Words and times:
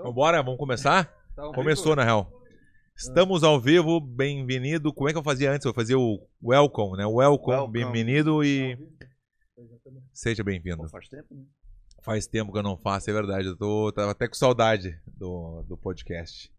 Começou? 0.00 0.12
Bora, 0.14 0.42
vamos 0.42 0.58
começar? 0.58 1.14
Tá 1.36 1.42
ao 1.42 1.52
Começou, 1.52 1.94
na 1.94 2.02
real. 2.02 2.32
Estamos 2.96 3.44
ao 3.44 3.60
vivo, 3.60 4.00
bem-vindo. 4.00 4.92
Como 4.92 5.08
é 5.08 5.12
que 5.12 5.18
eu 5.18 5.22
fazia 5.22 5.52
antes? 5.52 5.64
Eu 5.64 5.72
fazia 5.72 5.96
o 5.98 6.26
welcome, 6.42 6.96
né? 6.96 7.06
Welcome, 7.06 7.56
Welcome. 7.56 7.72
bem-vindo 7.72 8.42
e 8.42 8.76
seja 10.12 10.42
bem-vindo. 10.42 10.78
Pô, 10.78 10.88
faz 10.88 11.08
tempo, 11.08 11.34
né? 11.34 11.44
Faz 12.02 12.26
tempo 12.26 12.50
que 12.50 12.58
eu 12.58 12.62
não 12.62 12.76
faço, 12.76 13.08
é 13.10 13.12
verdade. 13.12 13.46
Eu 13.46 13.56
tô 13.56 13.92
tava 13.92 14.10
até 14.10 14.26
com 14.26 14.34
saudade 14.34 14.98
do, 15.06 15.62
do 15.62 15.76
podcast. 15.76 16.50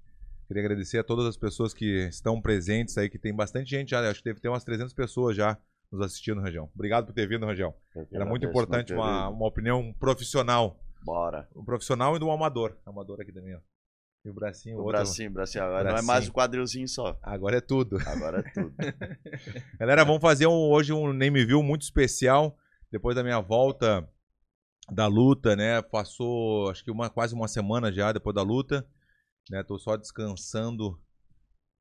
Queria 0.48 0.64
agradecer 0.64 1.00
a 1.00 1.04
todas 1.04 1.26
as 1.26 1.36
pessoas 1.36 1.74
que 1.74 2.08
estão 2.08 2.42
presentes 2.42 2.98
aí, 2.98 3.10
que 3.10 3.20
tem 3.20 3.36
bastante 3.36 3.70
gente 3.70 3.90
já. 3.90 4.00
Acho 4.10 4.20
que 4.20 4.30
deve 4.30 4.40
ter 4.40 4.48
umas 4.50 4.64
300 4.64 4.94
pessoas 4.94 5.36
já 5.36 5.58
nos 5.92 6.02
assistindo, 6.02 6.42
Região. 6.42 6.70
Obrigado 6.74 7.08
por 7.08 7.14
ter 7.14 7.28
vindo, 7.28 7.46
Região. 7.46 7.74
Eu 7.96 8.06
que 8.06 8.16
Era 8.16 8.26
muito 8.26 8.46
agradeço, 8.46 8.64
importante 8.64 8.94
meu 8.94 9.02
uma, 9.02 9.20
querido. 9.24 9.36
uma 9.36 9.48
opinião 9.48 9.94
profissional. 10.00 10.80
Bora. 11.04 11.48
Um 11.56 11.64
profissional 11.64 12.16
e 12.16 12.24
um 12.24 12.32
amador. 12.32 12.78
Amador 12.86 13.20
aqui 13.22 13.32
também, 13.32 13.56
ó. 13.56 13.60
E 14.24 14.30
o 14.30 14.34
bracinho, 14.34 14.76
o 14.76 14.80
O 14.80 14.84
outro. 14.84 14.98
bracinho, 15.00 15.32
bracinho. 15.32 15.64
Agora 15.64 15.84
não 15.84 15.90
é 15.90 15.94
Bracinho. 15.94 16.08
mais 16.08 16.28
o 16.28 16.32
quadrilzinho 16.34 16.88
só. 16.88 17.18
Agora 17.24 17.58
é 17.58 17.62
tudo. 17.62 17.98
Agora 18.08 18.40
é 18.40 18.44
tudo. 18.52 18.74
Galera, 19.80 20.06
vamos 20.06 20.22
fazer 20.22 20.46
um- 20.46 20.70
hoje 20.70 20.94
um 20.94 21.12
Name 21.12 21.44
View 21.44 21.64
muito 21.64 21.82
especial. 21.82 22.56
Depois 22.92 23.16
da 23.16 23.24
minha 23.24 23.40
volta 23.40 24.08
da 24.92 25.08
luta, 25.08 25.56
né? 25.56 25.82
Passou 25.82 26.70
acho 26.70 26.84
que 26.84 26.92
uma, 26.92 27.10
quase 27.10 27.34
uma 27.34 27.48
semana 27.48 27.92
já 27.92 28.12
depois 28.12 28.36
da 28.36 28.44
luta. 28.44 28.86
Né? 29.50 29.64
Tô 29.64 29.80
só 29.80 29.98
descansando 29.98 31.02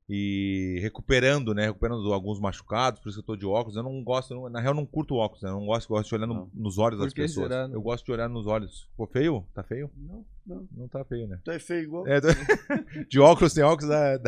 e 0.09 0.77
recuperando, 0.81 1.53
né? 1.53 1.67
Recuperando 1.67 2.11
alguns 2.13 2.39
machucados, 2.39 2.99
por 2.99 3.09
isso 3.09 3.17
que 3.17 3.21
eu 3.31 3.35
tô 3.35 3.39
de 3.39 3.45
óculos. 3.45 3.75
Eu 3.77 3.83
não 3.83 4.03
gosto, 4.03 4.33
eu 4.33 4.41
não- 4.41 4.49
na 4.49 4.59
real, 4.59 4.73
não 4.73 4.85
curto 4.85 5.15
óculos, 5.15 5.41
né? 5.43 5.49
Eu 5.49 5.53
não 5.55 5.65
gosto, 5.65 5.87
gosto 5.87 6.09
de 6.09 6.15
olhar 6.15 6.27
no- 6.27 6.49
nos 6.53 6.77
olhos 6.77 6.97
Por 6.97 7.05
das 7.05 7.13
pessoas. 7.13 7.47
será, 7.49 7.67
né? 7.67 7.75
Eu 7.75 7.81
gosto 7.81 8.05
de 8.05 8.11
olhar 8.11 8.27
nos 8.29 8.45
olhos. 8.45 8.83
Ficou 8.91 9.07
feio? 9.07 9.45
Tá 9.53 9.63
feio? 9.63 9.89
Não, 9.95 10.25
não. 10.45 10.67
Não 10.75 10.87
tá 10.87 11.03
feio, 11.05 11.27
né? 11.27 11.39
É 11.47 11.59
feio 11.59 11.83
igual. 11.83 12.07
É, 12.07 12.19
tô- 12.19 12.27
de 13.09 13.19
óculos, 13.19 13.53
sem 13.53 13.63
óculos, 13.63 13.89
dá- 13.89 14.19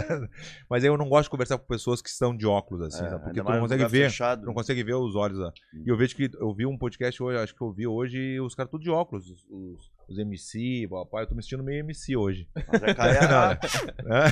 mas 0.70 0.84
aí 0.84 0.90
eu 0.90 0.98
não 0.98 1.10
gosto 1.10 1.24
de 1.26 1.30
conversar 1.32 1.58
com 1.58 1.66
pessoas 1.66 2.02
que 2.02 2.10
estão 2.10 2.36
de 2.36 2.46
óculos, 2.46 2.82
assim, 2.84 3.04
É, 3.06 3.10
sabe? 3.10 3.24
porque 3.24 3.42
tu 3.42 3.50
não 3.52 3.60
consegue 3.60 3.86
ver, 3.88 4.10
Fechado. 4.10 4.46
não 4.46 4.54
consegue 4.54 4.84
ver 4.84 4.94
os 4.96 5.16
olhos. 5.16 5.40
Hum. 5.74 5.84
E 5.86 5.90
eu 5.90 5.98
vejo 5.98 6.16
que 6.16 6.30
eu 6.34 6.54
vi 6.54 6.66
um 6.66 6.78
podcast 6.78 7.22
hoje, 7.22 7.38
acho 7.40 7.56
que 7.56 7.62
eu 7.62 7.72
vi 7.72 7.88
hoje, 7.88 8.40
os 8.40 8.56
caras 8.56 8.70
tudo 8.72 8.84
de 8.84 8.90
óculos, 8.90 9.30
os, 9.30 9.46
os, 9.50 9.92
os 10.08 10.18
MC, 10.18 10.88
papai, 10.90 11.24
eu 11.24 11.28
tô 11.28 11.36
me 11.36 11.42
sentindo 11.42 11.64
meio 11.64 11.80
MC 11.80 12.16
hoje. 12.16 12.48
Mas 12.56 12.84
é 12.84 12.94
É? 14.10 14.30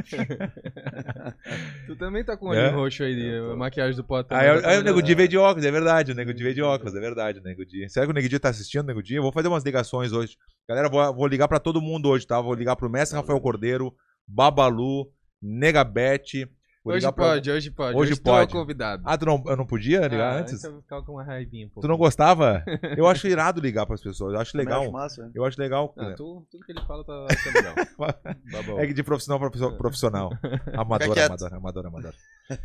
Tu 1.86 1.96
também 1.96 2.24
tá 2.24 2.36
com 2.36 2.46
o 2.46 2.54
É? 2.54 2.68
olho 2.68 2.76
roxo 2.76 3.02
aí, 3.02 3.40
maquiagem 3.56 3.96
do 3.96 4.04
Potter. 4.04 4.36
Aí, 4.36 4.46
também 4.46 4.62
tá 4.62 4.68
aí 4.70 4.78
o 4.78 4.82
Nego. 4.82 5.02
Di 5.02 5.14
veio 5.14 5.28
de 5.28 5.38
óculos, 5.38 5.64
é 5.64 5.70
verdade, 5.70 6.12
o 6.12 6.14
Nego 6.14 6.32
Di 6.32 6.42
veio 6.42 6.54
de 6.54 6.62
óculos, 6.62 6.94
é 6.94 7.00
verdade, 7.00 7.38
o 7.38 7.42
Nego 7.42 7.64
Di. 7.64 7.88
Será 7.88 8.06
que 8.06 8.12
o 8.12 8.14
Nego 8.14 8.28
Di 8.28 8.38
tá 8.38 8.48
assistindo, 8.48 8.86
Nego 8.86 9.02
Di? 9.02 9.14
Eu 9.14 9.22
vou 9.22 9.32
fazer 9.32 9.48
umas 9.48 9.64
ligações 9.64 10.12
hoje. 10.12 10.36
Galera, 10.68 10.88
vou, 10.88 11.14
vou 11.14 11.26
ligar 11.26 11.48
pra 11.48 11.58
todo 11.58 11.80
mundo 11.80 12.08
hoje, 12.08 12.26
tá? 12.26 12.40
Vou 12.40 12.54
ligar 12.54 12.76
pro 12.76 12.90
Mestre 12.90 13.16
Rafael 13.16 13.40
Cordeiro, 13.40 13.94
Babalu, 14.26 15.10
Negabete. 15.42 16.48
Vou 16.82 16.94
Hoje 16.94 17.00
ligar 17.00 17.12
pra- 17.12 17.24
pode, 17.26 17.50
hoje 17.50 17.70
pode. 17.70 17.94
Hoje 17.98 18.12
o 18.14 18.22
pode. 18.22 18.52
convidado. 18.52 19.02
Ah, 19.04 19.18
tu 19.18 19.26
não, 19.26 19.42
eu 19.46 19.54
não 19.56 19.66
podia 19.66 20.00
ligar 20.08 20.32
Ah, 20.34 20.38
antes? 20.40 20.64
Eu 20.64 20.80
ficava 20.80 21.02
com 21.04 21.12
uma 21.12 21.22
raivinha, 21.22 21.68
pô. 21.74 21.82
Tu 21.82 21.86
não 21.86 21.98
gostava? 21.98 22.64
Eu 22.96 23.06
acho 23.06 23.28
irado 23.28 23.60
ligar 23.60 23.84
pras 23.84 24.00
pessoas. 24.02 24.32
Eu 24.32 24.40
acho 24.40 24.52
Também 24.52 24.64
legal. 24.66 24.82
acho 24.84 24.90
massa, 24.92 25.22
né? 25.26 25.30
Eu 25.34 25.44
acho 25.44 25.60
legal. 25.60 25.92
Ah, 25.98 26.14
tu, 26.16 26.46
tudo 26.50 26.64
que 26.64 26.72
ele 26.72 26.80
fala 26.86 27.04
tá, 27.04 27.26
tá 27.28 27.50
legal. 27.54 27.74
Babão. 28.50 28.78
É 28.80 28.86
que 28.86 28.94
de 28.94 29.02
profissional 29.02 29.38
pra 29.38 29.50
profi- 29.50 29.76
profissional. 29.76 30.30
Amador, 30.74 31.18
amador, 31.18 31.54
amador, 31.54 31.86
amador. 31.86 32.14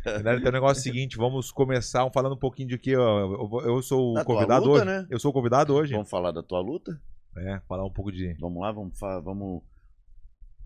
Galera, 0.04 0.38
Então 0.38 0.48
o 0.48 0.52
negócio 0.52 0.78
é 0.78 0.80
o 0.80 0.82
seguinte, 0.82 1.16
vamos 1.18 1.52
começar 1.52 2.10
falando 2.10 2.32
um 2.36 2.38
pouquinho 2.38 2.70
de 2.70 2.78
que 2.78 2.90
eu, 2.92 3.46
vou- 3.48 3.60
eu 3.62 3.82
sou 3.82 4.12
o 4.12 4.14
Da 4.14 4.24
convidado 4.24 4.64
luta, 4.64 4.76
hoje. 4.78 4.84
né? 4.86 5.06
Eu 5.10 5.18
sou 5.20 5.30
o 5.30 5.34
convidado 5.34 5.74
hoje. 5.74 5.92
Vamos 5.92 6.08
falar 6.08 6.32
da 6.32 6.42
tua 6.42 6.60
luta? 6.60 6.98
É, 7.36 7.60
falar 7.68 7.84
um 7.84 7.92
pouco 7.92 8.10
de. 8.10 8.34
Vamos 8.40 8.62
lá, 8.62 8.72
vamos 8.72 8.98
vamos. 9.22 9.62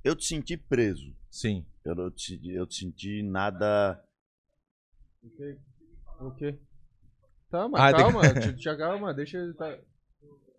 Eu 0.03 0.17
te 0.17 0.25
senti 0.25 0.57
preso. 0.57 1.15
Sim. 1.31 1.65
Eu 1.85 1.95
não 1.95 2.11
te, 2.11 2.41
eu 2.53 2.67
te 2.67 2.77
senti 2.77 3.23
nada. 3.23 4.03
O 6.21 6.31
quê? 6.33 6.59
Tá, 7.51 7.69
mas 7.69 7.81
Ah, 7.83 7.93
tem 7.93 8.05
calma, 8.05 8.21
te, 8.35 8.57
te 8.57 8.77
calma, 8.77 9.15
deixa 9.15 9.39
ele 9.39 9.55
tá... 9.55 9.77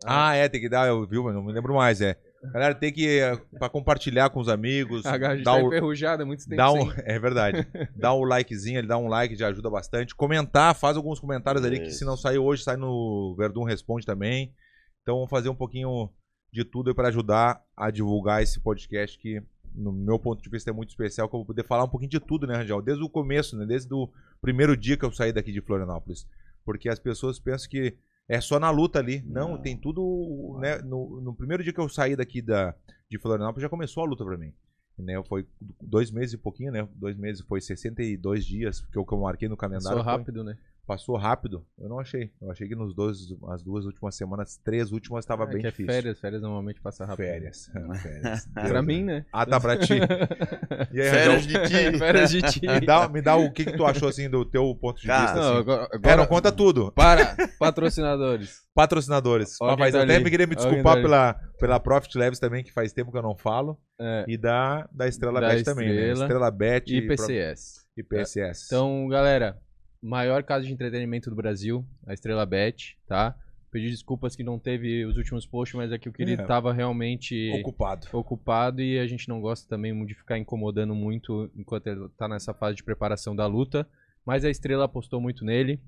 Ah, 0.06 0.36
é, 0.36 0.50
tem 0.50 0.60
que 0.60 0.70
dar, 0.70 0.88
eu 0.88 1.08
viu, 1.08 1.24
mas 1.24 1.34
não 1.34 1.44
me 1.44 1.54
lembro 1.54 1.76
mais, 1.76 2.02
é. 2.02 2.20
Galera, 2.44 2.74
tem 2.74 2.92
que 2.92 3.20
eh, 3.20 3.38
pra 3.60 3.70
compartilhar 3.70 4.32
com 4.32 4.40
os 4.40 4.50
amigos, 4.50 5.06
A 5.06 5.12
gente 5.14 5.44
dar 5.44 5.54
tá 5.54 5.62
enferrujada, 5.62 6.26
muito 6.26 6.44
tempo 6.44 6.56
Dá 6.56 6.72
um, 6.72 6.90
sem. 6.90 6.94
é 7.06 7.20
verdade. 7.20 7.68
Dá 7.96 8.14
um 8.16 8.24
likezinho, 8.24 8.80
ele 8.80 8.88
dá 8.88 8.98
um 8.98 9.08
like, 9.08 9.36
já 9.36 9.50
ajuda 9.50 9.70
bastante. 9.70 10.16
Comentar, 10.16 10.74
faz 10.74 10.98
alguns 10.98 11.20
comentários 11.20 11.64
ali 11.64 11.80
que 11.80 11.92
se 11.92 12.04
não 12.04 12.18
saiu 12.18 12.44
hoje, 12.44 12.64
sai 12.64 12.78
no 12.78 13.36
Verdun 13.38 13.64
Responde 13.64 14.08
também. 14.08 14.56
Então 15.04 15.18
vamos 15.18 15.30
fazer 15.30 15.50
um 15.50 15.56
pouquinho 15.56 16.10
de 16.52 16.66
tudo 16.66 16.94
para 16.94 17.08
ajudar 17.08 17.64
a 17.76 17.90
divulgar 17.90 18.44
esse 18.44 18.60
podcast 18.60 19.18
que, 19.18 19.42
no 19.74 19.92
meu 19.92 20.20
ponto 20.20 20.44
de 20.44 20.50
vista, 20.50 20.70
é 20.70 20.74
muito 20.74 20.90
especial, 20.90 21.30
que 21.30 21.36
eu 21.36 21.40
vou 21.40 21.46
poder 21.46 21.66
falar 21.66 21.86
um 21.86 21.90
pouquinho 21.90 22.12
de 22.12 22.20
tudo, 22.20 22.46
né, 22.46 22.58
Rangel? 22.58 22.82
Desde 22.82 23.04
o 23.04 23.10
começo, 23.10 23.58
né? 23.58 23.66
Desde 23.66 23.94
o 23.94 24.10
primeiro 24.42 24.76
dia 24.76 24.98
que 24.98 25.06
eu 25.06 25.12
saí 25.12 25.32
daqui 25.32 25.52
de 25.52 25.62
Florianópolis. 25.62 26.28
Porque 26.66 26.90
as 26.90 27.00
pessoas 27.00 27.40
pensam 27.40 27.70
que 27.70 27.96
é 28.28 28.42
só 28.42 28.60
na 28.60 28.70
luta 28.70 29.00
ali. 29.00 29.24
Não, 29.26 29.58
tem 29.58 29.78
tudo, 29.78 30.58
né? 30.60 30.78
No, 30.80 31.22
no 31.22 31.34
primeiro 31.34 31.64
dia 31.64 31.72
que 31.74 31.80
eu 31.80 31.88
saí 31.90 32.16
daqui 32.16 32.42
da, 32.42 32.76
de 33.10 33.18
Florianópolis, 33.18 33.62
já 33.64 33.70
começou 33.70 34.04
a 34.04 34.08
luta 34.08 34.26
pra 34.26 34.38
mim. 34.38 34.54
Né, 35.00 35.20
foi 35.28 35.48
dois 35.82 36.12
meses 36.12 36.34
e 36.34 36.38
pouquinho, 36.38 36.72
né? 36.72 36.88
Dois 36.94 37.18
meses 37.18 37.42
foi 37.42 37.60
62 37.60 38.46
dias, 38.46 38.82
porque 38.82 39.00
o 39.00 39.06
que 39.06 39.14
eu 39.14 39.20
marquei 39.20 39.50
no 39.50 39.58
calendário. 39.58 40.04
Foi- 40.04 40.06
rápido, 40.06 40.44
né? 40.44 40.56
Passou 40.86 41.16
rápido. 41.18 41.66
Eu 41.80 41.88
não 41.88 42.00
achei. 42.00 42.32
Eu 42.42 42.52
achei 42.52 42.68
que 42.68 42.76
nos 42.76 42.94
dois, 42.94 43.18
as 43.50 43.64
duas 43.64 43.86
últimas 43.86 44.16
semanas, 44.16 44.58
três 44.64 44.92
últimas, 44.92 45.24
estava 45.24 45.44
É 45.44 45.48
bem 45.48 45.62
que 45.62 45.68
é 45.68 45.70
difícil. 45.70 45.92
férias, 45.94 46.20
férias 46.20 46.42
normalmente 46.42 46.82
passa 46.82 47.06
rápido. 47.06 47.26
Férias. 47.26 47.70
férias. 48.02 48.46
Pra 48.54 48.82
mim, 48.82 49.04
né? 49.04 49.26
Ah, 49.32 49.46
tá 49.46 49.60
pra 49.60 49.78
ti. 49.78 49.94
E 50.94 51.00
aí, 51.02 51.10
Férias 51.10 51.46
Rangel, 51.46 51.62
de 51.64 51.70
ti. 51.92 51.98
férias 52.00 52.30
de 52.32 52.42
ti. 52.42 52.62
me, 52.68 52.80
dá, 52.86 53.08
me 53.08 53.22
dá 53.22 53.36
o 53.36 53.52
que, 53.52 53.66
que 53.66 53.78
tu 53.78 53.86
achou 53.86 54.10
assim 54.10 54.30
do 54.30 54.44
teu 54.44 54.74
ponto 54.76 55.00
de 55.00 55.08
Cara, 55.08 55.22
vista. 55.22 55.36
Não, 55.40 55.50
Assim. 55.52 55.60
agora, 55.60 55.84
É, 55.92 55.96
agora 55.96 56.18
não 56.18 56.26
conta 56.28 56.52
tudo. 56.52 56.92
para, 56.94 57.36
patrocinadores. 57.60 58.62
Patrocinadores. 58.74 59.56
Alguém 59.62 59.78
Mas 59.80 59.92
tá 59.94 60.00
eu 60.00 60.04
até 60.04 60.16
ali. 60.16 60.24
me 60.24 60.30
queria 60.30 60.48
me 60.48 60.56
desculpar 60.56 60.96
tá 60.96 61.02
pela, 61.02 61.34
pela 61.60 61.80
Profit 61.80 62.18
Labs 62.18 62.40
também, 62.40 62.64
que 62.64 62.72
faz 62.74 62.94
tempo 62.94 63.12
que 63.12 63.18
eu 63.18 63.22
não 63.22 63.36
falo. 63.36 63.78
É, 64.00 64.26
E 64.28 64.38
da, 64.38 64.88
da 64.92 65.08
Estrela 65.08 65.40
Da 65.40 65.50
Bet 65.50 65.64
também, 65.64 65.90
né? 65.94 66.12
Estrela 66.14 66.50
Bet 66.52 66.94
e 66.96 67.08
PCS. 67.08 67.86
e 67.98 68.04
PSS. 68.04 68.66
Então, 68.68 69.08
galera, 69.08 69.58
maior 70.02 70.44
casa 70.44 70.66
de 70.66 70.74
entretenimento 70.74 71.30
do 71.30 71.36
Brasil, 71.36 71.86
a 72.08 72.14
Estrela 72.14 72.46
Bet, 72.46 72.98
tá? 73.08 73.36
Pedi 73.72 73.90
desculpas 73.90 74.36
que 74.36 74.44
não 74.44 74.60
teve 74.60 75.06
os 75.06 75.16
últimos 75.16 75.46
posts, 75.46 75.78
mas 75.78 75.92
é 75.92 75.98
que 75.98 76.10
o 76.10 76.14
querido 76.14 76.42
É. 76.42 76.46
tava 76.46 76.74
realmente 76.74 77.52
ocupado. 77.62 78.08
ocupado 78.12 78.82
e 78.82 79.00
a 79.00 79.08
gente 79.08 79.30
não 79.30 79.40
gosta 79.40 79.68
também 79.70 80.06
de 80.06 80.14
ficar 80.14 80.38
incomodando 80.38 80.94
muito 80.94 81.50
enquanto 81.56 81.88
ele 81.88 82.10
tá 82.18 82.28
nessa 82.28 82.54
fase 82.54 82.76
de 82.76 82.84
preparação 82.84 83.34
da 83.36 83.48
luta. 83.48 83.88
Mas 84.26 84.44
a 84.44 84.50
Estrela 84.50 84.86
apostou 84.86 85.22
muito 85.22 85.46
nele, 85.46 85.80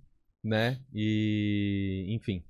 né? 0.42 0.80
E, 0.94 2.06
enfim, 2.10 2.44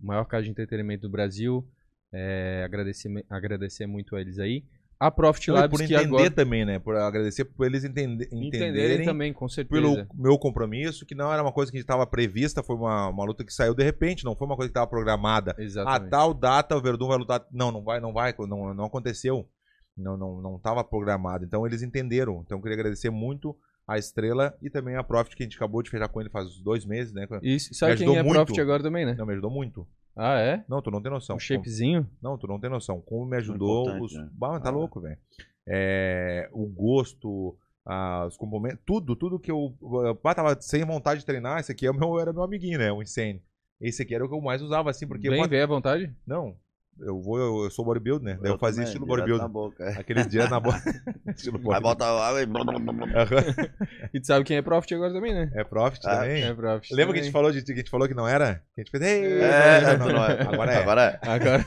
maior 0.00 0.24
casa 0.24 0.44
de 0.44 0.50
entretenimento 0.50 1.02
do 1.02 1.10
Brasil. 1.10 1.66
É, 2.12 2.62
agradecer, 2.64 3.08
agradecer 3.30 3.86
muito 3.86 4.16
a 4.16 4.20
eles 4.20 4.38
aí. 4.38 4.64
A 4.98 5.10
Profit 5.10 5.48
e 5.48 5.52
Labs, 5.52 5.70
por 5.70 5.80
entender 5.84 6.04
agora 6.04 6.30
também, 6.30 6.64
né? 6.64 6.78
Por 6.78 6.96
agradecer 6.96 7.44
por 7.44 7.66
eles 7.66 7.84
entende- 7.84 8.24
entenderem 8.26 8.48
entenderem 8.48 9.06
também, 9.06 9.32
com 9.32 9.48
certeza. 9.48 9.80
pelo 9.80 10.06
meu 10.14 10.38
compromisso, 10.38 11.04
que 11.04 11.14
não 11.14 11.32
era 11.32 11.42
uma 11.42 11.52
coisa 11.52 11.70
que 11.70 11.78
estava 11.78 12.06
prevista, 12.06 12.62
foi 12.62 12.76
uma, 12.76 13.08
uma 13.08 13.24
luta 13.24 13.44
que 13.44 13.52
saiu 13.52 13.74
de 13.74 13.82
repente, 13.82 14.24
não 14.24 14.36
foi 14.36 14.46
uma 14.46 14.56
coisa 14.56 14.68
que 14.68 14.72
estava 14.72 14.86
programada. 14.86 15.54
A 15.58 15.62
Exatamente. 15.62 16.10
tal 16.10 16.32
data 16.32 16.76
o 16.76 16.80
Verdun 16.80 17.08
vai 17.08 17.18
lutar. 17.18 17.44
Não, 17.52 17.70
não 17.72 17.82
vai, 17.82 18.00
não 18.00 18.12
vai, 18.12 18.34
não, 18.38 18.72
não 18.72 18.84
aconteceu. 18.84 19.48
Não 19.96 20.16
não 20.16 20.40
não 20.40 20.56
estava 20.56 20.82
programado. 20.82 21.44
Então 21.44 21.66
eles 21.66 21.82
entenderam. 21.82 22.42
Então 22.44 22.58
eu 22.58 22.62
queria 22.62 22.76
agradecer 22.76 23.10
muito 23.10 23.56
a 23.86 23.98
Estrela 23.98 24.56
e 24.62 24.70
também 24.70 24.96
a 24.96 25.04
Profit, 25.04 25.36
que 25.36 25.42
a 25.42 25.46
gente 25.46 25.56
acabou 25.56 25.82
de 25.82 25.90
fechar 25.90 26.08
com 26.08 26.20
ele 26.20 26.30
faz 26.30 26.58
dois 26.60 26.84
meses, 26.84 27.12
né? 27.12 27.26
Isso, 27.42 27.74
sabe 27.74 27.92
ajudou 27.92 28.14
quem 28.14 28.20
é 28.20 28.22
muito. 28.22 28.34
Profit 28.36 28.60
agora 28.60 28.82
também, 28.82 29.04
né? 29.04 29.14
Não, 29.16 29.26
me 29.26 29.32
ajudou 29.32 29.50
muito. 29.50 29.86
Ah, 30.16 30.38
é? 30.38 30.64
Não, 30.68 30.80
tu 30.80 30.90
não 30.90 31.02
tem 31.02 31.10
noção. 31.10 31.36
Um 31.36 31.40
shapezinho? 31.40 32.08
Não, 32.22 32.38
tu 32.38 32.46
não 32.46 32.58
tem 32.60 32.70
noção. 32.70 33.00
Como 33.00 33.26
me 33.26 33.36
ajudou. 33.36 33.82
importante, 33.82 34.04
Os... 34.04 34.12
né? 34.14 34.28
Bah, 34.32 34.60
tá 34.60 34.68
Ah. 34.68 34.72
louco, 34.72 35.00
velho. 35.00 35.18
É, 35.66 36.48
o 36.52 36.66
gosto, 36.66 37.56
ah, 37.84 38.24
os 38.26 38.36
complementos, 38.36 38.78
tudo, 38.86 39.16
tudo 39.16 39.38
que 39.38 39.50
eu. 39.50 39.74
eu 39.82 40.18
bah, 40.22 40.34
tava 40.34 40.56
sem 40.60 40.84
vontade 40.84 41.20
de 41.20 41.26
treinar. 41.26 41.58
Esse 41.60 41.72
aqui 41.72 41.86
é 41.86 41.90
o 41.90 41.94
meu, 41.94 42.18
era 42.20 42.32
meu 42.32 42.42
amiguinho, 42.42 42.78
né? 42.78 42.92
O 42.92 43.02
Insane. 43.02 43.42
Esse 43.80 44.02
aqui 44.02 44.14
era 44.14 44.24
o 44.24 44.28
que 44.28 44.34
eu 44.34 44.40
mais 44.40 44.62
usava, 44.62 44.90
assim, 44.90 45.06
porque. 45.06 45.28
Bem, 45.28 45.48
vem 45.48 45.60
à 45.62 45.66
vontade. 45.66 46.14
Não, 46.26 46.54
eu 47.00 47.20
vou, 47.20 47.38
eu, 47.38 47.64
eu 47.64 47.70
sou 47.70 47.84
bodybuilder, 47.84 48.24
né? 48.34 48.38
Daí 48.40 48.52
eu, 48.52 48.58
fazia 48.58 48.82
também, 48.82 48.88
estilo 48.88 49.06
bodybuilder. 49.06 49.42
Na 49.42 49.48
boca, 49.48 49.84
é. 49.84 49.98
Aqueles 49.98 50.26
dias 50.28 50.48
na 50.50 50.60
boca. 50.60 50.78
Vai 51.62 51.80
botar 51.80 52.06
água 52.06 52.42
e. 52.42 52.46
E 54.14 54.20
tu 54.20 54.26
sabe 54.26 54.44
quem 54.44 54.56
é 54.56 54.62
Profit 54.62 54.94
agora 54.94 55.12
também, 55.12 55.34
né? 55.34 55.50
É 55.54 55.64
Profit 55.64 56.06
Ah, 56.06 56.16
também. 56.20 56.42
É 56.42 56.54
Profit. 56.54 56.94
Lembra 56.94 57.14
que 57.14 57.20
a 57.20 57.22
gente 57.22 57.32
também. 57.32 57.32
falou 57.32 57.52
de 57.52 57.62
que 57.64 57.72
a 57.72 57.76
gente 57.76 57.90
falou 57.90 58.08
que 58.08 58.14
não 58.14 58.28
era? 58.28 58.62
Que 58.74 58.80
a 58.80 58.84
gente 58.84 58.90
fez. 58.90 59.02
"Ei, 59.02 59.40
É, 59.42 59.80
não, 59.80 59.92
tu 59.92 59.98
não, 59.98 60.06
não 60.08 60.14
não." 60.14 60.24
é. 60.24 60.42
Agora 60.42 60.72
é. 60.72 60.76
Agora 60.76 61.18
é. 61.22 61.28
Agora. 61.28 61.64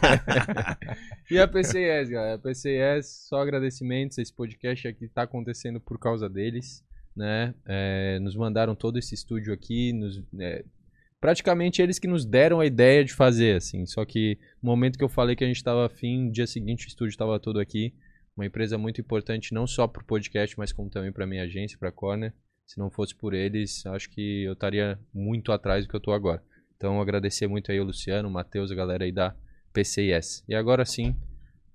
e 1.29 1.39
a 1.39 1.47
PCS, 1.47 2.09
galera. 2.09 2.35
A 2.35 2.39
PCS, 2.39 3.25
só 3.27 3.41
agradecimentos. 3.41 4.17
Esse 4.17 4.33
podcast 4.33 4.87
aqui 4.87 5.07
tá 5.07 5.23
acontecendo 5.23 5.79
por 5.79 5.99
causa 5.99 6.29
deles, 6.29 6.83
né? 7.15 7.53
É, 7.65 8.19
nos 8.19 8.35
mandaram 8.35 8.75
todo 8.75 8.97
esse 8.97 9.13
estúdio 9.15 9.53
aqui, 9.53 9.91
nos, 9.93 10.23
é, 10.39 10.63
praticamente 11.19 11.81
eles 11.81 11.99
que 11.99 12.07
nos 12.07 12.25
deram 12.25 12.59
a 12.59 12.65
ideia 12.65 13.03
de 13.03 13.13
fazer, 13.13 13.55
assim. 13.57 13.85
Só 13.85 14.05
que 14.05 14.37
no 14.61 14.69
momento 14.69 14.97
que 14.97 15.03
eu 15.03 15.09
falei 15.09 15.35
que 15.35 15.43
a 15.43 15.47
gente 15.47 15.57
estava 15.57 15.85
afim, 15.85 16.25
no 16.25 16.31
dia 16.31 16.47
seguinte 16.47 16.85
o 16.85 16.89
estúdio 16.89 17.11
estava 17.11 17.39
todo 17.39 17.59
aqui. 17.59 17.93
Uma 18.35 18.45
empresa 18.45 18.77
muito 18.77 19.01
importante, 19.01 19.53
não 19.53 19.65
só 19.65 19.87
para 19.87 20.01
o 20.01 20.05
podcast, 20.05 20.57
mas 20.57 20.71
como 20.71 20.89
também 20.89 21.11
para 21.11 21.25
minha 21.25 21.43
agência, 21.43 21.77
para 21.77 21.89
a 21.89 21.91
Corner. 21.91 22.33
Se 22.67 22.77
não 22.77 22.89
fosse 22.91 23.15
por 23.15 23.33
eles, 23.33 23.85
acho 23.87 24.09
que 24.09 24.43
eu 24.43 24.53
estaria 24.53 24.99
muito 25.13 25.51
atrás 25.51 25.85
do 25.85 25.89
que 25.89 25.95
eu 25.95 25.99
estou 25.99 26.13
agora. 26.13 26.43
Então, 26.75 27.01
agradecer 27.01 27.47
muito 27.47 27.71
aí 27.71 27.79
o 27.79 27.83
Luciano, 27.83 28.29
o 28.29 28.31
Matheus, 28.31 28.71
a 28.71 28.75
galera 28.75 29.05
aí 29.05 29.11
da 29.11 29.33
PCIS. 29.73 30.43
E 30.47 30.53
agora 30.53 30.85
sim, 30.85 31.15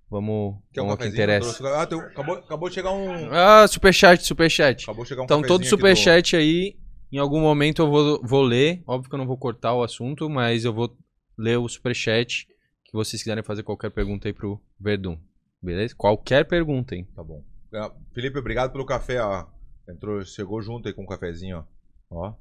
vamos, 0.08 0.56
Quer 0.72 0.82
um 0.82 0.84
vamos 0.86 0.92
ao 0.92 0.98
que 0.98 1.12
interessa. 1.12 1.68
Ah, 1.76 1.86
tem- 1.86 1.98
acabou, 1.98 2.34
acabou 2.36 2.68
de 2.68 2.74
chegar 2.76 2.92
um. 2.92 3.32
Ah, 3.32 3.66
superchat, 3.66 4.22
superchat. 4.24 4.84
Acabou 4.84 5.02
de 5.04 5.08
chegar 5.08 5.22
um 5.22 5.24
Então, 5.24 5.42
todo 5.42 5.64
superchat 5.64 6.36
aí, 6.36 6.76
em 7.12 7.18
algum 7.18 7.40
momento 7.40 7.82
eu 7.82 7.90
vou, 7.90 8.20
vou 8.22 8.42
ler. 8.42 8.82
Óbvio 8.86 9.08
que 9.08 9.14
eu 9.14 9.18
não 9.18 9.26
vou 9.26 9.36
cortar 9.36 9.74
o 9.74 9.82
assunto, 9.82 10.28
mas 10.28 10.64
eu 10.64 10.72
vou 10.72 10.96
ler 11.36 11.58
o 11.58 11.68
superchat 11.68 12.46
que 12.84 12.92
vocês 12.92 13.22
quiserem 13.22 13.42
fazer 13.42 13.62
qualquer 13.62 13.90
pergunta 13.90 14.28
aí 14.28 14.32
pro 14.32 14.60
Verdun. 14.78 15.18
Beleza? 15.60 15.94
Qualquer 15.94 16.46
pergunta, 16.46 16.94
hein? 16.94 17.08
Tá 17.14 17.22
bom. 17.22 17.42
Ah, 17.72 17.90
Felipe, 18.12 18.38
obrigado 18.38 18.72
pelo 18.72 18.84
café, 18.84 19.22
ó. 19.22 19.46
Entrou, 19.88 20.24
chegou 20.24 20.60
junto 20.60 20.88
aí 20.88 20.94
com 20.94 21.04
o 21.04 21.06
cafezinho, 21.06 21.58
ó. 21.58 21.64
Ó. 22.10 22.34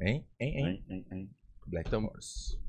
Hein? 0.00 0.24
Hein? 0.40 0.56
Hein? 0.56 0.66
Hein, 0.66 0.84
hein, 0.88 1.06
hein. 1.12 1.30
Black 1.66 1.88
Então. 1.88 2.10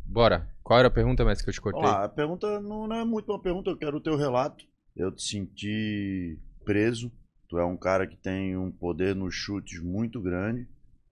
Bora. 0.05 0.49
Qual 0.63 0.79
era 0.79 0.87
a 0.87 0.91
pergunta, 0.91 1.23
mestre, 1.23 1.45
que 1.45 1.49
eu 1.49 1.53
te 1.53 1.61
cortei? 1.61 1.81
Vamos 1.81 1.95
lá, 1.95 2.05
a 2.05 2.09
pergunta 2.09 2.59
não, 2.59 2.87
não 2.87 2.95
é 2.95 3.05
muito 3.05 3.31
uma 3.31 3.41
pergunta, 3.41 3.69
eu 3.69 3.77
quero 3.77 3.97
o 3.97 4.01
teu 4.01 4.17
relato. 4.17 4.65
Eu 4.95 5.11
te 5.11 5.23
senti 5.23 6.37
preso. 6.65 7.11
Tu 7.47 7.57
é 7.57 7.65
um 7.65 7.77
cara 7.77 8.05
que 8.05 8.17
tem 8.17 8.57
um 8.57 8.71
poder 8.71 9.15
nos 9.15 9.33
chutes 9.33 9.81
muito 9.81 10.21
grande. 10.21 10.67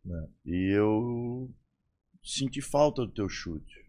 É. 0.10 0.28
E 0.46 0.72
eu 0.72 1.50
senti 2.24 2.62
falta 2.62 3.06
do 3.06 3.12
teu 3.12 3.30
chute. 3.30 3.86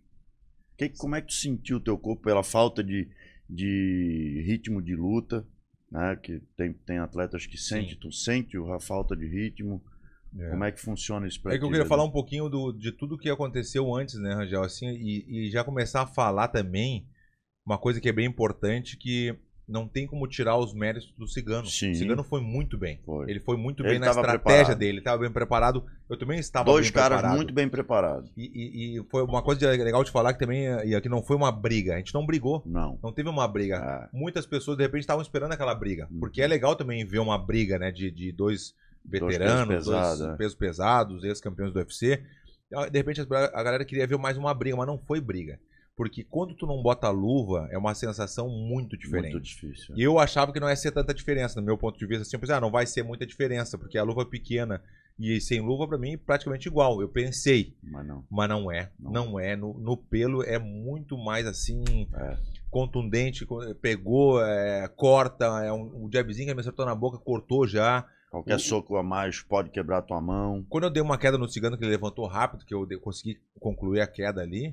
Que, 0.77 0.89
como 0.91 1.17
é 1.17 1.21
que 1.21 1.29
tu 1.29 1.35
sentiu 1.35 1.79
o 1.79 1.81
teu 1.81 1.99
corpo 1.99 2.23
pela 2.23 2.43
falta 2.43 2.83
de, 2.85 3.09
de 3.49 4.43
ritmo 4.47 4.81
de 4.81 4.95
luta? 4.95 5.47
Né? 5.91 6.17
Que 6.17 6.41
tem, 6.57 6.73
tem 6.73 6.99
atletas 6.99 7.47
que 7.47 7.57
sente, 7.57 7.97
tu 7.97 8.13
sente 8.13 8.57
a 8.57 8.81
falta 8.81 9.17
de 9.17 9.27
ritmo. 9.27 9.83
É. 10.39 10.51
Como 10.51 10.65
é 10.65 10.71
que 10.71 10.81
funciona 10.81 11.27
isso 11.27 11.41
pra 11.41 11.55
É 11.55 11.59
que 11.59 11.65
eu 11.65 11.69
queria 11.69 11.83
Edu? 11.83 11.89
falar 11.89 12.05
um 12.05 12.11
pouquinho 12.11 12.49
do, 12.49 12.73
de 12.73 12.93
tudo 12.93 13.19
que 13.19 13.31
aconteceu 13.31 13.95
antes, 13.95 14.17
né, 14.17 14.35
Rangel? 14.35 14.63
Assim, 14.63 14.87
e, 14.87 15.47
e 15.47 15.51
já 15.51 15.65
começar 15.65 16.03
a 16.03 16.07
falar 16.07 16.49
também 16.49 17.09
uma 17.65 17.79
coisa 17.79 18.01
que 18.01 18.09
é 18.09 18.13
bem 18.13 18.27
importante, 18.27 18.97
que 18.97 19.35
não 19.69 19.87
tem 19.87 20.07
como 20.07 20.27
tirar 20.27 20.57
os 20.57 20.73
méritos 20.73 21.13
do 21.19 21.29
Cigano. 21.29 21.67
Sim. 21.67 21.91
O 21.91 21.95
Cigano 21.95 22.25
foi 22.25 22.41
muito 22.41 22.79
bem. 22.79 22.99
Foi. 23.05 23.31
Ele 23.31 23.39
foi 23.41 23.57
muito 23.57 23.83
Ele 23.83 23.91
bem 23.91 23.99
na 23.99 24.07
estratégia 24.09 24.39
preparado. 24.41 24.79
dele, 24.79 24.91
ele 24.93 24.99
estava 24.99 25.19
bem 25.19 25.31
preparado. 25.31 25.85
Eu 26.09 26.17
também 26.19 26.39
estava 26.39 26.65
Dois 26.65 26.87
bem 26.87 26.93
caras 26.95 27.19
preparado. 27.19 27.37
muito 27.37 27.53
bem 27.53 27.69
preparados. 27.69 28.31
E, 28.37 28.45
e- 28.45 28.99
e 28.99 29.05
foi 29.11 29.23
uma 29.23 29.43
coisa 29.43 29.71
legal 29.71 30.03
de 30.03 30.11
falar 30.11 30.33
que 30.33 30.39
também 30.39 30.65
e 30.87 30.95
aqui 30.95 31.09
não 31.09 31.23
foi 31.23 31.37
uma 31.37 31.53
briga. 31.53 31.95
A 31.95 31.99
gente 31.99 32.15
não 32.15 32.25
brigou. 32.25 32.63
Não. 32.65 32.99
Não 33.03 33.13
teve 33.13 33.29
uma 33.29 33.47
briga. 33.47 33.79
Ah, 33.79 34.09
Muitas 34.13 34.47
pessoas, 34.47 34.77
de 34.79 34.83
repente, 34.83 35.03
estavam 35.03 35.21
esperando 35.23 35.53
aquela 35.53 35.75
briga. 35.75 36.09
Uhum. 36.11 36.19
Porque 36.19 36.41
é 36.41 36.47
legal 36.47 36.75
também 36.75 37.05
ver 37.05 37.19
uma 37.19 37.37
briga, 37.37 37.79
né? 37.79 37.91
De, 37.93 38.11
de 38.11 38.33
dois 38.33 38.75
veteranos, 39.05 39.69
pesos 39.69 39.87
dois 39.87 39.99
pesados, 40.01 40.21
é. 40.21 40.37
pesos 40.37 40.55
pesados, 40.55 41.25
ex-campeões 41.25 41.73
do 41.73 41.79
UFC. 41.79 42.23
De 42.91 42.99
repente, 42.99 43.21
a 43.21 43.63
galera 43.63 43.85
queria 43.85 44.07
ver 44.07 44.19
mais 44.19 44.37
uma 44.37 44.53
briga, 44.53 44.77
mas 44.77 44.87
não 44.87 44.99
foi 44.99 45.21
briga. 45.21 45.59
Porque 45.99 46.23
quando 46.25 46.55
tu 46.55 46.65
não 46.65 46.81
bota 46.81 47.09
a 47.09 47.11
luva, 47.11 47.69
é 47.73 47.77
uma 47.77 47.93
sensação 47.95 48.49
muito 48.49 48.97
diferente. 48.97 49.33
muito 49.33 49.45
difícil. 49.45 49.95
E 49.97 50.03
eu 50.03 50.17
achava 50.19 50.53
que 50.53 50.61
não 50.61 50.69
ia 50.71 50.77
ser 50.77 50.93
tanta 50.93 51.13
diferença, 51.13 51.61
no 51.61 51.67
meu 51.67 51.77
ponto 51.77 51.99
de 51.99 52.07
vista. 52.07 52.23
Assim, 52.23 52.37
eu 52.37 52.41
pensei, 52.41 52.55
ah, 52.55 52.61
não 52.61 52.71
vai 52.71 52.87
ser 52.87 53.03
muita 53.03 53.27
diferença, 53.27 53.77
porque 53.77 53.99
a 53.99 54.05
luva 54.05 54.23
é 54.23 54.25
pequena. 54.25 54.81
E 55.19 55.41
sem 55.41 55.61
luva, 55.61 55.89
pra 55.89 55.99
mim, 55.99 56.17
praticamente 56.17 56.69
igual. 56.69 57.01
Eu 57.03 57.09
pensei, 57.09 57.75
Mas 57.83 58.07
não. 58.07 58.25
mas 58.31 58.49
não 58.49 58.71
é. 58.71 58.93
Não. 59.01 59.11
Não, 59.11 59.41
é. 59.41 59.57
No, 59.57 59.75
no 59.77 59.97
pelo 59.97 60.45
é 60.45 60.57
muito 60.57 61.19
mais 61.19 61.45
assim, 61.49 61.83
É. 62.15 62.37
contundente. 62.71 63.45
co- 63.45 63.75
Pegou, 63.83 64.41
é, 64.41 64.87
corta, 64.87 65.47
é 65.65 65.73
um, 65.73 66.05
um 66.05 66.11
jabzinho 66.13 66.47
que 66.49 66.55
me 66.55 66.61
acertou 66.61 66.87
na 66.87 66.95
boca, 66.95 67.19
cortou 67.19 67.67
já. 67.67 68.07
Qualquer 68.31 68.55
O- 68.55 68.61
soco 68.61 68.97
a 68.97 69.03
mais 69.03 69.41
pode 69.43 69.71
quebrar 69.71 70.03
tua 70.03 70.21
mão. 70.21 70.65
Quando 70.69 70.85
eu 70.85 70.91
dei 70.91 71.03
uma 71.03 71.19
queda 71.19 71.37
no 71.37 71.49
cigano, 71.49 71.77
que 71.77 71.83
ele 71.83 71.91
levantou 71.91 72.27
rápido, 72.29 72.65
que 72.65 72.73
eu 72.75 72.87
consegui 73.01 73.41
concluir 73.59 74.01
a 74.01 74.07
queda 74.07 74.41
ali, 74.43 74.73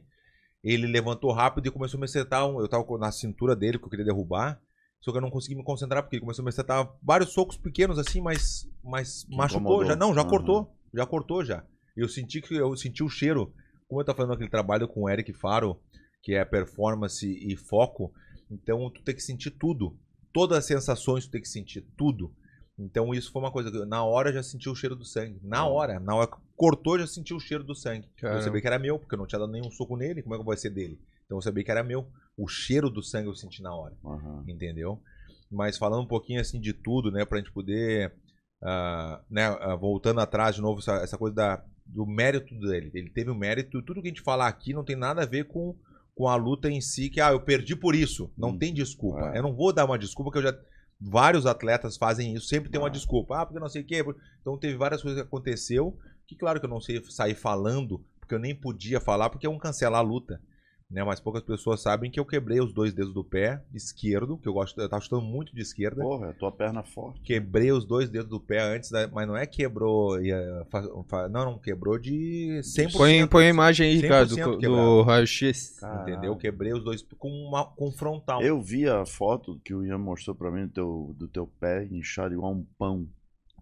ele 0.73 0.87
levantou 0.87 1.31
rápido 1.31 1.67
e 1.67 1.71
começou 1.71 1.97
a 1.97 2.01
me 2.01 2.05
acertar. 2.05 2.45
um- 2.47 2.59
eu 2.59 2.67
tava 2.67 2.85
na 2.97 3.11
cintura 3.11 3.55
dele, 3.55 3.77
que 3.77 3.85
eu 3.85 3.89
queria 3.89 4.05
derrubar. 4.05 4.59
Só 5.01 5.11
que 5.11 5.17
eu 5.17 5.21
não 5.21 5.29
consegui 5.29 5.55
me 5.55 5.63
concentrar, 5.63 6.01
porque 6.01 6.15
ele 6.15 6.21
começou 6.21 6.41
a 6.41 6.45
me 6.45 6.49
acertar 6.49 6.91
vários 7.03 7.31
socos 7.31 7.57
pequenos 7.57 7.99
assim, 7.99 8.19
mas, 8.21 8.67
mas 8.83 9.23
Que 9.23 9.35
machucou 9.37 9.61
incomodou. 9.61 9.85
já. 9.85 9.95
Não, 9.95 10.13
já 10.13 10.21
Aham. 10.21 10.29
cortou. 10.29 10.75
Já 10.93 11.05
cortou 11.05 11.45
já. 11.45 11.63
Eu 11.95 12.09
senti 12.09 12.41
que 12.41 12.55
eu 12.55 12.75
senti 12.75 13.03
o 13.03 13.09
cheiro. 13.09 13.53
Como 13.87 14.01
eu 14.01 14.05
tava 14.05 14.17
fazendo 14.17 14.33
aquele 14.33 14.49
trabalho 14.49 14.87
com 14.87 15.03
o 15.03 15.09
Eric 15.09 15.31
Faro, 15.33 15.79
que 16.23 16.33
é 16.33 16.43
performance 16.43 17.23
e 17.27 17.55
foco, 17.55 18.11
então 18.49 18.89
tu 18.89 19.03
tem 19.03 19.13
que 19.13 19.21
sentir 19.21 19.51
tudo. 19.51 19.95
Todas 20.33 20.57
as 20.57 20.65
sensações 20.65 21.27
tu 21.27 21.31
tem 21.31 21.41
que 21.41 21.47
sentir, 21.47 21.85
tudo. 21.95 22.33
Então 22.77 23.13
isso 23.13 23.31
foi 23.31 23.41
uma 23.41 23.51
coisa 23.51 23.71
que 23.71 23.77
eu- 23.77 23.85
na 23.85 24.03
hora 24.03 24.33
já 24.33 24.43
senti 24.43 24.67
o 24.69 24.75
cheiro 24.75 24.95
do 24.95 25.05
sangue. 25.05 25.39
Na 25.43 25.65
hora, 25.65 25.99
na 25.99 26.13
hora 26.15 26.27
que 26.27 26.37
cortou 26.57 26.99
já 26.99 27.07
senti 27.07 27.33
o 27.33 27.39
cheiro 27.39 27.63
do 27.63 27.73
sangue. 27.75 28.07
Caramba. 28.17 28.39
Eu 28.39 28.43
sabia 28.43 28.61
que 28.61 28.67
era 28.67 28.79
meu, 28.79 28.99
porque 28.99 29.15
eu 29.15 29.19
não 29.19 29.25
tinha 29.25 29.39
dado 29.39 29.51
nenhum 29.51 29.71
soco 29.71 29.95
nele, 29.95 30.21
como 30.21 30.35
é 30.35 30.37
que 30.37 30.43
vai 30.43 30.57
ser 30.57 30.69
dele? 30.71 30.99
Então 31.25 31.37
eu 31.37 31.41
sabia 31.41 31.63
que 31.63 31.71
era 31.71 31.83
meu. 31.83 32.07
O 32.37 32.47
cheiro 32.47 32.89
do 32.89 33.01
sangue 33.01 33.29
eu 33.29 33.35
senti 33.35 33.61
na 33.61 33.73
hora, 33.73 33.95
Aham. 34.03 34.43
entendeu? 34.47 35.01
Mas 35.49 35.77
falando 35.77 36.03
um 36.03 36.07
pouquinho 36.07 36.41
assim 36.41 36.59
de 36.59 36.73
tudo, 36.73 37.09
né, 37.11 37.23
pra 37.23 37.37
gente 37.37 37.51
poder, 37.51 38.13
ah, 38.61 39.21
né, 39.29 39.45
ah, 39.45 39.75
voltando 39.75 40.19
atrás 40.19 40.55
de 40.55 40.61
novo, 40.61 40.79
essa, 40.79 40.95
essa 40.97 41.17
coisa 41.17 41.35
da, 41.35 41.63
do 41.85 42.05
mérito 42.05 42.53
dele. 42.59 42.91
Ele 42.93 43.09
teve 43.09 43.29
o 43.29 43.35
mérito, 43.35 43.81
tudo 43.81 44.01
que 44.01 44.07
a 44.07 44.11
gente 44.11 44.21
falar 44.21 44.47
aqui 44.47 44.73
não 44.73 44.83
tem 44.83 44.95
nada 44.97 45.21
a 45.23 45.25
ver 45.25 45.45
com, 45.45 45.75
com 46.13 46.27
a 46.27 46.35
luta 46.35 46.69
em 46.69 46.81
si, 46.81 47.09
que 47.09 47.21
ah, 47.21 47.31
eu 47.31 47.39
perdi 47.39 47.73
por 47.75 47.95
isso. 47.95 48.29
Não 48.37 48.49
Hum, 48.49 48.57
tem 48.57 48.73
desculpa. 48.73 49.31
é. 49.33 49.37
Eu 49.37 49.43
não 49.43 49.55
vou 49.55 49.71
dar 49.71 49.85
uma 49.85 49.97
desculpa, 49.97 50.31
que 50.31 50.37
eu 50.39 50.43
já. 50.43 50.57
Vários 50.99 51.45
atletas 51.45 51.97
fazem 51.97 52.33
isso, 52.33 52.47
sempre 52.47 52.69
tem 52.69 52.79
uma 52.79 52.87
Ah. 52.87 52.91
desculpa. 52.91 53.37
Ah, 53.41 53.45
porque 53.45 53.59
não 53.59 53.69
sei 53.69 53.81
o 53.81 53.85
quê. 53.85 54.03
Então 54.41 54.57
teve 54.57 54.75
várias 54.77 55.01
coisas 55.01 55.21
que 55.21 55.27
aconteceu, 55.27 55.97
que 56.25 56.35
claro 56.35 56.59
que 56.59 56.65
eu 56.65 56.69
não 56.69 56.79
sei 56.79 57.03
sair 57.09 57.35
falando, 57.35 58.03
porque 58.19 58.33
eu 58.33 58.39
nem 58.39 58.55
podia 58.55 58.99
falar, 58.99 59.29
porque 59.29 59.45
é 59.45 59.49
um 59.49 59.59
cancelar 59.59 59.99
a 59.99 60.03
luta. 60.03 60.41
Né? 60.89 61.03
Mas 61.03 61.19
poucas 61.19 61.41
pessoas 61.41 61.81
sabem 61.81 62.11
que 62.11 62.19
eu 62.19 62.25
quebrei 62.25 62.59
os 62.61 62.71
dois 62.71 62.93
dedos 62.93 63.13
do 63.13 63.23
pé 63.23 63.63
esquerdo, 63.73 64.37
que 64.37 64.47
eu 64.47 64.53
gosto, 64.53 64.79
eu 64.79 64.87
tava 64.87 65.01
chutando 65.01 65.23
muito 65.23 65.53
de 65.55 65.61
esquerda. 65.61 66.01
Porra, 66.01 66.27
é 66.27 66.33
tua 66.33 66.51
perna 66.51 66.83
forte. 66.83 67.21
Quebrei 67.21 67.71
os 67.71 67.85
dois 67.85 68.07
dedos 68.07 68.29
do 68.29 68.39
pé 68.39 68.61
antes, 68.61 68.91
da, 68.91 69.07
mas 69.07 69.27
não 69.27 69.35
é 69.35 69.47
quebrou. 69.47 70.21
ia 70.21 70.65
fa- 70.69 70.87
fa- 71.07 71.27
não, 71.27 71.43
não, 71.45 71.57
quebrou 71.57 71.97
de 71.97 72.59
100%. 72.61 72.91
Põe, 72.93 73.27
põe 73.27 73.45
a 73.47 73.49
imagem 73.49 73.87
aí, 73.89 73.97
100% 73.97 74.01
Ricardo, 74.03 74.35
do, 74.35 74.57
do 74.59 75.01
raio-x. 75.01 75.81
Entendeu? 76.01 76.35
Quebrei 76.35 76.73
os 76.73 76.83
dois 76.83 77.01
com, 77.17 77.29
uma, 77.29 77.65
com 77.65 77.91
frontal. 77.91 78.41
Eu 78.43 78.61
vi 78.61 78.87
a 78.87 79.05
foto 79.07 79.59
que 79.65 79.73
o 79.73 79.83
Ian 79.83 79.97
mostrou 79.97 80.35
pra 80.35 80.51
mim 80.51 80.67
do 80.67 80.71
teu, 80.73 81.15
do 81.17 81.27
teu 81.27 81.47
pé 81.59 81.87
inchado 81.91 82.33
igual 82.35 82.53
um 82.53 82.63
pão. 82.77 83.07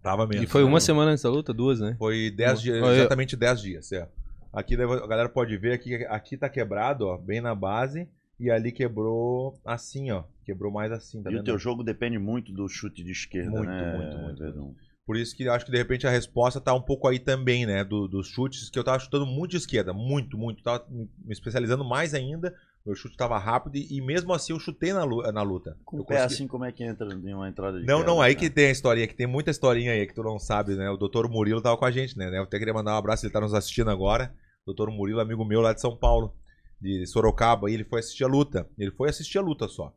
Tava 0.02 0.26
mesmo. 0.26 0.44
E 0.44 0.46
foi 0.46 0.62
uma 0.62 0.78
semana 0.80 1.12
antes 1.12 1.22
da 1.24 1.30
luta? 1.30 1.54
Duas, 1.54 1.80
né? 1.80 1.96
Foi 1.98 2.30
10 2.30 2.60
dias, 2.60 2.82
exatamente 2.98 3.34
10 3.34 3.62
dias, 3.62 3.90
é. 3.92 4.06
Aqui 4.54 4.74
a 4.74 5.06
galera 5.06 5.28
pode 5.28 5.56
ver 5.56 5.72
aqui, 5.72 6.04
aqui 6.06 6.36
tá 6.36 6.48
quebrado, 6.48 7.06
ó, 7.06 7.16
bem 7.16 7.40
na 7.40 7.54
base, 7.54 8.08
e 8.38 8.50
ali 8.50 8.70
quebrou 8.72 9.58
assim, 9.64 10.10
ó. 10.10 10.24
Quebrou 10.44 10.70
mais 10.70 10.92
assim, 10.92 11.22
tá 11.22 11.30
e 11.30 11.32
vendo? 11.32 11.42
o 11.42 11.44
teu 11.44 11.58
jogo 11.58 11.82
depende 11.82 12.18
muito 12.18 12.52
do 12.52 12.68
chute 12.68 13.02
de 13.02 13.12
esquerda, 13.12 13.50
Muito, 13.50 13.70
né? 13.72 13.96
muito, 13.96 14.18
muito, 14.18 14.38
Verdun? 14.38 14.74
Por 15.06 15.16
isso 15.16 15.36
que 15.36 15.46
acho 15.48 15.66
que 15.66 15.70
de 15.70 15.76
repente 15.76 16.06
a 16.06 16.10
resposta 16.10 16.60
tá 16.60 16.72
um 16.72 16.80
pouco 16.80 17.06
aí 17.08 17.18
também, 17.18 17.66
né? 17.66 17.84
do- 17.84 18.08
dos 18.08 18.28
chutes, 18.28 18.70
que 18.70 18.78
eu 18.78 18.84
tava 18.84 18.98
chutando 18.98 19.26
muito 19.26 19.50
de 19.50 19.58
esquerda, 19.58 19.92
muito, 19.92 20.38
muito. 20.38 20.62
Tava 20.62 20.86
me 20.88 21.08
especializando 21.30 21.84
mais 21.84 22.14
ainda. 22.14 22.54
Meu 22.86 22.94
chute 22.94 23.16
tava 23.16 23.38
rápido 23.38 23.76
e, 23.76 23.98
e 23.98 24.00
mesmo 24.00 24.32
assim 24.32 24.52
eu 24.52 24.60
chutei 24.60 24.92
na, 24.92 25.04
na 25.32 25.42
luta. 25.42 25.76
Com 25.84 25.98
o 26.00 26.04
pé 26.04 26.16
consegui- 26.16 26.34
assim, 26.34 26.46
como 26.46 26.64
é 26.64 26.72
que 26.72 26.84
entra 26.84 27.06
em 27.12 27.34
uma 27.34 27.48
entrada 27.48 27.78
de 27.78 27.86
Não, 27.86 27.98
queda, 27.98 28.06
não, 28.06 28.20
aí 28.22 28.34
cara? 28.34 28.46
que 28.46 28.50
tem 28.50 28.66
a 28.66 28.70
historinha, 28.70 29.06
que 29.06 29.14
tem 29.14 29.26
muita 29.26 29.50
historinha 29.50 29.92
aí 29.92 30.06
que 30.06 30.14
tu 30.14 30.22
não 30.22 30.38
sabe, 30.38 30.74
né? 30.74 30.88
O 30.90 30.96
doutor 30.96 31.28
Murilo 31.28 31.60
tava 31.60 31.76
com 31.76 31.84
a 31.84 31.90
gente, 31.90 32.16
né? 32.16 32.30
Eu 32.38 32.44
até 32.44 32.58
queria 32.58 32.72
mandar 32.74 32.94
um 32.94 32.98
abraço, 32.98 33.26
ele 33.26 33.32
tá 33.32 33.40
nos 33.40 33.52
assistindo 33.54 33.90
agora. 33.90 34.34
Doutor 34.66 34.90
Murilo, 34.90 35.20
amigo 35.20 35.44
meu 35.44 35.60
lá 35.60 35.72
de 35.72 35.80
São 35.80 35.94
Paulo, 35.96 36.34
de 36.80 37.06
Sorocaba, 37.06 37.70
e 37.70 37.74
ele 37.74 37.84
foi 37.84 38.00
assistir 38.00 38.24
a 38.24 38.28
luta. 38.28 38.66
Ele 38.78 38.90
foi 38.90 39.08
assistir 39.10 39.38
a 39.38 39.42
luta 39.42 39.68
só. 39.68 39.94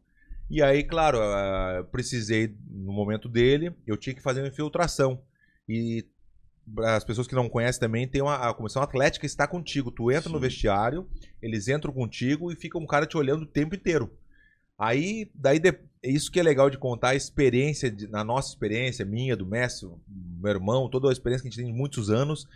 E 0.49 0.61
aí, 0.61 0.83
claro, 0.83 1.19
ah, 1.21 1.85
precisei, 1.91 2.53
no 2.69 2.91
momento 2.93 3.29
dele, 3.29 3.73
eu 3.85 3.97
tinha 3.97 4.13
que 4.13 4.21
fazer 4.21 4.41
uma 4.41 4.47
infiltração. 4.47 5.21
E 5.67 6.05
as 6.83 7.03
pessoas 7.03 7.27
que 7.27 7.35
não 7.35 7.47
conhecem 7.49 7.79
também, 7.79 8.07
tem 8.07 8.21
uma, 8.21 8.35
a 8.49 8.53
comissão 8.53 8.81
atlética 8.81 9.25
está 9.25 9.47
contigo. 9.47 9.89
Tu 9.91 10.11
entra 10.11 10.29
no 10.29 10.35
Sim. 10.37 10.41
vestiário, 10.41 11.07
eles 11.41 11.67
entram 11.69 11.93
contigo 11.93 12.51
e 12.51 12.55
fica 12.55 12.77
um 12.77 12.85
cara 12.85 13.05
te 13.05 13.17
olhando 13.17 13.43
o 13.43 13.47
tempo 13.47 13.73
inteiro. 13.75 14.11
Aí, 14.77 15.31
daí, 15.33 15.59
de- 15.59 15.79
isso 16.03 16.31
que 16.31 16.39
é 16.39 16.43
legal 16.43 16.69
de 16.69 16.77
contar, 16.77 17.09
a 17.09 17.15
experiência, 17.15 17.89
de- 17.89 18.07
na 18.07 18.23
nossa 18.23 18.49
experiência, 18.49 19.05
minha, 19.05 19.35
do 19.35 19.45
mestre, 19.45 19.89
meu 20.07 20.51
irmão, 20.51 20.89
toda 20.89 21.09
a 21.09 21.11
experiência 21.11 21.41
que 21.43 21.47
a 21.47 21.51
gente 21.51 21.63
tem 21.63 21.71
de 21.73 21.77
muitos 21.77 22.09
anos, 22.09 22.47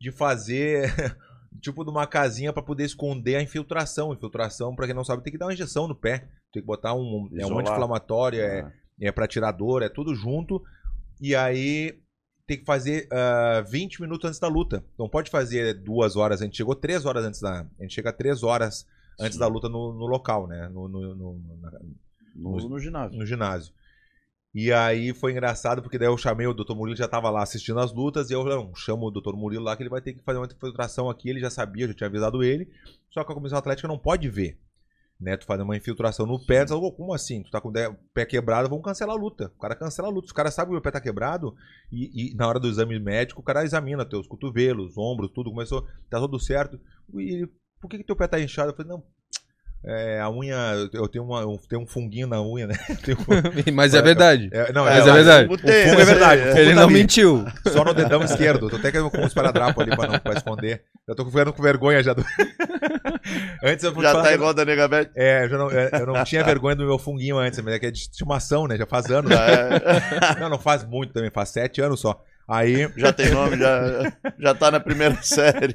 de 0.00 0.10
fazer, 0.10 0.92
tipo, 1.60 1.84
de 1.84 1.90
uma 1.90 2.06
casinha 2.06 2.52
para 2.52 2.62
poder 2.62 2.84
esconder 2.84 3.36
a 3.36 3.42
infiltração. 3.42 4.12
Infiltração, 4.12 4.74
para 4.74 4.86
quem 4.86 4.94
não 4.94 5.04
sabe, 5.04 5.22
tem 5.22 5.32
que 5.32 5.38
dar 5.38 5.46
uma 5.46 5.52
injeção 5.52 5.86
no 5.88 5.94
pé, 5.94 6.28
tem 6.52 6.62
que 6.62 6.66
botar 6.66 6.94
um, 6.94 7.28
é 7.36 7.46
um 7.46 7.58
anti-inflamatório, 7.58 8.40
é, 8.40 8.60
Ah, 8.60 8.72
é 9.00 9.12
para 9.12 9.26
tirar 9.28 9.52
dor, 9.52 9.82
é 9.82 9.88
tudo 9.88 10.14
junto. 10.14 10.62
E 11.20 11.34
aí 11.34 11.98
tem 12.46 12.58
que 12.58 12.64
fazer 12.64 13.06
ah, 13.12 13.62
20 13.68 14.00
minutos 14.00 14.26
antes 14.28 14.40
da 14.40 14.48
luta. 14.48 14.84
Não 14.98 15.08
pode 15.08 15.30
fazer 15.30 15.74
duas 15.74 16.16
horas. 16.16 16.40
A 16.40 16.44
gente 16.44 16.56
chegou 16.56 16.74
três 16.74 17.04
horas 17.04 17.24
antes 17.24 17.40
da. 17.40 17.66
A 17.78 17.82
gente 17.82 17.94
chega 17.94 18.12
três 18.12 18.42
horas 18.42 18.86
antes 19.20 19.34
Sim. 19.34 19.40
da 19.40 19.46
luta 19.46 19.68
no, 19.68 19.92
no 19.92 20.06
local, 20.06 20.46
né? 20.46 20.68
No, 20.68 20.88
no, 20.88 21.14
no- 21.14 21.56
na- 21.60 21.78
No, 22.36 22.56
no 22.68 22.78
ginásio. 22.78 23.18
no 23.18 23.26
ginásio. 23.26 23.72
E 24.60 24.72
aí 24.72 25.14
foi 25.14 25.30
engraçado, 25.30 25.80
porque 25.80 25.96
daí 25.96 26.08
eu 26.08 26.18
chamei 26.18 26.44
o 26.44 26.52
Dr. 26.52 26.74
Murilo, 26.74 26.96
já 26.96 27.06
tava 27.06 27.30
lá 27.30 27.44
assistindo 27.44 27.78
as 27.78 27.92
lutas, 27.92 28.28
e 28.28 28.32
eu 28.32 28.42
não, 28.42 28.74
chamo 28.74 29.06
o 29.06 29.10
Dr. 29.12 29.32
Murilo 29.34 29.62
lá 29.62 29.76
que 29.76 29.84
ele 29.84 29.88
vai 29.88 30.00
ter 30.00 30.14
que 30.14 30.24
fazer 30.24 30.36
uma 30.40 30.46
infiltração 30.46 31.08
aqui, 31.08 31.30
ele 31.30 31.38
já 31.38 31.48
sabia, 31.48 31.84
eu 31.84 31.88
já 31.90 31.94
tinha 31.94 32.08
avisado 32.08 32.42
ele, 32.42 32.68
só 33.08 33.22
que 33.22 33.30
a 33.30 33.36
comissão 33.36 33.56
atlética 33.56 33.86
não 33.86 33.96
pode 33.96 34.28
ver. 34.28 34.58
Né, 35.20 35.36
tu 35.36 35.46
fazer 35.46 35.62
uma 35.62 35.76
infiltração 35.76 36.26
no 36.26 36.44
pé, 36.44 36.64
tu 36.64 36.70
fala, 36.70 36.80
"Ô, 36.80 36.92
como 36.92 37.14
assim? 37.14 37.40
Tu 37.44 37.52
tá 37.52 37.60
com 37.60 37.68
o 37.68 37.72
pé 38.12 38.26
quebrado, 38.26 38.68
vamos 38.68 38.84
cancelar 38.84 39.16
a 39.16 39.18
luta. 39.18 39.52
O 39.56 39.60
cara 39.60 39.76
cancela 39.76 40.08
a 40.08 40.10
luta. 40.10 40.26
Os 40.26 40.32
caras 40.32 40.54
sabem 40.54 40.70
que 40.70 40.72
o 40.72 40.74
meu 40.74 40.82
pé 40.82 40.90
tá 40.90 41.00
quebrado 41.00 41.54
e, 41.90 42.32
e 42.32 42.34
na 42.34 42.46
hora 42.48 42.58
do 42.58 42.68
exame 42.68 42.98
médico, 42.98 43.40
o 43.40 43.44
cara 43.44 43.64
examina 43.64 44.04
teus 44.04 44.26
cotovelos, 44.26 44.98
ombros, 44.98 45.30
tudo, 45.32 45.50
começou, 45.50 45.86
tá 46.10 46.18
tudo 46.18 46.38
certo. 46.40 46.80
E 47.14 47.48
por 47.80 47.88
que, 47.88 47.98
que 47.98 48.04
teu 48.04 48.16
pé 48.16 48.26
tá 48.26 48.40
inchado? 48.40 48.70
Eu 48.70 48.76
falei, 48.76 48.90
não, 48.90 49.04
é, 49.84 50.20
a 50.20 50.28
unha, 50.30 50.56
eu 50.92 51.06
tenho, 51.08 51.24
uma, 51.24 51.40
eu 51.40 51.58
tenho 51.68 51.82
um 51.82 51.86
funguinho 51.86 52.26
na 52.26 52.42
unha, 52.42 52.66
né? 52.66 52.74
Mas 53.72 53.94
é 53.94 54.02
verdade. 54.02 54.48
é, 54.52 54.72
não, 54.72 54.84
Mas 54.84 55.06
é, 55.06 55.10
é 55.10 55.12
verdade. 55.12 55.48
o 55.48 55.54
O 55.54 55.58
fungo 55.58 55.70
é 55.70 56.04
verdade. 56.04 56.42
fungo 56.42 56.58
Ele 56.58 56.70
tá 56.70 56.76
não 56.76 56.84
ali. 56.84 56.92
mentiu. 56.94 57.46
Só 57.68 57.84
no 57.84 57.94
dedão 57.94 58.22
esquerdo. 58.22 58.68
Tô 58.68 58.76
até 58.76 58.90
com 58.92 59.18
um 59.18 59.26
esparadrapo 59.26 59.80
ali 59.80 59.94
pra, 59.96 60.08
não, 60.08 60.18
pra 60.18 60.34
esconder. 60.34 60.82
Eu 61.06 61.14
tô 61.14 61.24
ficando 61.24 61.52
com 61.52 61.62
vergonha 61.62 62.02
já 62.02 62.12
do. 62.12 62.24
antes 63.64 63.84
eu 63.84 63.94
Já 63.94 64.12
falar 64.12 64.22
tá 64.24 64.32
igual 64.32 64.52
da 64.52 64.64
Nega. 64.64 65.10
É, 65.14 65.44
eu, 65.44 65.48
já 65.48 65.58
não, 65.58 65.70
é, 65.70 65.90
eu 65.92 66.06
não 66.06 66.24
tinha 66.24 66.44
vergonha 66.44 66.76
do 66.76 66.84
meu 66.84 66.98
funguinho 66.98 67.38
antes, 67.38 67.58
mas 67.60 67.74
é 67.74 67.78
que 67.78 67.86
é 67.86 67.90
de 67.90 67.98
estimação, 67.98 68.66
né? 68.66 68.76
Já 68.76 68.86
faz 68.86 69.06
anos. 69.10 69.30
Já, 69.32 69.46
é- 69.46 70.40
Não, 70.40 70.48
não 70.50 70.58
faz 70.58 70.84
muito 70.84 71.12
também, 71.12 71.30
faz 71.30 71.48
sete 71.50 71.80
anos 71.80 72.00
só. 72.00 72.22
Aí. 72.46 72.90
já 72.96 73.12
tem 73.12 73.30
nome, 73.30 73.58
já, 73.58 74.12
já 74.38 74.54
tá 74.54 74.70
na 74.70 74.80
primeira 74.80 75.16
série. 75.22 75.74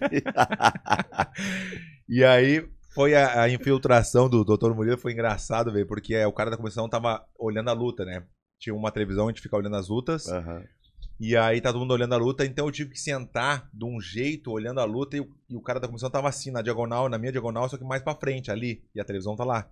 E 2.09 2.23
aí 2.23 2.65
foi 2.93 3.15
a, 3.15 3.43
a 3.43 3.49
infiltração 3.49 4.29
do 4.29 4.43
Dr. 4.43 4.73
Murilo, 4.73 4.97
foi 4.97 5.13
engraçado, 5.13 5.71
velho, 5.71 5.87
porque 5.87 6.13
é, 6.13 6.27
o 6.27 6.33
cara 6.33 6.51
da 6.51 6.57
comissão 6.57 6.87
tava 6.87 7.25
olhando 7.37 7.69
a 7.69 7.73
luta, 7.73 8.05
né? 8.05 8.23
Tinha 8.59 8.75
uma 8.75 8.91
televisão, 8.91 9.25
a 9.25 9.29
gente 9.29 9.41
fica 9.41 9.57
olhando 9.57 9.75
as 9.75 9.89
lutas. 9.89 10.27
Aham. 10.27 10.63
E 11.19 11.37
aí 11.37 11.61
tá 11.61 11.71
todo 11.71 11.79
mundo 11.81 11.93
olhando 11.93 12.13
a 12.13 12.17
luta, 12.17 12.45
então 12.45 12.65
eu 12.65 12.71
tive 12.71 12.91
que 12.91 12.99
sentar 12.99 13.69
de 13.73 13.85
um 13.85 13.99
jeito, 14.01 14.51
olhando 14.51 14.79
a 14.79 14.83
luta, 14.83 15.15
e 15.15 15.21
o, 15.21 15.29
e 15.49 15.55
o 15.55 15.61
cara 15.61 15.79
da 15.79 15.87
comissão 15.87 16.09
tava 16.09 16.27
assim, 16.27 16.51
na 16.51 16.61
diagonal, 16.61 17.07
na 17.07 17.17
minha 17.17 17.31
diagonal, 17.31 17.69
só 17.69 17.77
que 17.77 17.83
mais 17.83 18.01
pra 18.01 18.15
frente, 18.15 18.51
ali. 18.51 18.83
E 18.93 18.99
a 18.99 19.05
televisão 19.05 19.35
tá 19.35 19.43
lá. 19.43 19.69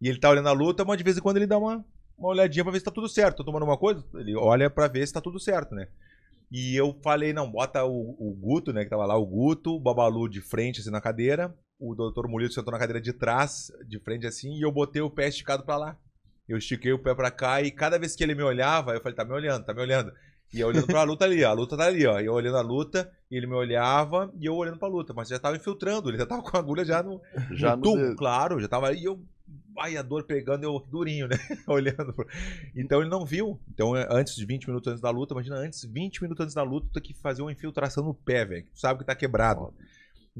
E 0.00 0.08
ele 0.08 0.18
tá 0.18 0.30
olhando 0.30 0.48
a 0.48 0.52
luta, 0.52 0.84
mas 0.84 0.96
de 0.96 1.04
vez 1.04 1.18
em 1.18 1.20
quando 1.20 1.38
ele 1.38 1.46
dá 1.46 1.58
uma, 1.58 1.84
uma 2.16 2.28
olhadinha 2.28 2.64
pra 2.64 2.72
ver 2.72 2.78
se 2.78 2.84
tá 2.84 2.90
tudo 2.90 3.08
certo. 3.08 3.38
Tô 3.38 3.44
tomando 3.44 3.64
uma 3.64 3.76
coisa, 3.76 4.04
ele 4.14 4.36
olha 4.36 4.70
pra 4.70 4.86
ver 4.86 5.06
se 5.06 5.12
tá 5.12 5.20
tudo 5.20 5.38
certo, 5.38 5.74
né? 5.74 5.88
E 6.50 6.74
eu 6.74 6.96
falei, 7.02 7.32
não, 7.32 7.50
bota 7.50 7.84
o, 7.84 8.16
o 8.18 8.34
Guto, 8.34 8.72
né, 8.72 8.84
que 8.84 8.90
tava 8.90 9.06
lá, 9.06 9.16
o 9.16 9.26
Guto, 9.26 9.76
o 9.76 9.80
Babalu 9.80 10.28
de 10.28 10.40
frente, 10.40 10.80
assim, 10.80 10.90
na 10.90 11.00
cadeira, 11.00 11.54
o 11.80 11.94
Dr. 11.94 12.28
Murilo 12.28 12.52
sentou 12.52 12.72
na 12.72 12.78
cadeira 12.78 13.00
de 13.00 13.12
trás, 13.12 13.72
de 13.86 13.98
frente, 13.98 14.26
assim, 14.26 14.52
e 14.58 14.62
eu 14.62 14.70
botei 14.70 15.00
o 15.02 15.10
pé 15.10 15.28
esticado 15.28 15.64
pra 15.64 15.76
lá. 15.76 15.96
Eu 16.48 16.58
estiquei 16.58 16.92
o 16.92 16.98
pé 16.98 17.14
pra 17.14 17.30
cá 17.30 17.62
e 17.62 17.70
cada 17.70 17.98
vez 17.98 18.14
que 18.14 18.22
ele 18.22 18.34
me 18.34 18.42
olhava, 18.42 18.92
eu 18.92 19.00
falei, 19.00 19.14
tá 19.16 19.24
me 19.24 19.32
olhando, 19.32 19.64
tá 19.64 19.72
me 19.72 19.80
olhando. 19.80 20.12
E 20.52 20.58
eu 20.60 20.66
olhando 20.68 20.86
pra 20.88 21.02
luta 21.04 21.24
ali, 21.24 21.44
ó. 21.44 21.50
A 21.50 21.52
luta 21.52 21.76
tá 21.76 21.86
ali, 21.86 22.04
ó. 22.06 22.18
E 22.20 22.26
eu 22.26 22.32
olhando 22.34 22.56
a 22.56 22.60
luta, 22.60 23.08
e 23.30 23.36
ele 23.36 23.46
me 23.46 23.54
olhava 23.54 24.32
e 24.38 24.46
eu 24.46 24.54
olhando 24.56 24.78
pra 24.78 24.88
luta. 24.88 25.14
Mas 25.14 25.28
já 25.28 25.38
tava 25.38 25.56
infiltrando, 25.56 26.10
ele 26.10 26.18
já 26.18 26.26
tava 26.26 26.42
com 26.42 26.56
a 26.56 26.60
agulha 26.60 26.84
já 26.84 27.02
no, 27.04 27.20
Já 27.52 27.76
no 27.76 27.82
tum, 27.82 28.16
claro, 28.16 28.60
já 28.60 28.66
tava 28.66 28.88
aí. 28.88 28.98
E 29.00 29.04
eu, 29.04 29.22
ai, 29.78 29.96
a 29.96 30.02
dor 30.02 30.24
pegando, 30.24 30.64
eu 30.64 30.84
durinho, 30.90 31.28
né? 31.28 31.36
olhando. 31.68 32.12
pro- 32.12 32.26
Então 32.74 33.00
ele 33.00 33.08
não 33.10 33.24
viu. 33.24 33.60
Então, 33.72 33.94
é, 33.96 34.08
antes 34.10 34.34
de 34.34 34.44
20 34.44 34.66
minutos 34.66 34.88
antes 34.90 35.00
da 35.00 35.10
luta, 35.10 35.34
imagina, 35.34 35.54
antes, 35.54 35.84
20 35.84 36.20
minutos 36.20 36.42
antes 36.42 36.54
da 36.56 36.64
luta, 36.64 36.88
tu 36.88 36.94
tem 37.00 37.02
que 37.12 37.14
fazer 37.20 37.42
uma 37.42 37.52
infiltração 37.52 38.02
no 38.02 38.12
pé, 38.12 38.44
velho. 38.44 38.66
Tu 38.74 38.80
sabe 38.80 38.98
que 38.98 39.04
tá 39.06 39.14
quebrado. 39.14 39.72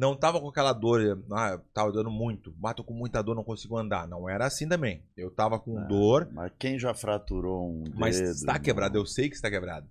Não 0.01 0.17
tava 0.17 0.41
com 0.41 0.49
aquela 0.49 0.73
dor, 0.73 1.23
ah, 1.31 1.61
tava 1.75 1.93
dando 1.93 2.11
muito, 2.11 2.51
bato 2.53 2.83
com 2.83 2.95
muita 2.95 3.21
dor, 3.23 3.35
não 3.37 3.45
consigo 3.45 3.77
andar. 3.77 4.09
Não 4.09 4.27
era 4.29 4.47
assim 4.47 4.67
também. 4.67 5.03
Eu 5.15 5.31
tava 5.31 5.59
com 5.61 5.77
Ah, 5.79 5.83
dor, 5.85 6.27
Mas 6.33 6.51
quem 6.59 6.79
já 6.79 6.95
fraturou 6.95 7.69
um 7.71 7.85
mas 7.95 8.17
dedo, 8.19 8.31
está 8.31 8.53
irmão? 8.53 8.65
quebrado, 8.65 8.97
eu 8.97 9.05
sei 9.05 9.29
que 9.29 9.35
está 9.37 9.51
quebrado. 9.51 9.87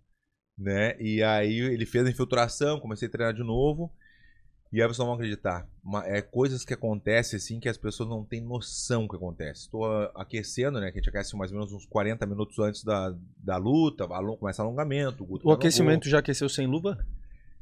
Né? 0.58 1.00
E 1.00 1.22
aí 1.22 1.60
ele 1.60 1.86
fez 1.86 2.08
a 2.08 2.10
infiltração, 2.10 2.80
comecei 2.80 3.08
a 3.08 3.12
treinar 3.12 3.34
de 3.36 3.44
novo. 3.44 3.92
E 4.74 4.82
aí 4.82 4.88
vocês 4.88 4.98
não 5.00 5.06
vão 5.08 5.16
acreditar. 5.16 5.68
Ma- 5.84 6.06
É 6.08 6.22
coisas 6.22 6.66
que 6.66 6.74
acontecem 6.74 7.38
assim 7.38 7.60
que 7.60 7.70
as 7.70 7.78
pessoas 7.78 8.10
não 8.10 8.24
têm 8.24 8.42
noção 8.42 9.08
que 9.08 9.16
acontece. 9.16 9.62
Estou 9.62 9.86
aquecendo, 10.16 10.80
né? 10.80 10.92
Que 10.92 10.98
a 10.98 11.02
gente 11.02 11.10
aquece 11.10 11.36
mais 11.36 11.52
ou 11.52 11.58
menos 11.58 11.72
uns 11.74 11.86
40 11.86 12.26
minutos 12.26 12.58
antes 12.60 12.84
da, 12.84 13.16
da 13.38 13.58
luta, 13.58 14.08
começa 14.40 14.62
alongamento. 14.64 15.24
O 15.24 15.40
no 15.44 15.52
aquecimento 15.52 16.10
já 16.10 16.20
aqueceu 16.20 16.50
sem 16.50 16.68
luva? 16.68 16.98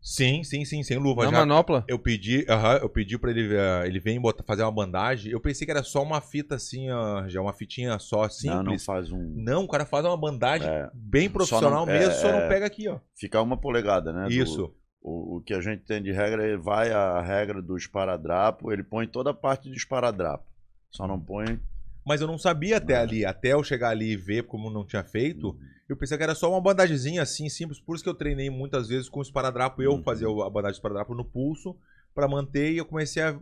Sim, 0.02 0.44
sim, 0.44 0.64
sim, 0.64 0.84
sem 0.84 0.98
luva. 0.98 1.26
Na 1.26 1.32
já. 1.32 1.40
manopla? 1.40 1.84
Eu 1.88 2.00
pedi, 2.00 2.46
aham, 2.48 2.78
eu 2.78 2.90
pedi 2.90 3.18
pra 3.18 3.30
ele, 3.32 3.58
ah, 3.58 3.84
ele 3.86 4.00
vem 4.00 4.20
botar, 4.22 4.44
fazer 4.44 4.64
uma 4.64 4.72
bandagem. 4.72 5.32
Eu 5.32 5.40
pensei 5.42 5.66
que 5.66 5.72
era 5.72 5.84
só 5.84 6.02
uma 6.02 6.22
fita 6.22 6.56
assim, 6.56 6.90
ó, 6.90 7.28
já 7.28 7.42
uma 7.42 7.52
fitinha 7.52 8.00
só 8.00 8.30
simples. 8.30 8.56
Não, 8.56 8.64
não 8.64 8.80
faz 8.80 9.12
um. 9.12 9.34
Não, 9.36 9.64
o 9.66 9.68
cara 9.68 9.86
faz 9.86 10.06
uma 10.06 10.16
bandagem 10.16 10.68
É, 10.70 10.90
bem 10.94 11.30
profissional 11.30 11.86
não- 11.86 11.94
mesmo, 11.94 12.12
é, 12.12 12.16
só 12.16 12.32
não 12.32 12.40
é. 12.40 12.48
pega 12.48 12.66
aqui, 12.66 12.88
ó. 12.88 13.00
ficar 13.16 13.42
uma 13.42 13.58
polegada, 13.58 14.14
né? 14.14 14.26
do- 14.26 14.32
Isso. 14.32 14.74
o, 15.02 15.38
o 15.38 15.42
que 15.42 15.54
a 15.54 15.60
gente 15.62 15.84
tem 15.84 16.02
de 16.02 16.12
regra, 16.12 16.48
ele 16.48 16.58
vai 16.58 16.92
a 16.92 17.20
regra 17.22 17.62
do 17.62 17.76
esparadrapo, 17.76 18.72
ele 18.72 18.84
põe 18.84 19.08
toda 19.08 19.32
a 19.32 19.34
parte 19.34 19.68
do 19.70 19.76
esparadrapo. 19.76 20.46
Só 20.90 21.06
não 21.06 21.20
põe. 21.20 21.60
Mas 22.08 22.22
eu 22.22 22.28
não 22.28 22.38
sabia 22.38 22.78
até 22.78 22.96
Ah. 22.96 23.02
ali, 23.02 23.26
até 23.26 23.54
eu 23.54 23.64
chegar 23.64 23.90
ali 23.90 24.12
e 24.12 24.16
ver 24.16 24.44
como 24.44 24.70
não 24.70 24.86
tinha 24.86 25.04
feito. 25.04 25.58
Eu 25.90 25.98
pensei 25.98 26.18
que 26.18 26.24
era 26.24 26.34
só 26.36 26.50
uma 26.52 26.62
bandagemzinha 26.62 27.22
assim, 27.22 27.50
simples. 27.50 27.80
Por 27.80 27.96
isso 27.96 28.04
que 28.04 28.10
eu 28.10 28.14
treinei 28.14 28.50
muitas 28.50 28.88
vezes 28.88 29.10
com 29.10 29.20
o 29.20 29.24
esparadrapo. 29.24 29.82
Eu 29.82 29.92
Uhum. 29.94 30.04
fazia 30.04 30.28
a 30.28 30.50
bandagem 30.50 30.72
de 30.74 30.78
esparadrapo 30.78 31.14
no 31.14 31.26
pulso 31.26 31.76
pra 32.16 32.28
manter 32.28 32.72
e 32.72 32.78
eu 32.78 32.86
comecei 32.86 33.22
a, 33.22 33.40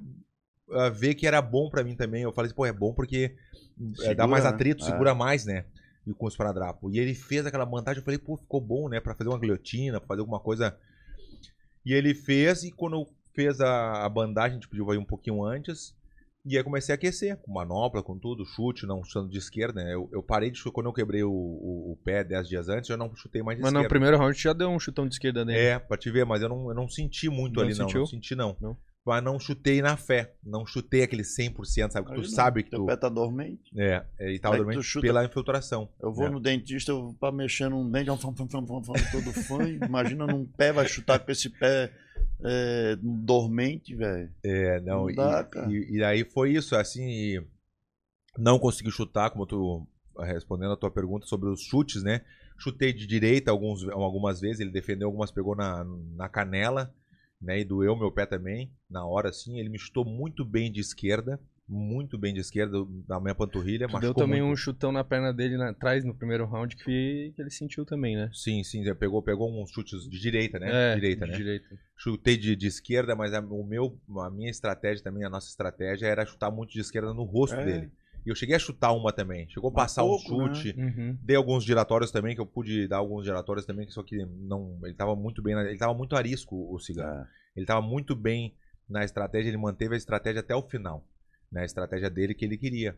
a 0.72 0.90
ver 0.90 1.14
que 1.16 1.28
era 1.28 1.42
bom 1.42 1.70
pra 1.70 1.84
mim 1.84 1.96
também. 1.96 2.24
Eu 2.24 2.32
falei 2.34 2.48
assim, 2.48 2.56
pô, 2.56 2.66
é 2.66 2.74
bom 2.74 2.94
porque 2.94 3.36
é, 3.36 3.94
dá 3.94 4.04
Segura, 4.04 4.28
mais 4.28 4.44
né? 4.44 4.50
atrito, 4.50 4.84
É. 4.84 4.86
segura 4.88 5.14
mais, 5.14 5.46
né? 5.46 5.66
E 6.08 6.14
com 6.14 6.26
o 6.26 6.30
esparadrapo. 6.30 6.90
E 6.92 7.00
ele 7.00 7.14
fez 7.16 7.46
aquela 7.46 7.66
bandagem, 7.66 8.00
eu 8.00 8.06
falei, 8.06 8.20
pô, 8.20 8.38
ficou 8.38 8.62
bom, 8.62 8.88
né? 8.90 9.00
Pra 9.00 9.16
fazer 9.16 9.30
uma 9.30 9.40
guilhotina, 9.40 10.00
pra 10.00 10.08
fazer 10.08 10.22
alguma 10.22 10.40
coisa. 10.40 10.78
E 11.86 11.94
ele 11.94 12.14
fez, 12.14 12.64
e 12.64 12.72
quando 12.72 13.08
fez 13.34 13.60
a, 13.62 14.06
a 14.06 14.10
bandagem, 14.10 14.52
a 14.52 14.54
gente 14.56 14.70
pediu 14.70 14.90
aí 14.92 14.98
um 14.98 15.06
pouquinho 15.06 15.44
antes. 15.44 15.96
E 16.46 16.58
aí 16.58 16.64
comecei 16.64 16.94
a 16.94 16.96
aquecer, 16.96 17.38
com 17.38 17.52
manopla, 17.52 18.04
com 18.04 18.18
tudo, 18.20 18.46
chute, 18.46 18.86
não 18.86 19.04
chutando 19.04 19.30
de 19.30 19.38
esquerda, 19.40 19.84
né? 19.84 19.94
Eu, 19.94 20.08
eu 20.14 20.22
parei 20.22 20.52
de 20.52 20.58
chutar, 20.58 20.74
quando 20.76 20.86
eu 20.88 20.94
quebrei 20.94 21.24
o, 21.24 21.32
o, 21.32 21.94
o 21.94 22.00
pé 22.04 22.24
10 22.24 22.48
dias 22.48 22.70
antes, 22.70 22.90
eu 22.90 22.98
não 22.98 23.16
chutei 23.16 23.42
mais 23.42 23.58
de 23.58 23.64
Mas 23.64 23.74
no 23.74 23.80
esquerda. 23.80 23.90
primeiro 23.90 24.18
round 24.18 24.38
já 24.40 24.54
deu 24.54 24.70
um 24.70 24.80
chutão 24.80 25.08
de 25.08 25.16
esquerda 25.16 25.44
nele. 25.44 25.58
É, 25.60 25.80
pra 25.80 25.98
te 25.98 26.12
ver, 26.12 26.26
mas 26.26 26.42
eu 26.44 26.50
não, 26.50 26.70
eu 26.70 26.76
não 26.76 26.88
senti 26.88 27.30
muito 27.30 27.56
Não 27.56 27.64
ali, 27.64 27.72
não. 27.78 27.86
sentiu? 27.86 28.02
Não 28.02 28.08
senti, 28.08 28.36
não. 28.36 28.56
Não. 28.62 28.78
Mas 29.08 29.24
não 29.24 29.40
chutei 29.40 29.82
na 29.84 29.96
fé. 29.98 30.34
Não 30.44 30.66
chutei 30.66 31.04
aquele 31.04 31.22
100%, 31.22 31.92
sabe? 31.92 32.08
Que 32.08 32.14
tu 32.16 32.22
não, 32.22 32.24
sabe 32.28 32.64
que 32.64 32.70
teu 32.72 32.80
tu. 32.80 32.86
pé 32.88 32.96
tá 32.96 33.08
dormente. 33.10 33.62
É, 33.78 34.04
ele 34.20 34.40
tava 34.40 34.58
dormente 34.58 34.82
chuta- 34.84 35.06
pela 35.06 35.24
infiltração. 35.24 35.90
Eu 36.02 36.12
vou 36.12 36.26
É. 36.26 36.30
no 36.30 36.40
dentista, 36.40 36.92
eu 36.92 37.04
vou 37.06 37.14
pra 37.14 37.32
mexer 37.32 37.70
num 37.70 37.88
dente, 37.90 38.10
é 38.10 38.14
um 38.14 38.18
fam, 38.18 38.34
fam, 38.36 38.48
fam, 38.48 38.66
fam, 38.66 38.84
fam, 38.84 38.94
todo 39.12 39.32
fã. 39.34 39.64
Imagina 39.86 40.26
num 40.26 40.44
pé, 40.46 40.72
vai 40.72 40.88
chutar 40.88 41.20
com 41.20 41.32
esse 41.32 41.50
pé 41.50 41.92
é, 42.44 42.98
dormente, 43.02 43.96
velho. 43.96 44.32
É, 44.44 44.80
não, 44.82 45.04
Não 45.04 45.10
e, 45.10 45.16
dá, 45.16 45.44
cara. 45.44 45.72
e, 45.72 45.98
e 45.98 46.04
aí 46.04 46.24
foi 46.24 46.54
isso, 46.54 46.76
assim, 46.76 47.04
e 47.08 47.48
não 48.38 48.60
consegui 48.60 48.92
chutar, 48.92 49.30
como 49.32 49.46
tu 49.46 49.88
respondendo 50.20 50.72
a 50.74 50.78
tua 50.78 50.92
pergunta 50.92 51.26
sobre 51.26 51.50
os 51.50 51.62
chutes, 51.62 52.04
né? 52.04 52.22
Chutei 52.58 52.94
de 52.94 53.06
direita 53.06 53.52
alguns, 53.52 53.84
algumas 53.90 54.40
vezes, 54.40 54.60
ele 54.60 54.72
defendeu 54.72 55.08
algumas, 55.08 55.32
pegou 55.32 55.56
na, 55.56 55.84
na 56.16 56.30
canela, 56.30 56.94
né? 57.42 57.60
E 57.60 57.66
doeu 57.66 57.96
meu 57.96 58.12
pé 58.12 58.26
também, 58.26 58.72
na 58.90 59.06
hora, 59.06 59.30
assim. 59.30 59.60
Ele 59.60 59.70
me 59.70 59.78
chutou 59.78 60.06
muito 60.06 60.46
bem 60.46 60.72
de 60.72 60.80
esquerda, 60.80 61.40
muito 61.68 62.18
bem 62.18 62.34
de 62.34 62.40
esquerda, 62.40 62.78
na 63.08 63.20
minha 63.20 63.34
panturrilha, 63.34 63.88
Tu 63.88 63.92
machucou 63.94 64.14
deu 64.14 64.24
também 64.26 64.42
muito. 64.42 64.54
um 64.54 64.56
chutão 64.56 64.92
na 64.92 65.04
perna 65.04 65.34
dele 65.34 65.58
na- 65.58 65.70
atrás 65.70 66.04
no 66.06 66.14
primeiro 66.14 66.46
round 66.46 66.76
que, 66.76 67.34
que 67.36 67.42
ele 67.42 67.50
sentiu 67.50 67.84
também, 67.86 68.16
né? 68.16 68.30
Sim, 68.34 68.64
sim, 68.64 68.82
ele 68.82 68.94
pegou, 68.94 69.22
pegou 69.24 69.52
uns 69.52 69.72
chutes 69.72 70.08
de 70.08 70.20
direita, 70.20 70.60
né? 70.60 70.92
É, 70.92 70.96
direita, 70.96 71.26
de 71.26 71.32
né? 71.32 71.38
direita. 71.38 71.66
chutei 71.98 72.38
de, 72.38 72.56
de 72.56 72.68
esquerda, 72.68 73.16
mas 73.16 73.34
a, 73.34 73.40
o 73.40 73.64
meu, 73.64 74.00
a 74.20 74.30
minha 74.30 74.50
estratégia 74.52 75.04
também, 75.04 75.24
a 75.24 75.30
nossa 75.30 75.50
estratégia 75.50 76.06
era 76.08 76.26
chutar 76.26 76.52
muito 76.52 76.72
de 76.72 76.80
esquerda 76.82 77.14
no 77.14 77.24
rosto 77.24 77.56
É. 77.56 77.66
dele. 77.66 77.92
E 78.26 78.30
eu 78.30 78.36
cheguei 78.36 78.56
a 78.56 78.60
chutar 78.60 78.92
uma 78.92 79.14
também. 79.14 79.48
Chegou 79.50 79.70
a 79.70 79.74
Mas 79.74 79.84
passar 79.84 80.04
um 80.04 80.08
pouco, 80.08 80.48
né? 80.48 80.54
chute. 80.56 80.80
Uhum. 80.80 81.16
Dei 81.22 81.36
alguns 81.36 81.64
giratórios 81.64 82.10
também, 82.12 82.34
que 82.34 82.42
eu 82.42 82.46
pude 82.46 82.88
dar 82.88 82.98
alguns 82.98 83.24
giratórios 83.24 83.68
também, 83.68 83.88
só 83.92 84.02
que 84.02 84.26
não. 84.26 84.80
Ele 84.84 84.96
tava 84.96 85.16
muito 85.16 85.44
bem. 85.44 85.54
ele 85.60 85.78
tava 85.78 85.94
muito 85.94 86.16
arisco, 86.16 86.74
o 86.74 86.80
cigarro. 86.80 87.22
É. 87.22 87.28
Ele 87.56 87.68
tava 87.68 87.82
muito 87.86 88.16
bem 88.16 88.56
na 88.90 89.04
estratégia, 89.04 89.50
ele 89.50 89.58
manteve 89.58 89.94
a 89.94 89.98
estratégia 89.98 90.40
até 90.40 90.56
o 90.56 90.64
final. 90.64 91.04
Né? 91.56 91.62
A 91.62 91.66
estratégia 91.66 92.10
dele 92.10 92.34
que 92.36 92.44
ele 92.44 92.58
queria. 92.58 92.96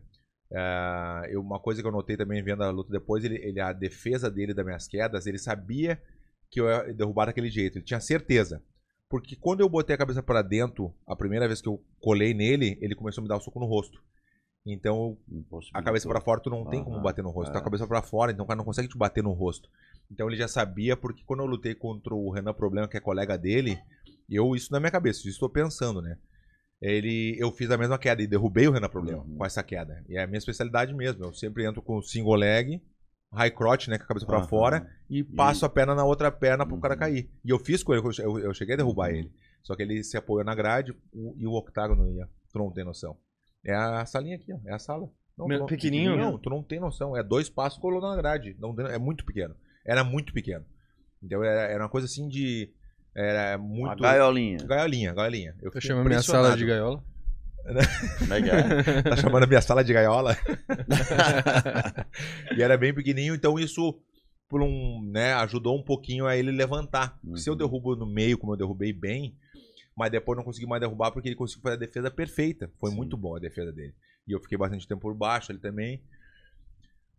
Ah, 0.54 1.24
eu, 1.30 1.42
uma 1.42 1.60
coisa 1.60 1.82
que 1.82 1.88
eu 1.88 1.92
notei 1.92 2.18
também 2.18 2.42
vendo 2.44 2.64
a 2.64 2.70
luta 2.72 2.92
depois, 2.92 3.24
ele, 3.24 3.36
ele- 3.36 3.60
a 3.62 3.72
defesa 3.72 4.32
dele 4.32 4.54
das 4.54 4.66
minhas 4.66 4.88
quedas, 4.88 5.28
ele 5.28 5.38
sabia 5.38 6.02
que 6.50 6.60
eu 6.60 6.68
ia 6.68 6.94
derrubar 6.94 7.26
daquele 7.28 7.50
jeito. 7.52 7.78
Ele 7.78 7.86
tinha 7.86 8.00
certeza. 8.00 8.64
Porque 9.10 9.36
quando 9.36 9.62
eu 9.62 9.70
botei 9.70 9.94
a 9.94 9.98
cabeça 9.98 10.24
pra 10.24 10.42
dentro, 10.42 10.94
a 11.06 11.16
primeira 11.16 11.48
vez 11.48 11.62
que 11.62 11.70
eu 11.70 11.82
colei 12.02 12.34
nele, 12.34 12.78
ele 12.82 12.96
começou 12.96 13.22
a 13.22 13.24
me 13.24 13.30
dar 13.30 13.38
um 13.38 13.40
soco 13.40 13.60
no 13.60 13.66
rosto. 13.66 14.02
Então, 14.66 15.18
a 15.74 15.82
cabeça 15.82 16.08
pra 16.10 16.20
fora 16.20 16.42
tu 16.42 16.50
não 16.50 16.66
tem 16.66 16.84
como 16.84 17.00
bater 17.02 17.24
no 17.24 17.30
rosto. 17.30 17.48
é. 17.48 17.52
Então 17.52 17.62
a 17.62 17.64
cabeça 17.64 17.88
pra 17.88 18.02
fora, 18.02 18.32
então 18.32 18.44
o 18.44 18.48
cara 18.48 18.58
não 18.58 18.66
consegue 18.66 18.88
te 18.90 18.98
bater 18.98 19.24
no 19.24 19.32
rosto. 19.32 19.70
Então 20.12 20.28
ele 20.28 20.36
já 20.36 20.48
sabia, 20.48 20.98
porque 20.98 21.24
quando 21.26 21.42
eu 21.42 21.46
lutei 21.46 21.74
contra 21.76 22.14
o 22.14 22.30
Renan 22.32 22.54
Problema, 22.54 22.88
que 22.88 22.98
é 22.98 23.00
colega 23.00 23.38
dele, 23.38 23.78
eu, 24.30 24.56
isso 24.56 24.72
na 24.74 24.80
minha 24.80 24.92
cabeça, 24.92 25.20
isso 25.20 25.30
estou 25.30 25.50
pensando, 25.50 26.02
né? 26.02 26.18
Ele, 26.82 27.36
eu 27.40 27.52
fiz 27.52 27.72
a 27.72 27.78
mesma 27.78 27.98
queda 27.98 28.22
e 28.22 28.28
derrubei 28.28 28.68
o 28.68 28.72
Renan 28.72 28.90
Problema 28.90 29.24
Uhum. 29.24 29.38
com 29.38 29.46
essa 29.46 29.64
queda. 29.64 30.04
E 30.08 30.18
é 30.18 30.24
a 30.24 30.28
minha 30.28 30.38
especialidade 30.38 30.94
mesmo. 30.94 31.24
Eu 31.26 31.34
sempre 31.34 31.66
entro 31.66 31.82
com 31.82 32.02
single 32.02 32.36
leg, 32.36 32.82
high 33.34 33.50
crotch, 33.52 33.88
né? 33.88 33.98
Com 33.98 34.04
a 34.04 34.08
cabeça 34.08 34.26
pra 34.28 34.38
Aham. 34.38 34.48
fora, 34.48 34.90
e 35.10 35.24
passo 35.24 35.66
a 35.66 35.70
perna 35.70 35.96
na 35.96 36.06
outra 36.06 36.32
perna 36.32 36.66
pro 36.66 36.76
Uhum. 36.76 36.82
cara 36.82 36.96
cair. 36.96 37.32
E 37.44 37.50
eu 37.50 37.58
fiz 37.58 37.82
com 37.84 37.94
ele, 37.94 38.04
eu, 38.20 38.40
eu 38.40 38.54
cheguei 38.54 38.76
a 38.76 38.78
derrubar 38.78 39.10
Uhum. 39.10 39.16
ele. 39.18 39.32
Só 39.64 39.76
que 39.76 39.82
ele 39.82 40.04
se 40.04 40.16
apoiou 40.18 40.46
na 40.46 40.54
grade 40.56 40.92
o- 41.12 41.36
e 41.38 41.48
o 41.48 41.54
octágono 41.54 42.10
ia. 42.12 42.30
Tu 42.54 42.60
não 42.60 42.72
tem 42.72 42.86
noção. 42.86 43.18
É 43.66 43.74
a 43.74 44.06
salinha 44.06 44.36
aqui, 44.36 44.54
ó. 44.54 44.60
É 44.66 44.74
a 44.74 44.80
sala. 44.80 45.10
Não, 45.38 45.48
Meu, 45.48 45.60
não- 45.60 45.66
pequenininho? 45.66 46.16
Não, 46.16 46.38
tu 46.38 46.50
não 46.50 46.64
tem 46.64 46.80
noção. 46.80 47.18
É 47.18 47.24
dois 47.24 47.50
passos 47.50 47.80
colou 47.80 48.00
na 48.02 48.16
grade. 48.16 48.56
Não, 48.60 48.74
é 48.88 48.98
muito 48.98 49.26
pequeno. 49.26 49.56
Era 49.86 50.04
muito 50.04 50.32
pequeno. 50.34 50.64
Então 51.22 51.44
era, 51.44 51.62
era 51.72 51.84
uma 51.84 51.90
coisa 51.90 52.06
assim 52.06 52.28
de. 52.28 52.72
Era 53.18 53.58
Uma 53.58 53.68
muito. 53.68 54.02
gaiolinha. 54.04 54.58
Gaiolinha, 54.60 55.14
gaiolinha. 55.14 55.56
Eu 55.60 55.72
Tá 55.72 55.80
fiquei 55.80 55.90
chamando 55.90 56.08
minha 56.08 56.22
sala 56.22 56.56
de 56.56 56.66
gaiola? 56.66 57.04
Como 58.20 58.34
é 58.34 58.42
que 58.42 58.50
é? 58.50 58.54
Tá 59.04 59.16
chamando 59.18 59.44
a 59.44 59.48
minha 59.48 59.62
sala 59.62 59.84
de 59.84 59.92
gaiola? 59.92 60.38
e 62.56 62.62
era 62.62 62.78
bem 62.78 62.94
pequenininho, 62.94 63.36
então 63.36 63.58
isso 63.60 64.00
por 64.48 64.62
um, 64.62 65.02
né, 65.12 65.34
ajudou 65.34 65.78
um 65.78 65.84
pouquinho 65.84 66.26
a 66.26 66.38
ele 66.38 66.52
levantar. 66.52 67.20
Se 67.36 67.50
eu 67.50 67.54
Uhum. 67.54 67.58
derrubo 67.58 67.96
no 67.96 68.06
meio, 68.06 68.38
como 68.38 68.54
eu 68.54 68.58
derrubei 68.58 68.94
bem, 68.94 69.36
mas 69.96 70.12
depois 70.12 70.38
não 70.38 70.44
consegui 70.46 70.68
mais 70.68 70.80
derrubar 70.80 71.12
porque 71.12 71.28
ele 71.28 71.36
conseguiu 71.36 71.64
fazer 71.64 71.76
a 71.76 71.80
defesa 71.80 72.10
perfeita. 72.12 72.72
Foi 72.80 72.92
Sim. 72.92 72.96
muito 72.96 73.18
boa 73.18 73.38
a 73.38 73.42
defesa 73.42 73.74
dele. 73.74 73.94
E 74.28 74.32
eu 74.32 74.40
fiquei 74.40 74.58
bastante 74.58 74.88
tempo 74.88 75.02
por 75.02 75.14
baixo 75.16 75.52
ali 75.52 75.60
também. 75.60 76.02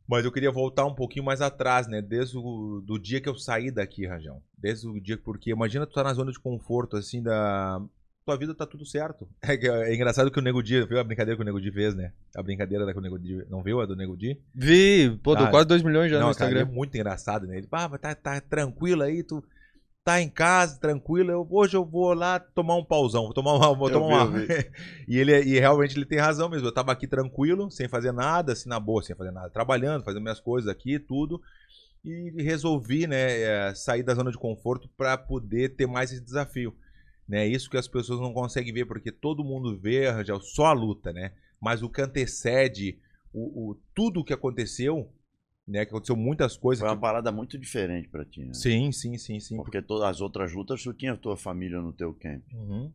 Mas 0.08 0.24
eu 0.24 0.32
queria 0.32 0.50
voltar 0.50 0.86
um 0.86 0.94
pouquinho 0.94 1.24
mais 1.24 1.42
atrás, 1.42 1.86
né? 1.86 2.00
Desde 2.00 2.38
o 2.38 2.80
do 2.86 2.98
dia 2.98 3.20
que 3.20 3.28
eu 3.28 3.34
saí 3.34 3.70
daqui, 3.70 4.06
Rajão. 4.06 4.40
Desde 4.58 4.88
o 4.88 5.00
dia, 5.00 5.16
porque 5.16 5.50
imagina 5.50 5.86
tu 5.86 5.94
tá 5.94 6.02
na 6.02 6.12
zona 6.14 6.32
de 6.32 6.38
conforto, 6.40 6.96
assim, 6.96 7.22
da. 7.22 7.80
Tua 8.26 8.36
vida 8.36 8.54
tá 8.54 8.66
tudo 8.66 8.84
certo. 8.84 9.26
É, 9.42 9.56
que 9.56 9.66
é 9.68 9.94
engraçado 9.94 10.30
que 10.30 10.38
o 10.38 10.42
Nego 10.42 10.62
Di, 10.62 10.82
viu 10.84 10.98
a 10.98 11.04
brincadeira 11.04 11.36
que 11.36 11.42
o 11.42 11.44
Nego 11.44 11.60
Di 11.60 11.72
fez, 11.72 11.94
né? 11.94 12.12
A 12.36 12.42
brincadeira 12.42 12.84
da 12.84 12.92
que 12.92 12.98
o 12.98 13.02
Nego 13.02 13.18
Di. 13.18 13.42
Não 13.48 13.62
viu 13.62 13.80
a 13.80 13.86
do 13.86 13.96
Nego 13.96 14.16
Di? 14.16 14.38
Vi, 14.54 15.18
pô, 15.22 15.34
deu 15.34 15.46
Ah, 15.46 15.50
quase 15.50 15.66
2 15.66 15.82
milhões 15.82 16.10
já 16.10 16.18
não, 16.18 16.28
no 16.28 16.34
cara, 16.34 16.50
Instagram. 16.50 16.60
ele 16.60 16.70
é 16.70 16.74
muito 16.74 16.94
engraçado, 16.94 17.46
né? 17.46 17.56
Ele, 17.58 17.68
ah, 17.72 17.88
mas 17.88 18.00
tá, 18.00 18.14
tá 18.14 18.40
tranquilo 18.40 19.02
aí, 19.02 19.22
tu 19.22 19.42
tá 20.04 20.20
em 20.20 20.28
casa, 20.28 20.78
tranquilo. 20.80 21.30
Eu, 21.30 21.46
hoje 21.50 21.76
eu 21.76 21.84
vou 21.84 22.12
lá 22.14 22.38
tomar 22.40 22.76
um 22.76 22.84
pauzão, 22.84 23.24
vou 23.24 23.34
tomar 23.34 23.54
uma. 23.54 23.74
Vou 23.74 23.88
Eu 23.88 23.94
tomar 23.94 24.24
vi, 24.26 24.30
uma... 24.30 24.40
eu 24.40 24.46
vi. 24.46 24.70
e 25.08 25.18
ele 25.18 25.38
e 25.44 25.58
realmente 25.58 25.96
ele 25.96 26.04
tem 26.06 26.18
razão 26.18 26.48
mesmo. 26.48 26.66
Eu 26.66 26.72
tava 26.72 26.92
aqui 26.92 27.06
tranquilo, 27.06 27.70
sem 27.70 27.88
fazer 27.88 28.12
nada, 28.12 28.52
assim, 28.52 28.68
na 28.68 28.80
boa, 28.80 29.02
sem 29.02 29.14
fazer 29.16 29.30
nada, 29.30 29.48
trabalhando, 29.50 30.04
fazendo 30.04 30.22
minhas 30.22 30.40
coisas 30.40 30.70
aqui, 30.70 30.98
tudo. 30.98 31.40
E 32.04 32.42
resolvi, 32.42 33.06
né, 33.06 33.40
é, 33.40 33.74
sair 33.74 34.02
da 34.02 34.14
zona 34.14 34.30
de 34.30 34.38
conforto 34.38 34.88
para 34.96 35.16
poder 35.18 35.74
ter 35.76 35.86
mais 35.86 36.12
esse 36.12 36.22
desafio. 36.22 36.74
Né? 37.28 37.46
Isso 37.46 37.68
que 37.68 37.76
as 37.76 37.86
pessoas 37.88 38.20
não 38.20 38.32
conseguem 38.32 38.72
ver, 38.72 38.86
porque 38.86 39.12
todo 39.12 39.44
mundo 39.44 39.78
vê 39.78 40.04
já 40.24 40.38
só 40.40 40.66
a 40.66 40.72
luta, 40.72 41.12
né? 41.12 41.32
Mas 41.60 41.82
o 41.82 41.90
que 41.90 42.00
antecede 42.00 42.98
o, 43.32 43.70
o- 43.72 43.74
tudo 43.94 44.20
o 44.20 44.24
que 44.24 44.32
aconteceu, 44.32 45.12
né? 45.66 45.84
Que 45.84 45.90
aconteceu 45.90 46.16
muitas 46.16 46.56
coisas. 46.56 46.80
Foi 46.80 46.88
uma 46.88 46.94
que- 46.96 47.02
parada 47.02 47.30
muito 47.30 47.58
diferente 47.58 48.08
pra 48.08 48.24
ti, 48.24 48.42
né? 48.44 48.54
Sim, 48.54 48.90
sim, 48.92 49.18
sim, 49.18 49.38
sim. 49.40 49.56
Porque 49.56 49.82
todas 49.82 50.08
as 50.08 50.20
outras 50.22 50.54
lutas 50.54 50.82
tu 50.82 50.94
tinha 50.94 51.14
tua 51.16 51.36
família 51.36 51.80
no 51.82 51.92
teu 51.92 52.14
camp, 52.14 52.42
Uhum. 52.54 52.90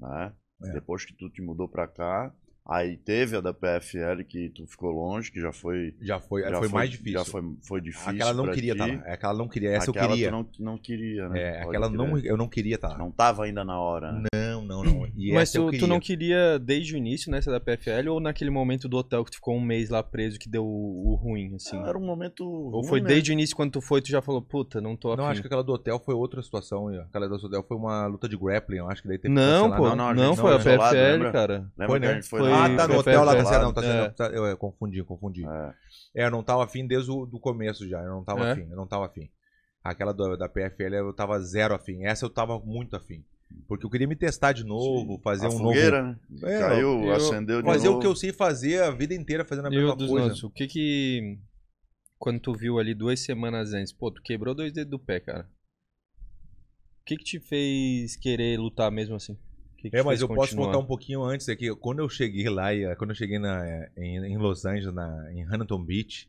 né? 0.00 0.32
É. 0.62 0.72
Depois 0.72 1.04
que 1.04 1.12
tu 1.12 1.28
te 1.28 1.42
mudou 1.42 1.68
pra 1.68 1.86
cá, 1.86 2.34
aí 2.68 2.96
teve 2.96 3.36
a 3.36 3.40
da 3.40 3.52
PFL 3.54 4.22
que 4.26 4.48
tu 4.50 4.66
ficou 4.66 4.90
longe, 4.90 5.30
que 5.30 5.40
já 5.40 5.52
foi 5.52 5.94
Já 6.00 6.18
foi, 6.20 6.42
já 6.42 6.58
foi, 6.58 6.68
mais 6.68 6.90
difícil. 6.90 7.18
Já 7.18 7.24
foi, 7.24 7.42
foi 7.62 7.80
difícil. 7.80 8.10
Aquela 8.10 8.34
não 8.34 8.44
pra 8.44 8.54
queria 8.54 8.72
estar 8.72 8.86
lá. 8.86 8.94
Aquela 9.06 9.34
não 9.34 9.48
queria. 9.48 9.70
Essa 9.70 9.90
Aquela 9.90 10.06
eu 10.06 10.10
queria. 10.10 10.28
Tu 10.28 10.32
não, 10.32 10.72
não 10.72 10.78
queria, 10.78 11.28
né? 11.28 11.40
É, 11.42 11.62
aquela 11.62 11.88
não, 11.88 12.18
eu 12.18 12.36
não 12.36 12.48
queria 12.48 12.74
estar 12.74 12.88
lá. 12.88 12.98
Não 12.98 13.10
tava 13.10 13.44
ainda 13.44 13.64
na 13.64 13.78
hora. 13.78 14.12
né? 14.12 14.28
Não, 14.34 14.64
não, 14.64 14.82
não. 14.84 15.06
E 15.16 15.32
Mas 15.34 15.48
essa 15.50 15.58
eu 15.58 15.64
tu, 15.66 15.70
queria. 15.70 15.80
tu 15.80 15.88
não 15.88 16.00
queria 16.00 16.58
desde 16.58 16.94
o 16.94 16.96
início 16.96 17.30
nessa 17.30 17.50
da 17.50 17.60
PFL 17.60 18.08
ou 18.10 18.20
naquele 18.20 18.50
momento 18.50 18.88
do 18.88 18.96
hotel 18.96 19.24
que 19.24 19.30
tu 19.30 19.36
ficou 19.36 19.54
um 19.56 19.60
mês 19.60 19.90
lá 19.90 20.02
preso 20.02 20.38
que 20.38 20.48
deu 20.48 20.64
o, 20.64 21.12
o 21.12 21.14
ruim, 21.14 21.54
assim? 21.54 21.80
Era 21.82 21.96
um 21.96 22.04
momento. 22.04 22.44
ou 22.44 22.82
foi 22.84 22.98
mesmo. 23.00 23.08
desde 23.08 23.30
o 23.30 23.32
início 23.32 23.54
quando 23.56 23.72
tu 23.72 23.80
foi 23.80 24.00
tu 24.02 24.08
já 24.08 24.20
falou, 24.22 24.40
puta, 24.42 24.80
não 24.80 24.96
tô 24.96 25.12
afim. 25.12 25.22
Não, 25.22 25.28
acho 25.28 25.40
que 25.40 25.46
aquela 25.46 25.62
do 25.64 25.72
hotel 25.72 25.98
foi 25.98 26.14
outra 26.14 26.42
situação. 26.42 26.92
e 26.92 26.98
Aquela 26.98 27.28
do 27.28 27.34
hotel 27.34 27.64
foi 27.66 27.76
uma 27.76 28.06
luta 28.06 28.28
de 28.28 28.36
grappling. 28.36 28.78
Eu 28.78 28.88
acho 28.90 29.02
que 29.02 29.08
daí 29.08 29.18
teve 29.18 29.32
Não, 29.34 29.70
pô, 29.76 29.88
Não, 29.90 29.96
não, 29.96 30.14
não, 30.14 30.22
a 30.24 30.26
gente 30.28 30.40
foi 30.40 30.54
a 30.54 30.58
foi 30.60 30.72
PFL, 30.78 30.94
lembra? 30.96 31.32
cara. 31.32 31.54
Lembra 31.76 31.86
Foi, 31.86 32.00
que 32.00 32.06
né? 32.06 32.22
foi, 32.22 32.40
Foi- 32.40 32.50
lá? 32.50 32.55
Ah, 32.64 32.76
tá, 32.76 32.88
no 32.88 32.98
hotel 32.98 33.24
lá 33.24 33.32
PFL. 33.34 33.48
Serra. 33.48 33.62
Não, 33.62 33.72
tá 33.72 33.84
É. 33.84 34.02
sendo. 34.04 34.14
tá- 34.14 34.26
Eu 34.28 34.44
eu 34.46 34.56
confundi, 34.56 35.02
confundi. 35.04 35.44
É. 35.46 35.74
É, 36.14 36.26
eu 36.26 36.30
não 36.30 36.42
tava 36.42 36.64
afim 36.64 36.86
desde 36.86 37.10
o 37.10 37.26
do 37.26 37.38
começo 37.38 37.88
já. 37.88 38.00
Eu 38.02 38.10
não 38.10 38.24
tava 38.24 38.48
É? 38.48 38.52
afim, 38.52 38.68
eu 38.70 38.76
não 38.76 38.86
tava 38.86 39.06
afim. 39.06 39.28
Aquela 39.84 40.12
do- 40.12 40.36
da 40.36 40.48
PFL 40.48 40.94
eu 40.96 41.12
tava 41.12 41.38
zero 41.40 41.74
afim. 41.74 42.04
Essa 42.04 42.24
eu 42.26 42.30
tava 42.30 42.58
muito 42.58 42.96
afim. 42.96 43.24
Porque 43.68 43.86
eu 43.86 43.90
queria 43.90 44.08
me 44.08 44.16
testar 44.16 44.52
de 44.52 44.64
novo, 44.64 45.14
Sim. 45.16 45.20
fazer 45.22 45.46
a 45.46 45.48
um 45.50 45.58
fogueira, 45.58 46.02
novo. 46.02 46.18
né? 46.30 46.52
É, 46.56 46.58
Caiu, 46.58 47.04
eu- 47.04 47.12
acendeu 47.14 47.62
de 47.62 47.66
Fazer 47.68 47.86
novo. 47.86 47.98
o 47.98 48.00
que 48.00 48.06
eu 48.08 48.16
sei 48.16 48.32
fazer 48.32 48.82
a 48.82 48.90
vida 48.90 49.14
inteira 49.14 49.44
fazendo 49.44 49.66
a 49.66 49.70
mesma 49.70 49.94
dos 49.94 50.08
coisa. 50.10 50.28
nossos, 50.28 50.42
o 50.42 50.50
que 50.50 50.66
que... 50.66 51.38
Quando 52.18 52.40
tu 52.40 52.52
viu 52.54 52.78
ali 52.78 52.92
duas 52.94 53.20
semanas 53.20 53.72
antes, 53.72 53.92
pô, 53.92 54.10
tu 54.10 54.20
quebrou 54.22 54.54
dois 54.54 54.72
dedos 54.72 54.90
do 54.90 54.98
pé, 54.98 55.20
cara. 55.20 55.48
O 57.02 57.04
que 57.06 57.16
que 57.16 57.24
te 57.24 57.38
fez 57.38 58.16
querer 58.16 58.58
lutar 58.58 58.90
mesmo 58.90 59.14
assim? 59.14 59.38
Que 59.86 59.90
que 59.90 59.96
É, 59.96 60.02
mas 60.02 60.20
eu 60.20 60.28
posso 60.28 60.56
voltar 60.56 60.78
um 60.78 60.84
pouquinho 60.84 61.22
antes 61.22 61.48
aqui. 61.48 61.74
Quando 61.76 62.00
eu 62.00 62.08
cheguei 62.08 62.48
lá, 62.48 62.74
e, 62.74 62.84
eh, 62.84 62.94
quando 62.96 63.10
eu 63.10 63.16
cheguei 63.16 63.38
na, 63.38 63.66
eh, 63.66 63.90
em, 63.96 64.32
em 64.32 64.36
Los 64.36 64.64
Angeles, 64.64 64.92
na, 64.92 65.32
em 65.32 65.46
Huntington 65.46 65.82
Beach, 65.84 66.28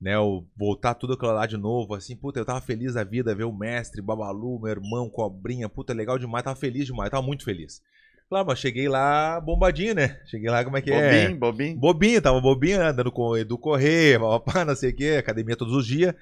né, 0.00 0.14
eu 0.14 0.46
voltar 0.56 0.94
tudo 0.94 1.12
aquilo 1.12 1.32
lá 1.32 1.46
de 1.46 1.56
novo, 1.56 1.94
assim, 1.94 2.16
puta, 2.16 2.40
eu 2.40 2.44
tava 2.44 2.60
feliz 2.60 2.94
da 2.94 3.04
vida, 3.04 3.34
ver 3.34 3.44
o 3.44 3.52
mestre, 3.52 4.00
Babalu, 4.00 4.60
meu 4.60 4.70
irmão, 4.70 5.08
Cobrinha, 5.08 5.68
puta, 5.68 5.92
legal 5.92 6.18
demais, 6.18 6.42
tava 6.42 6.56
feliz 6.58 6.86
demais, 6.86 7.10
tava 7.10 7.22
muito 7.22 7.44
feliz. 7.44 7.82
Claro, 8.28 8.46
mas 8.46 8.58
cheguei 8.60 8.88
lá 8.88 9.40
bombadinho, 9.40 9.94
né? 9.94 10.20
Cheguei 10.26 10.48
lá, 10.48 10.64
como 10.64 10.76
é 10.76 10.82
que 10.82 10.92
é? 10.92 11.26
Bobinho, 11.28 11.38
bobinho. 11.38 11.76
Bobinho, 11.76 12.22
tava 12.22 12.40
bobinho, 12.40 12.80
andando 12.80 13.10
com 13.10 13.22
o 13.22 13.36
Edu 13.36 13.58
Correia, 13.58 14.20
papá, 14.20 14.64
não 14.64 14.76
sei 14.76 14.90
o 14.90 14.96
que, 14.96 15.16
academia 15.16 15.56
todos 15.56 15.74
os 15.74 15.86
dias. 15.86 16.14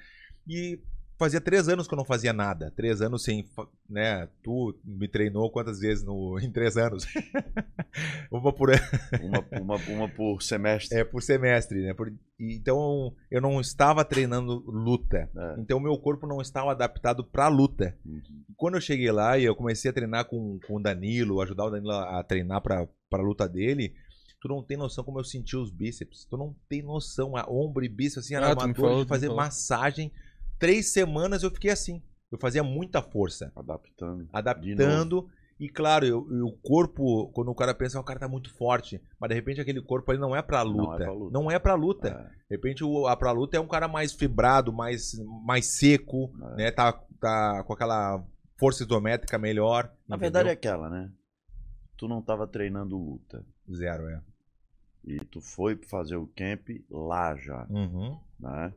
E 0.47 0.79
fazia 1.19 1.39
três 1.41 1.67
anos 1.69 1.87
que 1.87 1.93
eu 1.93 1.97
não 1.97 2.05
fazia 2.05 2.33
nada. 2.33 2.71
Três 2.75 3.01
anos 3.01 3.23
sem, 3.23 3.45
né? 3.87 4.27
Tu 4.41 4.75
me 4.83 5.07
treinou 5.07 5.51
quantas 5.51 5.79
vezes 5.79 6.03
no, 6.03 6.39
em 6.41 6.49
três 6.51 6.77
anos? 6.77 7.05
Uma 8.31 8.53
por 8.53 8.71
ano. 8.71 8.81
Uma, 9.21 9.61
uma, 9.61 9.75
uma 9.89 10.09
por 10.09 10.41
semestre. 10.41 10.97
É 10.97 11.03
por 11.03 11.21
semestre, 11.21 11.81
né? 11.81 11.93
Por- 11.93 12.13
então 12.39 13.13
eu 13.29 13.41
não 13.41 13.59
estava 13.59 14.05
treinando 14.05 14.63
luta. 14.65 15.29
É. 15.35 15.55
Então 15.59 15.79
meu 15.79 15.97
corpo 15.97 16.25
não 16.25 16.41
estava 16.41 16.71
adaptado 16.71 17.23
pra 17.23 17.47
luta. 17.47 17.95
Uhum. 18.05 18.21
Quando 18.55 18.75
eu 18.75 18.81
cheguei 18.81 19.11
lá 19.11 19.37
e 19.37 19.43
eu 19.43 19.55
comecei 19.55 19.91
a 19.91 19.93
treinar 19.93 20.25
com, 20.25 20.59
com 20.65 20.77
o 20.77 20.81
Danilo, 20.81 21.41
ajudar 21.41 21.65
o 21.65 21.69
Danilo 21.69 21.91
a 21.91 22.23
treinar 22.23 22.61
pra, 22.61 22.87
pra 23.09 23.21
luta 23.21 23.47
dele, 23.47 23.93
tu 24.41 24.47
não 24.47 24.63
tem 24.63 24.77
noção 24.77 25.03
como 25.03 25.19
eu 25.19 25.23
senti 25.23 25.57
os 25.57 25.69
bíceps. 25.71 26.25
Tu 26.25 26.37
não 26.37 26.55
tem 26.69 26.81
noção. 26.81 27.35
A 27.35 27.45
ombro 27.49 27.83
e 27.83 27.89
bíceps, 27.89 28.25
assim, 28.25 28.35
era 28.35 28.47
Ah, 28.47 28.53
uma 28.53 28.55
tu 28.55 28.67
me 28.67 28.73
dor 28.73 28.81
falou, 28.87 29.03
de 29.03 29.09
fazer 29.09 29.27
falou. 29.27 29.41
Três 30.59 30.89
semanas 30.91 31.41
eu 31.43 31.49
fiquei 31.51 31.71
assim. 31.71 32.01
Eu 32.31 32.37
fazia 32.37 32.61
muita 32.63 33.01
força. 33.01 33.51
Adaptando. 33.55 34.27
Adaptando. 34.31 35.29
E 35.59 35.67
claro, 35.67 36.05
eu- 36.05 36.27
eu- 36.31 36.45
o 36.47 36.51
corpo, 36.57 37.27
quando 37.33 37.49
o 37.49 37.55
cara 37.55 37.73
pensa, 37.73 37.97
"Ah, 37.97 38.01
o 38.01 38.03
cara 38.03 38.19
tá 38.19 38.27
muito 38.29 38.53
forte. 38.53 39.01
Mas 39.19 39.29
de 39.29 39.35
repente 39.35 39.59
aquele 39.59 39.81
corpo 39.81 40.09
ali 40.11 40.19
não 40.19 40.35
é 40.35 40.41
pra 40.41 40.63
Não 40.63 40.71
é 40.71 40.73
luta. 40.75 40.97
pra 40.97 41.11
luta. 41.11 41.33
Não 41.33 41.51
é 41.51 41.59
pra 41.59 41.73
luta. 41.73 42.07
É. 42.07 42.23
De 42.23 42.55
repente, 42.55 42.83
o, 42.83 43.07
a 43.07 43.15
pra 43.17 43.31
luta 43.31 43.57
é 43.57 43.59
um 43.59 43.67
cara 43.67 43.87
mais 43.87 44.13
fibrado, 44.13 44.71
mais, 44.71 45.13
mais 45.43 45.65
seco, 45.77 46.31
É. 46.53 46.55
né? 46.55 46.71
Tá, 46.71 46.93
tá 47.19 47.63
com 47.65 47.73
aquela 47.73 48.23
força 48.57 48.83
isométrica 48.83 49.37
melhor. 49.37 49.85
Na 50.07 50.15
entendeu? 50.15 50.19
verdade 50.31 50.49
é 50.49 50.51
aquela, 50.53 50.89
né? 50.89 51.11
Tu 51.97 52.07
não 52.07 52.21
tava 52.21 52.47
treinando 52.47 52.97
luta. 52.97 53.43
Zero, 53.69 54.07
é. 54.07 54.21
E 55.03 55.17
tu 55.25 55.41
foi 55.41 55.75
fazer 55.75 56.15
o 56.15 56.27
camp 56.27 56.69
lá 56.89 57.35
já, 57.35 57.65
Uhum. 57.69 58.17
né? 58.39 58.73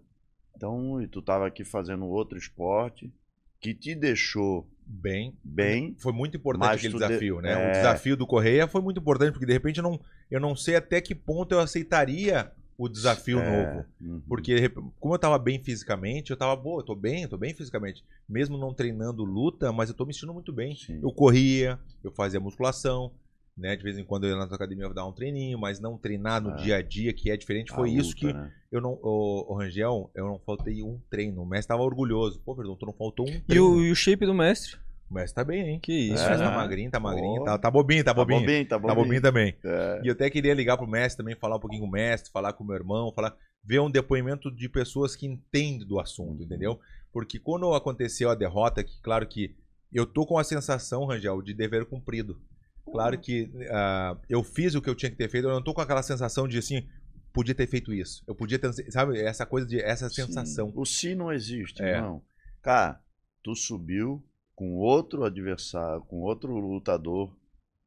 Então, 0.63 1.03
e 1.03 1.09
tu 1.09 1.21
tava 1.21 1.45
aqui 1.45 1.65
fazendo 1.65 2.07
outro 2.07 2.39
esporte 2.39 3.13
que 3.61 3.75
te 3.75 3.97
deixou 3.97 4.71
Bem. 4.87 5.37
bem. 5.43 5.97
Foi 5.99 6.13
muito 6.13 6.37
importante 6.37 6.75
aquele 6.77 6.93
tu 6.93 6.99
de- 6.99 7.07
desafio, 7.07 7.41
né? 7.41 7.53
é. 7.53 7.69
O 7.69 7.73
desafio 7.73 8.17
do 8.17 8.27
Correia 8.27 8.69
foi 8.69 8.81
muito 8.81 9.01
importante, 9.01 9.33
porque 9.33 9.47
de 9.47 9.53
repente 9.53 9.79
eu 9.79 9.83
não, 9.83 10.01
eu 10.31 10.41
não 10.41 10.55
sei 10.55 10.77
até 10.77 11.01
que 11.01 11.15
ponto 11.17 11.53
eu 11.53 11.59
aceitaria 11.61 12.53
o 12.79 12.89
desafio 12.89 13.41
É, 13.41 13.45
novo. 13.45 13.87
uhum. 14.01 14.23
Porque, 14.29 14.69
como 15.01 15.15
eu 15.15 15.19
tava 15.19 15.39
bem 15.39 15.63
fisicamente, 15.63 16.31
eu 16.31 16.37
tava, 16.37 16.55
boa, 16.57 16.81
eu 16.81 16.85
tô 16.85 16.95
bem, 16.95 17.23
eu 17.23 17.29
tô 17.29 17.37
bem 17.39 17.55
fisicamente. 17.55 18.05
Mesmo 18.29 18.57
não 18.59 18.75
treinando 18.75 19.25
luta, 19.25 19.73
mas 19.73 19.89
eu 19.89 19.95
tô 19.97 20.05
me 20.05 20.13
sentindo 20.13 20.35
muito 20.35 20.53
bem. 20.53 20.75
Sim. 20.77 21.01
Eu 21.03 21.13
corria, 21.13 21.79
eu 22.05 22.13
fazia 22.13 22.41
musculação, 22.41 23.13
né? 23.57 23.77
De 23.77 23.83
vez 23.83 23.99
em 23.99 24.05
quando 24.05 24.25
eu 24.25 24.31
ia 24.31 24.37
na 24.37 24.45
academia 24.45 24.85
eu 24.85 24.95
dar 24.95 25.07
um 25.07 25.13
treininho, 25.13 25.59
mas 25.59 25.79
não 25.81 25.99
treinar 25.99 26.41
no 26.41 26.51
É. 26.53 26.57
dia 26.57 26.77
a 26.77 26.83
dia, 26.83 27.13
que 27.13 27.31
é 27.31 27.37
diferente. 27.37 27.73
A 27.73 27.77
Foi 27.77 27.91
isso 27.91 28.11
luta, 28.11 28.19
que 28.21 28.33
né? 28.33 28.53
eu 28.71 28.81
não. 28.81 28.99
O, 29.03 29.55
Rangel, 29.55 30.11
eu 30.15 30.27
não 30.27 30.39
faltei 30.39 30.83
um 30.83 30.99
treino. 31.11 31.43
O 31.43 31.47
mestre 31.47 31.69
tava 31.69 31.83
orgulhoso. 31.83 32.41
Pô, 32.45 32.55
perdão, 32.57 32.77
tu 32.77 32.87
não 32.87 32.93
faltou 32.95 33.27
um 33.29 33.33
E 33.33 33.41
treino. 33.43 33.71
o, 33.77 33.81
e 33.85 33.91
o 33.91 33.95
shape 33.95 34.25
do 34.27 34.35
mestre? 34.35 34.77
O 35.11 35.15
Messi 35.15 35.35
tá 35.35 35.45
bem, 35.45 35.69
hein? 35.69 35.79
Que 35.79 35.93
isso, 35.93 36.25
O 36.25 36.31
né? 36.31 36.39
tá 36.39 36.51
magrinho, 36.51 36.91
tá 36.91 36.99
magrinho. 36.99 37.45
Tá, 37.45 37.59
tá 37.59 37.71
bobinho, 37.71 38.03
tá 38.03 38.13
Tá 38.13 38.15
bobinho. 38.15 38.41
bobinho, 38.41 38.65
tá 38.67 38.77
Tá 38.77 38.79
bobinho 38.79 38.97
bobinho. 39.05 39.21
também. 39.21 39.55
É. 39.63 40.01
E 40.03 40.07
eu 40.09 40.13
até 40.15 40.31
queria 40.31 40.55
ligar 40.55 40.79
pro 40.79 40.87
mestre 40.87 41.19
também, 41.19 41.37
falar 41.37 41.57
um 41.57 41.61
pouquinho 41.61 41.83
com 41.83 41.89
o 41.89 41.91
mestre, 41.93 42.31
falar 42.33 42.55
com 42.55 42.65
o 42.65 42.67
meu 42.67 42.77
irmão, 42.77 43.13
falar, 43.15 43.37
ver 43.63 43.81
um 43.81 43.91
depoimento 43.91 44.51
de 44.51 44.71
pessoas 44.71 45.15
que 45.15 45.27
entendem 45.27 45.87
do 45.87 46.01
assunto, 46.01 46.43
entendeu? 46.43 46.81
Porque 47.13 47.39
quando 47.39 47.75
aconteceu 47.75 48.31
a 48.31 48.35
derrota, 48.35 48.83
que 48.83 48.99
claro 49.03 49.27
que 49.27 49.55
eu 49.93 50.07
tô 50.07 50.25
com 50.25 50.39
a 50.39 50.45
sensação, 50.45 51.05
Rangel, 51.05 51.43
de 51.43 51.53
dever 51.53 51.85
cumprido. 51.85 52.41
Claro 52.85 53.19
que 53.19 53.51
ah, 53.71 54.17
eu 54.29 54.43
fiz 54.43 54.75
o 54.75 54.83
que 54.83 54.91
eu 54.91 54.95
tinha 54.95 55.11
que 55.11 55.17
ter 55.17 55.29
feito, 55.29 55.47
eu 55.49 55.53
não 55.55 55.63
tô 55.63 55.73
com 55.73 55.81
aquela 55.81 56.03
sensação 56.03 56.47
de 56.49 56.59
assim, 56.59 56.87
podia 57.33 57.55
ter 57.55 57.67
feito 57.67 57.93
isso. 57.93 58.23
Eu 58.27 58.35
podia 58.35 58.59
ter, 58.59 58.73
sabe, 58.91 59.19
essa 59.19 59.47
coisa 59.47 59.67
de 59.67 59.81
essa 59.81 60.11
sensação. 60.11 60.69
Sim. 60.69 60.75
O 60.77 60.85
si 60.85 61.15
não 61.15 61.33
existe, 61.33 61.83
É. 61.83 62.01
não. 62.01 62.23
Cara, 62.61 63.01
tu 63.43 63.55
subiu 63.55 64.23
com 64.55 64.77
outro 64.77 65.25
adversário, 65.25 66.03
com 66.03 66.21
outro 66.21 66.53
lutador 66.59 67.35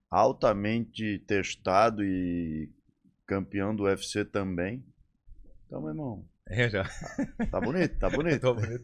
altamente 0.10 1.20
testado 1.28 2.04
e 2.04 2.70
campeão 3.26 3.76
do 3.76 3.84
UFC 3.84 4.24
também. 4.26 4.84
Então, 5.66 5.82
meu 5.82 5.90
irmão, 5.90 6.26
É, 6.48 6.70
já. 6.70 6.84
tá 7.50 7.60
bonito, 7.60 7.98
tá 7.98 8.08
bonito. 8.10 8.40
Tô 8.42 8.54
bonito. 8.54 8.84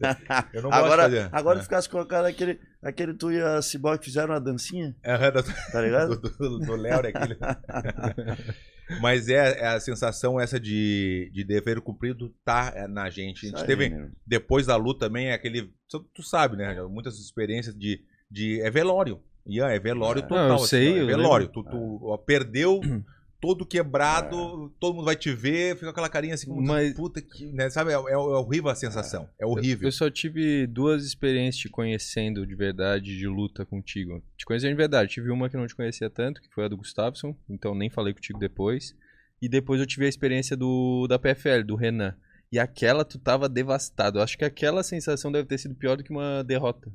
Eu 0.52 0.62
não 0.62 0.70
gosto 0.70 0.84
agora, 0.84 1.08
de 1.08 1.16
fazer. 1.16 1.28
agora 1.32 1.58
É. 1.60 1.62
ficasse 1.62 1.88
com 1.88 1.98
a 1.98 2.06
cara 2.06 2.24
daquele, 2.24 2.58
aquele 2.82 3.14
tu 3.14 3.30
e 3.30 3.40
a 3.40 3.62
Cyborg 3.62 3.98
que 4.00 4.06
fizeram 4.06 4.30
uma 4.34 4.40
dancinha, 4.40 4.96
É, 5.02 5.30
do- 5.30 5.42
tá 5.70 5.80
ligado? 5.80 6.16
do, 6.20 6.28
do, 6.30 6.58
do 6.58 6.74
Léo, 6.76 6.98
aquele. 7.06 7.36
Mas 9.00 9.28
é, 9.28 9.60
é 9.60 9.66
a 9.68 9.80
sensação 9.80 10.38
essa 10.40 10.58
de, 10.58 11.30
de 11.32 11.44
dever 11.44 11.80
cumprido 11.80 12.34
tá 12.44 12.72
é, 12.74 12.86
na 12.88 13.08
gente. 13.08 13.46
A 13.46 13.48
gente 13.50 13.64
teve, 13.64 13.88
meu. 13.88 14.10
depois 14.26 14.66
da 14.66 14.76
luta 14.76 15.06
também, 15.06 15.28
é 15.28 15.34
aquele. 15.34 15.72
Tu 16.14 16.22
sabe, 16.22 16.56
né? 16.56 16.74
Muitas 16.90 17.18
experiências 17.18 17.74
de. 17.74 18.00
de 18.30 18.60
é 18.60 18.70
velório. 18.70 19.22
Ian, 19.46 19.68
é 19.70 19.78
velório 19.78 20.18
É. 20.20 20.22
total. 20.22 20.36
Não, 20.48 20.48
eu 20.50 20.54
assim, 20.56 20.66
sei, 20.66 20.92
ó, 20.92 20.96
é 20.96 21.02
eu 21.02 21.06
velório. 21.06 21.46
lembro. 21.46 21.62
Tu, 21.62 21.70
tu 21.70 22.18
perdeu 22.26 22.80
todo 23.42 23.66
quebrado, 23.66 24.72
todo 24.78 24.94
mundo 24.94 25.04
vai 25.04 25.16
te 25.16 25.32
ver, 25.34 25.74
fica 25.74 25.90
aquela 25.90 26.08
carinha 26.08 26.34
assim 26.34 26.46
como 26.46 26.62
Mas- 26.62 26.94
puta 26.94 27.20
que. 27.20 27.52
Né? 27.52 27.68
Sabe? 27.68 27.90
É, 27.90 27.94
é- 27.94 28.12
é 28.12 28.16
horrível 28.16 28.70
a 28.70 28.74
sensação. 28.76 29.28
É 29.38 29.44
horrível. 29.44 29.88
Eu 29.88 29.92
só 29.92 30.08
tive 30.08 30.64
duas 30.68 31.04
experiências 31.04 31.56
te 31.56 31.68
conhecendo 31.68 32.46
de 32.46 32.54
verdade, 32.54 33.18
de 33.18 33.26
luta 33.26 33.66
contigo. 33.66 34.22
Te 34.38 34.44
conhecendo 34.46 34.70
de 34.70 34.76
verdade. 34.76 35.10
Tive 35.10 35.30
uma 35.32 35.50
que 35.50 35.56
eu 35.56 35.60
não 35.60 35.66
te 35.66 35.74
conhecia 35.74 36.08
tanto, 36.08 36.40
que 36.40 36.48
foi 36.54 36.64
a 36.64 36.68
do 36.68 36.76
Gustafsson, 36.76 37.36
então 37.50 37.74
nem 37.74 37.90
falei 37.90 38.14
contigo 38.14 38.38
depois. 38.38 38.94
E 39.42 39.48
depois 39.48 39.80
eu 39.80 39.86
tive 39.86 40.06
a 40.06 40.08
experiência 40.08 40.56
do 40.56 41.08
da 41.08 41.18
PFL, 41.18 41.64
do 41.64 41.74
Renan. 41.74 42.16
E 42.52 42.60
aquela 42.60 43.04
tu 43.04 43.18
tava 43.18 43.48
devastado. 43.48 44.18
Eu 44.18 44.22
acho 44.22 44.38
que 44.38 44.44
aquela 44.44 44.84
sensação 44.84 45.32
deve 45.32 45.48
ter 45.48 45.58
sido 45.58 45.74
pior 45.74 45.96
do 45.96 46.04
que 46.04 46.12
uma 46.12 46.44
derrota. 46.44 46.92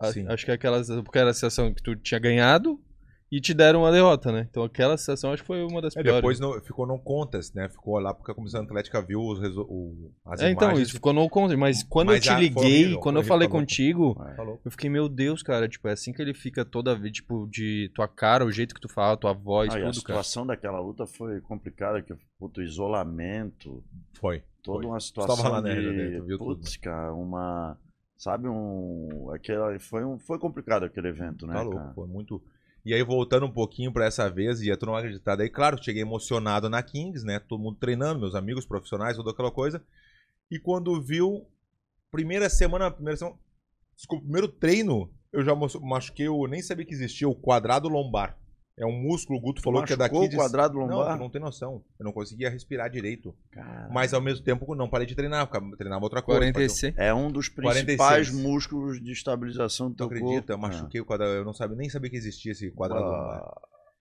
A- 0.00 0.12
Sim. 0.12 0.26
Acho 0.26 0.44
que 0.46 0.50
aquela, 0.50 0.82
porque 1.04 1.18
era 1.18 1.30
a 1.30 1.34
sensação 1.34 1.72
que 1.72 1.80
tu 1.82 1.94
tinha 1.94 2.18
ganhado 2.18 2.82
e 3.32 3.40
te 3.40 3.52
deram 3.52 3.80
uma 3.80 3.90
derrota, 3.90 4.30
né? 4.30 4.46
Então 4.48 4.62
aquela 4.62 4.96
sensação 4.96 5.32
acho 5.32 5.42
que 5.42 5.46
foi 5.46 5.64
uma 5.64 5.80
das 5.82 5.96
É, 5.96 6.02
piores. 6.02 6.16
depois 6.18 6.38
no- 6.40 6.60
ficou 6.60 6.86
no 6.86 6.98
contest, 6.98 7.54
né? 7.54 7.68
Ficou 7.68 7.98
lá 7.98 8.14
porque 8.14 8.30
a 8.30 8.34
Comissão 8.34 8.62
Atlética 8.62 9.02
viu 9.02 9.20
os 9.20 9.40
o, 9.56 10.12
as 10.26 10.40
É, 10.40 10.50
então, 10.50 10.72
isso 10.78 10.92
ficou 10.92 11.12
no 11.12 11.28
conta. 11.28 11.56
Mas 11.56 11.82
quando 11.82 12.08
Mas 12.08 12.24
eu 12.26 12.32
te 12.34 12.38
liguei, 12.40 12.82
horrível, 12.84 13.00
quando 13.00 13.16
eu 13.16 13.22
falei 13.24 13.48
tá 13.48 13.52
louco. 13.54 13.66
contigo, 13.66 14.14
Falou. 14.36 14.60
eu 14.64 14.70
fiquei, 14.70 14.88
meu 14.88 15.08
Deus, 15.08 15.42
cara, 15.42 15.68
tipo, 15.68 15.88
é 15.88 15.92
assim 15.92 16.12
que 16.12 16.22
ele 16.22 16.34
fica 16.34 16.64
toda 16.64 16.94
vez, 16.94 17.12
tipo, 17.14 17.48
de 17.50 17.90
tua 17.94 18.06
cara, 18.06 18.44
o 18.44 18.52
jeito 18.52 18.74
que 18.74 18.80
tu 18.80 18.88
fala, 18.88 19.16
tua 19.16 19.32
voz, 19.32 19.72
Ah, 19.74 19.78
e 19.78 19.82
a 19.82 19.86
tudo, 19.86 20.02
cara. 20.02 20.22
situação 20.22 20.46
daquela 20.46 20.78
luta 20.80 21.06
foi 21.06 21.40
complicada, 21.40 22.00
que 22.02 22.14
puto, 22.38 22.62
isolamento, 22.62 23.82
Foi. 24.20 24.42
toda 24.62 24.82
Foi. 24.82 24.86
uma 24.86 25.00
situação 25.00 25.50
lá, 25.50 25.60
né, 25.62 25.74
de, 25.74 25.80
Renan? 25.80 26.18
Tu 26.20 26.24
viu 26.26 26.38
tudo, 26.38 26.56
putz, 26.60 26.76
cara, 26.76 27.12
uma, 27.14 27.76
sabe, 28.16 28.48
um, 28.48 29.30
aquela, 29.32 29.78
foi, 29.80 30.04
um, 30.04 30.18
foi 30.18 30.38
complicado 30.38 30.84
aquele 30.84 31.08
evento, 31.08 31.46
né, 31.46 31.54
Tá 31.54 31.62
louco, 31.62 31.78
cara? 31.78 31.94
foi 31.94 32.06
muito. 32.06 32.42
E 32.84 32.92
aí, 32.92 33.02
voltando 33.02 33.46
um 33.46 33.50
pouquinho 33.50 33.92
pra 33.92 34.04
essa 34.04 34.28
vez, 34.28 34.60
e 34.60 34.76
tu 34.76 34.84
não 34.84 34.94
acreditar, 34.94 35.36
daí, 35.36 35.48
claro, 35.48 35.82
cheguei 35.82 36.02
emocionado 36.02 36.68
na 36.68 36.82
Kings, 36.82 37.24
né? 37.24 37.38
Todo 37.38 37.62
mundo 37.62 37.78
treinando, 37.78 38.20
meus 38.20 38.34
amigos 38.34 38.66
profissionais, 38.66 39.16
toda 39.16 39.30
aquela 39.30 39.50
coisa. 39.50 39.82
E 40.50 40.58
quando 40.58 41.00
viu, 41.00 41.46
primeira 42.10 42.50
semana, 42.50 42.90
primeira 42.90 43.16
semana, 43.16 43.38
desculpa, 43.96 44.24
primeiro 44.24 44.48
treino, 44.48 45.10
eu 45.32 45.42
já 45.42 45.54
machuquei, 45.54 46.28
o, 46.28 46.46
nem 46.46 46.60
sabia 46.60 46.84
que 46.84 46.92
existia, 46.92 47.28
o 47.28 47.34
quadrado 47.34 47.88
lombar. 47.88 48.38
É 48.76 48.84
um 48.84 48.92
músculo, 48.92 49.38
o 49.38 49.40
Guto 49.42 49.62
falou 49.62 49.84
que 49.84 49.92
é 49.92 49.96
daqui 49.96 50.16
o 50.16 50.28
de... 50.28 50.34
quadrado 50.34 50.74
Não, 50.78 50.86
lombar? 50.88 51.16
tu 51.16 51.20
não 51.20 51.30
tem 51.30 51.40
noção. 51.40 51.84
Eu 51.98 52.04
não 52.04 52.12
conseguia 52.12 52.50
respirar 52.50 52.90
direito. 52.90 53.32
Cara, 53.52 53.88
Mas 53.92 54.12
ao 54.12 54.20
mesmo 54.20 54.44
tempo, 54.44 54.74
não 54.74 54.88
parei 54.90 55.06
de 55.06 55.14
treinar, 55.14 55.48
treinava 55.76 56.04
outra 56.04 56.20
coisa. 56.20 56.40
fazia 56.40 56.50
um- 56.50 56.52
46. 56.54 56.94
é 56.98 57.14
um 57.14 57.30
dos 57.30 57.48
46. 57.48 57.84
principais 57.84 58.30
músculos 58.32 59.00
de 59.00 59.12
estabilização 59.12 59.90
do 59.90 59.96
teu 59.96 60.06
acredita? 60.06 60.52
Eu 60.54 60.58
corpo. 60.58 60.74
machuquei 60.74 61.00
o 61.00 61.04
quadrado. 61.04 61.32
Eu 61.34 61.44
não 61.44 61.54
sabia, 61.54 61.76
nem 61.76 61.88
sabia 61.88 62.10
que 62.10 62.16
existia 62.16 62.50
esse 62.50 62.68
quadrado 62.72 63.04
lombar. 63.04 63.42
Ah, 63.44 63.60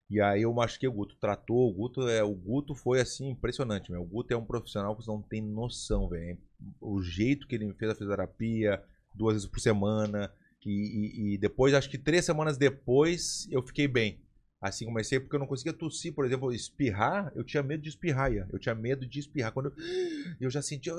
E 0.09 0.19
aí 0.19 0.41
eu 0.41 0.51
machuquei 0.51 0.89
o 0.89 0.93
Guto. 0.93 1.15
Tratou, 1.21 1.69
o 1.69 1.73
Guto 1.73 2.07
é. 2.07 2.23
O 2.23 2.33
Guto 2.33 2.73
foi 2.73 2.99
assim, 2.99 3.29
impressionante, 3.29 3.91
meu. 3.91 4.01
O 4.01 4.05
Guto 4.07 4.33
é 4.33 4.37
um 4.37 4.43
profissional 4.45 4.95
que 4.95 5.03
você 5.03 5.11
não 5.11 5.21
tem 5.21 5.39
noção, 5.41 6.09
velho. 6.09 6.37
O 6.81 6.99
jeito 6.99 7.47
que 7.47 7.53
ele 7.53 7.65
me 7.67 7.73
fez 7.75 7.91
a 7.91 7.95
fisioterapia, 7.95 8.81
duas 9.13 9.35
vezes 9.35 9.47
por 9.47 9.59
semana. 9.59 10.31
E, 10.65 10.71
e- 10.71 11.35
e 11.35 11.37
depois, 11.37 11.75
acho 11.75 11.89
que 11.91 11.97
três 11.99 12.25
semanas 12.25 12.57
depois, 12.57 13.47
eu 13.51 13.61
fiquei 13.61 13.87
bem. 13.87 14.19
Assim 14.63 14.85
comecei, 14.85 15.19
porque 15.19 15.35
eu 15.35 15.39
não 15.41 15.45
conseguia 15.45 15.73
tossir, 15.73 16.13
por 16.13 16.25
exemplo, 16.25 16.53
espirrar, 16.53 17.33
eu 17.35 17.43
tinha 17.43 17.61
medo 17.61 17.83
de 17.83 17.89
espirrar, 17.89 18.31
eu 18.31 18.57
tinha 18.57 18.73
medo 18.73 19.05
de 19.05 19.19
espirrar. 19.19 19.51
Quando 19.51 19.65
eu, 19.65 19.73
eu 20.39 20.49
já 20.49 20.61
sentia, 20.61 20.93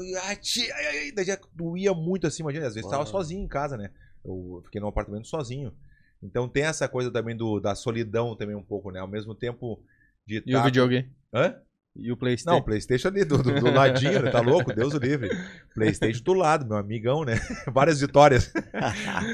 daí 1.15 1.25
já 1.25 1.39
doía 1.55 1.95
muito 1.95 2.27
assim, 2.27 2.43
imagina, 2.43 2.67
às 2.67 2.75
vezes 2.75 2.87
estava 2.87 3.07
sozinho 3.07 3.43
em 3.43 3.49
casa, 3.49 3.79
né? 3.79 3.91
Eu 4.23 4.61
fiquei 4.67 4.83
num 4.83 4.89
apartamento 4.89 5.27
sozinho. 5.27 5.73
Então 6.23 6.47
tem 6.47 6.65
essa 6.65 6.87
coisa 6.87 7.11
também 7.11 7.35
do, 7.35 7.59
da 7.59 7.75
solidão 7.75 8.37
também 8.37 8.55
um 8.55 8.63
pouco, 8.63 8.91
né? 8.91 9.01
Ao 9.01 9.09
mesmo 9.09 9.35
tempo 9.35 9.83
de 10.27 10.43
E 10.45 10.55
o 10.55 10.59
tá- 10.59 10.65
videogame? 10.65 11.11
Hã? 11.33 11.59
E 11.97 12.11
o 12.11 12.17
Playstation? 12.17 12.57
Não, 12.57 12.63
Playstation 12.63 13.09
ali 13.09 13.25
do, 13.25 13.41
do, 13.41 13.55
do 13.55 13.71
ladinho, 13.71 14.21
né? 14.21 14.31
Tá 14.31 14.41
louco? 14.41 14.75
Deus 14.75 14.95
o 14.95 14.99
livre. 14.99 15.31
Playstation 15.75 16.25
do 16.25 16.33
lado, 16.33 16.67
meu 16.67 16.77
amigão, 16.77 17.25
né? 17.25 17.35
Várias 17.73 18.01
vitórias. 18.01 18.53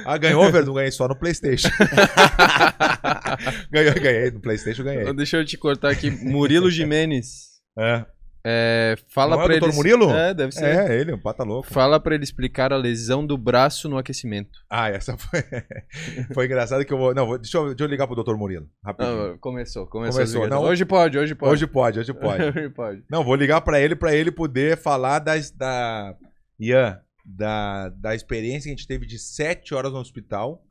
Ah, 0.05 0.19
ganhou, 0.19 0.51
velho? 0.53 0.67
Não 0.67 0.75
ganhei 0.75 0.91
só 0.91 1.09
no 1.09 1.17
Playstation. 1.17 1.71
ganhei, 3.73 3.95
ganhei. 3.95 4.31
No 4.31 4.41
Playstation 4.41 4.85
ganhei. 4.85 5.03
Então, 5.03 5.15
Deixa 5.15 5.39
eu 5.39 5.45
te 5.45 5.57
cortar 5.57 5.91
aqui. 5.91 6.11
Murilo 6.11 6.71
Jimenez. 6.71 7.49
É, 7.79 8.05
É, 8.45 8.97
fala 9.09 9.37
Não 9.37 9.43
é 9.43 9.45
o 9.45 9.49
pra 9.49 9.59
Dr. 9.59 9.65
ele. 9.67 9.73
Murilo? 9.77 10.11
É, 10.11 10.33
deve 10.33 10.53
ser. 10.53 10.65
é 10.65 10.99
ele, 10.99 11.13
um 11.13 11.21
pata 11.21 11.43
louco. 11.45 11.69
Fala 11.73 12.01
pra 12.01 12.15
ele 12.15 12.25
explicar 12.25 12.73
a 12.73 12.77
lesão 12.77 13.27
do 13.27 13.37
braço 13.37 13.89
no 13.89 13.99
aquecimento. 13.99 14.59
Ah, 14.71 14.89
essa 14.89 15.17
foi, 15.19 15.41
foi 16.33 16.47
engraçado 16.47 16.85
que 16.85 16.93
eu 16.93 16.97
vou... 16.99 17.15
Não, 17.15 17.27
vou- 17.27 17.39
deixa 17.39 17.59
eu, 17.59 17.67
deixa 17.69 17.85
eu 17.85 17.89
ligar 17.89 18.07
pro 18.07 18.23
Dr. 18.23 18.35
Murilo, 18.37 18.67
rapidinho. 18.83 19.35
Ah, 19.35 19.39
começou, 19.39 19.87
começou. 19.87 20.15
Começou, 20.21 20.49
não. 20.49 20.63
Hoje 20.63 20.85
pode, 20.87 21.19
hoje 21.19 21.35
pode. 21.35 21.53
Hoje 21.53 21.67
pode, 21.67 21.99
hoje 22.01 22.13
pode. 22.15 22.43
hoje 22.45 22.71
pode. 22.71 23.05
Não, 23.11 23.23
vou 23.23 23.35
ligar 23.35 23.61
pra 23.61 23.79
ele 23.79 23.95
pra 23.95 24.15
ele 24.15 24.33
poder 24.33 24.79
falar 24.79 25.19
das, 25.19 25.51
da 25.51 26.17
Ian, 26.59 26.99
da, 27.25 27.91
da 27.91 28.15
experiência 28.15 28.63
que 28.69 28.75
a 28.75 28.77
gente 28.77 28.89
teve 28.89 29.05
de 29.07 29.19
sete 29.19 29.75
horas 29.75 29.93
no 29.93 29.99
hospital 29.99 30.65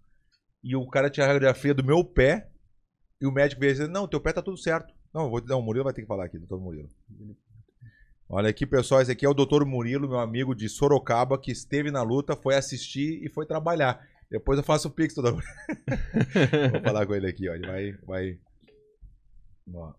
e 0.63 0.75
o 0.75 0.87
cara 0.87 1.09
tinha 1.09 1.23
a 1.23 1.27
radiografia 1.27 1.73
do 1.73 1.83
meu 1.83 2.03
pé 2.03 2.47
e 3.21 3.27
o 3.27 3.31
médico 3.31 3.61
veio 3.61 3.73
dizer, 3.73 3.87
não, 3.89 4.07
teu 4.07 4.19
pé 4.19 4.33
tá 4.33 4.41
tudo 4.41 4.57
certo. 4.57 4.91
Não, 5.13 5.23
eu 5.25 5.29
vou, 5.29 5.41
não, 5.45 5.59
o 5.59 5.63
Murilo 5.63 5.83
vai 5.83 5.93
ter 5.93 6.01
que 6.01 6.07
falar 6.07 6.25
aqui, 6.25 6.37
doutor 6.37 6.59
Murilo. 6.59 6.87
Olha 8.31 8.49
aqui, 8.51 8.63
pessoal, 8.65 9.01
esse 9.01 9.11
aqui 9.11 9.25
é 9.25 9.29
o 9.29 9.33
doutor 9.33 9.65
Murilo, 9.65 10.07
meu 10.07 10.19
amigo 10.19 10.53
de 10.53 10.69
Sorocaba, 10.69 11.39
que 11.39 11.51
esteve 11.51 11.89
na 11.89 12.03
luta, 12.03 12.35
foi 12.35 12.55
assistir 12.55 13.23
e 13.23 13.29
foi 13.29 13.43
trabalhar. 13.43 14.07
Depois 14.29 14.59
eu 14.59 14.63
faço 14.63 14.87
o 14.87 14.91
pix, 14.91 15.15
Murilo. 15.17 15.41
Vou 16.71 16.81
falar 16.83 17.07
com 17.07 17.15
ele 17.15 17.27
aqui, 17.27 17.49
ó. 17.49 17.55
Ele 17.55 17.65
vai. 17.65 17.91
vai... 18.05 18.39
Ó. 19.73 19.93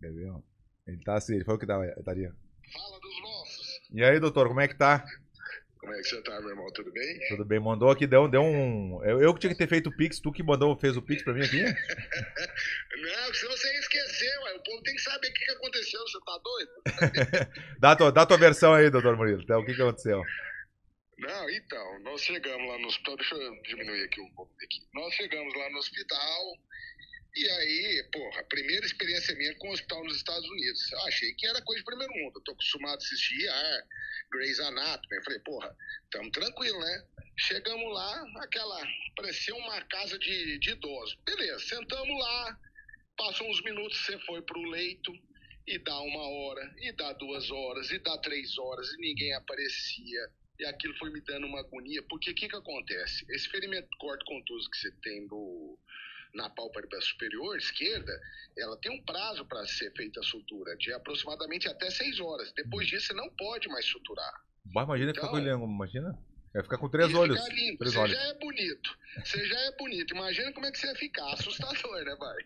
Quer 0.00 0.12
ver, 0.12 0.28
ó? 0.30 0.40
Ele 0.88 0.98
tá 1.04 1.14
assim, 1.14 1.36
ele 1.36 1.44
falou 1.44 1.60
que 1.60 1.66
dá- 1.66 1.86
estaria. 1.96 2.34
Fala 2.72 3.00
dos 3.00 3.20
nossos. 3.22 3.80
E 3.92 4.02
aí, 4.02 4.18
doutor, 4.18 4.48
como 4.48 4.60
é 4.60 4.66
que 4.66 4.74
tá? 4.76 5.04
Como 5.78 5.94
é 5.94 5.98
que 5.98 6.08
você 6.08 6.20
tá, 6.22 6.40
meu 6.40 6.50
irmão? 6.50 6.66
Tudo 6.74 6.90
bem? 6.90 7.20
Tudo 7.28 7.44
bem? 7.44 7.60
Mandou 7.60 7.90
aqui, 7.90 8.08
deu, 8.08 8.26
deu 8.26 8.42
um. 8.42 9.00
Eu, 9.04 9.20
eu 9.20 9.32
que 9.32 9.38
tinha 9.38 9.52
que 9.52 9.58
ter 9.58 9.68
feito 9.68 9.88
o 9.88 9.96
Pix, 9.96 10.18
tu 10.18 10.32
que 10.32 10.42
mandou, 10.42 10.76
fez 10.76 10.96
o 10.96 11.02
Pix 11.02 11.22
pra 11.22 11.32
mim 11.32 11.42
aqui? 11.42 11.62
Não, 11.62 13.34
senão 13.34 13.56
você. 13.56 13.75
O 14.56 14.62
povo 14.62 14.82
tem 14.82 14.94
que 14.94 15.02
saber 15.02 15.28
o 15.28 15.32
que, 15.32 15.50
aconteceu. 15.50 16.00
Você 16.00 16.18
tá 16.24 16.38
doido? 16.38 16.72
Dá 17.80 17.92
a 17.92 17.96
tua, 17.96 18.12
dá 18.12 18.22
a 18.22 18.26
tua 18.26 18.38
versão 18.38 18.74
aí, 18.74 18.90
doutor 18.90 19.16
Murilo. 19.16 19.42
Então, 19.42 19.60
o 19.60 19.64
que, 19.64 19.74
que 19.74 19.82
aconteceu? 19.82 20.22
Não, 21.18 21.50
então, 21.50 22.00
nós 22.00 22.20
chegamos 22.22 22.68
lá 22.68 22.78
no 22.78 22.86
hospital. 22.88 23.16
Deixa 23.16 23.34
eu 23.34 23.62
diminuir 23.62 24.04
aqui 24.04 24.20
um 24.20 24.30
pouco 24.34 24.52
aqui. 24.62 24.80
Nós 24.94 25.14
chegamos 25.14 25.54
lá 25.54 25.70
no 25.70 25.78
hospital. 25.78 26.58
E 27.36 27.50
aí, 27.50 28.08
porra, 28.12 28.40
a 28.40 28.44
primeira 28.44 28.86
experiência 28.86 29.34
minha 29.36 29.54
com 29.58 29.68
o 29.68 29.72
hospital 29.72 30.02
nos 30.04 30.16
Estados 30.16 30.48
Unidos. 30.48 30.92
Eu 30.92 31.00
achei 31.02 31.34
que 31.34 31.46
era 31.46 31.60
coisa 31.62 31.80
de 31.80 31.84
primeiro 31.84 32.12
mundo. 32.14 32.38
Eu 32.38 32.42
tô 32.42 32.52
acostumado 32.52 32.94
a 32.94 32.96
assistir 32.96 33.44
ER, 33.44 33.84
Grey's 34.32 34.58
Anatomy. 34.58 35.16
Eu 35.16 35.24
falei, 35.24 35.38
porra, 35.40 35.76
tamo 36.10 36.30
tranquilo, 36.30 36.80
né? 36.80 37.04
Chegamos 37.38 37.92
lá, 37.92 38.24
aquela. 38.38 38.82
parecia 39.16 39.54
uma 39.54 39.82
casa 39.82 40.18
de, 40.18 40.58
de 40.58 40.70
idosos. 40.70 41.18
Beleza, 41.26 41.58
sentamos 41.60 42.18
lá, 42.18 42.58
passam 43.16 43.48
uns 43.48 43.62
minutos, 43.62 43.98
você 44.04 44.18
foi 44.20 44.42
pro 44.42 44.60
leito, 44.70 45.12
e 45.66 45.78
dá 45.78 45.98
uma 46.00 46.28
hora, 46.28 46.74
e 46.78 46.92
dá 46.92 47.12
duas 47.14 47.50
horas, 47.50 47.90
e 47.90 47.98
dá 47.98 48.16
três 48.18 48.56
horas, 48.58 48.88
e 48.92 48.96
ninguém 48.98 49.32
aparecia. 49.34 50.28
e 50.58 50.64
aquilo 50.64 50.94
foi 50.96 51.10
me 51.10 51.20
dando 51.20 51.46
uma 51.46 51.60
agonia, 51.60 52.02
porque 52.08 52.30
o 52.30 52.34
que, 52.34 52.48
que 52.48 52.56
acontece? 52.56 53.26
Esse 53.30 53.46
ferimento 53.50 53.88
corto 53.98 54.24
contuso 54.24 54.70
que 54.70 54.78
você 54.78 54.90
tem 55.02 55.26
no, 55.26 55.78
na 56.34 56.48
pálpebra 56.48 56.98
superior 57.02 57.56
esquerda, 57.58 58.12
ela 58.56 58.76
tem 58.78 58.90
um 58.90 59.02
prazo 59.04 59.44
para 59.44 59.66
ser 59.66 59.92
feita 59.94 60.20
a 60.20 60.22
sutura, 60.22 60.74
de 60.76 60.92
aproximadamente 60.94 61.68
até 61.68 61.90
seis 61.90 62.18
horas. 62.20 62.52
Depois 62.54 62.86
disso, 62.86 63.08
você 63.08 63.12
não 63.14 63.28
pode 63.36 63.68
mais 63.68 63.84
suturar. 63.84 64.32
Bah, 64.72 64.84
imagina 64.84 65.10
Então- 65.10 65.24
ficar 65.24 65.30
com 65.32 65.38
ele, 65.38 65.50
imagina. 65.50 66.18
Vai 66.54 66.62
ficar 66.62 66.78
com 66.78 66.88
três 66.88 67.12
olhos. 67.12 67.38
Três 67.44 67.76
Você 67.92 67.98
olhos. 67.98 68.16
já 68.16 68.22
é 68.22 68.34
bonito. 68.38 68.98
Você 69.22 69.44
já 69.46 69.58
é 69.60 69.72
bonito. 69.76 70.14
Imagina 70.14 70.52
como 70.54 70.64
é 70.64 70.70
que 70.72 70.78
você 70.78 70.86
ia 70.86 70.94
ficar. 70.94 71.26
Assustador, 71.34 72.02
né, 72.02 72.16
vai? 72.18 72.36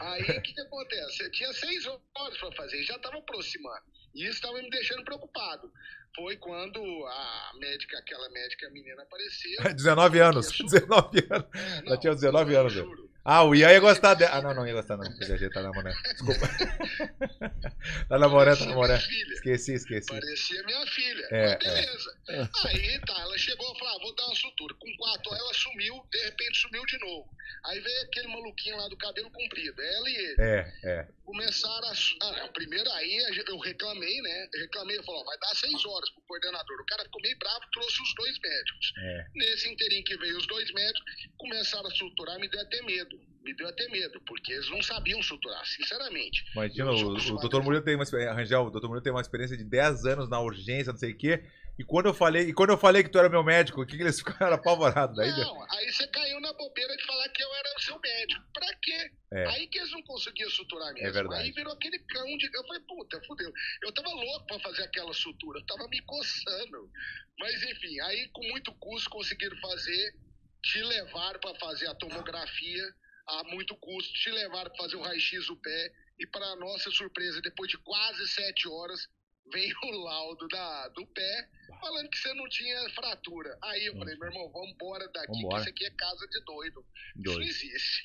Aí 0.00 0.22
o 0.22 0.42
que, 0.42 0.52
que 0.52 0.60
acontece? 0.60 1.16
Você 1.16 1.30
tinha 1.30 1.52
seis 1.52 1.86
horas 1.86 2.38
para 2.38 2.52
fazer, 2.52 2.82
já 2.84 2.96
estava 2.96 3.18
aproximando. 3.18 3.82
E 4.14 4.22
isso 4.22 4.34
estava 4.34 4.54
me 4.60 4.70
deixando 4.70 5.04
preocupado. 5.04 5.72
Foi 6.14 6.36
quando 6.36 6.80
a 7.06 7.52
médica, 7.58 7.98
aquela 7.98 8.28
médica 8.30 8.70
menina 8.70 9.02
apareceu. 9.02 9.62
19 9.74 10.20
anos. 10.20 10.48
19 10.52 11.26
anos. 11.30 11.48
É, 11.54 11.86
Ela 11.86 11.98
tinha 11.98 12.14
19 12.14 12.52
eu 12.54 12.60
anos, 12.60 12.72
juro. 12.72 13.10
Ah, 13.24 13.42
o 13.42 13.54
Ian 13.54 13.72
ia 13.72 13.80
gostar 13.80 14.12
dela. 14.12 14.36
Ah, 14.36 14.42
não, 14.42 14.52
não 14.52 14.66
ia 14.66 14.74
gostar, 14.74 14.98
não. 14.98 15.04
Porque 15.10 15.32
a 15.32 15.36
gente 15.36 15.50
tá 15.50 15.62
namorando. 15.62 15.96
Desculpa. 16.02 16.46
tá 18.08 18.18
namorando, 18.18 18.58
tá 18.58 18.66
namorando. 18.66 19.00
Esqueci, 19.32 19.72
esqueci. 19.72 20.08
Parecia 20.08 20.62
minha 20.64 20.86
filha. 20.86 21.28
É, 21.30 21.46
Mas 21.48 21.58
beleza. 21.58 22.18
Aí 22.66 23.00
tá, 23.00 23.18
ela 23.20 23.38
chegou 23.38 23.74
e 23.74 23.78
falou: 23.78 23.96
ah, 23.96 23.98
vou 24.02 24.14
dar 24.14 24.26
uma 24.26 24.34
sutura. 24.34 24.74
Com 24.74 24.96
quatro 24.98 25.30
horas 25.30 25.42
ela 25.42 25.54
sumiu, 25.54 26.06
de 26.12 26.18
repente 26.24 26.58
sumiu 26.58 26.84
de 26.84 26.98
novo. 26.98 27.30
Aí 27.64 27.80
veio 27.80 28.02
aquele 28.02 28.28
maluquinho 28.28 28.76
lá 28.76 28.88
do 28.88 28.96
cabelo 28.98 29.30
comprido, 29.30 29.80
ela 29.80 30.10
e 30.10 30.16
ele. 30.16 30.36
É, 30.40 30.72
é. 30.84 31.08
Começaram 31.24 31.88
a. 31.88 31.92
Ah, 32.22 32.32
não, 32.40 32.52
primeiro 32.52 32.90
aí 32.92 33.16
eu 33.48 33.58
reclamei, 33.58 34.20
né? 34.20 34.48
Eu 34.52 34.60
reclamei, 34.60 34.98
eu 34.98 35.02
falei: 35.02 35.20
ó, 35.22 35.24
vai 35.24 35.38
dar 35.38 35.54
seis 35.54 35.84
horas 35.86 36.10
pro 36.10 36.22
coordenador. 36.28 36.80
O 36.80 36.86
cara 36.86 37.04
ficou 37.04 37.22
meio 37.22 37.38
bravo, 37.38 37.60
trouxe 37.72 38.02
os 38.02 38.14
dois 38.16 38.38
médicos. 38.38 38.92
É. 38.98 39.26
Nesse 39.34 39.68
inteirinho 39.70 40.04
que 40.04 40.16
veio 40.18 40.36
os 40.36 40.46
dois 40.46 40.70
médicos, 40.72 41.28
começaram 41.38 41.86
a 41.86 41.94
suturar, 41.94 42.38
me 42.38 42.48
deu 42.48 42.60
até 42.60 42.82
medo. 42.82 43.13
Me 43.44 43.54
deu 43.54 43.68
até 43.68 43.86
medo, 43.88 44.20
porque 44.26 44.52
eles 44.52 44.70
não 44.70 44.82
sabiam 44.82 45.22
suturar, 45.22 45.64
sinceramente. 45.66 46.42
Imagina, 46.54 46.90
o, 46.90 46.94
o 46.94 47.10
acostumado 47.10 47.40
doutor 47.42 47.62
Murilo 47.62 47.84
tem 47.84 47.94
uma 47.94 48.02
experiência. 48.02 48.34
Rangel, 48.34 48.62
o 48.62 48.70
doutor 48.70 48.88
Murilo 48.88 49.04
tem 49.04 49.12
uma 49.12 49.20
experiência 49.20 49.54
de 49.54 49.64
10 49.64 50.06
anos 50.06 50.30
na 50.30 50.40
urgência, 50.40 50.92
não 50.92 50.98
sei 50.98 51.12
o 51.12 51.16
quê. 51.16 51.44
E 51.78 51.84
quando 51.84 52.06
eu 52.06 52.14
falei, 52.14 52.48
e 52.48 52.54
quando 52.54 52.70
eu 52.70 52.78
falei 52.78 53.02
que 53.02 53.10
tu 53.10 53.18
era 53.18 53.28
meu 53.28 53.42
médico, 53.42 53.82
o 53.82 53.86
que, 53.86 53.96
que 53.96 54.02
eles 54.02 54.18
ficaram 54.18 54.54
apavorados? 54.54 55.16
Daí, 55.16 55.28
Não, 55.28 55.62
aí 55.72 55.92
você 55.92 56.06
caiu 56.06 56.40
na 56.40 56.52
bobeira 56.54 56.96
de 56.96 57.04
falar 57.04 57.28
que 57.28 57.42
eu 57.42 57.54
era 57.54 57.76
o 57.76 57.80
seu 57.80 58.00
médico. 58.00 58.44
Pra 58.54 58.74
quê? 58.80 59.10
É. 59.32 59.46
Aí 59.48 59.66
que 59.66 59.78
eles 59.78 59.90
não 59.90 60.02
conseguiam 60.04 60.48
suturar 60.48 60.94
mesmo. 60.94 61.08
É 61.08 61.10
verdade. 61.10 61.42
Aí 61.42 61.50
virou 61.52 61.72
aquele 61.72 61.98
cão 61.98 62.36
de. 62.38 62.46
Eu 62.46 62.64
falei, 62.64 62.82
puta, 62.88 63.20
fudeu. 63.26 63.52
Eu 63.82 63.92
tava 63.92 64.08
louco 64.08 64.46
pra 64.46 64.58
fazer 64.60 64.84
aquela 64.84 65.12
sutura, 65.12 65.58
eu 65.58 65.66
tava 65.66 65.86
me 65.88 66.00
coçando. 66.02 66.90
Mas 67.38 67.62
enfim, 67.62 68.00
aí 68.00 68.28
com 68.32 68.42
muito 68.48 68.72
custo 68.76 69.10
conseguiram 69.10 69.56
fazer, 69.58 70.14
te 70.62 70.82
levaram 70.82 71.40
pra 71.40 71.54
fazer 71.56 71.88
a 71.88 71.94
tomografia 71.94 72.94
a 73.26 73.44
muito 73.44 73.76
custo, 73.76 74.12
te 74.14 74.30
levaram 74.30 74.70
pra 74.70 74.84
fazer 74.84 74.96
o 74.96 75.02
raio-x 75.02 75.46
do 75.46 75.56
pé. 75.56 75.92
E 76.18 76.26
para 76.26 76.56
nossa 76.56 76.90
surpresa, 76.90 77.40
depois 77.40 77.68
de 77.70 77.76
quase 77.78 78.28
sete 78.28 78.68
horas, 78.68 79.08
veio 79.52 79.74
o 79.82 79.90
laudo 79.90 80.46
da, 80.48 80.88
do 80.88 81.06
pé 81.08 81.48
falando 81.80 82.08
que 82.08 82.18
você 82.18 82.32
não 82.34 82.48
tinha 82.48 82.88
fratura. 82.94 83.58
Aí 83.62 83.86
eu 83.86 83.96
falei, 83.96 84.16
meu 84.16 84.28
irmão, 84.28 84.50
vamos 84.52 84.70
embora 84.70 85.06
daqui, 85.12 85.32
Vambora. 85.32 85.56
que 85.56 85.60
isso 85.60 85.68
aqui 85.70 85.84
é 85.84 85.90
casa 85.90 86.26
de 86.28 86.44
doido. 86.44 86.80
Isso 86.80 87.22
doido. 87.22 87.40
não 87.40 87.46
existe. 87.46 88.02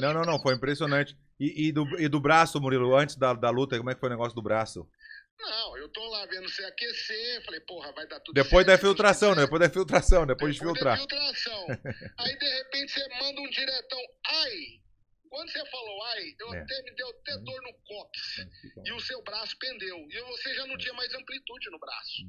Não, 0.00 0.14
não, 0.14 0.22
não, 0.22 0.40
foi 0.40 0.54
impressionante. 0.54 1.16
E, 1.38 1.68
e 1.68 1.72
do, 1.72 1.84
e 2.00 2.08
do 2.08 2.20
braço, 2.20 2.60
Murilo, 2.60 2.96
antes 2.96 3.16
da, 3.16 3.32
da 3.32 3.50
luta, 3.50 3.76
como 3.76 3.90
é 3.90 3.94
que 3.94 4.00
foi 4.00 4.08
o 4.08 4.12
negócio 4.12 4.34
do 4.34 4.42
braço? 4.42 4.88
Não, 5.40 5.76
eu 5.78 5.88
tô 5.88 6.06
lá 6.10 6.26
vendo 6.26 6.48
você 6.48 6.64
aquecer, 6.64 7.44
falei, 7.44 7.60
porra, 7.60 7.92
vai 7.92 8.06
dar 8.06 8.20
tudo 8.20 8.34
Depois 8.34 8.64
da 8.66 8.72
certo, 8.72 8.82
Deus 8.82 8.92
filtração, 8.92 9.34
né? 9.34 9.42
Depois 9.42 9.60
da 9.60 9.70
filtração, 9.70 10.26
depois 10.26 10.54
de 10.54 10.60
Depois 10.60 10.78
filtrar. 10.78 10.96
da 10.96 11.00
filtração. 11.00 11.66
Aí, 12.18 12.38
de 12.38 12.46
repente, 12.46 12.92
você 12.92 13.08
manda 13.20 13.40
um 13.40 13.48
diretão, 13.50 14.00
ai! 14.26 14.80
Quando 15.30 15.48
você 15.48 15.64
falou 15.70 16.02
ai, 16.06 16.34
eu 16.40 16.54
É. 16.54 16.58
até 16.60 16.82
me 16.82 16.90
deu 16.96 17.08
até 17.08 17.38
dor 17.38 17.62
no 17.62 17.72
cóccix. 17.84 18.46
E 18.84 18.92
o 18.92 18.98
seu 19.00 19.22
braço 19.22 19.56
pendeu. 19.58 19.96
E 20.10 20.20
você 20.22 20.52
já 20.54 20.66
não 20.66 20.76
tinha 20.76 20.92
mais 20.92 21.14
amplitude 21.14 21.70
no 21.70 21.78
braço. 21.78 22.22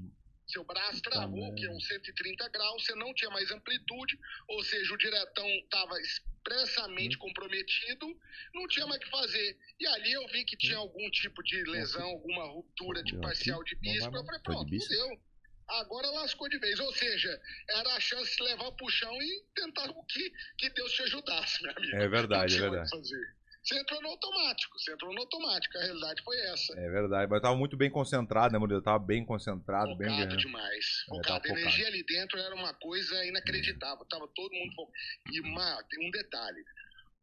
Seu 0.51 0.63
braço 0.65 1.01
travou, 1.01 1.53
que 1.55 1.65
é 1.65 1.69
uns 1.71 1.87
130 1.87 2.49
graus, 2.49 2.83
você 2.83 2.93
não 2.95 3.13
tinha 3.13 3.29
mais 3.29 3.49
amplitude, 3.51 4.19
ou 4.47 4.63
seja, 4.63 4.93
o 4.93 4.97
diretão 4.97 5.47
estava 5.47 5.99
expressamente 6.01 7.17
comprometido, 7.17 8.19
não 8.53 8.67
tinha 8.67 8.85
mais 8.85 8.99
o 8.99 9.03
que 9.03 9.09
fazer. 9.09 9.57
E 9.79 9.87
ali 9.87 10.11
eu 10.11 10.27
vi 10.27 10.43
que 10.43 10.57
tinha 10.57 10.77
algum 10.77 11.09
tipo 11.11 11.41
de 11.43 11.63
lesão, 11.63 12.03
alguma 12.03 12.45
ruptura 12.45 13.01
de 13.03 13.17
parcial 13.17 13.63
de 13.63 13.75
bíceps. 13.75 14.13
Eu 14.13 14.25
falei, 14.25 14.41
pronto, 14.41 14.69
fudeu. 14.69 15.21
Agora 15.67 16.09
lascou 16.11 16.49
de 16.49 16.57
vez. 16.59 16.79
Ou 16.79 16.93
seja, 16.93 17.41
era 17.69 17.95
a 17.95 17.99
chance 17.99 18.35
de 18.35 18.43
levar 18.43 18.71
pro 18.73 18.89
chão 18.89 19.13
e 19.21 19.45
tentar 19.55 19.89
o 19.89 20.03
que, 20.03 20.33
que 20.57 20.69
Deus 20.71 20.91
te 20.91 21.03
ajudasse, 21.03 21.63
meu 21.63 21.71
amigo. 21.71 21.95
É 21.95 22.07
verdade, 22.09 22.55
é 22.57 22.59
verdade. 22.59 22.89
fazer. 22.89 23.35
Você 23.63 23.79
entrou 23.79 24.01
no 24.01 24.09
automático, 24.09 24.79
você 24.79 24.91
entrou 24.91 25.13
no 25.13 25.21
automático. 25.21 25.77
A 25.77 25.81
realidade 25.81 26.23
foi 26.23 26.35
essa. 26.47 26.73
É 26.79 26.89
verdade, 26.89 27.29
mas 27.29 27.37
eu 27.37 27.41
tava 27.41 27.55
muito 27.55 27.77
bem 27.77 27.91
concentrado, 27.91 28.51
né, 28.51 28.57
Murilo? 28.57 28.79
Eu 28.79 28.83
tava 28.83 28.99
bem 28.99 29.23
concentrado, 29.23 29.95
bem 29.95 30.09
Focado 30.09 30.27
ganhando. 30.27 30.37
demais. 30.37 30.85
É, 30.85 31.09
Focado. 31.09 31.27
tava 31.27 31.37
a 31.37 31.41
focado. 31.41 31.59
energia 31.59 31.87
ali 31.87 32.03
dentro 32.03 32.39
era 32.39 32.55
uma 32.55 32.73
coisa 32.73 33.23
inacreditável. 33.25 34.03
Tava 34.05 34.27
todo 34.33 34.51
mundo 34.51 34.73
focado. 34.73 34.97
E 35.31 35.41
uma, 35.41 35.83
tem 35.83 36.07
um 36.07 36.11
detalhe. 36.11 36.63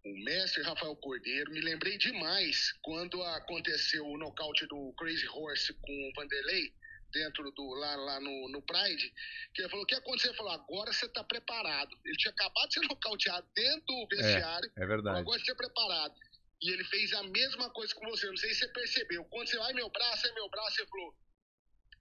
O 0.05 0.25
mestre 0.25 0.63
Rafael 0.63 0.95
Cordeiro, 0.97 1.51
me 1.51 1.61
lembrei 1.61 1.99
demais 1.99 2.73
quando 2.83 3.21
aconteceu 3.23 4.07
o 4.07 4.17
nocaute 4.17 4.65
do 4.69 4.95
Crazy 4.97 5.27
Horse 5.29 5.75
com 5.75 5.93
o 5.93 6.13
Vanderlei, 6.15 6.73
dentro 7.13 7.51
do. 7.51 7.75
lá, 7.75 7.97
lá 7.97 8.21
no, 8.21 8.49
no 8.49 8.63
Pride, 8.63 9.13
que 9.55 9.63
ele 9.63 9.69
falou: 9.69 9.83
o 9.85 9.87
que 9.87 9.95
aconteceu? 9.95 10.31
Ele 10.31 10.37
falou: 10.37 10.53
agora 10.53 10.93
você 10.93 11.09
tá 11.09 11.25
preparado. 11.25 11.97
Ele 12.05 12.17
tinha 12.17 12.31
acabado 12.33 12.69
de 12.69 12.75
ser 12.75 12.81
nocauteado 12.89 13.47
dentro 13.55 13.87
do 13.87 14.07
vestiário. 14.09 14.71
É 14.77 14.87
verdade. 14.87 15.19
Agora 15.19 15.39
você 15.39 15.51
é 15.51 15.55
preparado. 15.55 16.15
E 16.61 16.71
ele 16.73 16.85
fez 16.85 17.13
a 17.13 17.23
mesma 17.25 17.71
coisa 17.71 17.95
com 17.95 18.09
você. 18.09 18.27
Não 18.27 18.37
sei 18.37 18.53
se 18.53 18.61
você 18.61 18.69
percebeu. 18.69 19.25
Quando 19.27 19.49
você 19.49 19.57
vai, 19.59 19.73
meu 19.73 19.89
braço, 19.91 20.27
é 20.27 20.33
meu 20.33 20.49
braço, 20.51 20.81
ele 20.81 20.89
falou: 20.89 21.15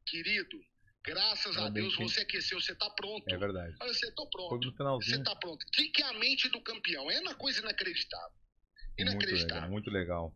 Querido, 0.08 0.58
graças 1.06 1.58
É 1.58 1.60
a 1.62 1.70
Deus 1.70 1.96
sim. 1.96 2.04
você 2.08 2.22
aqueceu, 2.22 2.60
você 2.60 2.74
tá 2.76 2.90
pronto. 2.92 3.24
É 3.30 3.38
verdade. 3.38 3.76
Olha, 3.82 3.94
você 3.94 4.12
tô 4.14 4.24
Foi 4.24 4.32
pronto. 4.60 5.04
Você 5.04 5.22
tá 5.24 5.36
pronto. 5.36 5.62
O 5.64 5.72
que, 5.72 5.90
que 5.90 6.02
é 6.02 6.06
a 6.08 6.14
mente 6.14 6.50
do 6.50 6.62
campeão? 6.62 7.10
É 7.12 7.20
uma 7.20 7.36
coisa 7.36 7.60
inacreditável. 7.60 8.30
Muito 8.30 8.98
legal, 8.98 9.12
Inacreditável. 9.14 9.70
muito 9.70 9.90
legal. 9.92 10.34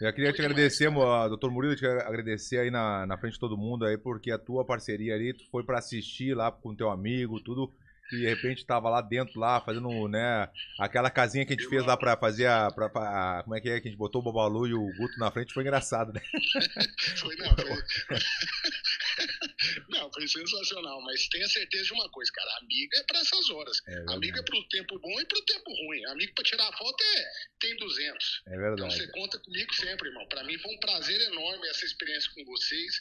Eu 0.00 0.12
queria 0.12 0.30
Foi 0.30 0.34
te 0.34 0.42
demais, 0.42 0.52
agradecer, 0.52 0.84
cara. 0.84 0.90
mo- 0.96 1.28
doutor 1.28 1.50
Murilo, 1.50 1.76
te 1.76 1.86
agradecer 1.86 2.58
aí 2.58 2.70
na, 2.70 3.06
na 3.06 3.16
frente 3.16 3.34
de 3.34 3.38
todo 3.40 3.56
mundo 3.56 3.86
aí, 3.86 3.96
porque 3.96 4.30
a 4.30 4.38
tua 4.38 4.64
parceria 4.66 5.14
ali, 5.14 5.32
tu 5.32 5.48
foi 5.50 5.64
pra 5.64 5.78
assistir 5.78 6.34
lá 6.36 6.50
com 6.52 6.74
teu 6.74 6.90
amigo, 6.90 7.40
tudo, 7.40 7.72
e 8.12 8.16
de 8.18 8.26
repente 8.26 8.64
tava 8.66 8.88
lá 8.90 9.00
dentro, 9.00 9.38
lá, 9.40 9.60
fazendo, 9.60 10.08
né, 10.08 10.48
aquela 10.78 11.10
casinha 11.10 11.44
que 11.46 11.52
a 11.52 11.56
gente 11.56 11.68
fez 11.68 11.84
lá 11.84 11.96
pra 11.96 12.16
fazer 12.16 12.46
a, 12.46 12.70
pra, 12.70 12.88
pra- 12.88 13.40
como 13.44 13.56
é 13.56 13.60
que 13.60 13.68
é, 13.68 13.80
que 13.80 13.88
a 13.88 13.90
gente 13.90 13.98
botou 13.98 14.20
o 14.20 14.24
Babalu 14.24 14.66
e 14.68 14.74
o 14.74 14.86
Guto 14.96 15.18
na 15.18 15.30
frente, 15.30 15.52
foi 15.54 15.62
engraçado, 15.62 16.12
né? 16.12 16.20
Foi, 17.16 17.34
não, 17.36 17.56
foi... 17.56 18.18
não, 19.88 20.12
foi 20.12 20.26
sensacional. 20.28 21.00
Mas 21.02 21.26
tenha 21.28 21.46
certeza 21.48 21.84
de 21.84 21.92
uma 21.92 22.08
coisa, 22.10 22.30
cara. 22.32 22.50
Amigo 22.62 22.90
é 22.96 23.02
pra 23.04 23.18
essas 23.20 23.50
horas. 23.50 23.78
É. 23.86 24.04
Amigo 24.14 24.38
é 24.38 24.42
pro 24.42 24.68
tempo 24.68 24.98
bom 24.98 25.20
e 25.20 25.24
pro 25.26 25.42
tempo 25.44 25.70
ruim. 25.70 26.04
Amigo 26.06 26.32
pra 26.34 26.44
tirar 26.44 26.72
foto 26.76 27.02
é 27.02 27.24
tem 27.60 27.76
200. 27.76 28.42
É 28.46 28.50
Então 28.50 28.60
verdade. 28.62 28.96
você 28.96 29.06
conta 29.12 29.38
comigo 29.38 29.74
sempre, 29.74 30.08
irmão. 30.08 30.26
Pra 30.28 30.44
mim 30.44 30.58
foi 30.58 30.74
um 30.74 30.78
prazer 30.80 31.20
enorme 31.32 31.66
essa 31.68 31.84
experiência 31.84 32.30
com 32.34 32.44
vocês. 32.44 32.94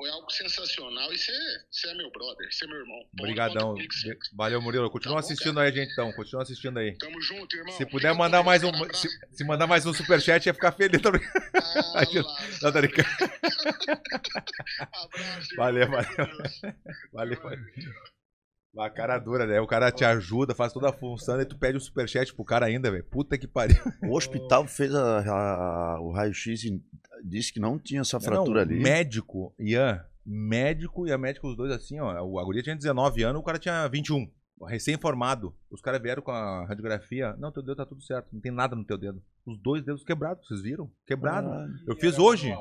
Foi 0.00 0.08
algo 0.08 0.30
sensacional. 0.30 1.12
E 1.12 1.18
você, 1.18 1.30
é 1.90 1.94
meu 1.94 2.10
brother, 2.10 2.50
você 2.50 2.64
é 2.64 2.68
meu 2.68 2.78
irmão. 2.78 2.98
Pode 3.18 3.32
Obrigadão. 3.32 3.74
Valeu, 4.32 4.62
Murilo. 4.62 4.90
Continua 4.90 5.16
Tá 5.16 5.20
bom, 5.20 5.26
assistindo 5.26 5.60
aí, 5.60 5.70
gente, 5.70 5.92
então. 5.92 6.10
Continua 6.12 6.42
assistindo 6.42 6.78
aí. 6.78 6.96
Tamo 6.96 7.20
junto, 7.20 7.54
irmão. 7.54 7.76
Se 7.76 7.84
puder 7.84 8.14
mandar 8.14 8.38
com 8.38 8.44
mais 8.46 8.64
um. 8.64 8.72
Se, 8.94 9.08
se 9.30 9.44
mandar 9.44 9.66
mais 9.66 9.84
um 9.84 9.92
superchat, 9.92 10.46
ia 10.46 10.54
ficar 10.54 10.72
feliz 10.72 11.02
também. 11.02 11.20
Ah, 11.94 12.00
Não, 12.62 12.72
brincando. 12.72 13.08
Abraço. 14.80 15.56
Valeu, 15.56 15.90
valeu. 15.90 16.28
Valeu, 17.12 17.42
valeu. 17.42 17.64
A 18.78 18.88
cara 18.88 19.18
dura, 19.18 19.46
né? 19.46 19.60
O 19.60 19.66
cara 19.66 19.90
te 19.90 20.04
ajuda, 20.04 20.54
faz 20.54 20.72
toda 20.72 20.88
a 20.90 20.92
função, 20.92 21.40
e 21.40 21.44
tu 21.44 21.58
pede 21.58 21.76
um 21.76 21.80
superchat 21.80 22.32
pro 22.34 22.44
cara 22.44 22.66
ainda, 22.66 22.90
velho. 22.90 23.04
Puta 23.04 23.36
que 23.36 23.46
pariu. 23.46 23.76
O 24.12 24.16
hospital 24.16 24.66
fez 24.66 24.94
a- 24.94 25.20
a- 25.96 26.00
o 26.00 26.12
raio-x 26.12 26.64
e 26.64 26.80
disse 27.24 27.52
que 27.52 27.58
não 27.60 27.78
tinha 27.78 28.00
essa 28.02 28.20
fratura 28.20 28.64
Não, 28.64 28.72
ali. 28.72 28.80
Médico, 28.82 29.52
Ian, 29.58 30.00
médico 30.24 31.06
e 31.06 31.12
a 31.12 31.18
médico, 31.18 31.48
os 31.48 31.56
dois 31.56 31.72
assim, 31.72 31.98
ó. 31.98 32.22
O- 32.22 32.44
guria 32.44 32.62
tinha 32.62 32.76
19 32.76 33.22
anos, 33.24 33.40
o 33.40 33.44
cara 33.44 33.58
tinha 33.58 33.88
21. 33.88 34.30
Recém-formado. 34.68 35.54
Os 35.70 35.80
caras 35.80 36.00
vieram 36.02 36.22
com 36.22 36.30
a 36.30 36.66
radiografia. 36.66 37.34
Não, 37.38 37.50
teu 37.50 37.62
dedo 37.62 37.76
tá 37.76 37.86
tudo 37.86 38.02
certo, 38.02 38.28
não 38.32 38.40
tem 38.40 38.52
nada 38.52 38.76
no 38.76 38.84
teu 38.84 38.98
dedo. 38.98 39.22
Os 39.46 39.58
dois 39.58 39.82
dedos 39.82 40.04
quebrados, 40.04 40.46
vocês 40.46 40.60
viram? 40.62 40.90
Quebrado. 41.06 41.48
Ah, 41.48 41.66
Eu 41.86 41.96
fiz 41.96 42.18
hoje. 42.18 42.52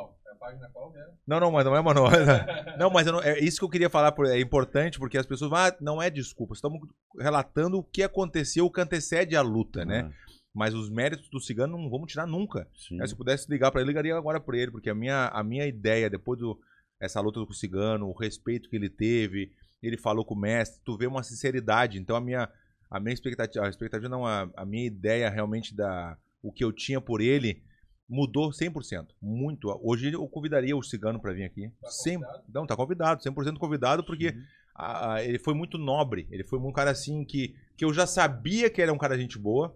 Não, 1.27 1.39
não, 1.39 1.51
mas 1.51 1.65
não 1.65 1.75
é 1.75 1.81
manual. 1.81 2.09
Não, 2.79 2.89
mas 2.89 3.05
eu 3.07 3.13
não- 3.13 3.21
é 3.21 3.37
isso 3.39 3.59
que 3.59 3.65
eu 3.65 3.69
queria 3.69 3.89
falar, 3.89 4.11
por- 4.13 4.25
é 4.25 4.39
importante, 4.39 4.97
porque 4.97 5.17
as 5.17 5.25
pessoas 5.25 5.49
vão, 5.49 5.59
ah, 5.59 5.75
não 5.81 6.01
é 6.01 6.09
desculpa, 6.09 6.53
estamos 6.53 6.79
relatando 7.19 7.77
o 7.77 7.83
que 7.83 8.01
aconteceu, 8.03 8.65
o 8.65 8.71
que 8.71 8.79
antecede 8.81 9.35
a 9.35 9.41
luta, 9.41 9.83
né? 9.85 10.03
Mas 10.53 10.73
os 10.73 10.89
méritos 10.89 11.29
do 11.29 11.39
cigano 11.39 11.77
não 11.77 11.89
vamos 11.89 12.11
tirar 12.11 12.25
nunca. 12.25 12.67
Né? 12.95 13.05
Se 13.07 13.13
eu 13.13 13.17
pudesse 13.17 13.49
ligar 13.49 13.71
pra 13.71 13.81
ele, 13.81 13.89
ligaria 13.89 14.15
agora 14.17 14.39
pra 14.39 14.57
ele, 14.57 14.71
porque 14.71 14.89
a 14.89 14.95
minha, 14.95 15.27
a 15.27 15.43
minha 15.43 15.65
ideia, 15.67 16.09
depois 16.09 16.39
do 16.39 16.59
essa 16.99 17.21
luta 17.21 17.39
com 17.45 17.51
o 17.51 17.53
cigano, 17.53 18.07
o 18.07 18.17
respeito 18.17 18.69
que 18.69 18.75
ele 18.75 18.89
teve, 18.89 19.51
ele 19.81 19.97
falou 19.97 20.25
com 20.25 20.33
o 20.35 20.39
mestre, 20.39 20.81
tu 20.83 20.97
vê 20.97 21.05
uma 21.07 21.21
sinceridade. 21.23 21.99
Então 21.99 22.15
a 22.15 22.21
minha, 22.21 22.49
a 22.89 22.99
minha 22.99 23.13
expectativa, 23.13 23.65
a 23.65 23.69
expectativa 23.69 24.09
não, 24.09 24.25
a, 24.25 24.49
a 24.57 24.65
minha 24.65 24.85
ideia 24.85 25.29
realmente 25.29 25.75
da 25.75 26.17
o 26.41 26.51
que 26.51 26.63
eu 26.63 26.71
tinha 26.73 26.99
por 26.99 27.21
ele 27.21 27.61
mudou 28.09 28.49
100%. 28.49 29.09
Muito. 29.21 29.69
Hoje 29.83 30.11
eu 30.11 30.27
convidaria 30.27 30.75
o 30.75 30.81
Cigano 30.81 31.19
para 31.19 31.33
vir 31.33 31.43
aqui. 31.43 31.71
Tá 31.81 31.89
Sem, 31.89 32.19
não, 32.51 32.65
tá 32.65 32.75
convidado, 32.75 33.21
100% 33.21 33.57
convidado, 33.57 34.03
porque 34.03 34.35
a, 34.73 35.13
a, 35.13 35.23
ele 35.23 35.37
foi 35.37 35.53
muito 35.53 35.77
nobre. 35.77 36.27
Ele 36.31 36.43
foi 36.43 36.57
um 36.57 36.71
cara 36.71 36.91
assim 36.91 37.23
que, 37.23 37.55
que 37.77 37.85
eu 37.85 37.93
já 37.93 38.07
sabia 38.07 38.69
que 38.69 38.81
ele 38.81 38.89
era 38.89 38.93
um 38.93 38.97
cara 38.97 39.15
de 39.15 39.21
gente 39.21 39.37
boa. 39.37 39.75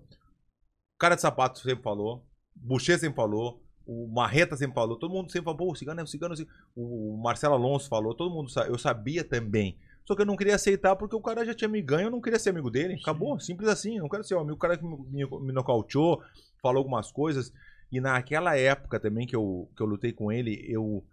O 0.95 0.97
cara 0.99 1.15
de 1.15 1.21
sapato 1.21 1.59
sempre 1.59 1.83
falou. 1.83 2.25
Boucher 2.55 2.97
sempre 2.97 3.15
falou. 3.15 3.61
O 3.85 4.07
Marreta 4.07 4.55
sempre 4.55 4.73
falou. 4.73 4.97
Todo 4.97 5.13
mundo 5.13 5.31
sempre 5.31 5.45
falou, 5.45 5.57
pô, 5.57 5.71
o 5.71 5.75
Cigano 5.75 5.99
é 5.99 6.03
o 6.03 6.07
Cigano. 6.07 6.33
O, 6.33 6.37
Cigano. 6.37 6.57
o 6.75 7.21
Marcelo 7.21 7.53
Alonso 7.53 7.87
falou. 7.87 8.15
Todo 8.15 8.33
mundo 8.33 8.49
Eu 8.67 8.79
sabia 8.79 9.23
também. 9.23 9.77
Só 10.05 10.15
que 10.15 10.21
eu 10.21 10.25
não 10.25 10.35
queria 10.35 10.55
aceitar 10.55 10.95
porque 10.95 11.15
o 11.15 11.21
cara 11.21 11.45
já 11.45 11.53
tinha 11.53 11.69
me 11.69 11.81
ganho, 11.81 12.07
eu 12.07 12.11
não 12.11 12.19
queria 12.19 12.37
ser 12.37 12.49
amigo 12.49 12.69
dele. 12.69 12.95
Acabou, 13.01 13.39
Sim. 13.39 13.47
simples 13.47 13.69
assim. 13.69 13.97
Eu 13.97 14.03
não 14.03 14.09
quero 14.09 14.23
ser 14.23 14.35
um 14.35 14.39
amigo. 14.39 14.55
O 14.55 14.59
cara 14.59 14.77
que 14.77 14.83
me, 14.83 14.97
me, 15.09 15.25
me 15.41 15.53
nocauteou, 15.53 16.21
falou 16.61 16.79
algumas 16.79 17.11
coisas. 17.11 17.53
E 17.93 18.01
naquela 18.01 18.57
época 18.57 18.99
também 18.99 19.27
que 19.27 19.35
eu, 19.35 19.69
que 19.75 19.83
eu 19.83 19.85
lutei 19.85 20.11
com 20.11 20.31
ele, 20.31 20.65
eu 20.67 21.05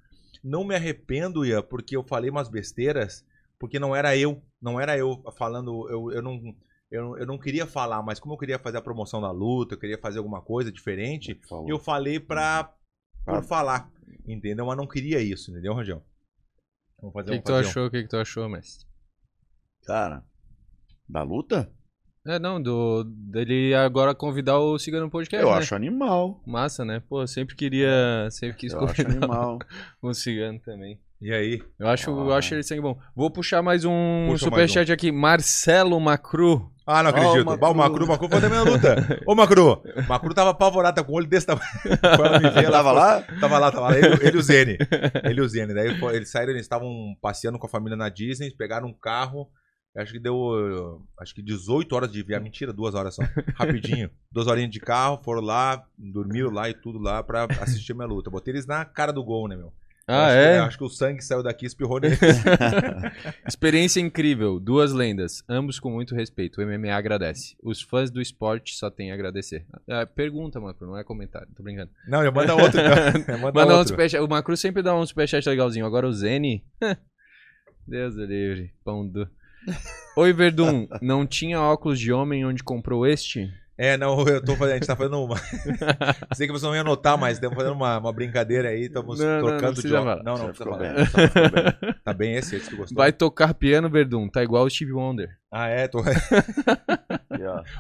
não 0.43 0.65
me 0.65 0.75
arrependo, 0.75 1.45
Ia, 1.45 1.63
porque 1.63 1.95
eu 1.95 2.03
falei 2.03 2.31
umas 2.31 2.49
besteiras, 2.49 3.23
porque 3.59 3.79
não 3.79 3.95
era 3.95 4.17
eu. 4.17 4.43
Não 4.59 4.81
era 4.81 4.97
eu 4.97 5.23
falando. 5.37 5.87
Eu, 5.91 6.11
eu, 6.11 6.23
não, 6.23 6.57
eu, 6.91 7.19
eu 7.19 7.27
não 7.27 7.37
queria 7.37 7.67
falar, 7.67 8.03
mas 8.03 8.19
como 8.19 8.33
eu 8.33 8.39
queria 8.39 8.59
fazer 8.59 8.79
a 8.79 8.83
promoção 8.83 9.21
da 9.21 9.31
luta, 9.31 9.75
eu 9.75 9.79
queria 9.79 9.99
fazer 9.99 10.21
alguma 10.21 10.41
coisa 10.41 10.73
diferente, 10.73 11.39
eu 11.69 11.79
falei 11.79 12.19
pra, 12.19 12.75
uhum. 13.29 13.35
por 13.35 13.45
falar. 13.45 13.93
Entendeu? 14.27 14.65
Mas 14.65 14.77
não 14.79 14.87
queria 14.87 15.21
isso, 15.21 15.51
entendeu, 15.51 15.75
Rangel? 15.75 16.03
O 16.97 17.13
que, 17.13 17.25
que 17.25 17.43
tu 17.43 17.53
achou? 17.53 17.87
O 17.87 17.91
que, 17.91 18.03
que 18.05 18.09
tu 18.09 18.17
achou, 18.17 18.49
mestre? 18.49 18.87
Cara, 19.85 20.25
da 21.07 21.23
luta? 21.23 21.71
É, 22.27 22.39
não, 22.39 22.61
do, 22.61 23.03
dele 23.05 23.75
agora 23.75 24.15
convidar 24.15 24.59
o 24.59 24.79
Cigano 24.79 25.11
Podcast. 25.11 25.43
Eu 25.43 25.53
né? 25.53 25.59
acho 25.59 25.75
animal. 25.75 26.43
Massa, 26.47 26.85
né? 26.85 27.03
Pô, 27.09 27.27
sempre 27.27 27.57
queria. 27.57 28.29
Sempre 28.31 28.59
quis 28.59 28.73
Eu 28.75 28.85
acho 28.85 29.01
animal. 29.03 29.59
o 30.03 30.13
Cigano 30.13 30.59
também. 30.61 31.01
E 31.19 31.33
aí? 31.33 31.63
Eu 31.79 31.89
acho, 31.89 32.11
ah. 32.11 32.25
eu 32.25 32.35
acho 32.35 32.55
ele 32.55 32.63
sangue 32.63 32.83
bom. 32.83 32.99
Vou 33.17 33.31
puxar 33.31 33.63
mais 33.63 33.87
um 33.87 34.37
superchat 34.37 34.91
um. 34.91 34.95
aqui. 34.95 35.11
Marcelo 35.11 35.99
Macru. 35.99 36.71
Ah, 36.87 37.03
não 37.03 37.11
acredito. 37.11 37.47
Oh, 37.49 37.53
o 37.53 37.57
Macru, 37.57 37.71
o 37.71 37.75
Macru, 37.75 38.07
Macru 38.07 38.29
foi 38.29 38.41
também 38.41 38.59
na 38.59 38.71
luta. 38.71 39.21
Ô, 39.27 39.35
Macru, 39.35 39.83
o 39.97 40.09
Macru 40.09 40.35
tava 40.35 40.51
apavorado, 40.51 40.97
tá 40.97 41.05
com 41.05 41.13
o 41.13 41.15
olho 41.15 41.27
desse 41.27 41.47
tamanho. 41.47 41.69
Veio, 42.55 42.71
tava 42.71 42.93
lá? 42.93 43.23
Tava 43.41 43.59
lá, 43.59 43.71
tava 43.71 43.89
lá. 43.91 43.99
Ele, 43.99 44.09
ele 44.27 44.37
e 44.37 44.39
o 44.39 44.43
Zene. 44.43 44.77
Ele 45.25 45.41
e 45.41 45.43
o 45.43 45.49
Zene. 45.49 45.73
Daí 45.73 45.89
eles 46.15 46.31
saíram, 46.31 46.53
eles 46.53 46.63
estavam 46.63 46.91
passeando 47.23 47.59
com 47.59 47.67
a 47.67 47.71
família 47.71 47.97
na 47.97 48.09
Disney, 48.09 48.51
pegaram 48.51 48.89
um 48.89 48.95
carro 48.95 49.49
Acho 49.97 50.13
que 50.13 50.21
deu. 50.21 51.03
Acho 51.19 51.35
que 51.35 51.43
18 51.43 51.93
horas 51.95 52.13
de 52.13 52.23
viagem. 52.23 52.45
Mentira, 52.45 52.73
duas 52.73 52.95
horas 52.95 53.15
só. 53.15 53.23
Rapidinho. 53.55 54.11
duas 54.31 54.47
horinhas 54.47 54.71
de 54.71 54.81
carro, 54.81 55.21
foram 55.25 55.43
lá, 55.43 55.85
dormiram 55.99 56.51
lá 56.51 56.69
e 56.71 56.75
tudo 56.75 56.99
lá 56.99 57.23
pra 57.23 57.47
assistir 57.61 57.93
a 57.93 57.95
minha 57.97 58.07
luta. 58.07 58.31
Botei 58.31 58.53
eles 58.53 58.67
na 58.67 58.85
cara 58.85 59.13
do 59.13 59.25
gol, 59.25 59.49
né, 59.49 59.57
meu? 59.57 59.73
Ah, 60.13 60.27
acho 60.27 60.37
é? 60.37 60.53
Que, 60.53 60.59
acho 60.59 60.79
que 60.79 60.85
o 60.85 60.89
sangue 60.89 61.23
saiu 61.23 61.43
daqui 61.43 61.65
e 61.65 61.69
espirrou 61.69 61.99
neles. 62.01 62.19
Experiência 63.47 64.01
incrível. 64.01 64.59
Duas 64.59 64.93
lendas. 64.93 65.45
Ambos 65.49 65.79
com 65.79 65.91
muito 65.91 66.17
respeito. 66.17 66.61
O 66.61 66.67
MMA 66.67 66.93
agradece. 66.93 67.57
Os 67.63 67.81
fãs 67.81 68.11
do 68.11 68.21
esporte 68.21 68.75
só 68.75 68.91
têm 68.91 69.13
a 69.13 69.15
agradecer. 69.15 69.65
É, 69.89 70.05
pergunta, 70.05 70.61
Macru, 70.61 70.89
não 70.89 70.99
é 70.99 71.05
comentário. 71.05 71.49
Tô 71.55 71.63
brincando. 71.63 71.93
Não, 72.09 72.25
já 72.25 72.31
manda 72.33 72.55
outro. 72.57 72.81
Então. 72.81 73.39
manda 73.39 73.53
manda 73.53 73.77
outro. 73.77 73.97
Um 73.97 74.25
o 74.25 74.29
Macru 74.29 74.57
sempre 74.57 74.83
dá 74.83 74.97
um 74.97 75.07
superchat 75.07 75.49
legalzinho. 75.49 75.87
Agora 75.87 76.09
o 76.09 76.13
Zene. 76.13 76.65
Deus 77.87 78.15
livre. 78.17 78.75
Pão 78.85 79.07
do. 79.07 79.29
Oi, 80.17 80.33
Verdun, 80.33 80.87
não 81.01 81.27
tinha 81.27 81.61
óculos 81.61 81.99
de 81.99 82.13
homem 82.13 82.45
onde 82.45 82.63
comprou 82.63 83.07
este? 83.07 83.53
É, 83.83 83.97
não, 83.97 84.29
eu 84.29 84.45
tô 84.45 84.55
fazendo, 84.57 84.73
a 84.73 84.75
gente 84.75 84.87
tá 84.87 84.95
fazendo 84.95 85.25
uma. 85.25 85.37
Sei 86.37 86.47
que 86.47 86.53
vocês 86.53 86.63
não 86.63 86.77
iam 86.77 86.85
notar, 86.85 87.17
mas 87.17 87.39
estamos 87.39 87.57
fazendo 87.57 87.73
uma, 87.73 87.97
uma 87.97 88.13
brincadeira 88.13 88.69
aí, 88.69 88.83
estamos 88.83 89.19
trocando 89.19 89.49
não, 89.49 89.61
não, 89.63 89.73
de 89.73 89.89
Não, 89.89 90.05
não, 90.05 90.39
não, 90.39 90.53
tá 90.53 90.77
bem, 90.77 90.93
tá, 90.95 91.95
tá 92.05 92.13
bem 92.13 92.35
esse, 92.35 92.57
esse 92.57 92.69
que 92.69 92.77
gostou. 92.77 92.95
Vai 92.95 93.11
tocar 93.11 93.55
piano, 93.55 93.89
Verdun, 93.89 94.29
tá 94.29 94.43
igual 94.43 94.65
o 94.65 94.71
Steve 94.71 94.93
Wonder. 94.93 95.40
Ah, 95.53 95.67
é? 95.67 95.89
Tô... 95.89 95.99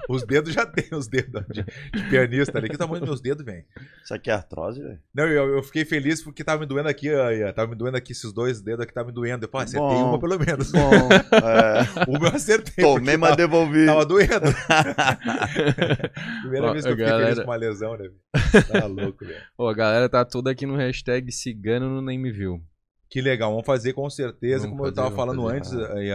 os 0.08 0.24
dedos 0.24 0.52
já 0.52 0.66
tem 0.66 0.88
os 0.92 1.06
dedos 1.06 1.44
de, 1.48 1.62
de 1.62 2.10
pianista 2.10 2.58
ali. 2.58 2.68
Que 2.68 2.76
tamanho 2.76 2.98
dos 3.00 3.08
meus 3.08 3.20
dedos, 3.20 3.44
velho? 3.44 3.64
Isso 4.02 4.12
aqui 4.12 4.28
é 4.28 4.32
artrose, 4.32 4.82
velho? 4.82 4.98
Não, 5.14 5.24
eu, 5.28 5.56
eu 5.56 5.62
fiquei 5.62 5.84
feliz 5.84 6.20
porque 6.20 6.42
tava 6.42 6.58
me 6.60 6.66
doendo 6.66 6.88
aqui, 6.88 7.08
aí, 7.08 7.52
tava 7.52 7.70
me 7.70 7.76
doendo 7.76 7.96
aqui, 7.96 8.10
esses 8.10 8.32
dois 8.32 8.60
dedos 8.60 8.82
aqui 8.82 8.92
tava 8.92 9.06
me 9.06 9.14
doendo. 9.14 9.44
Eu 9.44 9.48
falei, 9.48 9.66
acertei 9.66 9.88
Bom, 9.88 10.08
uma 10.08 10.18
pelo 10.18 10.36
menos. 10.38 10.72
Bom, 10.72 10.80
é... 10.80 11.86
Uma 12.10 12.28
eu 12.28 12.34
acertei. 12.34 12.84
Tomei, 12.84 13.16
mas 13.16 13.36
devolvi. 13.36 13.86
Tava 13.86 14.04
doendo. 14.04 14.30
Primeira 16.42 16.66
Bom, 16.66 16.72
vez 16.72 16.84
que 16.84 16.90
eu 16.90 16.96
fiquei 16.96 17.06
galera... 17.06 17.26
feliz 17.26 17.38
com 17.38 17.50
uma 17.50 17.56
lesão, 17.56 17.96
né? 17.96 18.10
Tá 18.72 18.86
louco, 18.86 19.24
velho. 19.24 19.40
a 19.58 19.74
galera 19.74 20.08
tá 20.08 20.24
toda 20.24 20.50
aqui 20.50 20.66
no 20.66 20.74
hashtag 20.76 21.30
cigano 21.30 21.88
no 21.88 22.02
Nem 22.02 22.18
Me 22.18 22.32
Viu. 22.32 22.60
Que 23.08 23.20
legal, 23.20 23.50
vamos 23.50 23.66
fazer 23.66 23.92
com 23.92 24.10
certeza, 24.10 24.64
vamos 24.64 24.70
como 24.70 24.82
fazer, 24.84 24.90
eu 24.90 24.94
tava 25.04 25.14
falando 25.14 25.42
fazer. 25.42 25.56
antes, 25.56 25.72
aí, 25.72 26.10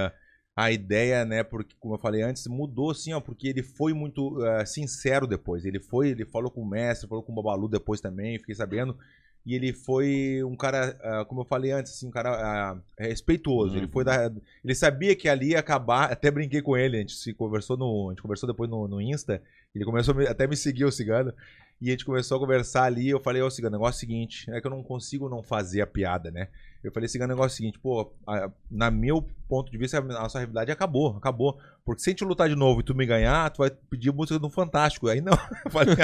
a 0.56 0.72
ideia, 0.72 1.26
né, 1.26 1.44
porque 1.44 1.76
como 1.80 1.96
eu 1.96 2.00
falei 2.00 2.22
antes, 2.22 2.48
mudou 2.48 2.92
assim, 2.92 3.12
ó, 3.12 3.20
porque 3.20 3.48
ele 3.50 3.62
foi 3.62 3.94
muito 3.94 4.38
uh, 4.38 4.66
sincero 4.66 5.28
depois. 5.28 5.66
Ele 5.66 5.82
foi, 5.82 6.10
ele 6.10 6.26
falou 6.26 6.50
com 6.50 6.62
o 6.62 6.70
mestre, 6.70 7.10
falou 7.10 7.24
com 7.24 7.34
o 7.34 7.36
Babalu 7.36 7.68
depois 7.68 8.00
também, 8.00 8.40
fiquei 8.40 8.56
sabendo. 8.56 8.98
E 9.46 9.54
ele 9.54 9.74
foi 9.74 10.42
um 10.44 10.56
cara, 10.56 10.98
uh, 11.04 11.26
como 11.26 11.42
eu 11.42 11.46
falei 11.46 11.72
antes, 11.72 11.92
assim, 11.92 12.08
um 12.08 12.12
cara 12.12 12.74
uh, 12.74 12.82
respeituoso. 12.98 13.74
Uhum. 13.74 13.82
Ele 13.82 13.88
foi 13.88 14.06
da, 14.06 14.32
ele 14.64 14.74
sabia 14.74 15.14
que 15.14 15.28
ali 15.28 15.50
ia 15.50 15.60
acabar, 15.60 16.12
até 16.12 16.32
brinquei 16.32 16.62
com 16.62 16.78
ele, 16.78 16.98
a 16.98 17.00
gente 17.02 17.16
se 17.16 17.34
conversou 17.34 17.76
no, 17.76 18.10
a 18.10 18.14
gente 18.14 18.22
conversou 18.22 18.48
depois 18.48 18.70
no, 18.70 18.88
no 18.88 19.02
Insta, 19.02 19.44
ele 19.74 19.84
começou 19.84 20.18
a, 20.18 20.32
até 20.32 20.48
me 20.48 20.56
seguir 20.56 20.86
o 20.86 20.92
cigano. 20.92 21.34
E 21.82 21.90
a 21.90 21.92
gente 21.92 22.06
começou 22.06 22.38
a 22.38 22.40
conversar 22.40 22.84
ali, 22.84 23.10
eu 23.10 23.20
falei, 23.20 23.42
ô, 23.42 23.48
oh, 23.48 23.52
Cigano, 23.52 23.74
negócio 23.74 23.98
é 23.98 23.98
o 23.98 24.00
seguinte, 24.00 24.50
é 24.50 24.62
que 24.62 24.68
eu 24.68 24.72
não 24.72 24.82
consigo 24.82 25.28
não 25.28 25.44
fazer 25.44 25.82
a 25.82 25.88
piada, 25.88 26.32
né? 26.32 26.48
Eu 26.88 26.94
falei, 26.94 27.10
Cigano, 27.10 27.34
negócio 27.34 27.54
é 27.54 27.54
o 27.54 27.58
seguinte, 27.58 27.80
pô, 27.80 28.14
a, 28.28 28.50
na 28.70 28.92
meu 28.92 29.28
ponto 29.48 29.72
de 29.72 29.78
vista, 29.78 29.98
a 29.98 30.02
nossa 30.02 30.40
rivalidade 30.40 30.72
acabou, 30.72 31.16
acabou. 31.18 31.58
Porque 31.84 32.02
se 32.02 32.10
a 32.10 32.12
gente 32.12 32.24
lutar 32.24 32.48
de 32.48 32.56
novo 32.56 32.82
e 32.82 32.84
tu 32.84 32.96
me 32.96 33.06
ganhar, 33.06 33.50
tu 33.50 33.60
vai 33.60 33.72
pedir 33.90 34.12
música 34.12 34.40
do 34.40 34.50
Fantástico. 34.50 35.08
Aí 35.08 35.22
não. 35.22 35.34
Eu 35.66 35.72
falei, 35.72 35.96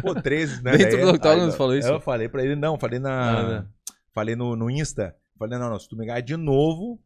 pô, 0.00 0.14
13, 0.14 0.62
né? 0.62 0.76
Dentro 0.76 1.00
do 1.00 1.10
octógono 1.10 1.52
falou 1.52 1.76
isso? 1.76 1.88
Eu 1.88 2.00
falei 2.00 2.28
pra 2.28 2.44
ele, 2.44 2.56
não, 2.56 2.78
falei 2.78 2.98
na. 2.98 3.58
Ah, 3.58 3.66
falei 4.12 4.36
no, 4.36 4.54
no 4.56 4.70
Insta. 4.70 5.16
Falei, 5.38 5.58
não, 5.58 5.70
não, 5.70 5.78
se 5.78 5.88
tu 5.88 5.96
me 5.96 6.06
ganhar 6.06 6.20
de 6.20 6.36
novo, 6.36 7.00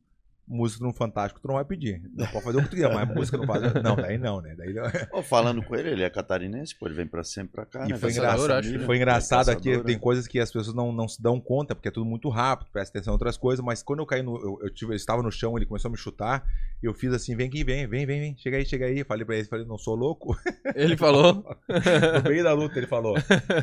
música 0.47 0.85
no 0.85 0.93
Fantástico, 0.93 1.41
tu 1.41 1.49
não 1.49 1.57
vai 1.57 1.65
pedir. 1.65 2.01
Não 2.15 2.27
pode 2.27 2.45
fazer 2.45 2.59
o 2.59 2.63
que 2.63 2.69
tu 2.69 2.77
quiser, 2.77 2.93
mas 2.93 3.09
música 3.09 3.37
não 3.37 3.47
faz. 3.47 3.63
Não, 3.83 3.97
daí 3.97 4.19
não, 4.19 4.41
né? 4.41 4.55
Daí 4.57 4.73
não... 4.73 5.23
falando 5.23 5.63
com 5.63 5.75
ele, 5.75 5.91
ele 5.91 6.03
é 6.03 6.11
catarinense, 6.11 6.75
pô, 6.75 6.87
ele 6.87 6.95
vem 6.95 7.07
pra 7.07 7.25
sempre 7.25 7.53
pra 7.53 7.67
cá. 7.67 7.87
E 7.87 7.93
né? 7.93 7.99
foi 7.99 8.11
engraçado, 8.13 8.67
e 8.67 8.79
foi 8.79 8.97
engraçado 8.97 9.49
aqui, 9.51 9.79
tem 9.85 9.99
coisas 9.99 10.27
que 10.27 10.39
as 10.39 10.51
pessoas 10.51 10.75
não, 10.75 10.93
não 10.93 11.09
se 11.09 11.21
dão 11.21 11.41
conta, 11.41 11.75
porque 11.75 11.89
é 11.89 11.91
tudo 11.91 12.07
muito 12.07 12.29
rápido, 12.29 12.69
presta 12.73 12.97
atenção 12.97 13.13
em 13.13 13.15
outras 13.17 13.37
coisas, 13.37 13.65
mas 13.65 13.83
quando 13.83 14.01
eu 14.01 14.07
caí 14.07 14.23
no. 14.23 14.37
Eu, 14.37 14.59
eu, 14.63 14.71
tive, 14.71 14.93
eu 14.93 14.97
estava 14.97 15.23
no 15.23 15.31
chão, 15.31 15.57
ele 15.57 15.67
começou 15.67 15.89
a 15.89 15.93
me 15.93 15.99
chutar, 15.99 16.47
eu 16.83 16.95
fiz 16.95 17.13
assim, 17.13 17.35
vem 17.35 17.49
aqui, 17.49 17.65
vem, 17.65 17.87
vem, 17.87 18.07
vem, 18.07 18.21
vem, 18.21 18.37
chega 18.37 18.57
aí, 18.59 18.65
chega 18.65 18.87
aí. 18.87 19.03
Falei 19.05 19.25
pra 19.25 19.37
ele, 19.37 19.45
falei, 19.45 19.65
não 19.65 19.79
sou 19.79 19.95
louco. 19.95 20.37
Ele 20.75 20.97
falou. 20.97 21.45
no 21.69 22.31
meio 22.31 22.45
da 22.45 22.53
luta, 22.53 22.79
ele 22.79 22.87
falou. 22.87 23.17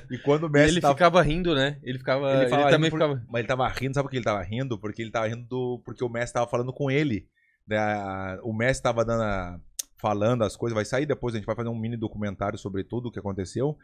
E 0.10 0.18
quando 0.18 0.46
o 0.46 0.50
mestre. 0.50 0.72
ele 0.72 0.82
tava... 0.82 0.94
ficava 0.96 1.22
rindo, 1.22 1.54
né? 1.54 1.78
Ele 1.84 2.00
ficava. 2.00 2.44
Ele, 2.44 2.54
ele 2.54 2.70
também 2.70 2.90
por... 2.90 3.00
ficava. 3.00 3.24
Mas 3.30 3.40
ele 3.40 3.48
tava 3.48 3.68
rindo, 3.68 3.94
sabe 3.94 4.06
por 4.06 4.12
que 4.12 4.18
ele 4.18 4.24
tava 4.26 4.42
rindo? 4.42 4.78
Porque 4.80 5.02
ele 5.02 5.12
tava 5.12 5.28
rindo 5.28 5.44
do... 5.48 5.82
porque 5.86 6.04
o 6.04 6.10
mestre 6.10 6.34
tava 6.34 6.50
falando 6.50 6.73
com 6.74 6.92
ele. 6.92 7.28
Né, 7.68 7.80
o 8.44 8.54
mestre 8.54 8.80
estava 8.80 9.06
dando 9.06 9.24
a, 9.24 9.60
falando 9.98 10.44
as 10.44 10.58
coisas, 10.58 10.76
vai 10.76 10.86
sair 10.86 11.06
depois, 11.06 11.34
a 11.34 11.38
gente 11.38 11.46
vai 11.46 11.56
fazer 11.56 11.70
um 11.70 11.80
mini 11.80 11.96
documentário 11.96 12.58
sobre 12.58 12.84
tudo 12.84 13.08
o 13.08 13.12
que 13.12 13.20
aconteceu. 13.20 13.78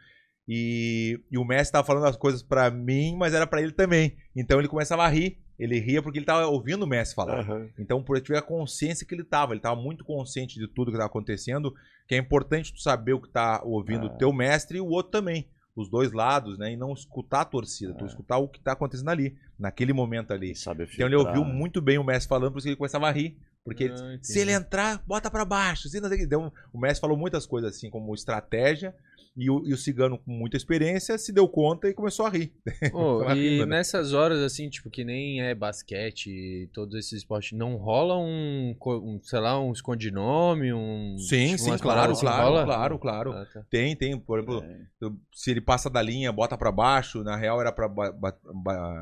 E, 0.46 1.20
e 1.30 1.38
o 1.38 1.44
mestre 1.44 1.68
estava 1.68 1.86
falando 1.86 2.06
as 2.06 2.16
coisas 2.16 2.42
para 2.42 2.70
mim, 2.70 3.16
mas 3.16 3.32
era 3.32 3.46
para 3.46 3.62
ele 3.62 3.72
também. 3.72 4.16
Então 4.34 4.58
ele 4.58 4.68
começava 4.68 5.04
a 5.04 5.08
rir. 5.08 5.38
Ele 5.58 5.78
ria 5.78 6.02
porque 6.02 6.18
ele 6.18 6.24
estava 6.24 6.46
ouvindo 6.46 6.84
o 6.84 6.86
mestre 6.86 7.14
falar. 7.14 7.46
Uhum. 7.46 7.68
Então, 7.78 8.02
por 8.02 8.18
tiver 8.18 8.38
a 8.38 8.42
consciência 8.42 9.06
que 9.06 9.14
ele 9.14 9.20
estava, 9.20 9.52
ele 9.52 9.58
estava 9.58 9.78
muito 9.78 10.02
consciente 10.06 10.58
de 10.58 10.66
tudo 10.66 10.90
que 10.90 10.96
estava 10.96 11.10
acontecendo, 11.10 11.74
que 12.08 12.14
é 12.14 12.18
importante 12.18 12.72
tu 12.72 12.80
saber 12.80 13.12
o 13.12 13.20
que 13.20 13.28
está 13.28 13.62
ouvindo 13.62 14.06
o 14.06 14.16
teu 14.16 14.32
mestre 14.32 14.78
e 14.78 14.80
o 14.80 14.86
outro 14.86 15.12
também 15.12 15.46
os 15.80 15.88
dois 15.88 16.12
lados, 16.12 16.58
né? 16.58 16.72
E 16.72 16.76
não 16.76 16.92
escutar 16.92 17.42
a 17.42 17.44
torcida, 17.44 17.92
é. 17.92 17.94
tu 17.94 18.06
escutar 18.06 18.38
o 18.38 18.48
que 18.48 18.58
está 18.58 18.72
acontecendo 18.72 19.08
ali, 19.08 19.36
naquele 19.58 19.92
momento 19.92 20.32
ali. 20.32 20.52
então 20.94 21.06
ele 21.06 21.16
ouviu 21.16 21.44
muito 21.44 21.80
bem 21.80 21.98
o 21.98 22.04
mestre 22.04 22.28
falando, 22.28 22.52
por 22.52 22.58
isso 22.58 22.68
ele 22.68 22.76
começava 22.76 23.08
a 23.08 23.12
rir. 23.12 23.36
Porque 23.62 23.92
ah, 23.92 24.18
se 24.22 24.38
ele 24.38 24.52
entrar, 24.52 25.02
bota 25.06 25.30
para 25.30 25.44
baixo. 25.44 25.88
Então, 25.94 26.50
o 26.72 26.78
mestre 26.78 27.00
falou 27.00 27.16
muitas 27.16 27.44
coisas 27.44 27.76
assim, 27.76 27.90
como 27.90 28.14
estratégia, 28.14 28.94
e 29.40 29.48
o, 29.48 29.62
e 29.64 29.72
o 29.72 29.76
cigano, 29.76 30.18
com 30.18 30.30
muita 30.30 30.56
experiência, 30.56 31.16
se 31.16 31.32
deu 31.32 31.48
conta 31.48 31.88
e 31.88 31.94
começou 31.94 32.26
a 32.26 32.28
rir. 32.28 32.52
Oh, 32.92 33.22
e 33.32 33.50
rindo, 33.50 33.66
né? 33.66 33.78
nessas 33.78 34.12
horas, 34.12 34.40
assim, 34.40 34.68
tipo, 34.68 34.90
que 34.90 35.02
nem 35.04 35.40
é 35.42 35.54
basquete, 35.54 36.68
todos 36.72 36.94
esses 36.98 37.12
esportes, 37.12 37.56
não 37.56 37.76
rola 37.76 38.18
um, 38.18 38.76
um 38.86 39.18
sei 39.22 39.40
lá, 39.40 39.58
um 39.58 39.72
escondinome, 39.72 40.72
um. 40.72 41.16
Sim, 41.18 41.56
tipo, 41.56 41.58
sim, 41.58 41.78
claro, 41.78 42.12
assim, 42.12 42.20
claro, 42.26 42.44
rola? 42.44 42.64
claro, 42.64 42.98
claro. 42.98 43.32
Ah, 43.32 43.46
tá. 43.52 43.62
Tem, 43.70 43.96
tem. 43.96 44.18
Por 44.18 44.40
exemplo, 44.40 44.64
é. 45.02 45.10
se 45.32 45.50
ele 45.50 45.60
passa 45.60 45.88
da 45.88 46.02
linha, 46.02 46.30
bota 46.30 46.58
para 46.58 46.70
baixo, 46.70 47.24
na 47.24 47.36
real 47.36 47.60
era 47.60 47.72
pra, 47.72 47.90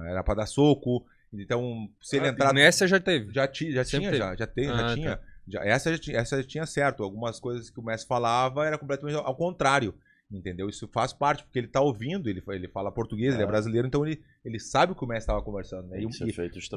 era 0.08 0.22
pra 0.22 0.34
dar 0.34 0.46
soco. 0.46 1.04
Então, 1.32 1.90
se 2.00 2.16
ele 2.16 2.26
Ah, 2.26 2.30
entrar. 2.30 2.54
Nessa 2.54 2.86
já 2.86 2.98
teve. 3.00 3.32
Já, 3.32 3.46
ti, 3.46 3.72
já 3.72 3.84
Sempre 3.84 3.98
tinha, 4.00 4.10
teve. 4.12 4.24
já, 4.24 4.36
já, 4.36 4.46
tem, 4.46 4.68
Ah, 4.68 4.76
já 4.76 4.94
tinha. 4.94 5.20
Já, 5.46 5.64
essa, 5.64 5.92
já 5.92 5.98
tinha. 5.98 6.16
Essa 6.18 6.36
já 6.42 6.48
tinha 6.48 6.66
certo. 6.66 7.02
Algumas 7.02 7.40
coisas 7.40 7.70
que 7.70 7.80
o 7.80 7.82
Messi 7.82 8.06
falava 8.06 8.66
era 8.66 8.78
completamente 8.78 9.16
ao 9.16 9.34
contrário. 9.34 9.94
Entendeu? 10.30 10.68
Isso 10.68 10.86
faz 10.88 11.10
parte, 11.10 11.42
porque 11.42 11.58
ele 11.58 11.68
tá 11.68 11.80
ouvindo, 11.80 12.28
ele, 12.28 12.42
ele 12.48 12.68
fala 12.68 12.92
português, 12.92 13.32
ele 13.32 13.42
é 13.42 13.46
É. 13.46 13.48
brasileiro, 13.48 13.86
então 13.88 14.06
ele, 14.06 14.22
ele 14.44 14.58
sabe 14.60 14.92
o 14.92 14.94
que 14.94 15.02
o 15.02 15.08
Messi 15.08 15.20
estava 15.20 15.40
conversando. 15.40 15.88
Né? 15.88 16.00
E, 16.00 16.04
e- 16.04 16.06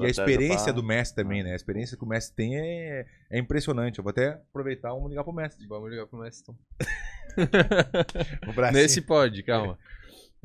e 0.02 0.06
a 0.06 0.10
experiência 0.10 0.66
pra- 0.72 0.74
do 0.82 0.84
Messi 0.84 1.14
também, 1.14 1.44
né? 1.44 1.52
A 1.52 1.56
experiência 1.56 1.98
que 1.98 2.04
o 2.04 2.08
Messi 2.08 2.34
tem 2.34 2.58
é, 2.58 3.06
é 3.30 3.38
impressionante. 3.38 3.98
Eu 4.00 4.04
vou 4.06 4.12
até 4.12 4.30
aproveitar 4.30 4.92
e 4.96 5.10
ligar 5.10 5.26
pro 5.26 5.34
Messi. 5.34 5.68
Vamos 5.68 5.90
ligar 5.92 6.08
pro 6.08 6.20
Messi 6.20 6.44
então. 6.44 6.58
Nesse 8.72 9.02
pode, 9.02 9.44
calma. 9.44 9.78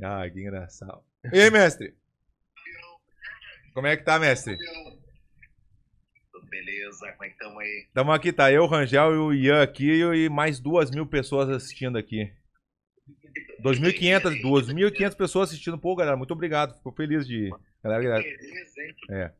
Ah, 0.03 0.29
que 0.29 0.41
engraçado. 0.41 1.01
E 1.33 1.41
aí, 1.41 1.51
mestre? 1.51 1.95
Como 3.73 3.87
é 3.87 3.97
que 3.97 4.05
tá, 4.05 4.19
mestre? 4.19 4.57
Tudo 6.33 6.47
beleza? 6.49 7.13
Como 7.13 7.25
é 7.25 7.29
que 7.29 7.33
estamos 7.35 7.59
aí? 7.63 7.85
Estamos 7.87 8.15
aqui, 8.15 8.33
tá 8.33 8.51
eu, 8.53 8.65
o 8.65 8.67
Rangel 8.67 9.15
e 9.15 9.19
o 9.19 9.33
Ian 9.33 9.63
aqui 9.63 10.01
e 10.03 10.29
mais 10.29 10.59
duas 10.59 10.91
mil 10.91 11.07
pessoas 11.07 11.49
assistindo 11.49 11.97
aqui. 11.97 12.33
2.500 13.71 14.43
2.500 14.43 15.17
pessoas 15.17 15.49
assistindo. 15.51 15.79
Pô, 15.79 15.95
galera, 15.97 16.17
muito 16.17 16.33
obrigado. 16.33 16.75
Fico 16.77 16.93
feliz 16.93 17.27
de... 17.27 17.51
Galera, 17.83 18.03
galera. 18.03 18.23
Beleza, 18.23 18.81
hein? 18.83 19.31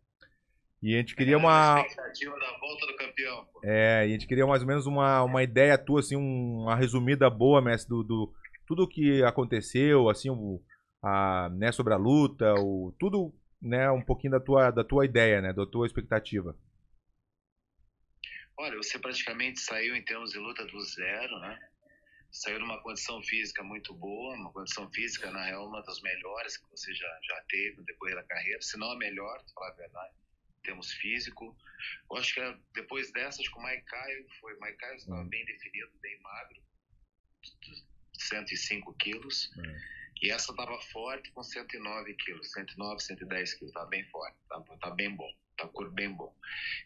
E 0.83 0.95
a 0.95 0.99
gente 0.99 1.17
queria 1.17 1.39
uma... 1.39 1.81
expectativa 1.81 2.39
da 2.39 2.59
volta 2.59 2.87
do 2.87 2.97
campeão. 2.97 3.47
pô. 3.47 3.61
É, 3.65 4.07
e 4.07 4.11
a 4.11 4.13
gente 4.13 4.27
queria 4.27 4.47
mais 4.47 4.63
ou 4.63 4.69
menos 4.69 4.87
uma, 4.87 5.23
uma 5.23 5.43
ideia 5.43 5.77
tua, 5.79 6.01
assim, 6.01 6.17
um- 6.17 6.63
uma 6.65 6.77
resumida 6.77 7.29
boa, 7.31 7.61
mestre, 7.63 7.89
do, 7.89 8.03
do 8.03 8.33
tudo 8.67 8.83
o 8.83 8.89
que 8.89 9.23
aconteceu, 9.23 10.09
assim, 10.09 10.29
o, 10.29 10.61
a, 11.03 11.49
né, 11.57 11.73
sobre 11.73 11.95
a 11.95 11.97
luta, 11.97 12.53
o, 12.59 12.95
tudo, 12.99 13.33
né, 13.63 13.91
um 13.91 14.03
pouquinho 14.03 14.33
da 14.33 14.41
tua, 14.41 14.71
da 14.71 14.85
tua 14.85 15.05
ideia, 15.05 15.41
né, 15.41 15.53
da 15.53 15.65
tua 15.65 15.87
expectativa. 15.87 16.55
Olha, 18.59 18.77
você 18.77 18.99
praticamente 18.99 19.61
saiu 19.61 19.95
em 19.95 20.05
termos 20.05 20.31
de 20.31 20.39
luta 20.39 20.65
do 20.67 20.81
zero, 20.83 21.39
né? 21.41 21.59
Saiu 22.37 22.61
numa 22.61 22.79
condição 22.83 23.23
física 23.23 23.63
muito 23.63 23.95
boa, 23.95 24.35
uma 24.35 24.53
condição 24.53 24.91
física, 24.93 25.31
na 25.31 25.43
real, 25.47 25.67
uma 25.69 25.83
das 25.83 26.03
melhores 26.03 26.59
que 26.59 26.71
você 26.71 26.93
já, 26.95 27.19
já 27.27 27.41
teve 27.49 27.77
no 27.79 27.85
decorrer 27.85 28.15
da 28.15 28.23
carreira, 28.25 28.61
se 28.61 28.77
não 28.77 28.91
a 28.91 28.97
melhor, 28.99 29.39
pra 29.43 29.53
falar 29.55 29.69
a 29.71 29.75
verdade, 29.75 30.15
em 30.59 30.63
termos 30.63 30.93
físico. 30.93 31.57
Eu 32.11 32.17
acho 32.19 32.35
que 32.35 32.41
é, 32.41 32.55
depois 32.75 33.11
dessas 33.13 33.49
com 33.49 33.59
o 33.61 33.65
Mike 33.67 33.85
Caio, 33.87 34.27
foi, 34.39 34.55
o 34.55 34.61
Mike 34.61 34.77
Caio 34.77 34.97
estava 34.97 35.23
Hum. 35.23 35.29
bem 35.31 35.47
definido, 35.47 35.91
bem 36.03 36.21
magro, 36.21 36.63
105 38.19 38.95
quilos. 38.99 39.51
Hum. 39.57 39.81
E 40.21 40.31
essa 40.31 40.51
estava 40.53 40.79
forte 40.93 41.31
com 41.33 41.43
109 41.43 42.15
quilos, 42.17 42.53
109, 42.53 43.01
110 43.01 43.55
quilos, 43.55 43.73
tá 43.73 43.87
bem 43.87 44.05
forte, 44.11 44.37
tá, 44.49 44.61
tá 44.81 44.91
bem 44.91 45.15
bom, 45.17 45.31
tá 45.57 45.67
corpo 45.69 45.93
bem 45.95 46.13
bom. 46.15 46.35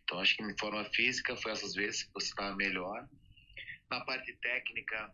Então 0.04 0.20
acho 0.20 0.36
que 0.36 0.44
em 0.44 0.58
forma 0.58 0.84
física 0.90 1.36
foi 1.36 1.50
essas 1.50 1.74
vezes 1.74 2.04
que 2.04 2.12
você 2.14 2.28
estava 2.28 2.54
melhor. 2.54 3.08
Na 3.90 4.04
parte 4.04 4.32
técnica, 4.36 5.12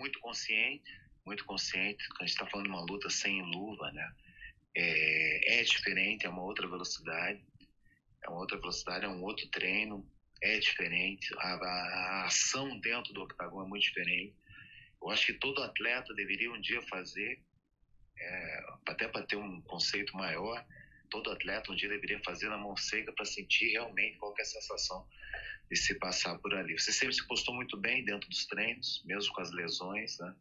muito 0.00 0.18
consciente, 0.20 0.90
muito 1.24 1.44
consciente. 1.44 2.02
A 2.18 2.24
gente 2.24 2.32
está 2.32 2.46
falando 2.46 2.66
de 2.66 2.72
uma 2.72 2.80
luta 2.90 3.08
sem 3.10 3.40
luva, 3.42 3.92
né? 3.92 4.12
É, 4.74 5.60
é 5.60 5.62
diferente, 5.62 6.26
é 6.26 6.30
uma 6.30 6.42
outra 6.42 6.66
velocidade, 6.66 7.44
é 8.24 8.28
uma 8.30 8.38
outra 8.38 8.58
velocidade, 8.58 9.04
é 9.04 9.08
um 9.08 9.22
outro 9.22 9.46
treino, 9.50 10.08
é 10.42 10.58
diferente. 10.58 11.32
A, 11.38 11.54
a- 11.54 12.22
a 12.22 12.26
ação 12.26 12.80
dentro 12.80 13.12
do 13.12 13.22
octagon 13.22 13.64
é 13.64 13.68
muito 13.68 13.82
diferente. 13.82 14.34
Eu 15.02 15.10
acho 15.10 15.26
que 15.26 15.34
todo 15.34 15.62
atleta 15.62 16.14
deveria 16.14 16.50
um 16.52 16.60
dia 16.60 16.80
fazer, 16.82 17.42
é, 18.18 18.60
até 18.88 19.08
para 19.08 19.26
ter 19.26 19.36
um 19.36 19.60
conceito 19.62 20.16
maior, 20.16 20.64
todo 21.10 21.30
atleta 21.30 21.72
um 21.72 21.76
dia 21.76 21.88
deveria 21.88 22.20
fazer 22.24 22.48
na 22.48 22.56
mão 22.58 22.76
seca 22.76 23.12
para 23.12 23.24
sentir 23.24 23.72
realmente 23.72 24.16
qual 24.18 24.34
é 24.38 24.42
a 24.42 24.44
sensação 24.44 25.06
de 25.70 25.76
se 25.76 25.94
passar 25.98 26.38
por 26.38 26.52
ali. 26.54 26.78
Você 26.78 26.92
sempre 26.92 27.14
se 27.14 27.26
postou 27.26 27.54
muito 27.54 27.76
bem 27.76 28.04
dentro 28.04 28.28
dos 28.28 28.44
treinos, 28.46 29.02
mesmo 29.06 29.32
com 29.32 29.40
as 29.40 29.52
lesões, 29.52 30.18
né? 30.18 30.34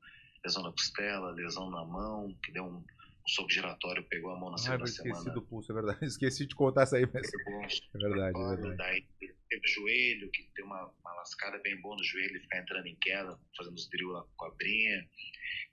Lesão 0.43 0.63
na 0.63 0.71
costela, 0.71 1.31
lesão 1.31 1.69
na 1.69 1.85
mão, 1.85 2.35
que 2.43 2.51
deu 2.51 2.63
um, 2.63 2.77
um 2.77 3.27
soco 3.27 3.51
giratório, 3.51 4.03
pegou 4.09 4.31
a 4.31 4.39
mão 4.39 4.49
na 4.49 4.55
Ah, 4.55 4.57
segunda 4.57 4.85
esqueci 4.85 5.19
semana. 5.19 5.33
do 5.33 5.41
pulso, 5.43 5.71
é 5.71 5.75
verdade. 5.75 5.99
Esqueci 6.05 6.45
de 6.47 6.55
contar 6.55 6.83
isso 6.85 6.95
aí, 6.95 7.07
mas 7.13 7.29
Pegou 7.29 7.59
um 7.59 7.63
é 7.63 7.97
verdade, 8.09 8.37
é 8.37 8.55
verdade. 8.55 8.77
Daí 8.77 9.07
teve 9.49 9.65
o 9.65 9.69
joelho, 9.69 10.31
que 10.31 10.49
tem 10.55 10.65
uma, 10.65 10.87
uma 11.01 11.13
lascada 11.15 11.59
bem 11.59 11.79
boa 11.81 11.95
no 11.95 12.03
joelho, 12.03 12.31
ele 12.31 12.39
ficar 12.39 12.59
entrando 12.59 12.87
em 12.87 12.95
queda, 12.95 13.37
fazendo 13.55 13.75
os 13.75 13.89
drill 13.89 14.09
lá 14.09 14.25
com 14.35 14.45
a 14.45 14.51
brinha. 14.55 15.07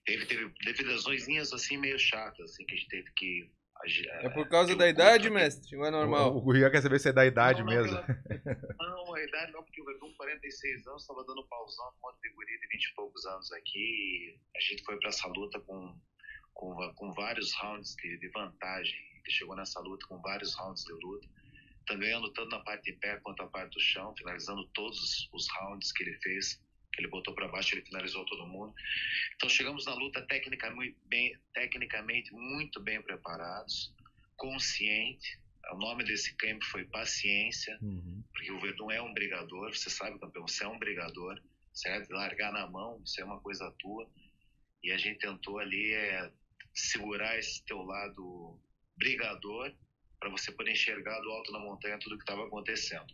Teve, 0.05 0.27
teve, 0.27 0.51
teve 0.65 0.83
lesõezinhas 0.85 1.53
assim 1.53 1.77
meio 1.79 1.99
chatas, 1.99 2.51
assim, 2.51 2.65
que 2.67 2.75
a 2.75 2.77
gente 2.77 2.89
teve 2.89 3.11
que. 3.17 3.51
Agi- 3.83 4.09
É 4.09 4.29
por 4.31 4.49
causa 4.49 4.75
da 4.77 4.89
idade, 4.89 5.27
aqui. 5.29 5.35
mestre? 5.35 5.77
Ou 5.77 5.85
é 5.85 5.91
normal? 5.91 6.37
O, 6.37 6.45
o 6.47 6.57
Ian 6.57 6.71
quer 6.71 6.83
saber 6.83 6.99
se 6.99 7.09
é 7.09 7.13
da 7.13 7.27
idade 7.27 7.63
Não, 7.63 7.67
não, 7.73 7.83
mesmo. 7.83 7.97
pela- 8.03 8.77
Não, 8.79 9.15
a 9.15 9.23
idade 9.23 9.53
não, 9.53 9.63
porque 9.63 9.81
o 9.81 9.85
Verdun, 9.85 10.13
46 10.17 10.87
anos, 10.87 11.03
estava 11.03 11.25
dando 11.25 11.47
pausão 11.49 11.85
com 12.01 12.09
um 12.09 12.11
monte 12.13 12.21
de 12.23 12.31
guri 12.35 12.59
de 12.61 12.67
20 12.69 12.85
e 12.85 12.95
poucos 12.95 13.25
anos 13.27 13.53
aqui. 13.53 14.39
A 14.57 14.61
gente 14.61 14.83
foi 14.85 14.99
para 14.99 15.09
essa 15.11 15.29
luta 15.29 15.61
com, 15.61 15.95
com, 16.55 16.93
com 16.95 17.13
vários 17.13 17.53
rounds 17.55 17.95
de, 17.97 18.19
de 18.19 18.29
vantagem. 18.31 18.97
Ele 19.25 19.31
chegou 19.35 19.57
nessa 19.57 19.81
luta 19.81 20.07
com 20.09 20.21
vários 20.21 20.55
rounds 20.55 20.85
de 20.85 20.93
luta. 20.93 21.29
Tá 21.87 21.95
ganhando 21.95 22.33
tanto 22.33 22.49
na 22.51 22.59
parte 22.61 22.91
de 22.91 22.99
pé 22.99 23.17
quanto 23.23 23.43
na 23.43 23.49
parte 23.49 23.75
do 23.75 23.81
chão, 23.81 24.13
finalizando 24.17 24.67
todos 24.75 24.99
os, 25.01 25.29
os 25.33 25.47
rounds 25.59 25.93
que 25.93 26.03
ele 26.03 26.15
fez. 26.21 26.61
Que 26.97 27.03
ele 27.03 27.09
botou 27.09 27.35
para 27.35 27.47
baixo, 27.47 27.75
ele 27.75 27.85
finalizou 27.85 28.25
todo 28.25 28.47
mundo. 28.47 28.75
Então 29.37 29.49
chegamos 29.49 29.85
na 29.85 29.95
luta 29.95 30.23
tecnicamente 30.23 30.97
bem, 31.05 31.39
tecnicamente 31.53 32.33
muito 32.33 32.81
bem 32.81 33.03
preparados, 33.03 33.93
consciente. 34.37 35.39
O 35.73 35.77
nome 35.77 36.05
desse 36.05 36.35
camp 36.37 36.63
foi 36.65 36.85
Paciência 36.87 37.77
Uhum. 37.83 38.23
porque 38.33 38.51
o 38.53 38.61
Verdun 38.61 38.91
é 38.91 39.03
um 39.03 39.13
brigador, 39.13 39.75
você 39.75 39.91
sabe, 39.91 40.19
campeão, 40.19 40.47
você 40.47 40.65
é 40.65 40.69
um 40.69 40.79
brigador, 40.79 41.41
certo? 41.75 42.11
Largar 42.13 42.53
na 42.53 42.67
mão, 42.69 43.03
isso 43.05 43.21
é 43.21 43.25
uma 43.25 43.41
coisa 43.41 43.71
tua. 43.79 44.09
E 44.83 44.93
a 44.93 44.97
gente 44.99 45.19
tentou 45.19 45.59
ali 45.59 45.93
é, 45.93 46.31
segurar 46.75 47.37
esse 47.39 47.65
teu 47.65 47.83
lado 47.83 48.59
brigador 48.97 49.75
para 50.21 50.31
você 50.31 50.53
poder 50.53 50.73
enxergar 50.73 51.21
do 51.21 51.31
alto 51.31 51.53
da 51.53 51.59
montanha 51.59 51.99
tudo 51.99 52.17
que 52.17 52.23
estava 52.23 52.47
acontecendo. 52.47 53.07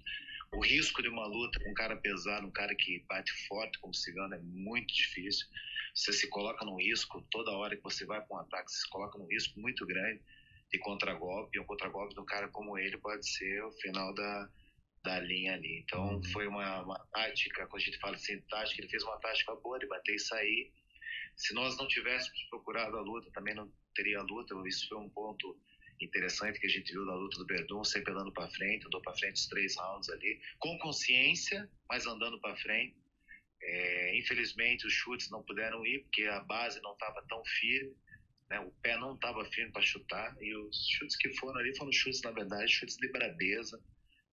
O 0.54 0.60
risco 0.60 1.02
de 1.02 1.08
uma 1.08 1.26
luta 1.26 1.58
com 1.60 1.70
um 1.70 1.74
cara 1.74 1.96
pesado, 1.96 2.46
um 2.46 2.50
cara 2.52 2.74
que 2.74 3.04
bate 3.08 3.32
forte 3.48 3.78
como 3.80 3.94
cigano 3.94 4.34
é 4.34 4.38
muito 4.38 4.92
difícil. 4.94 5.46
Você 5.94 6.12
se 6.12 6.28
coloca 6.28 6.64
num 6.64 6.76
risco 6.76 7.22
toda 7.30 7.52
hora 7.52 7.76
que 7.76 7.82
você 7.82 8.04
vai 8.04 8.20
para 8.24 8.36
um 8.36 8.40
ataque, 8.40 8.70
você 8.70 8.80
se 8.80 8.90
coloca 8.90 9.18
num 9.18 9.26
risco 9.26 9.58
muito 9.60 9.86
grande 9.86 10.22
de 10.70 10.78
contragolpe. 10.78 11.56
E 11.56 11.60
um 11.60 11.64
contragolpe 11.66 12.14
de 12.14 12.20
um 12.20 12.24
cara 12.26 12.48
como 12.48 12.78
ele 12.78 12.98
pode 12.98 13.26
ser 13.28 13.64
o 13.64 13.72
final 13.72 14.14
da, 14.14 14.50
da 15.04 15.20
linha 15.20 15.54
ali. 15.54 15.80
Então 15.80 16.16
Uhum. 16.16 16.22
foi 16.32 16.46
uma, 16.46 16.82
uma 16.82 16.98
tática, 17.12 17.66
quando 17.66 17.82
a 17.82 17.84
gente 17.86 17.98
fala 17.98 18.16
assim, 18.16 18.40
tática, 18.42 18.80
ele 18.82 18.90
fez 18.90 19.02
uma 19.04 19.18
tática 19.20 19.54
boa 19.56 19.78
de 19.78 19.86
bater 19.86 20.14
e 20.14 20.18
sair. 20.20 20.72
Se 21.36 21.54
nós 21.54 21.76
não 21.78 21.88
tivéssemos 21.88 22.42
procurado 22.50 22.96
a 22.96 23.00
luta, 23.00 23.30
também 23.32 23.54
não 23.54 23.72
teria 23.94 24.18
a 24.20 24.22
luta. 24.22 24.54
Isso 24.66 24.88
foi 24.88 24.98
um 24.98 25.08
ponto 25.10 25.58
interessante 26.00 26.58
que 26.58 26.66
a 26.66 26.70
gente 26.70 26.92
viu 26.92 27.06
da 27.06 27.14
luta 27.14 27.38
do 27.38 27.46
Verdun, 27.46 27.84
sempre 27.84 28.12
andando 28.12 28.32
para 28.32 28.50
frente, 28.50 28.86
andou 28.86 29.00
para 29.00 29.16
frente 29.16 29.36
os 29.36 29.46
três 29.46 29.76
rounds 29.76 30.08
ali, 30.10 30.40
com 30.58 30.78
consciência, 30.78 31.70
mas 31.88 32.06
andando 32.06 32.40
para 32.40 32.56
frente. 32.56 32.96
É, 33.64 34.18
infelizmente 34.18 34.86
os 34.86 34.92
chutes 34.92 35.30
não 35.30 35.42
puderam 35.44 35.86
ir 35.86 36.00
porque 36.00 36.24
a 36.24 36.40
base 36.40 36.80
não 36.82 36.94
estava 36.94 37.24
tão 37.28 37.44
firme, 37.44 37.94
né? 38.50 38.58
o 38.58 38.72
pé 38.82 38.96
não 38.96 39.14
estava 39.14 39.44
firme 39.44 39.70
para 39.70 39.82
chutar 39.82 40.36
e 40.40 40.52
os 40.56 40.88
chutes 40.88 41.16
que 41.16 41.28
foram 41.36 41.60
ali 41.60 41.76
foram 41.76 41.92
chutes 41.92 42.20
na 42.22 42.32
verdade 42.32 42.72
chutes 42.72 42.96
de 42.96 43.08
brabeza, 43.12 43.80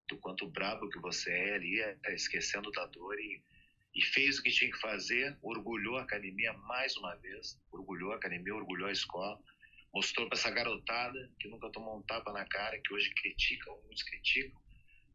do 0.08 0.18
quanto 0.18 0.48
brabo 0.48 0.90
que 0.90 1.00
você 1.00 1.32
é 1.32 1.56
ali, 1.56 1.82
é, 1.82 1.98
esquecendo 2.14 2.72
da 2.72 2.86
dor 2.86 3.20
e, 3.20 3.44
e 3.96 4.02
fez 4.04 4.38
o 4.38 4.44
que 4.44 4.52
tinha 4.52 4.72
que 4.72 4.80
fazer, 4.80 5.36
orgulhou 5.42 5.98
a 5.98 6.04
academia 6.04 6.54
mais 6.54 6.96
uma 6.98 7.16
vez, 7.16 7.60
orgulhou 7.72 8.12
a 8.12 8.18
academia, 8.18 8.54
orgulhou 8.54 8.88
a 8.88 8.92
escola, 8.92 9.42
mostrou 9.96 10.28
para 10.28 10.38
essa 10.38 10.52
garotada 10.52 11.18
que 11.40 11.48
nunca 11.48 11.72
tomou 11.72 11.98
um 11.98 12.04
tapa 12.04 12.34
na 12.34 12.46
cara, 12.46 12.78
que 12.84 12.94
hoje 12.94 13.10
critica, 13.16 13.72
muitos 13.86 14.04
criticam, 14.04 14.62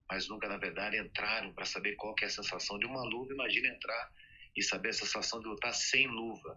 mas 0.09 0.27
nunca 0.27 0.49
na 0.49 0.57
verdade 0.57 0.97
entraram 0.99 1.53
para 1.53 1.67
saber 1.67 1.95
qual 1.97 2.15
que 2.15 2.25
é 2.25 2.29
a 2.29 2.31
sensação 2.31 2.79
de 2.79 2.87
uma 2.87 3.05
luva. 3.05 3.35
Imagina 3.35 3.69
entrar 3.69 4.11
e 4.57 4.63
saber 4.63 4.89
a 4.89 4.95
sensação 4.95 5.39
de 5.41 5.49
lutar 5.49 5.75
sem 5.75 6.07
luva, 6.07 6.57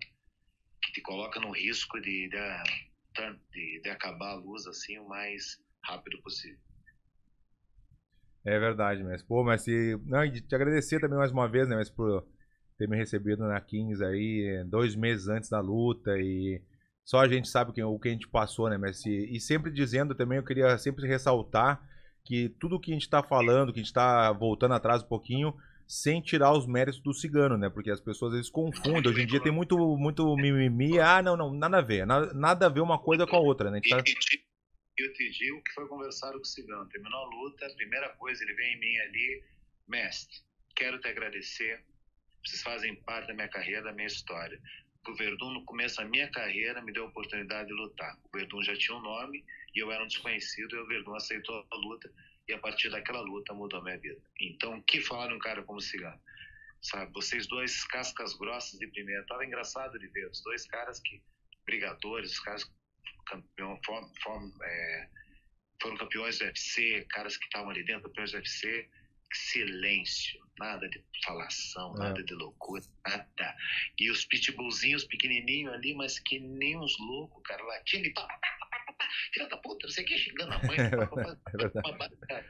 que 0.82 0.94
te 0.94 1.02
coloca 1.02 1.38
no 1.42 1.52
risco 1.52 2.00
de, 2.00 2.30
de, 2.30 3.34
de, 3.52 3.82
de 3.82 3.90
acabar 3.90 4.32
a 4.32 4.36
luz 4.36 4.66
assim 4.68 4.98
o 4.98 5.08
mais 5.08 5.62
rápido 5.84 6.22
possível. 6.22 6.58
É 8.46 8.58
verdade, 8.58 9.04
mas 9.04 9.22
pô, 9.22 9.44
mas 9.44 9.64
se 9.64 9.98
não, 10.06 10.30
te 10.32 10.56
agradecer 10.56 11.00
também 11.00 11.18
mais 11.18 11.32
uma 11.32 11.48
vez, 11.48 11.68
né, 11.68 11.76
mas 11.76 11.90
por 11.90 12.26
ter 12.78 12.88
me 12.88 12.98
recebido 12.98 13.46
na 13.46 13.60
Kings 13.60 14.04
aí 14.04 14.64
dois 14.66 14.96
meses 14.96 15.28
antes 15.28 15.50
da 15.50 15.60
luta 15.60 16.12
e 16.18 16.62
só 17.04 17.20
a 17.20 17.28
gente 17.28 17.48
sabe 17.48 17.72
o 17.72 18.00
que, 18.00 18.08
a 18.08 18.12
gente 18.12 18.28
passou, 18.28 18.70
né, 18.70 18.78
mas 18.78 19.02
se, 19.02 19.10
e 19.10 19.40
sempre 19.40 19.72
dizendo 19.72 20.16
também 20.16 20.38
eu 20.38 20.46
queria 20.46 20.78
sempre 20.78 21.08
ressaltar 21.08 21.82
que 22.24 22.50
tudo 22.60 22.80
que 22.80 22.92
a 22.92 22.94
gente 22.94 23.10
tá 23.10 23.22
falando, 23.22 23.74
que 23.74 23.80
a 23.80 23.84
gente 23.84 23.94
tá 23.94 24.32
voltando 24.32 24.74
atrás 24.74 25.04
um 25.04 25.08
pouquinho, 25.08 25.54
sem 25.86 26.22
tirar 26.22 26.54
os 26.54 26.66
méritos 26.66 27.02
do 27.02 27.14
cigano, 27.14 27.58
né? 27.58 27.70
Porque 27.70 27.92
as 27.92 28.00
pessoas 28.00 28.34
vezes 28.34 28.50
confundem. 28.50 29.12
Hoje 29.12 29.22
em 29.22 29.28
dia 29.28 29.42
tem 29.42 29.52
muito, 29.52 29.78
muito 29.98 30.36
mimimi. 30.38 30.98
Ah, 31.00 31.22
não, 31.22 31.36
não, 31.36 31.54
nada 31.54 31.80
a 31.80 31.82
ver. 31.82 32.06
Nada, 32.08 32.34
nada 32.34 32.66
a 32.66 32.70
ver 32.70 32.80
uma 32.80 32.98
coisa 32.98 33.28
com 33.28 33.36
a 33.36 33.40
outra, 33.40 33.70
né? 33.70 33.80
A 33.80 33.90
tá- 33.90 34.04
eu 34.98 35.14
te 35.14 35.30
digo 35.32 35.62
que 35.64 35.74
foi 35.74 35.88
conversar 35.88 36.32
com 36.32 36.40
o 36.40 36.46
Cigano. 36.46 36.88
Terminou 36.88 37.20
a 37.20 37.30
luta, 37.36 37.68
primeira 37.76 38.10
coisa, 38.16 38.44
ele 38.44 38.54
vem 38.54 38.76
em 38.76 38.80
mim 38.80 38.98
ali, 39.00 39.44
mestre, 39.88 40.38
quero 40.76 41.00
te 41.00 41.08
agradecer. 41.08 41.84
Vocês 42.46 42.62
fazem 42.62 42.96
parte 43.04 43.28
da 43.28 43.34
minha 43.34 43.48
carreira, 43.48 43.84
da 43.84 43.94
minha 43.94 44.08
história. 44.08 44.60
O 45.08 45.14
Verdun, 45.16 45.52
no 45.52 45.66
começo 45.66 45.98
da 45.98 46.06
minha 46.06 46.30
carreira, 46.32 46.82
me 46.82 46.94
deu 46.94 47.06
a 47.06 47.08
oportunidade 47.08 47.68
de 47.68 47.74
lutar. 47.74 48.18
O 48.24 48.38
Verdun 48.38 48.64
já 48.64 48.76
tinha 48.76 48.98
um 48.98 49.02
nome 49.02 49.44
e 49.76 49.80
eu 49.80 49.92
era 49.92 50.04
um 50.04 50.08
desconhecido 50.08 50.76
e 50.76 50.80
o 50.80 50.88
Verdun 50.88 51.16
aceitou 51.16 51.66
a 51.70 51.76
luta 51.76 52.12
e 52.48 52.54
a 52.54 52.58
partir 52.58 52.90
daquela 52.90 53.22
luta 53.22 53.54
mudou 53.54 53.80
a 53.80 53.84
minha 53.84 53.98
vida. 53.98 54.22
Então, 54.40 54.82
que 54.82 55.02
falar 55.02 55.28
de 55.28 55.34
um 55.34 55.40
cara 55.40 55.64
como 55.64 55.82
Cigano? 55.82 56.20
Sabe, 56.82 57.12
vocês 57.14 57.48
dois 57.48 57.84
cascas 57.86 58.34
grossas 58.34 58.80
de 58.80 58.88
primeira. 58.88 59.26
Tava 59.26 59.46
engraçado 59.46 59.98
de 59.98 60.08
ver 60.08 60.30
os 60.30 60.42
dois 60.42 60.66
caras 60.68 61.00
que 61.00 61.22
brigadores, 61.66 62.32
os 62.32 62.40
caras 62.40 62.70
campeão, 63.26 63.80
foram, 63.86 64.12
foram, 64.22 64.52
é, 64.64 65.10
foram 65.82 65.98
campeões 65.98 66.40
do 66.40 66.46
UFC, 66.46 67.06
caras 67.10 67.38
que 67.38 67.46
estavam 67.46 67.70
ali 67.70 67.84
dentro 67.84 68.04
campeões 68.04 68.32
do 68.32 68.38
UFC, 68.38 68.90
silêncio, 69.36 70.40
nada 70.60 70.88
de 70.90 71.04
falação, 71.26 71.96
É. 71.96 72.00
nada 72.00 72.24
de 72.24 72.34
loucura, 72.34 72.84
nada. 73.06 73.56
E 74.00 74.10
os 74.12 74.26
pitbullzinhos 74.26 75.04
pequenininhos 75.06 75.74
ali, 75.74 75.94
mas 75.96 76.20
que 76.20 76.40
nem 76.40 76.78
uns 76.78 76.98
loucos, 77.00 77.42
cara, 77.44 77.64
latindo 77.64 78.08
e 78.08 78.14
pá, 78.14 78.28
pá, 78.28 78.38
pá, 78.38 78.50
pá, 78.60 78.84
pá, 78.86 78.94
pá, 78.94 79.10
filha 79.34 79.48
da 79.48 79.58
puta, 79.58 79.88
não 79.88 79.94
sei 79.94 80.04
o 80.04 80.08
que, 80.08 80.18
xingando 80.18 80.54
a 80.54 80.64
mãe. 80.64 80.78
pá, 80.90 81.08
pá, 81.08 81.24
pá, 81.24 81.38
É 81.54 81.58
verdade. 81.58 81.82
pá, 81.82 81.98
pá, 81.98 82.10
cara. 82.28 82.46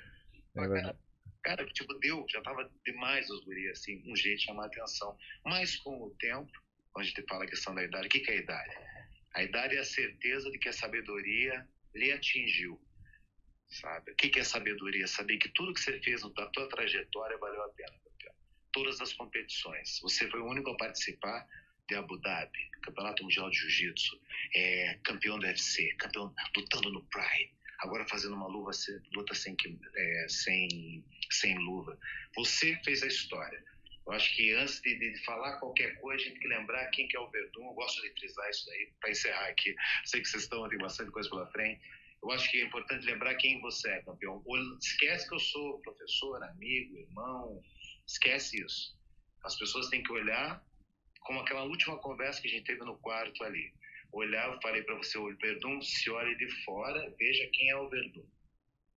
É. 0.55 0.95
Cara, 1.43 1.65
tipo, 1.67 1.93
deu, 1.95 2.25
já 2.29 2.41
tava 2.41 2.71
demais 2.85 3.29
os 3.29 3.43
guri, 3.43 3.67
assim, 3.69 4.01
um 4.09 4.15
jeito 4.15 4.39
de 4.39 4.45
chamar 4.45 4.63
a 4.63 4.67
atenção. 4.67 5.17
Mas 5.45 5.75
com 5.75 6.01
o 6.01 6.09
tempo, 6.11 6.49
quando 6.93 7.05
a 7.05 7.07
gente 7.09 7.23
fala 7.27 7.43
a 7.43 7.47
questão 7.47 7.75
da 7.75 7.83
idade, 7.83 8.07
o 8.07 8.09
que, 8.09 8.19
que 8.21 8.31
é 8.31 8.35
a 8.35 8.37
idade? 8.37 8.75
A 9.35 9.43
idade 9.43 9.75
é 9.75 9.79
a 9.79 9.83
certeza 9.85 10.49
de 10.51 10.57
que 10.57 10.69
a 10.69 10.73
sabedoria 10.73 11.67
lhe 11.93 12.11
atingiu. 12.13 12.79
Sabe? 13.73 14.11
O 14.11 14.15
que, 14.15 14.39
é 14.39 14.43
sabedoria? 14.43 15.07
Saber 15.07 15.37
que 15.37 15.49
tudo 15.49 15.73
que 15.73 15.81
você 15.81 15.99
fez 15.99 16.21
na 16.21 16.29
tua 16.29 16.69
trajetória 16.69 17.37
valeu 17.37 17.63
a 17.63 17.69
pena. 17.69 17.91
campeão. 18.03 18.33
Todas 18.71 19.01
as 19.01 19.13
competições. 19.13 19.99
Você 20.01 20.29
foi 20.29 20.39
o 20.39 20.45
único 20.45 20.69
a 20.69 20.77
participar 20.77 21.47
de 21.87 21.95
Abu 21.95 22.17
Dhabi, 22.19 22.69
Campeonato 22.81 23.23
Mundial 23.23 23.49
de 23.49 23.57
Jiu-Jitsu, 23.57 24.21
é, 24.55 24.99
campeão 25.03 25.37
do 25.39 25.45
UFC, 25.45 25.93
campeão 25.95 26.33
lutando 26.55 26.91
no 26.91 27.03
Pride, 27.05 27.51
agora 27.79 28.07
fazendo 28.07 28.35
uma 28.35 28.47
luva, 28.47 28.71
luta 29.13 29.33
sem, 29.33 29.55
é, 29.95 30.25
sem, 30.29 31.03
sem 31.29 31.57
luva. 31.57 31.99
Você 32.35 32.79
fez 32.85 33.03
a 33.03 33.07
história. 33.07 33.63
Eu 34.05 34.13
acho 34.13 34.35
que 34.35 34.53
antes 34.53 34.81
de, 34.81 34.97
de 34.97 35.23
falar 35.23 35.57
qualquer 35.59 35.95
coisa, 35.99 36.21
a 36.21 36.25
gente 36.25 36.39
tem 36.39 36.41
que 36.41 36.55
lembrar 36.55 36.85
quem 36.87 37.07
que 37.07 37.15
é 37.15 37.19
o 37.19 37.29
Verdun. 37.29 37.67
Eu 37.67 37.73
gosto 37.73 38.01
de 38.01 38.09
frisar 38.11 38.49
isso 38.49 38.65
daí, 38.67 38.91
para 38.99 39.11
encerrar 39.11 39.47
aqui. 39.47 39.75
Sei 40.05 40.21
que 40.21 40.27
vocês 40.27 40.43
estão, 40.43 40.67
tem 40.69 40.77
bastante 40.77 41.11
coisa 41.11 41.29
pela 41.29 41.47
frente. 41.47 41.81
Eu 42.23 42.31
acho 42.31 42.49
que 42.49 42.57
é 42.57 42.63
importante 42.63 43.05
lembrar 43.05 43.35
quem 43.35 43.59
você 43.59 43.89
é, 43.89 44.01
campeão. 44.01 44.41
Esquece 44.79 45.27
que 45.27 45.35
eu 45.35 45.39
sou 45.39 45.81
professor, 45.81 46.41
amigo, 46.43 46.97
irmão. 46.97 47.61
Esquece 48.07 48.63
isso. 48.63 48.97
As 49.43 49.57
pessoas 49.59 49.89
têm 49.89 50.01
que 50.01 50.11
olhar 50.13 50.63
como 51.19 51.41
aquela 51.41 51.63
última 51.63 51.97
conversa 51.97 52.41
que 52.41 52.47
a 52.47 52.51
gente 52.51 52.65
teve 52.65 52.83
no 52.85 52.97
quarto 52.99 53.43
ali. 53.43 53.73
Olhar, 54.13 54.53
eu 54.53 54.61
falei 54.61 54.83
para 54.83 54.95
você, 54.95 55.17
o 55.17 55.35
Verdun, 55.37 55.81
se 55.81 56.09
olhe 56.09 56.33
de 56.37 56.49
fora, 56.63 57.13
veja 57.19 57.49
quem 57.51 57.69
é 57.69 57.75
o 57.75 57.89
Verdun. 57.89 58.25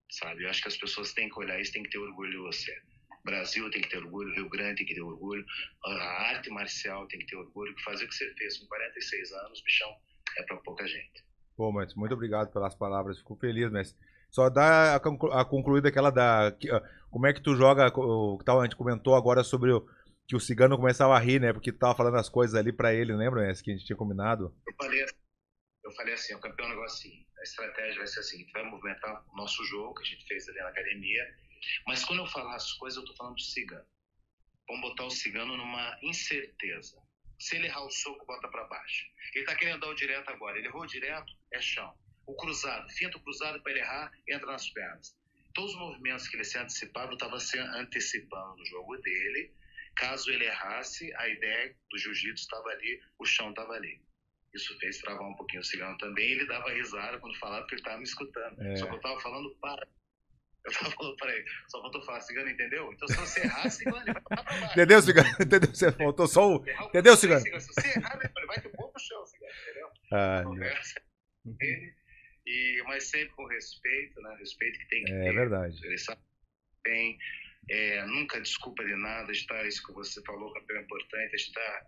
Sabe? 0.09 0.45
Eu 0.45 0.51
acho 0.51 0.63
que 0.63 0.69
as 0.69 0.77
pessoas 0.77 1.13
têm 1.13 1.29
que 1.29 1.39
olhar 1.39 1.61
isso, 1.61 1.73
têm 1.73 1.83
que 1.83 1.91
ter 1.91 1.99
orgulho 1.99 2.31
de 2.31 2.39
você. 2.39 2.81
Brasil 3.27 3.69
tem 3.71 3.83
que 3.83 3.89
ter 3.89 3.99
orgulho, 3.99 4.33
Rio 4.35 4.49
Grande 4.49 4.77
tem 4.77 4.87
que 4.87 4.95
ter 4.95 5.03
orgulho, 5.03 5.45
a 5.85 5.91
arte 6.31 6.49
marcial 6.49 7.09
tem 7.09 7.19
que 7.19 7.27
ter 7.27 7.35
orgulho, 7.35 7.75
fazer 7.83 8.05
o 8.05 8.09
que 8.09 8.15
você 8.15 8.33
fez 8.35 8.57
com 8.59 8.67
46 8.69 9.33
anos, 9.33 9.61
bichão, 9.63 9.97
é 10.39 10.45
para 10.45 10.57
pouca 10.59 10.87
gente. 10.87 11.26
Pô, 11.57 11.73
mas 11.73 11.95
muito 11.95 12.13
obrigado 12.15 12.53
pelas 12.53 12.75
palavras. 12.75 13.19
Fico 13.19 13.37
feliz, 13.37 13.71
mas 13.71 13.97
só 14.31 14.51
dá 14.51 14.97
a, 14.97 15.01
conclu- 15.01 15.33
a 15.33 15.45
concluída 15.45 15.89
aquela 15.89 16.11
da. 16.11 16.55
ó, 16.73 16.81
como 17.11 17.27
é 17.27 17.33
que 17.33 17.41
tu 17.43 17.57
joga. 17.57 17.89
O 17.99 18.39
tava- 18.45 18.61
a 18.61 18.65
gente 18.65 18.77
comentou 18.77 19.15
agora 19.15 19.43
sobre 19.43 19.73
o, 19.73 19.87
que 20.27 20.37
o 20.37 20.41
cigano 20.41 20.77
começava 20.77 21.17
a 21.17 21.19
rir, 21.19 21.41
né? 21.41 21.53
Porque 21.53 21.73
tu 21.73 21.79
tava 21.79 21.95
falando 21.97 22.17
as 22.17 22.29
coisas 22.29 22.55
ali 22.55 22.73
pra 22.73 22.93
ele, 22.93 23.15
lembra, 23.15 23.47
né? 23.47 23.55
Que 23.63 23.71
a 23.71 23.75
gente 23.75 23.87
tinha 23.87 23.97
combinado. 23.97 24.55
Eu 24.67 24.75
falei, 24.77 25.07
eu 25.85 25.93
falei 25.93 26.15
assim, 26.15 26.35
o 26.35 26.41
campeão 26.41 26.67
é 26.67 26.69
um 26.73 26.75
negócio 26.75 26.99
assim, 26.99 27.27
a 27.39 27.43
estratégia 27.43 27.99
vai 27.99 28.07
ser 28.07 28.21
assim, 28.21 28.39
gente 28.39 28.53
vai 28.53 28.65
movimentar 28.65 29.25
o 29.33 29.37
nosso 29.37 29.65
jogo 29.65 29.95
que 29.95 30.03
a 30.03 30.07
gente 30.07 30.27
fez 30.27 30.49
ali 30.49 30.59
na 30.59 30.69
academia, 30.69 31.25
mas 31.87 32.05
quando 32.05 32.19
eu 32.21 32.27
falar 32.27 32.57
as 32.57 32.73
coisas, 32.75 32.99
eu 32.99 33.05
tô 33.07 33.15
falando 33.17 33.37
do 33.37 33.41
cigano. 33.41 33.85
Vamos 34.69 34.83
botar 34.83 35.05
o 35.05 35.11
cigano 35.11 35.57
numa 35.57 35.97
incerteza. 36.03 37.01
Se 37.39 37.57
ele 37.57 37.67
errar 37.67 37.85
o 37.85 37.91
soco, 37.91 38.25
bota 38.27 38.49
para 38.49 38.65
baixo. 38.65 39.07
Ele 39.35 39.45
tá 39.45 39.55
querendo 39.55 39.81
dar 39.81 39.89
o 39.89 39.95
direto 39.95 40.29
agora. 40.31 40.59
Ele 40.59 40.69
errou 40.69 40.83
o 40.83 40.87
direto, 40.87 41.33
é 41.53 41.61
chão. 41.61 41.95
O 42.27 42.35
cruzado, 42.35 42.89
finta 42.91 43.19
o 43.19 43.21
cruzado 43.21 43.63
para 43.63 43.73
ele 43.73 43.81
errar, 43.81 44.13
entra 44.29 44.47
nas 44.47 44.69
pernas. 44.71 45.17
Todos 45.55 45.73
os 45.73 45.79
movimentos 45.79 46.29
que 46.29 46.37
ele 46.37 46.45
se 46.45 46.59
antecipava, 46.59 47.13
eu 47.13 47.15
estava 47.15 47.39
se 47.39 47.59
antecipando 47.59 48.57
no 48.57 48.67
jogo 48.67 48.97
dele. 48.99 49.53
Caso 49.95 50.31
ele 50.31 50.45
errasse, 50.45 51.15
a 51.15 51.29
ideia 51.29 51.75
do 51.91 51.99
jiu-jitsu 51.99 52.43
estava 52.43 52.69
ali, 52.69 53.01
o 53.19 53.25
chão 53.25 53.51
estava 53.51 53.73
ali. 53.73 54.01
Isso 54.53 54.77
fez 54.79 54.99
travar 54.99 55.29
um 55.29 55.35
pouquinho 55.35 55.61
o 55.61 55.65
cigano 55.65 55.97
também. 55.99 56.33
Ele 56.33 56.47
dava 56.47 56.71
risada 56.71 57.19
quando 57.19 57.39
falava, 57.39 57.63
porque 57.63 57.75
ele 57.75 57.83
estava 57.83 57.99
me 57.99 58.05
escutando. 58.05 58.61
É. 58.63 58.77
Só 58.77 58.87
que 58.87 58.93
eu 58.93 58.97
estava 58.97 59.21
falando, 59.21 59.55
para. 59.57 59.87
Eu 60.67 60.73
estava 60.73 60.91
falando 60.91 61.17
ele, 61.31 61.45
só 61.69 61.81
faltou 61.81 62.03
falar, 62.05 62.21
cigano, 62.23 62.51
entendeu? 62.51 62.93
Então 62.93 63.07
se 63.07 63.17
você 63.17 63.41
errar, 63.41 63.71
cigano, 63.71 63.99
ele 63.99 64.13
vai 64.13 64.23
pra 64.23 64.43
baixo. 64.43 64.73
Entendeu, 64.73 65.03
cigano? 65.03 65.29
Entendeu? 65.41 65.75
Você 65.75 65.93
faltou 65.93 66.27
só 66.27 66.57
o. 66.57 66.69
Entendeu, 66.87 67.17
cigano? 67.17 67.41
Se 67.41 67.51
você 67.69 67.89
errar, 67.97 68.19
ele 68.21 68.47
vai 68.47 68.61
te 68.61 68.69
pôr 68.71 68.93
no 68.93 68.99
chão, 68.99 69.27
cigano, 69.27 69.53
entendeu? 69.63 69.89
Ah, 70.13 70.43
conversa 70.45 71.01
com 71.45 71.57
ele, 71.61 71.95
e, 72.47 72.83
mas 72.89 73.05
sempre 73.05 73.35
com 73.35 73.47
respeito, 73.47 74.21
né? 74.21 74.37
Respeito 74.41 74.79
que 74.81 74.89
tem 74.89 75.05
que 75.05 75.13
é 75.13 75.23
ter. 75.23 75.35
verdade. 75.35 75.87
Ele 75.87 75.99
sabe 75.99 76.21
que 76.21 76.91
tem, 76.91 77.19
é, 77.71 78.05
nunca 78.07 78.41
desculpa 78.41 78.85
de 78.85 78.97
nada, 78.97 79.31
está 79.31 79.63
isso 79.69 79.87
que 79.87 79.93
você 79.93 80.21
falou, 80.23 80.53
campeão 80.53 80.79
é 80.79 80.83
importante, 80.83 81.35
está, 81.35 81.87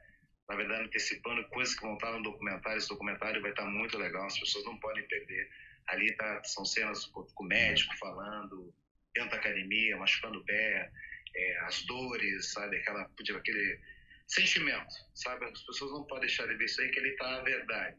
na 0.49 0.55
verdade, 0.57 0.85
antecipando 0.85 1.49
coisas 1.49 1.75
que 1.75 1.83
vão 1.83 1.95
estar 1.95 2.13
no 2.13 2.23
documentário. 2.23 2.79
Esse 2.79 2.89
documentário 2.89 3.43
vai 3.43 3.51
estar 3.51 3.67
muito 3.67 3.99
legal, 3.99 4.25
as 4.27 4.39
pessoas 4.39 4.65
não 4.65 4.79
podem 4.79 5.07
perder. 5.09 5.51
Ali 5.89 6.15
tá, 6.17 6.43
são 6.45 6.65
cenas 6.65 7.07
com 7.07 7.27
o 7.39 7.45
médico 7.45 7.97
falando, 7.99 8.75
dentro 9.15 9.31
da 9.31 9.37
academia, 9.37 9.97
machucando 9.97 10.39
o 10.39 10.45
pé, 10.45 10.91
é, 11.35 11.59
as 11.61 11.83
dores, 11.87 12.53
sabe? 12.53 12.77
Aquela, 12.77 13.03
aquele 13.03 13.81
sentimento, 14.27 14.95
sabe? 15.15 15.47
As 15.47 15.63
pessoas 15.63 15.93
não 15.93 16.05
podem 16.05 16.27
deixar 16.27 16.47
de 16.47 16.55
ver 16.57 16.65
isso 16.65 16.81
aí, 16.81 16.91
que 16.91 16.99
ele 16.99 17.17
tá 17.17 17.39
a 17.39 17.43
verdade. 17.43 17.97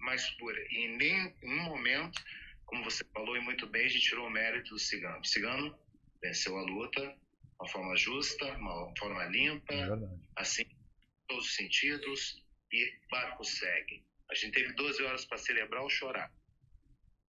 Mas 0.00 0.28
por 0.36 0.56
em 0.70 0.96
nenhum 0.96 1.62
momento, 1.64 2.22
como 2.66 2.84
você 2.84 3.04
falou 3.12 3.36
e 3.36 3.40
muito 3.40 3.66
bem, 3.66 3.86
a 3.86 3.88
gente 3.88 4.04
tirou 4.04 4.26
o 4.26 4.30
mérito 4.30 4.70
do 4.70 4.78
cigano. 4.78 5.20
O 5.20 5.24
cigano 5.24 5.78
venceu 6.22 6.56
a 6.56 6.62
luta 6.62 7.00
de 7.00 7.16
uma 7.58 7.68
forma 7.68 7.96
justa, 7.96 8.44
uma 8.56 8.92
forma 8.98 9.24
limpa, 9.24 9.74
É 9.74 9.88
assim, 10.36 10.62
em 10.62 11.26
todos 11.26 11.46
os 11.46 11.54
sentidos, 11.54 12.44
e 12.70 12.92
barco 13.10 13.44
segue. 13.44 14.04
A 14.30 14.34
gente 14.34 14.52
teve 14.52 14.72
12 14.74 15.02
horas 15.02 15.24
para 15.24 15.38
celebrar 15.38 15.82
ou 15.82 15.90
chorar. 15.90 16.30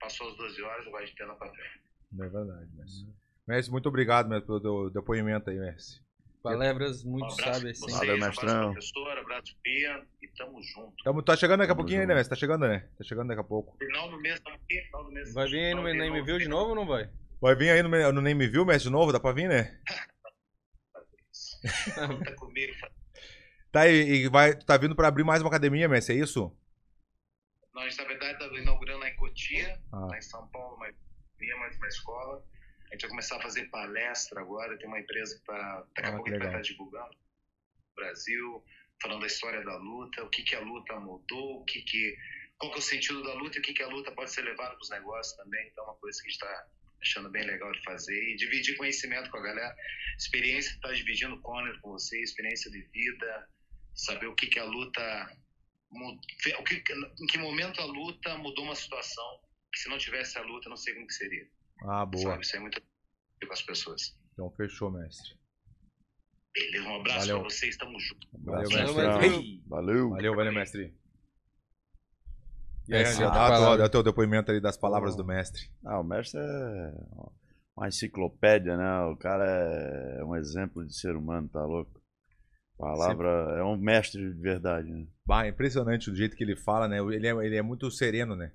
Passou 0.01 0.29
as 0.31 0.37
12 0.37 0.63
horas, 0.63 0.87
agora 0.87 1.05
a 1.05 1.07
gente 1.07 1.23
anda 1.23 1.35
para 1.35 1.51
frente. 1.51 1.81
É 2.21 2.29
verdade, 2.29 2.71
Messi. 2.77 3.09
Messi, 3.47 3.71
muito 3.71 3.89
obrigado 3.89 4.29
mesmo 4.29 4.47
pelo 4.47 4.61
teu 4.61 4.91
depoimento 4.91 5.51
aí, 5.51 5.59
Messi. 5.59 6.01
Palavras 6.43 7.05
Um 7.05 7.11
muito 7.11 7.25
abraço 7.33 7.55
sábias, 7.55 7.79
sim. 7.79 7.91
Valeu, 7.91 8.15
um 8.15 8.17
abraço 8.17 8.41
mestrão. 8.45 8.73
professor, 8.73 9.19
abraço 9.19 9.57
Pia, 9.63 10.07
e 10.23 10.29
tamo 10.29 10.63
junto. 10.63 10.95
Tamo, 11.03 11.23
tá 11.23 11.37
chegando 11.37 11.61
daqui 11.61 11.73
a 11.73 11.77
pouquinho 11.77 12.01
ainda, 12.01 12.15
Messi. 12.15 12.31
Tá 12.31 12.37
chegando, 12.37 12.67
né? 12.69 12.89
Tá 12.97 13.05
chegando 13.05 13.29
daqui 13.29 13.41
a 13.41 13.45
pouco. 13.45 13.77
Final 13.77 14.11
do 14.11 14.21
mês, 14.21 14.39
tamo 14.41 14.57
aqui, 14.57 14.81
final 14.83 15.05
do 15.05 15.11
mês. 15.11 15.35
Vai 15.35 15.49
vir 15.49 15.59
aí 15.59 15.75
no 15.75 15.83
Final 15.83 15.95
Nem 15.97 16.13
Me 16.13 16.23
Viu 16.23 16.39
de 16.39 16.49
novo 16.49 16.71
ou 16.71 16.77
não 16.77 16.87
vai? 16.87 17.11
Vai 17.41 17.55
vir 17.57 17.71
aí 17.71 17.83
no, 17.83 18.13
no 18.13 18.21
Nem 18.21 18.35
Me 18.35 18.47
Viu, 18.47 18.65
Messi, 18.65 18.85
de 18.85 18.91
novo? 18.91 19.13
Dá 19.13 19.19
pra 19.21 19.33
vir, 19.33 19.49
né? 19.49 19.81
Tá 22.25 22.35
comigo, 22.37 22.73
Tá, 23.73 23.87
e, 23.89 24.25
e 24.25 24.29
vai, 24.29 24.57
tu 24.57 24.65
tá 24.65 24.77
vindo 24.77 24.95
pra 24.97 25.09
abrir 25.09 25.25
mais 25.25 25.43
uma 25.43 25.49
academia, 25.49 25.89
Messi, 25.89 26.13
é 26.13 26.15
isso? 26.15 26.57
Nós, 27.75 27.97
na 27.97 28.05
verdade, 28.05 28.39
Cotia, 29.49 29.81
Ah. 29.93 30.07
lá 30.07 30.19
em 30.19 30.23
São 30.23 30.47
Paulo, 30.49 30.77
uma, 30.77 30.93
linha, 31.41 31.57
mais 31.57 31.75
uma 31.77 31.89
escola. 31.89 32.45
A 32.91 32.93
gente 32.93 33.01
vai 33.03 33.11
começar 33.11 33.37
a 33.39 33.43
fazer 33.43 33.65
palestra 33.71 34.43
agora. 34.43 34.77
Tem 34.77 34.87
uma 34.87 35.01
empresa 35.01 35.35
que 35.35 35.41
está. 35.41 35.87
Daqui 35.97 36.07
a 36.07 36.09
Ah, 36.09 36.13
pouco 36.13 36.25
que 36.25 36.31
a 36.31 36.33
gente 36.35 36.43
vai 36.43 36.49
estar 36.49 36.61
divulgando 36.61 37.17
Brasil, 37.97 38.65
falando 39.03 39.21
da 39.21 39.27
história 39.27 39.65
da 39.65 39.77
luta, 39.79 40.23
o 40.23 40.29
que, 40.29 40.43
que 40.43 40.55
a 40.55 40.61
luta 40.61 41.01
mudou, 41.01 41.61
o 41.61 41.65
que 41.65 41.81
que, 41.83 42.17
qual 42.59 42.71
que 42.73 42.79
é 42.79 42.81
o 42.81 42.83
sentido 42.83 43.23
da 43.23 43.33
luta 43.35 43.57
e 43.57 43.61
o 43.61 43.63
que, 43.63 43.73
que 43.73 43.83
a 43.83 43.89
luta 43.89 44.13
pode 44.13 44.31
ser 44.31 44.43
levada 44.43 44.75
para 44.75 44.83
os 44.83 44.91
negócios 44.91 45.35
também. 45.37 45.67
Então, 45.69 45.85
é 45.85 45.87
uma 45.89 45.97
coisa 45.97 46.21
que 46.21 46.29
a 46.29 46.31
gente 46.31 46.43
está 46.43 46.67
achando 47.01 47.31
bem 47.31 47.45
legal 47.47 47.73
de 47.73 47.83
fazer 47.85 48.23
e 48.23 48.37
dividir 48.37 48.77
conhecimento 48.77 49.31
com 49.31 49.39
a 49.39 49.43
galera. 49.43 49.75
Experiência, 50.19 50.75
está 50.75 50.93
dividindo 50.93 51.35
o 51.35 51.41
corner 51.41 51.81
com 51.81 51.93
você, 51.93 52.21
experiência 52.23 52.71
de 52.71 52.83
vida, 52.83 53.49
saber 53.95 54.27
o 54.27 54.35
que, 54.35 54.47
que 54.47 54.59
a 54.59 54.65
luta 54.65 55.37
o 55.91 56.65
que, 56.65 56.83
em 57.21 57.27
que 57.27 57.39
momento 57.39 57.81
a 57.81 57.85
luta 57.87 58.37
mudou 58.39 58.65
uma 58.65 58.75
situação 58.75 59.25
que 59.73 59.79
se 59.81 59.89
não 59.89 59.99
tivesse 59.99 60.39
a 60.39 60.43
luta, 60.43 60.69
não 60.69 60.77
sei 60.77 60.95
como 60.95 61.07
que 61.07 61.15
seria. 61.15 61.47
Ah, 61.83 62.05
boa. 62.07 62.23
Sabe? 62.33 62.43
Isso 62.45 62.57
é 62.57 62.61
muito 62.61 62.81
com 63.47 63.53
as 63.53 63.63
pessoas. 63.63 64.19
Então 64.33 64.51
fechou, 64.53 64.91
mestre. 64.91 65.37
Beleza, 66.55 66.89
um 66.89 66.97
abraço 66.97 67.19
Valeu. 67.21 67.41
pra 67.41 67.51
vocês, 67.51 67.77
tamo 67.77 67.99
junto. 68.01 68.27
Valeu, 68.33 68.55
Abraço, 68.69 68.95
mestre. 68.97 69.31
mestrão. 69.31 69.69
Valeu. 69.69 70.11
Valeu, 70.11 70.35
valeu, 70.37 70.53
mestre. 70.53 70.95
E 72.89 72.95
aí, 72.95 73.03
É, 73.03 73.07
Angel, 73.07 73.15
sim, 73.17 73.21
dá, 73.23 73.29
a 73.29 73.33
tua- 73.33 73.49
palavra. 73.49 73.79
dá 73.79 73.85
o 73.85 73.91
teu 73.91 74.03
depoimento 74.03 74.51
ali 74.51 74.61
das 74.61 74.77
palavras 74.77 75.15
do 75.15 75.25
mestre. 75.25 75.71
Ah, 75.85 76.01
o 76.01 76.05
mestre 76.05 76.41
é 76.41 76.93
uma 77.77 77.87
enciclopédia, 77.89 78.77
né? 78.77 79.01
O 79.13 79.17
cara 79.17 79.45
é 79.45 80.25
um 80.25 80.35
exemplo 80.35 80.85
de 80.85 80.95
ser 80.97 81.15
humano, 81.15 81.49
tá 81.49 81.63
louco? 81.65 81.98
Palavra 82.79 83.29
é 83.59 83.65
um 83.65 83.77
mestre 83.77 84.33
de 84.33 84.41
verdade, 84.41 84.89
né? 84.89 85.05
Bah, 85.27 85.45
é 85.45 85.49
impressionante 85.49 86.11
o 86.11 86.15
jeito 86.15 86.37
que 86.37 86.45
ele 86.45 86.57
fala, 86.57 86.87
né? 86.87 86.99
Ele 86.99 87.27
é, 87.27 87.31
ele 87.45 87.57
é 87.57 87.63
muito 87.63 87.91
sereno, 87.91 88.37
né? 88.37 88.53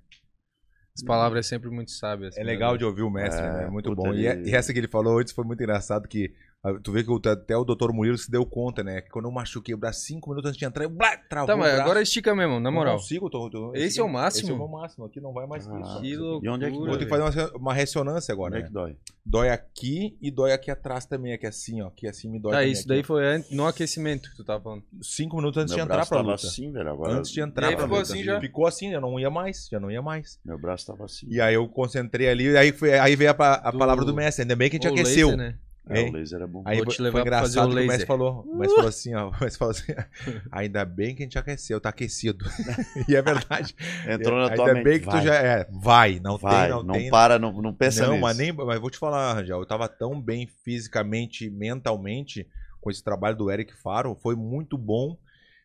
As 0.95 1.03
palavras 1.03 1.45
é 1.45 1.49
sempre 1.49 1.69
muito 1.69 1.91
sábias. 1.91 2.37
É 2.37 2.43
legal 2.43 2.77
de 2.77 2.85
ouvir 2.85 3.01
o 3.01 3.09
mestre, 3.09 3.43
É, 3.43 3.51
né? 3.51 3.63
É 3.63 3.69
muito 3.69 3.93
bom. 3.95 4.13
E, 4.13 4.25
ele- 4.27 4.49
e 4.51 4.55
essa 4.55 4.71
que 4.71 4.79
ele 4.79 4.87
falou 4.87 5.19
antes 5.19 5.33
foi 5.33 5.43
muito 5.43 5.61
engraçado 5.61 6.07
que 6.07 6.33
tu 6.81 6.91
vê 6.93 7.03
que 7.03 7.11
até 7.29 7.57
o 7.57 7.63
doutor 7.65 7.91
Murilo 7.91 8.17
se 8.17 8.31
deu 8.31 8.45
conta, 8.45 8.83
né? 8.83 9.01
Que 9.01 9.09
quando 9.09 9.25
eu 9.25 9.31
machuquei 9.31 9.75
o 9.75 9.77
braço 9.77 10.01
cinco 10.01 10.29
minutos 10.29 10.47
antes 10.49 10.57
de 10.59 10.65
entrar, 10.65 10.85
eu 10.85 10.89
blá, 10.89 11.17
travou 11.17 11.47
Tá, 11.47 11.55
o 11.55 11.57
mas 11.57 11.67
braço. 11.69 11.81
agora 11.83 12.01
estica 12.01 12.33
mesmo, 12.33 12.59
na 12.59 12.71
moral. 12.71 12.93
Não 12.93 12.99
consigo, 13.01 13.29
tô, 13.29 13.49
tô- 13.49 13.75
Esse 13.75 13.99
é 13.99 14.03
o 14.03 14.07
máximo? 14.07 14.49
Esse 14.49 14.51
é 14.61 14.63
o 14.63 14.67
máximo, 14.71 15.05
aqui 15.05 15.19
não 15.19 15.33
vai 15.33 15.45
mais 15.45 15.67
Ah, 15.67 15.79
isso. 15.81 16.01
Que 16.01 16.07
E 16.07 16.15
loucura. 16.17 16.51
onde 16.53 16.65
é 16.65 16.71
que 16.71 16.77
Vou 16.77 16.97
ter 16.97 17.03
que 17.05 17.09
fazer 17.09 17.41
uma, 17.41 17.57
uma 17.57 17.73
ressonância 17.73 18.31
agora, 18.31 18.51
Onde 18.53 18.59
é 18.59 18.61
né? 18.61 18.67
que 18.67 18.73
dói? 18.73 18.95
Dói 19.25 19.49
aqui 19.49 20.17
e 20.21 20.29
dói 20.31 20.51
aqui 20.53 20.69
atrás 20.71 21.05
também, 21.05 21.33
aqui 21.33 21.45
assim, 21.47 21.81
ó. 21.81 21.87
Aqui 21.87 22.07
assim 22.07 22.29
me 22.29 22.39
dói 22.39 22.51
Tá, 22.51 22.57
também, 22.59 22.71
isso 22.71 22.81
aqui, 22.81 22.87
daí 22.89 23.03
foi 23.03 23.23
no 23.51 23.65
aquecimento 23.67 24.29
que 24.29 24.35
tu 24.37 24.43
tava 24.43 24.61
falando. 24.63 24.83
Cinco 25.01 25.35
minutos 25.37 25.57
antes 25.61 25.71
meu 25.71 25.79
de 25.79 25.83
entrar 25.85 25.95
braço 25.97 26.09
pra 26.09 26.17
tava 26.19 26.31
luta. 26.31 26.47
assim, 26.47 26.71
velho. 26.71 26.89
Agora 26.89 27.13
Antes 27.13 27.31
de 27.31 27.41
entrar 27.41 27.67
E 27.67 27.69
aí 27.71 27.75
pra 27.75 27.83
ficou 27.85 27.99
luta. 27.99 28.11
assim 28.13 28.23
já? 28.23 28.39
Ficou 28.39 28.67
assim, 28.67 28.91
já 28.91 29.01
não 29.01 29.19
ia 29.19 29.29
mais, 29.29 29.67
já 29.71 29.79
não 29.79 29.91
ia 29.91 30.01
mais. 30.01 30.39
Meu 30.45 30.57
braço 30.57 30.87
tava 30.87 31.05
assim. 31.05 31.25
E 31.29 31.39
aí 31.41 31.55
eu 31.55 31.67
concentrei 31.67 32.29
ali, 32.29 32.45
e 32.51 32.57
aí, 32.57 32.71
foi, 32.71 32.97
aí 32.97 33.15
veio 33.15 33.31
a, 33.31 33.67
a 33.67 33.71
Do- 33.71 33.77
palavra 33.77 34.03
do 34.05 34.13
mestre. 34.13 34.43
Ainda 34.43 34.55
bem 34.55 34.69
que 34.69 34.77
a 34.77 34.79
gente 34.79 34.89
O 34.89 34.93
aqueceu. 34.93 35.27
laser, 35.29 35.37
né? 35.37 35.57
É, 35.89 36.01
o 36.01 36.11
laser 36.13 36.41
é 36.41 36.47
bom. 36.47 36.63
Aí 36.65 36.77
Vou 36.77 36.85
foi- 36.85 36.95
te 36.95 37.01
levar 37.01 37.19
foi 37.19 37.25
pra 37.29 37.39
fazer 37.41 37.59
engraçado 37.59 37.71
o 37.71 37.75
que 37.75 37.83
o 37.83 37.87
laser. 37.87 38.07
falou, 38.07 38.41
o 38.41 38.57
mestre 38.57 38.75
falou 38.75 38.89
assim, 38.89 39.15
ó, 39.15 39.31
mestre 39.31 39.57
falou 39.57 39.71
assim, 39.71 39.93
ainda 40.51 40.85
bem 40.85 41.13
que 41.13 41.23
a 41.23 41.25
gente 41.25 41.37
aqueceu, 41.37 41.81
tá 41.81 41.89
aquecido. 41.89 42.45
e 43.07 43.15
é 43.15 43.21
verdade. 43.21 43.75
Entrou 44.07 44.39
na 44.39 44.49
tua 44.55 44.65
ainda 44.67 44.73
mente. 44.75 44.83
bem 44.85 44.99
que 44.99 45.05
vai, 45.05 45.19
tu 45.19 45.25
já 45.25 45.35
é, 45.35 45.67
vai, 45.69 46.19
não 46.19 46.37
vai, 46.37 46.61
tem, 46.67 46.69
não, 46.69 46.83
não 46.83 46.93
tem. 46.93 47.09
para, 47.09 47.37
não, 47.37 47.51
não 47.61 47.73
pensa 47.73 48.05
não, 48.05 48.11
nisso. 48.13 48.21
mas 48.21 48.37
nem, 48.37 48.53
mas 48.53 48.79
vou 48.79 48.89
te 48.89 48.97
falar, 48.97 49.33
Rangel, 49.33 49.59
eu 49.59 49.65
tava 49.65 49.89
tão 49.89 50.21
bem 50.21 50.47
fisicamente, 50.63 51.49
mentalmente 51.49 52.47
com 52.79 52.89
esse 52.89 53.03
trabalho 53.03 53.35
do 53.35 53.51
Eric 53.51 53.73
Faro, 53.75 54.15
foi 54.15 54.35
muito 54.35 54.77
bom, 54.77 55.17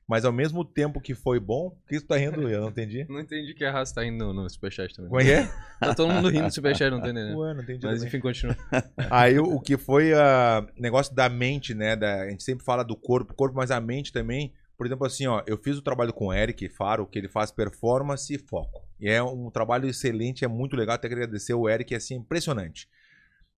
mas 0.09 0.25
ao 0.25 0.33
mesmo 0.33 0.65
tempo 0.65 1.03
que 1.03 1.15
foi 1.15 1.39
bom, 1.39 1.67
o 1.67 1.87
que 1.87 2.01
tu 2.01 2.07
tá 2.07 2.17
rindo? 2.17 2.49
Eu 2.49 2.63
não 2.63 2.69
entendi. 2.71 3.07
Não 3.11 3.21
entendi 3.21 3.53
que 3.53 3.63
a 3.63 3.71
raça 3.71 3.95
tá 3.97 4.07
indo 4.07 4.25
no, 4.33 4.33
no 4.33 4.49
Superchat 4.49 4.95
também. 4.95 5.11
Como 5.11 5.21
é 5.21 5.25
que 5.25 5.31
é? 5.33 5.49
Tá 5.79 5.95
todo 5.95 6.13
mundo 6.13 6.29
rindo 6.31 6.45
no 6.45 6.51
Superchat, 6.51 6.91
não 6.91 6.99
tá 7.01 7.11
entendendo. 7.11 7.39
Ué, 7.39 7.55
não 7.55 7.63
entendi 7.63 7.85
Mas 7.85 7.97
também. 7.97 8.09
enfim, 8.09 8.21
continua. 8.21 8.57
Aí 9.11 9.39
o, 9.39 9.61
que 9.61 9.77
foi 9.77 10.13
o 10.15 10.67
negócio 10.81 11.15
da 11.15 11.29
mente, 11.29 11.75
né? 11.75 11.95
da- 11.95 12.23
a 12.23 12.31
gente 12.31 12.43
sempre 12.43 12.65
fala 12.65 12.83
do 12.83 12.97
corpo, 12.97 13.35
corpo, 13.35 13.55
mas 13.55 13.71
a 13.71 13.81
mente 13.81 14.13
também. 14.13 14.53
Por 14.79 14.87
exemplo, 14.87 15.07
assim, 15.07 15.27
ó, 15.27 15.43
eu 15.47 15.59
fiz 15.59 15.77
o 15.77 15.83
trabalho 15.83 16.13
com 16.13 16.29
o 16.29 16.33
Eric 16.33 16.69
Faro, 16.69 17.05
que 17.07 17.19
ele 17.19 17.29
faz 17.29 17.51
performance 17.51 18.33
e 18.33 18.39
foco. 18.39 18.89
E 18.99 19.09
é 19.11 19.23
um 19.23 19.51
trabalho 19.51 19.89
excelente, 19.89 20.45
é 20.45 20.49
muito 20.49 20.75
legal. 20.75 20.95
Até 20.95 21.07
agradecer 21.07 21.53
o 21.53 21.69
Eric, 21.69 21.93
é 21.93 21.97
assim, 21.99 22.15
impressionante. 22.15 22.89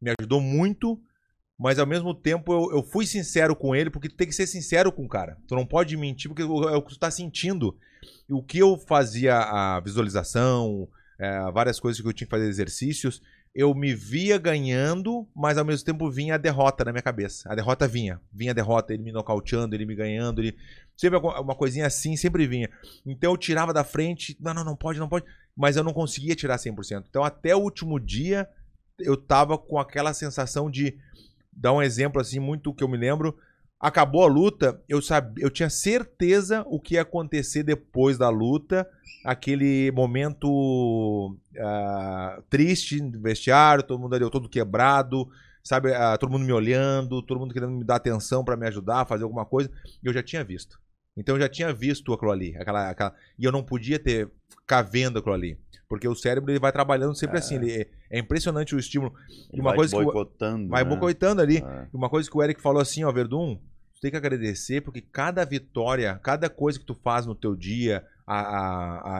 Me 0.00 0.12
ajudou 0.18 0.40
muito, 0.40 1.00
mas 1.60 1.78
ao 1.78 1.86
mesmo 1.86 2.14
tempo 2.14 2.54
eu, 2.54 2.78
eu 2.78 2.82
fui 2.82 3.04
sincero 3.04 3.54
com 3.54 3.76
ele, 3.76 3.90
porque 3.90 4.08
tu 4.08 4.16
tem 4.16 4.26
que 4.26 4.32
ser 4.34 4.46
sincero 4.46 4.90
com 4.90 5.04
o 5.04 5.08
cara. 5.08 5.36
Tu 5.46 5.54
não 5.54 5.66
pode 5.66 5.94
mentir, 5.94 6.30
porque 6.30 6.40
é 6.40 6.46
o 6.46 6.80
que 6.80 6.94
tu 6.94 6.98
tá 6.98 7.10
sentindo. 7.10 7.76
O 8.30 8.42
que 8.42 8.56
eu 8.56 8.78
fazia 8.78 9.36
a 9.36 9.78
visualização, 9.78 10.88
é, 11.18 11.50
várias 11.52 11.78
coisas 11.78 12.00
que 12.00 12.08
eu 12.08 12.14
tinha 12.14 12.26
que 12.26 12.30
fazer 12.30 12.48
exercícios, 12.48 13.20
eu 13.54 13.74
me 13.74 13.94
via 13.94 14.38
ganhando, 14.38 15.28
mas 15.36 15.58
ao 15.58 15.64
mesmo 15.66 15.84
tempo 15.84 16.10
vinha 16.10 16.36
a 16.36 16.38
derrota 16.38 16.82
na 16.82 16.92
minha 16.92 17.02
cabeça. 17.02 17.52
A 17.52 17.54
derrota 17.54 17.86
vinha. 17.86 18.18
Vinha 18.32 18.52
a 18.52 18.54
derrota, 18.54 18.94
ele 18.94 19.02
me 19.02 19.12
nocauteando, 19.12 19.74
ele 19.74 19.84
me 19.84 19.94
ganhando, 19.94 20.40
ele. 20.40 20.56
Sempre 20.96 21.18
uma 21.18 21.54
coisinha 21.54 21.86
assim, 21.86 22.16
sempre 22.16 22.46
vinha. 22.46 22.70
Então 23.04 23.32
eu 23.32 23.36
tirava 23.36 23.70
da 23.70 23.84
frente, 23.84 24.34
não, 24.40 24.54
não, 24.54 24.64
não 24.64 24.76
pode, 24.76 24.98
não 24.98 25.10
pode. 25.10 25.26
Mas 25.54 25.76
eu 25.76 25.84
não 25.84 25.92
conseguia 25.92 26.34
tirar 26.34 26.56
100%. 26.56 27.04
Então 27.10 27.22
até 27.22 27.54
o 27.54 27.60
último 27.60 28.00
dia 28.00 28.48
eu 28.98 29.14
tava 29.14 29.58
com 29.58 29.78
aquela 29.78 30.14
sensação 30.14 30.70
de. 30.70 30.96
Dar 31.60 31.72
um 31.72 31.82
exemplo 31.82 32.20
assim, 32.20 32.40
muito 32.40 32.72
que 32.72 32.82
eu 32.82 32.88
me 32.88 32.96
lembro. 32.96 33.36
Acabou 33.78 34.24
a 34.24 34.28
luta, 34.28 34.82
eu 34.88 35.00
sabia, 35.00 35.44
eu 35.44 35.50
tinha 35.50 35.70
certeza 35.70 36.64
o 36.66 36.80
que 36.80 36.94
ia 36.94 37.02
acontecer 37.02 37.62
depois 37.62 38.18
da 38.18 38.28
luta 38.28 38.86
aquele 39.24 39.90
momento 39.92 41.36
ah, 41.58 42.42
triste 42.48 43.00
no 43.00 43.20
vestiário, 43.20 43.84
todo 43.84 44.00
mundo 44.00 44.14
ali 44.14 44.30
todo 44.30 44.48
quebrado, 44.48 45.28
sabe, 45.62 45.94
ah, 45.94 46.16
todo 46.18 46.30
mundo 46.30 46.44
me 46.44 46.52
olhando, 46.52 47.22
todo 47.22 47.38
mundo 47.38 47.52
querendo 47.52 47.72
me 47.72 47.84
dar 47.84 47.96
atenção 47.96 48.44
pra 48.44 48.56
me 48.56 48.66
ajudar, 48.66 49.06
fazer 49.06 49.24
alguma 49.24 49.44
coisa, 49.44 49.70
eu 50.02 50.12
já 50.12 50.22
tinha 50.22 50.42
visto. 50.42 50.80
Então 51.16 51.36
eu 51.36 51.40
já 51.40 51.48
tinha 51.48 51.72
visto 51.72 52.12
aquilo 52.12 52.30
ali, 52.30 52.56
aquela, 52.56 52.90
aquela 52.90 53.14
e 53.38 53.44
eu 53.44 53.52
não 53.52 53.62
podia 53.62 53.98
ter 53.98 54.30
ficar 54.48 54.82
vendo 54.82 55.18
aquilo 55.18 55.34
ali, 55.34 55.58
porque 55.90 56.06
o 56.08 56.14
cérebro 56.14 56.50
ele 56.52 56.60
vai 56.60 56.70
trabalhando 56.70 57.14
sempre 57.16 57.36
assim, 57.38 57.56
ele, 57.56 57.86
é 58.08 58.18
impressionante 58.18 58.74
o 58.76 58.78
estímulo. 58.78 59.12
Ele 59.52 59.60
uma 59.60 59.70
vai 59.70 59.76
coisa 59.76 59.94
te 59.94 59.98
que 59.98 60.04
boicotando. 60.04 60.68
vai 60.68 60.84
né? 60.84 60.88
boicotando 60.88 61.42
ali. 61.42 61.56
É. 61.58 61.86
E 61.92 61.96
uma 61.96 62.08
coisa 62.08 62.30
que 62.30 62.36
o 62.38 62.42
Eric 62.42 62.62
falou 62.62 62.80
assim, 62.80 63.02
ó, 63.02 63.10
Verdun, 63.10 63.56
tu 63.56 64.00
tem 64.00 64.10
que 64.12 64.16
agradecer 64.16 64.80
porque 64.82 65.00
cada 65.00 65.44
vitória, 65.44 66.18
cada 66.22 66.48
coisa 66.48 66.78
que 66.78 66.86
tu 66.86 66.94
faz 66.94 67.26
no 67.26 67.34
teu 67.34 67.56
dia, 67.56 68.04
a, 68.24 68.38
a, 68.38 68.60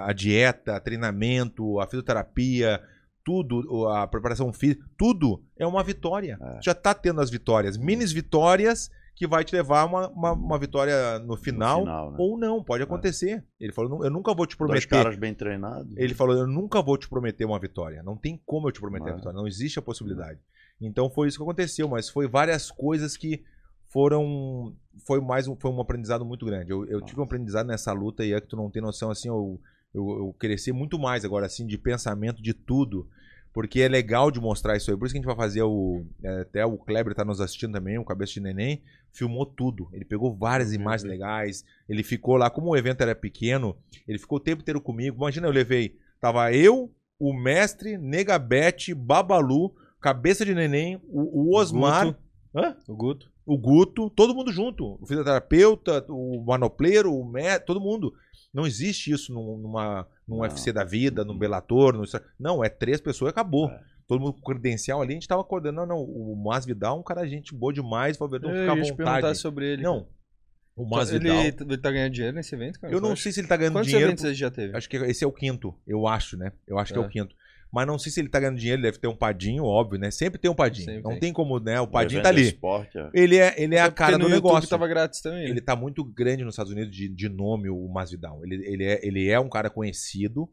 a- 0.07 0.11
a 0.11 0.13
dieta, 0.13 0.79
treinamento, 0.81 1.81
a 1.81 1.87
fisioterapia, 1.89 2.81
tudo, 3.25 3.89
a 3.89 4.07
preparação 4.07 4.53
física, 4.53 4.85
tudo 4.97 5.43
é 5.59 5.67
uma 5.67 5.83
vitória. 5.83 6.39
É. 6.41 6.53
Tu 6.61 6.67
já 6.67 6.75
tá 6.75 6.95
tendo 6.95 7.21
as 7.21 7.31
vitórias, 7.31 7.77
minis 7.77 8.13
vitórias 8.13 8.91
que 9.21 9.27
vai 9.27 9.45
te 9.45 9.55
levar 9.55 9.83
a 9.83 9.85
uma, 9.85 10.09
uma, 10.09 10.33
uma 10.33 10.59
vitória 10.59 11.19
no 11.19 11.27
No 11.27 11.37
final, 11.37 11.81
final, 11.81 12.11
né? 12.13 12.17
ou 12.19 12.39
não, 12.39 12.65
pode 12.65 12.83
acontecer. 12.83 13.45
Ele 13.61 13.71
falou, 13.71 13.99
"Nu- 13.99 14.03
eu 14.07 14.11
nunca 14.11 14.33
vou 14.33 14.47
te 14.47 14.57
Dois 14.57 14.67
prometer. 14.87 14.89
caras 14.89 15.15
bem 15.19 15.35
treinados. 15.35 15.95
Ele 15.95 16.15
falou: 16.15 16.35
Eu 16.35 16.47
nunca 16.47 16.81
vou 16.81 16.97
te 16.97 17.07
prometer 17.07 17.45
uma 17.45 17.59
vitória. 17.59 18.03
Não 18.03 18.17
tem 18.17 18.41
como 18.47 18.67
eu 18.69 18.73
te 18.73 18.81
prometer 18.81 19.05
Não. 19.09 19.13
a 19.13 19.17
vitória. 19.17 19.37
Não 19.37 19.47
existe 19.47 19.79
a 19.79 19.83
possibilidade. 19.83 20.41
Então 20.81 21.11
foi 21.11 21.29
isso 21.29 21.37
que 21.37 21.43
aconteceu, 21.43 21.87
mas 21.87 22.09
foi 22.09 22.27
várias 22.27 22.71
coisas 22.71 23.15
que 23.15 23.45
foram. 23.93 24.75
Foi 25.07 25.21
mais 25.21 25.47
um, 25.47 25.55
foi 25.55 25.71
um 25.71 25.81
aprendizado 25.83 26.25
muito 26.25 26.47
grande. 26.47 26.71
Eu, 26.71 26.87
eu 26.87 27.03
tive 27.03 27.21
um 27.21 27.25
aprendizado 27.25 27.67
nessa 27.67 27.93
luta 27.93 28.25
e 28.25 28.33
é 28.33 28.41
que 28.41 28.47
tu 28.49 28.57
não 28.57 28.71
tem 28.71 28.81
noção, 28.81 29.11
assim, 29.11 29.29
eu, 29.29 29.61
eu, 29.93 30.09
eu 30.19 30.35
cresci 30.39 30.73
muito 30.73 30.99
mais 30.99 31.27
agora, 31.27 31.45
assim, 31.45 31.67
de 31.67 31.77
pensamento, 31.77 32.43
de 32.43 32.55
tudo. 32.55 33.07
Porque 33.53 33.81
é 33.81 33.89
legal 33.89 34.31
de 34.31 34.41
mostrar 34.41 34.77
isso 34.77 34.91
aí. 34.91 34.97
Por 34.97 35.07
isso 35.07 35.13
que 35.13 35.19
a 35.19 35.21
gente 35.21 35.27
vai 35.27 35.37
fazer 35.37 35.63
o. 35.63 36.05
é, 36.23 36.43
até 36.43 36.65
o 36.65 36.79
Kleber 36.79 37.15
tá 37.15 37.25
nos 37.25 37.41
assistindo 37.41 37.73
também, 37.73 37.99
o 37.99 38.05
Cabeça 38.05 38.35
de 38.35 38.41
Neném. 38.41 38.83
Filmou 39.13 39.45
tudo. 39.45 39.89
Ele 39.93 40.05
pegou 40.05 40.37
várias 40.37 40.73
imagens 40.73 41.09
legais. 41.09 41.65
Ele 41.89 42.03
ficou 42.03 42.37
lá, 42.37 42.49
como 42.49 42.69
o 42.69 42.77
evento 42.77 43.01
era 43.01 43.15
pequeno, 43.15 43.77
ele 44.07 44.19
ficou 44.19 44.39
o 44.39 44.41
tempo 44.41 44.63
inteiro 44.63 44.81
comigo. 44.81 45.17
Imagina, 45.17 45.49
eu 45.49 45.53
levei. 45.53 45.97
Tava 46.21 46.53
eu, 46.53 46.93
o 47.19 47.33
mestre, 47.33 47.99
Negabete, 47.99 48.95
Babalu, 48.95 49.75
Cabeça 50.01 50.45
de 50.45 50.55
Neném, 50.55 51.01
o, 51.09 51.51
o 51.51 51.57
Osmar, 51.57 52.07
Guto. 52.07 52.19
Hã? 52.55 52.77
O 52.89 52.97
Guto. 52.97 53.33
o 53.47 53.59
Guto, 53.59 54.11
todo 54.11 54.35
mundo 54.35 54.53
junto. 54.53 54.97
O 55.01 55.07
fisioterapeuta, 55.07 56.05
o 56.09 56.43
manopleiro, 56.45 57.13
o 57.13 57.25
mestre, 57.25 57.67
todo 57.67 57.81
mundo. 57.81 58.15
Não 58.53 58.67
existe 58.67 59.13
isso 59.13 59.33
num- 59.33 59.57
numa, 59.59 60.07
num 60.27 60.37
Não. 60.37 60.43
UFC 60.43 60.73
da 60.73 60.85
vida, 60.85 61.25
num 61.25 61.39
Bellator. 61.39 61.93
No... 61.95 62.03
Não, 62.39 62.65
é 62.65 62.69
três 62.69 63.01
pessoas 63.01 63.31
e 63.31 63.33
acabou. 63.33 63.69
É. 63.71 63.81
Todo 64.09 64.21
mundo 64.21 64.33
com 64.35 64.41
credencial 64.53 65.01
ali, 65.01 65.13
a 65.13 65.15
gente 65.15 65.29
tava 65.29 65.41
acordando. 65.41 65.77
Não, 65.77 65.87
não, 65.87 65.99
o 65.99 66.35
Mas 66.45 66.67
Vidal 66.67 66.97
é 66.97 67.01
um 67.01 67.03
cara 67.05 67.25
gente 67.29 67.55
boa 67.55 67.73
demais. 67.73 68.19
Eu 68.19 68.29
fica 68.29 68.47
à 68.73 68.77
ia 68.77 68.83
te 68.83 68.89
perguntar 68.95 69.15
vontade. 69.17 69.39
sobre 69.39 69.73
ele. 69.75 69.83
Não, 69.83 70.09
o 70.75 70.85
Mas 70.89 71.13
ele, 71.13 71.29
ele 71.31 71.79
tá 71.79 71.93
ganhando 71.93 72.13
dinheiro 72.13 72.35
nesse 72.37 72.53
evento, 72.55 72.81
cara? 72.81 72.93
Eu 72.93 73.01
não 73.01 73.15
sei 73.15 73.31
se 73.31 73.39
ele 73.41 73.47
tá 73.47 73.57
ganhando 73.57 73.75
Quantos 73.75 73.87
dinheiro. 73.89 74.09
eventos 74.09 74.25
ele 74.25 74.35
já 74.35 74.51
teve? 74.51 74.77
Acho 74.77 74.89
que 74.89 74.97
esse 74.97 75.23
é 75.23 75.27
o 75.29 75.33
quinto, 75.33 75.73
eu 75.87 76.09
acho, 76.09 76.37
né? 76.37 76.51
Eu 76.67 76.77
acho 76.79 76.93
que 76.93 76.99
é 76.99 77.03
É. 77.03 77.07
o 77.07 77.09
quinto. 77.09 77.37
Mas 77.73 77.87
não 77.87 77.99
sei 77.99 78.11
se 78.11 78.21
ele 78.21 78.29
tá 78.29 78.41
ganhando 78.41 78.59
dinheiro, 78.59 78.81
ele 78.81 78.89
deve 78.89 78.99
ter 78.99 79.07
um 79.07 79.15
padinho, 79.17 79.65
óbvio, 79.65 79.99
né? 79.99 80.11
Sempre 80.11 80.41
tem 80.41 80.51
um 80.51 80.55
padinho. 80.55 80.87
Sempre 80.87 81.03
não 81.03 81.11
tem. 81.13 81.21
tem. 81.21 81.33
como, 81.33 81.59
né? 81.61 81.81
O 81.81 81.85
O 81.85 81.87
padinho 81.87 82.19
evento 82.19 82.25
tá 82.25 82.29
é 82.31 82.33
ali. 82.33 82.43
Esporte, 82.49 82.99
é. 82.99 83.11
Ele 83.15 83.37
é, 83.37 83.55
ele 83.57 83.75
é 83.77 83.81
a 83.81 83.85
porque 83.85 83.99
cara 83.99 84.13
no 84.19 84.25
do 84.25 84.31
YouTube 84.31 84.45
negócio. 84.49 84.69
tava 84.69 84.89
grátis 84.89 85.21
também. 85.21 85.45
né? 85.45 85.51
Ele 85.51 85.61
tá 85.61 85.77
muito 85.77 86.05
grande 86.05 86.45
nos 86.45 86.55
Estados 86.55 86.73
Unidos 86.73 86.95
de, 86.95 87.09
de 87.09 87.29
nome, 87.29 87.71
o 87.71 87.87
Masvidal. 87.89 88.45
Ele, 88.45 88.57
ele, 88.67 88.85
é, 88.85 89.01
ele 89.07 89.29
é 89.29 89.39
um 89.39 89.49
cara 89.49 89.71
conhecido 89.71 90.51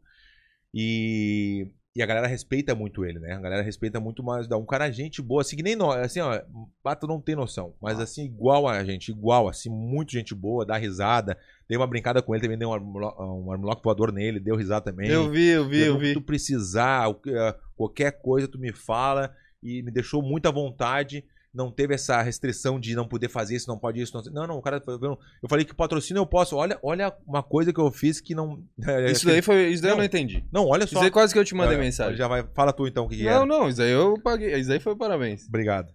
e, 0.72 1.66
e 1.98 2.02
a 2.02 2.06
galera 2.06 2.28
respeita 2.28 2.76
muito 2.76 3.04
ele, 3.04 3.18
né? 3.18 3.32
A 3.32 3.40
galera 3.40 3.60
respeita 3.60 3.98
muito 3.98 4.22
o 4.22 4.24
Masvidal. 4.24 4.60
Um 4.60 4.64
cara 4.64 4.88
gente 4.88 5.20
boa, 5.20 5.40
assim 5.40 5.56
que 5.56 5.64
nem 5.64 5.74
nós. 5.74 5.96
Assim, 5.96 6.20
ó, 6.20 6.40
Pato 6.80 7.08
não 7.08 7.20
tem 7.20 7.34
noção. 7.34 7.74
Mas 7.82 7.98
assim, 7.98 8.24
igual 8.24 8.68
a 8.68 8.84
gente, 8.84 9.10
igual, 9.10 9.48
assim, 9.48 9.68
muito 9.68 10.12
gente 10.12 10.32
boa, 10.32 10.64
dá 10.64 10.76
risada. 10.76 11.36
Dei 11.68 11.76
uma 11.76 11.88
brincada 11.88 12.22
com 12.22 12.32
ele, 12.32 12.42
também 12.42 12.56
dei 12.56 12.68
um 12.68 12.72
armlock, 12.72 13.20
um 13.20 13.50
armlock 13.50 13.82
voador 13.82 14.12
nele, 14.12 14.38
deu 14.38 14.54
risada 14.54 14.92
também. 14.92 15.10
Eu 15.10 15.28
vi, 15.28 15.48
eu 15.48 15.68
vi, 15.68 15.80
Eu 15.80 15.94
eu 15.94 15.98
vi. 15.98 16.14
tu 16.14 16.20
precisar, 16.22 17.10
eh, 17.26 17.54
qualquer 17.76 18.12
coisa 18.22 18.46
tu 18.46 18.60
me 18.60 18.72
fala 18.72 19.34
e 19.60 19.82
me 19.82 19.90
deixou 19.90 20.22
muita 20.22 20.52
vontade. 20.52 21.24
Não 21.58 21.72
teve 21.72 21.92
essa 21.92 22.22
restrição 22.22 22.78
de 22.78 22.94
não 22.94 23.08
poder 23.08 23.28
fazer 23.28 23.56
isso, 23.56 23.68
não 23.68 23.76
pode 23.76 24.00
isso. 24.00 24.14
Não, 24.14 24.22
não, 24.32 24.46
não, 24.46 24.58
o 24.58 24.62
cara. 24.62 24.80
Eu 24.86 25.18
eu 25.42 25.48
falei 25.48 25.64
que 25.64 25.74
patrocínio 25.74 26.20
eu 26.20 26.26
posso. 26.26 26.54
Olha, 26.54 26.78
olha 26.84 27.12
uma 27.26 27.42
coisa 27.42 27.72
que 27.72 27.80
eu 27.80 27.90
fiz 27.90 28.20
que 28.20 28.32
não. 28.32 28.62
Isso 29.10 29.26
daí 29.26 29.42
foi. 29.42 29.66
Isso 29.70 29.82
daí 29.82 29.90
eu 29.90 29.94
Não. 29.94 29.98
não 29.98 30.04
entendi. 30.04 30.44
Não, 30.52 30.66
olha 30.66 30.84
Isso 30.84 30.94
só. 30.94 31.00
daí 31.00 31.10
quase 31.10 31.32
que 31.32 31.38
eu 31.40 31.44
te 31.44 31.56
mandei 31.56 31.76
mensagem. 31.76 32.16
Já 32.16 32.28
vai, 32.28 32.44
fala 32.54 32.72
tu 32.72 32.86
então 32.86 33.06
o 33.06 33.08
que, 33.08 33.16
que 33.16 33.24
Não, 33.24 33.30
era. 33.32 33.46
não, 33.46 33.68
isso 33.68 33.82
aí 33.82 33.90
eu 33.90 34.14
paguei. 34.22 34.54
Isso 34.56 34.70
aí 34.70 34.78
foi 34.78 34.94
parabéns. 34.94 35.48
Obrigado. 35.48 35.92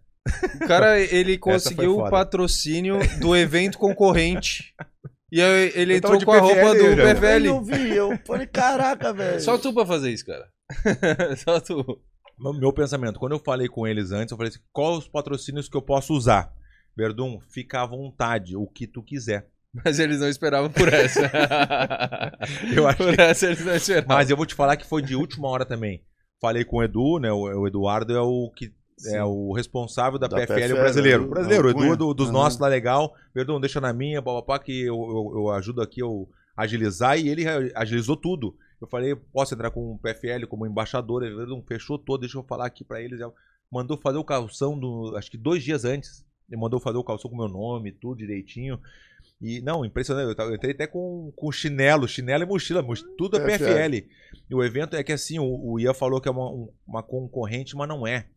O 0.61 0.67
cara, 0.67 0.99
ele 0.99 1.37
conseguiu 1.37 1.97
o 1.97 2.09
patrocínio 2.09 2.99
do 3.21 3.33
evento 3.33 3.77
concorrente. 3.77 4.73
E 5.31 5.41
aí 5.41 5.71
ele 5.73 5.95
Eu 5.95 6.01
tava 6.01 6.15
entrou 6.17 6.33
com 6.33 6.37
a 6.37 6.41
roupa 6.41 6.61
PFL, 6.61 6.77
do 6.77 6.95
já. 6.95 7.37
Eu 7.37 7.39
não 7.39 7.63
vi, 7.63 7.89
eu 7.95 8.19
falei, 8.27 8.47
caraca, 8.47 9.11
velho. 9.15 9.39
Só 9.41 9.57
tu 9.57 9.73
pra 9.73 9.85
fazer 9.85 10.11
isso, 10.11 10.25
cara. 10.25 10.47
Só 11.37 11.59
tu. 11.59 11.99
Meu, 12.37 12.73
pensamento, 12.73 13.19
quando 13.19 13.33
eu 13.33 13.39
falei 13.39 13.67
com 13.67 13.87
eles 13.87 14.11
antes, 14.11 14.31
eu 14.31 14.37
falei 14.37 14.49
assim, 14.51 14.59
quais 14.71 14.97
os 14.99 15.07
patrocínios 15.07 15.69
que 15.69 15.77
eu 15.77 15.81
posso 15.81 16.13
usar? 16.13 16.51
Verdun, 16.95 17.39
fica 17.49 17.81
à 17.81 17.85
vontade, 17.85 18.55
o 18.55 18.67
que 18.67 18.85
tu 18.87 19.01
quiser. 19.03 19.47
Mas 19.83 19.97
eles 19.99 20.19
não 20.19 20.29
esperavam 20.29 20.69
por 20.69 20.91
essa. 20.93 21.31
Eu 22.75 22.87
acho 22.87 22.97
por 22.97 23.19
essa 23.19 23.47
eles 23.47 23.65
não 23.65 23.75
esperavam. 23.75 24.15
Mas 24.15 24.29
eu 24.29 24.37
vou 24.37 24.45
te 24.45 24.53
falar 24.53 24.77
que 24.77 24.85
foi 24.85 25.01
de 25.01 25.15
última 25.15 25.47
hora 25.47 25.65
também. 25.65 26.03
Falei 26.39 26.63
com 26.63 26.77
o 26.77 26.83
Edu, 26.83 27.19
né? 27.19 27.31
O, 27.31 27.65
Eduardo 27.67 28.13
é 28.15 28.21
o 28.21 28.51
que 28.55 28.71
Sim. 28.97 29.15
é 29.15 29.23
o 29.23 29.51
responsável 29.53 30.19
da, 30.19 30.27
Da 30.27 30.37
PFL, 30.37 30.53
PFL, 30.53 30.73
o 30.73 30.77
brasileiro. 30.77 31.21
né? 31.21 31.27
O 31.27 31.29
brasileiro, 31.29 31.65
o 31.65 31.67
Ah, 31.69 31.71
Edu 31.71 31.93
é 31.93 31.97
do- 31.97 32.13
dos 32.13 32.27
Aham. 32.29 32.33
nossos 32.33 32.59
lá 32.59 32.67
legal. 32.67 33.13
Verdun, 33.33 33.59
deixa 33.59 33.81
na 33.81 33.91
minha, 33.93 34.21
papapá, 34.21 34.59
que 34.59 34.81
eu, 34.83 34.95
eu, 34.95 35.31
eu 35.37 35.49
ajudo 35.51 35.81
aqui 35.81 36.01
eu 36.01 36.29
agilizar 36.55 37.17
e 37.17 37.27
ele 37.29 37.43
agilizou 37.75 38.15
tudo. 38.15 38.55
Eu 38.83 38.87
falei, 38.87 39.15
posso 39.15 39.53
entrar 39.53 39.71
com 39.71 39.93
o 39.93 39.97
PFL 39.97 40.45
como 40.47 40.67
embaixador? 40.67 41.23
Ele 41.23 41.35
Verdun, 41.35 41.63
fechou 41.65 41.97
todo, 41.97 42.19
deixa 42.21 42.37
eu 42.37 42.43
falar 42.43 42.65
aqui 42.65 42.83
pra 42.83 43.01
eles. 43.01 43.19
Ele 43.19 43.31
Mandou 43.71 43.97
fazer 43.97 44.17
o 44.17 44.23
calção, 44.25 44.77
do, 44.77 45.15
acho 45.17 45.31
que 45.31 45.37
dois 45.37 45.63
dias 45.63 45.85
antes. 45.85 46.25
Ele 46.49 46.59
mandou 46.59 46.79
fazer 46.81 46.97
o 46.97 47.03
calção 47.03 47.31
com 47.31 47.37
meu 47.37 47.47
nome, 47.47 47.93
tudo 47.93 48.17
direitinho. 48.17 48.77
E, 49.41 49.61
não, 49.61 49.85
impressionante. 49.85 50.37
Eu, 50.37 50.53
entrei 50.53 50.73
até 50.73 50.85
com, 50.85 51.31
com 51.35 51.49
chinelo, 51.51 52.07
chinelo 52.07 52.43
e 52.43 52.45
mochila, 52.45 52.81
moch- 52.81 53.03
tudo 53.17 53.37
é 53.37 53.39
PFL. 53.39 53.65
PFL. 53.65 54.07
E 54.49 54.53
o 54.53 54.61
evento 54.63 54.95
é 54.97 55.03
que 55.03 55.13
assim, 55.13 55.39
o, 55.39 55.45
o 55.45 55.79
Ian 55.79 55.93
falou 55.93 56.19
que 56.19 56.27
é 56.27 56.31
uma, 56.31 56.51
um- 56.51 56.69
uma 56.85 57.01
concorrente, 57.01 57.75
mas 57.75 57.87
não 57.87 58.05
é. 58.05 58.27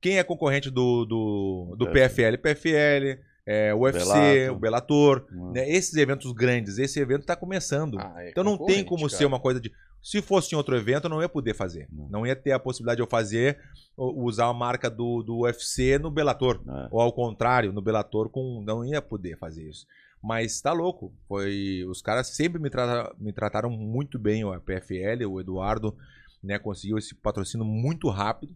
Quem 0.00 0.18
é 0.18 0.22
concorrente 0.22 0.70
do, 0.70 1.04
do, 1.04 1.74
do 1.76 1.90
PFL? 1.90 2.38
PFL, 2.40 3.20
é, 3.44 3.74
o 3.74 3.80
UFC, 3.80 4.04
Bellator. 4.04 4.52
o 4.56 4.58
Bellator. 4.58 5.26
Hum. 5.32 5.52
né? 5.52 5.68
Esses 5.68 5.94
eventos 5.96 6.30
grandes, 6.32 6.78
esse 6.78 7.00
evento 7.00 7.22
está 7.22 7.34
começando. 7.34 7.98
Ah, 7.98 8.14
é 8.18 8.30
então 8.30 8.44
não 8.44 8.56
tem 8.64 8.84
como 8.84 9.06
cara. 9.06 9.16
ser 9.18 9.24
uma 9.26 9.40
coisa 9.40 9.60
de. 9.60 9.72
Se 10.10 10.22
fosse 10.22 10.54
em 10.54 10.56
outro 10.56 10.74
evento, 10.76 11.04
eu 11.04 11.10
não 11.10 11.20
ia 11.20 11.28
poder 11.28 11.54
fazer. 11.54 11.86
Não. 11.92 12.08
Não 12.08 12.26
ia 12.26 12.34
ter 12.34 12.52
a 12.52 12.58
possibilidade 12.58 12.96
de 12.96 13.02
eu 13.02 13.06
fazer, 13.06 13.58
usar 13.96 14.46
a 14.46 14.54
marca 14.54 14.88
do, 14.88 15.22
do 15.22 15.40
UFC 15.40 15.98
no 15.98 16.10
Bellator. 16.10 16.62
É. 16.66 16.88
Ou 16.90 17.00
ao 17.00 17.12
contrário, 17.12 17.72
no 17.72 17.82
Bellator 17.82 18.30
com 18.30 18.62
não 18.64 18.82
ia 18.84 19.02
poder 19.02 19.36
fazer 19.36 19.68
isso. 19.68 19.86
Mas 20.22 20.60
tá 20.62 20.72
louco. 20.72 21.12
Foi 21.28 21.84
os 21.88 22.00
caras 22.00 22.28
sempre 22.28 22.58
me, 22.60 22.70
trata- 22.70 23.14
me 23.18 23.32
trataram 23.32 23.68
muito 23.68 24.18
bem 24.18 24.42
a 24.44 24.58
PFL, 24.58 25.26
o 25.28 25.40
Eduardo, 25.40 25.94
né, 26.42 26.58
conseguiu 26.58 26.96
esse 26.96 27.14
patrocínio 27.14 27.66
muito 27.66 28.08
rápido, 28.08 28.54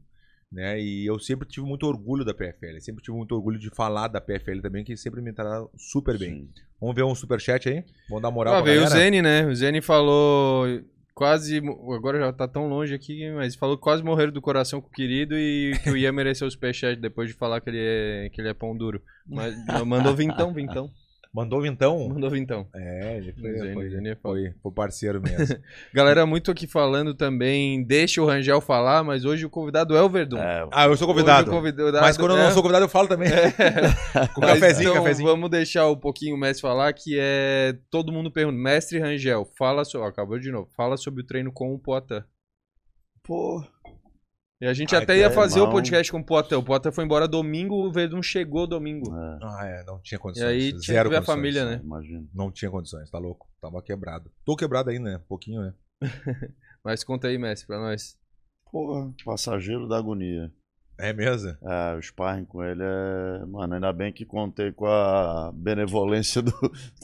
né? 0.50 0.80
E 0.80 1.05
eu 1.07 1.18
sempre 1.18 1.46
tive 1.46 1.66
muito 1.66 1.86
orgulho 1.86 2.24
da 2.24 2.32
PFL, 2.32 2.80
sempre 2.80 3.03
tive 3.03 3.16
muito 3.16 3.34
orgulho 3.34 3.59
de 3.59 3.68
falar 3.70 4.09
da 4.09 4.20
PFL 4.22 4.61
também, 4.62 4.84
que 4.84 4.96
sempre 4.96 5.20
me 5.20 5.32
trataram 5.32 5.68
super 5.76 6.18
bem. 6.18 6.30
Sim. 6.30 6.48
Vamos 6.80 6.96
ver 6.96 7.05
um 7.05 7.14
superchat 7.14 7.68
aí? 7.68 7.84
Vamos 8.09 8.22
dar 8.22 8.30
moral 8.30 8.55
Ah, 8.55 8.57
pra 8.62 8.64
veio 8.64 8.80
o 8.80 8.84
galera? 8.84 9.00
Zene, 9.05 9.20
né? 9.22 9.46
O 9.46 9.55
Zene 9.55 9.80
falou 9.82 10.66
quase. 11.15 11.59
Agora 11.95 12.19
já 12.19 12.33
tá 12.33 12.49
tão 12.49 12.69
longe 12.69 12.95
aqui, 12.95 13.31
mas 13.33 13.55
falou 13.55 13.77
que 13.77 13.83
quase 13.83 14.03
morreram 14.03 14.33
do 14.33 14.43
coração 14.43 14.81
com 14.81 14.89
o 14.89 14.93
querido 14.93 15.37
e 15.37 15.73
que 15.83 15.91
o 15.91 15.97
Ian 15.97 16.13
mereceu 16.13 16.47
o 16.47 16.51
superchat 16.51 17.01
depois 17.01 17.29
de 17.29 17.35
falar 17.35 17.61
que 17.61 17.71
ele 17.71 17.79
é, 17.81 18.31
que 18.31 18.41
ele 18.41 18.49
é 18.49 18.55
pão 18.55 18.77
duro. 18.77 19.03
Mas 19.27 19.55
mandou 19.87 20.15
vintão, 20.15 20.53
vintão. 20.53 20.91
Mandou 21.35 21.64
então? 21.64 22.09
Mandou 22.11 22.28
vintão. 22.28 22.68
É, 22.74 23.16
ele 23.16 23.33
foi, 23.33 23.59
Zene, 23.59 23.72
foi, 23.72 23.87
é 23.87 24.14
foda. 24.14 24.18
foi, 24.20 24.55
foi 24.62 24.72
parceiro 24.72 25.22
mesmo. 25.22 25.57
Galera, 25.95 26.26
muito 26.26 26.51
aqui 26.51 26.66
falando 26.66 27.14
também. 27.14 27.83
Deixa 27.85 28.20
o 28.20 28.26
Rangel 28.26 28.61
falar, 28.61 29.03
mas 29.03 29.24
hoje 29.24 29.47
o 29.47 29.51
convidado 29.51 29.97
é 29.97 30.03
o 30.03 30.11
Verdun. 30.11 30.37
É, 30.37 30.68
ah, 30.70 30.85
eu 30.85 30.97
sou 30.97 31.07
convidado. 31.09 31.51
O 31.51 31.55
convidado 31.55 32.01
Mas 32.03 32.18
quando 32.18 32.33
eu 32.33 32.37
é- 32.39 32.45
não 32.45 32.51
sou 32.53 32.61
convidado, 32.61 32.85
eu 32.85 32.89
falo 32.89 33.09
também. 33.09 33.30
Com 34.35 34.43
Mas 34.43 34.61
cafezinho, 34.61 34.91
então, 34.91 35.03
cafezinho. 35.03 35.28
Vamos 35.28 35.49
deixar 35.49 35.89
um 35.89 35.97
pouquinho 35.97 36.35
o 36.35 36.39
mestre 36.39 36.61
falar, 36.61 36.93
que 36.93 37.16
é. 37.18 37.78
Todo 37.91 38.12
mundo 38.12 38.30
pergunta. 38.30 38.59
Mestre 38.59 38.99
Rangel, 38.99 39.47
fala 39.57 39.87
sobre. 39.87 40.09
Acabou 40.09 40.39
de 40.39 40.51
novo. 40.53 40.68
Fala 40.76 40.99
sobre 40.99 41.22
o 41.22 41.26
treino 41.26 41.51
com 41.51 41.72
o 41.72 41.78
Poitin. 41.78 42.22
pô, 43.22 43.64
E 44.63 44.67
a 44.67 44.73
gente 44.73 44.95
Ah, 44.95 44.99
até 44.99 45.15
que 45.15 45.19
ia 45.19 45.27
é, 45.27 45.31
fazer 45.31 45.61
o 45.61 45.69
podcast 45.69 46.13
com 46.13 46.21
o 46.21 46.25
Poitin. 46.25 46.55
O 46.55 46.63
Poitin 46.63 46.93
foi 46.93 47.05
embora 47.05 47.27
domingo, 47.27 47.75
o 47.85 47.91
Verdun 47.91 48.23
chegou 48.23 48.65
domingo. 48.65 49.13
é, 49.13 49.39
Ah, 49.43 49.67
é, 49.67 49.85
não 49.85 50.01
tinha 50.01 50.17
E 50.17 50.21
condições. 50.21 50.47
aí 50.49 50.69
tinha 50.71 50.95
Zero 50.95 51.09
que 51.11 51.17
ver 51.17 51.23
a 51.23 51.25
família, 51.25 51.65
né? 51.65 51.81
imagina. 51.83 52.25
Não 52.33 52.49
tinha 52.53 52.71
condições, 52.71 53.11
tá 53.11 53.19
louco. 53.19 53.49
Tava 53.61 53.83
quebrado. 53.83 54.31
Tô 54.45 54.55
quebrado 54.55 54.91
ainda, 54.91 55.11
né? 55.11 55.17
Um 55.17 55.27
pouquinho, 55.27 55.63
né? 55.63 55.75
Mas 56.85 57.03
conta 57.03 57.27
aí, 57.27 57.39
mestre, 57.39 57.67
pra 57.67 57.81
nós. 57.81 58.17
Porra, 58.71 59.13
passageiro 59.25 59.89
da 59.89 59.99
agonia. 59.99 60.49
É 60.99 61.13
mesmo? 61.13 61.51
É, 61.65 61.97
o 61.97 62.01
sparring 62.03 62.45
com 62.45 62.63
ele 62.63 62.83
é. 62.85 63.45
Mano, 63.47 63.75
ainda 63.75 63.93
bem 63.93 64.13
que 64.13 64.25
contei 64.25 64.71
com 64.71 64.87
a 64.87 65.51
benevolência 65.53 66.41
do, 66.41 66.53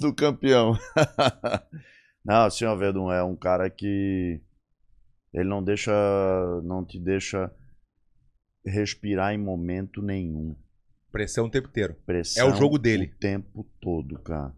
do 0.01 0.15
campeão. 0.15 0.75
não, 2.25 2.45
assim, 2.45 2.65
ó, 2.65 2.77
Verdun, 2.77 3.11
é 3.11 3.23
um 3.25 3.35
cara 3.35 3.69
que. 3.69 4.41
Ele 5.33 5.49
não 5.49 5.63
deixa. 5.63 5.93
Não 6.65 6.85
te 6.85 6.99
deixa 6.99 7.51
respirar 8.65 9.33
em 9.35 9.39
momento 9.39 10.03
nenhum. 10.03 10.55
Pressão 11.11 11.47
o 11.47 11.51
tempo 11.51 11.69
inteiro. 11.69 11.95
Pressão 12.07 12.47
É 12.47 12.51
o 12.51 12.55
jogo 12.55 12.79
dele. 12.79 13.05
O 13.15 13.19
tempo 13.19 13.65
todo, 13.81 14.19
cara. 14.19 14.55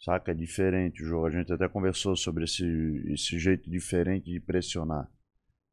Saca? 0.00 0.32
É 0.32 0.34
diferente 0.34 1.02
o 1.02 1.06
jogo. 1.06 1.26
A 1.26 1.30
gente 1.30 1.52
até 1.52 1.68
conversou 1.68 2.16
sobre 2.16 2.44
esse, 2.44 2.64
esse 3.12 3.38
jeito 3.38 3.70
diferente 3.70 4.30
de 4.30 4.40
pressionar. 4.40 5.10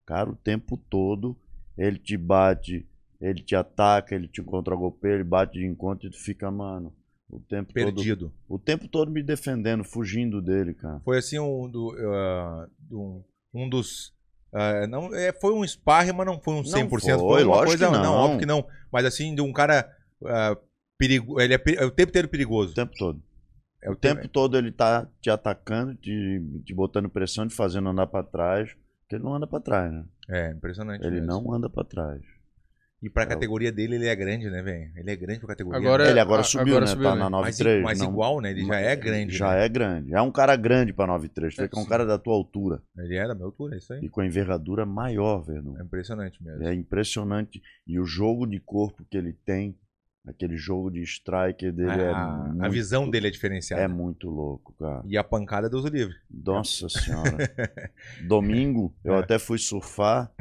Cara, 0.05 0.29
o 0.29 0.35
tempo 0.35 0.77
todo 0.77 1.35
ele 1.77 1.97
te 1.97 2.17
bate, 2.17 2.87
ele 3.21 3.41
te 3.43 3.55
ataca, 3.55 4.15
ele 4.15 4.27
te 4.27 4.41
contra-golpeia, 4.41 5.15
ele 5.15 5.23
bate 5.23 5.59
de 5.59 5.65
encontro 5.65 6.07
e 6.07 6.11
tu 6.11 6.17
fica, 6.19 6.49
mano, 6.51 6.93
o 7.29 7.39
tempo 7.39 7.73
todo. 7.73 7.95
Perdido. 7.95 8.33
O 8.47 8.57
tempo 8.57 8.87
todo 8.87 9.11
me 9.11 9.21
defendendo, 9.21 9.83
fugindo 9.83 10.41
dele, 10.41 10.73
cara. 10.73 10.99
Foi 11.01 11.17
assim 11.17 11.39
um, 11.39 11.69
do, 11.69 11.95
ah, 11.99 12.67
do- 12.79 13.23
um 13.53 13.69
dos. 13.69 14.13
ah, 14.53 14.87
não, 14.87 15.13
é, 15.13 15.33
foi 15.33 15.53
um 15.53 15.65
sparring, 15.65 16.13
mas 16.13 16.25
não 16.25 16.39
foi 16.39 16.53
um 16.55 16.61
100%. 16.61 16.89
foi, 16.89 17.01
foi 17.01 17.43
uma 17.43 17.55
lógico 17.55 17.77
coisa. 17.77 17.85
que 17.87 17.91
não. 17.91 18.13
óbvio 18.13 18.39
que 18.39 18.45
não. 18.45 18.67
Mas 18.91 19.05
assim, 19.05 19.33
de 19.35 19.41
um 19.41 19.51
cara. 19.53 19.89
ah, 20.25 20.57
perigo, 20.97 21.39
ele 21.39 21.53
é, 21.53 21.61
é 21.77 21.85
o 21.85 21.91
tempo 21.91 22.09
inteiro 22.09 22.27
perigoso. 22.27 22.71
O 22.71 22.75
tempo 22.75 22.93
todo. 22.97 23.21
É 23.81 23.91
O 23.91 23.95
tempo 23.95 24.27
todo 24.27 24.57
ele 24.57 24.71
tá 24.71 25.07
te 25.21 25.29
atacando, 25.29 25.93
te, 25.95 26.41
te 26.65 26.73
botando 26.73 27.09
pressão, 27.09 27.47
te 27.47 27.53
fazendo 27.55 27.89
andar 27.89 28.07
pra 28.07 28.23
trás. 28.23 28.75
Porque 29.01 29.15
ele 29.15 29.23
não 29.23 29.35
anda 29.35 29.47
pra 29.47 29.59
trás, 29.59 29.91
né? 29.91 30.03
É, 30.29 30.51
impressionante. 30.51 31.05
Ele 31.05 31.21
mesmo. 31.21 31.27
não 31.27 31.53
anda 31.53 31.69
pra 31.69 31.83
trás. 31.83 32.21
E 33.01 33.09
pra 33.11 33.23
É 33.23 33.25
categoria 33.27 33.71
dele, 33.71 33.93
ele 33.95 34.07
é 34.07 34.15
grande, 34.15 34.49
né, 34.49 34.59
velho? 34.63 34.91
Ele 34.95 35.11
é 35.11 35.15
grande 35.15 35.39
pra 35.39 35.49
categoria. 35.49 35.79
Agora- 35.79 36.05
né? 36.05 36.09
ele 36.09 36.19
agora 36.19 36.41
a- 36.41 36.43
subiu, 36.43 36.73
agora 36.73 36.85
né? 36.85 36.87
subiu, 36.91 37.03
tá 37.09 37.15
né? 37.15 37.19
na 37.21 37.29
mas, 37.29 37.57
9-3. 37.59 37.81
mas 37.83 37.99
não- 37.99 38.09
igual, 38.09 38.41
né? 38.41 38.49
Ele 38.49 38.65
já 38.65 38.75
é 38.79 38.95
grande. 38.95 39.37
Já 39.37 39.51
né? 39.53 39.65
é 39.65 39.69
grande. 39.69 40.13
É 40.15 40.21
um 40.21 40.31
cara 40.31 40.55
grande 40.55 40.91
pra 40.93 41.05
9-3. 41.05 41.53
Tu 41.53 41.57
vê 41.59 41.65
É, 41.65 41.67
que 41.67 41.77
é 41.77 41.81
um 41.81 41.85
cara 41.85 42.05
da 42.07 42.17
tua 42.17 42.33
altura. 42.33 42.81
Ele 42.97 43.15
é 43.15 43.27
da 43.27 43.35
minha 43.35 43.45
altura, 43.45 43.75
é 43.75 43.77
isso 43.77 43.93
aí. 43.93 43.99
E 44.03 44.09
com 44.09 44.21
a 44.21 44.25
envergadura 44.25 44.83
maior, 44.83 45.43
velho. 45.45 45.75
É 45.79 45.83
impressionante 45.83 46.41
mesmo. 46.43 46.63
É 46.63 46.73
impressionante. 46.73 47.61
E 47.85 47.99
o 47.99 48.05
jogo 48.05 48.47
de 48.47 48.59
corpo 48.59 49.05
que 49.09 49.15
ele 49.15 49.33
tem, 49.45 49.75
aquele 50.27 50.57
jogo 50.57 50.91
de 50.91 51.01
striker 51.03 51.71
dele 51.71 52.01
é, 52.01 52.09
a, 52.11 52.23
a 52.25 52.37
muito, 52.37 52.71
visão 52.71 53.09
dele 53.09 53.27
é 53.27 53.31
diferenciada. 53.31 53.81
é 53.83 53.87
muito 53.87 54.29
louco, 54.29 54.73
cara. 54.77 55.01
E 55.07 55.17
a 55.17 55.23
pancada 55.23 55.67
é 55.67 55.69
Deus 55.69 55.85
o 55.85 55.87
livre. 55.87 56.15
Nossa 56.29 56.87
senhora. 56.89 57.49
Domingo, 58.27 58.93
eu 59.03 59.15
É. 59.15 59.19
até 59.19 59.39
fui 59.39 59.57
surfar, 59.57 60.31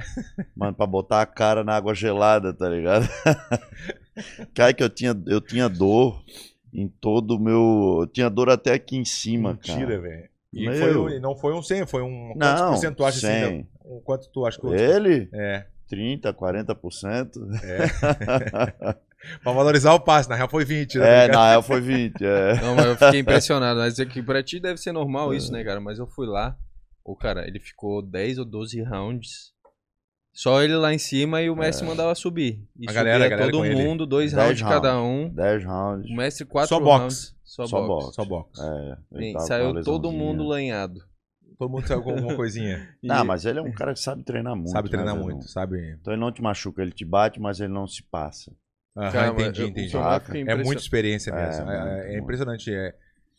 mano, 0.57 0.75
pra 0.75 0.87
botar 0.87 1.23
a 1.23 1.27
cara 1.27 1.63
na 1.65 1.75
água 1.77 1.95
gelada, 1.95 2.53
tá 2.53 2.69
ligado? 2.69 3.07
Cara, 4.55 4.73
que 4.73 4.83
eu 4.83 4.89
tinha, 4.89 5.15
eu 5.27 5.43
tinha 5.43 5.69
dor 5.69 6.25
em 6.73 6.89
todo 6.89 7.33
o 7.37 7.39
meu. 7.39 7.99
Eu 8.01 8.07
tinha 8.07 8.31
dor 8.31 8.49
até 8.49 8.73
aqui 8.73 8.97
em 8.97 9.05
cima, 9.05 9.53
Mentira, 9.53 9.87
cara. 9.87 10.01
velho. 10.01 10.29
E 10.55 10.67
Meu. 10.71 11.03
foi, 11.03 11.21
não 11.21 11.37
foi 11.37 11.53
um 11.55 11.63
100, 11.63 11.87
foi 11.87 12.01
um. 12.03 12.33
Quantos 12.33 12.61
Não, 12.63 12.71
por 12.71 12.77
cento 12.79 12.97
tu 12.97 13.05
acha 13.05 13.21
100. 13.21 13.45
assim? 13.45 13.67
Um, 13.85 14.01
quanto 14.01 14.29
tu 14.31 14.47
acha 14.47 14.59
que 14.59 14.67
eu- 14.67 14.75
Ele, 14.75 15.29
É. 15.35 15.67
30, 15.87 16.33
40%. 16.33 17.31
Pra 19.43 19.53
valorizar 19.53 19.93
o 19.95 20.01
passe, 20.01 20.29
na 20.29 20.35
real 20.37 20.49
foi 20.49 20.65
20, 20.65 20.99
né? 20.99 21.05
É, 21.07 21.19
Obrigado. 21.25 21.37
na 21.43 21.51
real 21.51 21.63
foi 21.63 21.81
20. 21.81 22.25
É. 22.25 22.55
Não, 22.63 22.75
mas 22.75 22.87
eu 22.87 22.97
fiquei 22.97 23.21
impressionado. 23.21 23.81
Mas 23.81 23.99
é 23.99 24.05
que 24.07 24.23
pra 24.23 24.43
ti 24.43 24.59
deve 24.61 24.79
ser 24.79 24.93
normal 24.93 25.33
isso, 25.35 25.53
né, 25.53 25.63
cara? 25.65 25.81
Mas 25.81 25.99
eu 25.99 26.07
fui 26.07 26.27
lá. 26.27 26.57
O 27.05 27.15
cara, 27.17 27.47
ele 27.47 27.61
ficou 27.61 28.03
10 28.03 28.39
ou 28.39 28.45
12 28.45 28.83
rounds. 28.83 29.53
Só 30.33 30.63
ele 30.63 30.75
lá 30.77 30.93
em 30.93 30.99
cima 30.99 31.41
e 31.41 31.49
o 31.49 31.57
mestre 31.57 31.87
mandava 31.87 32.15
subir. 32.15 32.61
E 32.79 32.85
A 32.87 32.91
subia 32.91 32.93
galera- 32.95 33.25
a 33.25 33.29
galera 33.29 33.51
todo 33.51 33.61
com 33.61 33.65
ele. 33.65 33.75
mundo, 33.75 34.05
dois 34.07 34.33
10 34.33 34.61
rounds 34.61 34.63
cada 34.75 35.01
um. 35.01 35.29
10 35.31 35.65
rounds. 35.65 36.11
O 36.11 36.15
mestre 36.15 36.45
quatro 36.45 36.69
Só 36.69 36.79
boxe. 36.81 36.99
rounds. 37.01 37.37
Só, 37.45 37.67
Só 37.67 37.87
boxe. 37.87 38.05
boxe. 38.05 38.15
Só 38.17 38.25
boxe. 38.25 38.61
É, 38.63 39.33
com 39.33 39.41
saiu 39.41 39.83
todo 39.83 40.13
mundo 40.13 40.43
lanhado. 40.45 41.01
Todo 41.59 41.71
mundo 41.71 41.87
saiu 41.87 42.03
com 42.03 42.11
alguma 42.11 42.37
coisinha. 42.37 42.87
E- 43.03 43.07
Não, 43.07 43.25
mas 43.25 43.47
ele 43.47 43.61
é 43.61 43.63
um 43.63 43.73
cara 43.73 43.95
que 43.95 44.01
sabe 44.01 44.23
treinar 44.25 44.55
muito. 44.55 44.73
sabe 44.73 44.91
treinar 44.91 45.15
né, 45.17 45.23
muito, 45.23 45.49
sabe? 45.49 45.97
Então 45.99 46.13
ele 46.13 46.21
não 46.21 46.31
te 46.31 46.43
machuca, 46.43 46.83
ele 46.83 46.91
te 46.93 47.05
bate, 47.05 47.41
mas 47.41 47.59
ele 47.61 47.73
não 47.73 47.87
se 47.87 48.03
passa. 48.03 48.53
Aham, 48.97 49.13
Cara, 49.13 49.29
entendi, 49.29 49.63
eu- 49.63 49.69
entendi. 49.69 49.97
o 49.97 50.01
eu 50.01 50.51
É 50.51 50.55
muita 50.65 50.83
experiência 50.83 51.31
É, 51.31 51.35
mesmo. 51.47 51.71
É, 51.71 51.77
muito, 51.77 52.07
é 52.07 52.11
muito. 52.13 52.23
impressionante. 52.23 52.73
É, 52.75 52.95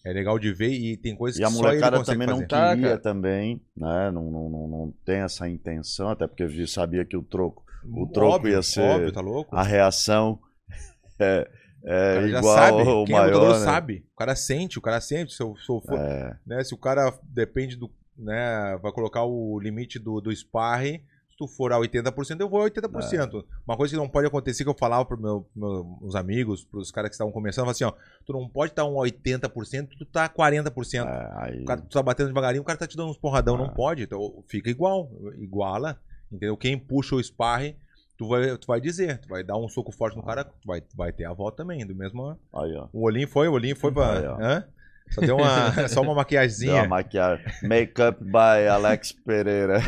é 0.06 0.14
legal 0.14 0.38
de 0.40 0.54
ver 0.54 0.70
e 0.72 0.96
tem 0.98 1.16
coisas 1.16 1.40
E 1.40 1.44
a 1.44 1.48
que 1.48 1.54
só 1.54 1.60
ele 1.60 1.64
molecada 1.64 1.98
consegue 1.98 2.06
também 2.06 2.28
não 2.28 2.36
fazer. 2.38 2.48
Tá, 2.48 2.70
queria 2.70 2.90
cara. 2.90 3.00
também, 3.00 3.62
né? 3.76 4.12
Não, 4.12 4.32
não, 4.32 4.50
não, 4.50 4.68
não 4.68 4.94
tem 5.04 5.18
essa 5.22 5.50
intenção, 5.50 6.10
até 6.10 6.28
porque 6.28 6.44
eu 6.44 6.68
sabia 6.68 7.04
que 7.04 7.18
o 7.18 7.24
troco, 7.24 7.64
o 7.92 8.06
troco 8.08 8.36
Óbvio, 8.36 8.52
ia 8.52 8.62
ser- 8.62 8.82
Óbvio, 8.82 9.12
tá 9.12 9.22
louco? 9.22 9.56
a 9.56 9.64
reação 9.64 10.40
é, 11.20 11.50
O 11.82 11.88
É 11.88 12.14
cara 12.16 12.28
já 12.30 12.40
igual 12.40 12.56
sabe. 12.56 12.84
o 12.84 13.06
Quem 13.06 13.16
é 13.16 13.20
maior, 13.20 13.34
lutador 13.34 13.60
né? 13.60 13.66
sabe. 13.66 14.06
O 14.14 14.18
cara 14.18 14.36
sente, 14.36 14.78
o 14.80 14.82
cara 14.82 15.02
sente. 15.02 15.34
Se, 15.34 15.42
eu, 15.44 15.56
se, 15.58 15.72
eu 15.72 15.82
for- 15.82 16.00
É, 16.00 16.36
né, 16.46 16.64
se 16.64 16.74
o 16.74 16.78
cara 16.78 17.12
depende 17.24 17.76
do. 17.76 17.92
Né, 18.18 18.78
vai 18.82 18.92
colocar 18.92 19.24
o 19.26 19.60
limite 19.60 20.00
do, 20.00 20.20
do 20.22 20.32
sparring. 20.36 21.02
Se 21.38 21.46
tu 21.46 21.48
for 21.48 21.72
a 21.72 21.78
80%, 21.78 22.40
eu 22.40 22.50
vou 22.50 22.64
a 22.64 22.66
80%. 22.70 23.46
Uma 23.68 23.78
coisa 23.78 23.94
que 23.94 24.00
não 24.00 24.10
pode 24.10 24.26
acontecer, 24.26 24.64
que 24.64 24.70
eu 24.70 24.74
falava 24.74 25.06
para 25.06 25.16
meu, 25.18 25.48
meus 25.56 26.16
amigos, 26.16 26.66
para 26.66 26.80
os 26.80 26.90
caras 26.90 27.10
que 27.10 27.14
estavam 27.14 27.32
começando, 27.32 27.66
eu 27.66 27.72
assim: 27.72 27.84
ó, 27.84 27.94
tu 28.26 28.34
não 28.34 28.50
pode 28.50 28.72
estar 28.72 28.84
um 28.86 28.96
80%, 28.96 29.90
tu 30.00 30.06
tá 30.06 30.28
40%. 30.28 31.06
é, 31.08 31.32
aí, 31.36 31.62
O 31.62 31.66
cara, 31.66 31.82
tu 31.82 31.90
tá 31.94 32.02
batendo 32.02 32.28
devagarinho, 32.30 32.64
o 32.64 32.66
cara 32.66 32.80
tá 32.80 32.88
te 32.88 32.98
dando 32.98 33.12
uns 33.12 33.18
porradão, 33.20 33.54
Ah. 33.54 33.60
não 33.60 33.70
pode. 33.70 34.02
Então 34.02 34.44
fica 34.48 34.70
igual, 34.72 35.12
iguala. 35.38 36.00
Entendeu? 36.32 36.58
Quem 36.58 36.76
puxa 36.78 37.16
o 37.16 37.24
sparring, 37.24 37.76
tu 38.18 38.28
vai, 38.28 38.58
tu 38.58 38.66
vai 38.66 38.82
dizer, 38.82 39.20
tu 39.20 39.30
vai 39.30 39.44
dar 39.44 39.58
um 39.58 39.70
soco 39.70 39.92
forte 39.92 40.18
no 40.18 40.24
cara, 40.24 40.44
tu 40.44 40.66
vai, 40.66 40.82
vai 40.96 41.14
ter 41.14 41.26
a 41.26 41.34
volta 41.34 41.58
também, 41.58 41.86
do 41.86 41.94
mesmo. 41.96 42.36
aí, 42.52 42.74
ó. 42.76 42.88
O 42.92 43.04
olhinho 43.06 43.28
foi, 43.28 43.48
o 43.48 43.52
olhinho 43.54 43.76
foi 43.76 43.92
pra. 43.92 44.18
Aí, 44.20 44.26
ó. 44.26 44.38
Hã? 44.42 44.68
Só 45.12 45.22
deu 45.22 45.38
uma, 45.38 45.88
só 45.88 46.02
uma 46.02 46.16
maquiagemzinha. 46.16 46.82
a 46.84 46.88
maquiagem. 46.88 47.46
Makeup 47.64 48.24
by 48.24 48.68
Alex 48.70 49.12
Pereira. 49.12 49.80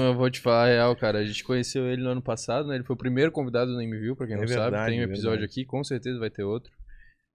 Eu 0.00 0.14
vou 0.14 0.30
te 0.30 0.40
falar 0.40 0.64
a 0.64 0.68
real, 0.68 0.96
cara. 0.96 1.18
A 1.18 1.24
gente 1.24 1.42
conheceu 1.44 1.86
ele 1.86 2.02
no 2.02 2.10
ano 2.10 2.22
passado, 2.22 2.68
né? 2.68 2.76
Ele 2.76 2.84
foi 2.84 2.94
o 2.94 2.98
primeiro 2.98 3.32
convidado 3.32 3.72
do 3.72 3.76
Nem 3.78 3.90
Viu, 3.90 4.14
pra 4.14 4.26
quem 4.26 4.36
É 4.36 4.38
não 4.38 4.46
verdade, 4.46 4.76
sabe. 4.76 4.90
Tem 4.90 4.98
um 4.98 5.02
é 5.02 5.04
episódio 5.04 5.30
verdade. 5.40 5.50
aqui, 5.52 5.64
com 5.64 5.82
certeza 5.82 6.18
vai 6.18 6.30
ter 6.30 6.42
outro. 6.44 6.70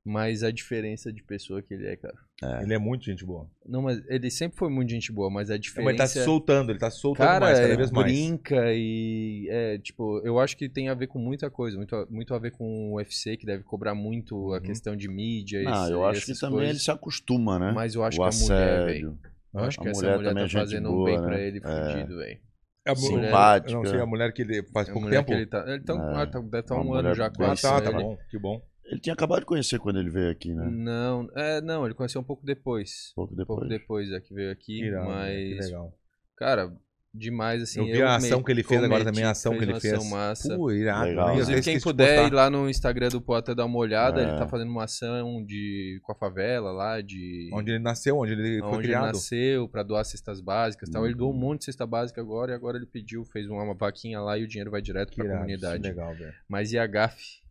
Mas 0.04 0.42
a 0.42 0.50
diferença 0.50 1.14
de 1.14 1.22
pessoa 1.22 1.62
que 1.62 1.76
ele 1.76 1.86
é, 1.86 1.96
cara. 1.96 2.16
Ele 2.64 2.74
é 2.74 2.80
muito 2.80 3.06
gente 3.06 3.24
boa. 3.24 3.48
Não, 3.64 3.84
mas 3.84 4.02
ele 4.10 4.32
sempre 4.32 4.58
foi 4.58 4.68
muito 4.68 4.90
gente 4.90 5.12
boa, 5.12 5.30
mas 5.30 5.52
a 5.52 5.56
É, 5.56 5.58
diferença. 5.60 5.86
mas 5.86 5.92
ele 5.92 5.98
tá 6.00 6.08
se 6.08 6.26
soltando, 6.26 6.72
ele 6.72 6.80
tá 6.80 6.90
se 6.90 7.00
soltando 7.00 7.28
Cara, 7.28 7.40
mais, 7.40 7.60
cada 7.60 7.72
é, 7.72 7.78
vez 7.78 7.92
mais. 7.92 8.12
brinca 8.12 8.74
e 8.74 9.48
é, 9.52 9.78
tipo, 9.78 10.20
eu 10.26 10.40
acho 10.40 10.58
que 10.58 10.68
tem 10.68 10.90
a 10.90 10.96
ver 10.96 11.06
com 11.06 11.20
muita 11.20 11.52
coisa, 11.52 11.78
muito, 11.78 11.96
a- 11.96 12.08
muito 12.10 12.34
a 12.34 12.40
ver 12.40 12.50
com 12.52 12.94
o 12.94 12.96
UFC, 12.96 13.38
que 13.38 13.46
deve 13.46 13.64
cobrar 13.64 13.94
muito 13.94 14.54
a 14.54 14.58
Uhum. 14.58 14.62
questão 14.64 14.96
de 14.96 15.08
mídia. 15.08 15.62
Não, 15.62 15.84
esse- 15.84 15.92
eu 15.92 16.04
acho 16.04 16.26
que 16.26 16.40
também 16.40 16.70
ele 16.70 16.80
se 16.80 16.90
acostuma, 16.90 17.60
né? 17.60 17.72
Mas 17.72 17.94
eu 17.94 18.04
acho 18.04 18.20
o 18.20 18.28
que 18.28 18.36
a 18.36 18.40
mulher, 18.40 18.86
velho. 18.88 19.20
Eu 19.54 19.60
acho 19.60 19.80
A 19.80 19.84
que 19.84 19.90
essa 19.90 20.16
mulher 20.18 20.34
tá 20.34 20.42
é 20.42 20.50
fazendo 20.50 20.90
um 20.90 20.94
boa, 20.94 21.06
bem 21.06 21.20
né? 21.22 21.28
pra 21.28 21.40
ele 21.40 21.62
É. 21.64 21.92
fudido, 21.94 22.18
velho. 22.18 22.40
A 22.88 22.96
Sim. 22.96 23.12
mulher- 23.12 23.26
Simpática. 23.28 23.72
Não 23.74 23.86
sei, 23.86 24.00
a 24.00 24.06
mulher 24.08 24.34
que 24.34 24.42
ele 24.42 24.64
faz 24.74 24.90
A 24.90 24.94
pouco 24.94 25.08
tempo. 25.12 25.28
que 25.28 25.34
ele 25.34 25.46
tá. 25.46 25.64
Ele 25.68 25.84
tá, 25.84 25.94
É. 25.94 25.98
ah, 26.24 26.26
tá- 26.26 26.40
deve 26.40 26.60
estar 26.60 26.76
Uma 26.76 26.84
um 26.86 26.94
ano 26.96 27.14
já 27.14 27.30
bem 27.30 27.48
Ah, 27.48 27.56
tá, 27.56 27.80
tá 27.82 27.92
bom, 27.92 28.18
que 28.32 28.40
bom. 28.40 28.60
Ele 28.86 29.00
tinha 29.00 29.14
acabado 29.14 29.40
de 29.42 29.46
conhecer 29.46 29.80
quando 29.80 30.00
ele 30.00 30.10
veio 30.10 30.30
aqui, 30.32 30.54
né? 30.54 30.68
Não, 30.70 31.30
é, 31.36 31.62
não, 31.62 31.86
ele 31.86 31.94
conheceu 31.94 32.20
um 32.20 32.24
pouco 32.26 32.46
depois. 32.46 33.12
Pouco 33.16 33.34
Um 33.34 33.38
depois. 33.38 33.60
pouco 33.60 33.70
depois 33.70 34.12
é 34.12 34.20
que 34.20 34.34
veio 34.34 34.52
aqui, 34.52 34.78
Que 34.80 34.86
irado, 34.86 35.10
né? 35.10 35.32
que 35.34 35.56
mas 35.56 35.66
legal. 35.68 35.94
cara, 36.36 36.74
demais 37.14 37.62
assim. 37.62 37.80
Eu 37.80 37.86
vi 37.86 38.02
a 38.02 38.16
ação 38.16 38.42
que 38.44 38.52
ele 38.52 38.64
fez 38.64 38.84
agora 38.84 39.04
também, 39.06 39.24
a 39.24 39.32
ação 39.32 39.54
que 39.54 39.60
fez 39.60 39.68
ele 39.70 39.74
uma 39.74 39.82
fez. 39.82 39.94
ação 39.94 40.06
massa. 40.10 40.56
Pô, 40.58 40.72
irado. 40.72 41.06
Legal. 41.10 41.26
nem- 41.28 41.36
Inclusive, 41.36 41.62
quem 41.62 41.80
puder 41.80 42.16
postar. 42.16 42.28
ir 42.28 42.34
lá 42.36 42.50
no 42.50 42.70
Instagram 42.70 43.10
do 43.10 43.22
Potter 43.22 43.54
dar 43.56 43.66
uma 43.66 43.78
olhada, 43.78 44.22
É. 44.22 44.24
ele 44.30 44.38
tá 44.38 44.48
fazendo 44.48 44.70
uma 44.72 44.84
ação 44.86 45.44
de 45.46 46.00
com 46.04 46.12
a 46.12 46.16
favela 46.16 46.72
lá, 46.72 47.00
de 47.02 47.50
Onde 47.54 47.72
ele 47.72 47.80
nasceu, 47.80 48.18
onde 48.18 48.34
ele 48.34 48.60
foi 48.60 48.68
onde 48.70 48.78
ele 48.78 48.88
criado. 48.88 49.06
nasceu, 49.08 49.68
pra 49.70 49.84
doar 49.84 50.04
cestas 50.04 50.42
básicas 50.42 50.90
e 50.90 50.92
tal. 50.92 51.04
Ele 51.06 51.14
Uhum. 51.14 51.18
doou 51.20 51.34
um 51.34 51.38
monte 51.38 51.60
de 51.60 51.66
cesta 51.66 51.86
básica 51.86 52.20
agora 52.20 52.52
e 52.52 52.56
agora 52.56 52.78
ele 52.78 52.86
pediu, 52.86 53.24
fez 53.26 53.48
uma, 53.50 53.62
uma 53.64 53.74
vaquinha 53.76 54.20
lá 54.22 54.38
e 54.38 54.44
o 54.44 54.48
dinheiro 54.48 54.72
vai 54.72 54.82
direto 54.82 55.10
Que 55.12 55.16
pra 55.18 55.26
irado, 55.26 55.40
comunidade. 55.42 55.82
que 55.82 55.88
legal, 55.90 56.14
velho. 56.16 56.34
Mas 56.50 56.72
e 56.74 56.78
a 56.80 56.88
gafe 56.88 57.42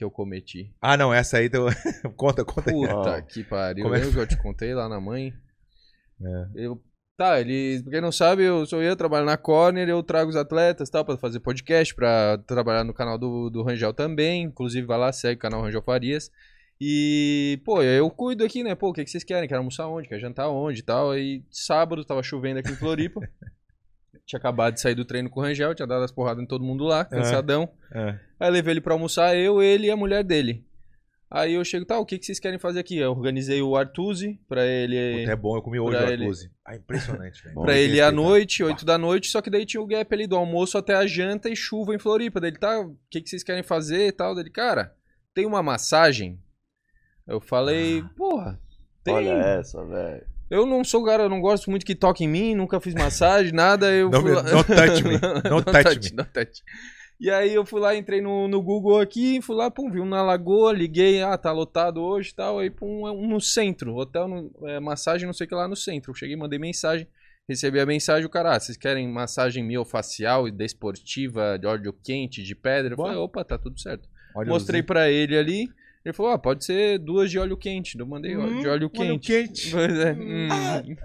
que 0.00 0.04
eu 0.04 0.10
cometi? 0.10 0.74
Ah, 0.80 0.96
não, 0.96 1.12
essa 1.12 1.36
aí. 1.36 1.50
Tu... 1.50 1.58
conta, 2.16 2.42
conta 2.42 2.70
aí. 2.70 2.74
Puta 2.74 3.18
Ó. 3.18 3.20
que 3.20 3.44
pariu. 3.44 3.84
Como 3.84 3.94
é 3.94 4.00
que 4.00 4.16
eu 4.16 4.26
te 4.26 4.36
contei 4.38 4.72
lá 4.74 4.88
na 4.88 4.98
mãe? 4.98 5.34
É. 6.22 6.64
Eu, 6.64 6.82
tá, 7.18 7.38
ele, 7.38 7.82
pra 7.82 7.92
quem 7.92 8.00
não 8.00 8.10
sabe, 8.10 8.44
eu 8.44 8.64
sou 8.64 8.82
eu, 8.82 8.96
trabalho 8.96 9.26
na 9.26 9.36
Corner, 9.36 9.86
eu 9.86 10.02
trago 10.02 10.30
os 10.30 10.36
atletas 10.36 10.88
e 10.88 10.92
tal, 10.92 11.04
pra 11.04 11.18
fazer 11.18 11.40
podcast, 11.40 11.94
pra 11.94 12.38
trabalhar 12.46 12.82
no 12.82 12.94
canal 12.94 13.18
do, 13.18 13.50
do 13.50 13.62
Rangel 13.62 13.92
também. 13.92 14.44
Inclusive, 14.44 14.86
vai 14.86 14.96
lá, 14.96 15.12
segue 15.12 15.36
o 15.36 15.38
canal 15.38 15.60
Rangel 15.60 15.82
Farias. 15.82 16.30
E, 16.80 17.60
pô, 17.62 17.82
eu 17.82 18.10
cuido 18.10 18.42
aqui, 18.42 18.62
né? 18.64 18.74
Pô, 18.74 18.88
o 18.88 18.92
que, 18.94 19.04
que 19.04 19.10
vocês 19.10 19.22
querem? 19.22 19.46
Quer 19.46 19.56
almoçar 19.56 19.86
onde? 19.86 20.08
Quer 20.08 20.18
jantar 20.18 20.48
onde 20.48 20.80
e 20.80 20.82
tal? 20.82 21.10
Aí, 21.10 21.44
sábado, 21.50 22.06
tava 22.06 22.22
chovendo 22.22 22.60
aqui 22.60 22.70
em 22.70 22.76
Floripa. 22.76 23.20
tinha 24.30 24.38
acabado 24.38 24.74
de 24.74 24.80
sair 24.80 24.94
do 24.94 25.04
treino 25.04 25.28
com 25.28 25.40
o 25.40 25.42
Rangel, 25.42 25.74
tinha 25.74 25.86
dado 25.86 26.04
as 26.04 26.12
porradas 26.12 26.42
em 26.42 26.46
todo 26.46 26.64
mundo 26.64 26.84
lá, 26.84 27.04
cansadão. 27.04 27.68
É. 27.92 28.18
Aí 28.38 28.50
levei 28.50 28.72
ele 28.74 28.80
pra 28.80 28.94
almoçar, 28.94 29.36
eu, 29.36 29.60
ele 29.60 29.88
e 29.88 29.90
a 29.90 29.96
mulher 29.96 30.22
dele. 30.22 30.64
Aí 31.28 31.54
eu 31.54 31.64
chego, 31.64 31.84
tá, 31.84 31.98
o 31.98 32.04
que, 32.06 32.18
que 32.18 32.26
vocês 32.26 32.40
querem 32.40 32.58
fazer 32.58 32.80
aqui? 32.80 32.96
Eu 32.98 33.10
organizei 33.12 33.60
o 33.62 33.76
Artuzi 33.76 34.40
pra 34.48 34.64
ele. 34.66 35.20
Puta, 35.20 35.32
é 35.32 35.36
bom, 35.36 35.56
eu 35.56 35.62
comi 35.62 35.78
hoje 35.78 35.96
o 35.96 36.00
ele- 36.08 36.24
Artuzzi. 36.24 36.50
Ah, 36.64 36.74
impressionante, 36.76 37.42
velho. 37.44 37.60
Pra 37.62 37.76
ele 37.76 38.00
à 38.00 38.10
noite, 38.10 38.62
8 38.64 38.84
da 38.84 38.96
noite, 38.98 39.28
só 39.28 39.40
que 39.40 39.50
daí 39.50 39.64
tinha 39.66 39.80
o 39.80 39.86
gap 39.86 40.12
ali 40.14 40.26
do 40.26 40.36
almoço 40.36 40.76
até 40.78 40.94
a 40.94 41.06
janta 41.06 41.48
e 41.48 41.54
chuva 41.56 41.94
em 41.94 41.98
Floripa. 41.98 42.40
Daí 42.40 42.50
ele, 42.50 42.58
tá, 42.58 42.80
o 42.80 42.96
que, 43.08 43.20
que 43.20 43.28
vocês 43.30 43.42
querem 43.44 43.62
fazer 43.62 44.06
e 44.08 44.12
tal? 44.12 44.34
Dele, 44.34 44.50
cara, 44.50 44.92
tem 45.34 45.46
uma 45.46 45.62
massagem? 45.62 46.38
Eu 47.26 47.40
falei, 47.40 48.02
porra, 48.16 48.60
tem. 49.04 49.14
Olha 49.14 49.30
essa, 49.30 49.84
velho. 49.84 50.26
Eu 50.50 50.66
não 50.66 50.82
sou 50.82 51.04
cara, 51.04 51.22
eu 51.24 51.28
não 51.28 51.40
gosto 51.40 51.70
muito 51.70 51.86
que 51.86 51.94
toque 51.94 52.24
em 52.24 52.28
mim, 52.28 52.54
nunca 52.54 52.80
fiz 52.80 52.92
massagem, 52.94 53.52
nada. 53.52 53.90
Eu 53.92 54.10
Não 54.10 54.20
fui 54.20 54.32
lá... 54.32 54.42
não 54.42 54.64
touch 54.64 55.04
me, 55.04 55.12
não 55.48 55.62
touch 55.62 56.10
me. 56.10 56.16
não 56.16 56.24
touch. 56.24 56.62
E 57.20 57.30
aí 57.30 57.54
eu 57.54 57.64
fui 57.66 57.80
lá, 57.80 57.94
entrei 57.94 58.20
no, 58.20 58.48
no 58.48 58.62
Google 58.62 58.98
aqui, 58.98 59.40
fui 59.42 59.54
lá, 59.54 59.70
pum, 59.70 59.90
vi 59.90 60.00
um 60.00 60.06
na 60.06 60.22
lagoa, 60.22 60.72
liguei, 60.72 61.22
ah, 61.22 61.36
tá 61.36 61.52
lotado 61.52 62.00
hoje 62.02 62.30
e 62.30 62.34
tal. 62.34 62.58
Aí, 62.58 62.70
pum, 62.70 63.06
é 63.06 63.12
um 63.12 63.28
no 63.28 63.40
centro, 63.40 63.94
hotel, 63.94 64.26
no, 64.26 64.50
é, 64.66 64.80
massagem, 64.80 65.26
não 65.26 65.32
sei 65.34 65.44
o 65.44 65.48
que 65.48 65.54
lá 65.54 65.68
no 65.68 65.76
centro. 65.76 66.10
Eu 66.10 66.14
cheguei, 66.14 66.34
mandei 66.34 66.58
mensagem, 66.58 67.06
recebi 67.46 67.78
a 67.78 67.84
mensagem, 67.84 68.24
o 68.26 68.30
cara, 68.30 68.56
ah, 68.56 68.58
vocês 68.60 68.78
querem 68.78 69.06
massagem 69.06 69.62
miofacial 69.62 70.48
e 70.48 70.50
desportiva, 70.50 71.58
de 71.58 71.66
óleo 71.66 71.92
quente, 72.02 72.42
de 72.42 72.54
pedra? 72.54 72.94
Eu 72.94 72.96
falei, 72.96 73.16
opa, 73.18 73.44
tá 73.44 73.58
tudo 73.58 73.78
certo. 73.78 74.08
Olha 74.34 74.48
Mostrei 74.48 74.80
os- 74.80 74.86
pra 74.86 75.10
ele 75.10 75.36
ali. 75.36 75.68
Ele 76.04 76.12
falou, 76.14 76.32
ah, 76.32 76.38
pode 76.38 76.64
ser 76.64 76.98
duas 76.98 77.30
de 77.30 77.38
óleo 77.38 77.56
quente. 77.56 77.98
Eu 77.98 78.06
mandei 78.06 78.36
Hum, 78.36 78.60
de 78.60 78.68
óleo 78.68 78.68
óleo 78.68 78.90
quente. 78.90 79.26
quente. 79.26 79.70
Pois 79.70 79.98
é. 79.98 80.12
hum. 80.12 80.48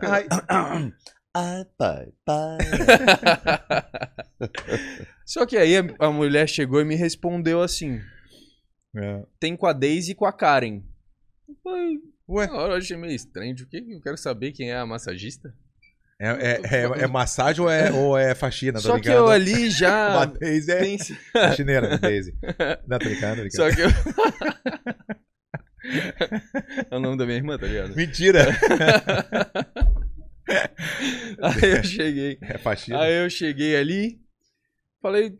Ai, 0.01 0.27
Ai, 1.37 1.65
pai, 1.77 2.07
pai. 2.23 2.57
Só 5.25 5.45
que 5.45 5.57
aí 5.57 5.75
a, 5.77 5.83
a 5.99 6.09
mulher 6.11 6.47
chegou 6.47 6.79
e 6.79 6.85
me 6.85 6.95
respondeu 6.95 7.61
assim: 7.61 7.99
é. 8.95 9.23
tem 9.39 9.55
com 9.57 9.65
a 9.65 9.73
Daisy 9.73 10.13
e 10.13 10.15
com 10.15 10.25
a 10.25 10.31
Karen. 10.31 10.81
Eu 11.47 11.55
falei, 11.61 11.97
Ué? 12.29 12.47
na 12.47 12.53
hora 12.53 12.73
eu 12.73 12.77
achei 12.77 12.95
meio 12.95 13.13
estranho. 13.13 13.53
O 13.53 13.67
que? 13.67 13.77
Eu 13.77 14.01
quero 14.01 14.17
saber 14.17 14.53
quem 14.53 14.71
é 14.71 14.77
a 14.77 14.85
massagista. 14.85 15.53
É, 16.19 16.27
é, 16.29 16.61
é, 16.63 16.81
é 17.03 17.07
massagem 17.11 17.61
ou 17.61 17.69
é, 17.69 17.91
ou 17.91 18.17
é 18.17 18.33
faxina? 18.33 18.73
Tô 18.79 18.87
Só 18.87 18.99
que 18.99 19.09
eu 19.09 19.27
ali 19.27 19.69
já. 19.69 20.21
A 20.23 20.25
Daisy 20.25 20.71
é 20.71 20.79
pensei- 20.79 21.15
faxineira, 21.33 21.97
Daisy. 21.97 22.33
Não, 22.87 22.97
tô 22.99 23.05
brincando, 23.05 23.35
tô 23.35 23.41
brincando. 23.41 23.51
Só 23.51 23.69
que 23.75 23.81
eu. 23.81 23.89
é 26.89 26.95
o 26.95 26.99
nome 26.99 27.17
da 27.17 27.25
minha 27.25 27.37
irmã, 27.37 27.57
tá 27.57 27.67
ligado? 27.67 27.95
Mentira! 27.95 28.45
Aí 31.41 31.71
eu 31.77 31.83
cheguei. 31.83 32.37
É 32.41 32.57
faxina. 32.57 33.01
Aí 33.01 33.13
eu 33.23 33.29
cheguei 33.29 33.75
ali, 33.75 34.19
falei, 35.01 35.35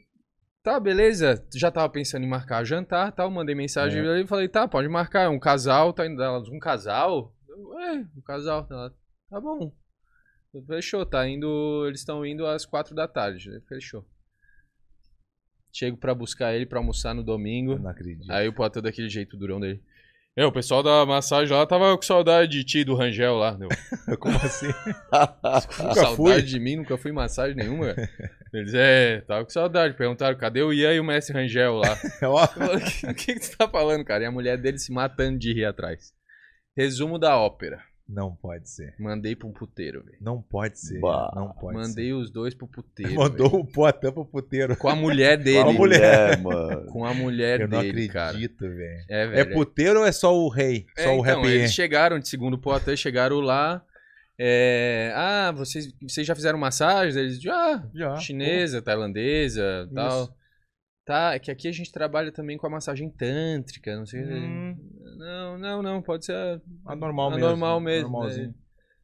tá, 0.63 0.79
beleza. 0.79 1.43
Já 1.55 1.71
tava 1.71 1.87
pensando 1.89 2.23
em 2.25 2.29
marcar 2.29 2.63
jantar 2.65 3.11
tal. 3.11 3.29
Mandei 3.31 3.55
mensagem 3.55 4.05
É. 4.05 4.07
ali 4.09 4.27
falei, 4.27 4.47
tá, 4.47 4.67
pode 4.67 4.87
marcar. 4.87 5.23
É 5.23 5.29
um 5.29 5.39
casal, 5.39 5.93
tá 5.93 6.05
indo. 6.05 6.21
Um 6.51 6.59
casal? 6.59 7.33
É, 7.79 7.91
um 7.93 8.21
casal. 8.25 8.67
Ela, 8.69 8.91
tá 9.29 9.39
bom. 9.39 9.71
Fechou, 10.67 11.05
tá 11.05 11.27
indo. 11.27 11.85
Eles 11.87 11.99
estão 12.01 12.25
indo 12.25 12.45
às 12.45 12.65
quatro 12.65 12.93
da 12.95 13.07
tarde. 13.07 13.49
né? 13.49 13.59
Fechou. 13.67 14.05
Chego 15.73 15.97
pra 15.97 16.15
buscar 16.15 16.53
ele 16.55 16.65
pra 16.65 16.79
almoçar 16.79 17.13
no 17.13 17.23
domingo. 17.23 17.73
Eu 17.73 17.79
não 17.79 17.89
acredito. 17.89 18.31
Aí 18.31 18.47
o 18.47 18.53
Potter 18.53 18.81
daquele 18.81 19.09
jeito 19.09 19.35
durão 19.37 19.59
dele. 19.59 19.81
É, 20.37 20.45
o 20.45 20.51
pessoal 20.51 20.83
da 20.83 21.05
massagem 21.05 21.55
lá 21.55 21.65
tava 21.65 21.95
com 21.95 22.01
saudade 22.01 22.51
de 22.51 22.63
ti, 22.65 22.83
do 22.83 22.93
Rangel 22.93 23.35
lá. 23.35 23.51
Deu, 23.51 23.69
Como 24.19 24.35
assim? 24.37 24.67
com 25.09 25.83
Nunca 25.83 25.93
saudade 25.95 26.15
fui. 26.15 26.41
de 26.43 26.59
mim, 26.59 26.75
nunca 26.77 26.97
fui 26.97 27.11
em 27.11 27.13
massagem 27.13 27.55
nenhuma. 27.55 27.95
Eles, 28.53 28.73
é, 28.73 29.21
tava 29.21 29.45
com 29.45 29.49
saudade. 29.49 29.95
Perguntaram, 29.95 30.37
cadê 30.37 30.61
o 30.61 30.73
Ian 30.73 30.93
e 30.93 30.99
o 30.99 31.05
Mestre 31.05 31.33
Rangel 31.33 31.75
lá? 31.75 31.97
O 33.09 33.13
que, 33.13 33.33
que 33.35 33.39
tu 33.39 33.57
tá 33.57 33.67
falando, 33.69 34.03
cara? 34.03 34.23
E 34.23 34.27
a 34.27 34.31
mulher 34.31 34.57
dele 34.57 34.77
se 34.77 34.91
matando 34.91 35.39
de 35.39 35.53
rir 35.53 35.65
atrás. 35.65 36.13
Resumo 36.77 37.17
da 37.17 37.37
ópera. 37.37 37.81
Não 38.07 38.35
pode 38.35 38.69
ser. 38.69 38.93
Mandei 38.99 39.35
pra 39.35 39.47
um 39.47 39.51
puteiro, 39.51 40.03
velho. 40.03 40.17
Não 40.21 40.39
pode 40.39 40.79
ser. 40.79 40.99
Bah. 40.99 41.31
Não 41.35 41.49
pode 41.49 41.75
Mandei 41.77 42.13
os 42.13 42.29
dois 42.29 42.53
pro 42.53 42.67
puteiro. 42.67 43.11
ser. 43.11 43.17
Mandou 43.17 43.49
velho. 43.49 43.63
o 43.63 43.65
Poatã 43.65 44.11
pro 44.11 44.23
puteiro. 44.25 44.77
Com 44.77 44.89
a 44.89 44.95
mulher 44.95 45.37
Com 45.39 45.43
dele. 45.43 45.59
a 45.69 45.73
mulher. 45.73 46.37
mano. 46.41 46.85
Com 46.91 47.03
a 47.05 47.13
mulher 47.15 47.61
Eu 47.61 47.67
não 47.67 47.81
dele, 47.81 48.07
cara. 48.07 48.29
acredito, 48.29 48.59
velho. 48.69 49.05
É, 49.09 49.23
É 49.23 49.27
velho. 49.27 49.53
puteiro 49.53 49.99
ou 50.01 50.05
é 50.05 50.11
só 50.11 50.35
o 50.37 50.47
rei? 50.49 50.85
É, 50.95 51.03
Só 51.03 51.15
o 51.17 51.21
então, 51.25 51.39
happy 51.39 51.47
eles 51.47 51.73
chegaram 51.73 52.19
de 52.19 52.27
segundo 52.27 52.59
Poitin, 52.59 52.95
chegaram 52.95 53.39
lá. 53.39 53.83
é, 54.37 55.11
ah, 55.15 55.51
vocês, 55.51 55.91
vocês 56.01 56.27
já 56.27 56.35
fizeram 56.35 56.59
massagem? 56.59 57.19
Eles, 57.19 57.41
já, 57.41 57.83
Já. 57.93 58.17
chinesa, 58.17 58.81
tailandesa, 58.83 59.89
tal. 59.95 60.29
Tá, 61.05 61.35
é 61.35 61.39
que 61.39 61.51
aqui 61.51 61.67
a 61.67 61.71
gente 61.71 61.91
trabalha 61.91 62.31
também 62.31 62.57
com 62.57 62.65
a 62.65 62.69
massagem 62.69 63.09
tântrica, 63.09 63.95
não 63.95 64.05
sei. 64.07 64.23
Hum. 64.23 64.75
Não, 65.17 65.57
não, 65.57 65.81
não, 65.83 66.01
pode 66.01 66.25
ser 66.25 66.33
a, 66.33 66.59
A 66.87 66.95
normal 66.95 67.27
a 67.27 67.35
mesmo. 67.35 67.47
normal 67.47 67.79
mesmo. 67.79 68.09
Normalzinho. 68.09 68.47
né? 68.47 68.53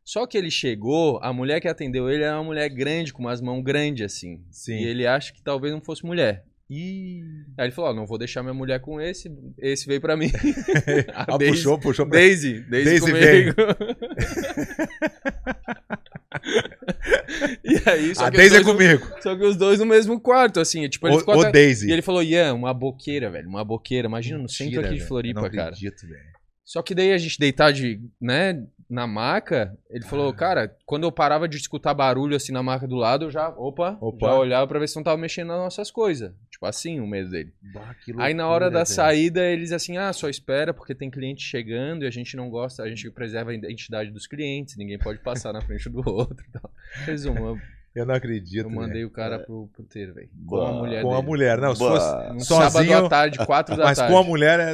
Só 0.04 0.26
que 0.26 0.36
ele 0.38 0.50
chegou, 0.50 1.20
a 1.22 1.32
mulher 1.32 1.62
que 1.62 1.68
atendeu 1.68 2.10
ele 2.10 2.24
era 2.24 2.36
uma 2.38 2.44
mulher 2.44 2.68
grande, 2.70 3.14
com 3.14 3.22
umas 3.22 3.40
mãos 3.40 3.62
grandes 3.64 4.04
assim. 4.04 4.44
Sim. 4.50 4.78
E 4.80 4.84
ele 4.88 5.06
acha 5.06 5.32
que 5.32 5.44
talvez 5.44 5.72
não 5.72 5.80
fosse 5.80 6.04
mulher. 6.04 6.44
Ih. 6.68 7.22
Aí 7.58 7.66
ele 7.68 7.72
falou, 7.72 7.92
ó, 7.92 7.94
não 7.94 8.08
vou 8.08 8.18
deixar 8.18 8.42
minha 8.42 8.54
mulher 8.54 8.80
com 8.82 9.00
esse, 9.00 9.32
esse 9.60 9.86
veio 9.86 10.02
pra 10.02 10.18
mim. 10.18 10.32
Ah, 11.14 11.26
Daisy- 11.38 11.54
puxou, 11.58 11.80
puxou 11.80 12.08
pra 12.08 12.18
Daisy, 12.18 12.62
Daisy, 12.62 13.00
Daisy 13.00 13.06
comigo. 13.06 13.56
e 17.64 17.90
aí, 17.90 18.16
só 18.16 18.26
A 18.26 18.32
que, 18.32 18.38
Daisy 18.38 18.56
é 18.56 18.60
os 18.60 18.66
dois, 18.66 18.78
comigo. 18.78 19.22
só 19.22 19.36
que 19.36 19.44
os 19.44 19.56
dois 19.58 19.80
no 19.80 19.86
mesmo 19.86 20.20
quarto, 20.20 20.60
assim, 20.60 20.88
tipo, 20.90 21.08
ele 21.08 21.20
ficou 21.20 21.36
O, 21.36 21.38
o 21.38 21.42
até- 21.42 21.52
Daisy. 21.52 21.88
E 21.90 21.92
ele 21.92 22.02
falou, 22.02 22.24
Ian, 22.24 22.54
uma 22.54 22.74
boqueira, 22.74 23.30
velho, 23.30 23.48
uma 23.50 23.64
boqueira. 23.66 24.08
Imagina 24.08 24.38
no 24.38 24.48
centro 24.50 24.66
Mentira, 24.66 24.82
aqui 24.88 24.94
de 24.94 25.00
velho. 25.00 25.08
Floripa, 25.08 25.40
Eu 25.40 25.44
não 25.44 25.50
cara. 25.52 25.64
acredito, 25.70 26.02
velho. 26.08 26.32
Só 26.64 26.82
que 26.82 26.96
daí 26.96 27.12
a 27.12 27.18
gente 27.18 27.38
deitar 27.38 27.74
de, 27.74 28.00
né, 28.22 28.64
na 28.90 29.06
maca, 29.06 29.78
ele 29.90 30.06
Ah. 30.06 30.08
falou, 30.08 30.34
cara, 30.34 30.74
quando 30.86 31.04
eu 31.04 31.12
parava 31.12 31.48
de 31.48 31.58
escutar 31.58 31.94
barulho 31.94 32.36
assim 32.36 32.54
na 32.54 32.64
maca 32.64 32.88
do 32.88 32.96
lado, 32.96 33.26
eu 33.26 33.32
já, 33.32 33.50
opa, 33.50 33.98
Opa. 34.00 34.28
já 34.28 34.36
olhava 34.36 34.68
pra 34.68 34.80
ver 34.80 34.88
se 34.88 34.96
não 34.96 35.04
tava 35.04 35.18
mexendo 35.18 35.50
nas 35.50 35.58
nossas 35.60 35.92
coisas. 35.92 36.32
Tipo 36.62 36.68
assim, 36.70 37.00
o 37.00 37.08
medo 37.08 37.28
dele. 37.32 37.52
Bah, 37.74 37.96
que 38.06 38.14
Aí 38.20 38.36
na 38.36 38.48
hora 38.48 38.70
da 38.70 38.84
velho. 38.84 38.86
saída, 38.96 39.42
eles 39.50 39.72
assim, 39.72 39.98
ah, 39.98 40.14
só 40.14 40.30
espera 40.30 40.72
porque 40.72 40.94
tem 40.94 41.10
cliente 41.10 41.42
chegando 41.42 42.04
e 42.04 42.08
a 42.08 42.12
gente 42.12 42.38
não 42.38 42.52
gosta, 42.52 42.84
a 42.84 42.88
gente 42.88 43.10
preserva 43.10 43.50
a 43.50 43.56
identidade 43.56 44.12
dos 44.12 44.28
clientes, 44.28 44.78
ninguém 44.78 45.00
pode 45.00 45.18
passar 45.24 45.52
na 45.52 45.62
frente 45.62 45.90
do 45.90 46.02
outro 46.08 46.46
e 46.48 46.52
tal. 46.52 46.72
Resumo, 47.04 47.60
eu, 47.96 48.06
não 48.06 48.14
acredito. 48.14 48.64
eu 48.66 48.70
mandei 48.70 48.98
velho. 48.98 49.08
o 49.08 49.10
cara 49.10 49.40
pro 49.40 49.72
puteiro, 49.74 50.14
velho. 50.14 50.30
Com 50.46 50.62
a 50.62 50.72
mulher 50.72 51.02
Com 51.02 51.14
a 51.14 51.16
dele. 51.16 51.28
mulher. 51.28 51.58
Não, 51.58 51.74
se 51.74 51.80
fosse 51.80 52.06
Um 52.32 52.40
sozinho. 52.42 52.70
sábado 52.92 53.06
à 53.08 53.10
tarde, 53.10 53.38
quatro 53.44 53.76
da 53.76 53.84
Mas 53.86 53.98
tarde. 53.98 54.14
com 54.14 54.20
a 54.20 54.24
mulher. 54.24 54.60
é- 54.60 54.74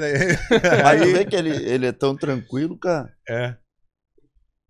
Mas 0.83 0.97
tu 1.01 1.03
Aí. 1.05 1.13
vê 1.13 1.23
que 1.23 1.35
ele, 1.37 1.51
ele 1.71 1.85
é 1.85 1.93
tão 1.93 2.17
tranquilo, 2.17 2.77
cara. 2.77 3.13
É. 3.29 3.55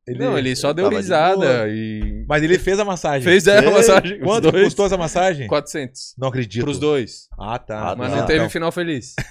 Ele- 0.08 0.20
Não, 0.20 0.38
ele 0.38 0.56
só 0.56 0.70
ele 0.70 0.76
deu 0.76 0.90
risada 0.90 1.68
e 1.68 2.24
Mas 2.28 2.42
ele 2.42 2.58
fez 2.58 2.80
a 2.80 2.86
massagem. 2.86 3.24
fez 3.24 3.46
é, 3.48 3.60
a 3.60 3.70
massagem. 3.72 4.20
Quanto 4.20 4.52
dois. 4.52 4.64
custou 4.66 4.86
essa 4.86 4.98
massagem? 4.98 5.48
400. 5.48 6.14
Não 6.18 6.30
acredito. 6.30 6.64
Pros 6.64 6.80
dois. 6.80 7.28
Ah, 7.38 7.60
tá. 7.60 7.92
Ah, 7.92 7.96
Mas 7.96 8.12
tá. 8.12 8.18
não 8.18 8.26
teve 8.26 8.40
Então, 8.40 8.50
final 8.50 8.72
feliz. 8.72 9.16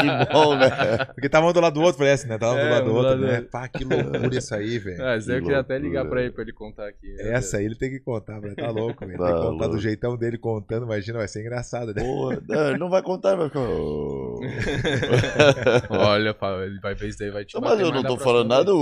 que 0.00 0.32
bom, 0.32 0.56
né? 0.56 0.70
Porque 1.14 1.28
tava 1.28 1.46
um 1.48 1.52
do 1.52 1.60
lado 1.60 1.74
do 1.74 1.82
outro, 1.82 1.98
parece, 1.98 2.26
né? 2.26 2.38
Tava 2.38 2.54
um 2.54 2.58
É, 2.58 2.64
do 2.64 2.70
lado 2.70 2.84
do 2.84 2.90
do 2.90 2.96
outro, 2.96 3.10
lado 3.10 3.20
do 3.20 3.26
né? 3.26 3.34
outro. 3.36 3.50
Pá, 3.50 3.68
que 3.68 3.84
loucura 3.84 4.36
isso 4.38 4.54
aí, 4.54 4.78
velho. 4.78 5.04
Ah, 5.04 5.16
isso 5.16 5.30
aí 5.30 5.36
eu 5.36 5.40
Que 5.40 5.46
queria 5.46 5.60
até 5.60 5.78
ligar 5.78 6.04
pra 6.06 6.22
ele, 6.22 6.30
pra 6.32 6.42
ele 6.42 6.52
contar 6.52 6.88
aqui. 6.88 7.14
Essa 7.20 7.58
aí 7.58 7.64
ele 7.66 7.76
tem 7.76 7.90
que 7.90 8.00
contar, 8.00 8.40
velho. 8.40 8.56
Tá 8.56 8.70
louco, 8.70 9.06
velho. 9.06 9.18
Tem 9.18 9.26
Tá 9.26 9.32
que 9.34 9.40
contar 9.40 9.64
do 9.64 9.70
louco. 9.72 9.78
jeitão 9.82 10.16
dele 10.16 10.38
contando, 10.38 10.84
imagina, 10.86 11.18
vai 11.18 11.28
ser 11.28 11.40
engraçado, 11.42 11.92
né? 11.94 12.02
Porra, 12.02 12.42
não, 12.48 12.68
ele 12.70 12.78
não 12.78 12.88
vai 12.90 13.02
contar, 13.02 13.34
vai 13.36 13.48
ficar. 13.48 13.60
Olha, 15.90 16.34
ele 16.64 16.80
vai 16.80 16.94
ver 16.94 17.08
isso 17.08 17.18
daí, 17.18 17.30
vai 17.30 17.44
te 17.44 17.54
Não, 17.54 17.60
mas 17.60 17.78
eu 17.80 17.90
não 17.92 18.02
tô 18.02 18.16
falando 18.16 18.48
nada, 18.48 18.74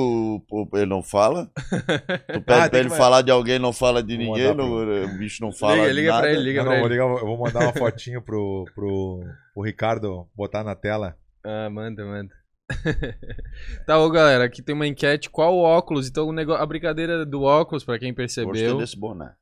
ele 0.75 0.87
não 0.87 1.03
fala. 1.03 1.51
Tu 2.33 2.41
pede 2.43 2.61
Ah, 2.61 2.69
pra 2.71 2.79
ele 2.79 2.91
que- 2.91 2.97
falar 2.97 3.23
de 3.23 3.31
alguém, 3.31 3.59
não 3.59 3.73
fala 3.73 4.03
de 4.03 4.17
Vou 4.17 4.25
ninguém, 4.27 4.55
não- 4.55 5.05
o 5.05 5.19
bicho 5.19 5.43
não 5.43 5.53
fala 5.53 5.77
Liga, 5.77 5.93
liga 5.93 6.11
nada. 6.11 6.23
pra 6.23 6.33
ele, 6.33 6.43
liga 6.43 6.61
Não, 6.61 6.65
pra 6.67 6.73
não, 6.75 6.81
vou 6.81 6.93
ele. 6.93 6.95
ligar, 7.03 7.21
eu 7.23 7.27
vou 7.27 7.39
mandar 7.39 7.61
uma 7.61 7.73
fotinho 7.73 8.23
pro, 8.23 8.65
pro, 8.75 9.21
pro 9.55 9.63
Ricardo 9.63 10.27
botar 10.35 10.63
na 10.65 10.75
tela. 10.75 11.17
Ah, 11.45 11.69
manda, 11.71 12.05
manda. 12.05 12.35
tá, 13.87 13.99
ô 13.99 14.09
galera, 14.11 14.45
aqui 14.45 14.63
tem 14.63 14.75
uma 14.75 14.87
enquete. 14.87 15.29
Qual 15.31 15.57
óculos? 15.59 16.09
Então, 16.09 16.27
o 16.29 16.33
negócio, 16.33 16.63
a 16.63 16.67
brincadeira 16.67 17.25
do 17.27 17.43
óculos, 17.43 17.85
pra 17.85 17.99
quem 17.99 18.13
Gostei 18.15 18.45
percebeu. 18.45 18.79
desse 18.79 18.99
boné. 18.99 19.33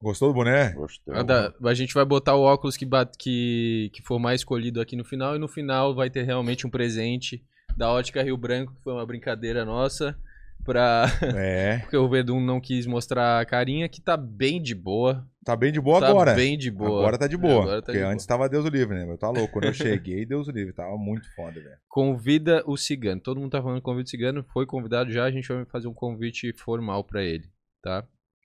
Gostou 0.00 0.28
do 0.28 0.34
boné? 0.34 0.70
Gostei. 0.72 1.12
A, 1.14 1.22
da- 1.22 1.52
a 1.64 1.74
gente 1.74 1.92
vai 1.92 2.04
botar 2.04 2.34
o 2.36 2.42
óculos 2.42 2.76
que, 2.76 2.86
que, 3.18 3.90
que 3.92 4.02
for 4.02 4.18
mais 4.18 4.40
escolhido 4.40 4.80
aqui 4.80 4.94
no 4.94 5.04
final. 5.04 5.34
E 5.34 5.38
no 5.40 5.48
final 5.48 5.94
vai 5.94 6.08
ter 6.08 6.22
realmente 6.22 6.66
um 6.66 6.70
presente 6.70 7.42
da 7.78 7.92
Ótica 7.92 8.24
Rio 8.24 8.36
Branco, 8.36 8.74
que 8.74 8.82
foi 8.82 8.92
uma 8.92 9.06
brincadeira 9.06 9.64
nossa. 9.64 10.18
Pra... 10.64 11.06
É. 11.36 11.78
Porque 11.78 11.96
o 11.96 12.08
Verdun 12.08 12.40
não 12.40 12.60
quis 12.60 12.86
mostrar 12.86 13.40
a 13.40 13.46
carinha, 13.46 13.88
que 13.88 14.00
tá 14.00 14.16
bem 14.16 14.60
de 14.60 14.74
boa. 14.74 15.24
Tá 15.44 15.54
bem 15.54 15.72
de 15.72 15.80
boa 15.80 16.00
tá 16.00 16.08
agora. 16.08 16.34
bem 16.34 16.58
de 16.58 16.72
boa. 16.72 16.98
Agora 16.98 17.16
tá 17.16 17.28
de 17.28 17.36
boa. 17.36 17.62
Agora 17.62 17.80
tá 17.80 17.86
porque 17.86 17.98
de 17.98 18.04
antes 18.04 18.26
tava 18.26 18.48
Deus 18.48 18.64
o 18.66 18.68
livre, 18.68 18.98
né? 18.98 19.06
meu? 19.06 19.16
Tá 19.16 19.30
louco. 19.30 19.52
Quando 19.52 19.66
eu 19.66 19.72
cheguei, 19.72 20.26
Deus 20.26 20.48
o 20.48 20.50
livre. 20.50 20.72
Tava 20.74 20.96
muito 20.98 21.32
foda, 21.36 21.60
velho. 21.60 21.76
Convida 21.88 22.62
o 22.66 22.76
cigano. 22.76 23.20
Todo 23.20 23.40
mundo 23.40 23.52
tá 23.52 23.62
falando 23.62 23.80
convite 23.80 24.10
cigano. 24.10 24.44
Foi 24.52 24.66
convidado 24.66 25.10
já. 25.12 25.24
A 25.24 25.30
gente 25.30 25.48
vai 25.48 25.64
fazer 25.66 25.86
um 25.86 25.94
convite 25.94 26.52
formal 26.52 27.04
pra 27.04 27.22
ele, 27.22 27.48
tá? 27.80 28.04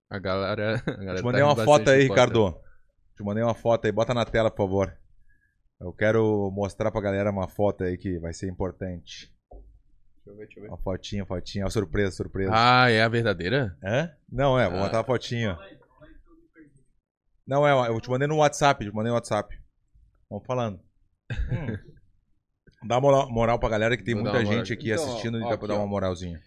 A 0.09 0.19
galera. 0.19 0.75
A 0.87 0.91
galera 0.91 1.15
Te 1.15 1.21
tá 1.21 1.23
mandei 1.23 1.41
rindo 1.41 1.53
uma 1.53 1.65
foto 1.65 1.89
aí. 1.89 2.03
Ricardo. 2.03 2.55
Te 3.17 3.23
mandei 3.23 3.43
uma 3.43 3.55
foto 3.55 3.85
aí. 3.85 3.91
Bota 3.91 4.13
na 4.13 4.23
tela, 4.23 4.51
por 4.51 4.57
favor. 4.57 4.95
Eu 5.83 5.91
quero 5.93 6.49
mostrar 6.51 6.91
pra 6.91 7.01
galera 7.01 7.29
uma 7.29 7.47
foto 7.47 7.83
aí 7.83 7.97
que 7.97 8.17
vai 8.19 8.33
ser 8.33 8.49
importante. 8.49 9.31
Deixa 9.51 10.29
eu 10.29 10.35
ver, 10.35 10.45
deixa 10.45 10.59
eu 10.59 10.63
ver. 10.63 10.69
Uma 10.69 10.77
fotinha, 10.77 11.25
fotinha. 11.25 11.65
Uma 11.65 11.71
surpresa, 11.71 12.11
surpresa. 12.15 12.51
Ah, 12.53 12.89
é 12.89 13.01
a 13.03 13.09
verdadeira? 13.09 13.77
Hã? 13.83 14.09
Não, 14.31 14.57
é, 14.57 14.69
vou 14.69 14.79
Ah. 14.79 14.83
botar 14.83 14.99
uma 14.99 15.03
fotinha. 15.03 15.57
Não, 17.45 17.67
é, 17.67 17.89
eu 17.89 17.99
te 17.99 18.09
mandei 18.09 18.27
no 18.27 18.37
WhatsApp, 18.37 18.85
te 18.85 18.91
mandei 18.95 19.09
no 19.09 19.15
WhatsApp. 19.15 19.53
Vamos 20.29 20.45
falando. 20.45 20.79
Hum. 21.31 21.77
Dá 22.87 22.99
moral, 23.01 23.29
moral 23.29 23.59
pra 23.59 23.69
galera 23.69 23.97
que 23.97 24.03
tem 24.03 24.13
Vou 24.13 24.23
dar 24.23 24.31
muita 24.31 24.43
uma 24.45 24.49
moral. 24.51 24.65
gente 24.65 24.73
aqui 24.73 24.91
Então, 24.91 25.03
assistindo 25.03 25.37
e 25.37 25.41
ó, 25.41 25.49
dá 25.49 25.57
pra 25.57 25.65
aqui, 25.65 25.67
dar 25.67 25.75
uma 25.75 25.83
ó. 25.83 25.87
moralzinha. 25.87 26.39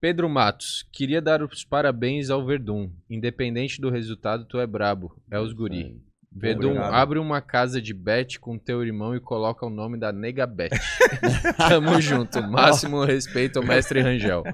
Pedro 0.00 0.28
Matos, 0.28 0.82
queria 0.92 1.20
dar 1.22 1.42
os 1.42 1.64
parabéns 1.64 2.30
ao 2.30 2.44
Verdun. 2.44 2.90
Independente 3.08 3.80
do 3.80 3.90
resultado, 3.90 4.44
tu 4.46 4.58
é 4.58 4.66
brabo. 4.66 5.20
É 5.30 5.38
os 5.38 5.52
guri. 5.52 6.02
Obrigado. 6.32 6.94
abre 6.94 7.18
uma 7.18 7.40
casa 7.40 7.82
de 7.82 7.92
bet 7.92 8.38
com 8.38 8.56
teu 8.56 8.84
irmão 8.84 9.16
e 9.16 9.20
coloca 9.20 9.66
o 9.66 9.70
nome 9.70 9.98
da 9.98 10.12
nega 10.12 10.46
bet. 10.46 10.70
Tamo 11.68 12.00
junto. 12.00 12.40
Máximo 12.42 13.04
respeito 13.04 13.58
ao 13.58 13.64
mestre 13.64 14.00
Rangel. 14.00 14.44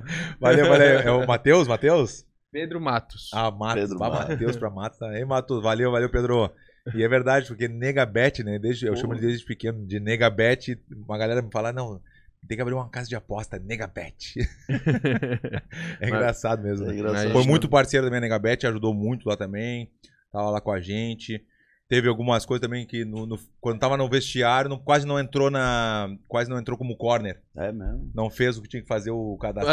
Valeu, 0.41 0.69
valeu. 0.69 1.01
É 1.01 1.11
o 1.11 1.27
Matheus, 1.27 1.69
Matheus? 1.69 2.27
Pedro 2.51 2.81
Matos. 2.81 3.31
Ah, 3.35 3.51
Matos. 3.51 3.83
Pedro 3.83 3.99
Matos. 3.99 4.29
Matheus 4.31 4.57
pra 4.57 4.71
Matos. 4.71 5.01
Ei, 5.03 5.25
Matos, 5.27 5.63
valeu, 5.63 5.93
valeu, 5.93 6.11
Pedro. 6.11 6.51
E 6.95 7.03
é 7.03 7.09
verdade, 7.09 7.47
porque 7.49 7.69
Negabet, 7.69 8.43
né? 8.43 8.59
Desde, 8.59 8.87
eu 8.87 8.95
Pô. 8.95 9.01
chamo 9.01 9.13
ele 9.13 9.21
desde 9.21 9.45
pequeno 9.45 9.87
de 9.87 10.01
Negabet. 10.01 10.81
Uma 10.91 11.19
galera 11.19 11.43
me 11.43 11.51
fala, 11.53 11.73
não, 11.73 12.01
tem 12.49 12.57
que 12.57 12.63
abrir 12.63 12.75
uma 12.75 12.89
casa 12.89 13.09
de 13.09 13.17
aposta, 13.17 13.59
Negabet. 13.59 14.35
é 16.01 16.07
engraçado 16.09 16.63
mesmo. 16.63 16.87
É 16.87 16.89
né? 16.89 16.95
engraçado. 16.95 17.33
Foi 17.33 17.45
muito 17.45 17.69
parceiro 17.69 18.07
da 18.07 18.11
minha 18.11 18.21
Negabet, 18.21 18.67
ajudou 18.67 18.95
muito 18.95 19.29
lá 19.29 19.37
também. 19.37 19.91
Tava 20.33 20.51
lá 20.51 20.61
com 20.61 20.71
a 20.71 20.81
gente. 20.81 21.45
Teve 21.89 22.09
algumas 22.09 22.45
coisas 22.45 22.61
também 22.67 22.85
que 22.85 23.05
no, 23.05 23.27
no- 23.27 23.39
quando 23.61 23.79
tava 23.79 23.97
no 23.97 24.09
vestiário, 24.09 24.69
não- 24.69 24.79
quase 24.79 25.07
não 25.07 25.21
entrou 25.21 25.51
na. 25.51 26.09
Quase 26.27 26.51
não 26.51 26.59
entrou 26.59 26.77
como 26.77 26.97
corner. 26.97 27.41
É 27.57 27.71
mesmo. 27.71 28.11
Não 28.13 28.29
fez 28.29 28.59
o 28.59 28.63
que 28.63 28.69
tinha 28.69 28.83
que 28.83 28.89
fazer 28.89 29.13
o 29.13 29.37
cadastro. 29.39 29.71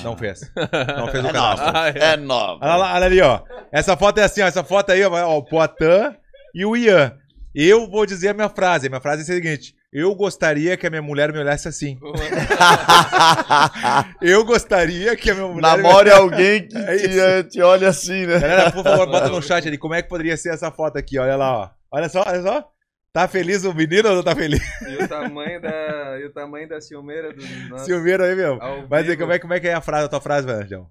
Ah? 0.00 0.04
Não 0.04 0.16
fez. 0.16 0.40
Não 0.96 1.08
fez 1.08 1.24
o 1.24 1.28
É 1.28 1.32
cadastro. 1.32 1.66
nova. 1.66 1.72
Ah, 1.78 1.88
é. 1.88 1.98
É 2.12 2.16
nova. 2.16 2.64
Olha, 2.64 2.76
lá, 2.76 2.94
olha 2.94 3.06
ali, 3.06 3.20
ó. 3.20 3.42
Essa 3.72 3.96
foto 3.96 4.18
é 4.18 4.22
assim, 4.22 4.42
ó. 4.42 4.46
Essa 4.46 4.62
foto 4.62 4.90
aí, 4.92 5.02
ó, 5.04 5.10
ó, 5.12 5.38
o 5.38 5.44
Poitin 5.44 6.14
e 6.54 6.64
o 6.64 6.76
Ian. 6.76 7.16
Eu 7.52 7.90
vou 7.90 8.06
dizer 8.06 8.28
a 8.28 8.34
minha 8.34 8.48
frase. 8.48 8.86
A 8.86 8.90
minha 8.90 9.00
frase 9.00 9.22
é 9.22 9.24
a 9.24 9.26
seguinte: 9.26 9.74
Eu 9.98 10.14
gostaria 10.14 10.76
que 10.76 10.86
a 10.86 10.90
minha 10.90 11.00
mulher 11.00 11.32
me 11.32 11.38
olhasse 11.38 11.66
assim. 11.66 11.98
Eu 14.20 14.44
gostaria 14.44 15.16
que 15.16 15.30
a 15.30 15.34
minha 15.34 15.48
mulher. 15.48 15.62
Namore 15.62 16.10
alguém 16.10 16.68
que 16.68 16.76
É 16.84 17.42
te, 17.42 17.48
te 17.48 17.62
olha 17.62 17.88
assim, 17.88 18.26
né? 18.26 18.38
Galera, 18.38 18.70
por 18.70 18.84
favor, 18.84 19.06
bota 19.06 19.30
no 19.30 19.40
chat 19.40 19.66
ali 19.66 19.78
como 19.78 19.94
é 19.94 20.02
que 20.02 20.08
poderia 20.10 20.36
ser 20.36 20.52
essa 20.52 20.70
foto 20.70 20.98
aqui. 20.98 21.18
Olha 21.18 21.34
lá, 21.34 21.50
ó. 21.50 21.70
Olha 21.90 22.10
só, 22.10 22.22
olha 22.26 22.42
só. 22.42 22.70
Tá 23.10 23.26
feliz 23.26 23.64
o 23.64 23.72
menino 23.72 24.10
ou 24.10 24.16
não 24.16 24.22
tá 24.22 24.36
feliz? 24.36 24.60
E 24.86 25.02
o 25.02 25.08
tamanho 25.08 25.62
da, 25.62 26.20
e 26.20 26.26
o 26.26 26.30
tamanho 26.30 26.68
da 26.68 26.78
ciumeira 26.78 27.32
do 27.32 27.42
nosso... 27.70 27.86
Silveiro 27.86 28.22
aí 28.22 28.36
mesmo. 28.36 28.60
dizer 28.60 29.02
vivo. 29.02 29.18
como 29.20 29.32
é, 29.32 29.38
como 29.38 29.54
é 29.54 29.60
que 29.60 29.68
é 29.68 29.72
a 29.72 29.80
frase, 29.80 30.04
a 30.04 30.08
tua 30.10 30.20
frase, 30.20 30.46
Vanjão? 30.46 30.90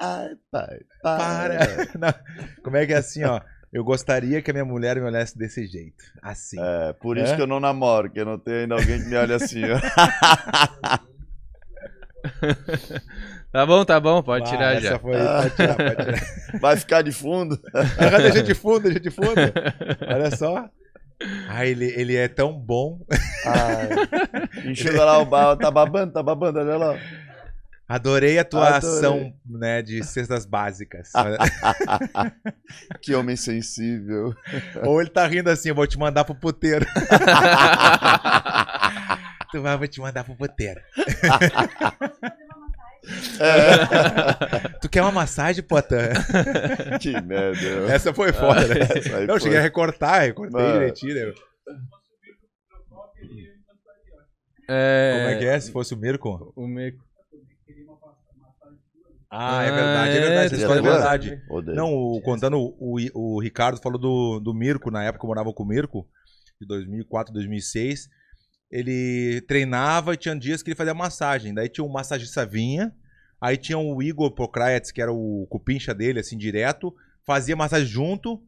Ai, 0.00 0.30
pai. 0.50 0.78
Para. 1.02 1.58
Não, 2.00 2.14
Como 2.64 2.78
é 2.78 2.86
que 2.86 2.94
é 2.94 2.96
assim, 2.96 3.24
ó? 3.24 3.42
Eu 3.72 3.82
gostaria 3.82 4.42
que 4.42 4.50
a 4.50 4.54
minha 4.54 4.64
mulher 4.66 4.96
me 4.96 5.02
olhasse 5.06 5.36
desse 5.36 5.66
jeito. 5.66 6.04
Assim. 6.22 6.56
É, 6.60 6.92
por 6.92 7.16
isso 7.16 7.32
É? 7.32 7.36
que 7.36 7.42
eu 7.42 7.46
não 7.46 7.58
namoro, 7.58 8.10
que 8.10 8.20
eu 8.20 8.24
não 8.26 8.38
tenho 8.38 8.58
ainda 8.60 8.74
alguém 8.74 9.00
que 9.02 9.08
me 9.08 9.16
olhe 9.16 9.32
assim, 9.32 9.62
ó. 9.64 9.78
Tá 13.52 13.66
bom, 13.66 13.84
tá 13.84 14.00
bom, 14.00 14.22
pode 14.22 14.46
Ah, 14.46 14.50
tirar 14.50 14.72
essa 14.76 14.80
já. 14.92 14.98
Foi, 14.98 15.12
pode 15.12 15.50
tirar, 15.56 15.74
pode 15.76 15.96
tirar. 15.96 16.20
Vai 16.60 16.76
ficar 16.76 17.02
de 17.02 17.12
fundo. 17.12 17.60
Ah, 17.74 18.18
deixa 18.18 18.42
de 18.42 18.54
fundo, 18.54 18.80
deixa 18.84 19.00
de 19.00 19.10
fundo. 19.10 19.34
Olha 20.08 20.30
só. 20.34 20.68
Ah, 21.48 21.66
ele, 21.66 21.84
ele 21.84 22.16
é 22.16 22.28
tão 22.28 22.52
bom. 22.52 22.98
Ai. 23.44 24.70
Enxuga 24.70 25.04
lá 25.04 25.18
o 25.18 25.26
barro, 25.26 25.56
tá 25.56 25.70
babando, 25.70 26.12
tá 26.12 26.22
babando, 26.22 26.58
olha 26.60 26.76
lá. 26.76 26.98
Adorei 27.92 28.38
a 28.38 28.44
tua 28.44 28.76
Adorei. 28.76 28.96
ação, 28.96 29.34
né, 29.44 29.82
de 29.82 30.02
cestas 30.02 30.46
básicas. 30.46 31.12
Que 33.02 33.14
homem 33.14 33.36
sensível. 33.36 34.34
Ou 34.86 34.98
ele 34.98 35.10
tá 35.10 35.26
rindo 35.26 35.50
assim, 35.50 35.68
eu 35.68 35.74
vou 35.74 35.86
te 35.86 35.98
mandar 35.98 36.24
pro 36.24 36.34
puteiro. 36.34 36.86
tu 39.52 39.60
vai, 39.60 39.76
vou 39.76 39.86
te 39.86 40.00
mandar 40.00 40.24
pro 40.24 40.34
puteiro. 40.34 40.80
É. 43.38 44.68
Tu 44.80 44.88
quer 44.88 45.02
uma 45.02 45.12
massagem, 45.12 45.62
Potan? 45.62 46.12
Que 46.98 47.20
merda. 47.20 47.92
Essa 47.92 48.14
foi 48.14 48.32
foda, 48.32 48.66
né? 48.68 48.88
Não, 49.10 49.20
eu 49.20 49.28
foi. 49.28 49.40
cheguei 49.40 49.58
a 49.58 49.62
recortar, 49.62 50.22
recortei 50.22 50.58
Mano. 50.58 50.72
direitinho, 50.72 51.14
né? 51.14 51.34
É... 54.70 55.12
Como 55.18 55.28
é 55.28 55.36
que 55.38 55.44
é? 55.44 55.60
Se 55.60 55.70
fosse 55.70 55.92
o 55.92 55.98
Mirko? 55.98 56.54
O 56.56 56.66
Meco. 56.66 57.11
Ah, 59.34 59.62
é 59.64 59.70
verdade, 59.72 60.16
é 60.16 60.20
verdade. 60.20 60.46
Essa 60.46 60.54
é 60.54 60.58
história 60.58 60.78
é 60.80 60.82
verdade. 60.82 61.42
Odeio. 61.48 61.76
Não, 61.76 61.92
o- 61.94 62.20
contando, 62.22 62.58
o, 62.58 62.96
o 63.14 63.40
Ricardo 63.40 63.80
falou 63.80 63.98
do, 63.98 64.38
do 64.40 64.52
Mirko, 64.52 64.90
na 64.90 65.02
época 65.04 65.24
eu 65.24 65.28
morava 65.28 65.52
com 65.52 65.62
o 65.62 65.66
Mirko, 65.66 66.06
de 66.60 66.66
2004, 66.66 67.32
2006. 67.32 68.08
Ele 68.70 69.40
treinava 69.48 70.14
e 70.14 70.16
tinha 70.16 70.36
dias 70.36 70.62
que 70.62 70.70
ele 70.70 70.76
fazia 70.76 70.94
massagem. 70.94 71.52
Daí 71.54 71.68
tinha 71.68 71.84
um 71.84 71.90
massagista 71.92 72.44
vinha, 72.46 72.92
aí 73.40 73.56
tinha 73.56 73.78
o 73.78 74.02
Igor 74.02 74.30
Pokraetz, 74.32 74.90
que 74.90 75.00
era 75.00 75.12
o 75.12 75.46
cupincha 75.50 75.94
dele, 75.94 76.20
assim, 76.20 76.36
direto, 76.38 76.94
fazia 77.26 77.56
massagem 77.56 77.86
junto 77.86 78.42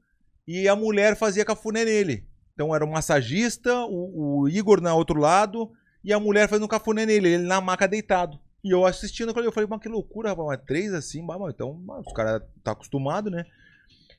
e 0.46 0.68
a 0.68 0.76
mulher 0.76 1.16
fazia 1.16 1.44
cafuné 1.44 1.84
nele. 1.84 2.26
Então 2.52 2.74
era 2.74 2.84
o 2.84 2.90
massagista, 2.90 3.74
o, 3.86 4.42
o 4.42 4.48
Igor 4.48 4.80
na 4.80 4.94
outro 4.94 5.18
lado 5.18 5.70
e 6.04 6.12
a 6.12 6.20
mulher 6.20 6.48
fazendo 6.48 6.68
cafuné 6.68 7.04
nele, 7.06 7.28
ele 7.30 7.42
na 7.44 7.60
maca 7.60 7.88
deitado. 7.88 8.38
E 8.64 8.70
eu 8.70 8.86
assistindo, 8.86 9.38
eu 9.38 9.52
falei, 9.52 9.68
mas 9.68 9.80
que 9.80 9.88
loucura, 9.88 10.30
rapaz, 10.30 10.48
mas 10.48 10.60
três 10.66 10.94
assim, 10.94 11.24
bah, 11.24 11.36
então 11.50 11.78
mas 11.84 12.06
os 12.06 12.12
caras 12.14 12.42
tá 12.62 12.72
acostumado, 12.72 13.30
né? 13.30 13.44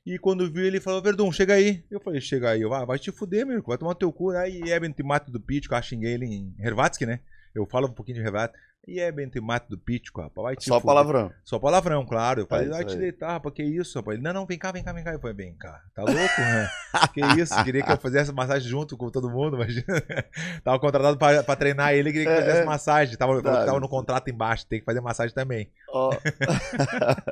E 0.06 0.20
quando 0.20 0.52
viu, 0.52 0.64
ele 0.64 0.80
falou, 0.80 1.02
Verdun, 1.02 1.32
chega 1.32 1.56
aí. 1.56 1.84
Eu 1.90 2.00
falei, 2.00 2.22
chega 2.22 2.52
aí. 2.52 2.62
Eu, 2.62 2.72
ah, 2.72 2.86
vai 2.86 3.00
te 3.00 3.12
fuder, 3.12 3.44
meu, 3.44 3.60
vai 3.64 3.76
tomar 3.76 3.96
teu 3.96 4.14
cu. 4.14 4.30
Aí 4.30 4.62
Eben 4.72 4.92
Timate 4.92 5.32
do 5.32 5.40
Pitco, 5.40 5.74
eu 5.74 5.82
xinguei 5.82 6.14
ele 6.14 6.26
em 6.26 6.56
Hervatsky, 6.60 7.08
né? 7.08 7.22
Eu 7.56 7.66
falo 7.66 7.88
um 7.88 7.94
pouquinho 7.94 8.18
de 8.18 8.24
Hervatsky. 8.24 8.60
E 8.88 9.00
Eben 9.00 9.28
Timate 9.30 9.68
do 9.68 9.80
Pitco, 9.80 10.22
rapaz, 10.22 10.44
vai 10.44 10.56
te 10.56 10.66
Só 10.66 10.76
fuder. 10.80 10.86
palavrão. 10.86 11.34
Só 11.44 11.58
palavrão, 11.58 12.06
claro. 12.06 12.42
Eu 12.42 12.46
falei, 12.46 12.68
É 12.68 12.70
vai 12.70 12.86
te 12.86 12.96
deitar, 12.96 13.32
rapaz, 13.32 13.56
que 13.56 13.64
isso, 13.64 13.98
rapaz. 13.98 14.16
Ele, 14.16 14.24
não, 14.24 14.32
não, 14.32 14.46
vem 14.46 14.60
cá, 14.60 14.72
vem 14.72 14.84
cá, 14.84 14.94
vem 14.94 15.04
cá. 15.04 15.12
Eu 15.12 15.20
falei, 15.20 15.36
vem 15.36 15.56
cá. 15.58 15.82
Tá 15.96 16.04
louco, 16.04 16.42
né? 16.42 16.70
que 17.12 17.20
isso? 17.42 17.64
Queria 17.64 17.82
que 17.82 17.92
eu 17.92 17.98
fizesse 17.98 18.32
massagem 18.32 18.70
junto 18.70 18.96
com 18.96 19.10
todo 19.10 19.28
mundo, 19.28 19.58
mas 19.58 19.74
tava 20.64 20.78
contratado 20.80 21.18
pra, 21.18 21.42
pra 21.42 21.56
treinar 21.56 21.96
ele, 21.96 22.12
queria 22.12 22.28
que 22.28 22.32
eu 22.32 22.38
É, 22.38 22.42
fizesse 22.42 22.62
é. 22.62 22.66
massagem. 22.66 23.18
Tava, 23.18 23.34
Verdade. 23.34 23.66
tava 23.66 23.80
no 23.80 23.90
contrato 23.90 24.30
embaixo, 24.30 24.68
tem 24.68 24.78
que 24.80 24.86
fazer 24.86 25.02
massagem 25.02 25.34
também. 25.34 25.68
Ó, 25.90 26.12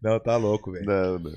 Não, 0.00 0.18
tá 0.20 0.36
louco, 0.36 0.72
velho. 0.72 0.86
não, 0.86 1.18
não. 1.18 1.32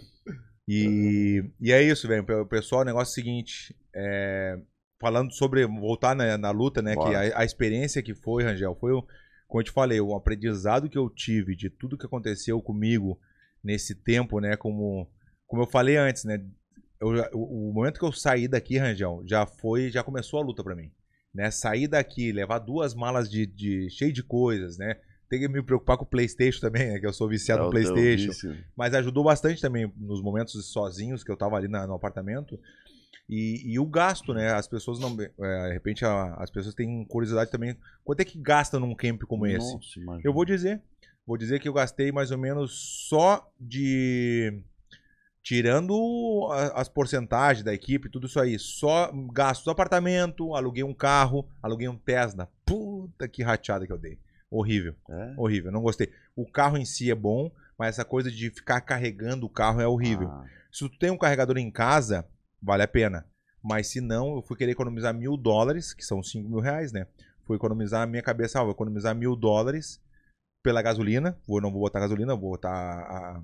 E, 0.68 1.44
e 1.60 1.72
é 1.72 1.82
isso, 1.82 2.08
velho. 2.08 2.24
Pe- 2.24 2.46
Pessoal, 2.46 2.82
o 2.82 2.86
negócio 2.86 3.10
é 3.10 3.12
o 3.12 3.16
seguinte. 3.16 3.76
é, 3.94 4.58
falando 5.02 5.34
sobre. 5.34 5.66
Voltar 5.66 6.16
na, 6.16 6.38
na 6.38 6.52
luta, 6.52 6.82
né? 6.82 6.92
Que 6.92 6.98
Bora. 7.04 7.36
a, 7.36 7.42
a 7.42 7.44
experiência 7.46 8.02
que 8.02 8.14
foi, 8.16 8.44
Rangel, 8.44 8.78
foi, 8.80 8.94
o- 8.94 9.06
como 9.48 9.60
eu 9.60 9.66
te 9.66 9.72
falei, 9.72 10.00
o 10.00 10.16
aprendizado 10.16 10.88
que 10.90 10.98
eu 10.98 11.10
tive 11.10 11.56
de 11.58 11.70
tudo 11.70 11.98
que 11.98 12.06
aconteceu 12.06 12.62
comigo 12.62 13.20
nesse 13.62 13.94
tempo, 13.96 14.40
né? 14.40 14.56
Como, 14.56 15.10
como 15.46 15.64
eu 15.64 15.68
falei 15.68 15.98
antes, 15.98 16.24
né? 16.24 16.42
eu 17.02 17.10
o, 17.34 17.70
o 17.70 17.74
momento 17.74 18.00
que 18.00 18.06
eu 18.06 18.12
saí 18.14 18.48
daqui, 18.48 18.78
Rangel, 18.78 19.22
já 19.26 19.46
foi. 19.46 19.90
Já 19.92 20.04
começou 20.04 20.40
a 20.40 20.44
luta 20.46 20.64
pra 20.64 20.76
mim. 20.76 20.92
Né? 21.34 21.50
Sair 21.50 21.88
daqui, 21.88 22.32
levar 22.32 22.60
duas 22.60 22.94
malas 22.94 23.30
de, 23.30 23.46
de 23.46 23.90
cheio 23.90 24.12
de 24.14 24.22
coisas, 24.22 24.78
né? 24.78 24.98
Tem 25.30 25.40
que 25.40 25.48
me 25.48 25.64
preocupar 25.64 25.96
com 25.98 26.04
o 26.04 26.08
PlayStation 26.08 26.60
também, 26.60 26.90
né? 26.92 27.00
Que 27.00 27.08
eu 27.08 27.14
sou 27.14 27.28
viciado 27.28 27.62
É 27.62 27.66
no 27.66 27.72
PlayStation 27.72 28.34
mas 28.76 28.94
ajudou 28.94 29.24
bastante 29.24 29.62
também 29.62 29.90
nos 29.98 30.22
momentos 30.22 30.66
sozinhos 30.72 31.24
que 31.24 31.32
eu 31.32 31.38
tava 31.38 31.56
ali 31.56 31.70
na- 31.70 31.88
no 31.88 31.94
apartamento. 31.94 32.60
E, 33.32 33.64
e 33.74 33.80
o 33.80 33.86
gasto, 33.86 34.34
né? 34.34 34.52
As 34.52 34.68
pessoas 34.68 35.00
não. 35.00 35.16
é, 35.40 35.68
de 35.70 35.74
repente, 35.74 36.04
a- 36.04 36.36
as 36.36 36.52
pessoas 36.52 36.76
têm 36.76 37.06
curiosidade 37.06 37.50
também. 37.50 37.78
Quanto 38.04 38.20
é 38.20 38.26
que 38.26 38.38
gasta 38.38 38.78
num 38.78 38.94
camp 38.94 39.22
como 39.24 39.48
esse? 39.48 39.74
Nossa. 39.74 40.22
Eu 40.24 40.34
vou 40.34 40.44
dizer. 40.44 40.82
Vou 41.26 41.38
dizer 41.38 41.60
que 41.62 41.70
eu 41.70 41.74
gastei 41.74 42.12
mais 42.12 42.30
ou 42.32 42.38
menos 42.38 43.08
só 43.08 43.50
de. 43.60 44.62
Tirando 45.44 46.48
as 46.76 46.88
porcentagens 46.88 47.64
da 47.64 47.74
equipe, 47.74 48.10
tudo 48.10 48.28
isso 48.28 48.40
aí. 48.40 48.60
Só 48.60 49.12
gastos 49.34 49.66
do 49.66 49.72
apartamento, 49.72 50.54
aluguei 50.54 50.84
um 50.84 50.94
carro, 50.94 51.48
aluguei 51.64 51.88
um 51.88 51.98
Tesla. 51.98 52.48
Puta 52.64 53.28
que 53.28 53.42
rateada 53.42 53.88
que 53.88 53.92
eu 53.92 53.98
dei. 53.98 54.20
Horrível. 54.52 54.94
É? 55.10 55.34
Horrível, 55.38 55.72
não 55.72 55.82
gostei. 55.82 56.12
O 56.36 56.46
carro 56.46 56.78
em 56.78 56.86
si 56.86 57.10
é 57.10 57.16
bom, 57.16 57.50
mas 57.78 57.90
essa 57.96 58.06
coisa 58.06 58.30
de 58.30 58.52
ficar 58.52 58.82
carregando 58.82 59.46
o 59.48 59.50
carro 59.50 59.82
é 59.82 59.88
horrível. 59.88 60.28
Ah, 60.30 60.46
Se 60.72 60.88
tu 60.88 61.00
tem 61.00 61.10
um 61.10 61.18
carregador 61.18 61.58
em 61.58 61.72
casa, 61.72 62.24
vale 62.62 62.84
a 62.84 62.88
pena. 62.88 63.26
Mas 63.64 63.88
se 63.88 64.02
não, 64.02 64.36
eu 64.36 64.42
fui 64.42 64.58
querer 64.58 64.72
economizar 64.72 65.14
mil 65.14 65.38
dólares, 65.38 65.94
que 65.94 66.04
são 66.04 66.24
cinco 66.24 66.50
mil 66.50 66.60
reais, 66.60 66.92
né? 66.92 67.06
Fui 67.46 67.56
economizar 67.56 68.02
a 68.02 68.08
minha 68.08 68.24
cabeça, 68.24 68.60
ah, 68.60 68.64
vou 68.64 68.72
economizar 68.72 69.16
mil 69.16 69.36
dólares 69.36 70.02
pela 70.64 70.82
gasolina. 70.82 71.38
Vou, 71.48 71.62
não 71.62 71.72
vou 71.72 71.82
botar 71.82 72.00
gasolina, 72.00 72.36
vou 72.36 72.52
botar 72.52 72.72
a, 72.72 73.38
a 73.38 73.42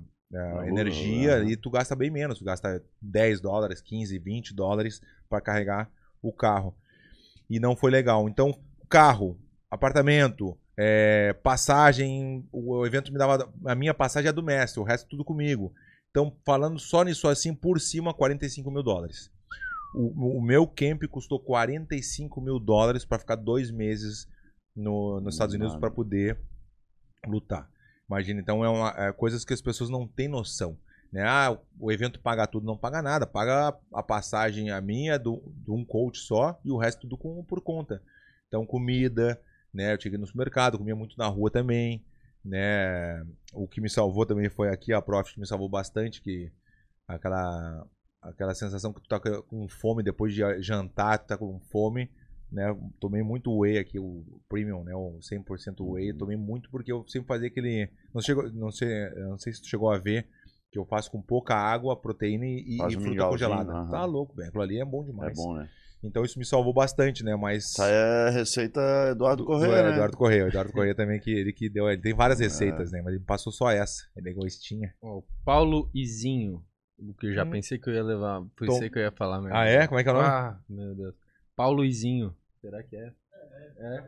A 0.60 0.68
energia 0.68 1.40
né? 1.40 1.50
e 1.50 1.56
tu 1.56 1.70
gasta 1.70 1.94
bem 1.96 2.10
menos. 2.10 2.38
Tu 2.38 2.44
gasta 2.44 2.82
10 3.00 3.40
dólares, 3.40 3.80
15, 3.80 4.18
20 4.18 4.54
dólares 4.54 5.00
para 5.28 5.40
carregar 5.40 5.90
o 6.22 6.32
carro. 6.32 6.74
E 7.48 7.58
não 7.58 7.76
foi 7.76 7.90
legal. 7.90 8.28
Então, 8.28 8.58
carro, 8.88 9.38
apartamento, 9.70 10.56
é, 10.76 11.32
passagem, 11.42 12.46
o 12.52 12.84
evento 12.86 13.12
me 13.12 13.18
dava. 13.18 13.50
A 13.66 13.74
minha 13.74 13.94
passagem 13.94 14.28
é 14.28 14.32
do 14.32 14.42
mestre, 14.42 14.80
o 14.80 14.84
resto 14.84 15.08
tudo 15.08 15.24
comigo. 15.24 15.72
Então, 16.10 16.36
falando 16.44 16.78
só 16.78 17.02
nisso 17.02 17.28
assim, 17.28 17.54
por 17.54 17.80
cima, 17.80 18.14
45 18.14 18.70
mil 18.70 18.82
dólares. 18.82 19.30
O, 19.94 20.38
o 20.38 20.42
meu 20.42 20.66
camp 20.66 21.04
custou 21.10 21.40
45 21.40 22.40
mil 22.40 22.58
dólares 22.58 23.04
para 23.04 23.18
ficar 23.18 23.36
dois 23.36 23.70
meses 23.70 24.28
no- 24.76 25.20
nos 25.20 25.34
Estados 25.34 25.54
Unidos 25.54 25.74
para 25.80 25.90
poder 25.90 26.38
lutar. 27.26 27.70
Imagina, 28.08 28.40
então 28.40 28.64
é, 28.64 28.68
uma, 28.68 28.94
é 28.96 29.12
coisas 29.12 29.44
que 29.44 29.52
as 29.52 29.60
pessoas 29.60 29.90
não 29.90 30.06
têm 30.06 30.28
noção. 30.28 30.78
Né? 31.12 31.22
Ah, 31.22 31.58
o 31.78 31.90
evento 31.92 32.20
paga 32.20 32.46
tudo, 32.46 32.66
não 32.66 32.76
paga 32.76 33.02
nada. 33.02 33.26
Paga 33.26 33.76
a 33.92 34.02
passagem 34.02 34.70
a 34.70 34.80
minha, 34.80 35.18
do, 35.18 35.42
de 35.64 35.70
um 35.70 35.84
coach 35.84 36.18
só, 36.18 36.58
e 36.64 36.70
o 36.70 36.76
resto 36.78 37.02
tudo 37.02 37.16
com, 37.16 37.42
por 37.44 37.60
conta. 37.60 38.02
Então, 38.46 38.64
comida, 38.66 39.40
né? 39.72 39.94
Eu 39.94 40.00
cheguei 40.00 40.18
no 40.18 40.26
supermercado, 40.26 40.78
comia 40.78 40.96
muito 40.96 41.16
na 41.18 41.26
rua 41.26 41.50
também, 41.50 42.02
né? 42.48 43.24
O 43.52 43.68
que 43.68 43.80
me 43.80 43.90
salvou 43.90 44.24
também 44.24 44.48
foi 44.48 44.70
aqui, 44.70 44.92
a 44.92 45.02
Profit 45.02 45.38
me 45.38 45.46
salvou 45.46 45.68
bastante, 45.68 46.22
que 46.22 46.50
aquela 47.06 47.86
aquela 48.20 48.54
sensação 48.54 48.92
que 48.92 49.00
tu 49.00 49.08
tá 49.08 49.20
com 49.20 49.68
fome 49.68 50.02
depois 50.02 50.34
de 50.34 50.42
jantar, 50.60 51.18
tu 51.18 51.28
tá 51.28 51.38
com 51.38 51.60
fome, 51.70 52.10
né? 52.50 52.76
Tomei 52.98 53.22
muito 53.22 53.56
whey 53.56 53.78
aqui, 53.78 53.98
o 53.98 54.24
premium, 54.48 54.82
né? 54.82 54.94
O 54.94 55.18
100% 55.20 55.84
whey, 55.84 56.12
tomei 56.12 56.36
muito 56.36 56.70
porque 56.70 56.90
eu 56.90 57.06
sempre 57.06 57.28
fazia 57.28 57.48
aquele, 57.48 57.88
não 58.12 58.20
chegou, 58.20 58.50
não 58.52 58.72
sei, 58.72 59.10
não 59.16 59.38
sei 59.38 59.52
se 59.52 59.62
tu 59.62 59.68
chegou 59.68 59.90
a 59.90 59.98
ver 59.98 60.26
que 60.70 60.78
eu 60.78 60.84
faço 60.84 61.10
com 61.10 61.22
pouca 61.22 61.54
água, 61.54 61.96
proteína 61.96 62.44
e, 62.44 62.76
e 62.78 62.96
um 62.96 63.00
fruta 63.00 63.28
congelada. 63.28 63.72
aham. 63.72 63.90
Tá 63.90 64.04
louco, 64.04 64.34
velho. 64.34 64.48
Aquilo 64.48 64.62
ali 64.62 64.80
é 64.80 64.84
bom 64.84 65.02
é 65.02 65.06
demais. 65.06 65.36
bom, 65.36 65.54
né? 65.54 65.68
Então 66.02 66.24
isso 66.24 66.38
me 66.38 66.44
salvou 66.44 66.72
bastante, 66.72 67.24
né? 67.24 67.34
Mas 67.36 67.64
Essa 67.72 67.86
é 67.88 68.28
a 68.28 68.30
receita 68.30 68.80
Eduardo 69.10 69.42
do- 69.42 69.46
Correia, 69.46 69.82
do 69.82 69.88
né? 69.88 69.92
Eduardo 69.94 70.16
Correia. 70.16 70.42
Eduardo 70.48 70.72
Correia 70.72 70.94
também 70.94 71.18
que 71.20 71.30
ele 71.30 71.52
que 71.52 71.68
deu. 71.68 71.88
Ele 71.90 72.00
tem 72.00 72.14
várias 72.14 72.38
receitas, 72.40 72.92
né? 72.92 73.02
Mas 73.02 73.14
ele 73.14 73.24
passou 73.24 73.52
só 73.52 73.70
essa. 73.70 74.04
Ele 74.16 74.28
é 74.28 74.32
egoístinha. 74.32 74.94
Ó, 75.02 75.18
o 75.18 75.24
Paulo 75.44 75.90
Izinho. 75.94 76.64
O 76.98 77.14
que 77.14 77.26
eu 77.28 77.34
já 77.34 77.44
Hum. 77.44 77.50
pensei 77.50 77.78
que 77.78 77.88
eu 77.90 77.94
ia 77.94 78.02
levar. 78.04 78.40
Tom. 78.40 78.48
Pensei 78.66 78.90
que 78.90 78.98
eu 78.98 79.02
ia 79.02 79.12
falar 79.12 79.40
mesmo. 79.40 79.56
Ah, 79.56 79.64
é? 79.66 79.86
Como 79.86 79.98
é 80.00 80.02
que 80.02 80.08
é 80.08 80.12
o 80.12 80.14
nome? 80.16 80.26
Ah, 80.28 80.58
meu 80.68 80.94
Deus. 80.94 81.14
Paulo 81.56 81.84
Izinho. 81.84 82.34
Será 82.60 82.82
que 82.82 82.96
é? 82.96 83.12
É. 83.78 84.04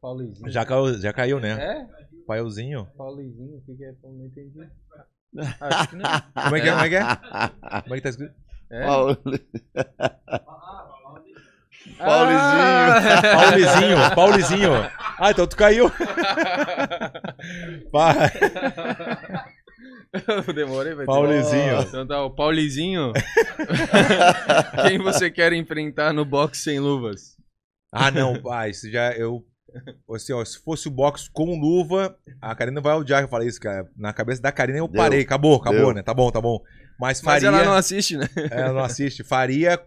Paulo 0.00 0.22
Izinho. 0.22 0.50
Já 0.50 0.64
caiu, 0.64 0.94
já 0.98 1.12
caiu, 1.12 1.40
né? 1.40 1.50
É? 1.52 1.88
Paiuzinho. 2.26 2.86
Paulo 2.96 3.20
Izinho, 3.22 3.56
o 3.56 3.62
que, 3.62 3.74
que 3.74 3.84
é? 3.84 3.94
Não 4.02 4.24
entendi. 4.26 4.60
Acho 5.60 5.88
que 5.90 5.96
não. 5.96 6.04
Como 6.44 6.56
é 6.56 6.60
que 6.60 6.68
é? 6.68 6.72
Como 6.72 6.84
é 6.84 6.88
que 6.88 6.96
é? 6.96 7.02
Como 7.82 7.94
é 7.94 7.96
que 7.96 8.02
tá 8.02 8.08
escrito? 8.10 8.34
É? 8.70 8.84
Paulo- 8.84 9.16
Ah! 12.00 13.22
Paulizinho, 13.34 14.14
Paulizinho. 14.14 14.72
Ah, 15.18 15.30
então 15.30 15.46
tu 15.46 15.56
caiu. 15.56 15.90
Pá. 17.90 18.30
Eu 20.46 20.54
demorei, 20.54 20.94
vai 20.94 21.06
Paulizinho. 21.06 21.82
Então 21.82 22.06
tá, 22.06 22.24
o 22.24 22.30
Paulizinho. 22.30 23.12
Quem 24.86 24.98
você 24.98 25.30
quer 25.30 25.52
enfrentar 25.52 26.12
no 26.12 26.24
boxe 26.24 26.62
sem 26.62 26.78
luvas? 26.78 27.36
Ah, 27.92 28.10
não, 28.10 28.40
pai, 28.40 28.70
isso 28.70 28.90
já 28.90 29.12
eu. 29.12 29.44
Assim, 30.14 30.32
ó, 30.32 30.44
se 30.44 30.62
fosse 30.62 30.88
o 30.88 30.90
box 30.90 31.28
com 31.28 31.58
luva, 31.58 32.16
a 32.40 32.54
Karina 32.54 32.80
vai 32.80 32.94
odiar 32.94 33.20
que 33.20 33.26
eu 33.26 33.30
falei 33.30 33.48
isso, 33.48 33.60
cara. 33.60 33.88
Na 33.96 34.12
cabeça 34.12 34.40
da 34.40 34.50
Karina 34.50 34.78
eu 34.78 34.88
Deu. 34.88 35.00
parei, 35.00 35.22
acabou, 35.22 35.56
acabou, 35.56 35.86
Deu. 35.86 35.94
né? 35.94 36.02
Tá 36.02 36.14
bom, 36.14 36.30
tá 36.30 36.40
bom. 36.40 36.60
Mas 36.98 37.22
Mas 37.22 37.42
faria. 37.42 37.48
ela 37.48 37.64
não 37.64 37.74
assiste, 37.74 38.16
né? 38.16 38.28
Ela 38.50 38.72
não 38.72 38.82
assiste. 38.82 39.22
Faria 39.22 39.80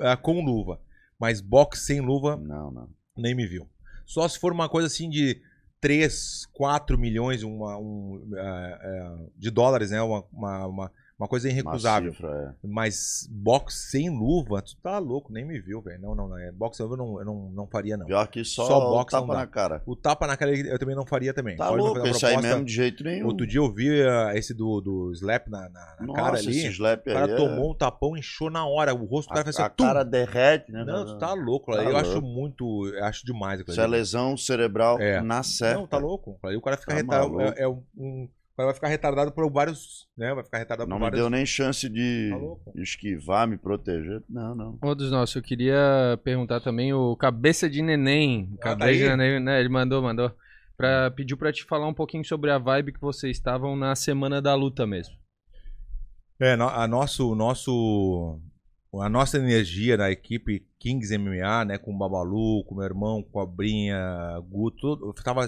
ah, 0.00 0.16
com 0.16 0.44
luva. 0.44 0.78
Mas 1.18 1.40
box 1.40 1.80
sem 1.80 2.00
luva, 2.00 2.36
Não, 2.36 2.70
não. 2.70 2.88
nem 3.16 3.34
me 3.34 3.46
viu. 3.46 3.68
Só 4.06 4.26
se 4.28 4.38
for 4.38 4.52
uma 4.52 4.68
coisa 4.68 4.86
assim 4.86 5.10
de 5.10 5.40
3, 5.80 6.46
4 6.52 6.98
milhões 6.98 7.42
uma, 7.42 7.76
um, 7.78 8.22
ah, 8.36 8.78
ah, 8.80 9.26
de 9.36 9.50
dólares, 9.50 9.90
né? 9.90 10.00
Uma, 10.00 10.24
uma, 10.32 10.66
uma, 10.66 10.92
Uma 11.18 11.26
coisa 11.26 11.48
irrecusável. 11.48 12.12
cifra, 12.12 12.54
é. 12.62 12.66
Mas 12.68 13.28
boxe 13.28 13.90
sem 13.90 14.08
luva, 14.08 14.62
tu 14.62 14.76
tá 14.80 14.98
louco, 14.98 15.32
nem 15.32 15.44
me 15.44 15.58
viu, 15.60 15.82
velho. 15.82 16.00
Não, 16.00 16.14
não, 16.14 16.28
não. 16.28 16.38
É, 16.38 16.52
boxe 16.52 16.76
sem 16.76 16.86
luva 16.86 16.94
eu 17.02 17.04
não, 17.06 17.18
eu 17.18 17.24
não, 17.24 17.50
não 17.50 17.66
faria, 17.66 17.96
não. 17.96 18.06
Pior 18.06 18.28
que 18.28 18.44
só, 18.44 18.64
Só 18.66 18.78
o 18.78 18.90
boxe 18.92 19.14
não 19.16 19.22
tapa 19.22 19.34
na 19.34 19.46
cara. 19.46 19.82
O 19.84 19.96
tapa 19.96 20.26
na 20.28 20.36
cara 20.36 20.56
eu 20.56 20.78
também 20.78 20.94
não 20.94 21.04
faria 21.04 21.34
também. 21.34 21.56
Tá 21.56 21.66
Pode 21.68 21.82
louco, 21.82 22.06
esse 22.06 22.24
aí 22.24 22.40
mesmo 22.40 22.64
de 22.64 22.72
jeito 22.72 23.02
nenhum. 23.02 23.26
Outro 23.26 23.46
dia 23.46 23.58
eu 23.58 23.72
vi 23.72 24.00
ah, 24.02 24.30
esse 24.36 24.54
do, 24.54 24.80
do 24.80 25.12
slap 25.14 25.48
na, 25.48 25.68
na- 25.68 25.96
na 25.98 26.06
Nossa, 26.06 26.22
cara 26.22 26.38
ali. 26.38 26.50
esse 26.50 26.66
slap 26.68 27.00
O 27.00 27.12
cara 27.12 27.32
é- 27.32 27.36
tomou 27.36 27.72
um 27.72 27.74
tapão, 27.74 28.16
inchou 28.16 28.48
na 28.48 28.64
hora. 28.64 28.94
O 28.94 29.04
rosto 29.04 29.28
do 29.28 29.32
cara 29.34 29.40
a, 29.40 29.44
fez 29.44 29.58
a 29.58 29.66
assim, 29.66 29.74
tum! 29.76 29.84
cara 29.84 30.04
derrete, 30.04 30.70
né? 30.70 30.84
Não, 30.84 31.04
tu 31.04 31.18
tá 31.18 31.32
louco. 31.34 31.74
Tá 31.74 31.82
eu 31.82 31.96
acho 31.96 32.12
louco. 32.12 32.28
muito. 32.28 32.86
Eu 32.94 33.04
acho 33.04 33.26
demais. 33.26 33.60
Isso 33.66 33.80
é 33.80 33.86
lesão 33.88 34.36
cerebral 34.36 35.00
É. 35.00 35.20
na 35.20 35.42
certa. 35.42 35.80
Não, 35.80 35.86
tá 35.88 35.98
louco. 35.98 36.38
Aí 36.44 36.56
o 36.56 36.62
cara 36.62 36.76
fica 36.76 36.94
Tá 36.96 37.02
maluco. 37.02 37.40
É, 37.42 37.54
é 37.62 37.68
um, 37.68 38.28
cara 38.58 38.66
vai 38.66 38.74
ficar 38.74 38.88
retardado 38.88 39.30
por 39.32 39.50
vários. 39.50 40.08
Né? 40.16 40.34
Vai 40.34 40.42
ficar 40.42 40.58
retardado 40.58 40.90
Não 40.90 40.96
por 40.96 41.00
me 41.04 41.06
vários. 41.06 41.20
deu 41.20 41.30
nem 41.30 41.46
chance 41.46 41.88
de 41.88 42.30
Tá 42.64 42.72
esquivar, 42.74 43.46
me 43.46 43.56
proteger. 43.56 44.22
Não, 44.28 44.54
não. 44.54 44.78
Ô, 44.82 44.94
dos 44.94 45.10
nossos, 45.10 45.36
eu 45.36 45.42
queria 45.42 46.18
perguntar 46.24 46.60
também 46.60 46.92
o 46.92 47.16
Cabeça 47.16 47.70
de 47.70 47.80
Neném. 47.82 48.48
Ah, 48.54 48.56
tá 48.56 48.62
Cabeça 48.70 48.92
de 48.98 49.04
aí? 49.04 49.16
Neném, 49.16 49.40
né? 49.40 49.60
Ele 49.60 49.68
mandou, 49.68 50.02
mandou. 50.02 50.32
Pra, 50.76 51.10
pediu 51.10 51.36
pra 51.36 51.52
te 51.52 51.64
falar 51.64 51.86
um 51.86 51.94
pouquinho 51.94 52.24
sobre 52.24 52.50
a 52.50 52.58
vibe 52.58 52.92
que 52.92 53.00
vocês 53.00 53.36
estavam 53.36 53.76
na 53.76 53.94
semana 53.94 54.42
da 54.42 54.54
luta 54.54 54.86
mesmo. 54.86 55.14
É, 56.40 56.52
a 56.52 56.86
nosso, 56.86 57.34
nosso, 57.34 58.40
a 58.94 59.08
nossa 59.08 59.38
energia 59.38 59.96
da 59.96 60.08
equipe 60.10 60.64
Kings 60.78 61.16
MMA, 61.18 61.64
né, 61.64 61.78
com 61.78 61.92
o 61.92 61.98
Babalu, 61.98 62.62
com 62.64 62.74
o 62.74 62.78
meu 62.78 62.84
irmão, 62.86 63.22
com 63.24 63.40
a 63.40 63.46
Brinha, 63.46 63.98
Guto, 64.48 64.96
tudo, 64.96 65.12
tava 65.14 65.44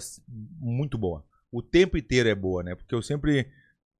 muito 0.59 0.99
boa. 0.99 1.25
O 1.53 1.63
tempo 1.63 1.97
inteiro 1.99 2.29
é 2.29 2.35
boa, 2.35 2.63
né? 2.63 2.75
Porque 2.75 2.95
eu 2.95 3.03
sempre 3.03 3.51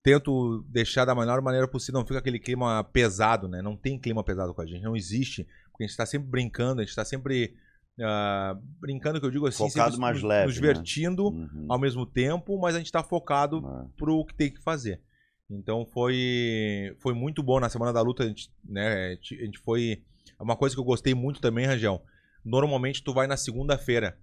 tento 0.03 0.65
deixar 0.69 1.05
da 1.05 1.15
melhor 1.15 1.41
maneira 1.43 1.69
possível, 1.69 2.01
não 2.01 2.07
fica 2.07 2.19
aquele 2.21 2.39
clima 2.39 2.83
pesado, 2.85 3.49
né? 3.49 3.61
Não 3.61 3.77
tem 3.77 3.99
clima 3.99 4.25
pesado 4.25 4.55
com 4.55 4.63
a 4.63 4.67
gente, 4.67 4.83
não 4.83 4.97
existe, 4.97 5.47
porque 5.71 5.85
a 5.85 5.87
gente 5.87 5.97
tá 5.97 6.07
sempre 6.07 6.29
brincando, 6.29 6.81
a 6.81 6.85
gente 6.85 6.95
tá 6.95 7.05
sempre 7.05 7.55
ah, 8.03 8.57
brincando 8.81 9.21
que 9.21 9.27
eu 9.27 9.31
digo 9.31 9.47
assim, 9.47 9.59
Focado 9.69 9.99
mais 9.99 10.15
nos, 10.17 10.23
leve, 10.23 10.47
nos 10.47 10.55
né? 10.55 10.61
divertindo 10.61 11.27
Uhum. 11.29 11.67
ao 11.69 11.79
mesmo 11.79 12.07
tempo, 12.07 12.59
mas 12.59 12.75
a 12.75 12.79
gente 12.79 12.91
tá 12.91 13.03
focado 13.03 13.59
É. 13.59 13.89
pro 13.99 14.25
que 14.25 14.35
tem 14.35 14.51
que 14.51 14.63
fazer. 14.63 15.03
Então 15.51 15.85
foi 15.85 16.97
foi 17.01 17.13
muito 17.13 17.43
bom 17.43 17.61
na 17.61 17.69
semana 17.69 17.93
da 17.93 18.01
luta, 18.01 18.23
a 18.23 18.27
gente, 18.27 18.49
né, 18.65 19.09
a 19.09 19.15
gente- 19.17 19.35
a 19.35 19.45
gente 19.45 19.59
foi 19.59 20.03
uma 20.41 20.57
coisa 20.57 20.75
que 20.75 20.81
eu 20.81 20.85
gostei 20.85 21.13
muito 21.15 21.41
também, 21.43 21.67
Rangel. 21.67 22.03
Normalmente 22.43 23.03
tu 23.05 23.13
vai 23.13 23.27
na 23.27 23.37
segunda-feira, 23.37 24.17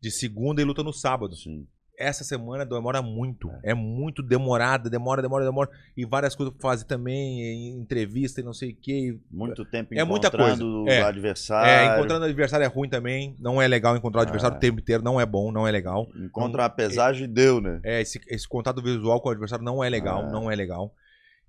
de 0.00 0.10
segunda 0.10 0.62
e 0.62 0.64
luta 0.64 0.82
no 0.82 0.92
sábado. 0.92 1.36
Sim. 1.36 1.66
Essa 1.98 2.22
semana 2.22 2.64
demora 2.64 3.02
muito, 3.02 3.50
é 3.64 3.74
muito 3.74 4.22
demorada, 4.22 4.88
demora, 4.88 5.20
demora, 5.20 5.44
demora 5.44 5.68
e 5.96 6.04
várias 6.04 6.36
coisas 6.36 6.54
pra 6.54 6.70
fazer 6.70 6.84
também, 6.84 7.40
e 7.42 7.70
entrevista 7.70 8.40
e 8.40 8.44
não 8.44 8.52
sei 8.52 8.70
o 8.70 8.76
quê. 8.76 9.18
Muito 9.30 9.64
tempo 9.64 9.92
É 9.94 10.04
muita 10.04 10.28
encontrando 10.28 10.84
coisa. 10.84 10.90
É. 11.00 11.02
o 11.02 11.06
adversário. 11.06 11.68
É, 11.70 11.96
encontrando 11.96 12.24
adversário 12.24 12.64
é 12.64 12.68
ruim 12.68 12.88
também, 12.88 13.34
não 13.40 13.60
é 13.60 13.66
legal 13.66 13.96
encontrar 13.96 14.20
o 14.20 14.22
adversário 14.22 14.54
É. 14.54 14.58
o 14.58 14.60
tempo 14.60 14.78
inteiro, 14.80 15.02
não 15.02 15.20
é 15.20 15.26
bom, 15.26 15.50
não 15.50 15.66
é 15.66 15.72
legal. 15.72 16.06
Encontra 16.14 16.64
a 16.66 16.70
pesagem 16.70 17.28
deu, 17.28 17.60
né? 17.60 17.80
É, 17.82 18.00
esse, 18.00 18.20
esse 18.28 18.46
contato 18.46 18.80
visual 18.80 19.20
com 19.20 19.28
o 19.28 19.32
adversário 19.32 19.64
não 19.64 19.82
é 19.82 19.88
legal, 19.88 20.22
É. 20.22 20.30
não 20.30 20.48
é 20.48 20.54
legal. 20.54 20.94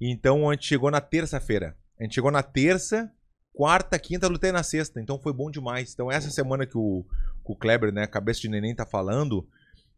Então 0.01 0.49
a 0.49 0.53
gente 0.53 0.65
chegou 0.65 0.89
na 0.89 0.99
terça-feira. 1.01 1.75
A 1.99 2.03
gente 2.03 2.15
chegou 2.15 2.31
na 2.31 2.41
terça, 2.41 3.11
quarta, 3.53 3.99
quinta, 3.99 4.27
lutei 4.27 4.51
na 4.51 4.63
sexta. 4.63 4.99
Então 4.99 5.19
foi 5.19 5.33
bom 5.33 5.51
demais. 5.51 5.93
Então 5.93 6.11
essa 6.11 6.31
semana 6.31 6.65
que 6.65 6.77
o, 6.77 7.05
o 7.43 7.55
Kleber, 7.55 7.91
né, 7.93 8.07
cabeça 8.07 8.39
de 8.41 8.49
neném, 8.49 8.73
tá 8.73 8.85
falando, 8.85 9.45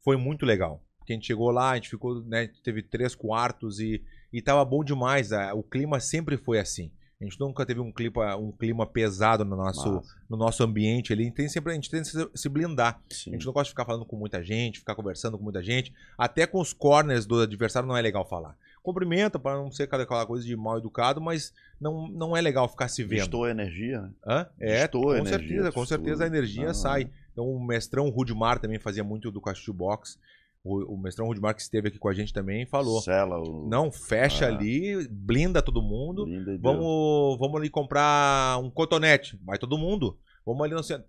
foi 0.04 0.18
muito 0.18 0.46
legal. 0.46 0.84
Porque 0.98 1.14
a 1.14 1.16
gente 1.16 1.28
chegou 1.28 1.50
lá, 1.52 1.72
a 1.72 1.76
gente 1.76 1.90
ficou, 1.90 2.22
né, 2.24 2.50
teve 2.64 2.82
três 2.84 3.16
quartos 3.16 3.80
e, 3.80 4.04
e 4.32 4.42
tava 4.42 4.64
bom 4.64 4.84
demais. 4.84 5.32
a- 5.34 5.54
o 5.54 5.64
clima 5.64 6.00
sempre 6.00 6.38
foi 6.38 6.60
assim. 6.60 6.92
A 7.20 7.24
gente 7.24 7.40
nunca 7.40 7.64
teve 7.68 7.80
um 7.80 7.92
clima, 7.92 8.36
um 8.36 8.52
clima 8.52 8.84
pesado 8.84 9.46
no 9.46 9.56
nosso, 9.56 9.94
Massa. 9.94 10.16
no 10.28 10.36
nosso 10.36 10.64
ambiente 10.64 11.14
ali. 11.14 11.30
Tem 11.30 11.48
sempre, 11.48 11.72
a 11.72 11.76
gente 11.76 11.88
tem 11.90 12.02
que 12.02 12.10
se- 12.36 12.50
blindar. 12.50 13.00
A 13.12 13.14
Sim. 13.14 13.32
gente 13.34 13.46
não 13.46 13.54
gosta 13.54 13.66
de 13.66 13.70
ficar 13.72 13.86
falando 13.86 14.06
com 14.06 14.16
muita 14.16 14.44
gente, 14.44 14.80
ficar 14.80 14.96
conversando 14.96 15.38
com 15.38 15.44
muita 15.44 15.62
gente. 15.62 15.94
Até 16.18 16.48
com 16.48 16.60
os 16.60 16.74
corners 16.74 17.28
do 17.28 17.40
adversário 17.40 17.88
não 17.88 17.96
é 17.96 18.02
legal 18.02 18.28
falar. 18.28 18.58
Cumprimenta 18.82 19.38
para 19.38 19.56
não 19.56 19.72
ser 19.72 19.84
aquela 19.84 20.26
coisa 20.26 20.44
de 20.44 20.56
mal 20.56 20.80
educado, 20.80 21.22
mas 21.22 21.54
não, 21.80 22.08
não 22.08 22.36
é 22.36 22.42
legal 22.42 22.68
ficar 22.68 22.88
se 22.88 23.04
vendo. 23.04 23.22
Estou 23.22 23.48
energia, 23.48 24.02
né? 24.02 24.10
Hã? 24.26 24.48
É, 24.60 24.86
Estou 24.86 25.04
com 25.04 25.14
energia, 25.16 25.38
certeza, 25.38 25.72
com 25.72 25.86
certeza 25.86 26.24
a 26.24 26.28
energia 26.28 26.74
sai. 26.74 27.08
Então 27.32 27.46
o 27.46 27.64
mestrão 27.64 28.10
Rudimar 28.10 28.60
também 28.60 28.80
fazia 28.80 29.04
muito 29.04 29.32
do 29.32 29.42
Castilho 29.42 29.74
Box. 29.74 30.20
O, 30.64 30.94
o 30.94 30.98
mestrão 30.98 31.26
Rudimar 31.26 31.56
que 31.56 31.62
esteve 31.62 31.88
aqui 31.88 31.98
com 31.98 32.08
a 32.08 32.14
gente 32.14 32.32
também 32.34 32.66
falou. 32.66 33.02
Sela 33.02 33.40
o. 33.40 33.68
Não, 33.68 33.92
fecha 33.92 34.46
Ah. 34.46 34.50
ali, 34.50 35.08
blinda 35.10 35.62
todo 35.62 35.82
mundo. 35.82 36.26
Linda 36.26 36.54
e 36.54 36.58
deu. 36.58 36.62
Vamos, 36.62 37.40
vamos 37.40 37.60
ali 37.60 37.70
comprar 37.70 38.60
um 38.60 38.70
cotonete. 38.70 39.40
Vai 39.44 39.58
todo 39.58 39.78
mundo. 39.78 40.18
Vamos 40.46 40.62
ali 40.64 40.74
no 40.74 40.84
centro. 40.84 41.06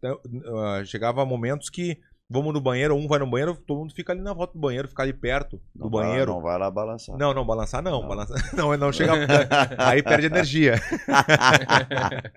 Ah, 0.56 0.82
chegava 0.84 1.24
momentos 1.26 1.68
que 1.68 1.98
vamos 2.32 2.54
no 2.54 2.60
banheiro, 2.60 2.94
um 2.96 3.06
vai 3.06 3.18
no 3.18 3.26
banheiro, 3.26 3.54
todo 3.54 3.78
mundo 3.80 3.92
fica 3.94 4.12
ali 4.12 4.22
na 4.22 4.32
volta 4.32 4.54
do 4.54 4.60
banheiro, 4.60 4.88
fica 4.88 5.02
ali 5.02 5.12
perto 5.12 5.60
do 5.74 5.84
Não 5.84 5.90
vai- 5.90 6.06
banheiro. 6.06 6.32
Não 6.32 6.40
vai 6.40 6.58
lá 6.58 6.70
balançar. 6.70 7.16
Não, 7.18 7.34
não, 7.34 7.44
balançar 7.44 7.82
não. 7.82 8.00
Não. 8.02 8.08
Balançar, 8.08 8.36
não, 8.56 8.76
não 8.76 8.92
chega. 8.92 9.12
aí 9.78 10.02
perde 10.02 10.26
energia. 10.26 10.80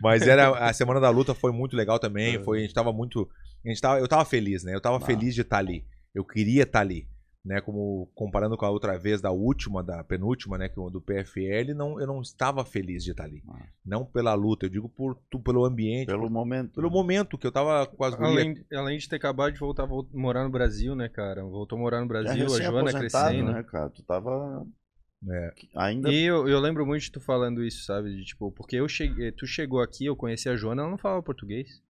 Mas 0.00 0.22
era 0.22 0.50
a 0.68 0.72
semana 0.72 1.00
da 1.00 1.10
luta 1.10 1.34
foi 1.34 1.52
muito 1.52 1.76
legal 1.76 1.98
também. 1.98 2.42
Foi, 2.42 2.58
a 2.58 2.62
gente 2.62 2.74
tava 2.74 2.92
muito. 2.92 3.28
A 3.64 3.68
gente 3.68 3.80
tava, 3.80 3.98
eu 3.98 4.08
tava 4.08 4.24
feliz, 4.24 4.62
né? 4.64 4.74
Eu 4.74 4.80
tava 4.80 4.96
Massa. 4.98 5.06
feliz 5.06 5.34
de 5.34 5.40
estar 5.40 5.58
ali. 5.58 5.84
Eu 6.14 6.24
queria 6.24 6.62
estar 6.62 6.80
ali. 6.80 7.06
Né, 7.44 7.60
como 7.60 8.10
comparando 8.14 8.56
com 8.56 8.64
a 8.64 8.70
outra 8.70 8.96
vez 8.98 9.20
da 9.20 9.30
última, 9.30 9.82
da 9.82 10.02
penúltima, 10.02 10.56
né, 10.56 10.66
que 10.66 10.80
o 10.80 10.88
do 10.88 10.98
PFL, 10.98 11.74
não, 11.74 12.00
eu 12.00 12.06
não 12.06 12.22
estava 12.22 12.64
feliz 12.64 13.04
de 13.04 13.10
estar 13.10 13.24
ali. 13.24 13.42
Massa. 13.44 13.68
Não 13.84 14.02
pela 14.02 14.32
luta, 14.32 14.64
eu 14.64 14.70
digo 14.70 14.88
por, 14.88 15.14
tu- 15.28 15.38
pelo 15.38 15.62
ambiente, 15.66 16.06
Pelo 16.06 16.20
pelo, 16.20 16.30
momento. 16.30 16.74
pelo 16.76 16.90
momento 16.90 17.36
que 17.36 17.46
eu 17.46 17.52
tava 17.52 17.86
com 17.86 18.02
as 18.02 18.14
gurias. 18.14 18.32
Além, 18.46 18.64
além 18.72 18.98
de 18.98 19.06
ter 19.10 19.16
acabado 19.16 19.52
de 19.52 19.60
voltar 19.60 19.82
a 19.84 19.88
morar 20.14 20.42
no 20.44 20.48
Brasil, 20.50 20.94
né, 20.96 21.06
cara? 21.06 21.44
Voltou 21.44 21.76
a 21.76 21.82
morar 21.82 21.98
no 21.98 22.06
É 22.06 22.08
Brasil, 22.08 22.46
a 22.46 22.60
Joana 22.62 22.92
crescendo. 22.98 23.52
né, 23.52 23.62
cara? 23.62 23.90
Tu 23.90 24.02
tava. 24.04 24.66
É. 25.28 25.52
Ainda. 25.76 26.10
E 26.10 26.24
eu, 26.24 26.48
eu 26.48 26.58
lembro 26.58 26.86
muito 26.86 27.02
de 27.02 27.12
tu 27.12 27.20
falando 27.20 27.62
isso, 27.62 27.84
sabe? 27.84 28.16
De, 28.16 28.24
tipo, 28.24 28.50
porque 28.52 28.76
eu 28.76 28.88
cheguei, 28.88 29.30
tu 29.32 29.46
chegou 29.46 29.80
aqui, 29.82 30.06
eu 30.06 30.16
conheci 30.16 30.48
a 30.48 30.56
Joana, 30.56 30.80
ela 30.80 30.90
não 30.90 30.98
falava 30.98 31.22
português. 31.22 31.82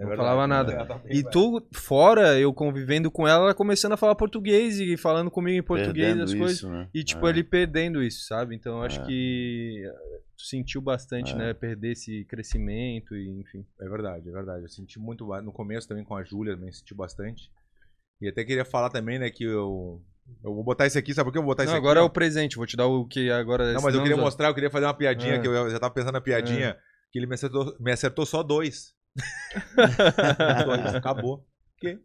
É 0.00 0.02
não 0.02 0.08
verdade, 0.08 0.28
falava 0.30 0.46
né? 0.48 0.54
nada. 0.56 0.86
Tá 0.86 1.00
E 1.10 1.22
tu, 1.22 1.62
fora, 1.74 2.38
eu 2.38 2.54
convivendo 2.54 3.10
com 3.10 3.28
ela, 3.28 3.44
ela 3.44 3.54
começando 3.54 3.92
a 3.92 3.96
falar 3.98 4.14
português 4.14 4.80
e 4.80 4.96
falando 4.96 5.30
comigo 5.30 5.58
em 5.58 5.62
português 5.62 6.06
perdendo 6.06 6.22
as 6.24 6.32
coisas. 6.34 6.56
isso, 6.56 6.70
né? 6.70 6.88
E, 6.94 7.04
tipo, 7.04 7.26
É. 7.26 7.30
ele 7.30 7.44
perdendo 7.44 8.02
isso, 8.02 8.24
sabe? 8.26 8.54
Então, 8.56 8.78
eu 8.78 8.82
acho 8.84 9.00
É. 9.02 9.04
que 9.04 9.84
eh, 9.86 10.18
tu 10.38 10.44
sentiu 10.46 10.80
bastante, 10.80 11.32
É. 11.32 11.36
né? 11.36 11.52
Perder 11.54 11.92
esse 11.92 12.24
crescimento 12.24 13.14
e, 13.14 13.28
enfim. 13.40 13.66
É 13.78 13.88
verdade, 13.88 14.26
é 14.28 14.32
verdade. 14.32 14.62
Eu 14.62 14.68
senti 14.70 14.98
muito 14.98 15.26
no 15.42 15.52
começo 15.52 15.86
também 15.86 16.02
com 16.04 16.16
a 16.16 16.24
Júlia, 16.24 16.54
também 16.56 16.72
senti 16.72 16.94
bastante. 16.94 17.50
E 18.22 18.28
até 18.28 18.42
queria 18.42 18.64
falar 18.64 18.88
também, 18.88 19.18
né, 19.18 19.28
que 19.30 19.44
eu 19.44 20.00
eu 20.44 20.54
vou 20.54 20.62
botar 20.62 20.86
esse 20.86 20.96
aqui, 20.96 21.12
sabe 21.12 21.26
por 21.26 21.32
que 21.32 21.38
eu 21.38 21.42
vou 21.42 21.50
botar 21.50 21.64
Não, 21.64 21.72
esse 21.72 21.76
agora 21.76 21.98
é 21.98 22.02
aqui? 22.02 22.10
o 22.10 22.12
presente, 22.12 22.56
vou 22.56 22.64
te 22.66 22.76
dar 22.76 22.86
o 22.86 23.04
que 23.04 23.30
agora... 23.32 23.72
Não, 23.72 23.82
mas 23.82 23.92
eu 23.94 24.00
queria 24.00 24.16
os- 24.16 24.22
mostrar, 24.22 24.46
eu 24.48 24.54
queria 24.54 24.70
fazer 24.70 24.86
uma 24.86 24.94
piadinha, 24.94 25.34
É. 25.34 25.38
que 25.40 25.48
eu 25.48 25.68
já 25.70 25.78
tava 25.80 25.92
pensando 25.92 26.12
na 26.12 26.20
piadinha, 26.20 26.76
que 27.10 27.18
ele 27.18 27.26
me 27.26 27.34
acertou, 27.34 27.74
me 27.80 27.90
acertou 27.90 28.24
só 28.24 28.40
dois. 28.42 28.94
Dois. 30.66 30.94
Acabou. 30.94 31.44
Que? 31.78 31.98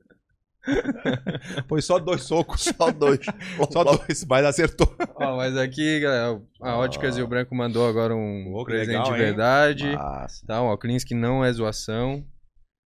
Foi 1.67 1.81
só 1.81 1.99
dois 1.99 2.23
socos. 2.23 2.63
Só 2.75 2.91
dois. 2.91 3.19
Só 3.71 3.83
dois, 3.83 4.25
mas 4.27 4.45
acertou. 4.45 4.95
Ó, 5.15 5.37
mas 5.37 5.55
aqui, 5.57 5.99
galera, 5.99 6.41
a 6.61 6.77
Óticas 6.77 7.17
e 7.17 7.21
o 7.21 7.27
Branco 7.27 7.53
mandou 7.55 7.87
agora 7.87 8.15
um 8.15 8.63
presente 8.65 8.87
legal, 8.87 9.03
de 9.11 9.17
verdade. 9.17 9.95
Massa. 9.95 10.45
Tá, 10.47 10.61
um 10.61 10.65
óculos 10.67 11.03
que 11.03 11.13
não 11.13 11.45
é 11.45 11.51
zoação. 11.53 12.25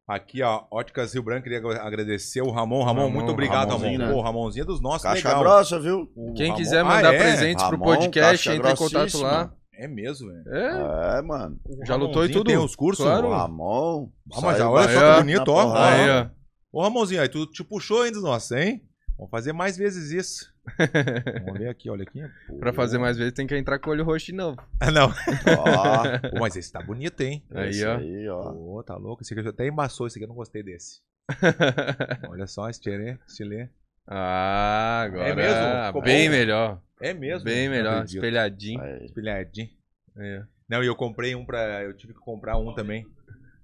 Aqui, 0.09 0.41
ó, 0.41 0.63
Óticas 0.71 1.13
Rio 1.13 1.21
Branco, 1.23 1.43
queria 1.43 1.59
agradecer 1.59 2.41
o 2.41 2.49
Ramon. 2.49 2.83
Ramon, 2.83 3.01
Ramon, 3.03 3.09
muito 3.13 3.31
obrigado, 3.31 3.69
Ramonzinho, 3.69 3.99
Ramon. 3.99 4.07
né? 4.07 4.13
Pô, 4.13 4.21
Ramonzinho 4.23 4.63
é 4.63 4.65
dos 4.65 4.81
nossos, 4.81 5.03
Caixa 5.03 5.27
legal. 5.27 5.43
grossa, 5.43 5.79
viu? 5.79 6.11
O 6.15 6.33
Quem 6.33 6.47
Ramon- 6.47 6.57
quiser 6.57 6.79
Ah, 6.79 6.83
mandar 6.83 7.13
é? 7.13 7.17
presentes 7.17 7.63
pro 7.63 7.77
Ramon, 7.77 7.85
podcast, 7.85 8.43
caixa 8.43 8.55
entra 8.57 8.71
em 8.71 8.75
contato 8.75 9.17
lá. 9.19 9.53
É 9.79 9.87
mesmo, 9.87 10.27
velho. 10.27 10.43
É, 10.53 11.17
É, 11.17 11.21
mano. 11.21 11.57
O 11.65 11.85
Já 11.85 11.95
lutou 11.95 12.25
e 12.25 12.29
tudo? 12.31 12.47
Tem 12.47 12.57
os 12.57 12.75
cursos? 12.75 13.05
Claro. 13.05 13.27
O 13.27 13.31
Ramon. 13.31 14.09
Ah, 14.33 14.41
mas 14.41 14.57
saiu 14.57 14.69
olha 14.71 14.89
só 14.93 15.15
que 15.15 15.21
bonito, 15.21 15.47
ó. 15.49 15.77
aí, 15.77 16.09
ó. 16.09 16.27
Ô, 16.71 16.83
Ramonzinho, 16.83 17.21
aí 17.21 17.29
tu 17.29 17.45
te 17.47 17.63
puxou 17.63 18.01
ainda, 18.01 18.19
nossa, 18.19 18.59
hein? 18.61 18.83
Vamos 19.17 19.31
fazer 19.31 19.53
mais 19.53 19.77
vezes 19.77 20.11
isso. 20.11 20.53
Vamos 21.45 21.59
ver 21.59 21.69
aqui, 21.69 21.89
olha 21.89 22.03
aqui. 22.03 22.21
Pô. 22.47 22.57
Pra 22.57 22.71
fazer 22.71 22.97
mais 22.97 23.17
vezes 23.17 23.33
tem 23.33 23.47
que 23.47 23.57
entrar 23.57 23.79
com 23.79 23.89
o 23.89 23.93
olho 23.93 24.03
roxo 24.03 24.27
de 24.27 24.33
novo. 24.33 24.57
Ah, 24.79 24.91
não. 24.91 25.07
Ó, 25.07 26.29
Pô, 26.29 26.39
mas 26.39 26.55
esse 26.55 26.71
tá 26.71 26.81
bonito, 26.81 27.19
hein? 27.21 27.43
Aí, 27.53 27.69
esse 27.69 27.85
ó. 27.85 27.97
Aí, 27.97 28.29
ó. 28.29 28.51
Pô, 28.53 28.83
tá 28.83 28.95
louco. 28.95 29.23
Esse 29.23 29.33
aqui 29.33 29.47
até 29.47 29.67
embaçou, 29.67 30.07
esse 30.07 30.17
aqui 30.17 30.25
eu 30.25 30.29
não 30.29 30.35
gostei 30.35 30.61
desse. 30.61 31.01
Olha 32.29 32.47
só, 32.47 32.69
esse 32.69 32.79
tchelê, 32.81 33.17
estilê. 33.27 33.69
ah, 34.07 35.01
agora. 35.05 35.29
É 35.29 35.35
mesmo? 35.35 35.85
Ficou 35.87 36.01
Bem 36.01 36.29
bom? 36.29 36.35
melhor. 36.35 36.81
É 37.01 37.13
mesmo? 37.13 37.45
Bem 37.45 37.67
Não 37.67 37.75
melhor. 37.75 37.93
acredito. 37.93 38.15
Espelhadinho. 38.17 38.81
Aí. 38.81 39.05
Espelhadinho. 39.05 39.69
Aí, 40.17 40.39
ó. 40.39 40.43
Não, 40.69 40.83
e 40.83 40.87
eu 40.87 40.95
comprei 40.95 41.33
um 41.35 41.45
pra. 41.45 41.83
Eu 41.83 41.95
tive 41.95 42.13
que 42.13 42.19
comprar 42.19 42.57
um 42.57 42.73
também. 42.73 43.05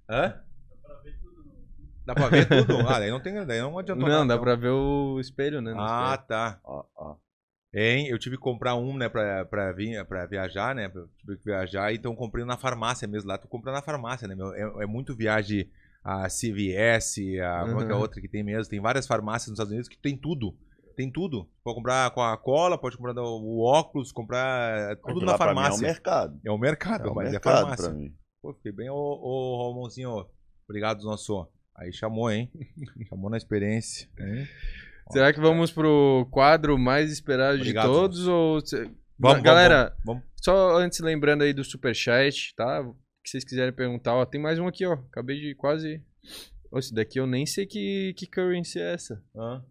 Hã? 0.08 0.40
Dá 2.04 2.14
pra 2.14 2.28
ver 2.28 2.46
tudo? 2.48 2.86
Ah, 2.88 2.98
daí 3.00 3.10
não 3.10 3.20
tem. 3.20 3.34
Daí 3.44 3.60
não 3.60 3.78
adiantou 3.78 4.08
Não, 4.08 4.24
nada. 4.24 4.34
dá 4.36 4.38
pra 4.40 4.54
ver 4.54 4.70
o 4.70 5.18
espelho, 5.20 5.60
né? 5.60 5.72
no 5.74 5.80
Ah, 5.80 6.12
espelho. 6.14 6.28
tá. 6.28 6.60
Ó, 6.64 6.84
ó. 6.96 7.16
Hein? 7.74 8.06
Eu 8.08 8.18
tive 8.18 8.36
que 8.36 8.42
comprar 8.42 8.74
um, 8.76 8.96
né, 8.96 9.08
pra, 9.08 9.44
pra, 9.44 9.72
vir, 9.72 10.02
pra 10.06 10.24
viajar, 10.24 10.74
né? 10.74 10.88
Pra, 10.88 11.02
tive 11.18 11.36
que 11.36 11.44
viajar, 11.44 11.92
então 11.92 12.12
eu 12.12 12.16
comprei 12.16 12.44
na 12.44 12.56
farmácia 12.56 13.06
mesmo. 13.06 13.28
Lá 13.28 13.36
tô 13.36 13.48
comprando 13.48 13.74
na 13.74 13.82
farmácia, 13.82 14.26
né? 14.26 14.34
meu? 14.34 14.54
É, 14.54 14.84
é 14.84 14.86
muito 14.86 15.14
viagem 15.14 15.68
a 16.02 16.28
CVS, 16.28 17.18
a 17.40 17.64
qualquer 17.72 17.92
Uhum. 17.94 18.00
outra 18.00 18.20
que 18.20 18.28
tem 18.28 18.42
mesmo. 18.44 18.70
Tem 18.70 18.80
várias 18.80 19.06
farmácias 19.06 19.48
nos 19.48 19.56
Estados 19.56 19.72
Unidos 19.72 19.88
que 19.88 19.98
tem 19.98 20.16
tudo. 20.16 20.56
Tem 20.96 21.10
tudo. 21.12 21.46
Pode 21.62 21.76
comprar 21.76 22.10
Coca-Cola, 22.10 22.78
pode 22.78 22.96
comprar 22.96 23.14
o 23.22 23.60
óculos, 23.60 24.10
comprar 24.10 24.96
tudo 24.96 25.10
Aquilo 25.10 25.26
na 25.26 25.32
mim 25.32 25.38
farmácia. 25.38 25.76
É 25.76 25.78
o 25.78 25.92
mercado. 25.92 26.40
É 26.46 26.50
o 26.50 26.58
mercado, 26.58 27.08
É 27.08 27.10
o 27.10 27.14
mas 27.14 27.28
é 27.28 27.30
mercado 27.32 27.60
farmácia. 27.60 27.90
pra 27.90 27.94
mim. 27.94 28.14
Pô, 28.42 28.54
fiquei 28.54 28.72
bem, 28.72 28.88
ô, 28.88 28.94
ô 28.94 29.56
Romonzinho, 29.58 30.26
obrigado, 30.66 31.02
nosso. 31.04 31.46
Aí 31.76 31.92
chamou, 31.92 32.30
hein? 32.30 32.50
chamou 33.10 33.28
na 33.28 33.36
experiência. 33.36 34.08
Hein? 34.18 34.48
Será 35.12 35.32
que 35.34 35.38
vamos 35.40 35.70
pro 35.70 36.26
quadro 36.30 36.78
mais 36.78 37.12
esperado 37.12 37.58
Obrigado, 37.58 37.86
de 37.86 37.92
todos? 37.92 38.26
Ou... 38.26 38.58
Vamos, 39.18 39.42
Galera, 39.42 39.94
vamos, 40.02 40.24
só 40.36 40.76
antes 40.78 41.00
lembrando 41.00 41.42
aí 41.42 41.52
do 41.52 41.62
superchat, 41.62 42.54
tá? 42.56 42.80
O 42.80 42.94
que 43.22 43.30
vocês 43.30 43.44
quiserem 43.44 43.72
perguntar, 43.72 44.14
ó, 44.14 44.24
tem 44.24 44.40
mais 44.40 44.58
um 44.58 44.66
aqui, 44.66 44.86
ó. 44.86 44.94
Acabei 44.94 45.38
de 45.38 45.54
quase. 45.54 46.02
Esse 46.74 46.94
daqui 46.94 47.20
eu 47.20 47.26
nem 47.26 47.44
sei 47.44 47.66
que, 47.66 48.14
que 48.16 48.26
currency 48.26 48.78
é 48.78 48.94
essa. 48.94 49.22
Hã? 49.34 49.62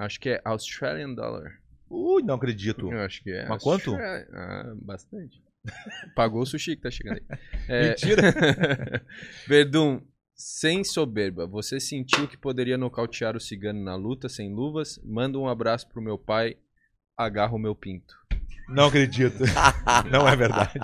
Acho 0.00 0.18
que 0.18 0.30
é 0.30 0.40
Australian 0.46 1.12
Dollar. 1.12 1.60
Ui, 1.90 2.22
não 2.22 2.36
acredito. 2.36 2.90
Eu 2.90 3.00
acho 3.00 3.22
que 3.22 3.30
é. 3.30 3.46
Mas 3.46 3.62
quanto? 3.62 3.94
Ah, 3.94 4.72
bastante. 4.76 5.42
Pagou 6.16 6.40
o 6.40 6.46
sushi 6.46 6.74
que 6.74 6.80
tá 6.82 6.90
chegando 6.90 7.18
aí. 7.18 7.38
É... 7.68 7.88
Mentira. 7.90 8.32
Verdun, 9.46 10.00
sem 10.34 10.82
soberba, 10.84 11.46
você 11.46 11.78
sentiu 11.78 12.26
que 12.26 12.38
poderia 12.38 12.78
nocautear 12.78 13.36
o 13.36 13.40
cigano 13.40 13.84
na 13.84 13.94
luta 13.94 14.26
sem 14.26 14.50
luvas? 14.50 14.98
Manda 15.04 15.38
um 15.38 15.46
abraço 15.46 15.86
pro 15.86 16.00
meu 16.00 16.16
pai, 16.16 16.56
agarra 17.14 17.54
o 17.54 17.58
meu 17.58 17.74
pinto. 17.74 18.14
Não 18.70 18.86
acredito. 18.86 19.44
Não 20.10 20.26
é 20.26 20.34
verdade. 20.34 20.78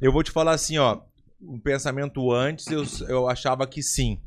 eu 0.00 0.12
vou 0.12 0.22
te 0.22 0.30
falar 0.30 0.52
assim, 0.52 0.78
ó. 0.78 1.02
Um 1.40 1.58
pensamento 1.58 2.30
antes, 2.30 2.68
eu, 2.68 2.84
eu 3.08 3.28
achava 3.28 3.66
que 3.66 3.82
sim. 3.82 4.22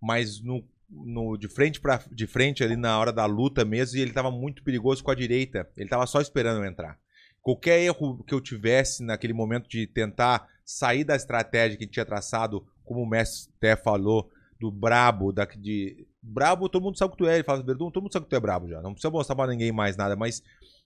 Mas 0.00 0.42
no, 0.42 0.62
no, 0.90 1.36
de, 1.36 1.48
frente 1.48 1.80
pra, 1.80 2.02
de 2.10 2.26
frente 2.26 2.64
ali 2.64 2.76
na 2.76 2.98
hora 2.98 3.12
da 3.12 3.26
luta 3.26 3.64
mesmo, 3.64 3.98
e 3.98 4.00
ele 4.00 4.12
tava 4.12 4.30
muito 4.30 4.62
perigoso 4.62 5.02
com 5.04 5.10
a 5.10 5.14
direita. 5.14 5.68
Ele 5.76 5.88
tava 5.88 6.06
só 6.06 6.20
esperando 6.20 6.62
eu 6.62 6.68
entrar. 6.68 6.98
Qualquer 7.40 7.80
erro 7.80 8.22
que 8.24 8.34
eu 8.34 8.40
tivesse 8.40 9.02
naquele 9.02 9.32
momento 9.32 9.68
de 9.68 9.86
tentar 9.86 10.46
sair 10.64 11.04
da 11.04 11.16
estratégia 11.16 11.78
que 11.78 11.86
tinha 11.86 12.04
traçado, 12.04 12.66
como 12.84 13.02
o 13.02 13.08
mestre 13.08 13.52
até 13.56 13.76
falou, 13.76 14.30
do 14.58 14.70
brabo, 14.70 15.32
da, 15.32 15.46
de. 15.46 16.06
Brabo, 16.22 16.68
todo 16.68 16.82
mundo 16.82 16.98
sabe 16.98 17.12
que 17.12 17.18
tu 17.18 17.26
é. 17.26 17.36
Ele 17.36 17.44
fala, 17.44 17.62
Verdun, 17.62 17.90
todo 17.90 18.02
mundo 18.02 18.12
sabe 18.12 18.26
que 18.26 18.30
tu 18.30 18.36
é 18.36 18.40
brabo 18.40 18.68
já. 18.68 18.82
Não 18.82 18.92
precisa 18.92 19.10
mostrar 19.10 19.34
pra 19.34 19.46
ninguém 19.46 19.72
mais 19.72 19.96
nada, 19.96 20.14
mas 20.14 20.42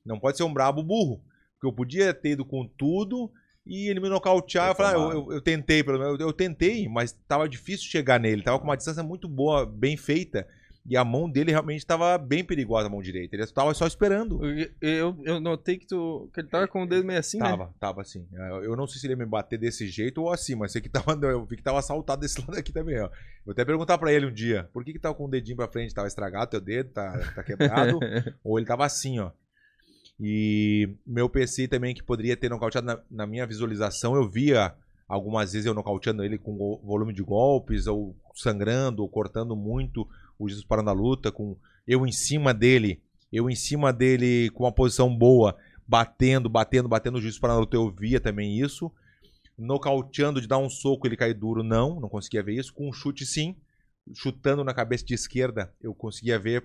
não 0.06 0.20
pode 0.20 0.36
ser 0.36 0.44
um 0.44 0.52
brabo 0.52 0.82
burro. 0.82 1.20
Porque 1.54 1.66
eu 1.66 1.72
podia 1.72 2.14
ter 2.14 2.30
ido 2.30 2.44
com 2.44 2.68
tudo 2.68 3.32
e 3.66 3.88
ele 3.88 4.00
me 4.00 4.08
nocautear. 4.08 4.68
Eu, 4.68 4.74
falei, 4.74 4.92
ah, 4.92 5.14
eu, 5.14 5.32
eu, 5.32 5.40
tentei, 5.40 5.82
pelo 5.82 5.98
menos. 5.98 6.20
Eu, 6.20 6.26
eu 6.26 6.32
tentei, 6.32 6.88
mas 6.88 7.12
tava 7.26 7.48
difícil 7.48 7.90
chegar 7.90 8.20
nele. 8.20 8.42
Tava 8.42 8.58
com 8.58 8.64
uma 8.64 8.76
distância 8.76 9.02
muito 9.02 9.28
boa, 9.28 9.64
bem 9.64 9.96
feita. 9.96 10.46
E 10.86 10.98
a 10.98 11.04
mão 11.04 11.30
dele 11.30 11.50
realmente 11.50 11.78
estava 11.78 12.18
bem 12.18 12.44
perigosa, 12.44 12.88
a 12.88 12.90
mão 12.90 13.00
direita. 13.00 13.34
Ele 13.34 13.42
estava 13.42 13.72
só 13.72 13.86
esperando. 13.86 14.40
Eu, 14.82 15.16
eu, 15.24 15.40
notei 15.40 15.78
que, 15.78 15.86
tu, 15.86 16.28
que 16.32 16.40
ele 16.40 16.48
tava 16.48 16.68
com 16.68 16.82
o 16.82 16.86
dedo 16.86 17.06
meio 17.06 17.18
assim, 17.18 17.38
né? 17.38 17.48
Tava, 17.48 17.74
tava 17.80 18.00
assim. 18.02 18.26
Eu 18.30 18.64
eu 18.64 18.76
não 18.76 18.86
sei 18.86 19.00
se 19.00 19.06
ele 19.06 19.14
ia 19.14 19.16
me 19.16 19.24
bater 19.24 19.58
desse 19.58 19.88
jeito 19.88 20.20
ou 20.20 20.30
assim, 20.30 20.54
mas 20.54 20.72
sei 20.72 20.82
que 20.82 20.90
tava, 20.90 21.12
eu 21.26 21.46
vi 21.46 21.56
que 21.56 21.62
tava 21.62 21.78
assaltado 21.78 22.20
desse 22.20 22.38
lado 22.46 22.58
aqui 22.58 22.70
também, 22.70 23.00
ó. 23.00 23.08
Vou 23.46 23.52
até 23.52 23.64
perguntar 23.64 23.96
pra 23.96 24.12
ele 24.12 24.26
um 24.26 24.32
dia, 24.32 24.68
por 24.74 24.84
que 24.84 24.92
que 24.92 24.98
tava 24.98 25.14
com 25.14 25.24
o 25.24 25.30
dedinho 25.30 25.56
pra 25.56 25.68
frente? 25.68 25.94
Tava 25.94 26.06
estragado 26.06 26.50
teu 26.50 26.60
dedo? 26.60 26.90
Tá, 26.90 27.32
tá 27.34 27.42
quebrado? 27.42 27.98
ou 28.44 28.58
ele 28.58 28.66
tava 28.66 28.84
assim, 28.84 29.18
ó. 29.20 29.30
E 30.20 30.96
meu 31.06 31.28
PC 31.28 31.68
também, 31.68 31.94
que 31.94 32.02
poderia 32.02 32.36
ter 32.36 32.48
nocauteado 32.48 32.86
na, 32.86 33.00
na 33.10 33.26
minha 33.26 33.46
visualização, 33.46 34.14
eu 34.14 34.28
via 34.28 34.74
algumas 35.08 35.52
vezes 35.52 35.66
eu 35.66 35.74
nocauteando 35.74 36.24
ele 36.24 36.38
com 36.38 36.80
volume 36.82 37.12
de 37.12 37.22
golpes, 37.22 37.86
ou 37.86 38.16
sangrando, 38.34 39.02
ou 39.02 39.08
cortando 39.08 39.54
muito 39.56 40.08
o 40.38 40.48
Jesus 40.48 40.64
parando 40.64 40.90
a 40.90 40.92
luta, 40.92 41.30
com 41.30 41.56
eu 41.86 42.06
em 42.06 42.12
cima 42.12 42.52
dele, 42.54 43.02
eu 43.32 43.48
em 43.50 43.54
cima 43.54 43.92
dele 43.92 44.50
com 44.50 44.64
uma 44.64 44.72
posição 44.72 45.14
boa, 45.14 45.56
batendo, 45.86 46.48
batendo, 46.48 46.88
batendo 46.88 47.18
o 47.18 47.20
juiz 47.20 47.38
parando 47.38 47.58
a 47.58 47.60
luta, 47.60 47.76
eu 47.76 47.90
via 47.90 48.20
também 48.20 48.58
isso. 48.60 48.90
Nocauteando 49.56 50.40
de 50.40 50.48
dar 50.48 50.58
um 50.58 50.70
soco 50.70 51.06
ele 51.06 51.16
cair 51.16 51.34
duro, 51.34 51.62
não, 51.62 52.00
não 52.00 52.08
conseguia 52.08 52.42
ver 52.42 52.54
isso. 52.54 52.72
Com 52.72 52.88
um 52.88 52.92
chute, 52.92 53.24
sim. 53.24 53.56
Chutando 54.14 54.64
na 54.64 54.74
cabeça 54.74 55.04
de 55.04 55.14
esquerda, 55.14 55.72
eu 55.80 55.94
conseguia 55.94 56.38
ver, 56.38 56.64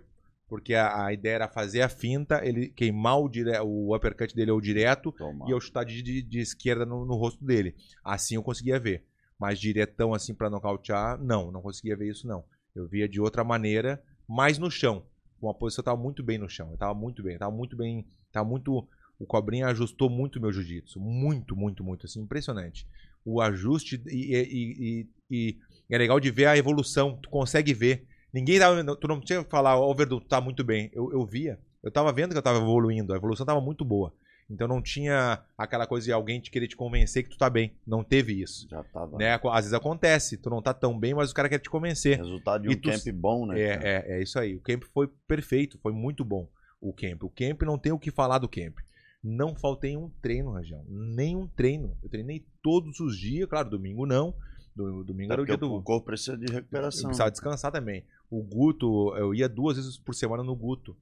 porque 0.50 0.74
a, 0.74 1.06
a 1.06 1.14
ideia 1.14 1.36
era 1.36 1.48
fazer 1.48 1.82
a 1.82 1.88
finta, 1.88 2.44
ele 2.44 2.70
queimar 2.70 3.20
o, 3.20 3.30
dire... 3.30 3.58
o 3.60 3.96
uppercut 3.96 4.36
dele 4.36 4.52
ou 4.52 4.60
direto, 4.60 5.12
Toma. 5.12 5.46
e 5.48 5.52
eu 5.52 5.62
chutar 5.62 5.86
de, 5.86 6.02
de, 6.02 6.22
de 6.22 6.40
esquerda 6.40 6.86
no, 6.86 7.06
no 7.06 7.16
rosto 7.16 7.46
dele. 7.46 7.76
Assim 8.04 8.36
eu 8.36 8.44
conseguia 8.44 8.80
ver. 8.80 9.06
Mas 9.40 9.60
diretão 9.60 10.14
assim 10.14 10.34
pra 10.34 10.50
nocautear, 10.50 11.18
não, 11.24 11.52
não 11.52 11.62
conseguia 11.62 11.96
ver 11.96 12.10
isso 12.10 12.28
não. 12.28 12.44
Eu 12.76 12.88
via 12.88 13.08
de 13.08 13.22
outra 13.22 13.44
maneira, 13.44 14.04
mais 14.28 14.58
no 14.58 14.70
chão. 14.70 15.06
Uma 15.42 15.54
posição 15.54 15.82
eu 15.82 15.86
tava 15.86 16.02
muito 16.02 16.22
bem 16.22 16.38
no 16.38 16.50
chão. 16.50 16.72
Eu 16.72 16.78
tava 16.78 16.94
muito 16.94 17.24
bem, 17.24 17.38
tava 17.38 17.56
muito 17.56 17.78
bem, 17.78 18.06
tava 18.32 18.48
muito 18.50 18.86
o 19.20 19.26
Cobrinha 19.26 19.68
ajustou 19.68 20.10
muito 20.10 20.40
meu 20.40 20.52
jiu-jitsu, 20.52 21.00
muito, 21.00 21.56
muito, 21.56 21.84
muito 21.84 22.06
assim, 22.06 22.22
impressionante. 22.22 22.88
O 23.26 23.42
ajuste 23.42 24.02
e, 24.08 24.34
e, 24.34 25.08
e, 25.30 25.58
e 25.90 25.94
é 25.94 25.98
legal 25.98 26.22
de 26.22 26.32
ver 26.32 26.46
a 26.46 26.58
evolução, 26.58 27.20
tu 27.22 27.30
consegue 27.30 27.74
ver. 27.74 28.08
Ninguém 28.34 28.60
tava, 28.60 28.96
tu 28.96 29.08
não 29.08 29.20
tinha 29.20 29.44
que 29.44 29.50
falar, 29.50 29.80
ó, 29.80 29.94
Verdun, 29.94 30.20
tu 30.20 30.28
tá 30.28 30.40
muito 30.42 30.64
bem. 30.64 30.90
Eu, 30.94 31.12
eu 31.12 31.26
via, 31.26 31.60
eu 31.84 31.90
tava 31.92 32.12
vendo 32.14 32.32
que 32.32 32.38
eu 32.38 32.42
tava 32.42 32.60
evoluindo, 32.60 33.14
a 33.14 33.18
evolução 33.18 33.46
tava 33.46 33.62
muito 33.62 33.84
boa. 33.84 34.14
Então 34.52 34.68
não 34.68 34.82
tinha 34.82 35.44
aquela 35.56 35.86
coisa 35.86 36.06
de 36.06 36.12
alguém 36.12 36.40
te 36.40 36.50
querer 36.50 36.68
te 36.68 36.76
convencer 36.76 37.24
que 37.24 37.30
tu 37.30 37.38
tá 37.38 37.50
bem. 37.52 37.72
Não 37.86 38.04
teve 38.04 38.34
isso. 38.42 38.68
Já 38.68 38.84
tava. 38.84 39.16
Né? 39.18 39.34
Às 39.36 39.66
vezes 39.66 39.74
acontece, 39.74 40.38
tu 40.38 40.50
não 40.50 40.60
tá 40.62 40.74
tão 40.74 40.98
bem, 41.00 41.14
mas 41.14 41.30
o 41.30 41.36
cara 41.36 41.48
quer 41.48 41.60
te 41.60 41.70
convencer. 41.70 42.18
Resultado 42.18 42.64
de 42.64 42.70
E 42.70 42.72
um 42.76 42.82
tu- 42.82 42.90
camp 42.90 43.08
bom, 43.16 43.46
né? 43.46 43.62
É, 43.62 43.78
cara? 43.78 43.88
é, 43.90 44.06
é 44.18 44.24
isso 44.24 44.40
aí. 44.40 44.56
O 44.56 44.60
camp 44.62 44.84
foi 44.92 45.08
perfeito, 45.28 45.78
foi 45.84 45.92
muito 45.94 46.26
bom. 46.26 46.48
O 46.82 46.92
camp. 46.92 47.24
O 47.24 47.30
camp 47.30 47.62
não 47.62 47.78
tem 47.78 47.92
o 47.92 48.00
que 48.00 48.10
falar 48.10 48.40
do 48.40 48.50
camp. 48.50 48.78
Não 49.24 49.54
faltei 49.54 49.96
um 49.96 50.10
treino, 50.22 50.52
Rajão. 50.54 50.84
Nenhum 50.88 51.46
treino. 51.46 51.96
Eu 52.02 52.10
treinei 52.10 52.44
todos 52.64 53.00
os 53.02 53.16
dias, 53.20 53.48
claro, 53.48 53.70
domingo 53.70 54.06
não. 54.08 54.34
Do- 54.76 55.04
Domingo 55.04 55.26
Até 55.32 55.34
era 55.34 55.42
o 55.42 55.46
dia 55.46 55.58
do. 55.58 55.74
o 55.76 55.84
corpo 55.84 56.06
precisa 56.08 56.36
de 56.38 56.46
Eu 56.50 56.56
recuperação. 56.56 57.04
precisava 57.10 57.30
descansar 57.30 57.72
também. 57.72 58.04
O 58.30 58.44
Guto, 58.44 59.16
eu 59.18 59.34
ia 59.34 59.50
duas 59.50 59.78
vezes 59.78 59.98
por 59.98 60.14
semana 60.14 60.44
no 60.44 60.56
Guto. 60.56 60.96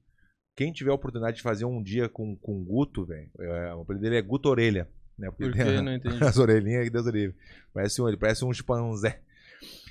Quem 0.56 0.72
tiver 0.72 0.90
a 0.90 0.94
oportunidade 0.94 1.36
de 1.36 1.42
fazer 1.42 1.64
um 1.64 1.82
dia 1.82 2.08
com, 2.08 2.34
com 2.36 2.60
o 2.60 2.64
Guto, 2.64 3.04
velho, 3.04 3.30
é, 3.38 3.74
o 3.74 3.82
apelido 3.82 4.02
dele 4.04 4.16
é 4.16 4.22
Guto 4.22 4.48
Orelha. 4.48 4.88
Né? 5.16 5.30
Porque 5.30 5.44
Por 5.44 5.52
tem 5.52 5.66
que? 5.66 5.82
Não 5.82 5.94
entendi. 5.94 6.16
as 6.24 6.38
orelhinhas 6.38 6.84
que 6.84 6.90
Deus 6.90 7.06
o 7.06 7.10
livre. 7.10 7.36
Parece 7.72 8.00
um, 8.00 8.08
ele 8.08 8.16
parece 8.16 8.44
um 8.44 8.52
chimpanzé. 8.52 9.20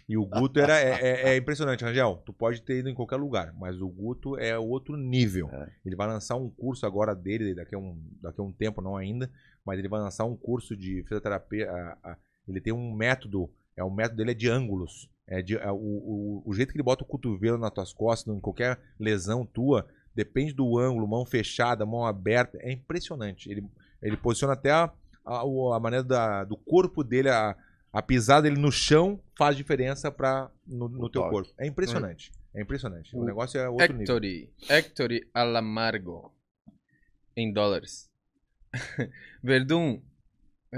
E 0.09 0.15
o 0.17 0.25
Guto 0.25 0.57
era, 0.59 0.79
é, 0.79 0.91
é- 1.01 1.29
é 1.33 1.37
impressionante, 1.37 1.83
Rangel. 1.83 2.21
Tu 2.25 2.31
pode 2.31 2.61
ter 2.61 2.79
ido 2.79 2.87
em 2.89 2.93
qualquer 2.95 3.17
lugar, 3.17 3.53
mas 3.59 3.81
o 3.81 3.89
Guto 3.89 4.37
é 4.37 4.57
outro 4.57 4.95
nível. 4.95 5.49
É. 5.51 5.69
Ele 5.85 5.97
vai 5.97 6.07
lançar 6.07 6.37
um 6.37 6.49
curso 6.49 6.85
agora 6.85 7.13
dele, 7.13 7.53
daqui 7.53 7.75
a 7.75 7.77
um, 7.77 8.01
daqui 8.21 8.39
a 8.39 8.43
um 8.43 8.51
tempo, 8.53 8.81
não 8.81 8.95
ainda, 8.95 9.29
mas 9.65 9.77
ele 9.77 9.89
vai 9.89 9.99
lançar 9.99 10.23
um 10.23 10.35
curso 10.35 10.77
de 10.77 11.03
fisioterapia. 11.03 11.69
a- 11.69 11.97
a- 12.11 12.17
ele 12.47 12.61
tem 12.61 12.71
um 12.71 12.93
método, 12.95 13.49
é 13.77 13.83
o 13.83 13.89
método 13.91 14.17
dele 14.17 14.31
é 14.31 14.33
de 14.33 14.49
ângulos. 14.49 15.09
É 15.29 15.41
de, 15.41 15.55
é 15.57 15.71
o, 15.71 15.75
o, 15.75 16.43
o 16.45 16.53
jeito 16.53 16.71
que 16.71 16.77
ele 16.77 16.83
bota 16.83 17.03
o 17.03 17.07
cotovelo 17.07 17.57
nas 17.57 17.71
tuas 17.71 17.93
costas, 17.93 18.33
em 18.35 18.39
qualquer 18.39 18.79
lesão 18.99 19.45
tua, 19.45 19.85
depende 20.15 20.53
do 20.53 20.77
ângulo, 20.79 21.07
mão 21.07 21.25
fechada, 21.25 21.85
mão 21.85 22.05
aberta, 22.05 22.57
é 22.61 22.71
impressionante. 22.71 23.49
Ele, 23.51 23.63
ele 24.01 24.15
posiciona 24.17 24.53
até 24.53 24.71
a, 24.71 24.91
a, 25.25 25.41
a 25.75 25.79
maneira 25.79 26.03
da- 26.03 26.43
do 26.45 26.55
corpo 26.57 27.03
dele, 27.03 27.29
a, 27.29 27.55
a 27.91 28.01
pisada 28.01 28.43
dele 28.49 28.59
no 28.59 28.71
chão 28.71 29.19
faz 29.37 29.55
diferença 29.57 30.09
pra, 30.11 30.49
no, 30.65 30.87
no 30.87 31.09
teu 31.09 31.21
toque. 31.21 31.29
corpo. 31.29 31.53
É 31.57 31.67
impressionante. 31.67 32.31
É 32.55 32.61
impressionante. 32.61 33.15
O 33.15 33.19
O 33.19 33.25
negócio 33.25 33.59
é 33.59 33.69
outro 33.69 33.85
nível. 33.93 34.01
Hectory. 34.15 34.49
Hectory 34.69 35.29
Alamargo. 35.33 36.33
Em 37.35 37.51
dólares. 37.53 38.09
Verdun. 39.43 40.01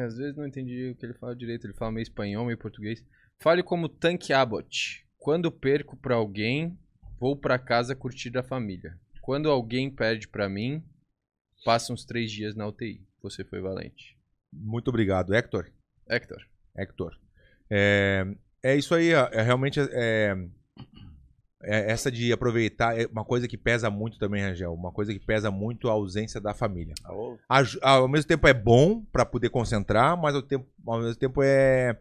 Às 0.04 0.18
vezes 0.18 0.36
não 0.36 0.48
entendi 0.48 0.90
o 0.90 0.96
que 0.96 1.06
ele 1.06 1.14
fala 1.14 1.36
direito. 1.36 1.66
Ele 1.66 1.74
fala 1.74 1.92
meio 1.92 2.04
espanhol, 2.04 2.46
meio 2.46 2.58
português. 2.58 3.04
Fale 3.40 3.64
como 3.64 3.90
Tank 3.90 4.32
Abbott. 4.32 5.06
Quando 5.18 5.52
perco 5.52 5.98
pra 5.98 6.16
alguém, 6.16 6.78
vou 7.20 7.36
pra 7.36 7.60
casa 7.60 7.96
curtir 7.96 8.38
a 8.38 8.44
família. 8.44 8.98
Quando 9.22 9.50
alguém 9.50 9.90
perde 9.90 10.28
pra 10.28 10.50
mim, 10.50 10.84
passa 11.64 11.94
uns 11.94 12.06
três 12.06 12.32
dias 12.32 12.56
na 12.56 12.68
UTI. 12.68 13.06
Você 13.22 13.44
foi 13.44 13.62
valente. 13.62 14.18
Muito 14.52 14.88
obrigado, 14.88 15.34
Hector. 15.34 15.70
Hector. 16.10 16.42
Hector. 16.76 17.20
É, 17.70 18.26
é 18.64 18.76
isso 18.76 18.96
aí, 18.96 19.14
é, 19.14 19.30
é 19.34 19.42
realmente 19.42 19.80
é, 19.80 19.86
é 19.92 20.36
essa 21.62 22.12
de 22.12 22.32
aproveitar, 22.32 22.98
é 23.00 23.06
uma 23.08 23.26
coisa 23.26 23.48
que 23.48 23.58
pesa 23.58 23.90
muito 23.90 24.18
também, 24.18 24.42
Rangel, 24.44 24.74
uma 24.74 24.92
coisa 24.92 25.12
que 25.14 25.20
pesa 25.20 25.52
muito 25.52 25.90
a 25.90 25.92
ausência 25.92 26.40
da 26.40 26.54
família. 26.54 26.94
Alô? 27.04 27.38
Aju- 27.50 27.80
Ao 27.82 28.08
mesmo 28.08 28.28
tempo 28.28 28.48
é 28.48 28.54
bom 28.54 29.04
pra 29.12 29.26
poder 29.26 29.50
concentrar, 29.50 30.16
mas 30.18 30.36
ao, 30.36 30.42
tempo, 30.42 30.66
ao 30.88 31.00
mesmo 31.00 31.16
tempo 31.16 31.42
é 31.44 31.98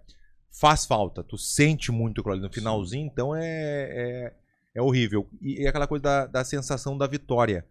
faz 0.51 0.86
falta. 0.86 1.22
Tu 1.24 1.36
sente 1.36 1.90
muito 1.93 2.20
aquilo 2.20 2.35
ali 2.35 2.43
no 2.43 2.52
finalzinho, 2.52 3.06
então 3.06 3.35
é, 3.35 3.43
é, 3.44 4.32
é 4.76 4.82
horrível. 4.82 5.28
E, 5.40 5.62
e 5.62 5.66
aquela 5.66 5.86
coisa 5.86 6.02
da, 6.02 6.26
da 6.26 6.44
sensação 6.44 6.97
da 6.97 7.06
vitória. 7.06 7.64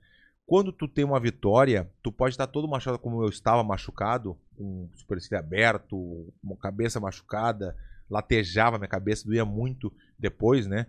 quando 0.46 0.72
tu 0.72 0.88
tem 0.88 1.04
uma 1.06 1.20
vitória, 1.20 1.90
tu 2.04 2.12
pode 2.12 2.34
estar 2.34 2.48
todo 2.48 2.68
machucado 2.68 3.00
como 3.00 3.24
eu 3.24 3.30
estava 3.30 3.64
machucado, 3.64 4.38
com 4.58 4.90
supercílio 4.96 5.40
aberto, 5.40 6.32
uma 6.44 6.56
cabeça 6.56 7.00
machucada, 7.00 7.76
latejava 8.10 8.78
minha 8.78 8.88
cabeça, 8.88 9.26
doía 9.26 9.44
muito 9.46 9.92
depois, 10.18 10.68
né? 10.68 10.88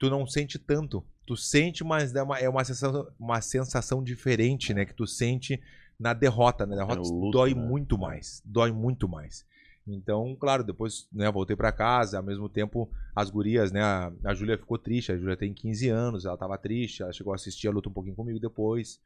Tu 0.00 0.08
não 0.08 0.26
sente 0.26 0.58
tanto. 0.58 1.04
Tu 1.26 1.36
sente, 1.36 1.84
mas 1.84 2.14
é 2.14 2.22
uma, 2.22 2.38
é 2.38 2.48
uma, 2.48 2.64
sensação, 2.64 3.06
uma 3.20 3.40
sensação 3.42 4.02
diferente, 4.02 4.72
né? 4.72 4.86
Que 4.86 4.94
tu 4.94 5.06
sente 5.06 5.60
na 5.98 6.14
derrota. 6.14 6.64
Na 6.64 6.74
derrota 6.74 7.02
no 7.02 7.20
luto, 7.20 7.32
dói 7.32 7.54
né? 7.54 7.60
muito 7.60 7.98
mais. 7.98 8.42
Dói 8.42 8.72
muito 8.72 9.06
mais. 9.06 9.44
Então, 9.86 10.34
claro, 10.40 10.64
depois, 10.64 11.06
né, 11.12 11.30
voltei 11.30 11.54
pra 11.54 11.70
casa, 11.70 12.16
ao 12.16 12.22
mesmo 12.22 12.48
tempo, 12.48 12.90
as 13.14 13.28
gurias, 13.28 13.70
né, 13.72 13.82
a, 13.82 14.10
a 14.24 14.34
Júlia 14.34 14.56
ficou 14.56 14.78
triste, 14.78 15.12
a 15.12 15.18
Júlia 15.18 15.36
tem 15.36 15.52
15 15.52 15.88
anos, 15.88 16.24
ela 16.24 16.36
tava 16.36 16.56
triste, 16.56 17.02
ela 17.02 17.12
chegou 17.12 17.32
a 17.32 17.36
assistir 17.36 17.68
a 17.68 17.70
luta 17.70 17.88
um 17.88 17.92
pouquinho 17.92 18.14
comigo 18.14 18.38
depois, 18.38 19.00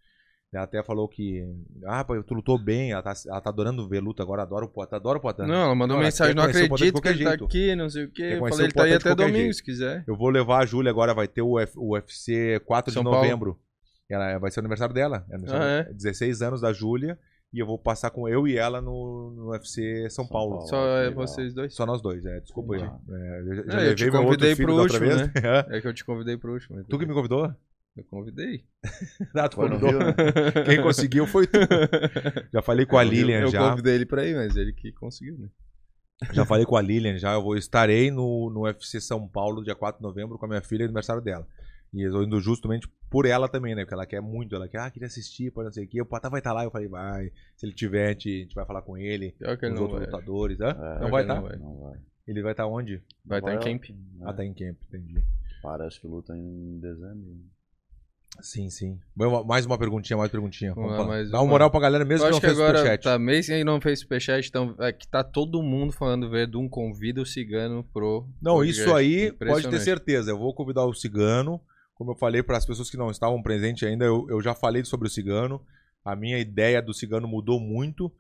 ela 0.56 0.64
até 0.64 0.82
falou 0.82 1.08
que, 1.08 1.44
ah, 1.86 2.04
pô, 2.04 2.22
tu 2.22 2.34
lutou 2.34 2.56
bem, 2.58 2.92
ela 2.92 3.02
tá, 3.02 3.12
ela 3.26 3.40
tá 3.40 3.50
adorando 3.50 3.88
ver 3.88 4.00
luta 4.00 4.22
agora, 4.22 4.42
adora 4.42 4.64
o 4.64 4.68
Poitin, 4.68 4.94
adora 4.94 5.18
o 5.18 5.20
Poitin. 5.20 5.42
Não, 5.42 5.54
ela 5.64 5.74
mandou 5.74 5.96
Não, 5.96 6.04
mensagem, 6.04 6.34
não 6.34 6.44
acredito 6.44 7.00
que 7.00 7.08
ele 7.08 7.24
tá 7.24 7.32
aqui, 7.32 7.74
não 7.74 7.88
sei 7.90 8.04
o 8.04 8.10
quê. 8.10 8.22
Eu 8.34 8.48
falei, 8.48 8.66
ele 8.66 8.72
tá 8.72 8.84
aí 8.84 8.92
até 8.94 9.14
domingo, 9.14 9.36
jeito. 9.38 9.54
se 9.54 9.62
quiser. 9.64 10.04
Eu 10.06 10.16
vou 10.16 10.28
levar 10.30 10.62
a 10.62 10.66
Júlia 10.66 10.90
agora, 10.90 11.12
vai 11.14 11.26
ter 11.28 11.42
o, 11.42 11.60
Uf- 11.60 11.76
o 11.76 11.92
UFC 11.94 12.60
4 12.66 12.92
São 12.92 13.02
de 13.02 13.08
Paulo. 13.10 13.22
novembro, 13.22 13.58
ela, 14.08 14.38
vai 14.38 14.50
ser 14.50 14.60
o 14.60 14.62
aniversário 14.62 14.94
dela, 14.94 15.24
é 15.30 15.34
aniversário- 15.34 15.66
Ah, 15.86 15.90
é? 15.90 15.92
16 15.92 16.42
anos 16.42 16.60
da 16.60 16.72
Júlia, 16.72 17.18
e 17.52 17.58
eu 17.58 17.66
vou 17.66 17.78
passar 17.78 18.10
com 18.10 18.28
eu 18.28 18.46
e 18.48 18.56
ela 18.56 18.80
no, 18.80 19.30
no 19.36 19.50
UFC 19.50 20.08
São, 20.10 20.24
São 20.24 20.28
Paulo. 20.28 20.54
Paulo. 20.56 20.68
Só 20.68 20.86
é 20.98 21.10
vocês 21.10 21.54
dois. 21.54 21.72
Só 21.74 21.86
nós 21.86 22.02
dois, 22.02 22.24
é, 22.26 22.40
desculpa 22.40 22.74
aí. 22.74 22.82
Ah. 22.82 22.98
É, 23.10 23.40
eu 23.40 23.54
já, 23.56 23.62
já 23.72 23.80
É, 23.82 23.88
eu 23.90 23.94
te 23.94 24.10
convidei 24.10 24.56
pro 24.56 24.74
último, 24.74 24.98
vez. 25.00 25.20
É 25.70 25.80
que 25.80 25.86
eu 25.88 25.94
te 25.94 26.04
convidei 26.04 26.36
pro 26.36 26.52
último. 26.52 26.82
tu 26.84 26.98
que 26.98 27.06
me 27.06 27.14
convidou? 27.14 27.52
Eu 27.96 28.04
convidei. 28.04 28.64
Ah, 29.36 29.48
tu 29.48 29.56
convidou. 29.56 29.88
Rio, 29.90 29.98
né? 29.98 30.14
Quem 30.66 30.82
conseguiu 30.82 31.26
foi 31.26 31.46
tu. 31.46 31.58
Já 32.52 32.62
falei 32.62 32.86
com 32.86 32.98
a 32.98 33.02
Lilian 33.02 33.40
eu 33.40 33.48
já. 33.50 33.70
convidei 33.70 33.94
ele 33.94 34.06
pra 34.06 34.24
ir, 34.24 34.34
mas 34.34 34.56
ele 34.56 34.72
que 34.72 34.92
conseguiu, 34.92 35.38
né? 35.38 35.48
Já 36.32 36.44
falei 36.44 36.64
com 36.64 36.76
a 36.76 36.82
Lilian 36.82 37.18
já. 37.18 37.32
Eu 37.34 37.42
vou 37.42 37.56
estarei 37.56 38.10
no, 38.10 38.50
no 38.50 38.62
UFC 38.62 39.00
São 39.00 39.26
Paulo, 39.28 39.62
dia 39.62 39.74
4 39.74 39.98
de 40.00 40.02
novembro, 40.02 40.38
com 40.38 40.46
a 40.46 40.48
minha 40.48 40.62
filha, 40.62 40.84
aniversário 40.84 41.22
dela. 41.22 41.46
E 41.92 42.02
eu 42.02 42.22
indo 42.22 42.40
justamente 42.40 42.88
por 43.08 43.24
ela 43.26 43.48
também, 43.48 43.74
né? 43.74 43.82
Porque 43.82 43.94
ela 43.94 44.06
quer 44.06 44.20
muito. 44.20 44.54
Ela 44.54 44.68
quer, 44.68 44.78
ah, 44.80 44.90
queria 44.90 45.06
assistir, 45.06 45.52
pode 45.52 45.66
não 45.66 45.72
sei 45.72 45.84
o 45.84 45.88
quê. 45.88 46.02
O 46.02 46.06
Pata 46.06 46.28
vai 46.28 46.40
estar 46.40 46.52
lá. 46.52 46.64
Eu 46.64 46.70
falei, 46.70 46.88
vai. 46.88 47.30
Se 47.56 47.66
ele 47.66 47.72
tiver, 47.74 48.06
a 48.06 48.10
gente, 48.12 48.28
a 48.28 48.42
gente 48.42 48.54
vai 48.54 48.66
falar 48.66 48.82
com 48.82 48.96
ele. 48.96 49.34
Ele 49.40 49.52
os 49.52 49.74
não 49.74 49.82
outros 49.82 50.00
vai. 50.00 50.06
lutadores. 50.10 50.60
Hã? 50.60 50.70
É, 50.70 51.00
não 51.00 51.10
vai 51.10 51.22
estar? 51.22 51.34
não 51.36 51.42
vai. 51.42 51.56
Não 51.56 51.80
vai. 51.80 51.98
Ele 52.26 52.42
vai 52.42 52.52
estar 52.52 52.66
onde? 52.66 53.02
Vai 53.24 53.38
estar 53.38 53.52
em 53.52 53.58
Vai, 53.58 53.64
camp. 53.72 53.90
né? 53.90 54.24
Ah, 54.24 54.32
tá 54.32 54.44
em 54.44 54.54
camp, 54.54 54.76
entendi. 54.88 55.22
Parece 55.62 56.00
que 56.00 56.06
luta 56.06 56.36
em 56.36 56.78
dezembro. 56.80 57.36
Sim, 58.40 58.68
sim. 58.68 58.98
Mais 59.46 59.64
uma 59.64 59.78
perguntinha, 59.78 60.16
mais 60.16 60.30
perguntinha. 60.30 60.74
Vamos 60.74 60.90
Vamos 60.90 60.98
lá, 60.98 61.04
lá, 61.04 61.16
mais 61.16 61.30
Dá 61.30 61.40
uma 61.40 61.50
moral 61.50 61.70
pra 61.70 61.80
galera 61.80 62.04
mesmo 62.04 62.26
Eu 62.26 62.28
que 62.28 62.32
não 62.32 62.40
que 62.40 62.46
fez 62.46 62.58
agora 62.58 62.78
superchat. 62.78 63.04
tá 63.04 63.18
mês 63.18 63.48
e 63.48 63.64
não 63.64 63.80
fez 63.80 64.00
superchat, 64.00 64.48
então 64.48 64.74
é 64.80 64.92
que 64.92 65.06
tá 65.06 65.22
todo 65.22 65.62
mundo 65.62 65.92
falando 65.92 66.28
Verdun 66.28 66.68
convida 66.68 67.22
o 67.22 67.26
cigano 67.26 67.84
pro. 67.92 68.26
Não, 68.42 68.56
podcast. 68.56 68.82
isso 68.82 68.94
aí 68.94 69.32
pode 69.32 69.68
ter 69.68 69.80
certeza. 69.80 70.30
Eu 70.32 70.38
vou 70.38 70.52
convidar 70.54 70.84
o 70.84 70.94
Cigano. 70.94 71.60
Como 71.94 72.10
eu 72.10 72.16
falei 72.16 72.42
para 72.42 72.56
as 72.56 72.66
pessoas 72.66 72.90
que 72.90 72.96
não 72.96 73.10
estavam 73.10 73.40
presentes 73.40 73.86
ainda, 73.86 74.04
eu, 74.04 74.26
eu 74.28 74.40
já 74.42 74.52
falei 74.52 74.84
sobre 74.84 75.06
o 75.06 75.10
Cigano. 75.10 75.60
A 76.04 76.16
minha 76.16 76.38
ideia 76.38 76.82
do 76.82 76.92
Cigano 76.92 77.28
mudou 77.28 77.60
muito. 77.60 78.12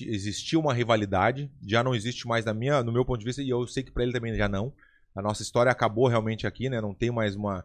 Existia 0.00 0.58
uma 0.58 0.72
rivalidade, 0.72 1.50
já 1.66 1.84
não 1.84 1.94
existe 1.94 2.26
mais 2.26 2.44
na 2.44 2.52
minha, 2.54 2.82
no 2.82 2.92
meu 2.92 3.04
ponto 3.04 3.18
de 3.18 3.24
vista, 3.24 3.42
e 3.42 3.48
eu 3.48 3.66
sei 3.66 3.82
que 3.82 3.90
para 3.90 4.02
ele 4.02 4.12
também 4.12 4.34
já 4.34 4.48
não. 4.48 4.72
A 5.14 5.22
nossa 5.22 5.42
história 5.42 5.70
acabou 5.70 6.08
realmente 6.08 6.46
aqui, 6.46 6.68
né? 6.68 6.80
Não 6.80 6.94
tem 6.94 7.10
mais 7.10 7.34
uma, 7.34 7.64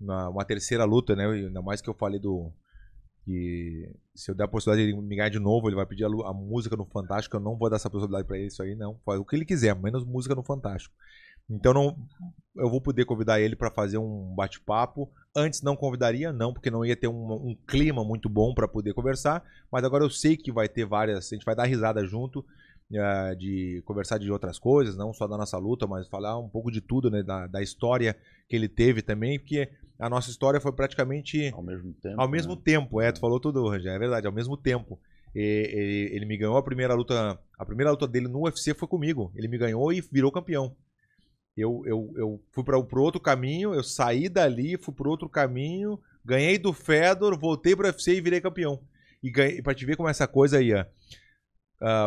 uma, 0.00 0.44
terceira 0.44 0.84
luta, 0.84 1.14
né? 1.14 1.26
Ainda 1.26 1.62
mais 1.62 1.80
que 1.80 1.88
eu 1.88 1.94
falei 1.94 2.20
do. 2.20 2.52
Que 3.24 3.92
se 4.14 4.30
eu 4.30 4.34
der 4.34 4.44
a 4.44 4.48
possibilidade 4.48 4.86
de 4.86 4.96
ele 4.96 5.02
me 5.02 5.16
ganhar 5.16 5.28
de 5.28 5.40
novo, 5.40 5.68
ele 5.68 5.74
vai 5.74 5.86
pedir 5.86 6.04
a, 6.04 6.08
a 6.08 6.32
música 6.32 6.76
no 6.76 6.84
Fantástico. 6.86 7.36
Eu 7.36 7.40
não 7.40 7.56
vou 7.56 7.68
dar 7.68 7.76
essa 7.76 7.90
possibilidade 7.90 8.26
para 8.26 8.38
ele, 8.38 8.46
isso 8.46 8.62
aí 8.62 8.74
não. 8.76 9.00
Faz 9.04 9.18
o 9.18 9.24
que 9.24 9.34
ele 9.34 9.44
quiser, 9.44 9.74
menos 9.74 10.04
música 10.04 10.34
no 10.34 10.44
Fantástico. 10.44 10.94
Então 11.48 11.72
não, 11.72 11.96
eu 12.56 12.68
vou 12.68 12.80
poder 12.80 13.04
convidar 13.04 13.40
ele 13.40 13.54
para 13.54 13.70
fazer 13.70 13.98
um 13.98 14.34
bate-papo. 14.34 15.10
Antes 15.34 15.62
não 15.62 15.76
convidaria, 15.76 16.32
não, 16.32 16.52
porque 16.52 16.70
não 16.70 16.84
ia 16.84 16.96
ter 16.96 17.08
um, 17.08 17.32
um 17.32 17.56
clima 17.66 18.04
muito 18.04 18.28
bom 18.28 18.52
para 18.54 18.66
poder 18.66 18.94
conversar. 18.94 19.44
Mas 19.70 19.84
agora 19.84 20.04
eu 20.04 20.10
sei 20.10 20.36
que 20.36 20.52
vai 20.52 20.68
ter 20.68 20.84
várias. 20.84 21.32
A 21.32 21.34
gente 21.34 21.44
vai 21.44 21.54
dar 21.54 21.64
risada 21.64 22.04
junto, 22.04 22.44
eh, 22.92 23.34
de 23.36 23.82
conversar 23.84 24.18
de 24.18 24.30
outras 24.30 24.58
coisas, 24.58 24.96
não 24.96 25.12
só 25.12 25.26
da 25.26 25.36
nossa 25.36 25.58
luta, 25.58 25.86
mas 25.86 26.08
falar 26.08 26.38
um 26.38 26.48
pouco 26.48 26.70
de 26.70 26.80
tudo, 26.80 27.10
né? 27.10 27.22
Da, 27.22 27.46
da 27.46 27.62
história 27.62 28.16
que 28.48 28.56
ele 28.56 28.68
teve 28.68 29.02
também, 29.02 29.38
porque 29.38 29.68
a 29.98 30.08
nossa 30.08 30.30
história 30.30 30.60
foi 30.60 30.72
praticamente 30.72 31.50
Ao 31.54 31.62
mesmo 31.62 31.92
tempo. 31.94 32.20
ao 32.20 32.28
mesmo 32.28 32.54
né? 32.54 32.60
tempo, 32.64 33.00
é, 33.00 33.10
tu 33.12 33.20
falou 33.20 33.40
tudo, 33.40 33.68
Rangel, 33.68 33.92
é 33.92 33.98
verdade, 33.98 34.26
ao 34.26 34.32
mesmo 34.32 34.56
tempo. 34.56 34.98
E- 35.34 35.40
Ele, 35.72 36.14
ele 36.16 36.26
me 36.26 36.36
ganhou 36.36 36.56
a 36.56 36.62
primeira 36.62 36.94
luta, 36.94 37.38
a 37.58 37.64
primeira 37.64 37.90
luta 37.90 38.06
dele 38.06 38.28
no 38.28 38.42
UFC 38.44 38.74
foi 38.74 38.88
comigo. 38.88 39.32
Ele 39.34 39.48
me 39.48 39.58
ganhou 39.58 39.92
e 39.92 40.00
virou 40.00 40.32
campeão. 40.32 40.74
Eu, 41.56 41.82
eu, 41.86 42.12
eu 42.16 42.40
fui 42.52 42.62
para 42.64 42.82
pro 42.82 43.02
outro 43.02 43.20
caminho, 43.20 43.74
eu 43.74 43.82
saí 43.82 44.28
dali, 44.28 44.76
fui 44.76 44.92
pro 44.94 45.08
outro 45.10 45.28
caminho, 45.28 45.98
ganhei 46.24 46.58
do 46.58 46.72
Fedor, 46.72 47.38
voltei 47.38 47.74
pro 47.74 47.86
UFC 47.86 48.14
e 48.16 48.20
virei 48.20 48.40
campeão. 48.40 48.80
E 49.22 49.30
ganhei, 49.30 49.62
pra 49.62 49.74
te 49.74 49.86
ver 49.86 49.96
como 49.96 50.08
essa 50.08 50.26
coisa 50.28 50.58
aí, 50.58 50.72
ó. 50.74 50.84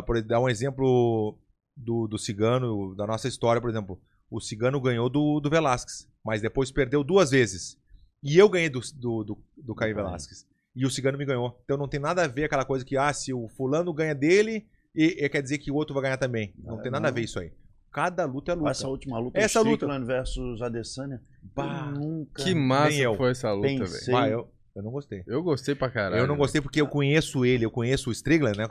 Por 0.03 0.21
dar 0.21 0.39
um 0.39 0.49
exemplo 0.49 1.37
do, 1.75 2.07
do 2.07 2.17
Cigano, 2.17 2.95
da 2.95 3.07
nossa 3.07 3.27
história, 3.27 3.61
por 3.61 3.69
exemplo. 3.69 3.99
O 4.29 4.39
Cigano 4.39 4.79
ganhou 4.79 5.09
do, 5.09 5.39
do 5.39 5.49
Velasquez, 5.49 6.07
mas 6.23 6.41
depois 6.41 6.71
perdeu 6.71 7.03
duas 7.03 7.31
vezes. 7.31 7.77
E 8.21 8.37
eu 8.37 8.49
ganhei 8.49 8.69
do, 8.69 8.79
do, 8.95 9.23
do, 9.23 9.37
do 9.57 9.75
Caio. 9.75 9.95
Velasquez. 9.95 10.45
E 10.75 10.85
o 10.85 10.89
Cigano 10.91 11.17
me 11.17 11.25
ganhou. 11.25 11.59
Então 11.63 11.77
não 11.77 11.87
tem 11.87 11.99
nada 11.99 12.23
a 12.23 12.27
ver 12.27 12.43
aquela 12.45 12.65
coisa 12.65 12.85
que, 12.85 12.95
ah, 12.97 13.11
se 13.13 13.33
o 13.33 13.47
fulano 13.49 13.93
ganha 13.93 14.13
dele, 14.13 14.67
e, 14.95 15.23
e 15.25 15.29
quer 15.29 15.41
dizer 15.41 15.57
que 15.57 15.71
o 15.71 15.75
outro 15.75 15.93
vai 15.93 16.03
ganhar 16.03 16.17
também. 16.17 16.53
Não 16.63 16.79
É, 16.79 16.81
tem 16.83 16.91
nada 16.91 17.07
a 17.07 17.11
não. 17.11 17.15
ver 17.15 17.21
isso 17.23 17.39
aí. 17.39 17.51
Cada 17.91 18.23
luta 18.25 18.51
é 18.51 18.55
luta. 18.55 18.69
Essa 18.69 18.87
última 18.87 19.17
luta, 19.17 19.39
Essa 19.39 19.59
luta. 19.61 19.71
Strickland 19.85 20.05
versus 20.05 20.61
Adesanya. 20.61 21.21
Bah, 21.55 21.91
eu 21.91 21.99
nunca 21.99 22.43
Que 22.43 22.53
massa 22.53 23.15
foi 23.17 23.31
essa 23.31 23.51
luta, 23.51 23.67
velho. 23.67 24.27
eu, 24.31 24.51
eu 24.75 24.83
não 24.83 24.91
gostei. 24.91 25.23
Eu 25.27 25.41
gostei 25.43 25.75
pra 25.75 25.89
caralho. 25.89 26.21
eu 26.21 26.27
não 26.27 26.37
gostei 26.37 26.61
porque 26.61 26.79
eu 26.81 26.87
conheço 26.87 27.45
ele, 27.45 27.65
eu 27.65 27.71
conheço 27.71 28.09
o 28.09 28.11
Strickland, 28.13 28.57
né? 28.57 28.65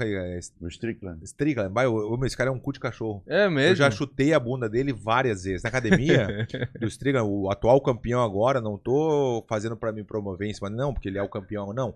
O 0.61 0.69
Strickland. 0.69 1.23
Strickland, 1.25 1.73
vai, 1.73 1.87
esse 2.25 2.37
cara 2.37 2.51
é 2.51 2.53
um 2.53 2.59
cu 2.59 2.73
de 2.73 2.81
cachorro. 2.81 3.23
É 3.27 3.49
mesmo? 3.49 3.73
Eu 3.73 3.77
já 3.77 3.91
chutei 3.91 4.33
a 4.33 4.41
bunda 4.41 4.69
dele 4.69 4.93
várias 4.93 5.45
vezes. 5.45 5.63
Na 5.63 5.69
academia 5.69 6.47
do 6.81 6.87
Strickland, 6.87 7.29
o 7.29 7.51
atual 7.51 7.81
campeão 7.81 8.23
agora, 8.23 8.61
não 8.61 8.79
tô 8.79 9.45
fazendo 9.49 9.77
pra 9.77 9.93
me 9.93 10.03
promover 10.05 10.49
em 10.49 10.55
cima, 10.55 10.71
não, 10.71 10.93
porque 10.95 11.09
ele 11.09 11.19
é 11.19 11.23
o 11.23 11.29
campeão, 11.29 11.73
não. 11.73 11.95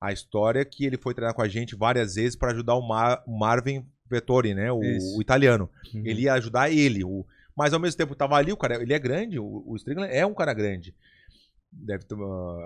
A 0.00 0.12
história 0.12 0.60
é 0.60 0.64
que 0.64 0.84
ele 0.84 0.98
foi 0.98 1.14
treinar 1.14 1.34
com 1.34 1.40
a 1.42 1.48
gente 1.48 1.74
várias 1.74 2.16
vezes 2.16 2.36
pra 2.36 2.50
ajudar 2.50 2.74
o, 2.74 2.86
Mar- 2.86 3.22
o 3.26 3.38
Marvin 3.38 3.86
Vettori, 4.10 4.52
né? 4.54 4.70
O, 4.70 4.80
o 5.16 5.22
italiano. 5.22 5.70
Uhum. 5.94 6.02
Ele 6.04 6.22
ia 6.22 6.34
ajudar 6.34 6.70
ele. 6.70 7.02
O, 7.04 7.24
mas 7.56 7.72
ao 7.72 7.80
mesmo 7.80 7.96
tempo 7.96 8.14
tava 8.14 8.34
ali, 8.36 8.52
o 8.52 8.56
cara, 8.56 8.82
ele 8.82 8.92
é 8.92 8.98
grande, 8.98 9.38
o, 9.38 9.62
o 9.66 9.74
Strickland 9.76 10.12
é 10.12 10.26
um 10.26 10.34
cara 10.34 10.52
grande. 10.52 10.94
Deve 11.76 12.04
ter, 12.04 12.14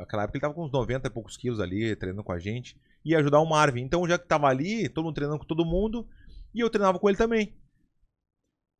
aquela 0.02 0.24
época 0.24 0.36
ele 0.36 0.42
tava 0.42 0.54
com 0.54 0.64
uns 0.64 0.72
90 0.72 1.08
e 1.08 1.10
poucos 1.10 1.36
quilos 1.36 1.60
ali, 1.60 1.96
treinando 1.96 2.22
com 2.22 2.32
a 2.32 2.38
gente. 2.38 2.76
Ia 3.04 3.18
ajudar 3.18 3.40
o 3.40 3.48
Marvin. 3.48 3.82
Então, 3.82 4.06
já 4.06 4.18
que 4.18 4.26
tava 4.26 4.46
ali, 4.46 4.88
todo 4.88 5.04
mundo 5.06 5.14
treinando 5.14 5.38
com 5.38 5.46
todo 5.46 5.64
mundo, 5.64 6.06
e 6.54 6.60
eu 6.60 6.70
treinava 6.70 6.98
com 6.98 7.08
ele 7.08 7.18
também. 7.18 7.54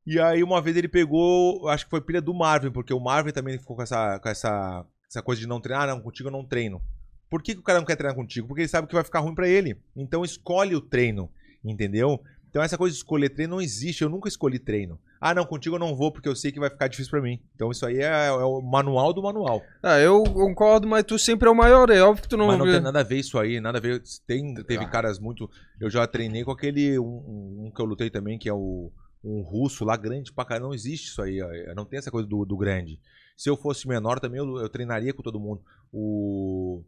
E 0.06 0.18
aí, 0.20 0.42
uma 0.42 0.60
vez 0.62 0.76
ele 0.76 0.88
pegou, 0.88 1.68
acho 1.68 1.84
que 1.84 1.90
foi 1.90 2.00
pilha 2.00 2.20
do 2.20 2.32
Marvin, 2.32 2.70
porque 2.70 2.94
o 2.94 3.00
Marvin 3.00 3.32
também 3.32 3.58
ficou 3.58 3.76
com 3.76 3.82
essa, 3.82 4.18
com 4.18 4.28
essa, 4.28 4.86
essa 5.08 5.22
coisa 5.22 5.40
de 5.40 5.46
não 5.46 5.60
treinar. 5.60 5.84
Ah, 5.84 5.94
não, 5.94 6.00
contigo 6.00 6.28
eu 6.28 6.32
não 6.32 6.44
treino. 6.44 6.80
Por 7.28 7.42
que, 7.42 7.54
que 7.54 7.60
o 7.60 7.64
cara 7.64 7.78
não 7.78 7.86
quer 7.86 7.96
treinar 7.96 8.16
contigo? 8.16 8.48
Porque 8.48 8.62
ele 8.62 8.68
sabe 8.68 8.86
que 8.86 8.94
vai 8.94 9.04
ficar 9.04 9.20
ruim 9.20 9.34
pra 9.34 9.48
ele. 9.48 9.76
Então, 9.94 10.24
escolhe 10.24 10.74
o 10.74 10.80
treino, 10.80 11.30
entendeu? 11.64 12.22
Então, 12.48 12.62
essa 12.62 12.78
coisa 12.78 12.92
de 12.94 12.98
escolher 12.98 13.28
treino 13.28 13.56
não 13.56 13.62
existe. 13.62 14.02
Eu 14.02 14.08
nunca 14.08 14.28
escolhi 14.28 14.58
treino. 14.58 14.98
Ah, 15.20 15.34
não, 15.34 15.44
contigo 15.44 15.76
eu 15.76 15.80
não 15.80 15.94
vou 15.94 16.10
porque 16.12 16.28
eu 16.28 16.34
sei 16.36 16.50
que 16.52 16.60
vai 16.60 16.70
ficar 16.70 16.88
difícil 16.88 17.10
pra 17.10 17.20
mim. 17.20 17.40
Então, 17.54 17.70
isso 17.70 17.84
aí 17.84 17.98
é, 17.98 18.26
é 18.28 18.32
o 18.32 18.60
manual 18.62 19.12
do 19.12 19.22
manual. 19.22 19.62
Ah, 19.82 19.98
eu 19.98 20.22
concordo, 20.24 20.86
mas 20.88 21.04
tu 21.04 21.18
sempre 21.18 21.48
é 21.48 21.50
o 21.50 21.54
maior. 21.54 21.90
É 21.90 22.00
óbvio 22.02 22.22
que 22.22 22.28
tu 22.28 22.36
não... 22.36 22.46
Mas 22.46 22.58
não 22.58 22.64
tem 22.66 22.80
nada 22.80 23.00
a 23.00 23.02
ver 23.02 23.18
isso 23.18 23.38
aí, 23.38 23.60
nada 23.60 23.78
a 23.78 23.80
ver. 23.80 24.02
Tem, 24.26 24.54
teve 24.64 24.84
Ah. 24.84 24.88
caras 24.88 25.18
muito. 25.18 25.50
Eu 25.80 25.90
já 25.90 26.06
treinei 26.06 26.44
com 26.44 26.50
aquele. 26.52 26.98
Um, 26.98 27.66
um- 27.66 27.72
que 27.74 27.80
eu 27.82 27.86
lutei 27.86 28.10
também, 28.10 28.38
que 28.38 28.48
é 28.48 28.52
o. 28.54 28.90
Um 29.22 29.42
russo 29.42 29.84
lá 29.84 29.96
grande 29.96 30.32
pra 30.32 30.44
caramba. 30.44 30.68
Não 30.68 30.74
existe 30.74 31.08
isso 31.08 31.20
aí. 31.20 31.42
ó. 31.42 31.74
Não 31.74 31.84
tem 31.84 31.98
essa 31.98 32.10
coisa 32.10 32.26
do, 32.28 32.44
do 32.44 32.56
grande. 32.56 33.00
Se 33.36 33.50
eu 33.50 33.56
fosse 33.56 33.86
menor 33.88 34.20
também, 34.20 34.38
eu, 34.38 34.58
eu 34.58 34.68
treinaria 34.68 35.12
com 35.12 35.22
todo 35.22 35.40
mundo. 35.40 35.60
O. 35.92 36.82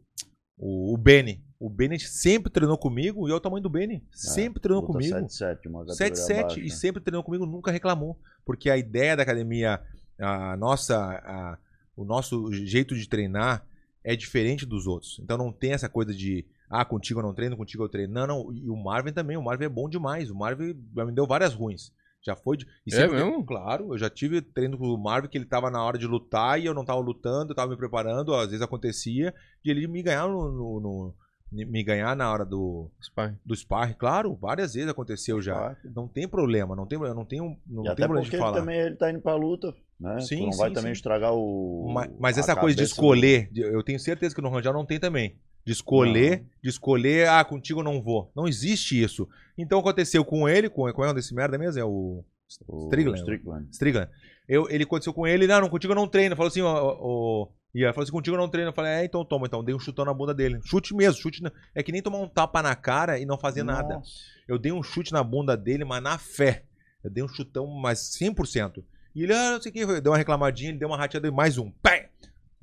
O, 0.57 0.93
o 0.93 0.97
Benny. 0.97 1.41
O 1.59 1.69
Benny 1.69 1.99
sempre 1.99 2.51
treinou 2.51 2.77
comigo 2.77 3.27
e 3.27 3.31
é 3.31 3.35
o 3.35 3.39
tamanho 3.39 3.61
do 3.61 3.69
Benny. 3.69 4.03
Sempre 4.11 4.59
treinou 4.59 4.81
Luta 4.81 4.93
comigo. 4.93 5.15
7-7, 5.27 5.67
uma 5.67 5.85
categoria 5.85 5.93
7-7 6.13 6.39
abaixo, 6.39 6.59
e 6.59 6.69
sempre 6.71 7.01
treinou 7.01 7.23
comigo, 7.23 7.45
nunca 7.45 7.71
reclamou. 7.71 8.17
Porque 8.45 8.69
a 8.69 8.77
ideia 8.77 9.15
da 9.15 9.23
academia, 9.23 9.79
a 10.19 10.57
nossa, 10.57 10.97
a- 10.97 11.57
o 11.95 12.03
nosso 12.03 12.51
jeito 12.51 12.95
de 12.95 13.07
treinar 13.07 13.63
é 14.03 14.15
diferente 14.15 14.65
dos 14.65 14.87
outros. 14.87 15.19
Então 15.23 15.37
não 15.37 15.51
tem 15.51 15.73
essa 15.73 15.87
coisa 15.87 16.11
de, 16.13 16.45
ah, 16.67 16.83
contigo 16.83 17.19
eu 17.19 17.23
não 17.23 17.33
treino, 17.33 17.55
contigo 17.55 17.83
eu 17.83 17.89
treino. 17.89 18.11
Não, 18.13 18.25
não. 18.25 18.53
E 18.53 18.67
o 18.69 18.75
Marvin 18.75 19.13
também, 19.13 19.37
o 19.37 19.43
Marvin 19.43 19.65
é 19.65 19.69
bom 19.69 19.87
demais. 19.87 20.31
O 20.31 20.35
Marvin 20.35 20.73
me 20.95 21.11
deu 21.11 21.27
várias 21.27 21.53
ruins. 21.53 21.91
Já 22.23 22.35
foi. 22.35 22.57
De... 22.57 22.65
E 22.85 22.93
É 22.95 23.07
mesmo? 23.07 23.43
Claro, 23.45 23.93
eu 23.93 23.97
já 23.97 24.09
tive 24.09 24.41
treino 24.41 24.77
com 24.77 24.85
o 24.85 24.97
Marvin 24.97 25.27
que 25.27 25.37
ele 25.37 25.45
tava 25.45 25.71
na 25.71 25.83
hora 25.83 25.97
de 25.97 26.05
lutar 26.05 26.59
e 26.61 26.65
eu 26.65 26.73
não 26.73 26.85
tava 26.85 26.99
lutando, 26.99 27.51
eu 27.51 27.55
tava 27.55 27.71
me 27.71 27.77
preparando, 27.77 28.33
às 28.35 28.47
vezes 28.47 28.61
acontecia, 28.61 29.33
de 29.63 29.71
ele 29.71 29.87
me 29.87 30.01
ganhar 30.03 30.27
no. 30.27 30.51
no- 30.51 30.79
no- 30.79 31.15
me 31.51 31.83
ganhar 31.83 32.15
na 32.15 32.31
hora 32.31 32.45
do, 32.45 32.89
Sparring. 33.01 33.37
do 33.45 33.53
sparring, 33.53 33.95
claro, 33.95 34.33
várias 34.35 34.73
vezes 34.73 34.89
aconteceu 34.89 35.41
já. 35.41 35.75
Não 35.83 36.07
tem 36.07 36.25
problema, 36.25 36.77
não 36.77 36.85
tem, 36.85 36.97
não 36.97 37.25
tenho, 37.25 37.57
não 37.67 37.81
E 37.81 37.83
tem 37.87 37.91
até 37.91 38.03
problema 38.05 38.23
de 38.29 38.33
ele 38.33 38.41
falar. 38.41 38.57
também 38.57 38.79
ele 38.79 38.95
tá 38.95 39.11
indo 39.11 39.19
pra 39.19 39.35
luta, 39.35 39.75
né? 39.99 40.21
Sim, 40.21 40.37
tu 40.37 40.45
não 40.45 40.51
sim, 40.53 40.57
vai 40.59 40.71
também 40.71 40.93
sim. 40.93 40.97
estragar 40.99 41.33
o. 41.33 41.91
Mas, 41.93 42.09
mas 42.17 42.37
essa 42.37 42.55
coisa 42.55 42.73
de 42.77 42.83
do- 42.83 42.85
escolher, 42.85 43.49
de- 43.51 43.61
eu 43.63 43.83
tenho 43.83 43.99
certeza 43.99 44.33
que 44.33 44.41
no 44.41 44.49
Rangel 44.49 44.71
não 44.71 44.85
tem 44.85 44.97
também. 44.97 45.35
De 45.65 45.71
escolher, 45.71 46.43
de 46.63 46.69
escolher, 46.69 47.27
ah, 47.29 47.43
contigo 47.43 47.81
eu 47.81 47.83
não 47.83 48.01
vou. 48.01 48.31
Não 48.35 48.47
existe 48.47 49.01
isso. 49.01 49.27
Então 49.57 49.79
aconteceu 49.79 50.25
com 50.25 50.47
ele, 50.49 50.69
com, 50.69 50.91
com 50.91 51.05
é 51.05 51.13
desse 51.13 51.33
merda 51.35 51.57
mesmo? 51.57 51.79
É 51.79 51.85
o 51.85 52.23
o 52.67 52.85
Strickland. 52.85 53.19
Strickland. 53.19 53.67
Strickland. 53.71 54.11
Eu, 54.47 54.67
ele 54.69 54.83
aconteceu 54.83 55.13
com 55.13 55.25
ele, 55.25 55.47
não, 55.47 55.61
não, 55.61 55.69
contigo 55.69 55.93
eu 55.93 55.95
não 55.95 56.07
treino. 56.07 56.35
Falou 56.35 56.49
assim, 56.49 56.61
ó, 56.61 56.73
ó, 56.73 56.97
ó, 56.99 57.47
e 57.73 57.83
ela 57.83 57.93
falou 57.93 58.03
assim, 58.03 58.11
contigo 58.11 58.35
eu 58.35 58.41
não 58.41 58.49
treino. 58.49 58.69
Eu 58.69 58.73
falei, 58.73 58.91
é, 58.91 59.05
então 59.05 59.23
toma, 59.23 59.47
então. 59.47 59.63
Dei 59.63 59.73
um 59.73 59.79
chutão 59.79 60.03
na 60.03 60.13
bunda 60.13 60.33
dele. 60.33 60.59
Chute 60.65 60.93
mesmo, 60.93 61.21
chute. 61.21 61.41
na- 61.41 61.51
É 61.73 61.81
que 61.81 61.91
nem 61.93 62.01
tomar 62.01 62.17
um 62.17 62.27
tapa 62.27 62.61
na 62.61 62.75
cara 62.75 63.17
e 63.19 63.25
não 63.25 63.37
fazer 63.37 63.63
nada. 63.63 63.95
Nossa. 63.95 64.11
Eu 64.47 64.57
dei 64.59 64.71
um 64.73 64.83
chute 64.83 65.13
na 65.13 65.23
bunda 65.23 65.55
dele, 65.55 65.85
mas 65.85 66.03
na 66.03 66.17
fé. 66.17 66.65
Eu 67.01 67.09
dei 67.09 67.23
um 67.23 67.27
chutão, 67.29 67.65
mas 67.67 67.99
100%. 68.19 68.83
E 69.15 69.23
ele, 69.23 69.33
ah, 69.33 69.51
não 69.51 69.61
sei 69.61 69.69
o 69.69 69.73
que, 69.73 70.01
deu 70.01 70.11
uma 70.11 70.17
reclamadinha, 70.17 70.69
ele 70.71 70.77
deu 70.79 70.87
uma 70.89 70.97
rateada 70.97 71.27
e 71.27 71.31
mais 71.31 71.57
um. 71.57 71.71
Pé! 71.71 72.10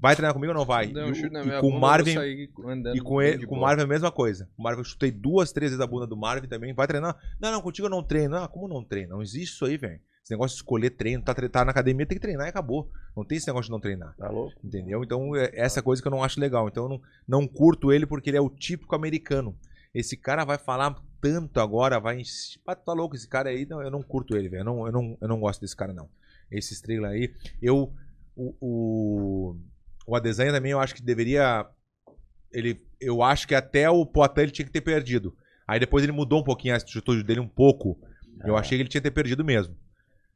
Vai 0.00 0.14
treinar 0.14 0.32
comigo 0.32 0.52
ou 0.52 0.58
não 0.58 0.64
vai? 0.64 0.86
Deu 0.86 1.02
E, 1.06 1.08
um 1.08 1.10
o- 1.10 1.14
chute 1.14 1.32
na 1.32 1.42
minha 1.42 1.60
com 1.60 1.66
o 1.66 1.70
bunda, 1.70 1.76
eu 1.76 1.80
Marvin, 1.80 2.14
e 2.94 3.00
com 3.00 3.20
ele, 3.20 3.46
com 3.46 3.56
o. 3.56 3.60
Marvin 3.60 3.82
é 3.82 3.84
a 3.84 3.88
mesma 3.88 4.12
coisa. 4.12 4.48
O 4.56 4.62
Marvin 4.62 4.80
eu 4.80 4.84
chutei 4.84 5.10
duas, 5.10 5.50
três 5.52 5.72
vezes 5.72 5.82
a 5.84 5.86
bunda 5.88 6.06
do 6.06 6.16
Marvin 6.16 6.46
também. 6.46 6.72
Vai 6.72 6.86
treinar? 6.86 7.16
Não, 7.40 7.50
não, 7.50 7.60
contigo 7.60 7.86
eu 7.86 7.90
não 7.90 8.02
treino. 8.02 8.36
Ah, 8.36 8.46
como 8.48 8.68
não 8.68 8.84
treino? 8.84 9.14
Não 9.16 9.22
existe 9.22 9.54
isso 9.54 9.64
aí, 9.64 9.76
velho. 9.76 10.00
Esse 10.22 10.34
negócio 10.34 10.56
de 10.56 10.62
escolher 10.62 10.90
treino, 10.90 11.22
tá, 11.24 11.34
tá 11.34 11.64
na 11.64 11.70
academia, 11.70 12.04
tem 12.06 12.16
que 12.16 12.22
treinar 12.22 12.46
e 12.46 12.50
acabou. 12.50 12.90
Não 13.16 13.24
tem 13.24 13.38
esse 13.38 13.46
negócio 13.46 13.66
de 13.66 13.70
não 13.72 13.80
treinar. 13.80 14.14
Tá 14.16 14.28
louco? 14.30 14.54
Entendeu? 14.62 15.02
Então, 15.02 15.34
é 15.34 15.50
essa 15.54 15.82
coisa 15.82 16.00
que 16.02 16.06
eu 16.06 16.12
não 16.12 16.22
acho 16.22 16.38
legal. 16.38 16.68
Então, 16.68 16.84
eu 16.84 16.88
não, 16.90 17.00
não 17.26 17.48
curto 17.48 17.90
ele 17.92 18.06
porque 18.06 18.30
ele 18.30 18.36
é 18.36 18.40
o 18.40 18.50
típico 18.50 18.94
americano. 18.94 19.56
Esse 19.94 20.16
cara 20.18 20.44
vai 20.44 20.58
falar 20.58 20.94
tanto 21.20 21.58
agora, 21.60 21.98
vai. 21.98 22.20
Ah, 22.66 22.76
tá 22.76 22.92
louco, 22.92 23.16
esse 23.16 23.26
cara 23.26 23.48
aí, 23.48 23.64
não, 23.66 23.82
eu 23.82 23.90
não 23.90 24.02
curto 24.02 24.36
ele, 24.36 24.48
velho. 24.50 24.60
Eu 24.60 24.64
não, 24.64 24.86
eu, 24.86 24.92
não, 24.92 25.18
eu 25.20 25.28
não 25.28 25.40
gosto 25.40 25.60
desse 25.62 25.74
cara, 25.74 25.92
não. 25.94 26.08
Esse 26.50 26.74
estrela 26.74 27.08
aí. 27.08 27.34
Eu. 27.60 27.92
O, 28.36 28.54
o, 28.60 29.56
o 30.08 30.16
Adesanha 30.16 30.52
também, 30.52 30.72
eu 30.72 30.80
acho 30.80 30.94
que 30.94 31.02
deveria. 31.02 31.66
Ele, 32.50 32.80
eu 33.00 33.22
acho 33.22 33.46
que 33.46 33.54
até 33.54 33.88
o 33.90 34.06
Poitin 34.06 34.40
ele 34.40 34.50
tinha 34.50 34.66
que 34.66 34.72
ter 34.72 34.80
perdido. 34.80 35.36
Aí 35.66 35.78
depois 35.78 36.02
ele 36.02 36.12
mudou 36.12 36.40
um 36.40 36.44
pouquinho 36.44 36.72
a 36.74 36.78
atitude 36.78 37.22
dele, 37.22 37.40
um 37.40 37.48
pouco. 37.48 38.00
Eu 38.44 38.56
É. 38.56 38.60
achei 38.60 38.78
que 38.78 38.82
ele 38.82 38.88
tinha 38.88 39.00
que 39.02 39.08
ter 39.08 39.14
perdido 39.14 39.44
mesmo. 39.44 39.76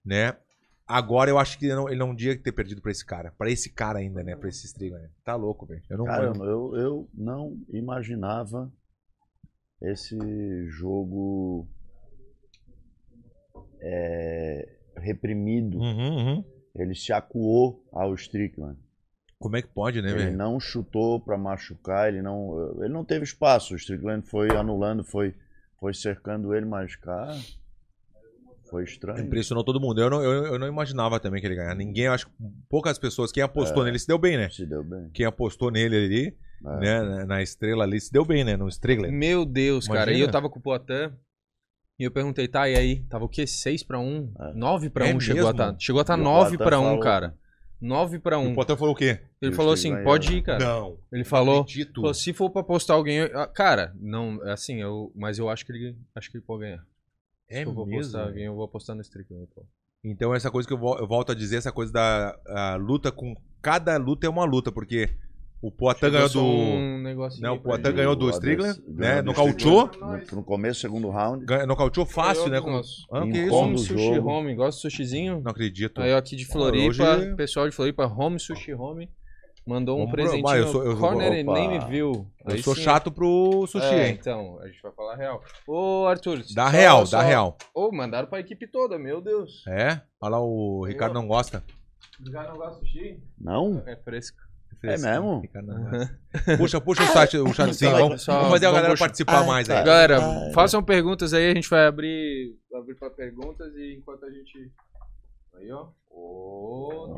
Né? 0.05 0.37
Agora 0.87 1.31
eu 1.31 1.39
acho 1.39 1.59
que 1.59 1.65
ele 1.67 1.75
não, 1.75 1.89
ele 1.89 1.99
não 1.99 2.15
tinha 2.15 2.37
que 2.37 2.43
ter 2.43 2.53
perdido 2.53 2.83
pra 2.83 2.91
esse 2.91 3.07
cara. 3.07 3.33
Pra 3.39 3.49
esse 3.51 3.71
cara 3.73 4.01
ainda, 4.01 4.23
né? 4.23 4.37
Pra 4.37 4.49
esse 4.49 4.67
Strickland. 4.67 5.09
Tá 5.25 5.35
louco, 5.37 5.65
velho. 5.65 5.83
Eu 5.89 5.97
não 5.97 6.05
Cara, 6.05 6.27
eu- 6.27 6.45
eu, 6.45 6.77
eu 6.77 7.09
não 7.15 7.57
imaginava 7.73 8.71
esse 9.81 10.19
jogo 10.69 11.67
é, 13.81 14.69
reprimido. 14.99 15.79
Uhum, 15.79 16.17
uhum. 16.17 16.45
Ele 16.75 16.95
se 16.95 17.13
acuou 17.13 17.85
ao 17.93 18.15
Strickland. 18.15 18.79
Como 19.43 19.57
é 19.57 19.63
que 19.63 19.69
pode, 19.69 20.01
né, 20.01 20.11
Ele 20.11 20.25
velho? 20.25 20.37
não 20.37 20.59
chutou 20.61 21.19
pra 21.21 21.37
machucar, 21.37 22.09
ele 22.09 22.23
não, 22.23 22.77
ele 22.81 22.93
não 22.93 23.05
teve 23.05 23.25
espaço. 23.25 23.75
O 23.75 23.77
Strickland 23.77 24.25
foi 24.27 24.49
anulando, 24.57 25.03
foi, 25.05 25.35
foi 25.81 25.93
cercando 25.93 26.55
ele, 26.55 26.65
mas, 26.65 26.95
cara, 26.97 27.37
foi 28.71 28.85
estranho. 28.85 29.21
Impressionou 29.25 29.63
todo 29.65 29.81
mundo. 29.81 30.01
Eu 30.01 30.09
não, 30.09 30.23
eu, 30.23 30.47
eu 30.47 30.59
não 30.59 30.67
imaginava 30.67 31.21
também 31.21 31.41
que 31.41 31.47
ele 31.47 31.57
ganhar. 31.57 31.75
Ninguém, 31.75 32.05
eu 32.05 32.13
acho 32.13 32.27
que 32.27 32.33
poucas 32.71 32.99
pessoas. 32.99 33.31
Quem 33.33 33.43
É. 33.43 33.45
apostou 33.45 33.85
nele 33.85 33.99
se 33.99 34.07
deu 34.07 34.17
bem, 34.19 34.37
né? 34.37 34.49
Se 34.51 34.65
deu 34.65 34.83
bem. 34.83 35.11
Quem 35.13 35.27
apostou 35.27 35.71
nele 35.71 35.97
ali, 35.97 36.37
É. 36.65 36.81
né? 36.81 37.03
na- 37.03 37.27
Na 37.27 37.43
estrela 37.43 37.85
ali, 37.85 38.01
se 38.01 38.11
deu 38.13 38.25
bem, 38.25 38.45
né? 38.45 38.57
No 38.57 38.69
Strickland. 38.69 39.15
Meu 39.15 39.45
Deus, 39.45 39.87
cara. 39.87 39.99
E 40.11 40.15
Imagina. 40.15 40.27
eu 40.27 40.31
tava 40.33 40.49
com 40.49 40.59
o 40.59 40.63
Poitin. 40.63 41.13
E 41.99 42.05
eu 42.05 42.11
perguntei, 42.11 42.49
tá, 42.49 42.69
e 42.69 42.75
aí? 42.75 43.03
Tava 43.11 43.25
o 43.27 43.29
quê? 43.29 43.47
6 43.47 43.83
pra 43.83 43.99
1? 44.01 44.33
É. 44.41 44.53
9 44.55 44.89
pra 44.89 45.07
É 45.09 45.15
1 45.15 45.21
chegou 45.21 45.49
a 45.49 45.53
tá. 45.55 45.77
Chegou 45.79 46.01
a 46.01 46.05
tá 46.05 46.17
E 46.17 46.21
o 46.21 46.23
9 46.25 46.57
Poitin 46.57 46.65
pra 46.65 46.81
1, 46.81 46.83
falou- 46.85 47.01
cara. 47.01 47.35
9 47.83 48.19
pra 48.21 48.37
E 48.37 48.39
1. 48.47 48.53
o 48.53 48.55
Potter 48.55 48.77
falou 48.77 48.95
o 48.95 48.97
quê? 48.97 49.19
Ele 49.41 49.53
falou 49.53 49.73
assim, 49.73 50.03
pode 50.05 50.33
ir, 50.37 50.43
cara. 50.43 50.65
Não. 50.65 50.97
Ele 51.13 51.25
falou, 51.25 51.67
falou, 51.95 52.15
se 52.15 52.33
for 52.33 52.49
pra 52.49 52.61
apostar 52.63 52.97
alguém, 52.97 53.17
eu- 53.19 53.39
ah, 53.39 53.47
cara, 53.47 53.93
não, 54.01 54.41
assim, 54.45 54.81
eu, 54.81 55.13
mas 55.15 55.39
eu 55.39 55.49
acho 55.49 55.67
que 55.67 55.73
ele, 55.73 55.97
acho 56.15 56.31
que 56.31 56.37
ele 56.37 56.45
pode 56.45 56.61
ganhar. 56.63 56.87
É 57.51 57.57
se 57.57 57.63
eu 57.69 57.75
vou 57.75 57.85
mesmo, 57.85 57.99
apostar 58.01 58.21
velho? 58.23 58.31
alguém, 58.33 58.45
eu 58.47 58.55
vou 58.55 58.65
apostar 58.65 58.95
no 58.97 59.03
Strickland. 59.03 59.47
pô. 59.55 59.67
Então 60.05 60.35
essa 60.35 60.51
coisa 60.51 60.67
que 60.67 60.73
eu, 60.75 60.79
vol- 60.79 60.99
eu 60.99 61.07
volto 61.07 61.33
a 61.33 61.35
dizer, 61.35 61.57
essa 61.57 61.71
coisa 61.73 61.93
da 61.93 62.39
a 62.47 62.77
luta 62.77 63.13
com... 63.13 63.35
Cada 63.61 63.97
luta 63.99 64.27
é 64.27 64.31
uma 64.31 64.45
luta, 64.45 64.73
porque 64.73 65.11
o 65.63 65.71
Poitin 65.71 66.11
ganhou 66.11 66.29
do... 66.29 66.45
um 66.45 67.03
né, 67.41 67.51
o 67.51 67.59
Poitin 67.61 67.93
ganhou 67.93 68.17
do 68.17 68.27
O 68.27 68.31
Strickland, 68.31 68.83
né? 68.89 69.23
Nocauteou. 69.23 69.89
No, 69.99 70.37
no 70.39 70.43
começo, 70.45 70.81
segundo 70.81 71.09
round. 71.09 71.45
Ganha- 71.47 71.65
Nocauteou 71.67 72.05
fácil, 72.05 72.49
né? 72.49 72.61
Com... 72.61 72.81
Ah, 73.13 73.23
que 73.23 73.39
isso? 73.39 73.55
Home 73.55 73.75
do 73.75 73.79
Sushi 73.79 74.15
jogo. 74.17 74.29
Home, 74.29 74.55
gosta 74.57 74.77
de 74.77 74.83
sushizinho? 74.83 75.41
Não 75.41 75.51
acredito. 75.53 76.01
Aí, 76.03 76.13
ó, 76.13 76.19
aqui 76.19 76.35
de 76.35 76.45
Floripa, 76.45 77.05
hoje- 77.05 77.35
pessoal 77.37 77.69
de 77.69 77.75
Floripa, 77.75 78.05
Home 78.07 78.41
Sushi 78.41 78.75
Home, 78.75 79.09
mandou 79.65 79.95
um 79.95 79.99
Vamos 80.01 80.13
pro- 80.13 80.23
presentinho 80.25 80.57
eu 80.57 80.67
sou- 80.69 80.85
eu 80.85 80.97
Corner 80.97 81.47
opa. 81.47 81.53
Name 81.61 81.79
View. 81.87 82.27
Eu 82.45 82.53
Aí 82.55 82.61
sou 82.63 82.75
sim. 82.75 82.83
chato 82.83 83.13
pro 83.13 83.65
sushi, 83.69 83.87
É, 83.87 84.09
hein? 84.09 84.19
então, 84.21 84.59
a 84.61 84.67
gente 84.67 84.83
vai 84.83 84.91
falar 84.91 85.15
real. 85.15 85.41
Ô, 85.69 86.07
Arthur. 86.07 86.43
Dá 86.55 86.65
só- 86.65 86.71
real, 86.73 87.07
só- 87.07 87.17
dá 87.19 87.23
real. 87.23 87.57
Ô, 87.73 87.93
mandaram 87.93 88.27
pra 88.27 88.41
equipe 88.41 88.67
toda, 88.67 88.99
meu 88.99 89.21
Deus. 89.21 89.63
É? 89.69 90.01
Olha 90.21 90.33
lá, 90.33 90.41
o 90.41 90.85
Ricardo 90.85 91.15
não 91.15 91.29
gosta. 91.29 91.63
Já 92.33 92.43
não 92.49 92.57
gosta 92.57 92.81
de 92.85 92.91
sushi? 92.91 93.23
Não? 93.41 93.81
É 93.87 93.95
fresco. 93.95 94.39
É 94.85 94.99
mesmo? 94.99 95.43
Puxa, 96.59 96.81
puxa 96.81 97.03
o 97.05 97.07
chat, 97.07 97.39
o 97.39 97.55
chatzinho. 97.55 97.91
Então, 97.91 98.09
Vamos, 98.09 98.23
só- 98.23 98.35
vamos 98.35 98.51
fazer 98.51 98.67
a 98.67 98.73
galera 98.73 98.97
participar 98.97 99.41
Ai, 99.41 99.47
mais 99.47 99.71
aí. 99.71 99.85
Galera, 99.85 100.19
Ai. 100.19 100.53
façam 100.53 100.83
perguntas 100.83 101.33
aí, 101.33 101.51
a 101.51 101.55
gente 101.55 101.71
vai 101.71 101.87
abrir, 101.87 102.59
abrir 102.75 102.97
pra 102.97 103.09
perguntas 103.11 103.73
e 103.77 103.97
enquanto 103.97 104.25
a 104.25 104.31
gente... 104.31 104.73
Aí, 105.55 105.71
ó. 105.71 105.89
Ô, 106.11 107.15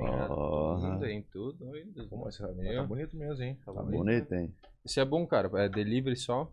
tem, 1.00 1.00
tem 1.00 1.22
tudo. 1.32 1.72
aí, 1.72 1.84
Deus 1.94 2.08
Pô, 2.08 2.28
Aí, 2.60 2.76
Tá 2.76 2.82
bonito 2.82 3.16
mesmo, 3.16 3.42
hein? 3.42 3.58
Tá 3.64 3.72
bonito, 3.72 4.32
hein? 4.34 4.54
Esse 4.84 5.00
é 5.00 5.04
bom, 5.04 5.26
cara. 5.26 5.50
É 5.64 5.68
delivery 5.68 6.16
só. 6.16 6.52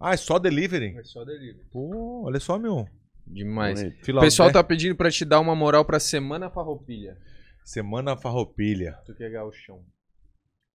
Ah, 0.00 0.14
é 0.14 0.16
só 0.16 0.38
delivery? 0.38 0.96
É 0.98 1.04
só 1.04 1.24
delivery. 1.24 1.64
Pô, 1.70 2.24
olha 2.24 2.40
só, 2.40 2.58
meu. 2.58 2.86
Demais. 3.26 3.80
Bonito. 3.80 4.16
O 4.16 4.20
pessoal 4.20 4.48
né? 4.48 4.54
tá 4.54 4.64
pedindo 4.64 4.96
pra 4.96 5.10
te 5.10 5.24
dar 5.24 5.38
uma 5.38 5.54
moral 5.54 5.84
pra 5.84 6.00
Semana 6.00 6.50
Farroupilha. 6.50 7.16
Semana 7.64 8.16
Farroupilha. 8.16 8.98
Tu 9.06 9.14
que 9.14 9.22
é 9.22 9.30
gauchão. 9.30 9.84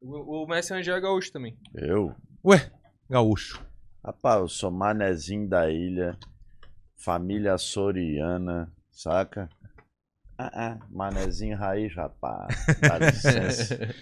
O, 0.01 0.43
o 0.43 0.47
Messi 0.47 0.73
Angel 0.73 0.95
é 0.95 1.01
gaúcho 1.01 1.31
também. 1.31 1.57
Eu? 1.73 2.15
Ué, 2.45 2.71
gaúcho. 3.09 3.65
Rapaz, 4.03 4.39
eu 4.39 4.47
sou 4.47 4.71
manezinho 4.71 5.47
da 5.47 5.69
ilha, 5.69 6.17
família 6.95 7.57
soriana, 7.57 8.71
saca? 8.91 9.49
Ah, 10.37 10.51
ah, 10.53 10.79
manezinho 10.91 11.57
raiz, 11.57 11.95
rapaz. 11.95 12.55
Dá 12.79 12.99
licença. 13.09 13.93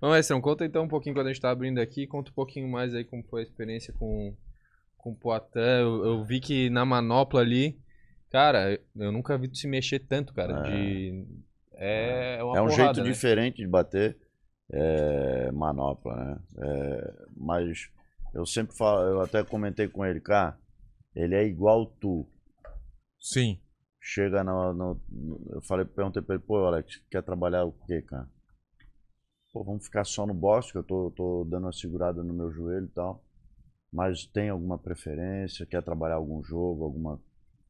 Ô, 0.00 0.10
Mestrão, 0.10 0.40
conta 0.40 0.64
então 0.66 0.84
um 0.84 0.88
pouquinho 0.88 1.14
quando 1.14 1.28
a 1.28 1.32
gente 1.32 1.40
tá 1.40 1.50
abrindo 1.50 1.80
aqui. 1.80 2.06
Conta 2.06 2.30
um 2.30 2.34
pouquinho 2.34 2.68
mais 2.68 2.94
aí 2.94 3.04
como 3.04 3.24
foi 3.24 3.40
a 3.40 3.44
experiência 3.44 3.92
com, 3.94 4.36
com 4.98 5.12
o 5.12 5.16
Poitin. 5.16 5.58
Eu, 5.58 6.04
eu 6.04 6.24
vi 6.24 6.40
que 6.40 6.68
na 6.68 6.84
manopla 6.84 7.40
ali, 7.40 7.80
cara, 8.30 8.78
eu 8.94 9.10
nunca 9.10 9.38
vi 9.38 9.48
tu 9.48 9.56
se 9.56 9.66
mexer 9.66 10.00
tanto, 10.00 10.34
cara. 10.34 10.58
É. 10.58 10.62
De... 10.70 11.26
É, 11.72 12.38
uma 12.42 12.58
É 12.58 12.60
um 12.60 12.66
porrada, 12.66 12.84
jeito 12.84 13.00
né? 13.02 13.10
diferente 13.10 13.56
de 13.56 13.66
bater 13.66 14.27
é, 14.70 15.50
manopla, 15.52 16.14
né? 16.16 16.38
É, 16.58 17.14
mas 17.36 17.88
eu 18.34 18.46
sempre 18.46 18.76
falo, 18.76 19.02
eu 19.08 19.20
até 19.20 19.42
comentei 19.44 19.88
com 19.88 20.04
ele, 20.04 20.20
cara, 20.20 20.58
ele 21.14 21.34
é 21.34 21.44
igual 21.44 21.86
tu. 21.86 22.26
Sim. 23.20 23.60
Chega 24.00 24.42
no, 24.42 24.72
no- 24.74 25.00
Eu 25.52 25.62
falei, 25.62 25.84
perguntei 25.84 26.20
pra 26.20 26.34
ele, 26.34 26.42
pô, 26.44 26.56
Alex, 26.66 27.00
quer 27.10 27.22
trabalhar 27.22 27.64
o 27.64 27.72
quê, 27.86 28.02
cara? 28.02 28.28
Pô, 29.52 29.62
vamos 29.64 29.84
ficar 29.84 30.04
só 30.04 30.26
no 30.26 30.32
boxe, 30.34 30.72
que 30.72 30.78
eu 30.78 30.82
tô, 30.84 31.10
tô 31.10 31.44
dando 31.44 31.64
uma 31.64 31.72
segurada 31.72 32.22
no 32.22 32.32
meu 32.34 32.50
joelho 32.52 32.86
e 32.86 32.90
tal. 32.90 33.22
Mas 33.92 34.26
tem 34.26 34.50
alguma 34.50 34.78
preferência? 34.78 35.66
Quer 35.66 35.82
trabalhar 35.82 36.16
algum 36.16 36.42
jogo, 36.44 36.84
alguma. 36.84 37.20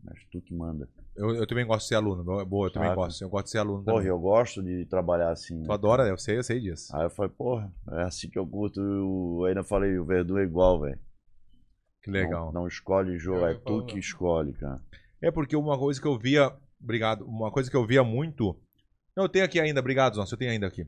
Mas 0.05 0.19
tu 0.31 0.41
que 0.43 0.55
manda. 0.55 0.89
Eu, 1.19 1.35
eu 1.35 1.47
também 1.47 1.67
gosto 1.67 1.81
de 1.83 1.89
ser 1.89 1.95
aluno. 1.97 2.23
Boa, 2.47 2.69
eu 2.69 2.73
também 2.73 2.89
Saca? 2.91 3.01
gosto. 3.01 3.23
Eu 3.23 3.29
gosto 3.29 3.45
de 3.47 3.51
ser 3.51 3.59
aluno 3.59 3.83
Porra, 3.83 3.97
também. 3.97 4.09
eu 4.09 4.19
gosto 4.21 4.63
de 4.63 4.87
trabalhar 4.87 5.31
assim. 5.31 5.63
Tu 5.63 5.69
né? 5.69 5.75
adora, 5.75 6.05
né? 6.05 6.11
Eu 6.13 6.17
sei, 6.19 6.39
eu 6.39 6.45
sei 6.45 6.61
disso. 6.61 6.95
Aí 6.97 7.05
eu 7.05 7.11
falei, 7.11 7.31
porra, 7.37 7.73
é 7.93 8.03
assim 8.03 8.31
que 8.31 8.39
eu 8.39 8.47
curto. 8.47 8.81
Eu 8.81 9.45
ainda 9.47 9.65
falei, 9.65 9.99
o 9.99 10.05
Verdun 10.05 10.39
é 10.39 10.45
igual, 10.45 10.81
velho. 10.81 10.99
Que 12.03 12.11
legal. 12.11 12.47
Não, 12.53 12.63
não 12.63 12.69
escolhe 12.69 13.19
jogo, 13.19 13.41
Eu 13.41 13.47
é 13.49 13.55
tu 13.55 13.85
que 13.85 13.99
escolhe, 13.99 14.53
cara. 14.53 14.81
É 15.21 15.31
porque 15.31 15.57
uma 15.57 15.77
coisa 15.77 16.01
que 16.01 16.07
eu 16.07 16.17
via. 16.17 16.53
Obrigado. 16.81 17.25
Uma 17.27 17.51
coisa 17.51 17.69
que 17.69 17.77
eu 17.77 17.85
via 17.85 18.05
muito. 18.05 18.57
Não, 19.17 19.25
eu 19.25 19.29
tenho 19.29 19.45
aqui 19.45 19.59
ainda, 19.59 19.81
obrigado, 19.81 20.15
nossa, 20.17 20.35
eu 20.35 20.39
tenho 20.39 20.53
ainda 20.53 20.69
aqui. 20.69 20.87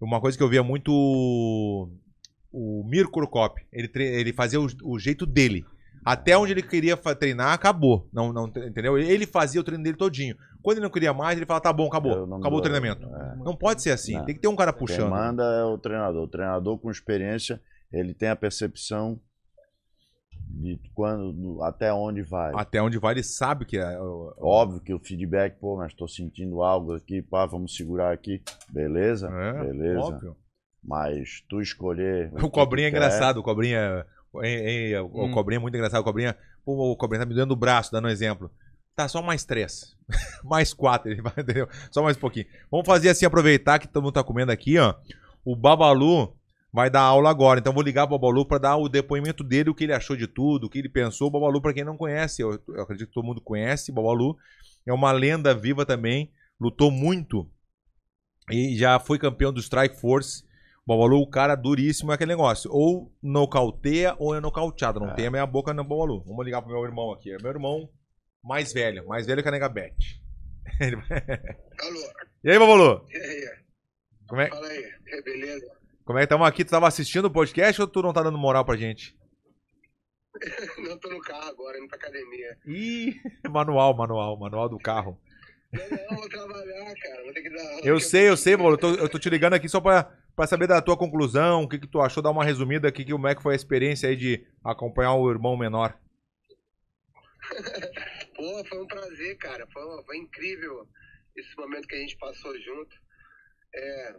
Uma 0.00 0.20
coisa 0.20 0.38
que 0.38 0.44
eu 0.44 0.48
via 0.48 0.62
muito. 0.62 0.92
O 2.52 2.84
Mirko 2.84 3.12
Krokop. 3.12 3.60
Ele, 3.72 3.88
tre- 3.88 4.14
ele 4.20 4.32
fazia 4.32 4.60
o, 4.60 4.66
o 4.84 4.98
jeito 4.98 5.24
dele. 5.26 5.64
Até 6.04 6.36
onde 6.36 6.52
ele 6.52 6.62
queria 6.62 6.96
treinar, 6.96 7.52
acabou. 7.52 8.08
Não, 8.12 8.32
não, 8.32 8.46
entendeu? 8.48 8.98
Ele 8.98 9.26
fazia 9.26 9.60
o 9.60 9.64
treino 9.64 9.84
dele 9.84 9.96
todinho. 9.96 10.36
Quando 10.62 10.78
ele 10.78 10.84
não 10.84 10.90
queria 10.92 11.12
mais, 11.12 11.36
ele 11.36 11.46
falava, 11.46 11.62
tá 11.62 11.72
bom, 11.72 11.86
acabou. 11.86 12.24
Acabou 12.36 12.58
o 12.58 12.62
treinamento. 12.62 13.06
é. 13.06 13.36
Não 13.36 13.54
pode 13.56 13.82
ser 13.82 13.90
assim. 13.90 14.14
Não. 14.16 14.24
Tem 14.24 14.34
que 14.34 14.40
ter 14.40 14.48
um 14.48 14.56
cara 14.56 14.72
Quem 14.72 14.80
puxando. 14.80 15.10
manda 15.10 15.42
é 15.44 15.64
o 15.64 15.78
treinador. 15.78 16.22
O 16.24 16.28
treinador 16.28 16.78
com 16.78 16.90
experiência, 16.90 17.60
ele 17.92 18.14
tem 18.14 18.28
a 18.30 18.36
percepção 18.36 19.20
de 20.48 20.78
quando, 20.94 21.62
até 21.62 21.92
onde 21.92 22.22
vai. 22.22 22.52
Até 22.54 22.82
onde 22.82 22.98
vai, 22.98 23.14
ele 23.14 23.22
sabe 23.22 23.64
que 23.64 23.78
é. 23.78 23.98
o- 23.98 24.34
Óbvio 24.38 24.80
que 24.80 24.92
o 24.92 24.98
feedback, 24.98 25.58
pô, 25.58 25.76
mas 25.76 25.92
estou 25.92 26.06
sentindo 26.08 26.62
algo 26.62 26.94
aqui, 26.94 27.22
pá, 27.22 27.46
vamos 27.46 27.74
segurar 27.76 28.12
aqui. 28.12 28.42
Beleza? 28.70 29.28
É, 29.30 29.64
Beleza. 29.64 30.00
óbvio. 30.00 30.36
Mas 30.84 31.42
tu 31.48 31.60
escolher. 31.60 32.30
O 32.34 32.36
que 32.50 32.50
Cobrinha 32.50 32.88
é 32.88 32.90
engraçado, 32.90 33.38
o 33.38 33.42
Cobrinha. 33.42 34.04
O 34.32 35.26
Hum. 35.26 35.30
Cobrinha 35.30 35.58
é 35.58 35.60
muito 35.60 35.74
engraçado. 35.74 36.00
O 36.00 36.04
Cobrinha, 36.04 36.36
pô, 36.64 36.92
o 36.92 36.96
Cobrinha 36.96 37.20
tá 37.24 37.28
me 37.28 37.34
dando 37.34 37.52
o 37.52 37.56
braço, 37.56 37.92
dando 37.92 38.06
um 38.06 38.10
exemplo. 38.10 38.50
Tá, 38.94 39.08
só 39.08 39.22
mais 39.22 39.44
três. 39.44 39.96
mais 40.44 40.72
quatro, 40.74 41.10
ele 41.10 41.22
vai, 41.22 41.32
entendeu? 41.38 41.68
Só 41.90 42.02
mais 42.02 42.16
um 42.16 42.20
pouquinho. 42.20 42.46
Vamos 42.70 42.86
fazer 42.86 43.08
assim, 43.08 43.24
aproveitar 43.24 43.78
que 43.78 43.88
todo 43.88 44.02
mundo 44.02 44.14
tá 44.14 44.24
comendo 44.24 44.52
aqui, 44.52 44.78
ó. 44.78 44.94
O 45.44 45.56
Babalu 45.56 46.36
vai 46.72 46.88
dar 46.88 47.02
aula 47.02 47.30
agora. 47.30 47.60
Então 47.60 47.72
vou 47.72 47.82
ligar 47.82 48.06
pro 48.06 48.18
Babalu 48.18 48.46
pra 48.46 48.58
dar 48.58 48.76
o 48.76 48.88
depoimento 48.88 49.44
dele, 49.44 49.70
o 49.70 49.74
que 49.74 49.84
ele 49.84 49.92
achou 49.92 50.16
de 50.16 50.26
tudo, 50.26 50.64
o 50.66 50.70
que 50.70 50.78
ele 50.78 50.88
pensou. 50.88 51.28
O 51.28 51.30
Babalu, 51.30 51.60
pra 51.60 51.74
quem 51.74 51.84
não 51.84 51.96
conhece, 51.96 52.42
eu, 52.42 52.58
eu 52.68 52.82
acredito 52.82 53.08
que 53.08 53.14
todo 53.14 53.26
mundo 53.26 53.40
conhece, 53.40 53.90
o 53.90 53.94
Babalu 53.94 54.36
é 54.86 54.92
uma 54.92 55.12
lenda 55.12 55.54
viva 55.54 55.84
também. 55.84 56.30
Lutou 56.60 56.90
muito 56.90 57.50
e 58.50 58.76
já 58.76 58.98
foi 58.98 59.18
campeão 59.18 59.52
do 59.52 59.60
Strike 59.60 60.00
Force. 60.00 60.44
O 60.86 60.92
Babalu, 60.96 61.20
o 61.20 61.30
cara 61.30 61.54
duríssimo 61.54 62.10
é 62.10 62.14
aquele 62.14 62.32
negócio. 62.32 62.70
Ou 62.72 63.12
nocauteia 63.22 64.16
ou 64.18 64.34
é 64.34 64.40
nocauteado. 64.40 64.98
Não 65.00 65.10
É. 65.10 65.14
tem 65.14 65.26
a 65.26 65.30
meia 65.30 65.46
boca 65.46 65.72
no 65.72 65.84
Babalu. 65.84 66.24
Vamos 66.24 66.44
ligar 66.44 66.60
pro 66.62 66.72
meu 66.72 66.84
irmão 66.84 67.12
aqui. 67.12 67.32
É 67.32 67.36
meu 67.38 67.50
irmão 67.52 67.88
mais 68.42 68.72
velho. 68.72 69.06
Mais 69.06 69.26
velho 69.26 69.42
que 69.42 69.48
a 69.48 69.52
Nega 69.52 69.68
Bet. 69.68 70.20
Alô, 71.80 72.12
E 72.44 72.50
aí, 72.50 72.58
Babalu? 72.58 73.06
e 73.10 73.16
aí? 73.16 73.62
Como 74.28 74.40
é, 74.40 74.48
Fala 74.48 74.66
aí, 74.66 74.84
é, 75.08 75.22
beleza? 75.22 75.66
como 76.04 76.18
é 76.18 76.22
que 76.22 76.24
estamos 76.24 76.46
aqui? 76.48 76.64
Tu 76.64 76.70
tava 76.70 76.88
assistindo 76.88 77.26
o 77.26 77.30
podcast 77.30 77.80
ou 77.80 77.86
tu 77.86 78.02
não 78.02 78.12
tá 78.12 78.22
dando 78.22 78.38
moral 78.38 78.64
pra 78.64 78.76
gente? 78.76 79.16
Não 80.88 80.98
tô 80.98 81.10
no 81.10 81.20
carro 81.20 81.50
agora, 81.50 81.78
indo 81.78 81.86
pra 81.88 81.98
academia. 81.98 82.56
Ih, 82.66 83.14
manual, 83.50 83.94
manual, 83.94 84.36
manual 84.38 84.68
do 84.68 84.78
carro. 84.78 85.20
Não, 85.72 85.88
não, 85.88 86.16
vou 86.16 86.28
trabalhar, 86.28 86.94
cara. 86.94 87.22
Vou 87.24 87.32
ter 87.34 87.42
que 87.42 87.50
dar. 87.50 87.80
Eu 87.84 88.00
sei, 88.00 88.28
eu 88.30 88.36
sei, 88.36 88.56
Babalu. 88.56 88.74
Eu 88.74 88.78
tô, 88.78 88.90
eu 88.94 89.08
tô 89.10 89.18
te 89.18 89.28
ligando 89.28 89.52
aqui 89.54 89.68
só 89.68 89.78
pra, 89.80 90.10
pra 90.42 90.46
saber 90.48 90.66
da 90.66 90.82
tua 90.82 90.96
conclusão, 90.96 91.62
o 91.62 91.68
que, 91.68 91.78
que 91.78 91.86
tu 91.86 92.00
achou, 92.00 92.20
dar 92.20 92.32
uma 92.32 92.44
resumida 92.44 92.88
aqui, 92.88 93.08
como 93.08 93.28
é 93.28 93.34
que 93.34 93.40
foi 93.40 93.52
a 93.52 93.56
experiência 93.56 94.08
aí 94.08 94.16
de 94.16 94.44
acompanhar 94.64 95.14
o 95.14 95.30
irmão 95.30 95.56
menor. 95.56 95.96
Pô, 98.34 98.64
foi 98.64 98.82
um 98.82 98.86
prazer, 98.88 99.38
cara. 99.38 99.64
Foi, 99.72 100.02
foi 100.02 100.16
incrível 100.16 100.88
esse 101.36 101.56
momento 101.56 101.86
que 101.86 101.94
a 101.94 101.98
gente 101.98 102.16
passou 102.16 102.52
junto. 102.58 102.96
É, 103.72 104.16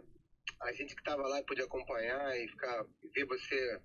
a 0.62 0.72
gente 0.72 0.96
que 0.96 1.02
tava 1.02 1.28
lá 1.28 1.40
e 1.40 1.44
pôde 1.44 1.60
acompanhar 1.60 2.34
e 2.38 2.48
ficar, 2.48 2.86
ver 3.14 3.26
você, 3.26 3.78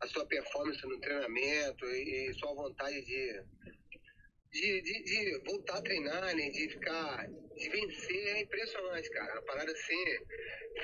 a 0.00 0.08
sua 0.08 0.26
performance 0.26 0.84
no 0.84 0.98
treinamento 0.98 1.86
e, 1.86 2.28
e 2.28 2.34
sua 2.34 2.52
vontade 2.54 3.04
de, 3.04 3.44
de, 4.52 4.82
de, 4.82 5.02
de 5.02 5.38
voltar 5.44 5.78
a 5.78 5.82
treinar, 5.82 6.34
né? 6.36 6.50
De 6.50 6.68
ficar, 6.68 7.26
de 7.56 7.68
vencer 7.70 8.36
é 8.36 8.40
impressionante, 8.42 9.10
cara. 9.10 9.38
A 9.38 9.42
parada 9.42 9.72
assim, 9.72 10.04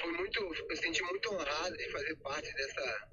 foi 0.00 0.12
muito, 0.12 0.40
eu 0.40 0.76
senti 0.76 1.02
muito 1.02 1.32
honrado 1.34 1.76
de 1.76 1.90
fazer 1.90 2.16
parte 2.16 2.52
dessa, 2.54 3.08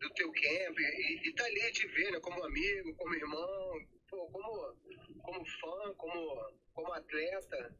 do 0.00 0.10
teu 0.14 0.32
camp 0.32 0.78
e, 0.78 1.28
e 1.28 1.34
tá 1.34 1.44
ali 1.44 1.72
te 1.72 1.86
ver, 1.88 2.10
né, 2.10 2.20
como 2.20 2.42
amigo, 2.44 2.94
como 2.96 3.14
irmão, 3.14 3.86
pô, 4.08 4.26
como, 4.28 4.76
como 5.22 5.46
fã, 5.60 5.94
como, 5.96 6.54
como 6.74 6.92
atleta. 6.92 7.74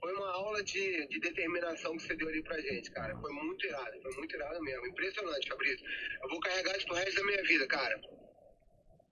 Foi 0.00 0.12
uma 0.12 0.32
aula 0.32 0.62
de, 0.62 1.06
de 1.08 1.20
determinação 1.20 1.96
que 1.96 2.02
você 2.02 2.14
deu 2.14 2.28
ali 2.28 2.42
pra 2.42 2.60
gente, 2.60 2.90
cara. 2.90 3.16
Foi 3.18 3.32
muito 3.32 3.66
irado, 3.66 4.02
foi 4.02 4.14
muito 4.16 4.36
irado 4.36 4.62
mesmo. 4.62 4.86
Impressionante, 4.86 5.48
Fabrício. 5.48 5.86
Eu 6.22 6.28
vou 6.28 6.40
carregar 6.40 6.76
isso 6.76 6.86
pro 6.86 6.96
resto 6.96 7.14
da 7.14 7.24
minha 7.24 7.42
vida, 7.42 7.66
cara. 7.66 7.98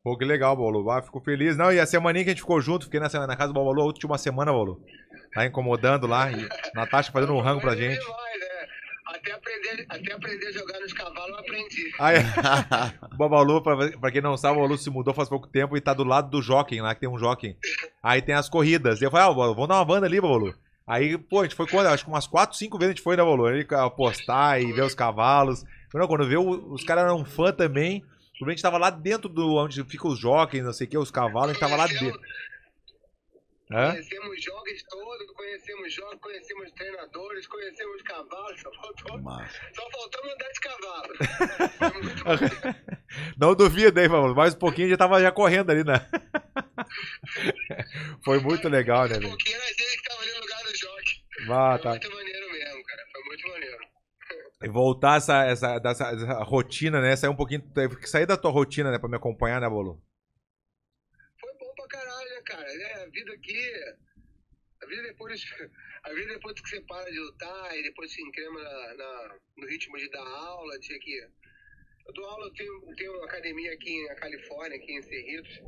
Pô, 0.03 0.17
que 0.19 0.25
legal, 0.25 0.57
Babalu. 0.57 0.91
Ah, 0.91 1.01
fico 1.03 1.21
feliz. 1.21 1.57
Não, 1.57 1.73
e 1.73 1.79
a 1.79 1.87
semaninha 1.87 2.25
que 2.25 2.31
a 2.31 2.33
gente 2.33 2.41
ficou 2.43 2.61
junto, 2.61 2.87
fiquei 2.87 2.99
na, 2.99 3.09
semana- 3.09 3.29
na 3.29 3.37
casa 3.37 3.53
do 3.53 3.59
Babalu 3.59 3.83
a 3.83 3.85
última 3.85 4.19
semana, 4.19 4.51
Babalu. 4.53 4.81
Tá 5.33 5.47
incomodando 5.47 6.07
lá. 6.07 6.31
E 6.31 6.49
Natasha 6.75 7.13
fazendo 7.13 7.33
um 7.35 7.41
rango 7.41 7.61
pra 7.61 7.77
gente. 7.77 7.99
né? 7.99 8.05
Até 9.07 9.33
aprender, 9.33 9.87
até 9.89 10.13
aprender 10.13 10.47
a 10.47 10.53
jogar 10.53 10.81
nos 10.81 10.93
cavalos 10.93 11.29
eu 11.29 11.39
aprendi. 11.39 11.93
Aí, 12.01 12.17
o 13.13 13.17
Babalu, 13.17 13.63
pra, 13.63 13.77
pra 14.01 14.11
quem 14.11 14.21
não 14.21 14.37
sabe, 14.37 14.55
o 14.59 14.63
Babalu 14.63 14.79
se 14.79 14.91
mudou 14.91 15.15
faz 15.15 15.29
pouco 15.29 15.47
tempo 15.47 15.77
e 15.77 15.81
tá 15.81 15.95
do 15.95 16.03
lado 16.03 16.31
do 16.31 16.43
Jockey, 16.43 16.81
lá 16.81 16.95
que 16.95 17.01
tem 17.03 17.09
um 17.09 17.19
Jockey. 17.19 17.57
Aí 18.03 18.21
tem 18.21 18.35
as 18.35 18.49
corridas. 18.49 19.01
E 19.01 19.05
eu 19.05 19.11
falei, 19.11 19.27
ah, 19.27 19.31
Babalu, 19.31 19.55
vamos 19.55 19.69
dar 19.69 19.77
uma 19.77 19.85
banda 19.85 20.07
ali, 20.07 20.21
Babalu. 20.21 20.55
Aí, 20.85 21.17
pô, 21.17 21.41
a 21.41 21.43
gente 21.45 21.55
foi 21.55 21.69
quando? 21.69 21.87
Acho 21.87 22.05
que 22.05 22.11
umas 22.11 22.27
4, 22.27 22.57
5 22.57 22.77
vezes 22.79 22.91
a 22.91 22.95
gente 22.97 23.05
foi, 23.05 23.17
né, 23.17 23.23
Babalu? 23.23 23.49
Ele 23.51 23.67
apostar 23.77 24.61
e 24.61 24.73
ver 24.73 24.83
os 24.83 24.95
cavalos. 24.95 25.65
Não, 25.95 26.09
quando 26.09 26.27
vê, 26.27 26.37
os 26.39 26.83
caras 26.85 27.05
eram 27.05 27.25
fã 27.25 27.53
também. 27.53 28.03
A 28.41 28.49
gente 28.51 28.63
tava 28.63 28.79
lá 28.79 28.91
dentro 28.91 29.29
do 29.29 29.55
onde 29.57 29.85
fica 29.85 30.09
os 30.09 30.19
jockeys, 30.19 30.65
não 30.65 30.73
sei 30.73 30.87
o 30.87 30.91
que, 30.91 30.97
os 30.99 31.11
cavalos, 31.11 31.51
a 31.51 31.53
gente 31.53 31.61
tava 31.61 31.77
lá 31.77 31.87
dentro. 31.87 32.19
Hã? 33.71 33.91
Conhecemos 33.93 34.43
jogos 34.45 34.83
todos, 34.91 35.31
conhecemos 35.33 35.93
jogos, 35.95 36.19
conhecemos 36.21 36.71
treinadores, 36.73 37.47
conhecemos 37.47 38.03
cavalos, 38.03 38.61
só 38.61 38.71
faltou, 38.75 39.19
Massa. 39.23 39.61
só 39.75 39.89
faltou 39.91 40.25
andar 40.31 40.49
de 40.51 40.61
cavalo. 40.61 41.15
Foi. 42.23 42.39
Não 43.39 43.55
duvida 43.55 44.01
aí, 44.01 44.09
Babalu. 44.09 44.35
Mais 44.35 44.55
um 44.55 44.59
pouquinho 44.59 44.89
já 44.91 44.97
tava 44.97 45.21
já 45.23 45.31
correndo 45.33 45.71
ali, 45.71 45.85
né? 45.85 46.05
Foi 48.25 48.39
muito 48.41 48.69
legal, 48.69 49.09
né, 49.09 49.17
Um 49.17 49.21
velho? 49.21 49.29
pouquinho 49.31 49.57
a 49.59 49.67
gente 49.67 49.97
que 49.97 50.03
tava 50.09 50.23
ali 50.23 50.33
no 50.33 50.41
lugar 50.41 50.63
do 50.65 50.77
jockey. 50.77 51.23
Ah, 51.51 51.73
Foi 51.73 51.83
tá. 51.83 51.91
muito 51.91 52.11
maneiro 52.15 52.53
mesmo, 52.53 52.85
cara. 52.85 53.03
Foi 53.13 53.23
muito 53.25 53.49
maneiro. 53.49 53.79
E 54.63 54.69
voltar 54.69 55.17
essa, 55.19 55.45
essa, 55.45 55.79
dessa, 55.79 56.05
essa 56.11 56.43
rotina, 56.43 57.01
né? 57.01 57.17
Sair 57.17 57.31
um 57.31 57.37
pouquinho. 57.37 57.61
teve 57.73 57.97
que 57.97 58.09
Sair 58.09 58.27
da 58.27 58.37
tua 58.37 58.51
rotina, 58.51 58.91
né? 58.91 58.99
Pra 58.99 59.09
me 59.09 59.17
acompanhar, 59.17 59.61
né, 59.61 59.69
Bolo? 59.69 60.03
Foi 61.41 61.53
bom 61.59 61.75
pra 61.75 61.87
caralho, 61.89 62.29
né, 62.31 62.43
cara? 62.45 62.67
É, 62.73 63.03
a 63.05 63.07
vida 63.09 63.33
aqui. 63.33 63.73
A 64.83 64.87
vida 64.87 65.03
depois. 65.03 65.41
A 66.05 66.13
vida 66.13 66.35
depois 66.35 66.61
que 66.61 66.69
você 66.69 66.81
para 66.81 67.09
de 67.09 67.17
lutar 67.17 67.79
e 67.79 67.83
depois 67.85 68.13
se 68.13 68.21
encrema 68.21 68.61
na, 68.61 68.95
na- 68.95 69.39
no 69.57 69.67
ritmo 69.69 69.97
de 69.97 70.11
dar 70.11 70.27
aula, 70.27 70.77
tinha 70.81 70.99
que. 70.99 71.17
Eu 72.07 72.13
dou 72.13 72.25
aula, 72.25 72.47
eu 72.47 72.53
tenho, 72.55 72.97
tenho 72.97 73.13
uma 73.19 73.25
academia 73.25 73.73
aqui 73.73 74.05
na 74.09 74.17
Califórnia, 74.17 74.77
aqui 74.77 74.93
em 74.99 75.03
Cerritos, 75.03 75.61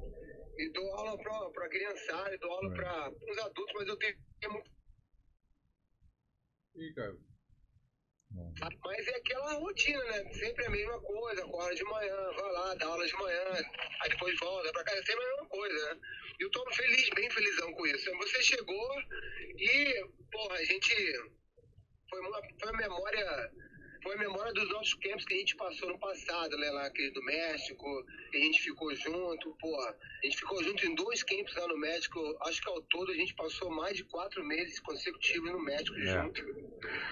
e 0.58 0.72
dou 0.72 0.92
aula 0.96 1.16
pra, 1.18 1.50
pra 1.50 1.68
criançada, 1.68 2.36
dou 2.38 2.50
aula 2.50 2.74
pra 2.74 3.10
os 3.30 3.38
adultos, 3.38 3.74
mas 3.76 3.86
eu 3.86 3.96
tenho 3.96 4.16
muito 4.50 4.70
Mas 8.85 9.09
é 9.09 9.16
aquela 9.16 9.55
rotina, 9.55 10.05
né? 10.05 10.32
Sempre 10.32 10.66
a 10.66 10.70
mesma 10.70 11.01
coisa, 11.01 11.44
acorda 11.44 11.74
de 11.74 11.85
manhã, 11.85 12.32
vai 12.32 12.52
lá, 12.52 12.74
dá 12.74 12.86
aula 12.86 13.06
de 13.06 13.15
manhã, 13.15 13.44
aí 14.02 14.11
depois 14.11 14.39
volta 14.39 14.73
pra 14.73 14.85
casa, 14.85 14.98
é 14.98 15.02
sempre 15.02 15.24
a 15.24 15.28
mesma 15.28 15.47
coisa, 15.47 15.94
né? 15.94 16.01
E 16.40 16.43
eu 16.43 16.51
tô 16.51 16.73
feliz, 16.73 17.09
bem 17.11 17.31
felizão 17.31 17.73
com 17.73 17.86
isso. 17.86 18.11
Você 18.16 18.43
chegou 18.43 19.02
e, 19.56 20.09
porra, 20.32 20.56
a 20.56 20.65
gente. 20.65 20.94
Foi 22.11 22.20
uma, 22.20 22.40
foi 22.61 22.70
uma 22.70 22.78
memória. 22.78 23.51
Foi 24.05 24.14
a 24.16 24.18
memória 24.18 24.52
dos 24.52 24.68
nossos 24.68 24.93
camps 24.94 25.24
que 25.24 25.32
a 25.32 25.39
gente 25.39 25.56
passou 25.56 25.89
no 25.89 25.98
passado, 25.98 26.56
né? 26.59 26.70
Lá 26.70 26.86
aquele 26.86 27.10
do 27.10 27.22
México, 27.22 28.05
que 28.31 28.36
a 28.36 28.40
gente 28.40 28.60
ficou 28.60 28.94
junto, 28.94 29.56
porra. 29.59 29.97
A 30.22 30.26
gente 30.26 30.36
ficou 30.36 30.62
junto 30.62 30.86
em 30.86 30.94
dois 30.94 31.22
camps 31.22 31.55
lá 31.56 31.66
no 31.66 31.78
México. 31.78 32.20
Acho 32.43 32.60
que 32.60 32.68
ao 32.68 32.82
todo 32.82 33.10
a 33.10 33.14
gente 33.14 33.35
passou 33.35 33.70
mais 33.70 33.97
de 33.97 34.05
quatro 34.05 34.44
meses 34.44 34.78
consecutivos 34.81 35.51
no 35.51 35.59
México 35.59 35.97
É. 35.97 36.05
junto. 36.22 36.43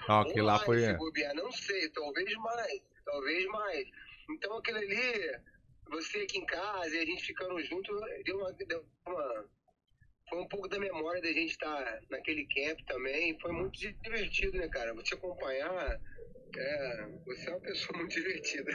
Ou 0.09 0.15
aquele 0.17 0.43
lá 0.43 0.59
foi. 0.59 0.93
bobear, 0.95 1.35
não 1.35 1.51
sei, 1.51 1.89
talvez 1.89 2.31
mais, 2.37 2.83
talvez 3.07 3.47
mais. 3.47 3.89
Então 4.29 4.55
aquele 4.59 4.79
ali, 4.79 5.41
você 5.89 6.19
aqui 6.19 6.39
em 6.39 6.45
casa 6.47 6.95
e 6.95 6.99
a 7.01 7.07
gente 7.07 7.25
ficando 7.25 7.59
junto, 7.65 7.99
deu 8.25 8.37
uma, 8.37 8.53
deu 8.53 8.85
uma- 9.09 9.49
foi 10.29 10.39
um 10.41 10.49
pouco 10.49 10.69
da 10.69 10.79
memória 10.79 11.23
da 11.23 11.33
gente 11.33 11.53
estar 11.53 12.01
naquele 12.11 12.47
camp 12.47 12.79
também. 12.87 13.39
Foi 13.41 13.51
muito 13.53 13.79
divertido, 14.03 14.59
né, 14.59 14.69
cara? 14.69 14.93
Você 14.95 15.15
acompanhar, 15.15 15.99
é, 16.57 17.07
você 17.25 17.49
é 17.49 17.51
uma 17.51 17.61
pessoa 17.61 17.99
muito 17.99 18.13
divertida. 18.15 18.71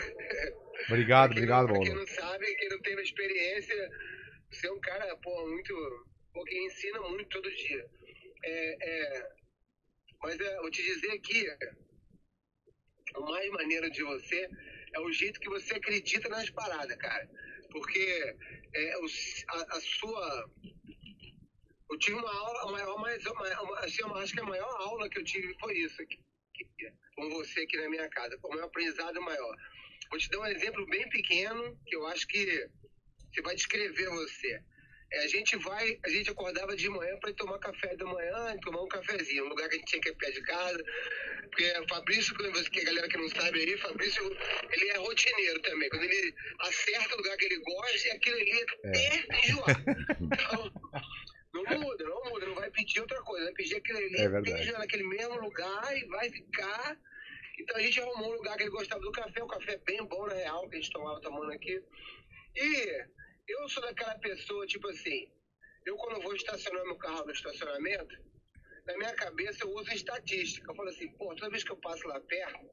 Obrigado, 0.88 1.30
quem 1.34 1.38
obrigado, 1.44 1.68
Bolo. 1.68 1.82
quem 1.82 1.94
não 1.96 2.08
sabe, 2.08 2.46
quem 2.56 2.70
não 2.70 2.82
teve 2.82 3.02
experiência, 3.02 3.90
você 4.52 4.68
é 4.68 4.72
um 4.72 4.80
cara, 4.80 5.16
pô, 5.18 5.48
muito. 5.48 5.74
Pô, 6.34 6.44
que 6.44 6.58
ensina 6.58 7.00
muito 7.02 7.30
todo 7.30 7.50
dia. 7.56 7.90
É, 8.44 8.78
é, 8.90 9.30
mas 10.22 10.40
é, 10.40 10.56
vou 10.58 10.70
te 10.70 10.84
dizer 10.84 11.12
aqui, 11.12 11.48
o 13.16 13.22
mais 13.22 13.50
maneiro 13.52 13.90
de 13.90 14.04
você 14.04 14.50
é 14.94 15.00
o 15.00 15.12
jeito 15.12 15.40
que 15.40 15.50
você 15.50 15.74
acredita 15.76 16.30
nas 16.30 16.50
paradas, 16.52 16.96
cara. 16.98 17.30
Porque 17.72 18.36
é, 18.74 18.98
o- 18.98 19.06
a, 19.50 19.78
a 19.78 19.82
sua. 19.82 20.50
Eu 21.90 21.98
tive 22.00 22.18
uma 22.18 22.34
aula, 22.34 22.62
a 22.64 22.72
maior, 22.72 22.98
mais, 23.00 23.26
uma, 23.26 23.80
assim, 23.80 24.04
acho 24.16 24.34
que 24.34 24.40
a 24.42 24.44
maior 24.46 24.70
aula 24.82 25.10
que 25.10 25.20
eu 25.20 25.24
tive 25.24 25.56
foi 25.60 25.74
isso 25.78 26.02
aqui, 26.02 26.20
com 27.16 27.30
você 27.30 27.62
aqui 27.62 27.78
na 27.78 27.90
minha 27.90 28.10
casa. 28.10 28.38
Foi 28.40 28.52
o 28.52 28.56
meu 28.56 28.66
aprendizado 28.66 29.22
maior. 29.22 29.56
Vou 30.10 30.20
te 30.20 30.30
dar 30.30 30.40
um 30.40 30.46
exemplo 30.46 30.86
bem 30.88 31.08
pequeno, 31.10 31.78
que 31.86 31.96
eu 31.96 32.06
acho 32.08 32.28
que 32.28 32.70
Você 33.32 33.42
vai 33.42 33.56
descrever 33.56 34.10
você. 34.10 34.62
É, 35.12 35.20
a 35.24 35.28
gente 35.28 35.56
vai, 35.58 35.98
a 36.04 36.10
gente 36.10 36.30
acordava 36.30 36.76
de 36.76 36.90
manhã 36.90 37.18
para 37.20 37.30
ir 37.30 37.36
tomar 37.36 37.60
café 37.60 37.96
da 37.96 38.06
manhã, 38.06 38.54
e 38.54 38.60
tomar 38.60 38.82
um 38.82 38.88
cafezinho, 38.88 39.46
um 39.46 39.50
lugar 39.50 39.70
que 39.70 39.76
a 39.76 39.78
gente 39.78 39.88
tinha 39.88 40.02
que 40.02 40.10
ir 40.10 40.16
pé 40.16 40.32
de 40.32 40.42
casa. 40.42 40.84
Porque 41.50 41.80
o 41.80 41.88
Fabrício, 41.88 42.36
quando 42.36 42.52
você, 42.52 42.70
que 42.70 42.82
a 42.82 42.84
galera 42.84 43.08
que 43.08 43.18
não 43.18 43.30
sabe 43.30 43.60
aí, 43.60 43.78
Fabrício, 43.78 44.38
ele 44.70 44.90
é 44.90 44.98
rotineiro 44.98 45.62
também. 45.62 45.90
Quando 45.90 46.04
ele 46.04 46.36
acerta 46.60 47.14
o 47.14 47.18
lugar 47.18 47.38
que 47.38 47.46
ele 47.46 47.60
gosta, 47.60 48.14
aquilo 48.14 48.38
ali 48.38 48.64
até 48.64 49.48
enjoar. 49.48 49.78
Então, 50.20 50.72
não 51.64 51.80
muda, 51.80 52.04
não 52.04 52.24
muda, 52.26 52.46
não 52.46 52.56
vai 52.56 52.70
pedir 52.72 53.00
outra 53.02 53.22
coisa, 53.22 53.46
vai 53.46 53.54
pedir 53.54 53.76
aquele 53.78 53.98
ali, 54.06 54.16
É 54.50 54.62
enjoar 54.62 54.80
naquele 54.80 55.04
mesmo 55.04 55.40
lugar 55.40 55.98
e 55.98 56.06
vai 56.08 56.30
ficar. 56.30 56.98
Então 57.60 57.76
a 57.78 57.82
gente 57.82 58.00
arrumou 58.00 58.30
um 58.32 58.36
lugar 58.36 58.56
que 58.58 58.64
ele 58.64 58.70
gostava 58.70 59.02
do 59.02 59.12
café, 59.12 59.44
um 59.44 59.48
café 59.48 59.78
bem 59.86 60.04
bom 60.06 60.26
na 60.28 60.34
real, 60.36 60.70
que 60.70 60.76
a 60.76 60.80
gente 60.80 60.92
tomava 60.92 61.20
tomando 61.22 61.52
aqui. 61.52 61.82
E 62.56 63.06
eu 63.48 63.68
sou 63.70 63.82
daquela 63.84 64.16
pessoa, 64.20 64.66
tipo 64.68 64.88
assim, 64.90 65.32
eu 65.86 65.96
quando 65.98 66.22
vou 66.22 66.36
estacionar 66.36 66.84
meu 66.84 66.98
carro 66.98 67.26
no 67.26 67.32
estacionamento, 67.32 68.16
na 68.86 68.98
minha 68.98 69.14
cabeça 69.16 69.64
eu 69.64 69.72
uso 69.72 69.92
estatística. 69.92 70.72
Eu 70.72 70.76
falo 70.76 70.90
assim, 70.90 71.10
pô, 71.18 71.34
toda 71.36 71.50
vez 71.50 71.64
que 71.64 71.72
eu 71.72 71.78
passo 71.78 72.08
lá 72.08 72.20
perto, 72.22 72.70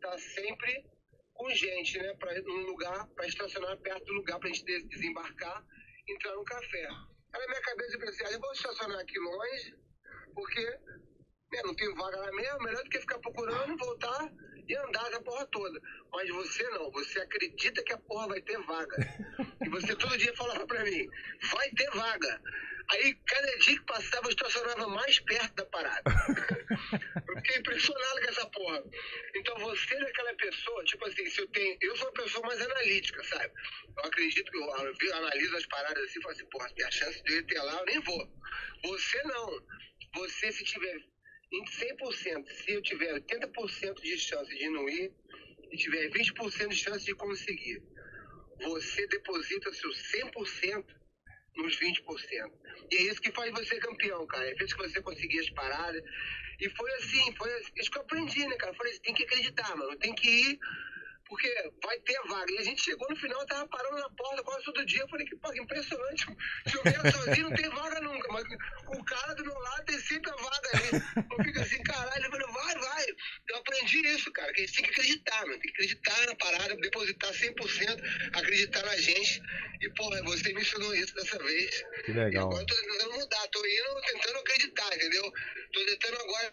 tá 0.00 0.18
sempre 0.18 0.84
com 1.34 1.50
gente, 1.50 1.98
né, 1.98 2.14
pra, 2.14 2.34
num 2.42 2.62
lugar, 2.66 3.06
pra 3.14 3.26
estacionar 3.26 3.76
perto 3.78 4.04
do 4.06 4.12
lugar 4.14 4.38
pra 4.40 4.48
gente 4.48 4.64
des- 4.64 4.88
desembarcar 4.88 5.64
e 6.08 6.12
entrar 6.14 6.34
no 6.34 6.44
café. 6.44 6.88
Aí 7.32 7.40
na 7.40 7.46
minha 7.48 7.60
cabeça 7.60 7.94
eu 7.94 8.00
pensei, 8.00 8.26
ah, 8.26 8.32
eu 8.32 8.40
vou 8.40 8.52
estacionar 8.52 9.00
aqui 9.00 9.18
longe, 9.18 9.74
porque 10.34 10.64
né, 11.52 11.62
não 11.64 11.74
tem 11.74 11.94
vaga 11.94 12.16
lá 12.16 12.32
mesmo, 12.32 12.62
melhor 12.62 12.82
do 12.82 12.90
que 12.90 13.00
ficar 13.00 13.18
procurando, 13.18 13.76
voltar 13.76 14.32
e 14.68 14.76
andar 14.76 15.06
essa 15.08 15.22
porra 15.22 15.46
toda. 15.46 15.80
Mas 16.12 16.28
você 16.30 16.68
não, 16.70 16.90
você 16.90 17.20
acredita 17.20 17.82
que 17.84 17.92
a 17.92 17.98
porra 17.98 18.28
vai 18.28 18.40
ter 18.42 18.58
vaga. 18.64 18.96
E 19.64 19.68
você 19.68 19.96
todo 19.96 20.16
dia 20.18 20.34
falava 20.36 20.66
pra 20.66 20.84
mim, 20.84 21.08
vai 21.50 21.68
ter 21.70 21.90
vaga. 21.90 22.40
Aí, 22.88 23.14
cada 23.26 23.58
dia 23.58 23.78
que 23.78 23.84
passava, 23.84 24.26
eu 24.26 24.30
estacionava 24.30 24.86
mais 24.88 25.18
perto 25.20 25.54
da 25.54 25.66
parada. 25.66 26.02
eu 27.28 27.36
fiquei 27.36 27.56
impressionado 27.58 28.20
com 28.20 28.28
essa 28.28 28.46
porra. 28.50 28.84
Então, 29.34 29.58
você 29.58 29.94
é 29.94 30.02
aquela 30.02 30.34
pessoa, 30.34 30.84
tipo 30.84 31.04
assim, 31.06 31.28
se 31.28 31.40
eu 31.40 31.48
tenho. 31.48 31.76
Eu 31.80 31.96
sou 31.96 32.06
uma 32.06 32.22
pessoa 32.22 32.46
mais 32.46 32.60
analítica, 32.60 33.24
sabe? 33.24 33.52
Eu 33.96 34.04
acredito 34.04 34.50
que 34.50 34.58
eu, 34.58 34.62
eu 34.62 35.16
analiso 35.16 35.56
as 35.56 35.66
paradas 35.66 36.04
assim 36.04 36.18
e 36.18 36.22
falo 36.22 36.34
assim, 36.34 36.46
porra, 36.46 36.70
tem 36.74 36.86
a 36.86 36.90
chance 36.90 37.22
de 37.24 37.32
eu 37.32 37.38
ir 37.38 37.44
até 37.44 37.62
lá, 37.62 37.80
eu 37.80 37.86
nem 37.86 38.00
vou. 38.00 38.32
Você 38.84 39.22
não. 39.24 39.66
Você, 40.14 40.52
se 40.52 40.64
tiver 40.64 40.96
em 41.52 41.64
100%, 41.64 42.46
se 42.50 42.72
eu 42.72 42.82
tiver 42.82 43.14
80% 43.14 44.00
de 44.00 44.18
chance 44.18 44.56
de 44.56 44.68
não 44.68 44.88
ir 44.88 45.12
e 45.70 45.76
tiver 45.76 46.08
20% 46.10 46.68
de 46.68 46.76
chance 46.76 47.04
de 47.04 47.14
conseguir, 47.14 47.82
você 48.62 49.06
deposita 49.08 49.72
seu 49.72 49.90
100% 49.90 50.84
nos 51.56 51.78
20%. 51.78 52.50
E 52.90 52.96
é 52.96 53.02
isso 53.02 53.20
que 53.20 53.32
faz 53.32 53.50
você 53.52 53.78
campeão, 53.78 54.26
cara. 54.26 54.48
É 54.48 54.54
vezes 54.54 54.74
que 54.74 54.82
você 54.82 55.02
conseguir 55.02 55.40
as 55.40 55.50
paradas. 55.50 56.02
E 56.60 56.70
foi 56.70 56.92
assim, 56.94 57.34
foi 57.36 57.52
assim, 57.54 57.72
isso 57.76 57.90
que 57.90 57.98
eu 57.98 58.02
aprendi, 58.02 58.46
né, 58.46 58.56
cara? 58.56 58.72
Eu 58.72 58.76
falei 58.76 58.92
assim, 58.92 59.02
tem 59.02 59.14
que 59.14 59.24
acreditar, 59.24 59.76
mano. 59.76 59.96
Tem 59.98 60.14
que 60.14 60.28
ir, 60.28 60.58
porque 61.28 61.70
vai 61.82 61.98
ter 62.00 62.18
vaga. 62.28 62.52
E 62.52 62.58
a 62.58 62.62
gente 62.62 62.82
chegou 62.82 63.08
no 63.08 63.16
final, 63.16 63.44
tava 63.46 63.66
parando 63.68 63.96
na 63.98 64.10
porta 64.10 64.42
quase 64.42 64.64
todo 64.64 64.86
dia. 64.86 65.00
Eu 65.00 65.08
falei 65.08 65.26
que, 65.26 65.36
pô, 65.36 65.50
que 65.50 65.60
impressionante. 65.60 66.26
Se 66.66 66.76
eu 66.76 66.82
vier 66.82 67.12
sozinho, 67.12 67.50
não 67.50 67.56
tem 67.56 67.68
vaga 67.70 68.00
nunca. 68.00 68.32
Mas 68.32 68.44
o 68.88 69.04
cara 69.04 69.34
do 69.34 69.44
meu 69.44 69.58
lado 69.58 69.84
tem 69.86 69.98
sempre 70.00 70.30
a 70.30 70.36
vaga 70.36 70.68
ali. 70.74 71.26
Eu 71.30 71.44
fico 71.44 71.60
assim, 71.60 71.82
caralho. 71.82 72.24
Eu 72.24 72.30
falei, 72.30 72.46
vai, 72.46 72.74
vai. 72.78 73.06
Eu 73.48 73.56
aprendi 73.56 74.06
isso, 74.08 74.30
cara. 74.32 74.52
Que 74.52 74.62
a 74.62 74.66
gente 74.66 74.76
tem 74.76 74.84
que 74.84 74.90
acreditar, 74.90 75.46
mano. 75.46 75.58
Tem 75.58 75.72
que 75.72 75.82
acreditar 75.82 76.26
na 76.26 76.34
parada, 76.36 76.76
depositar 76.76 77.32
100%, 77.32 78.30
acreditar 78.34 78.84
na 78.84 78.96
gente. 78.96 79.42
E, 79.80 79.90
porra, 79.90 80.22
você 80.22 80.52
me 80.52 80.60
ensinou 80.60 80.94
isso 80.94 81.14
dessa 81.14 81.38
vez. 81.38 81.84
Que 82.04 82.12
E 82.12 82.14
legal. 82.14 82.46
agora 82.46 82.62
eu 82.62 82.66
tô 82.66 82.74
tentando 82.74 83.12
mudar, 83.14 83.48
tô 83.48 83.66
indo 83.66 84.00
tentando 84.06 84.38
acreditar, 84.38 84.94
entendeu? 84.94 85.32
Tô 85.72 85.84
tentando 85.86 86.20
agora 86.20 86.52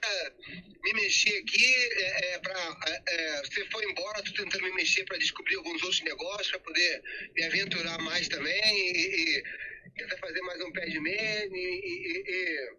me 0.83 0.93
mexer 0.93 1.37
aqui, 1.37 1.75
é, 1.75 2.33
é, 2.33 2.39
pra, 2.39 2.77
é, 2.87 3.03
é, 3.07 3.37
você 3.43 3.65
foi 3.69 3.85
embora, 3.89 4.21
tô 4.23 4.33
tentando 4.33 4.62
me 4.63 4.71
mexer 4.71 5.05
para 5.05 5.17
descobrir 5.17 5.55
alguns 5.55 5.81
outros 5.83 6.01
negócios, 6.01 6.49
para 6.51 6.59
poder 6.59 7.03
me 7.35 7.43
aventurar 7.43 8.01
mais 8.01 8.27
também 8.27 8.61
e, 8.63 9.37
e 9.37 9.43
tentar 9.95 10.17
fazer 10.17 10.41
mais 10.41 10.61
um 10.61 10.71
pé 10.71 10.85
de 10.85 10.99
meia 10.99 11.45
e, 11.45 12.73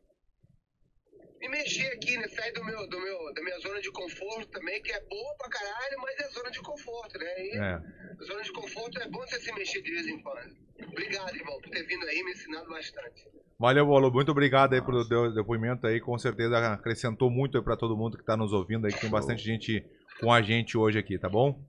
e, 1.41 1.49
mexer 1.49 1.87
aqui, 1.93 2.17
né? 2.17 2.27
Sair 2.29 2.53
do 2.53 2.65
meu, 2.65 2.89
do 2.89 3.01
meu, 3.01 3.35
da 3.35 3.43
minha 3.43 3.59
zona 3.61 3.81
de 3.81 3.91
conforto 3.93 4.51
também, 4.51 4.83
que 4.83 4.93
é 4.93 5.01
boa 5.03 5.37
pra 5.37 5.49
caralho, 5.49 5.99
mas 5.99 6.19
é 6.19 6.29
zona 6.31 6.51
de 6.51 6.61
conforto, 6.61 7.19
né? 7.19 7.47
E 7.47 7.57
É. 7.57 8.25
zona 8.25 8.43
de 8.43 8.53
conforto 8.53 9.01
é 9.01 9.09
bom 9.09 9.21
você 9.21 9.41
se 9.41 9.53
mexer 9.53 9.83
de 9.83 9.91
vez 9.91 10.07
em 10.07 10.21
quando. 10.21 10.57
Obrigado, 10.89 11.35
irmão, 11.37 11.61
por 11.61 11.71
ter 11.71 11.87
vindo 11.87 12.05
aí 12.07 12.23
me 12.23 12.33
ensinado 12.33 12.69
bastante. 12.69 13.29
Valeu, 13.59 13.87
Bolo. 13.87 14.11
Muito 14.11 14.33
obrigado 14.33 14.75
aí 14.75 14.83
pelo 14.83 15.05
depoimento 15.33 15.87
aí. 15.87 16.01
Com 16.01 16.19
certeza 16.19 16.59
acrescentou 16.73 17.31
muito 17.31 17.57
aí 17.57 17.65
pra 17.65 17.77
todo 17.77 17.97
mundo 17.97 18.19
que 18.19 18.25
tá 18.25 18.37
nos 18.37 18.53
ouvindo 18.53 18.87
aí, 18.87 18.93
que 18.93 19.01
tem 19.01 19.11
bastante 19.11 19.45
gente 19.45 19.85
com 20.21 20.33
a 20.33 20.43
gente 20.43 20.77
hoje 20.77 20.99
aqui, 20.99 21.19
tá 21.19 21.29
bom? 21.29 21.65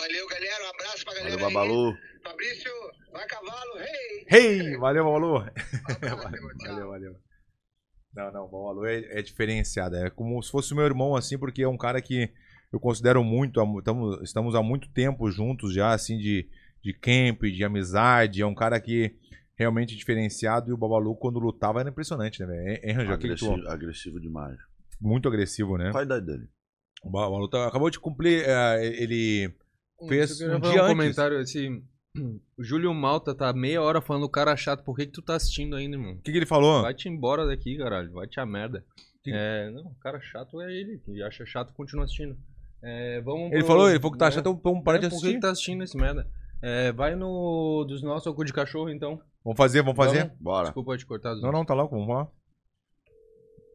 Valeu, 0.00 0.26
galera. 0.28 0.64
Um 0.64 0.70
abraço 0.70 1.04
pra 1.04 1.14
galera 1.14 1.36
Valeu, 1.36 1.46
aí. 1.48 1.54
Babalu. 1.54 1.96
Fabrício, 2.22 2.70
vai 3.12 3.26
cavalo, 3.26 3.74
rei! 3.78 4.26
Hey! 4.30 4.76
Valeu, 4.76 5.04
Balu. 5.04 5.32
Um 5.34 5.36
abraço, 5.36 6.34
irmão. 6.36 6.50
Tchau. 6.58 6.74
Valeu, 6.74 6.88
valeu. 6.88 7.16
Não, 8.14 8.32
não, 8.32 8.44
o 8.44 8.48
Balu 8.48 8.86
é, 8.86 9.18
é 9.18 9.22
diferenciado. 9.22 9.96
É 9.96 10.10
como 10.10 10.42
se 10.42 10.50
fosse 10.50 10.74
meu 10.74 10.84
irmão, 10.84 11.14
assim, 11.16 11.38
porque 11.38 11.62
é 11.62 11.68
um 11.68 11.78
cara 11.78 12.02
que 12.02 12.28
eu 12.72 12.78
considero 12.80 13.22
muito. 13.24 13.54
tamo- 13.82 14.22
estamos 14.22 14.54
há 14.54 14.62
muito 14.62 14.88
tempo 14.92 15.30
juntos 15.30 15.72
já, 15.72 15.92
assim, 15.94 16.18
de, 16.18 16.48
de 16.82 16.92
camp, 16.92 17.42
de 17.42 17.64
amizade. 17.64 18.42
É 18.42 18.46
um 18.46 18.54
cara 18.54 18.80
que 18.80 19.14
realmente 19.56 19.94
é 19.94 19.96
diferenciado. 19.96 20.70
E 20.70 20.72
o 20.72 20.76
Babalu, 20.76 21.14
quando 21.16 21.38
lutava, 21.38 21.80
era 21.80 21.88
impressionante, 21.90 22.40
né, 22.40 22.46
velho? 22.46 22.80
Hein, 22.84 22.92
Rangel? 22.96 23.14
O 23.14 23.18
que 23.18 23.28
que 23.28 23.34
tu- 23.36 23.46
Agressivo, 23.46 23.68
agressivo 23.70 24.20
demais. 24.20 24.56
Muito 25.00 25.28
agressivo, 25.28 25.78
né? 25.78 25.90
Qual 25.90 26.00
a 26.02 26.04
idade 26.04 26.26
dele? 26.26 26.48
O 27.02 27.10
Babalu 27.10 27.48
tá- 27.48 27.66
acabou 27.68 27.88
de 27.90 27.98
cumprir. 27.98 28.44
é, 28.46 28.84
ele 29.02 29.54
fez 30.08 30.40
um 30.40 30.46
dia 30.46 30.52
um 30.58 30.64
antes. 30.66 30.86
comentário 30.88 31.38
assim. 31.38 31.82
O 32.58 32.64
Júlio 32.64 32.92
Malta 32.92 33.32
tá 33.34 33.52
meia 33.52 33.80
hora 33.80 34.00
falando 34.02 34.28
cara 34.28 34.56
chato. 34.56 34.82
Por 34.84 34.96
que, 34.96 35.06
que 35.06 35.12
tu 35.12 35.22
tá 35.22 35.36
assistindo 35.36 35.76
ainda, 35.76 35.96
irmão? 35.96 36.14
O 36.14 36.20
que, 36.22 36.32
que 36.32 36.36
ele 36.38 36.44
falou? 36.44 36.82
Vai-te 36.82 37.08
embora 37.08 37.46
daqui, 37.46 37.76
caralho. 37.78 38.10
Vai-te 38.12 38.40
a 38.40 38.44
merda. 38.44 38.84
Que- 39.22 39.30
É, 39.32 39.70
não, 39.70 39.82
o 39.82 39.94
cara 40.00 40.20
chato 40.20 40.60
é 40.60 40.72
ele. 40.72 40.98
Que 40.98 41.22
acha 41.22 41.46
chato, 41.46 41.72
continua 41.72 42.04
assistindo. 42.04 42.36
É, 42.82 43.20
vamos 43.20 43.52
Ele 43.52 43.58
pro- 43.58 43.66
falou, 43.68 43.88
ele 43.88 43.98
falou 44.00 44.12
que 44.12 44.18
tá 44.18 44.24
né? 44.24 44.28
achando, 44.30 44.40
então 44.50 44.60
vamos 44.62 44.82
parar 44.84 44.98
É, 44.98 45.00
de 45.02 45.06
Por 45.06 45.10
que 45.10 45.16
assistir. 45.18 45.34
que 45.34 45.40
tá 45.40 45.50
assistindo 45.50 45.84
esse 45.84 45.96
merda? 45.96 46.26
É, 46.62 46.90
vai 46.92 47.14
no 47.14 47.84
dos 47.88 48.02
nossos 48.02 48.34
cu 48.34 48.44
de 48.44 48.52
cachorro, 48.52 48.90
então. 48.90 49.20
Vamos 49.44 49.56
fazer, 49.56 49.80
vamos 49.82 49.96
fazer? 49.96 50.24
Vamos? 50.24 50.36
Bora. 50.40 50.64
Desculpa 50.64 50.96
te 50.98 51.06
cortar. 51.06 51.36
Não, 51.36 51.52
não, 51.52 51.64
tá 51.64 51.74
louco, 51.74 51.94
vamos 51.94 52.12
lá. 52.12 52.28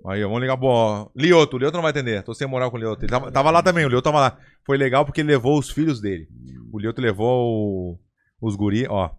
Aí, 0.08 0.24
ó, 0.24 0.28
vamos 0.28 0.42
ligar 0.42 0.58
pro 0.58 1.12
Lioto. 1.16 1.56
O 1.56 1.60
Lioto 1.60 1.76
não 1.76 1.82
vai 1.82 1.92
atender. 1.92 2.24
Tô 2.24 2.34
sem 2.34 2.48
moral 2.48 2.70
com 2.70 2.78
o 2.78 2.80
Lioto. 2.80 3.04
Ele 3.04 3.12
tava, 3.12 3.32
tava 3.32 3.50
lá 3.52 3.64
também, 3.64 3.86
o 3.86 3.90
Lioto 3.90 4.04
tava 4.04 4.20
lá. 4.20 4.38
Foi 4.66 4.78
legal 4.78 5.04
porque 5.06 5.22
ele 5.22 5.32
levou 5.32 5.58
os 5.58 5.70
filhos 5.70 6.00
dele. 6.00 6.28
O 6.72 6.80
Lioto 6.80 7.02
levou 7.02 7.94
o- 7.94 8.00
os 8.42 8.56
guri, 8.56 8.86
ó. 8.88 9.10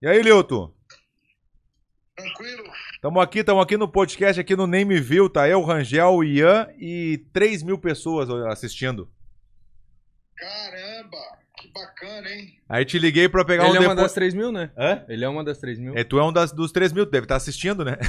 E 0.00 0.06
aí, 0.06 0.22
Lioto? 0.22 0.74
Tranquilo? 2.16 2.62
Tamo 3.00 3.20
aqui, 3.20 3.42
tamo 3.44 3.60
aqui 3.60 3.76
no 3.76 3.88
podcast, 3.88 4.40
aqui 4.40 4.54
no 4.54 4.66
Name 4.66 5.00
View, 5.00 5.28
tá? 5.28 5.48
Eu, 5.48 5.62
Rangel, 5.62 6.14
o 6.14 6.24
Ian 6.24 6.68
e 6.78 7.18
3 7.32 7.62
mil 7.62 7.78
pessoas 7.78 8.30
assistindo. 8.46 9.10
Caramba, 10.36 11.18
bacana, 11.72 12.28
hein? 12.28 12.58
Aí 12.68 12.84
te 12.84 12.98
liguei 12.98 13.28
pra 13.28 13.44
pegar 13.44 13.64
Ele 13.64 13.72
um 13.72 13.76
é 13.76 13.80
uma 13.80 13.88
depo- 13.94 14.02
das 14.02 14.12
3 14.12 14.34
mil, 14.34 14.52
né? 14.52 14.70
Hã? 14.76 15.04
Ele 15.08 15.24
é 15.24 15.28
uma 15.28 15.42
das 15.44 15.58
3 15.58 15.78
mil. 15.78 15.96
É, 15.96 16.04
tu 16.04 16.18
é 16.18 16.24
um 16.24 16.32
das, 16.32 16.52
dos 16.52 16.70
3 16.72 16.92
mil, 16.92 17.06
tu 17.06 17.10
deve 17.12 17.24
estar 17.24 17.36
assistindo, 17.36 17.84
né? 17.84 17.96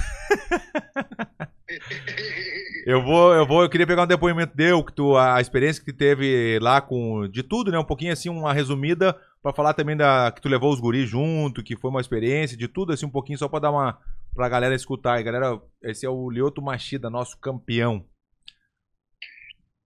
Eu 2.85 3.01
vou, 3.01 3.33
eu 3.33 3.47
vou, 3.47 3.63
eu 3.63 3.69
queria 3.69 3.87
pegar 3.87 4.03
um 4.03 4.07
depoimento 4.07 4.55
teu, 4.57 4.83
que 4.83 4.91
tu, 4.91 5.15
a 5.15 5.39
experiência 5.39 5.81
que 5.83 5.93
tu 5.93 5.97
teve 5.97 6.59
lá 6.61 6.81
com, 6.81 7.27
de 7.29 7.41
tudo, 7.41 7.71
né? 7.71 7.79
Um 7.79 7.83
pouquinho 7.85 8.11
assim, 8.11 8.27
uma 8.27 8.53
resumida, 8.53 9.15
pra 9.41 9.53
falar 9.53 9.73
também 9.73 9.95
da, 9.95 10.31
que 10.35 10.41
tu 10.41 10.49
levou 10.49 10.71
os 10.71 10.81
guris 10.81 11.09
junto, 11.09 11.63
que 11.63 11.77
foi 11.77 11.89
uma 11.89 12.01
experiência, 12.01 12.57
de 12.57 12.67
tudo 12.67 12.91
assim, 12.91 13.05
um 13.05 13.09
pouquinho, 13.09 13.37
só 13.37 13.47
pra 13.47 13.59
dar 13.59 13.71
uma, 13.71 13.97
pra 14.35 14.49
galera 14.49 14.75
escutar. 14.75 15.17
E 15.19 15.23
galera, 15.23 15.57
esse 15.81 16.05
é 16.05 16.09
o 16.09 16.29
Lioto 16.29 16.61
Machida, 16.61 17.09
nosso 17.09 17.39
campeão. 17.39 18.03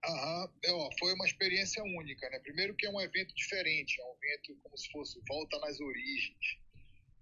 Aham, 0.08 0.54
é, 0.64 0.72
ó, 0.72 0.90
foi 1.00 1.14
uma 1.14 1.26
experiência 1.28 1.84
única, 1.84 2.30
né? 2.30 2.40
Primeiro 2.40 2.76
que 2.76 2.86
é 2.86 2.90
um 2.90 3.02
evento 3.02 3.36
diferente, 3.36 4.00
é 4.00 4.06
um 4.06 4.16
evento 4.24 4.58
como 4.64 4.78
se 4.78 4.90
fosse 4.90 5.20
volta 5.28 5.60
nas 5.60 5.80
origens, 5.82 6.58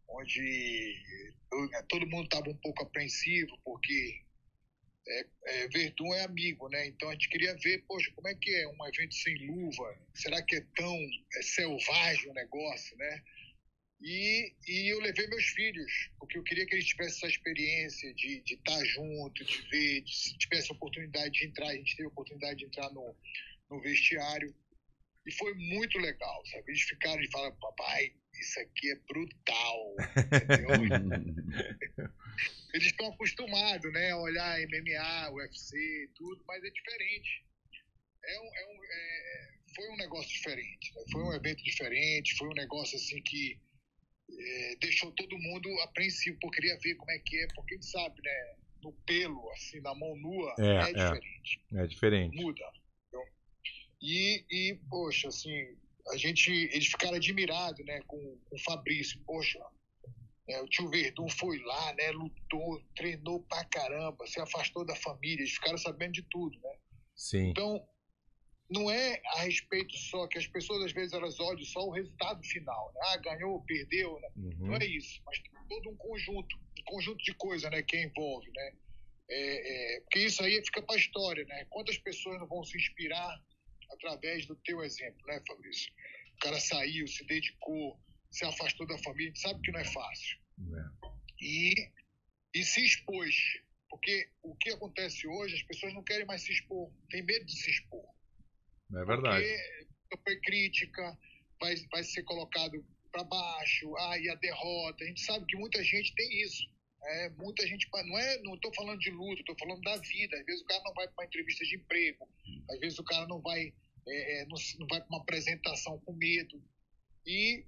onde 0.10 0.96
eu- 1.52 1.88
todo 1.90 2.08
mundo 2.08 2.26
estava 2.26 2.50
um 2.50 2.58
pouco 2.58 2.84
apreensivo, 2.84 3.58
porque 3.64 4.22
é, 5.08 5.26
é, 5.48 5.68
Verdun 5.70 6.14
é 6.16 6.24
amigo, 6.24 6.68
né? 6.70 6.88
Então 6.88 7.10
a 7.10 7.14
gente 7.14 7.30
queria 7.30 7.56
ver, 7.58 7.84
poxa, 7.88 8.12
como 8.16 8.28
é 8.28 8.36
que 8.36 8.52
é 8.56 8.68
um 8.68 8.88
evento 8.88 9.14
sem 9.16 9.36
luva? 9.48 9.98
Será 10.16 10.42
que 10.44 10.56
é 10.56 10.62
tão 10.76 10.98
é, 11.38 11.42
selvagem 11.44 12.30
o 12.32 12.34
negócio, 12.34 12.98
né? 12.98 13.24
E, 14.02 14.54
e 14.68 14.94
eu 14.94 15.00
levei 15.00 15.26
meus 15.28 15.46
filhos, 15.46 16.12
porque 16.20 16.38
eu 16.38 16.44
queria 16.44 16.66
que 16.66 16.76
eles 16.76 16.86
tivessem 16.86 17.16
essa 17.16 17.28
experiência 17.28 18.14
de 18.14 18.42
de 18.42 18.54
estar 18.56 18.84
junto, 18.86 19.44
de 19.44 19.62
ver, 19.70 20.02
de, 20.02 20.16
se 20.16 20.38
tivesse 20.38 20.72
a 20.72 20.76
oportunidade 20.76 21.32
de 21.32 21.46
entrar, 21.48 21.68
a 21.68 21.76
gente 21.76 21.96
teve 21.96 22.08
a 22.08 22.12
oportunidade 22.12 22.60
de 22.60 22.66
entrar 22.66 22.90
no, 22.92 23.16
no 23.70 23.82
vestiário. 23.82 24.54
E 25.26 25.32
foi 25.32 25.54
muito 25.56 25.98
legal, 25.98 26.46
sabe? 26.46 26.66
Eles 26.68 26.82
ficaram 26.84 27.20
e 27.20 27.32
falaram, 27.32 27.56
papai, 27.56 28.14
isso 28.40 28.60
aqui 28.60 28.92
é 28.92 28.96
brutal. 28.96 29.96
Entendeu? 30.44 32.12
Eles 32.74 32.88
estão 32.88 33.08
acostumados, 33.08 33.92
né, 33.94 34.12
a 34.12 34.18
olhar 34.18 34.60
MMA, 34.60 35.32
UFC, 35.32 36.10
tudo, 36.14 36.44
mas 36.46 36.64
é 36.64 36.70
diferente. 36.70 37.46
É 38.24 38.40
um, 38.40 38.44
é 38.44 38.66
um, 38.68 38.84
é, 38.84 39.56
foi 39.74 39.90
um 39.90 39.98
negócio 39.98 40.30
diferente, 40.30 40.94
né? 40.94 41.04
foi 41.12 41.24
um 41.24 41.34
evento 41.34 41.64
diferente, 41.64 42.36
foi 42.36 42.50
um 42.50 42.54
negócio 42.54 42.98
assim 42.98 43.22
que 43.22 43.60
é, 44.30 44.76
deixou 44.78 45.12
todo 45.12 45.38
mundo 45.38 45.70
apreensivo, 45.82 46.38
porque 46.42 46.62
queria 46.62 46.78
ver 46.80 46.96
como 46.96 47.12
é 47.12 47.20
que 47.20 47.38
é, 47.38 47.48
porque 47.56 47.76
a 47.76 47.78
gente 47.78 47.90
sabe, 47.90 48.22
né, 48.22 48.56
no 48.84 48.94
pelo, 49.06 49.52
assim, 49.52 49.80
na 49.82 49.94
mão 49.96 50.16
nua, 50.18 50.54
É, 50.60 50.64
é, 50.64 50.80
é. 50.82 50.94
diferente 50.94 51.62
É 51.74 51.88
diferente. 51.88 52.36
muda. 52.36 52.62
entendeu? 53.08 53.28
E, 54.02 54.46
e, 54.50 54.76
poxa, 54.90 55.28
assim, 55.30 55.76
a 56.10 56.18
gente, 56.18 56.52
eles 56.52 56.88
ficaram 56.88 57.16
admirados, 57.16 57.84
né, 57.86 58.02
com, 58.08 58.18
com 58.46 58.56
o 58.56 58.60
Fabrício. 58.60 59.20
Poxa, 59.26 59.60
é, 60.48 60.62
o 60.62 60.68
tio 60.68 60.88
Verdun 60.90 61.28
foi 61.30 61.58
lá, 61.60 61.94
né, 61.96 62.12
lutou, 62.12 62.80
treinou 62.96 63.42
pra 63.44 63.66
caramba, 63.66 64.28
se 64.28 64.40
afastou 64.40 64.86
da 64.86 64.96
família, 64.96 65.42
eles 65.42 65.54
ficaram 65.54 65.78
sabendo 65.78 66.14
de 66.14 66.24
tudo, 66.24 66.60
né? 66.60 66.76
Sim. 67.16 67.50
Então, 67.50 67.88
não 68.70 68.90
é 68.90 69.22
a 69.36 69.42
respeito 69.42 69.96
só 69.96 70.28
que 70.28 70.38
as 70.38 70.48
pessoas 70.48 70.84
às 70.86 70.92
vezes 70.92 71.14
elas 71.14 71.40
olham 71.40 71.64
só 71.64 71.86
o 71.86 71.92
resultado 71.92 72.44
final, 72.44 72.92
né? 72.94 73.02
Ah, 73.06 73.18
ganhou, 73.18 73.62
perdeu, 73.64 74.20
né? 74.20 74.30
Uhum. 74.36 74.68
Não 74.68 74.76
é 74.76 74.86
isso, 74.86 75.22
mas 75.26 75.40
tem 75.40 75.52
todo 75.70 75.90
um 75.90 75.96
conjunto, 75.96 76.56
um 76.80 76.84
conjunto 76.84 77.24
de 77.24 77.34
coisas, 77.36 77.70
né, 77.70 77.82
que 77.84 77.98
envolve, 77.98 78.50
né? 78.52 78.74
É, 79.30 79.96
é, 79.96 80.02
porque 80.02 80.20
isso 80.20 80.44
aí 80.44 80.64
fica 80.64 80.82
para 80.82 80.96
a 80.96 81.00
história, 81.00 81.46
né? 81.46 81.66
Quantas 81.70 81.98
pessoas 81.98 82.40
não 82.40 82.48
vão 82.48 82.64
se 82.64 82.78
inspirar 82.78 83.42
através 83.92 84.46
do 84.46 84.56
teu 84.58 84.84
exemplo, 84.84 85.22
né, 85.28 85.42
Fabrício? 85.48 85.92
O 86.36 86.40
cara 86.40 86.60
saiu, 86.60 87.08
se 87.08 87.24
dedicou, 87.26 88.00
se 88.30 88.46
afastou 88.46 88.86
da 88.88 88.98
família, 89.00 89.32
a 89.32 89.34
gente 89.34 89.42
sabe 89.42 89.62
que 89.62 89.72
não 89.72 89.80
é 89.80 89.86
fácil. 89.86 90.38
É. 90.60 91.10
E, 91.42 91.92
e 92.54 92.64
se 92.64 92.84
expôs. 92.84 93.36
Porque 93.90 94.30
o 94.44 94.56
que 94.56 94.72
acontece 94.72 95.28
hoje, 95.28 95.56
as 95.56 95.64
pessoas 95.64 95.94
não 95.94 96.04
querem 96.04 96.26
mais 96.26 96.42
se 96.42 96.52
expor, 96.52 96.92
tem 97.10 97.24
medo 97.24 97.46
de 97.46 97.56
se 97.56 97.70
expor. 97.70 98.15
É 98.94 99.06
verdade. 99.06 99.46
Porque 100.10 100.24
foi 100.24 100.40
crítica, 100.42 101.18
vai, 101.60 101.76
vai 101.92 102.04
ser 102.04 102.24
colocado 102.24 102.86
para 103.12 103.24
baixo, 103.24 103.96
ah, 103.98 104.18
e 104.20 104.30
a 104.30 104.36
derrota. 104.36 105.04
A 105.04 105.08
gente 105.08 105.22
sabe 105.22 105.46
que 105.46 105.56
muita 105.56 105.84
gente 105.84 106.14
tem 106.16 106.42
isso. 106.42 106.64
É, 107.08 107.30
muita 107.30 107.66
gente, 107.68 107.88
não 108.08 108.18
é, 108.18 108.42
não 108.42 108.56
estou 108.56 108.74
falando 108.74 109.00
de 109.00 109.12
luta, 109.12 109.40
estou 109.40 109.56
falando 109.60 109.82
da 109.82 109.96
vida. 109.98 110.38
Às 110.38 110.46
vezes 110.46 110.62
o 110.62 110.66
cara 110.66 110.84
não 110.84 110.94
vai 110.94 111.08
para 111.08 111.24
uma 111.24 111.26
entrevista 111.26 111.64
de 111.64 111.76
emprego, 111.76 112.28
às 112.70 112.80
vezes 112.80 112.98
o 112.98 113.04
cara 113.04 113.28
não 113.28 113.40
vai, 113.42 113.74
é, 114.08 114.42
é, 114.42 114.46
não, 114.46 114.58
não 114.80 114.88
vai 114.88 115.00
para 115.00 115.10
uma 115.10 115.22
apresentação 115.22 116.00
com 116.00 116.14
medo. 116.14 116.62
E 117.26 117.64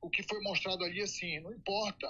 o 0.00 0.10
que 0.10 0.22
foi 0.22 0.40
mostrado 0.40 0.84
ali, 0.84 1.00
assim, 1.00 1.40
não 1.40 1.52
importa, 1.52 2.06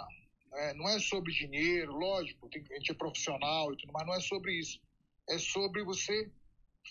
é, 0.54 0.74
não 0.74 0.88
é 0.88 0.98
sobre 0.98 1.32
dinheiro, 1.32 1.92
lógico, 1.92 2.48
tem, 2.48 2.64
a 2.70 2.74
gente 2.74 2.90
é 2.90 2.94
profissional 2.94 3.72
e 3.72 3.76
tudo, 3.76 3.92
mas 3.92 4.06
não 4.06 4.14
é 4.14 4.20
sobre 4.20 4.58
isso. 4.58 4.80
É 5.28 5.38
sobre 5.38 5.84
você 5.84 6.30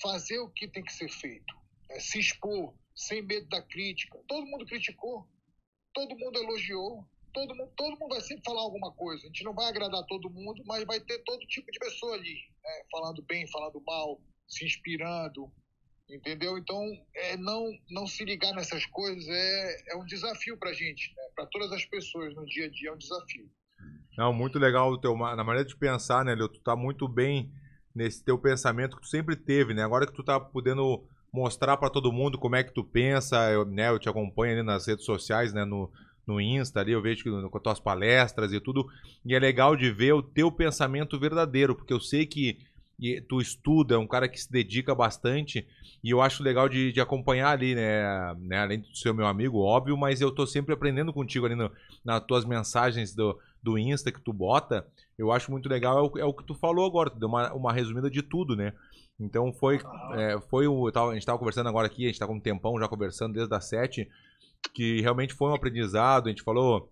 fazer 0.02 0.40
o 0.40 0.50
que 0.50 0.68
tem 0.68 0.84
que 0.84 0.94
ser 0.94 1.10
feito, 1.10 1.54
é, 1.92 2.00
se 2.00 2.20
expor 2.20 2.74
sem 2.96 3.22
medo 3.22 3.48
da 3.50 3.62
crítica. 3.62 4.20
Todo 4.28 4.48
mundo 4.48 4.66
criticou, 4.66 5.28
todo 5.94 6.18
mundo 6.18 6.40
elogiou, 6.40 7.06
todo 7.34 7.56
mundo, 7.56 7.72
todo 7.76 8.00
mundo 8.00 8.10
vai 8.10 8.22
sempre 8.22 8.44
falar 8.46 8.62
alguma 8.62 8.92
coisa. 8.94 9.24
A 9.24 9.28
gente 9.28 9.44
não 9.44 9.54
vai 9.54 9.68
agradar 9.68 10.06
todo 10.06 10.30
mundo, 10.30 10.64
mas 10.66 10.86
vai 10.86 11.00
ter 11.00 11.20
todo 11.24 11.46
tipo 11.48 11.72
de 11.72 11.80
pessoa 11.80 12.16
ali, 12.16 12.36
né? 12.64 12.84
falando 12.92 13.22
bem, 13.24 13.48
falando 13.48 13.82
mal, 13.86 14.22
se 14.48 14.66
inspirando, 14.66 15.52
entendeu? 16.10 16.58
Então, 16.58 16.82
é, 17.16 17.38
não, 17.38 17.72
não 17.90 18.06
se 18.06 18.24
ligar 18.26 18.54
nessas 18.54 18.86
coisas 18.86 19.28
é, 19.28 19.94
é 19.94 19.96
um 19.96 20.06
desafio 20.06 20.58
para 20.58 20.72
a 20.72 20.74
gente, 20.74 21.14
né? 21.16 21.24
para 21.36 21.46
todas 21.48 21.72
as 21.72 21.86
pessoas 21.86 22.36
no 22.36 22.46
dia 22.46 22.66
a 22.66 22.70
dia 22.70 22.90
é 22.90 22.94
um 22.94 22.98
desafio. 22.98 23.50
Não, 24.18 24.34
muito 24.34 24.60
legal 24.60 24.92
o 24.92 25.00
teu, 25.00 25.16
na 25.16 25.44
maneira 25.44 25.68
de 25.68 25.76
pensar, 25.76 26.26
né, 26.26 26.36
Leo? 26.36 26.50
Tu 26.50 26.60
tá 26.62 26.76
muito 26.76 27.08
bem 27.08 27.50
nesse 27.96 28.24
teu 28.24 28.38
pensamento 28.38 28.98
que 28.98 29.04
tu 29.04 29.08
sempre 29.08 29.36
teve, 29.36 29.74
né? 29.74 29.84
Agora 29.84 30.06
que 30.06 30.14
tu 30.14 30.24
tá 30.24 30.40
podendo 30.40 31.08
mostrar 31.32 31.78
pra 31.78 31.90
todo 31.90 32.12
mundo 32.12 32.38
como 32.38 32.56
é 32.56 32.64
que 32.64 32.74
tu 32.74 32.84
pensa, 32.84 33.50
eu, 33.52 33.66
né, 33.66 33.90
eu 33.90 34.00
te 34.00 34.10
acompanho 34.10 34.54
ali 34.54 34.64
nas 34.64 34.86
redes 34.86 35.06
sociais, 35.06 35.54
né, 35.54 35.64
no, 35.64 35.90
no 36.28 36.42
Insta 36.42 36.82
ali, 36.82 36.92
eu 36.92 37.02
vejo 37.02 37.24
que 37.24 37.30
com 37.30 37.58
as 37.58 37.64
tuas 37.64 37.80
palestras 37.80 38.52
e 38.52 38.60
tudo, 38.60 38.86
e 39.26 39.34
é 39.34 39.40
legal 39.40 39.76
de 39.76 39.90
ver 39.92 40.14
o 40.14 40.22
teu 40.22 40.52
pensamento 40.52 41.20
verdadeiro, 41.20 41.76
porque 41.76 41.94
eu 41.94 42.00
sei 42.00 42.26
que 42.26 42.58
tu 43.28 43.42
estuda, 43.42 43.96
é 43.96 43.98
um 43.98 44.06
cara 44.06 44.30
que 44.30 44.40
se 44.40 44.52
dedica 44.52 44.94
bastante, 44.94 45.66
e 46.04 46.12
eu 46.12 46.22
acho 46.22 46.44
legal 46.44 46.70
de, 46.70 46.92
de 46.92 47.02
acompanhar 47.02 47.50
ali, 47.50 47.74
né, 47.74 48.36
né, 48.40 48.60
além 48.60 48.82
de 48.82 49.00
ser 49.00 49.14
meu 49.14 49.26
amigo, 49.26 49.58
óbvio, 49.60 49.98
mas 49.98 50.22
eu 50.22 50.32
tô 50.32 50.46
sempre 50.46 50.74
aprendendo 50.74 51.14
contigo 51.14 51.46
ali 51.46 51.56
no, 51.56 51.72
nas 52.04 52.24
tuas 52.26 52.46
mensagens 52.46 53.16
do, 53.16 53.40
do 53.62 53.78
Insta 53.78 54.12
que 54.12 54.22
tu 54.22 54.34
bota, 54.34 54.86
eu 55.18 55.32
acho 55.32 55.52
muito 55.52 55.70
legal, 55.70 55.98
é 55.98 56.02
o, 56.02 56.18
é 56.20 56.26
o 56.26 56.34
que 56.34 56.46
tu 56.46 56.56
falou 56.56 56.86
agora, 56.86 57.10
tu 57.10 57.20
deu 57.20 57.28
uma, 57.28 57.54
uma 57.54 57.74
resumida 57.74 58.10
de 58.10 58.22
tudo, 58.22 58.56
né? 58.56 58.74
Então 59.20 59.54
foi, 59.54 59.80
é, 60.16 60.40
foi 60.50 60.68
o. 60.68 60.88
a 60.88 61.14
gente 61.14 61.26
tava 61.26 61.38
conversando 61.38 61.70
agora 61.70 61.86
aqui, 61.86 62.06
a 62.06 62.08
gente 62.08 62.20
tá 62.20 62.26
com 62.26 62.36
um 62.36 62.40
tempão 62.40 62.80
já 62.80 62.88
conversando 62.88 63.34
desde 63.34 63.54
as 63.54 63.66
sete, 63.66 64.10
que 64.74 65.02
realmente 65.02 65.34
foi 65.34 65.50
um 65.50 65.54
aprendizado, 65.54 66.28
a 66.28 66.30
gente 66.30 66.42
falou 66.42 66.92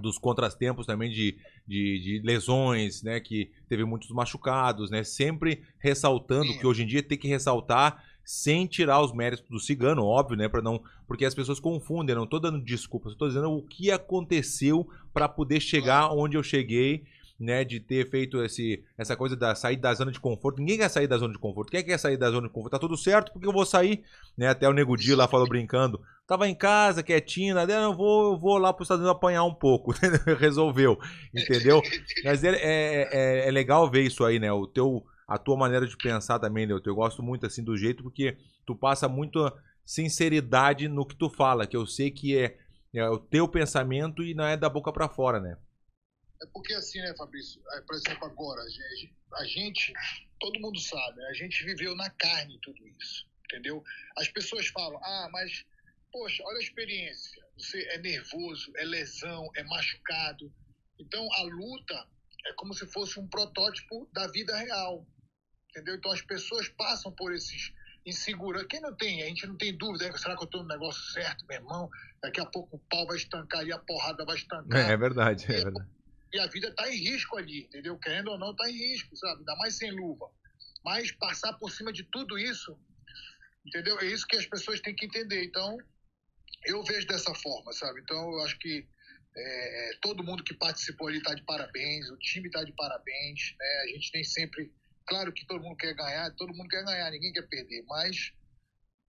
dos 0.00 0.18
contratempos 0.18 0.86
também 0.86 1.10
de, 1.10 1.36
de, 1.66 2.00
de 2.00 2.22
lesões, 2.24 3.02
né? 3.02 3.20
Que 3.20 3.50
teve 3.68 3.84
muitos 3.84 4.10
machucados, 4.10 4.90
né? 4.90 5.04
Sempre 5.04 5.62
ressaltando 5.78 6.58
que 6.58 6.66
hoje 6.66 6.82
em 6.82 6.86
dia 6.86 7.02
tem 7.02 7.18
que 7.18 7.28
ressaltar 7.28 8.04
sem 8.30 8.64
tirar 8.64 9.02
os 9.02 9.12
méritos 9.12 9.44
do 9.50 9.58
cigano, 9.58 10.04
óbvio, 10.04 10.36
né? 10.36 10.48
Para 10.48 10.62
não, 10.62 10.80
porque 11.04 11.24
as 11.24 11.34
pessoas 11.34 11.58
confundem. 11.58 12.14
Não 12.14 12.28
tô 12.28 12.38
dando 12.38 12.60
desculpas, 12.60 13.16
tô 13.16 13.26
dizendo 13.26 13.50
o 13.50 13.60
que 13.60 13.90
aconteceu 13.90 14.88
para 15.12 15.28
poder 15.28 15.58
chegar 15.58 16.12
onde 16.12 16.36
eu 16.36 16.42
cheguei, 16.42 17.02
né? 17.40 17.64
De 17.64 17.80
ter 17.80 18.08
feito 18.08 18.40
esse, 18.40 18.84
essa 18.96 19.16
coisa 19.16 19.34
da 19.34 19.56
sair 19.56 19.76
da 19.76 19.92
zona 19.92 20.12
de 20.12 20.20
conforto. 20.20 20.60
Ninguém 20.60 20.78
quer 20.78 20.88
sair 20.88 21.08
da 21.08 21.18
zona 21.18 21.32
de 21.32 21.40
conforto. 21.40 21.72
Quem 21.72 21.82
quer 21.82 21.98
sair 21.98 22.16
da 22.16 22.30
zona 22.30 22.46
de 22.46 22.52
conforto? 22.54 22.70
Tá 22.70 22.78
tudo 22.78 22.96
certo, 22.96 23.32
porque 23.32 23.48
eu 23.48 23.52
vou 23.52 23.66
sair, 23.66 24.04
né? 24.38 24.46
Até 24.46 24.68
o 24.68 24.72
Nego 24.72 24.96
Di 24.96 25.12
lá 25.12 25.26
falou 25.26 25.48
brincando. 25.48 26.00
Tava 26.24 26.46
em 26.46 26.54
casa, 26.54 27.02
quietinho, 27.02 27.56
né? 27.56 27.64
Eu 27.68 27.96
vou, 27.96 28.34
eu 28.34 28.38
vou 28.38 28.58
lá 28.58 28.72
para 28.72 28.82
os 28.82 28.86
Estados 28.86 29.02
Unidos 29.02 29.16
apanhar 29.16 29.42
um 29.42 29.54
pouco. 29.54 29.92
Resolveu, 30.38 30.96
entendeu? 31.34 31.82
Mas 32.24 32.44
é, 32.44 32.50
é, 32.50 33.08
é, 33.10 33.48
é 33.48 33.50
legal 33.50 33.90
ver 33.90 34.02
isso 34.02 34.24
aí, 34.24 34.38
né? 34.38 34.52
O 34.52 34.68
teu, 34.68 35.04
a 35.30 35.38
tua 35.38 35.56
maneira 35.56 35.86
de 35.86 35.96
pensar 35.96 36.40
também, 36.40 36.66
né? 36.66 36.74
Eu 36.84 36.94
gosto 36.94 37.22
muito 37.22 37.46
assim 37.46 37.62
do 37.62 37.76
jeito 37.76 38.02
porque 38.02 38.36
tu 38.66 38.74
passa 38.74 39.08
muita 39.08 39.54
sinceridade 39.86 40.88
no 40.88 41.06
que 41.06 41.14
tu 41.14 41.30
fala, 41.30 41.68
que 41.68 41.76
eu 41.76 41.86
sei 41.86 42.10
que 42.10 42.36
é, 42.36 42.58
é 42.92 43.08
o 43.08 43.16
teu 43.16 43.46
pensamento 43.46 44.24
e 44.24 44.34
não 44.34 44.44
é 44.44 44.56
da 44.56 44.68
boca 44.68 44.92
para 44.92 45.08
fora, 45.08 45.38
né? 45.38 45.56
É 46.42 46.46
porque 46.52 46.74
assim, 46.74 46.98
né, 46.98 47.14
Fabrício? 47.16 47.62
É, 47.74 47.80
Por 47.82 47.94
exemplo, 47.94 48.26
agora, 48.26 48.60
a 49.34 49.44
gente, 49.44 49.92
todo 50.40 50.58
mundo 50.58 50.80
sabe, 50.80 51.24
a 51.26 51.32
gente 51.34 51.64
viveu 51.64 51.94
na 51.94 52.10
carne 52.10 52.58
tudo 52.60 52.84
isso, 53.00 53.24
entendeu? 53.44 53.84
As 54.18 54.26
pessoas 54.26 54.66
falam, 54.66 54.98
ah, 55.00 55.28
mas, 55.30 55.64
poxa, 56.10 56.42
olha 56.44 56.58
a 56.58 56.62
experiência. 56.62 57.40
Você 57.56 57.80
é 57.90 57.98
nervoso, 57.98 58.72
é 58.76 58.84
lesão, 58.84 59.48
é 59.54 59.62
machucado. 59.62 60.52
Então, 60.98 61.24
a 61.34 61.42
luta 61.42 62.08
é 62.46 62.52
como 62.54 62.74
se 62.74 62.84
fosse 62.88 63.20
um 63.20 63.28
protótipo 63.28 64.10
da 64.12 64.26
vida 64.26 64.56
real, 64.56 65.06
entendeu? 65.70 65.94
Então, 65.94 66.12
as 66.12 66.20
pessoas 66.22 66.68
passam 66.68 67.12
por 67.12 67.32
esses 67.32 67.72
insegurança. 68.04 68.66
Quem 68.66 68.80
não 68.80 68.94
tem? 68.96 69.22
A 69.22 69.26
gente 69.26 69.46
não 69.46 69.56
tem 69.56 69.76
dúvida. 69.76 70.08
né? 70.10 70.16
Será 70.16 70.34
que 70.36 70.42
eu 70.42 70.46
estou 70.46 70.62
no 70.62 70.68
negócio 70.68 71.02
certo, 71.12 71.44
meu 71.46 71.58
irmão? 71.58 71.88
Daqui 72.22 72.40
a 72.40 72.46
pouco 72.46 72.76
o 72.76 72.78
pau 72.88 73.06
vai 73.06 73.16
estancar 73.16 73.64
e 73.66 73.72
a 73.72 73.78
porrada 73.78 74.24
vai 74.24 74.36
estancar 74.36 74.90
É, 74.90 74.96
verdade, 74.96 75.44
é 75.44 75.64
verdade. 75.64 75.88
e 76.32 76.38
a 76.38 76.46
vida 76.46 76.68
está 76.68 76.88
em 76.90 76.96
risco 76.96 77.36
ali, 77.36 77.64
entendeu? 77.64 77.98
Querendo 77.98 78.28
ou 78.28 78.38
não, 78.38 78.52
está 78.52 78.70
em 78.70 78.76
risco, 78.76 79.14
sabe? 79.16 79.40
Ainda 79.40 79.54
mais 79.56 79.76
sem 79.76 79.90
luva. 79.90 80.30
Mas 80.84 81.12
passar 81.12 81.52
por 81.54 81.70
cima 81.70 81.92
de 81.92 82.02
tudo 82.04 82.38
isso, 82.38 82.78
entendeu? 83.66 83.98
É 84.00 84.06
isso 84.06 84.26
que 84.26 84.36
as 84.36 84.46
pessoas 84.46 84.80
têm 84.80 84.94
que 84.94 85.04
entender. 85.06 85.44
Então, 85.44 85.76
eu 86.66 86.82
vejo 86.84 87.06
dessa 87.06 87.34
forma, 87.34 87.70
sabe? 87.72 88.00
Então, 88.00 88.32
eu 88.32 88.40
acho 88.44 88.58
que 88.58 88.88
é, 89.36 89.90
todo 90.00 90.24
mundo 90.24 90.42
que 90.42 90.54
participou 90.54 91.08
ali 91.08 91.18
está 91.18 91.34
de 91.34 91.44
parabéns, 91.44 92.08
o 92.10 92.16
time 92.16 92.46
está 92.46 92.64
de 92.64 92.72
parabéns, 92.72 93.54
né? 93.58 93.82
A 93.84 93.86
gente 93.88 94.10
tem 94.10 94.24
sempre... 94.24 94.72
Claro 95.06 95.32
que 95.32 95.46
todo 95.46 95.62
mundo 95.62 95.76
quer 95.76 95.94
ganhar, 95.94 96.30
todo 96.36 96.54
mundo 96.54 96.68
quer 96.68 96.84
ganhar, 96.84 97.10
ninguém 97.10 97.32
quer 97.32 97.46
perder, 97.48 97.84
mas 97.88 98.32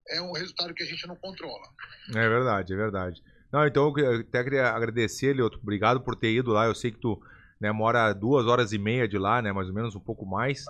é 0.09 0.21
um 0.21 0.33
resultado 0.33 0.75
que 0.75 0.83
a 0.83 0.87
gente 0.87 1.07
não 1.07 1.17
controla. 1.17 1.69
É 2.11 2.29
verdade, 2.29 2.73
é 2.73 2.77
verdade. 2.77 3.23
Não, 3.53 3.67
então 3.67 3.93
eu 3.97 4.21
até 4.21 4.45
queria 4.45 4.69
agradecer, 4.69 5.35
Leo, 5.35 5.47
obrigado 5.47 6.01
por 6.01 6.15
ter 6.15 6.33
ido 6.33 6.53
lá. 6.53 6.67
Eu 6.67 6.75
sei 6.75 6.91
que 6.93 7.01
tu 7.01 7.21
né, 7.61 7.71
mora 7.71 8.13
duas 8.13 8.47
horas 8.47 8.73
e 8.73 8.79
meia 8.79 9.07
de 9.07 9.19
lá, 9.19 9.43
né, 9.43 9.53
mais 9.53 9.69
ou 9.69 9.75
menos 9.75 9.95
um 9.95 10.01
pouco 10.01 10.25
mais, 10.25 10.65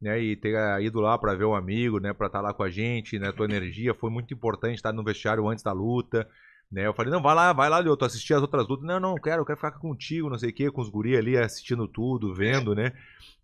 né, 0.00 0.18
e 0.20 0.34
ter 0.34 0.54
ido 0.80 1.00
lá 1.00 1.16
para 1.16 1.36
ver 1.36 1.44
um 1.44 1.54
amigo, 1.54 2.00
né, 2.00 2.12
para 2.12 2.26
estar 2.26 2.40
lá 2.40 2.52
com 2.52 2.64
a 2.64 2.70
gente, 2.70 3.18
né, 3.18 3.30
tua 3.30 3.46
energia 3.46 3.94
foi 3.94 4.10
muito 4.10 4.34
importante 4.34 4.74
estar 4.74 4.92
no 4.92 5.04
vestiário 5.04 5.48
antes 5.48 5.62
da 5.62 5.72
luta, 5.72 6.28
né. 6.72 6.86
Eu 6.86 6.94
falei 6.94 7.12
não, 7.12 7.22
vai 7.22 7.34
lá, 7.34 7.52
vai 7.52 7.68
lá, 7.68 7.78
Leo, 7.78 7.96
tu 7.96 8.04
assistir 8.04 8.34
as 8.34 8.40
outras 8.42 8.66
lutas. 8.66 8.84
Não, 8.86 8.98
não, 8.98 9.14
quero, 9.16 9.42
eu 9.42 9.46
quero 9.46 9.58
ficar 9.58 9.72
contigo, 9.72 10.28
não 10.30 10.38
sei 10.38 10.50
o 10.50 10.54
quê, 10.54 10.70
com 10.70 10.80
os 10.80 10.88
guri 10.88 11.16
ali 11.16 11.36
assistindo 11.36 11.86
tudo, 11.86 12.34
vendo, 12.34 12.74
né. 12.74 12.92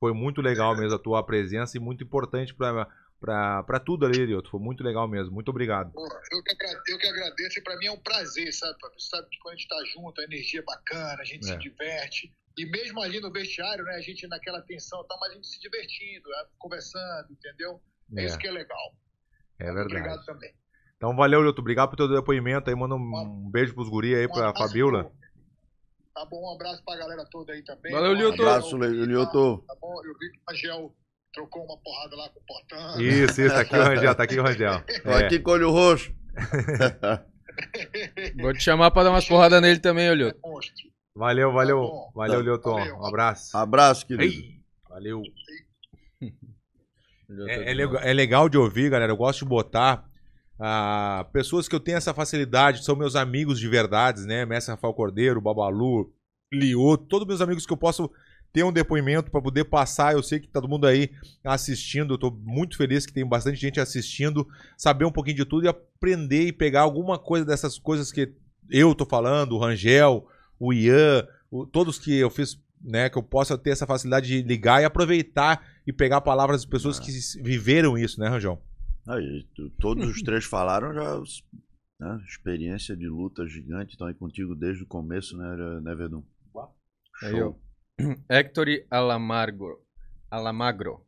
Foi 0.00 0.12
muito 0.12 0.40
legal 0.40 0.76
mesmo 0.76 0.94
a 0.96 0.98
tua 0.98 1.22
presença 1.22 1.76
e 1.76 1.80
muito 1.80 2.02
importante 2.02 2.54
para 2.54 2.88
pra, 3.20 3.64
pra 3.64 3.80
tudo 3.80 4.06
ali, 4.06 4.24
Lioto. 4.26 4.48
Foi 4.48 4.60
muito 4.60 4.82
legal 4.84 5.08
mesmo. 5.08 5.32
Muito 5.32 5.48
obrigado. 5.48 5.92
Eu, 5.96 6.42
que 6.42 6.92
eu 6.92 6.98
que 6.98 7.06
agradeço 7.08 7.58
e 7.58 7.62
pra 7.62 7.76
mim 7.76 7.86
é 7.86 7.90
um 7.92 7.98
prazer, 7.98 8.52
sabe? 8.54 8.78
Papi? 8.78 9.02
Sabe 9.02 9.28
que 9.28 9.38
quando 9.40 9.54
a 9.54 9.56
gente 9.56 9.66
tá 9.68 9.76
junto, 9.92 10.20
a 10.20 10.24
energia 10.24 10.60
é 10.60 10.62
bacana, 10.62 11.20
a 11.20 11.24
gente 11.24 11.44
É. 11.48 11.52
se 11.52 11.58
diverte. 11.58 12.32
E 12.56 12.64
mesmo 12.66 13.02
ali 13.02 13.18
no 13.20 13.32
vestiário, 13.32 13.84
né, 13.84 13.96
a 13.96 14.00
gente 14.00 14.24
naquela 14.28 14.62
tensão, 14.62 15.02
tá, 15.04 15.16
mas 15.20 15.32
a 15.32 15.34
gente 15.34 15.48
se 15.48 15.60
divertindo, 15.60 16.32
é, 16.32 16.46
conversando, 16.58 17.26
entendeu? 17.32 17.80
É, 18.16 18.22
É, 18.22 18.26
isso 18.26 18.38
que 18.38 18.46
é 18.46 18.52
legal. 18.52 18.94
é 19.58 19.64
verdade. 19.66 19.86
Obrigado 19.96 20.24
também. 20.24 20.52
Então 20.98 21.14
valeu, 21.16 21.40
Lioto. 21.42 21.60
Obrigado 21.62 21.94
pelo 21.96 22.08
teu 22.08 22.16
depoimento 22.20 22.68
aí. 22.68 22.76
Manda 22.76 22.94
um 22.96 23.48
beijo 23.50 23.72
pros 23.74 23.88
guri 23.88 24.14
aí, 24.14 24.26
Um 24.26 24.28
pra 24.30 24.48
abraço 24.48 24.66
Fabiola. 24.68 25.10
Tá 26.14 26.24
bom, 26.26 26.50
um 26.50 26.54
abraço 26.54 26.82
pra 26.84 26.96
galera 26.96 27.24
toda 27.30 27.52
aí 27.52 27.62
também. 27.62 27.92
Valeu, 27.92 28.10
Um 28.10 28.14
Lioto. 28.14 28.42
Abraço, 28.42 28.76
Le- 28.76 29.06
Lioto. 29.06 29.64
Tá 29.66 29.74
bom, 29.80 29.94
eu 30.04 30.12
vi 30.18 30.30
que 30.32 30.38
o 30.38 30.52
Angel 30.52 30.92
trocou 31.32 31.64
uma 31.64 31.78
porrada 31.78 32.16
lá 32.16 32.28
com 32.30 32.40
o 32.40 32.42
Portão. 32.44 33.00
Isso, 33.00 33.40
isso. 33.40 33.54
Tá 33.54 33.60
aqui 33.60 33.76
o 33.76 33.82
Rangel. 33.84 34.14
Tá 34.16 34.22
aqui 34.24 34.38
o 34.40 34.42
Rangel. 34.42 34.82
Tô 35.04 35.10
É. 35.10 35.24
aqui 35.24 35.38
com 35.38 35.50
o 35.50 35.54
olho 35.54 35.70
roxo. 35.70 36.12
Vou 38.40 38.52
te 38.52 38.60
chamar 38.60 38.90
pra 38.90 39.04
dar 39.04 39.10
umas 39.10 39.26
porradas 39.26 39.60
nele 39.62 39.78
também. 39.80 40.08
Monstro. 40.44 40.88
Valeu, 41.14 41.52
valeu. 41.52 41.86
Tá. 41.88 42.10
Valeu, 42.14 42.36
Tá. 42.38 42.42
Lioto. 42.42 42.70
Valeu. 42.72 42.96
Um 42.96 43.06
abraço. 43.06 43.56
Abraço, 43.56 44.06
querido. 44.06 44.32
Ei, 44.34 44.60
valeu. 44.88 45.22
É, 47.46 47.70
é 47.70 47.74
legal, 47.74 48.00
é 48.02 48.12
legal 48.12 48.48
de 48.48 48.56
ouvir, 48.58 48.90
galera. 48.90 49.12
Eu 49.12 49.16
gosto 49.16 49.40
de 49.40 49.44
botar 49.46 50.04
ah, 50.60 51.26
pessoas 51.32 51.68
que 51.68 51.74
eu 51.74 51.80
tenho 51.80 51.96
essa 51.96 52.12
facilidade, 52.14 52.84
são 52.84 52.96
meus 52.96 53.14
amigos 53.16 53.58
de 53.60 53.68
verdades, 53.68 54.26
né? 54.26 54.44
Mestre 54.44 54.72
Rafael 54.74 54.94
Cordeiro, 54.94 55.40
Babalu, 55.40 56.12
Lioto, 56.52 57.04
todos 57.06 57.26
meus 57.28 57.40
amigos 57.40 57.64
que 57.66 57.72
eu 57.72 57.76
posso 57.76 58.10
ter 58.52 58.62
um 58.64 58.72
depoimento 58.72 59.30
para 59.30 59.42
poder 59.42 59.64
passar. 59.64 60.14
Eu 60.14 60.22
sei 60.22 60.40
que 60.40 60.48
tá 60.48 60.60
todo 60.60 60.68
mundo 60.70 60.86
aí 60.86 61.10
assistindo. 61.44 62.14
Eu 62.14 62.18
tô 62.18 62.30
muito 62.30 62.76
feliz 62.76 63.04
que 63.06 63.12
tem 63.12 63.26
bastante 63.26 63.58
gente 63.60 63.78
assistindo, 63.78 64.46
saber 64.76 65.04
um 65.04 65.12
pouquinho 65.12 65.36
de 65.36 65.44
tudo 65.44 65.66
e 65.66 65.68
aprender 65.68 66.46
e 66.46 66.52
pegar 66.52 66.80
alguma 66.82 67.18
coisa 67.18 67.44
dessas 67.44 67.78
coisas 67.78 68.10
que 68.10 68.32
eu 68.70 68.94
tô 68.94 69.04
falando, 69.06 69.52
o 69.52 69.58
Rangel, 69.58 70.26
o 70.58 70.72
Ian, 70.72 71.26
o- 71.50 71.66
todos 71.66 71.98
que 71.98 72.14
eu 72.16 72.28
fiz, 72.30 72.58
né, 72.82 73.08
que 73.08 73.16
eu 73.18 73.22
possa 73.22 73.56
ter 73.56 73.70
essa 73.70 73.86
facilidade 73.86 74.26
de 74.26 74.42
ligar 74.42 74.80
e 74.82 74.84
aproveitar 74.84 75.64
e 75.86 75.92
pegar 75.92 76.20
palavras 76.20 76.62
de 76.62 76.68
pessoas 76.68 76.98
que 76.98 77.10
s- 77.10 77.40
viveram 77.42 77.96
isso, 77.96 78.18
né, 78.20 78.28
Rangel? 78.28 78.60
Aí, 79.08 79.46
tu- 79.54 79.70
todos 79.80 80.06
os 80.06 80.22
três 80.22 80.44
falaram 80.44 80.92
já. 80.92 81.18
né, 81.98 82.22
experiência 82.28 82.94
de 82.96 83.08
luta 83.08 83.46
gigante. 83.46 83.92
Estão 83.92 84.06
aí 84.06 84.14
contigo 84.14 84.54
desde 84.54 84.84
o 84.84 84.86
começo, 84.86 85.36
né, 85.36 85.56
né 85.80 85.94
Verdun? 85.94 86.22
Ó. 86.54 86.68
Hector 88.28 88.66
Alamargo. 88.90 89.82
Alamagro. 90.30 91.04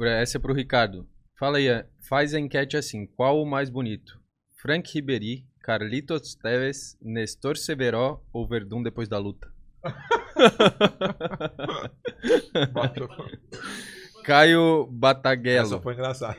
Essa 0.00 0.36
é 0.36 0.40
pro 0.40 0.52
Ricardo. 0.54 1.08
Fala 1.38 1.56
aí, 1.58 1.66
faz 2.06 2.34
a 2.34 2.38
enquete 2.38 2.76
assim. 2.76 3.06
Qual 3.06 3.40
o 3.42 3.46
mais 3.46 3.70
bonito? 3.70 4.20
Frank 4.60 4.92
Ribéry, 4.92 5.46
Carlitos 5.60 6.34
Teves, 6.34 6.96
Nestor 7.00 7.56
Severo 7.56 8.20
ou 8.32 8.46
Verdun 8.46 8.82
depois 8.82 9.08
da 9.08 9.18
luta? 9.18 9.50
Caio 14.24 14.86
Bataguello. 14.90 15.66
Essa 15.66 15.80
foi 15.80 15.94
engraçada. 15.94 16.36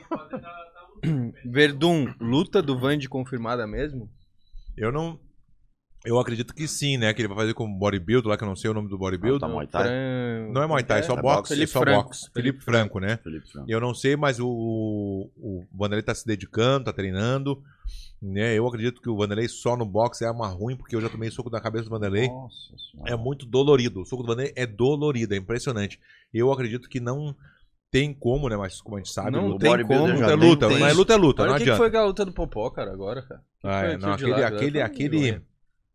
Verdun, 1.44 2.12
luta 2.20 2.62
do 2.62 2.78
Vande 2.78 3.08
confirmada 3.08 3.66
mesmo? 3.66 4.08
Eu 4.76 4.90
não. 4.90 5.18
Eu 6.04 6.18
acredito 6.18 6.54
que 6.54 6.68
sim, 6.68 6.98
né? 6.98 7.14
Que 7.14 7.22
ele 7.22 7.28
vai 7.28 7.36
fazer 7.38 7.54
com 7.54 7.64
o 7.64 7.78
bodybuilder 7.78 8.28
lá, 8.28 8.36
que 8.36 8.44
eu 8.44 8.48
não 8.48 8.54
sei 8.56 8.70
o 8.70 8.74
nome 8.74 8.88
do 8.90 8.96
Ah, 8.96 8.98
bodybuilder. 8.98 9.40
tá 9.40 9.48
Muay 9.48 9.66
Thai? 9.66 9.88
Não 10.52 10.62
é 10.62 10.66
Muay 10.66 10.84
Thai, 10.84 11.00
é 11.00 11.02
só 11.02 11.14
É 11.14 11.22
boxe. 11.22 11.36
boxe. 11.36 11.52
é 11.52 11.56
Felipe 11.56 11.72
só 11.72 11.80
Franco. 11.80 12.04
boxe. 12.04 12.30
Felipe 12.34 12.60
Franco, 12.62 13.00
né? 13.00 13.16
Felipe 13.22 13.50
Franco. 13.50 13.70
Eu 13.70 13.80
não 13.80 13.94
sei, 13.94 14.14
mas 14.14 14.38
o, 14.38 14.46
o 14.46 15.64
Vanderlei 15.72 16.02
tá 16.02 16.14
se 16.14 16.26
dedicando, 16.26 16.84
tá 16.84 16.92
treinando. 16.92 17.62
Né? 18.20 18.54
Eu 18.54 18.66
acredito 18.66 19.00
que 19.00 19.08
o 19.08 19.16
Vanderlei 19.16 19.48
só 19.48 19.76
no 19.78 19.86
boxe 19.86 20.24
é 20.26 20.30
uma 20.30 20.46
ruim, 20.48 20.76
porque 20.76 20.94
eu 20.94 21.00
já 21.00 21.08
tomei 21.08 21.30
soco 21.30 21.48
na 21.48 21.60
cabeça 21.60 21.84
do 21.84 21.90
Vanderlei. 21.90 22.28
Nossa 22.28 22.76
senhora. 22.90 23.10
É 23.12 23.16
muito 23.16 23.46
dolorido. 23.46 24.02
O 24.02 24.04
soco 24.04 24.22
do 24.22 24.26
Vanderlei 24.26 24.52
é 24.56 24.66
dolorido, 24.66 25.32
é 25.32 25.38
impressionante. 25.38 25.98
Eu 26.34 26.52
acredito 26.52 26.86
que 26.86 27.00
não 27.00 27.34
tem 27.94 28.12
como, 28.12 28.48
né? 28.48 28.56
Mas 28.56 28.80
como 28.80 28.96
a 28.96 28.98
gente 28.98 29.12
sabe, 29.12 29.30
Não 29.30 29.46
luta 29.50 29.60
tem 29.60 29.86
como. 29.86 30.08
é 30.08 30.26
tem- 30.26 30.36
luta, 30.36 30.66
tem 30.68 30.78
não 30.80 30.86
é 30.86 30.88
isso. 30.90 30.98
luta, 30.98 31.12
é 31.12 31.16
luta, 31.16 31.42
Olha 31.42 31.48
não 31.50 31.54
o 31.54 31.58
que, 31.58 31.64
que 31.64 31.70
adianta. 31.70 31.90
foi 31.92 32.00
a 32.00 32.04
luta 32.04 32.24
do 32.24 32.32
Popó, 32.32 32.68
cara, 32.70 32.92
agora, 32.92 33.22
cara. 33.22 33.40
Que 33.60 33.68
Ah, 33.68 33.82
é, 33.84 33.96
não, 33.96 34.12
aquele, 34.12 34.32
aquele, 34.42 34.80
aquele, 34.82 35.08
vergonha. 35.20 35.42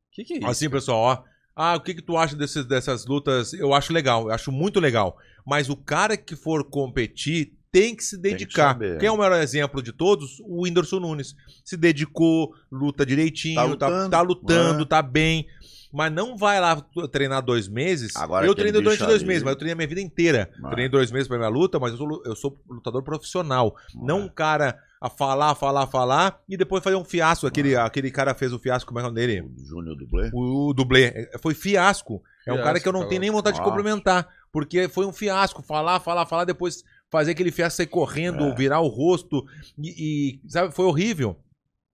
Que 0.09 0.23
que 0.23 0.33
é 0.35 0.37
isso? 0.37 0.47
Assim, 0.47 0.69
pessoal, 0.69 0.97
ó. 0.97 1.23
Ah, 1.53 1.75
o 1.75 1.81
que 1.81 1.93
que 1.93 2.01
tu 2.01 2.15
acha 2.15 2.37
desses, 2.37 2.63
dessas 2.65 3.05
lutas? 3.05 3.51
Eu 3.51 3.73
acho 3.73 3.91
legal, 3.91 4.27
eu 4.27 4.31
acho 4.31 4.49
muito 4.49 4.79
legal. 4.79 5.17
Mas 5.45 5.69
o 5.69 5.75
cara 5.75 6.15
que 6.15 6.37
for 6.37 6.63
competir 6.63 7.51
tem 7.69 7.93
que 7.93 8.03
se 8.03 8.15
que 8.15 8.21
dedicar. 8.21 8.69
saber. 8.69 8.97
Quem 8.97 9.09
é 9.09 9.11
o 9.11 9.17
maior 9.17 9.33
exemplo 9.41 9.83
de 9.83 9.91
todos? 9.91 10.39
O 10.39 10.63
Whindersson 10.63 11.01
Nunes. 11.01 11.35
Se 11.65 11.75
dedicou, 11.75 12.51
luta 12.71 13.05
direitinho, 13.05 13.55
Tá 13.55 13.61
tá 13.63 13.87
lutando, 13.87 14.09
tá, 14.09 14.21
lutando, 14.21 14.81
é. 14.83 14.85
tá 14.85 15.01
bem. 15.01 15.45
Mas 15.91 16.11
não 16.11 16.37
vai 16.37 16.59
lá 16.59 16.75
treinar 17.11 17.41
dois 17.43 17.67
meses. 17.67 18.15
Agora 18.15 18.45
eu 18.45 18.53
treinei 18.53 18.81
durante 18.81 18.99
dois 18.99 19.21
ali- 19.21 19.25
meses, 19.25 19.41
mas 19.43 19.53
eu 19.53 19.57
treinei 19.57 19.73
a 19.73 19.75
minha 19.75 19.87
vida 19.87 20.01
inteira. 20.01 20.49
Treinei 20.61 20.87
dois 20.89 21.11
meses 21.11 21.27
pra 21.27 21.37
minha 21.37 21.49
luta, 21.49 21.79
mas 21.79 21.91
eu 21.91 21.97
sou, 21.97 22.21
eu 22.25 22.35
sou 22.35 22.61
lutador 22.69 23.01
profissional. 23.03 23.75
Não 23.95 24.19
É. 24.19 24.23
um 24.23 24.29
cara 24.29 24.77
a 25.01 25.09
falar, 25.09 25.55
falar, 25.55 25.87
falar 25.87 26.39
e 26.47 26.55
depois 26.55 26.83
fazer 26.83 26.95
um 26.95 27.03
fiasco. 27.03 27.47
Aquele, 27.47 27.75
aquele 27.75 28.11
cara 28.11 28.35
fez 28.35 28.53
o 28.53 28.59
fiasco, 28.59 28.87
como 28.89 28.99
é 28.99 29.01
que 29.01 29.07
é 29.07 29.09
o 29.09 29.11
nome 29.13 29.19
dele? 29.27 29.41
O 29.41 29.65
Júnior 29.65 29.95
Dublê? 29.97 30.29
O 30.33 30.73
dublê. 30.73 31.05
É, 31.05 31.37
Foi 31.41 31.53
fiasco. 31.55 32.21
É 32.45 32.51
um 32.51 32.55
Fiasco, 32.55 32.63
cara 32.63 32.79
que 32.79 32.87
eu 32.87 32.93
não 32.93 33.01
tá 33.01 33.07
tenho 33.07 33.21
nem 33.21 33.31
vontade 33.31 33.55
de 33.55 33.61
Nossa. 33.61 33.71
cumprimentar. 33.75 34.27
Porque 34.51 34.87
foi 34.89 35.05
um 35.05 35.13
fiasco. 35.13 35.61
Falar, 35.63 35.99
falar, 35.99 36.25
falar, 36.25 36.43
depois 36.45 36.83
fazer 37.11 37.31
aquele 37.31 37.51
fiasco 37.51 37.77
sair 37.77 37.87
correndo, 37.87 38.43
É. 38.43 38.55
virar 38.55 38.79
o 38.79 38.87
rosto. 38.87 39.43
E, 39.77 40.39
e, 40.45 40.49
sabe, 40.51 40.73
foi 40.73 40.85
horrível. 40.85 41.35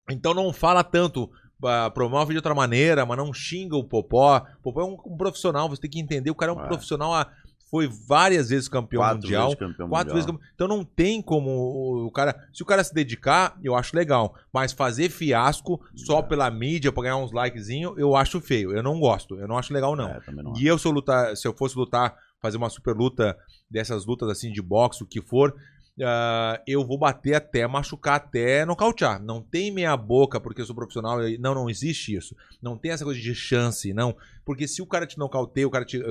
Então 0.10 0.34
não 0.34 0.52
fala 0.54 0.84
tanto. 0.84 1.30
Ah, 1.64 1.90
promove 1.90 2.34
de 2.34 2.38
outra 2.38 2.54
maneira, 2.56 3.06
mas 3.06 3.18
não 3.18 3.34
xinga 3.34 3.76
o 3.76 3.84
Popó. 3.84 4.38
O 4.60 4.62
Popó 4.64 4.82
é 4.82 4.86
um, 4.86 4.98
um 5.14 5.18
profissional, 5.18 5.70
você 5.70 5.82
tem 5.82 5.90
que 5.92 6.00
entender. 6.00 6.30
O 6.32 6.36
cara 6.36 6.52
é 6.52 6.56
um 6.56 6.62
É. 6.64 6.68
profissional, 6.68 7.14
ah, 7.14 7.30
foi 7.72 7.88
várias 8.08 8.50
vezes 8.50 8.68
campeão 8.70 9.02
Quatro 9.02 9.18
mundial. 9.24 9.44
vezes 9.46 9.60
campeão 9.60 9.90
Quatro 9.90 10.14
mundial. 10.14 10.16
vezes 10.16 10.26
campeão. 10.32 10.50
Então 10.54 10.68
não 10.68 10.84
tem 10.86 11.22
como 11.22 12.06
o, 12.06 12.12
cara. 12.12 12.36
Se 12.54 12.62
o 12.62 12.66
cara 12.66 12.84
se 12.84 12.94
dedicar, 12.94 13.58
eu 13.64 13.76
acho 13.76 13.96
legal. 13.96 14.36
Mas 14.54 14.72
fazer 14.72 15.10
fiasco 15.10 15.82
só 15.96 16.20
É. 16.20 16.24
pela 16.24 16.50
mídia 16.52 16.92
pra 16.92 17.04
ganhar 17.04 17.18
uns 17.18 17.32
likezinhos, 17.32 17.98
eu 17.98 18.16
acho 18.16 18.40
feio. 18.40 18.72
Eu 18.72 18.84
não 18.84 19.00
gosto. 19.00 19.36
Eu 19.40 19.48
não 19.48 19.58
acho 19.58 19.74
legal, 19.74 19.96
não. 19.96 20.08
É, 20.10 20.22
não 20.32 20.54
E 20.58 20.68
eu, 20.68 20.78
se 20.78 20.88
eu 20.88 20.92
lutar, 20.92 21.36
se 21.36 21.48
eu 21.48 21.54
fosse 21.58 21.76
lutar, 21.76 22.16
fazer 22.40 22.58
uma 22.58 22.70
super 22.70 22.96
luta 22.96 23.36
dessas 23.70 24.06
lutas 24.06 24.30
assim 24.30 24.52
de 24.52 24.62
boxe, 24.62 25.04
o 25.04 25.08
que 25.08 25.20
for, 25.20 25.54
ah, 26.02 26.62
eu 26.68 26.86
vou 26.86 26.98
bater 26.98 27.36
até 27.36 27.66
machucar, 27.66 28.16
até 28.16 28.66
nocautear. 28.66 29.22
Não 29.22 29.42
tem 29.42 29.72
meia 29.72 29.96
boca 29.96 30.42
porque 30.42 30.62
eu 30.62 30.66
sou 30.66 30.76
profissional. 30.76 31.20
Não, 31.40 31.56
não 31.56 31.70
existe 31.70 32.14
isso. 32.14 32.36
Não 32.62 32.78
tem 32.78 32.92
essa 32.92 33.06
coisa 33.06 33.20
de 33.20 33.34
chance, 33.34 33.94
não. 33.94 34.16
Porque 34.44 34.68
se 34.68 34.82
o 34.82 34.86
cara 34.86 35.08
te 35.08 35.18
nocauteia, 35.18 35.68
o 35.68 35.72
cara 35.72 35.86
te. 35.86 36.02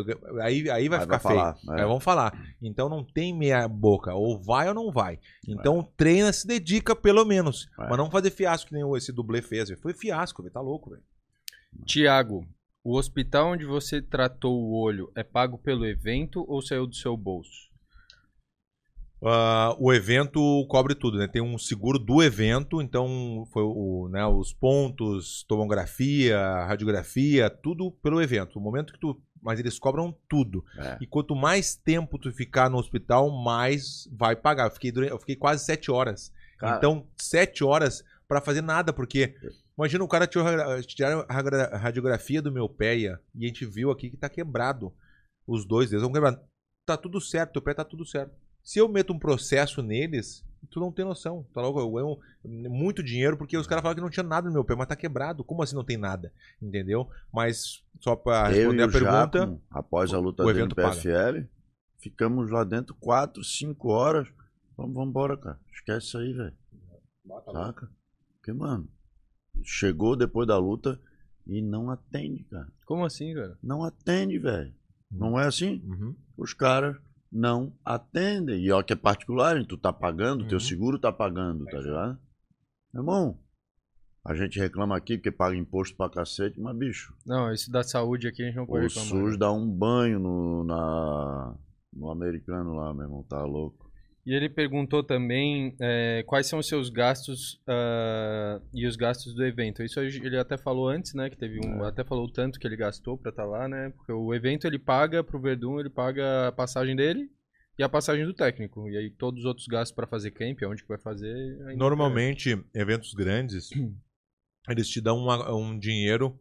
Aí, 0.41 0.69
aí 0.71 0.89
vai 0.89 0.99
Aí 0.99 1.05
ficar 1.05 1.19
vai 1.19 1.19
feio. 1.19 1.35
falar, 1.35 1.59
é. 1.79 1.81
Aí 1.83 1.87
vamos 1.87 2.03
falar. 2.05 2.57
Então 2.63 2.89
não 2.89 3.05
tem 3.05 3.37
meia 3.37 3.69
boca. 3.69 4.15
Ou 4.15 4.41
vai 4.41 4.69
ou 4.69 4.75
não 4.75 4.91
vai. 4.91 5.19
Então 5.47 5.87
treina, 5.97 6.33
se 6.33 6.47
dedica 6.47 6.97
pelo 6.97 7.25
menos. 7.25 7.69
É. 7.79 7.89
Mas 7.89 7.99
não 7.99 8.11
fazer 8.11 8.31
fiasco 8.31 8.69
que 8.69 8.75
nem 8.75 8.97
esse 8.97 9.13
dublê 9.13 9.43
fez. 9.43 9.71
Foi 9.81 9.93
fiasco, 9.93 10.43
velho. 10.43 10.53
Tá 10.53 10.61
louco, 10.61 10.91
velho. 10.91 11.03
Tiago, 11.85 12.47
o 12.83 12.97
hospital 12.97 13.53
onde 13.53 13.67
você 13.67 14.01
tratou 14.01 14.59
o 14.59 14.81
olho 14.81 15.13
é 15.15 15.23
pago 15.23 15.59
pelo 15.59 15.85
evento 15.85 16.45
ou 16.49 16.63
saiu 16.63 16.87
do 16.87 16.95
seu 16.95 17.17
bolso? 17.17 17.74
Ah, 19.27 19.75
o 19.79 19.93
evento 19.93 20.67
cobre 20.69 20.95
tudo, 20.95 21.17
né? 21.19 21.27
Tem 21.27 21.41
um 21.41 21.57
seguro 21.57 21.99
do 21.99 22.23
evento, 22.23 22.83
então 22.83 23.47
foi 23.53 23.63
o, 23.63 24.09
né, 24.11 24.25
os 24.27 24.53
pontos, 24.53 25.45
tomografia, 25.49 26.39
radiografia, 26.67 27.49
tudo 27.49 27.91
pelo 27.91 28.21
evento. 28.21 28.59
O 28.59 28.63
momento 28.63 28.93
que 28.93 29.01
tu, 29.01 29.21
mas 29.43 29.59
eles 29.59 29.79
cobram 29.79 30.15
tudo. 30.29 30.65
É. 30.79 30.99
E 31.01 31.07
quanto 31.07 31.35
mais 31.35 31.75
tempo 31.75 32.19
tu 32.19 32.31
ficar 32.33 32.69
no 32.69 32.79
hospital, 32.79 33.31
mais 33.31 34.09
vai 34.13 34.37
pagar. 34.37 34.67
Eu 34.67 34.71
fiquei, 34.73 34.93
durante- 34.93 35.13
eu 35.13 35.19
fiquei 35.19 35.37
quase 35.37 35.65
sete 35.65 35.91
horas. 35.91 36.33
Cara, 36.59 36.77
Então, 36.79 37.07
sete 37.21 37.65
horas 37.65 38.05
pra 38.29 38.41
fazer 38.41 38.63
nada, 38.63 38.93
porque 38.93 39.35
imagina 39.77 40.05
o 40.05 40.09
cara 40.09 40.27
tiraram 40.27 41.25
a 41.29 41.33
ra- 41.33 41.77
radiografia 41.79 42.41
do 42.43 42.53
meu 42.53 42.69
pé 42.69 42.97
e 42.97 43.09
a 43.09 43.19
gente 43.39 43.65
viu 43.67 43.91
aqui 43.91 44.11
que 44.11 44.17
tá 44.17 44.29
quebrado. 44.29 44.93
Os 45.47 45.67
dois 45.67 45.91
dedos 45.91 46.03
vão 46.03 46.13
quebrado. 46.13 46.41
Tá 46.87 46.97
tudo 46.97 47.21
certo, 47.21 47.53
teu 47.55 47.63
pé 47.63 47.75
tá 47.75 47.85
tudo 47.85 48.05
certo. 48.07 48.35
Se 48.65 48.79
eu 48.79 48.89
meto 48.89 49.13
um 49.13 49.19
processo 49.19 49.83
neles, 49.83 50.43
tu 50.71 50.81
não 50.81 50.91
tem 50.91 51.05
noção. 51.05 51.47
Tá 51.53 51.61
louco? 51.61 51.79
Eu 51.79 51.91
ganho 51.93 52.19
muito 52.71 53.03
dinheiro 53.03 53.37
porque 53.37 53.57
os 53.57 53.67
caras 53.67 53.83
falaram 53.83 53.97
que 53.97 54.03
não 54.03 54.11
tinha 54.11 54.25
nada 54.25 54.49
no 54.49 54.55
meu 54.55 54.65
pé, 54.65 54.75
mas 54.75 54.89
tá 54.89 54.97
quebrado. 54.97 55.45
Como 55.45 55.63
assim 55.63 55.77
não 55.77 55.85
tem 55.85 55.99
nada? 55.99 56.33
Entendeu? 56.61 57.09
Mas 57.33 57.85
só 58.01 58.17
pra 58.17 58.51
eu 58.51 58.71
responder 58.71 58.79
e 58.79 58.83
a 58.83 58.87
o 58.87 58.91
pergunta. 58.91 59.61
Após 59.71 60.15
a 60.15 60.19
luta 60.19 60.43
o 60.43 60.47
dele 60.47 60.61
evento 60.61 60.71
no 60.71 60.83
paga. 60.83 60.97
PFL, 60.97 61.47
ficamos 61.99 62.51
lá 62.51 62.65
dentro 62.65 62.95
quatro, 62.95 63.45
cinco 63.45 63.89
horas. 63.89 64.27
Vamos, 64.77 64.95
vamos 64.95 65.11
embora, 65.11 65.37
cara. 65.37 65.61
Esquece 65.73 66.07
isso 66.07 66.19
aí, 66.19 66.33
velho. 66.33 66.57
Saca? 67.53 67.91
Porque, 68.37 68.53
mano, 68.53 68.89
chegou 69.63 70.17
depois 70.17 70.49
da 70.49 70.59
luta 70.59 71.01
e 71.47 71.61
não 71.61 71.91
atende, 71.91 72.45
cara. 72.45 72.69
Como 72.87 73.05
assim, 73.05 73.35
cara? 73.35 73.59
Não 73.63 73.85
atende, 73.85 74.39
velho. 74.39 74.75
Não 75.11 75.39
é 75.39 75.47
assim? 75.47 75.83
Uhum. 75.85 76.17
Os 76.37 76.53
caras 76.53 76.97
não 77.35 77.73
atendem. 77.85 78.63
E 78.65 78.71
ó, 78.71 78.83
que 78.83 78.93
é 78.93 78.97
particular, 78.97 79.57
hein? 79.57 79.67
tu 79.69 79.77
tá 79.77 79.93
pagando, 79.93 80.47
teu 80.47 80.57
Uhum. 80.57 80.61
seguro 80.61 80.99
tá 80.99 81.13
pagando, 81.13 81.65
tá 81.67 81.79
ligado? 81.79 82.19
Meu 82.93 83.03
irmão, 83.03 83.39
a 84.25 84.35
gente 84.35 84.59
reclama 84.59 84.97
aqui 84.97 85.19
porque 85.19 85.33
paga 85.33 85.57
imposto 85.57 85.97
pra 85.97 86.09
cacete, 86.09 86.61
mas 86.61 86.77
bicho, 86.77 87.13
Não, 87.27 87.53
isso 87.53 87.71
da 87.71 87.83
saúde 87.83 88.29
aqui 88.29 88.43
a 88.43 88.47
gente 88.47 88.57
não 88.57 88.67
pode 88.67 88.87
o 88.87 88.89
reclamar. 88.89 89.09
SUS 89.09 89.37
dá 89.37 89.51
um 89.53 89.69
banho 89.69 90.19
no, 90.21 90.65
na, 90.65 91.55
no 91.93 92.11
americano 92.11 92.75
lá, 92.75 92.95
meu 92.95 93.03
irmão, 93.05 93.23
tá 93.25 93.43
louco. 93.45 93.84
E 94.27 94.33
ele 94.35 94.49
perguntou 94.49 95.03
também 95.05 95.77
é, 95.79 96.23
quais 96.27 96.47
são 96.47 96.59
os 96.59 96.67
seus 96.67 96.89
gastos 96.89 97.61
ah, 97.67 98.59
e 98.73 98.87
os 98.87 98.97
gastos 98.97 99.35
do 99.35 99.45
evento. 99.45 99.83
Isso 99.83 100.01
ele 100.01 100.39
até 100.39 100.57
falou 100.57 100.89
antes, 100.89 101.13
né? 101.13 101.29
Que 101.29 101.37
teve 101.37 101.61
um. 101.67 101.85
Até 101.85 102.03
falou 102.05 102.25
o 102.25 102.33
tanto 102.33 102.59
que 102.59 102.67
ele 102.67 102.77
gastou 102.77 103.19
pra 103.19 103.31
estar 103.31 103.45
lá, 103.45 103.69
né? 103.69 103.91
Porque 103.97 104.13
o 104.13 104.33
evento 104.35 104.67
ele 104.67 104.79
paga 104.79 105.23
pro 105.23 105.39
Verdun, 105.41 105.79
ele 105.79 105.91
paga 105.91 106.49
a 106.49 106.53
passagem 106.53 106.97
dele 106.97 107.31
e 107.79 107.83
a 107.83 107.89
passagem 107.89 108.25
do 108.25 108.33
técnico. 108.33 108.89
E 108.89 108.97
aí 108.97 109.11
todos 109.11 109.41
os 109.41 109.47
outros 109.47 109.67
gastos 109.67 109.95
pra 109.95 110.07
fazer 110.07 110.31
camp, 110.31 110.63
aonde 110.63 110.83
que 110.83 110.89
vai 110.89 110.99
fazer. 110.99 111.35
ainda- 111.67 111.77
Normalmente, 111.77 112.59
eventos 112.75 113.13
grandes, 113.13 113.69
eles 114.71 114.89
te 114.89 115.03
dão 115.03 115.19
uma- 115.19 115.55
um 115.55 115.79
dinheiro 115.79 116.39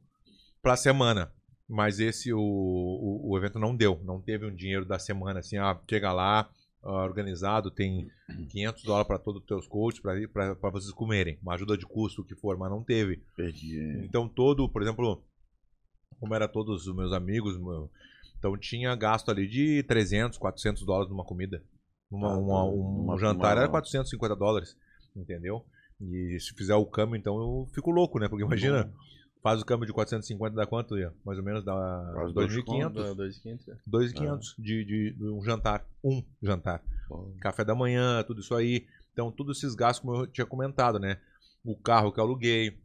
pra 0.62 0.78
semana. 0.78 1.34
Mas 1.68 2.00
esse, 2.00 2.32
o, 2.32 2.40
o, 2.40 3.32
o 3.32 3.38
evento 3.38 3.60
não 3.60 3.76
deu. 3.76 4.00
Não 4.06 4.22
teve 4.22 4.46
um 4.46 4.56
dinheiro 4.56 4.86
da 4.86 5.00
semana, 5.00 5.40
assim, 5.40 5.58
ah, 5.58 5.78
chega 5.90 6.14
lá, 6.14 6.50
organizado, 6.84 7.72
tem 7.72 8.10
500 8.50 8.84
dólares 8.84 9.08
pra 9.08 9.18
todos 9.18 9.42
os 9.42 9.48
teus 9.48 9.68
coaches, 9.68 10.02
pra 10.02 10.56
vocês 10.72 10.92
comerem. 10.94 11.38
Uma 11.42 11.54
ajuda 11.56 11.78
de 11.78 11.86
custo, 11.86 12.22
o 12.22 12.26
que 12.26 12.36
for, 12.36 12.58
mas 12.58 12.70
não 12.70 12.84
teve. 12.84 13.24
Perdi. 13.36 13.80
hein? 13.80 14.02
Então, 14.06 14.28
todo, 14.28 14.68
por 14.70 14.82
exemplo, 14.82 15.24
como 16.20 16.34
era 16.36 16.48
todos 16.48 16.86
os 16.88 16.96
meus 16.96 17.12
amigos, 17.14 17.58
meu- 17.58 17.90
então 18.38 18.58
tinha 18.58 18.94
gasto 18.96 19.30
ali 19.32 19.48
de 19.48 19.84
300, 19.84 20.38
400 20.38 20.86
dólares 20.86 21.10
numa 21.10 21.24
comida. 21.24 21.64
Uma, 22.12 22.34
Ah, 22.34 22.38
uma- 22.38 22.64
um 22.66 23.04
Uma- 23.06 23.18
jantar 23.18 23.56
uma- 23.56 23.62
era 23.64 23.70
450 23.70 24.36
dólares, 24.36 24.78
entendeu? 25.16 25.66
E 26.02 26.38
se 26.40 26.54
fizer 26.54 26.76
o 26.76 26.86
câmbio, 26.86 27.16
então 27.16 27.38
eu 27.38 27.68
fico 27.74 27.90
louco, 27.92 28.20
né? 28.20 28.28
Porque 28.28 28.44
imagina, 28.44 28.94
faz 29.44 29.61
o 29.61 29.65
câmbio 29.65 29.86
de 29.86 29.91
450, 29.91 30.56
dá 30.56 30.65
quanto? 30.65 30.98
Ian? 30.98 31.14
Mais 31.26 31.38
ou 31.38 31.44
menos 31.44 31.65
dá 31.65 31.74
Quase 32.14 32.34
dois 32.34 32.53
2.500. 32.53 32.94
Não, 32.94 33.15
2.500, 33.15 33.60
é. 33.68 33.78
2.500 33.88 34.40
de, 34.57 34.86
de, 34.86 35.14
de 35.18 35.24
um 35.26 35.44
jantar. 35.44 35.86
Um 36.02 36.24
jantar. 36.41 36.82
Pô, 37.10 37.30
Café 37.41 37.65
da 37.65 37.76
manhã, 37.76 38.24
tudo 38.24 38.40
isso 38.40 38.56
aí. 38.56 38.88
Então, 39.11 39.30
todos 39.30 39.57
esses 39.57 39.76
gastos, 39.76 39.99
como 39.99 40.15
eu 40.15 40.28
tinha 40.28 40.48
comentado, 40.48 40.98
né? 40.98 41.20
O 41.64 41.76
carro 41.76 42.11
que 42.11 42.20
eu 42.20 42.24
aluguei, 42.24 42.80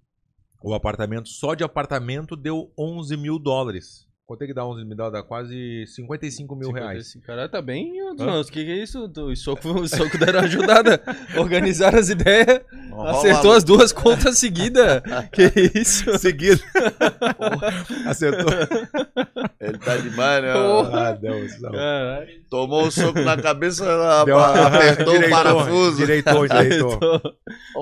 o 0.61 0.75
apartamento, 0.75 1.29
só 1.29 1.55
de 1.55 1.63
apartamento 1.63 2.35
deu 2.35 2.73
11 2.77 3.17
mil 3.17 3.39
dólares. 3.39 4.08
Quanto 4.29 4.43
é 4.43 4.47
que 4.47 4.53
dá 4.53 4.63
11 4.63 4.85
mil 4.85 4.95
dólares? 4.95 5.23
Dá 5.23 5.27
quase 5.27 5.87
55 5.87 6.55
mil 6.55 6.71
reais. 6.71 7.13
55. 7.13 7.27
Caralho, 7.27 7.49
tá 7.49 7.63
bem, 7.63 7.95
o 8.03 8.45
que, 8.45 8.63
que 8.63 8.71
é 8.71 8.83
isso? 8.83 9.07
O 9.07 9.35
soco, 9.35 9.71
o 9.71 9.89
soco 9.89 10.19
deram 10.19 10.41
ajudada. 10.41 11.01
Organizaram 11.39 11.99
as 11.99 12.11
ideias. 12.11 12.61
Acertou 13.07 13.53
as 13.53 13.65
duas 13.65 13.91
contas 13.91 14.37
seguidas. 14.37 15.01
que 15.33 15.51
isso? 15.75 16.19
Seguido. 16.19 16.61
Acertou. 18.07 18.53
Ele 19.59 19.79
tá 19.79 19.97
demais, 19.97 20.43
né? 20.43 20.53
Porra. 20.53 21.09
Ah, 21.09 21.13
deu, 21.13 21.47
não. 21.61 21.73
Caralho. 21.73 22.29
Tomou 22.51 22.87
um 22.87 22.91
soco 22.91 23.21
na 23.21 23.41
cabeça, 23.41 23.87
Deu 24.27 24.39
apertou 24.39 25.19
o 25.21 25.31
parafuso. 25.31 25.97
Direitou, 25.97 26.47
direitou. 26.47 26.99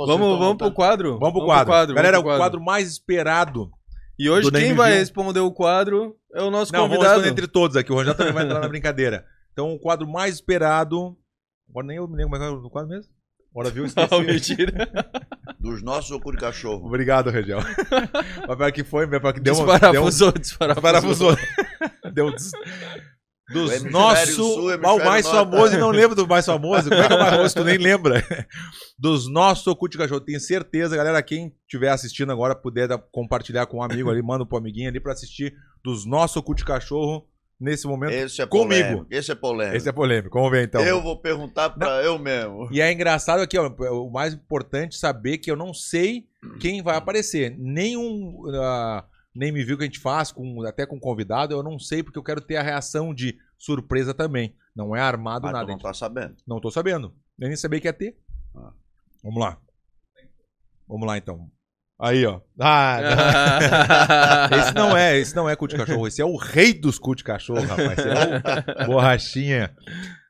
Vamos, 0.07 0.39
vamos 0.39 0.59
pro 0.59 0.71
quadro? 0.71 1.19
Vamos 1.19 1.33
pro 1.41 1.45
quadro. 1.45 1.93
Galera, 1.93 2.23
pro 2.23 2.33
o 2.33 2.37
quadro 2.37 2.61
mais 2.61 2.89
esperado. 2.89 3.69
E 4.19 4.31
hoje 4.31 4.51
quem 4.51 4.73
vai 4.73 4.93
responder 4.95 5.41
o 5.41 5.53
quadro 5.53 6.17
é 6.37 6.43
o 6.43 6.51
nosso 6.51 6.73
Não, 6.73 6.81
vamos 6.81 6.97
convidado. 6.97 7.21
responder 7.21 7.31
entre 7.43 7.47
todos 7.53 7.77
aqui. 7.77 7.93
O 7.93 7.97
Rangel 7.97 8.15
também 8.15 8.33
vai 8.33 8.45
entrar 8.45 8.61
na 8.61 8.69
brincadeira. 8.69 9.25
Então, 9.53 9.73
o 9.73 9.79
quadro 9.79 10.07
mais 10.07 10.35
esperado. 10.35 11.17
Agora 11.69 11.87
nem 11.87 11.97
eu 11.97 12.07
me 12.07 12.17
lembro 12.17 12.31
como 12.31 12.37
é 12.37 12.49
que 12.49 12.55
é 12.55 12.59
o 12.67 12.71
quadro 12.71 12.91
mesmo. 12.91 13.13
Hora 13.55 13.71
viu, 13.71 13.85
esqueci. 13.87 14.11
Não, 14.11 14.21
mentira. 14.23 14.89
Dos 15.59 15.83
nossos 15.83 16.11
ou 16.11 16.21
cu 16.21 16.33
de 16.33 16.39
cachorro? 16.39 16.87
Obrigado, 16.87 17.31
Rangel. 17.31 17.59
Mas 18.47 18.57
pior 18.57 18.73
que 18.73 18.85
foi, 18.85 19.09
pior 19.09 19.33
que 19.33 19.41
deu 19.41 19.55
uma. 19.55 19.79
Desparafusou, 19.79 20.33
Deu 20.33 20.41
desparafusou. 20.41 21.33
um, 21.33 21.37
parafusou. 21.37 21.37
deu 22.13 22.31
des... 22.31 22.51
Dos 23.53 23.85
nossos. 23.85 24.39
o 24.39 24.99
mais 25.05 25.27
famoso, 25.29 25.75
e 25.75 25.79
não 25.79 25.91
lembro 25.91 26.17
do 26.17 26.27
mais 26.27 26.45
famoso. 26.45 26.89
Como 26.89 27.01
é 27.01 27.07
que 27.07 27.13
é 27.13 27.17
o 27.17 27.19
mais 27.19 27.31
famoso? 27.31 27.55
Tu 27.55 27.65
nem 27.65 27.79
lembra. 27.79 28.25
Dos 28.99 29.31
nossos 29.31 29.67
Oculto 29.67 29.97
Cachorro. 29.97 30.21
Tenho 30.21 30.41
certeza, 30.41 30.97
galera, 30.97 31.23
quem 31.23 31.55
estiver 31.63 31.91
assistindo 31.91 32.33
agora, 32.33 32.55
puder 32.57 32.89
compartilhar 33.13 33.67
com 33.67 33.79
um 33.79 33.83
amigo 33.83 34.11
ali, 34.11 34.23
manda 34.23 34.45
pro 34.45 34.59
amiguinho 34.59 34.89
ali 34.89 34.99
pra 34.99 35.13
assistir 35.13 35.55
dos 35.85 36.05
nossos 36.05 36.37
Oculto 36.37 36.65
Cachorro 36.65 37.25
nesse 37.61 37.87
momento. 37.87 38.13
Esse 38.13 38.43
é 38.43 38.47
Comigo. 38.47 38.69
polêmico. 38.69 39.07
Esse 39.11 39.33
é 39.33 39.35
polêmico. 39.35 39.77
Esse 39.77 39.89
é 39.89 39.93
polêmico. 39.93 40.39
Vamos 40.39 40.51
ver 40.51 40.65
então. 40.65 40.83
Eu 40.83 41.03
vou 41.03 41.17
perguntar 41.17 41.71
pra 41.71 42.03
eu 42.03 42.19
mesmo. 42.19 42.69
E 42.71 42.81
é 42.81 42.93
engraçado 42.93 43.41
aqui, 43.41 43.59
ó, 43.59 43.69
o 43.69 44.11
mais 44.11 44.35
importante 44.35 44.97
saber 44.97 45.39
que 45.39 45.51
eu 45.51 45.57
não 45.57 45.73
sei 45.73 46.27
quem 46.61 46.83
vai 46.83 46.97
aparecer. 46.97 47.57
Nenhum 47.59 48.43
uh, 48.47 49.03
name 49.37 49.65
view 49.65 49.77
que 49.77 49.85
a 49.85 49.87
gente 49.87 50.01
faz, 50.01 50.33
com, 50.33 50.63
até 50.63 50.87
com 50.87 50.99
convidado, 50.99 51.55
eu 51.55 51.63
não 51.63 51.79
sei 51.79 52.03
porque 52.03 52.19
eu 52.19 52.23
quero 52.23 52.41
ter 52.41 52.57
a 52.57 52.63
reação 52.63 53.15
de 53.15 53.39
surpresa 53.59 54.13
também. 54.13 54.55
Não 54.75 54.95
é 54.95 55.01
armado 55.01 55.45
Mas 55.45 55.53
nada. 55.53 55.67
não 55.67 55.79
tá 55.79 55.93
sabendo. 55.95 56.37
Não 56.47 56.61
tô 56.61 56.71
sabendo. 56.71 57.15
Eu 57.39 57.49
nem 57.49 57.57
sabia 57.57 57.81
que 57.81 57.89
ia 57.89 57.93
ter. 57.93 58.17
Ah. 58.55 58.73
Vamos 59.23 59.41
lá. 59.41 59.59
Vamos 60.89 61.07
lá 61.07 61.19
então. 61.19 61.51
Aí, 61.99 62.27
ó. 62.27 62.41
Ah, 62.61 62.99
não. 64.51 64.59
esse 64.59 64.75
não 64.75 64.97
é, 64.97 65.19
esse 65.19 65.35
não 65.35 65.49
é 65.49 65.57
cu 65.57 65.67
de 65.67 65.77
cachorro, 65.77 66.07
esse 66.07 66.21
é 66.21 66.25
o 66.25 66.37
rei 66.37 66.75
dos 66.75 66.99
cu 66.99 67.15
de 67.15 67.25
cachorro, 67.25 67.63
rapaz. 67.63 67.99
Esse 67.99 68.09
é 68.09 68.85
o 68.85 68.87
borrachinha. 68.87 69.75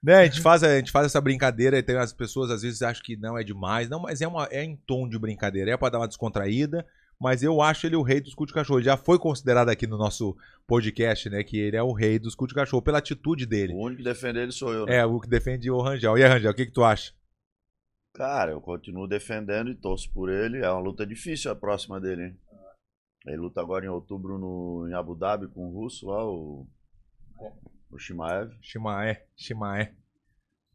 Né, 0.02 0.18
a 0.18 0.24
gente 0.24 0.40
faz, 0.40 0.62
a 0.62 0.76
gente 0.76 0.92
faz 0.92 1.06
essa 1.06 1.20
brincadeira 1.20 1.76
e 1.76 1.82
tem 1.82 1.96
as 1.96 2.12
pessoas 2.12 2.52
às 2.52 2.62
vezes 2.62 2.82
acham 2.82 3.02
que 3.04 3.16
não 3.16 3.36
é 3.36 3.42
demais, 3.42 3.88
não, 3.88 4.00
mas 4.00 4.20
é 4.20 4.28
uma 4.28 4.46
é 4.52 4.62
em 4.62 4.76
tom 4.86 5.08
de 5.08 5.18
brincadeira, 5.18 5.72
é 5.72 5.76
pra 5.76 5.88
dar 5.88 5.98
uma 5.98 6.06
descontraída, 6.06 6.86
mas 7.20 7.42
eu 7.42 7.60
acho 7.62 7.86
ele 7.86 7.96
o 7.96 8.02
rei 8.02 8.20
dos 8.20 8.34
cu 8.34 8.46
de 8.46 8.52
cachorro. 8.52 8.78
Ele 8.78 8.86
já 8.86 8.96
foi 8.96 9.18
considerado 9.18 9.68
aqui 9.68 9.86
no 9.86 9.96
nosso 9.96 10.36
podcast, 10.66 11.28
né, 11.30 11.42
que 11.42 11.56
ele 11.58 11.76
é 11.76 11.82
o 11.82 11.92
rei 11.92 12.18
dos 12.18 12.34
cu 12.34 12.46
de 12.46 12.54
cachorro 12.54 12.82
pela 12.82 12.98
atitude 12.98 13.46
dele. 13.46 13.72
O 13.72 13.78
único 13.84 13.98
que 14.02 14.04
defende 14.08 14.38
ele 14.38 14.52
sou 14.52 14.72
eu. 14.72 14.86
né? 14.86 14.96
É, 14.96 15.04
o 15.06 15.20
que 15.20 15.28
defende 15.28 15.70
o 15.70 15.80
Rangel. 15.80 16.16
E 16.18 16.22
aí, 16.24 16.28
Rangel, 16.28 16.50
o 16.50 16.54
que 16.54 16.66
que 16.66 16.72
tu 16.72 16.84
acha? 16.84 17.12
Cara, 18.14 18.52
eu 18.52 18.60
continuo 18.60 19.06
defendendo 19.06 19.70
e 19.70 19.74
torço 19.74 20.10
por 20.12 20.30
ele. 20.30 20.58
É 20.64 20.70
uma 20.70 20.80
luta 20.80 21.06
difícil 21.06 21.50
a 21.50 21.54
próxima 21.56 22.00
dele, 22.00 22.22
hein? 22.24 22.38
Ele 23.26 23.36
luta 23.38 23.60
agora 23.60 23.84
em 23.84 23.88
outubro 23.88 24.38
no, 24.38 24.86
em 24.88 24.94
Abu 24.94 25.14
Dhabi 25.14 25.48
com 25.48 25.68
o 25.68 25.72
russo 25.72 26.06
lá, 26.06 26.24
o, 26.24 26.66
o 27.90 27.98
Shimaev. 27.98 28.52
Shimaé, 28.62 29.26
Shimaé. 29.36 29.94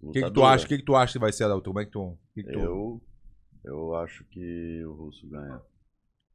O 0.01 0.11
que, 0.11 0.22
que 0.22 0.31
tu 0.31 0.43
acha? 0.43 0.65
O 0.65 0.68
que, 0.68 0.77
que 0.80 0.84
tu 0.85 0.95
acha 0.95 1.13
que 1.13 1.19
vai 1.19 1.31
ser 1.31 1.47
da 1.47 1.55
luta? 1.55 1.69
Como 1.69 1.80
é 1.80 1.85
que 1.85 1.91
tu. 1.91 2.18
que 2.34 2.43
que 2.43 2.51
tu- 2.51 2.59
Eu, 2.59 3.01
eu 3.63 3.95
acho 3.95 4.23
que 4.26 4.84
o 4.85 4.93
russo 4.93 5.27
ganha. 5.30 5.61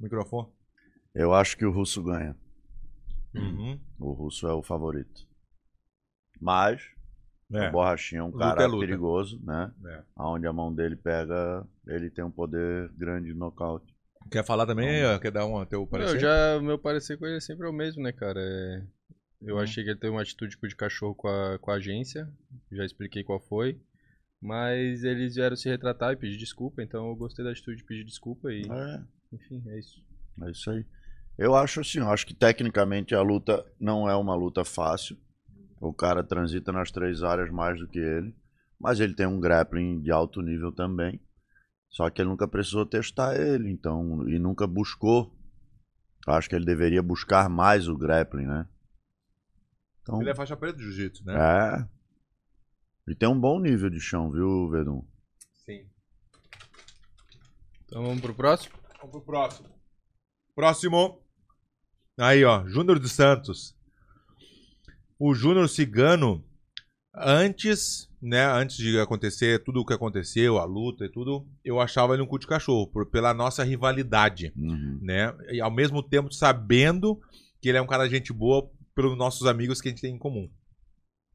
Microfone? 0.00 0.48
Eu 1.14 1.32
acho 1.34 1.56
que 1.56 1.64
o 1.64 1.70
russo 1.72 2.02
ganha. 2.02 2.36
Uhum. 3.34 3.78
O 3.98 4.12
russo 4.12 4.46
é 4.46 4.52
o 4.52 4.62
favorito. 4.62 5.26
Mas 6.40 6.82
É. 7.52 7.68
o 7.68 7.72
Borrachinha 7.72 8.20
é 8.20 8.24
um 8.24 8.26
Luta 8.30 8.38
cara 8.38 8.64
é 8.64 8.78
perigoso, 8.78 9.40
né? 9.44 9.72
É. 9.86 10.02
Aonde 10.16 10.46
a 10.46 10.52
mão 10.52 10.74
dele 10.74 10.96
pega, 10.96 11.66
ele 11.86 12.10
tem 12.10 12.24
um 12.24 12.30
poder 12.30 12.90
grande 12.92 13.28
de 13.32 13.34
nocaute. 13.34 13.94
Quer 14.30 14.44
falar 14.44 14.66
também? 14.66 15.04
ó, 15.06 15.18
Quer 15.18 15.30
dar 15.30 15.46
um 15.46 15.64
teu 15.64 15.86
parecer? 15.86 16.16
Eu 16.16 16.20
já, 16.20 16.58
o 16.58 16.62
meu 16.62 16.78
parecer 16.78 17.16
com 17.16 17.24
ele 17.26 17.36
é 17.36 17.40
sempre 17.40 17.66
o 17.68 17.72
mesmo, 17.72 18.02
né, 18.02 18.12
cara? 18.12 18.40
É, 18.40 18.82
Uhum. 19.38 19.50
Eu 19.50 19.58
achei 19.58 19.84
que 19.84 19.90
ele 19.90 19.98
teve 19.98 20.10
uma 20.12 20.22
atitude 20.22 20.56
de 20.60 20.74
cachorro 20.74 21.14
com 21.14 21.28
a, 21.28 21.58
com 21.58 21.70
a 21.70 21.74
agência, 21.74 22.26
já 22.72 22.84
expliquei 22.86 23.22
qual 23.22 23.38
foi. 23.38 23.78
Mas 24.40 25.04
eles 25.04 25.34
vieram 25.34 25.54
se 25.56 25.68
retratar 25.68 26.12
e 26.12 26.16
pedir 26.16 26.38
desculpa, 26.38 26.82
então 26.82 27.06
eu 27.08 27.14
gostei 27.14 27.44
da 27.44 27.50
atitude 27.50 27.76
de 27.76 27.84
pedir 27.84 28.04
desculpa 28.04 28.50
e, 28.50 28.62
É, 28.62 29.04
enfim, 29.32 29.62
é 29.66 29.78
isso. 29.78 30.04
é 30.42 30.50
isso 30.50 30.70
aí. 30.70 30.84
Eu 31.38 31.54
acho 31.54 31.80
assim, 31.80 31.98
eu 31.98 32.10
acho 32.10 32.26
que 32.26 32.34
tecnicamente 32.34 33.14
a 33.14 33.20
luta 33.20 33.64
não 33.78 34.08
é 34.08 34.14
uma 34.16 34.34
luta 34.34 34.64
fácil. 34.64 35.18
O 35.80 35.92
cara 35.92 36.24
transita 36.24 36.72
nas 36.72 36.90
três 36.90 37.22
áreas 37.22 37.50
mais 37.50 37.78
do 37.78 37.86
que 37.86 37.98
ele. 37.98 38.34
Mas 38.78 39.00
ele 39.00 39.14
tem 39.14 39.26
um 39.26 39.40
grappling 39.40 40.00
de 40.00 40.10
alto 40.10 40.40
nível 40.40 40.72
também. 40.72 41.20
Só 41.88 42.08
que 42.10 42.20
ele 42.20 42.28
nunca 42.28 42.48
precisou 42.48 42.84
testar 42.84 43.38
ele, 43.38 43.70
então, 43.70 44.28
e 44.28 44.38
nunca 44.38 44.66
buscou. 44.66 45.34
Acho 46.26 46.48
que 46.48 46.56
ele 46.56 46.64
deveria 46.64 47.02
buscar 47.02 47.48
mais 47.48 47.88
o 47.88 47.96
grappling, 47.96 48.46
né? 48.46 48.66
Então, 50.02 50.20
Ele 50.20 50.30
é 50.30 50.34
faixa 50.34 50.56
preta 50.56 50.78
de 50.78 50.84
jiu-jitsu, 50.84 51.24
né? 51.24 51.34
é. 51.34 51.88
E 53.10 53.14
tem 53.14 53.28
um 53.28 53.38
bom 53.38 53.60
nível 53.60 53.88
de 53.88 54.00
chão, 54.00 54.30
viu, 54.30 54.68
Vedum? 54.68 55.04
Sim. 55.64 55.86
Então 57.84 58.02
vamos 58.02 58.20
pro 58.20 58.34
próximo? 58.34 58.74
Vamos 59.06 59.10
pro 59.10 59.20
próximo. 59.20 59.68
Próximo. 60.54 61.20
Aí, 62.18 62.44
ó. 62.44 62.66
Júnior 62.66 62.98
dos 62.98 63.12
Santos. 63.12 63.76
O 65.18 65.32
Júnior 65.34 65.68
Cigano, 65.68 66.44
antes, 67.14 68.10
né, 68.20 68.44
antes 68.46 68.76
de 68.76 68.98
acontecer 68.98 69.62
tudo 69.62 69.80
o 69.80 69.86
que 69.86 69.92
aconteceu, 69.94 70.58
a 70.58 70.64
luta 70.64 71.04
e 71.04 71.08
tudo, 71.08 71.46
eu 71.64 71.80
achava 71.80 72.14
ele 72.14 72.22
um 72.22 72.26
cu 72.26 72.38
de 72.38 72.46
cachorro, 72.46 72.86
por, 72.88 73.06
pela 73.06 73.32
nossa 73.32 73.62
rivalidade, 73.62 74.52
Uhum. 74.56 74.98
né? 75.00 75.32
E 75.50 75.60
ao 75.60 75.70
mesmo 75.70 76.02
tempo 76.02 76.32
sabendo 76.32 77.20
que 77.60 77.68
ele 77.68 77.78
é 77.78 77.82
um 77.82 77.86
cara 77.86 78.08
de 78.08 78.14
gente 78.14 78.32
boa 78.32 78.68
pelos 78.94 79.16
nossos 79.16 79.46
amigos 79.46 79.80
que 79.80 79.88
a 79.88 79.90
gente 79.90 80.02
tem 80.02 80.14
em 80.14 80.18
comum. 80.18 80.50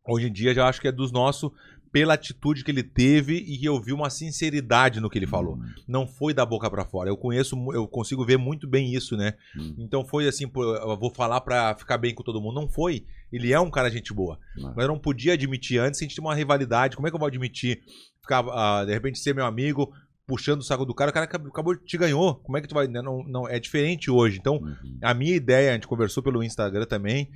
Hoje 0.08 0.28
em 0.28 0.34
dia 0.34 0.54
já 0.54 0.68
acho 0.68 0.82
que 0.82 0.88
é 0.88 0.92
dos 0.92 1.12
nossos 1.12 1.52
pela 1.92 2.14
atitude 2.14 2.64
que 2.64 2.72
ele 2.72 2.84
teve 2.84 3.44
e 3.46 3.66
eu 3.66 3.80
vi 3.82 3.92
uma 3.92 4.10
sinceridade 4.10 5.00
no 5.00 5.10
que 5.10 5.18
ele 5.20 5.28
falou. 5.28 5.60
Não 5.88 6.08
foi 6.08 6.34
da 6.34 6.46
boca 6.46 6.70
pra 6.70 6.86
fora. 6.86 7.10
Eu 7.10 7.18
conheço, 7.18 7.56
eu 7.74 7.88
consigo 7.88 8.26
ver 8.26 8.38
muito 8.38 8.68
bem 8.68 8.94
isso, 8.94 9.18
né? 9.18 9.34
Hum. 9.58 9.76
Então 9.78 10.06
foi 10.06 10.28
assim, 10.28 10.46
vou 10.48 11.12
falar 11.14 11.42
pra 11.42 11.76
ficar 11.76 11.98
bem 11.98 12.14
com 12.16 12.24
todo 12.24 12.40
mundo. 12.42 12.56
Não 12.62 12.70
foi. 12.70 13.06
Ele 13.32 13.52
é 13.52 13.60
um 13.60 13.70
cara 13.70 13.90
gente 13.90 14.14
boa. 14.14 14.40
Mas 14.56 14.78
eu 14.78 14.88
não 14.88 15.00
podia 15.00 15.34
admitir 15.34 15.80
antes 15.80 16.00
a 16.02 16.04
gente 16.04 16.16
tinha 16.16 16.24
uma 16.26 16.36
rivalidade. 16.36 16.96
Como 16.96 17.08
é 17.08 17.12
que 17.12 17.16
eu 17.16 17.20
vou 17.20 17.28
admitir? 17.28 17.82
Ficar, 18.22 18.44
ah, 18.50 18.86
de 18.86 18.94
repente, 18.94 19.20
ser 19.20 19.34
meu 19.36 19.46
amigo, 19.46 19.92
puxando 20.28 20.60
o 20.62 20.64
saco 20.64 20.86
do 20.86 20.94
cara, 20.94 21.12
o 21.12 21.14
cara 21.14 21.26
acabou, 21.26 21.50
acabou 21.50 21.76
te 21.76 21.98
ganhou. 21.98 22.36
Como 22.36 22.58
é 22.58 22.62
que 22.62 22.68
tu 22.68 22.76
vai. 22.76 22.88
né? 22.88 23.02
Não, 23.02 23.24
não, 23.24 23.50
é 23.50 23.60
diferente 23.60 24.10
hoje. 24.12 24.38
Então, 24.40 24.58
Uhum. 24.58 24.98
a 25.02 25.14
minha 25.14 25.36
ideia, 25.36 25.72
a 25.72 25.74
gente 25.74 25.88
conversou 25.88 26.22
pelo 26.24 26.42
Instagram 26.44 26.86
também, 26.86 27.30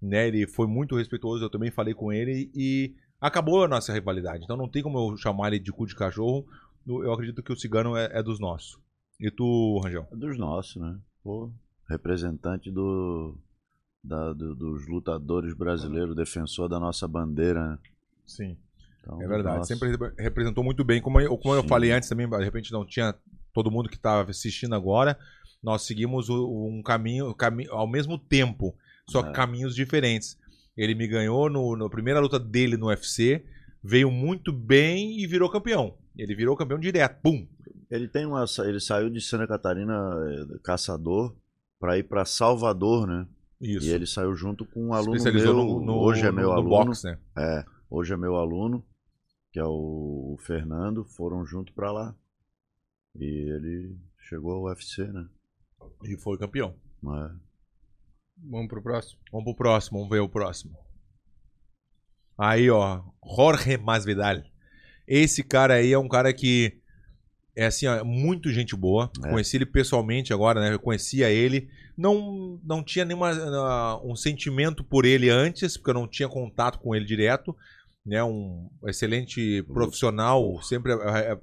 né? 0.00 0.28
Ele 0.28 0.46
foi 0.46 0.66
muito 0.68 0.96
respeitoso, 0.96 1.44
eu 1.44 1.50
também 1.50 1.70
falei 1.70 1.94
com 1.94 2.12
ele 2.12 2.50
e 2.54 2.94
acabou 3.20 3.64
a 3.64 3.68
nossa 3.68 3.92
rivalidade. 3.92 4.44
Então 4.44 4.56
não 4.56 4.68
tem 4.68 4.82
como 4.82 4.98
eu 5.12 5.16
chamar 5.16 5.48
ele 5.48 5.58
de 5.58 5.72
cu 5.72 5.86
de 5.86 5.94
cachorro. 5.94 6.46
Eu 6.86 7.12
acredito 7.12 7.42
que 7.42 7.52
o 7.52 7.56
cigano 7.56 7.96
é, 7.96 8.08
é 8.12 8.22
dos 8.22 8.40
nossos. 8.40 8.78
E 9.20 9.30
tu, 9.30 9.80
Rangel? 9.84 10.06
É 10.12 10.16
dos 10.16 10.38
nossos, 10.38 10.76
né? 10.76 10.96
Pô, 11.22 11.50
representante 11.88 12.70
do, 12.70 13.36
da- 14.02 14.32
do- 14.32 14.54
dos 14.54 14.86
lutadores 14.88 15.54
brasileiros, 15.54 16.14
defensor 16.16 16.68
da 16.68 16.78
nossa 16.78 17.06
bandeira, 17.08 17.70
né? 17.70 17.78
Sim. 18.24 18.56
Então, 19.00 19.20
É 19.22 19.26
verdade. 19.26 19.66
Sempre 19.66 19.90
repre- 19.90 20.12
representou 20.18 20.62
muito 20.62 20.84
bem. 20.84 21.00
Como, 21.00 21.20
eu, 21.20 21.36
como 21.36 21.54
eu 21.54 21.64
falei 21.64 21.90
antes 21.92 22.08
também, 22.08 22.28
de 22.28 22.44
repente 22.44 22.72
não 22.72 22.86
tinha 22.86 23.14
todo 23.52 23.70
mundo 23.70 23.88
que 23.88 23.96
estava 23.96 24.30
assistindo 24.30 24.74
agora. 24.74 25.18
Nós 25.62 25.82
seguimos 25.82 26.28
um 26.28 26.80
caminho, 26.84 27.34
cami 27.34 27.66
ao 27.68 27.86
mesmo 27.88 28.16
tempo, 28.18 28.76
só 29.10 29.20
É. 29.20 29.32
caminhos 29.32 29.74
diferentes. 29.74 30.38
Ele 30.78 30.94
me 30.94 31.06
ganhou 31.08 31.50
no, 31.50 31.76
na 31.76 31.88
primeira 31.90 32.20
luta 32.20 32.38
dele 32.38 32.76
no 32.76 32.86
UFC, 32.86 33.44
veio 33.82 34.10
muito 34.10 34.52
bem 34.52 35.20
e 35.20 35.26
virou 35.26 35.50
campeão. 35.50 35.98
Ele 36.16 36.34
virou 36.34 36.56
campeão 36.56 36.78
direto. 36.78 37.20
Pum! 37.20 37.46
Ele 37.90 38.06
tem 38.06 38.24
uma, 38.26 38.44
ele 38.64 38.78
saiu 38.80 39.10
de 39.10 39.20
Santa 39.20 39.46
Catarina 39.46 39.92
eh, 39.94 40.58
caçador 40.62 41.34
para 41.80 41.98
ir 41.98 42.04
para 42.04 42.24
Salvador, 42.24 43.06
né? 43.06 43.26
Isso. 43.60 43.86
E 43.86 43.90
ele 43.90 44.06
saiu 44.06 44.34
junto 44.36 44.64
com 44.64 44.86
um 44.86 44.92
aluno 44.92 45.16
meu, 45.44 45.52
no, 45.64 45.80
no- 45.86 45.98
hoje 45.98 46.24
é 46.26 46.30
meu 46.32 46.48
no 46.48 46.52
aluno. 46.52 46.68
né? 47.04 47.18
É, 47.36 47.64
hoje 47.90 48.12
é 48.12 48.16
meu 48.16 48.36
aluno, 48.36 48.84
que 49.52 49.58
é 49.58 49.64
o 49.64 50.36
Fernando, 50.40 51.04
foram 51.04 51.44
junto 51.44 51.72
para 51.72 51.90
lá. 51.90 52.14
E 53.16 53.24
ele 53.24 53.96
chegou 54.28 54.52
ao 54.52 54.62
UFC, 54.64 55.04
né? 55.06 55.26
E 56.04 56.16
foi 56.16 56.36
campeão. 56.38 56.74
Mas 57.02 57.32
Vamos 58.44 58.68
pro 58.68 58.82
próximo. 58.82 59.20
Vamos 59.32 59.44
pro 59.44 59.54
próximo, 59.54 59.98
vamos 59.98 60.10
ver 60.10 60.20
o 60.20 60.28
próximo. 60.28 60.76
Aí, 62.38 62.70
ó, 62.70 63.02
Jorge 63.36 63.76
Masvidal. 63.76 64.42
Esse 65.06 65.42
cara 65.42 65.74
aí 65.74 65.92
é 65.92 65.98
um 65.98 66.08
cara 66.08 66.32
que 66.32 66.80
é 67.56 67.66
assim, 67.66 67.86
ó, 67.86 68.04
muito 68.04 68.52
gente 68.52 68.76
boa. 68.76 69.10
É. 69.24 69.30
Conheci 69.30 69.56
ele 69.56 69.66
pessoalmente 69.66 70.32
agora, 70.32 70.60
né? 70.60 70.72
Eu 70.72 70.78
conhecia 70.78 71.28
ele. 71.30 71.68
Não, 71.96 72.60
não 72.62 72.84
tinha 72.84 73.04
nenhuma 73.04 74.00
um 74.04 74.14
sentimento 74.14 74.84
por 74.84 75.04
ele 75.04 75.28
antes, 75.28 75.76
porque 75.76 75.90
eu 75.90 75.94
não 75.94 76.06
tinha 76.06 76.28
contato 76.28 76.78
com 76.78 76.94
ele 76.94 77.04
direto. 77.04 77.56
Né? 78.06 78.22
Um 78.22 78.70
excelente 78.86 79.62
profissional, 79.64 80.62
sempre 80.62 80.92
ah, 80.92 81.38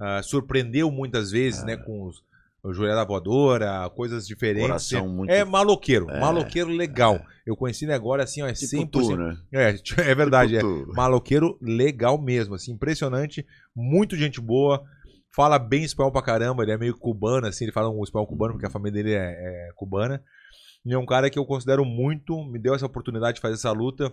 ah, 0.00 0.22
surpreendeu 0.22 0.90
muitas 0.90 1.30
vezes, 1.30 1.62
É. 1.62 1.66
né? 1.66 1.76
Com 1.76 2.06
os, 2.06 2.24
joelhada 2.72 3.04
voadora, 3.04 3.88
coisas 3.94 4.26
diferentes. 4.26 4.66
coração 4.66 5.08
muito 5.08 5.30
É 5.30 5.44
maloqueiro, 5.44 6.10
É, 6.10 6.20
maloqueiro 6.20 6.70
legal. 6.70 7.20
Eu 7.46 7.56
conheci 7.56 7.84
ele 7.84 7.92
agora 7.92 8.24
assim, 8.24 8.42
ó, 8.42 8.46
é 8.46 8.52
tipo 8.52 8.76
100%. 8.76 8.90
tu, 8.90 9.16
né? 9.16 9.36
É, 9.52 9.74
é 10.10 10.14
verdade, 10.14 10.56
é. 10.56 10.60
Tipo 10.60 10.86
tu. 10.86 10.92
Maloqueiro 10.94 11.58
legal 11.62 12.20
mesmo, 12.20 12.54
assim, 12.54 12.72
impressionante, 12.72 13.46
muito 13.74 14.16
gente 14.16 14.40
boa, 14.40 14.82
fala 15.34 15.58
bem 15.58 15.84
espanhol 15.84 16.12
pra 16.12 16.22
caramba, 16.22 16.62
ele 16.62 16.72
é 16.72 16.78
meio 16.78 16.96
cubano, 16.96 17.46
assim, 17.46 17.64
ele 17.64 17.72
fala 17.72 17.88
um 17.88 18.02
espanhol 18.02 18.26
cubano 18.26 18.54
porque 18.54 18.66
a 18.66 18.70
família 18.70 19.02
dele 19.02 19.14
é, 19.14 19.68
é 19.68 19.70
cubana. 19.74 20.22
E 20.84 20.92
é 20.92 20.98
um 20.98 21.06
cara 21.06 21.28
que 21.28 21.38
eu 21.38 21.44
considero 21.44 21.84
muito, 21.84 22.44
me 22.44 22.58
deu 22.58 22.74
essa 22.74 22.86
oportunidade 22.86 23.36
de 23.36 23.40
fazer 23.40 23.54
essa 23.54 23.72
luta. 23.72 24.12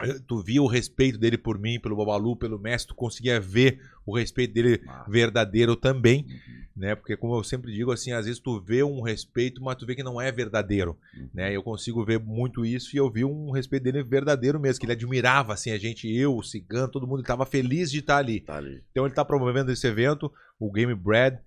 Eh, 0.00 0.18
Tu 0.26 0.42
via 0.42 0.62
o 0.62 0.66
respeito 0.66 1.18
dele 1.18 1.36
por 1.38 1.58
mim, 1.58 1.78
pelo 1.78 1.96
Babalu, 1.96 2.34
pelo 2.36 2.58
mestre, 2.58 2.88
tu 2.88 2.94
conseguia 2.94 3.38
ver 3.40 3.80
o 4.06 4.16
respeito 4.16 4.54
dele 4.54 4.80
Ah. 4.88 5.04
verdadeiro 5.08 5.76
também, 5.76 6.26
Uhum. 6.28 6.62
né? 6.76 6.94
Porque 6.94 7.16
como 7.16 7.36
eu 7.36 7.44
sempre 7.44 7.70
digo 7.72 7.92
assim, 7.92 8.10
às 8.12 8.24
vezes 8.24 8.40
tu 8.40 8.60
vê 8.60 8.82
um 8.82 9.00
respeito, 9.02 9.62
mas 9.62 9.76
tu 9.76 9.86
vê 9.86 9.94
que 9.94 10.02
não 10.02 10.20
é 10.20 10.32
verdadeiro, 10.32 10.96
Uhum. 11.16 11.28
né? 11.34 11.54
Eu 11.54 11.62
consigo 11.62 12.04
ver 12.04 12.18
muito 12.18 12.64
isso 12.64 12.96
e 12.96 12.98
eu 12.98 13.08
vi 13.10 13.24
um 13.24 13.50
respeito 13.50 13.82
dele 13.84 14.02
verdadeiro 14.02 14.58
mesmo, 14.58 14.80
que 14.80 14.86
ele 14.86 14.92
admirava 14.92 15.52
assim 15.52 15.70
a 15.70 15.78
gente, 15.78 16.08
eu, 16.12 16.34
o 16.36 16.42
Cigano, 16.42 16.88
todo 16.88 17.06
mundo 17.06 17.20
estava 17.20 17.44
feliz 17.46 17.90
de 17.90 17.98
estar 18.00 18.16
ali. 18.16 18.40
Tá 18.40 18.56
ali. 18.56 18.82
Então 18.90 19.04
ele 19.06 19.14
tá 19.14 19.24
promovendo 19.24 19.70
esse 19.70 19.86
evento, 19.86 20.32
o 20.58 20.72
Game 20.72 20.94
Bread, 20.94 21.38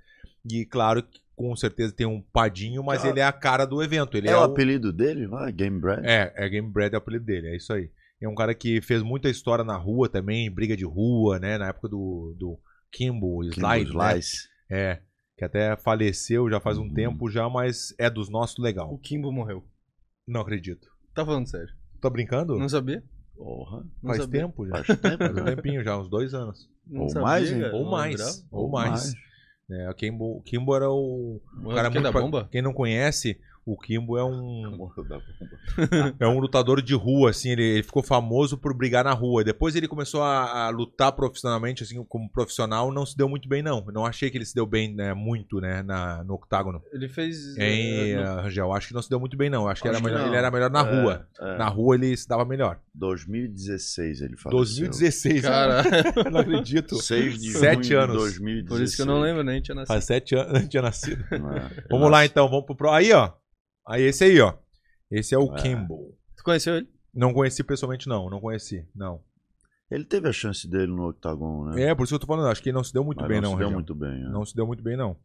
e 0.49 0.65
claro 0.65 1.01
que 1.03 1.19
com 1.35 1.53
certeza 1.57 1.91
tem 1.93 2.07
um 2.07 2.22
padinho, 2.22 2.81
mas 2.81 3.03
Ah. 3.03 3.09
ele 3.09 3.19
é 3.19 3.23
a 3.26 3.34
cara 3.34 3.65
do 3.65 3.84
evento, 3.84 4.15
ele 4.15 4.30
É, 4.30 4.31
é, 4.31 4.38
o 4.38 4.43
apelido 4.43 4.93
dele? 4.93 5.27
Ah, 5.34 5.51
Game 5.51 5.77
Bread? 5.80 6.05
é, 6.07 6.31
é 6.38 6.47
Game 6.47 6.69
Bread 6.72 6.93
é 6.93 6.97
o 6.97 6.99
apelido 6.99 7.26
dele, 7.26 7.47
é 7.49 7.55
isso 7.57 7.73
aí. 7.73 7.89
É 8.26 8.30
um 8.30 8.35
cara 8.35 8.56
que 8.56 8.81
fez 8.81 9.03
muita 9.03 9.30
história 9.30 9.64
na 9.64 9.77
rua 9.77 10.10
também, 10.10 10.49
briga 10.52 10.76
de 10.76 10.84
rua, 10.85 11.38
né, 11.39 11.57
na 11.57 11.68
época 11.68 11.88
do, 11.88 12.35
do 12.38 12.60
Kimbo, 12.91 13.41
Kimbo 13.41 13.53
Slide, 13.53 13.93
né? 13.95 14.10
Slice. 14.19 14.49
É, 14.69 15.02
que 15.38 15.45
até 15.45 15.76
faleceu 15.77 16.49
já 16.49 16.60
faz 16.60 16.77
um 16.77 16.84
Uhum. 16.84 16.93
tempo 16.93 17.30
já, 17.30 17.47
mas 17.49 17.93
é 17.99 18.10
dos 18.10 18.30
nossos 18.30 18.57
O 18.57 18.61
legal. 18.61 18.97
Kimbo 18.97 19.31
morreu. 19.31 19.64
Não 20.27 20.41
acredito. 20.41 20.88
Tá 21.14 21.23
falando 21.26 21.47
sério. 21.47 21.73
Tá 22.02 22.10
brincando? 22.10 22.57
Não 22.57 22.68
sabia? 22.68 23.03
Porra, 23.35 23.84
Não 24.02 24.10
faz 24.11 24.22
sabia. 24.23 24.41
tempo 24.41 24.65
já. 24.68 24.84
faz 24.84 24.99
tempo, 24.99 25.18
Faz 25.18 25.31
um 25.31 25.43
né? 25.43 25.56
tempinho 25.56 25.84
já, 25.84 25.97
uns 25.99 26.10
dois 26.10 26.34
anos. 26.34 26.68
Não 26.88 27.03
Ou 27.03 27.10
sabia, 27.10 27.22
mais, 27.27 27.52
hein? 27.52 27.61
cara, 27.61 27.76
Ou 27.76 27.91
mais. 27.91 28.47
Ou 28.52 28.69
mais. 28.72 29.14
É, 29.69 29.89
o 29.89 29.93
Kimbo, 29.93 30.38
o 30.38 30.41
Kimbo 30.41 30.76
era 30.76 30.89
o, 30.89 31.41
O 31.64 31.69
cara 31.76 31.89
da 31.89 31.99
muito- 32.02 32.11
bomba? 32.14 32.47
Quem 32.52 32.61
não 32.61 32.73
conhece, 32.73 33.39
o 33.65 33.75
Kimbo 33.77 34.17
é 34.17 34.23
um 34.23 34.89
é 36.19 36.27
um 36.27 36.39
lutador 36.39 36.81
de 36.81 36.93
rua, 36.93 37.31
assim, 37.31 37.49
ele, 37.51 37.63
ele 37.63 37.83
ficou 37.83 38.03
famoso 38.03 38.57
por 38.57 38.75
brigar 38.75 39.03
na 39.03 39.11
rua. 39.13 39.43
Depois 39.43 39.75
ele 39.75 39.87
começou 39.87 40.21
a, 40.21 40.65
a 40.67 40.69
lutar 40.69 41.11
profissionalmente, 41.13 41.81
assim, 41.83 42.03
como 42.05 42.29
profissional, 42.31 42.91
não 42.91 43.05
se 43.05 43.17
deu 43.17 43.27
muito 43.27 43.49
bem, 43.49 43.63
não. 43.63 43.83
Não 43.91 44.05
achei 44.05 44.29
que 44.29 44.37
ele 44.37 44.45
se 44.45 44.53
deu 44.53 44.65
bem, 44.65 44.93
né, 44.93 45.13
muito, 45.13 45.59
né, 45.59 45.81
na, 45.81 46.23
no 46.23 46.35
octágono. 46.35 46.81
Ele 46.93 47.07
fez. 47.09 47.57
Hein, 47.57 48.11
eh, 48.11 48.15
no- 48.23 48.41
Rangel? 48.41 48.71
Acho 48.73 48.89
que 48.89 48.93
não 48.93 49.01
se 49.01 49.09
deu 49.09 49.19
muito 49.19 49.35
bem, 49.35 49.49
não. 49.49 49.67
Acho 49.67 49.81
que, 49.81 49.87
Acho 49.87 49.97
era 49.97 50.03
que 50.05 50.09
melhor- 50.09 50.21
não. 50.21 50.27
ele 50.27 50.37
era 50.37 50.51
melhor 50.51 50.69
na 50.69 50.87
É, 50.87 51.01
rua. 51.01 51.27
é. 51.39 51.57
Na 51.57 51.67
rua 51.67 51.95
ele 51.95 52.15
se 52.15 52.27
dava 52.27 52.45
melhor. 52.45 52.79
2016 52.93 54.21
ele 54.21 54.37
faleceu. 54.37 54.57
2016, 54.59 55.41
Cara, 55.41 55.83
eu 56.25 56.29
não 56.31 56.39
acredito. 56.41 56.95
6 57.01 57.39
de 57.41 57.51
Sete 57.51 57.87
junho 57.89 57.99
anos. 58.01 58.15
de 58.15 58.19
2016. 58.19 58.67
por 58.69 58.81
isso 58.83 58.95
que 58.95 59.01
eu 59.01 59.05
não 59.05 59.19
lembro, 59.19 59.43
nem 59.43 59.61
tinha 59.61 59.75
nascido. 59.75 59.87
Faz 59.87 60.05
sete 60.05 60.35
anos, 60.35 60.53
não 60.61 60.67
tinha 60.67 60.81
nascido. 60.83 61.23
É. 61.35 61.83
Vamos 61.89 62.09
lá, 62.11 62.25
então, 62.25 62.47
vamos 62.49 62.65
pro 62.65 62.75
pro. 62.75 62.91
Aí, 62.91 63.11
ó. 63.11 63.31
Aí, 63.88 64.03
esse 64.03 64.24
aí, 64.24 64.40
ó. 64.40 64.53
Esse 65.12 65.36
é 65.36 65.38
o 65.38 65.56
É. 65.56 65.62
Kimbo. 65.62 66.18
Tu 66.38 66.44
conheceu 66.44 66.76
ele? 66.78 66.90
Não 67.14 67.34
conheci 67.34 67.64
pessoalmente, 67.64 68.07
não. 68.10 68.30
Não 68.30 68.40
conheci, 68.41 68.88
não. 68.95 69.22
Ele 69.90 70.03
teve 70.03 70.28
a 70.28 70.34
chance 70.34 70.68
dele 70.68 70.88
no 70.88 71.10
octagon, 71.10 71.66
né? 71.66 71.84
É, 71.84 71.95
por 71.95 72.03
isso 72.03 72.12
que 72.12 72.16
eu 72.16 72.20
tô 72.20 72.28
falando. 72.28 72.48
Acho 72.49 72.62
que 72.62 72.70
ele 72.70 72.76
não 72.76 72.84
se 72.84 72.91
deu 72.91 73.03
muito 73.03 73.20
Mas 73.20 73.28
bem, 73.30 73.40
não. 73.40 73.52
não, 73.52 73.57
se 73.57 73.64
deu 73.64 73.72
muito 73.72 73.95
bem. 73.95 74.10
né? 74.24 74.30
Não 74.30 74.45
se 74.45 74.56
deu 74.56 74.66
muito 74.68 74.84
bem, 74.84 74.98
não. 74.98 75.16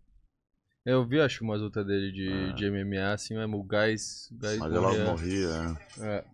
Eu 0.84 1.06
vi, 1.06 1.20
acho, 1.20 1.42
umas 1.44 1.60
lutas 1.60 1.86
dele 1.86 2.12
de, 2.12 2.28
Ah. 2.30 2.52
de 2.52 2.70
MMA, 2.70 3.12
assim, 3.12 3.34
mesmo. 3.34 3.58
O 3.58 3.64
gás. 3.64 4.28
o 4.30 4.38
gás 4.38 4.58
Mas 4.58 4.72
ela 4.72 5.04
morria. 5.04 5.48
é. 5.98 6.06
É. 6.18 6.24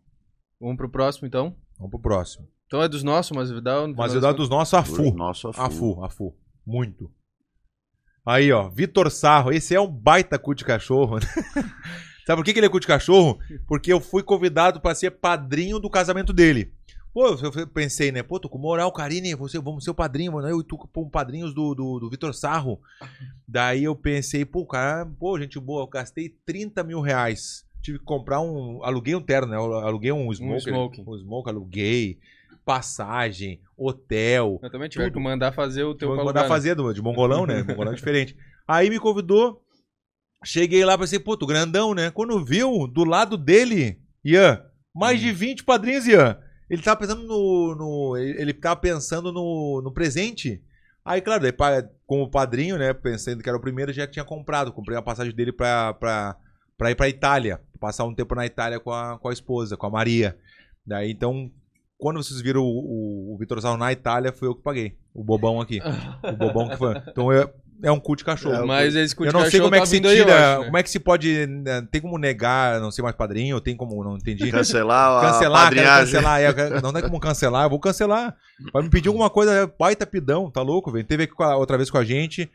Vamos 0.61 0.77
pro 0.77 0.91
próximo, 0.91 1.27
então. 1.27 1.57
Vamos 1.79 1.91
pro 1.93 2.01
próximo. 2.01 2.49
Então 2.67 2.83
é 2.83 2.89
dos 2.89 3.03
nossos, 3.05 3.31
mas 3.37 3.51
Vidal. 3.51 3.87
Mas 3.95 4.13
eu 4.15 4.21
dou 4.21 4.35
dos 4.35 4.49
nossos, 4.49 4.75
a 4.75 4.83
Fu. 4.83 5.15
Nosso 5.15 5.49
Afu. 5.49 5.61
A 5.61 5.71
Fu, 5.71 6.05
a 6.05 6.11
Fu. 6.11 6.37
Muito. 6.67 7.13
Aí, 8.27 8.51
ó. 8.53 8.69
Vitor 8.69 9.09
Sarro. 9.11 9.53
Esse 9.53 9.75
é 9.75 9.81
um 9.81 9.87
baita 9.91 10.37
cu 10.39 10.53
de 10.55 10.65
cachorro. 10.65 11.17
né? 11.17 11.27
Sabe 12.27 12.41
por 12.41 12.45
que 12.45 12.53
que 12.53 12.59
ele 12.59 12.67
é 12.67 12.69
cu 12.69 12.81
de 12.81 12.89
cachorro? 12.89 13.39
Porque 13.69 13.93
eu 13.93 14.01
fui 14.01 14.21
convidado 14.21 14.81
pra 14.81 14.97
ser 14.97 15.13
padrinho 15.13 15.79
do 15.79 15.89
casamento 15.89 16.33
dele. 16.33 16.73
Pô, 17.15 17.29
eu 17.29 17.67
pensei, 17.69 18.11
né? 18.11 18.21
Pô, 18.23 18.41
tô 18.41 18.49
com 18.49 18.59
moral, 18.59 18.91
Karine, 18.91 19.35
você, 19.37 19.61
vamos 19.61 19.85
ser 19.85 19.91
o 19.91 19.95
padrinho, 19.95 20.33
mano. 20.33 20.49
Eu 20.49 20.61
e 20.61 20.65
tu 20.65 20.77
como 20.77 21.09
padrinhos 21.09 21.55
do, 21.55 21.73
do, 21.73 22.01
do 22.01 22.11
Vitor 22.11 22.35
Sarro. 22.35 22.81
Daí 23.47 23.85
eu 23.85 23.95
pensei, 23.95 24.45
pô, 24.45 24.67
cara, 24.67 25.07
pô, 25.07 25.39
gente 25.39 25.59
boa, 25.61 25.85
eu 25.85 25.87
gastei 25.87 26.29
30 26.45 26.83
mil 26.83 27.01
reais. 27.01 27.65
Tive 27.81 28.01
que 28.01 28.05
comprar 28.05 28.41
um. 28.41 28.83
Aluguei 28.83 29.15
um 29.15 29.23
terno, 29.23 29.47
né? 29.47 29.57
Eu 29.57 29.75
aluguei 29.79 30.11
um 30.11 30.31
smoke. 30.35 30.69
smoking. 30.69 31.05
Um 31.07 31.17
smoke, 31.17 31.49
aluguei. 31.49 32.19
Passagem, 32.65 33.61
hotel. 33.79 34.59
Eu 34.61 34.71
também 34.71 34.89
tive 34.89 35.05
Tudo. 35.05 35.15
que 35.15 35.21
mandar 35.21 35.53
fazer 35.53 35.85
o 35.85 35.95
teu 35.95 36.15
mandar 36.17 36.49
fazer 36.49 36.75
do, 36.75 36.93
de 36.93 37.01
mongolão, 37.01 37.47
né? 37.47 37.63
Mongolão 37.63 37.93
é 37.93 37.95
diferente. 37.95 38.37
Aí 38.67 38.91
me 38.91 38.99
convidou. 38.99 39.63
Cheguei 40.45 40.85
lá, 40.85 40.97
pensei, 40.97 41.19
pô, 41.19 41.37
tu 41.37 41.47
grandão, 41.47 41.95
né? 41.95 42.11
Quando 42.11 42.45
viu, 42.45 42.87
do 42.87 43.05
lado 43.05 43.37
dele, 43.37 44.01
Ian, 44.25 44.63
mais 44.95 45.19
Hum. 45.21 45.25
de 45.25 45.33
20 45.33 45.65
padrinhos, 45.65 46.07
Ian. 46.07 46.39
Ele 46.69 46.83
tava 46.83 46.99
pensando 47.01 47.23
no. 47.23 47.75
no- 47.77 48.17
ele 48.17 48.53
tava 48.53 48.77
pensando 48.81 49.33
no, 49.33 49.81
no 49.83 49.93
presente. 49.93 50.63
Aí, 51.05 51.21
claro, 51.21 51.43
daí, 51.43 51.53
como 52.07 52.29
padrinho, 52.31 52.77
né? 52.77 52.93
Pensando 52.93 53.41
que 53.43 53.49
era 53.49 53.57
o 53.57 53.61
primeiro, 53.61 53.93
já 53.93 54.07
tinha 54.07 54.25
comprado. 54.25 54.73
Comprei 54.73 54.99
a 54.99 55.03
passagem 55.03 55.33
dele 55.33 55.53
pra, 55.53 55.95
pra, 55.95 56.37
pra 56.77 56.91
ir 56.91 56.97
pra 56.97 57.09
Itália. 57.09 57.61
Passar 57.79 58.05
um 58.05 58.15
tempo 58.15 58.35
na 58.35 58.45
Itália 58.45 58.81
com 58.81 58.91
a, 58.91 59.17
com 59.19 59.29
a 59.29 59.33
esposa, 59.33 59.77
com 59.77 59.87
a 59.87 59.91
Maria. 59.91 60.37
Daí, 60.85 61.13
então, 61.13 61.51
quando 61.97 62.21
vocês 62.23 62.41
viram 62.41 62.63
o, 62.63 62.67
o, 63.31 63.35
o 63.35 63.39
Vitor 63.39 63.61
Sal 63.61 63.77
na 63.77 63.93
Itália, 63.93 64.33
foi 64.33 64.49
eu 64.49 64.55
que 64.57 64.63
paguei. 64.63 64.99
O 65.15 65.23
bobão 65.23 65.61
aqui. 65.61 65.79
O 66.25 66.37
bobão 66.37 66.69
que 66.69 66.77
foi. 66.77 66.95
Então 67.09 67.31
é, 67.33 67.49
é 67.83 67.91
um 67.93 67.99
cu 68.01 68.17
de 68.17 68.25
cachorro. 68.25 68.67
Mas 68.67 68.95
esse 68.95 69.15
cu 69.15 69.23
de 69.25 69.29
eu 69.29 69.33
não 69.33 69.41
sei 69.43 69.51
cachorro 69.61 69.65
como 69.65 69.75
é 69.75 69.79
tá 69.79 69.83
que 69.83 69.89
se 69.89 69.97
vindo 69.97 70.09
aí, 70.09 70.17
tira. 70.17 70.35
acho, 70.53 70.59
né? 70.61 70.65
Como 70.67 70.77
é 70.79 70.83
que 70.83 70.91
se 70.91 70.99
pode. 71.01 71.47
né, 71.47 71.87
Tem 71.91 72.01
como 72.01 72.19
negar, 72.19 72.81
não 72.81 72.91
ser 72.91 73.03
mais 73.03 73.15
padrinho? 73.17 73.61
Tem 73.61 73.77
como. 73.77 74.03
Não 74.05 74.17
entendi. 74.17 74.51
Cancelar 74.51 75.19
a 75.19 75.21
Cancelar, 75.33 75.69
quero 75.73 75.87
padrinhagem. 75.87 76.15
cancelar. 76.15 76.41
É, 76.41 76.81
não 76.81 76.93
tem 76.93 77.03
como 77.03 77.21
cancelar, 77.21 77.65
eu 77.65 77.71
vou 77.71 77.81
cancelar. 77.81 78.37
Vai 78.73 78.83
me 78.83 78.91
pedir 78.91 79.09
alguma 79.09 79.29
coisa, 79.31 79.53
é 79.53 79.67
pai 79.67 79.95
tapidão, 79.97 80.51
tá 80.51 80.63
louco, 80.63 80.91
velho? 80.91 81.05
Teve 81.05 81.25
aqui 81.25 81.35
outra 81.57 81.77
vez 81.77 81.91
com 81.91 81.99
a 81.99 82.05
gente. 82.05 82.51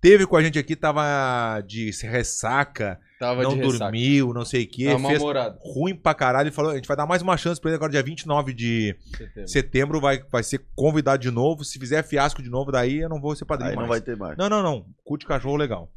Teve 0.00 0.26
com 0.26 0.36
a 0.36 0.42
gente 0.42 0.58
aqui, 0.58 0.74
tava 0.74 1.60
de 1.64 1.90
ressaca, 2.02 2.98
Tava 3.22 3.42
não 3.44 3.54
ressaca. 3.54 3.78
dormiu, 3.84 4.34
não 4.34 4.44
sei 4.44 4.64
o 4.64 4.68
quê. 4.68 4.86
Tava 4.86 5.08
fez 5.08 5.22
ruim 5.60 5.94
pra 5.94 6.12
caralho. 6.12 6.48
Ele 6.48 6.54
falou: 6.54 6.72
a 6.72 6.74
gente 6.74 6.88
vai 6.88 6.96
dar 6.96 7.06
mais 7.06 7.22
uma 7.22 7.36
chance 7.36 7.60
pra 7.60 7.70
ele 7.70 7.76
agora, 7.76 7.92
dia 7.92 8.02
29 8.02 8.52
de 8.52 8.96
Setembro. 9.16 9.48
setembro. 9.48 10.00
Vai, 10.00 10.22
vai 10.30 10.42
ser 10.42 10.60
convidado 10.74 11.22
de 11.22 11.30
novo. 11.30 11.64
Se 11.64 11.78
fizer 11.78 12.02
fiasco 12.02 12.42
de 12.42 12.50
novo, 12.50 12.72
daí 12.72 12.98
eu 12.98 13.08
não 13.08 13.20
vou 13.20 13.36
ser 13.36 13.44
padrinho 13.44 13.70
Aí 13.70 13.76
não 13.76 13.86
mais. 13.86 13.90
vai 13.90 14.00
ter 14.00 14.16
mais. 14.16 14.36
Não, 14.36 14.48
não, 14.48 14.60
não. 14.60 14.84
Cu 15.04 15.16
de 15.16 15.24
cachorro 15.24 15.56
legal. 15.56 15.88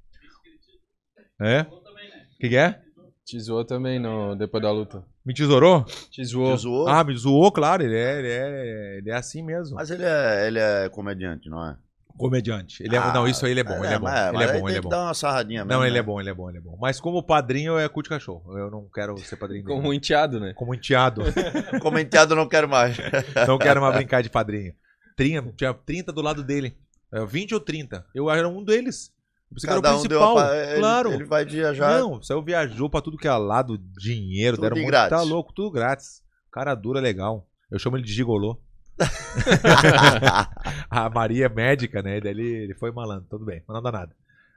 É? 1.41 1.61
O 1.61 2.37
que, 2.39 2.49
que 2.49 2.57
é? 2.57 2.79
Te 3.25 3.39
zoou 3.39 3.65
também 3.65 3.97
no, 3.99 4.35
depois 4.35 4.61
da 4.61 4.71
luta. 4.71 5.03
Me 5.25 5.33
tesourou? 5.33 5.83
Te 6.11 6.23
zoou. 6.23 6.55
Te 6.55 6.61
zoou? 6.61 6.87
Ah, 6.87 7.03
me 7.03 7.17
zoou, 7.17 7.51
claro. 7.51 7.81
Ele 7.81 7.95
é, 7.97 8.19
ele 8.19 8.27
é, 8.27 8.97
ele 8.99 9.09
é 9.09 9.15
assim 9.15 9.41
mesmo. 9.41 9.75
Mas 9.75 9.89
ele 9.89 10.03
é, 10.03 10.47
ele 10.47 10.59
é 10.59 10.87
comediante, 10.89 11.49
não 11.49 11.65
é? 11.67 11.75
Comediante. 12.17 12.81
Ele 12.83 12.95
é, 12.95 12.99
Ah, 12.99 13.13
não, 13.13 13.27
isso 13.27 13.45
aí 13.45 13.51
ele 13.51 13.59
é 13.59 13.63
bom. 13.63 13.83
ele 13.83 13.93
é 13.93 13.99
bom. 13.99 14.05
mas- 14.05 14.33
ele 14.33 14.43
é 14.43 14.59
bom, 14.59 14.69
ele 14.69 14.77
é 14.77 14.81
bom. 14.81 14.89
dar 14.89 15.01
uma 15.03 15.13
sarradinha 15.13 15.65
mesmo. 15.65 15.79
Não, 15.79 15.85
ele 15.85 15.93
né? 15.95 15.99
é 15.99 16.03
bom, 16.03 16.19
ele 16.21 16.29
é 16.29 16.33
bom, 16.33 16.49
ele 16.49 16.57
é 16.59 16.61
bom. 16.61 16.77
Mas 16.79 16.99
como 16.99 17.21
padrinho 17.21 17.77
é 17.77 17.87
cu 17.89 18.01
de 18.01 18.09
cachorro. 18.09 18.57
Eu 18.57 18.71
não 18.71 18.87
quero 18.93 19.17
ser 19.19 19.35
padrinho 19.35 19.63
dele. 19.65 19.75
Como 19.75 19.89
um 19.89 19.93
enteado, 19.93 20.39
né? 20.39 20.53
Como 20.53 20.73
enteado. 20.73 21.21
Comenteado 21.81 22.33
eu 22.33 22.37
não 22.37 22.47
quero 22.47 22.69
mais. 22.69 22.97
não 23.47 23.57
quero 23.57 23.81
mais 23.81 23.95
brincar 23.95 24.21
de 24.23 24.29
padrinho. 24.29 24.73
30, 25.17 25.53
tinha 25.57 25.73
30 25.73 26.11
do 26.11 26.21
lado 26.21 26.43
dele. 26.43 26.75
É, 27.13 27.25
20 27.25 27.53
ou 27.53 27.59
30. 27.59 28.05
Eu 28.13 28.29
era 28.29 28.47
um 28.47 28.63
deles. 28.63 29.13
Que 29.59 29.67
era 29.69 29.75
Cada 29.81 29.95
o 29.95 29.99
um 29.99 30.07
deu 30.07 30.19
principal. 30.19 30.33
uma... 30.35 30.41
pa- 30.47 30.55
ele- 30.55 30.79
claro. 30.79 31.13
Ele 31.13 31.23
vai 31.25 31.45
viajar. 31.45 31.99
Não, 31.99 32.21
saiu 32.21 32.41
viajou 32.43 32.89
pra 32.89 32.99
tudo 33.01 33.17
que 33.17 33.27
é 33.27 33.31
lado, 33.33 33.77
dinheiro, 33.77 34.57
Tudo 34.57 34.63
deram 34.63 34.75
de 34.75 34.81
muito. 34.81 34.91
grátis. 34.91 35.17
Tá 35.17 35.23
louco, 35.23 35.53
tudo 35.53 35.71
grátis. 35.71 36.21
Cara 36.51 36.73
dura, 36.75 36.99
legal. 36.99 37.47
Eu 37.71 37.77
chamo 37.79 37.95
ele 37.97 38.03
de 38.03 38.11
gigolô. 38.11 38.59
A 40.89 41.09
Maria 41.09 41.45
é 41.45 41.49
médica, 41.49 42.01
né? 42.01 42.19
Daí 42.19 42.31
ele, 42.31 42.47
ele 42.47 42.73
foi 42.75 42.91
malandro, 42.91 43.27
tudo 43.29 43.45
bem, 43.45 43.61
mas 43.67 43.75
não 43.75 43.83
dá 43.83 43.91
nada. 43.91 44.15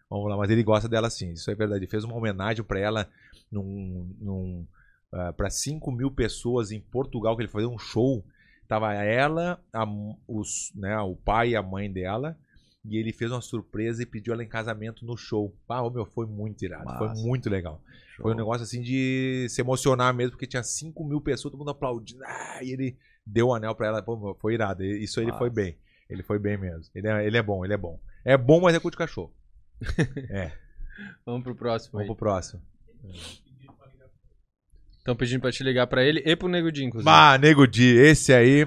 Vamos 0.08 0.28
lá, 0.30 0.36
mas 0.36 0.50
ele 0.50 0.62
gosta 0.62 0.88
dela 0.88 1.10
sim, 1.10 1.32
isso 1.32 1.50
é 1.50 1.54
verdade. 1.54 1.80
Ele 1.80 1.90
fez 1.90 2.04
uma 2.04 2.14
homenagem 2.14 2.64
pra 2.64 2.78
ela 2.80 3.08
num, 3.50 4.14
num, 4.20 4.66
ah, 5.12 5.32
pra 5.32 5.50
5 5.50 5.90
mil 5.92 6.10
pessoas 6.10 6.70
em 6.70 6.80
Portugal, 6.80 7.36
que 7.36 7.42
ele 7.42 7.50
fazia 7.50 7.68
um 7.68 7.78
show. 7.78 8.24
Tava 8.66 8.92
ela, 8.94 9.62
a 9.72 9.84
os, 10.26 10.72
né, 10.74 10.98
o 10.98 11.16
pai 11.16 11.50
e 11.50 11.56
a 11.56 11.62
mãe 11.62 11.90
dela. 11.90 12.36
E 12.84 12.96
ele 12.96 13.12
fez 13.12 13.30
uma 13.30 13.40
surpresa 13.40 14.02
e 14.02 14.06
pediu 14.06 14.32
ela 14.32 14.42
em 14.42 14.48
casamento 14.48 15.04
no 15.04 15.16
show. 15.16 15.54
Ah, 15.68 15.88
meu, 15.90 16.06
foi 16.06 16.26
muito 16.26 16.64
irado. 16.64 16.96
Foi 16.96 17.08
Massa. 17.08 17.22
muito 17.22 17.50
legal. 17.50 17.82
Foi 18.16 18.32
um 18.32 18.36
negócio 18.36 18.62
assim 18.62 18.80
de 18.80 19.46
se 19.48 19.60
emocionar 19.60 20.12
mesmo, 20.14 20.32
porque 20.32 20.46
tinha 20.46 20.62
5 20.62 21.04
mil 21.04 21.20
pessoas, 21.20 21.52
todo 21.52 21.58
mundo 21.58 21.70
aplaudindo. 21.70 22.22
Ah, 22.24 22.60
e 22.62 22.72
ele 22.72 22.96
deu 23.28 23.48
o 23.48 23.54
anel 23.54 23.74
pra 23.74 23.86
ela. 23.88 24.02
Pô, 24.02 24.36
foi 24.40 24.54
irado. 24.54 24.84
Isso 24.84 25.20
ele 25.20 25.32
foi 25.32 25.48
Massa. 25.48 25.60
bem. 25.62 25.78
Ele 26.08 26.22
foi 26.22 26.38
bem 26.38 26.56
mesmo. 26.56 26.84
Ele 26.94 27.06
é, 27.08 27.26
ele 27.26 27.36
é 27.36 27.42
bom, 27.42 27.64
ele 27.64 27.74
é 27.74 27.76
bom. 27.76 28.00
É 28.24 28.36
bom, 28.36 28.60
mas 28.60 28.74
é 28.74 28.80
cu 28.80 28.90
de 28.90 28.96
cachorro. 28.96 29.32
Vamos 31.24 31.44
pro 31.44 31.54
próximo 31.54 31.92
Vamos 31.92 32.02
aí. 32.02 32.06
pro 32.08 32.16
próximo. 32.16 32.62
Estão 34.98 35.14
pedindo 35.16 35.40
pra 35.40 35.52
te 35.52 35.62
ligar 35.62 35.86
pra 35.86 36.02
ele 36.02 36.22
e 36.24 36.36
pro 36.36 36.48
Nego 36.48 36.70
Di, 36.70 36.84
inclusive. 36.84 37.04
Bah, 37.10 37.38
Nego 37.38 37.66
Di, 37.66 37.96
esse 37.96 38.32
aí. 38.32 38.64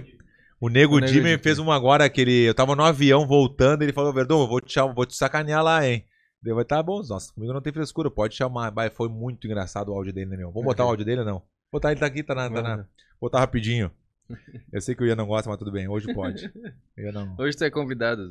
O 0.60 0.70
Nego 0.70 0.96
O 0.96 1.00
Nego 1.00 1.12
Di 1.12 1.22
me 1.22 1.38
fez 1.38 1.60
uma 1.60 1.76
agora 1.76 2.10
que 2.10 2.22
ele. 2.22 2.44
Eu 2.48 2.54
tava 2.54 2.76
no 2.76 2.84
avião 2.84 3.28
voltando, 3.28 3.82
ele 3.82 3.94
falou, 3.94 4.14
Verdão, 4.14 4.48
vou 4.48 4.62
te, 4.62 4.80
vou 4.96 5.06
te 5.06 5.16
sacanear 5.16 5.64
lá, 5.64 5.86
hein? 5.86 6.06
Deu, 6.42 6.56
vai 6.56 6.66
tá 6.66 6.82
bom, 6.82 7.02
nossa, 7.08 7.32
comigo 7.34 7.54
não 7.54 7.62
tem 7.62 7.72
frescura, 7.74 8.10
pode 8.10 8.36
chamar. 8.36 8.72
Bah, 8.72 8.90
foi 8.90 9.08
muito 9.10 9.46
engraçado 9.46 9.90
o 9.90 9.94
áudio 9.94 10.12
dele, 10.14 10.32
né, 10.32 10.38
meu? 10.38 10.52
Vamos 10.52 10.66
botar 10.66 10.86
o 10.86 10.88
áudio 10.90 11.06
dele 11.06 11.20
ou 11.20 11.26
não? 11.26 11.44
Botar 11.72 11.92
ele 11.92 12.00
tá 12.00 12.06
aqui, 12.08 12.24
tá 12.24 12.34
na. 12.34 12.50
Tá 12.50 12.62
na 12.62 12.78
Uhum. 12.78 12.86
botar 13.20 13.40
rapidinho. 13.40 13.92
Eu 14.72 14.82
sei 14.82 14.96
que 14.96 15.04
o 15.04 15.06
Ian 15.06 15.16
não 15.16 15.28
gosta, 15.28 15.50
mas 15.50 15.60
tudo 15.60 15.72
bem, 15.72 15.88
hoje 15.88 16.14
pode. 16.14 16.52
Eu 16.98 17.12
não. 17.12 17.36
Hoje 17.40 17.58
tu 17.58 17.64
é 17.64 17.72
convidado. 17.72 18.22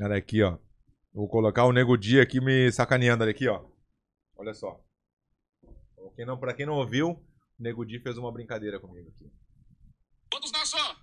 Olha 0.00 0.16
aqui, 0.16 0.42
ó. 0.42 0.58
Vou 1.12 1.28
colocar 1.28 1.64
o 1.64 1.72
Nego 1.72 1.96
Di 1.96 2.20
aqui 2.20 2.40
me 2.40 2.70
sacaneando 2.70 3.22
olha 3.22 3.30
aqui, 3.30 3.48
ó. 3.48 3.64
Olha 4.36 4.54
só. 4.54 4.80
Quem 6.14 6.26
não, 6.26 6.36
pra 6.38 6.52
quem 6.52 6.66
não 6.66 6.74
ouviu, 6.74 7.10
o 7.10 7.22
Nego 7.58 7.84
Di 7.84 8.00
fez 8.00 8.18
uma 8.18 8.32
brincadeira 8.32 8.80
comigo 8.80 9.08
aqui. 9.10 9.30
Todos 10.28 10.50
nós 10.52 10.68
só. 10.68 10.96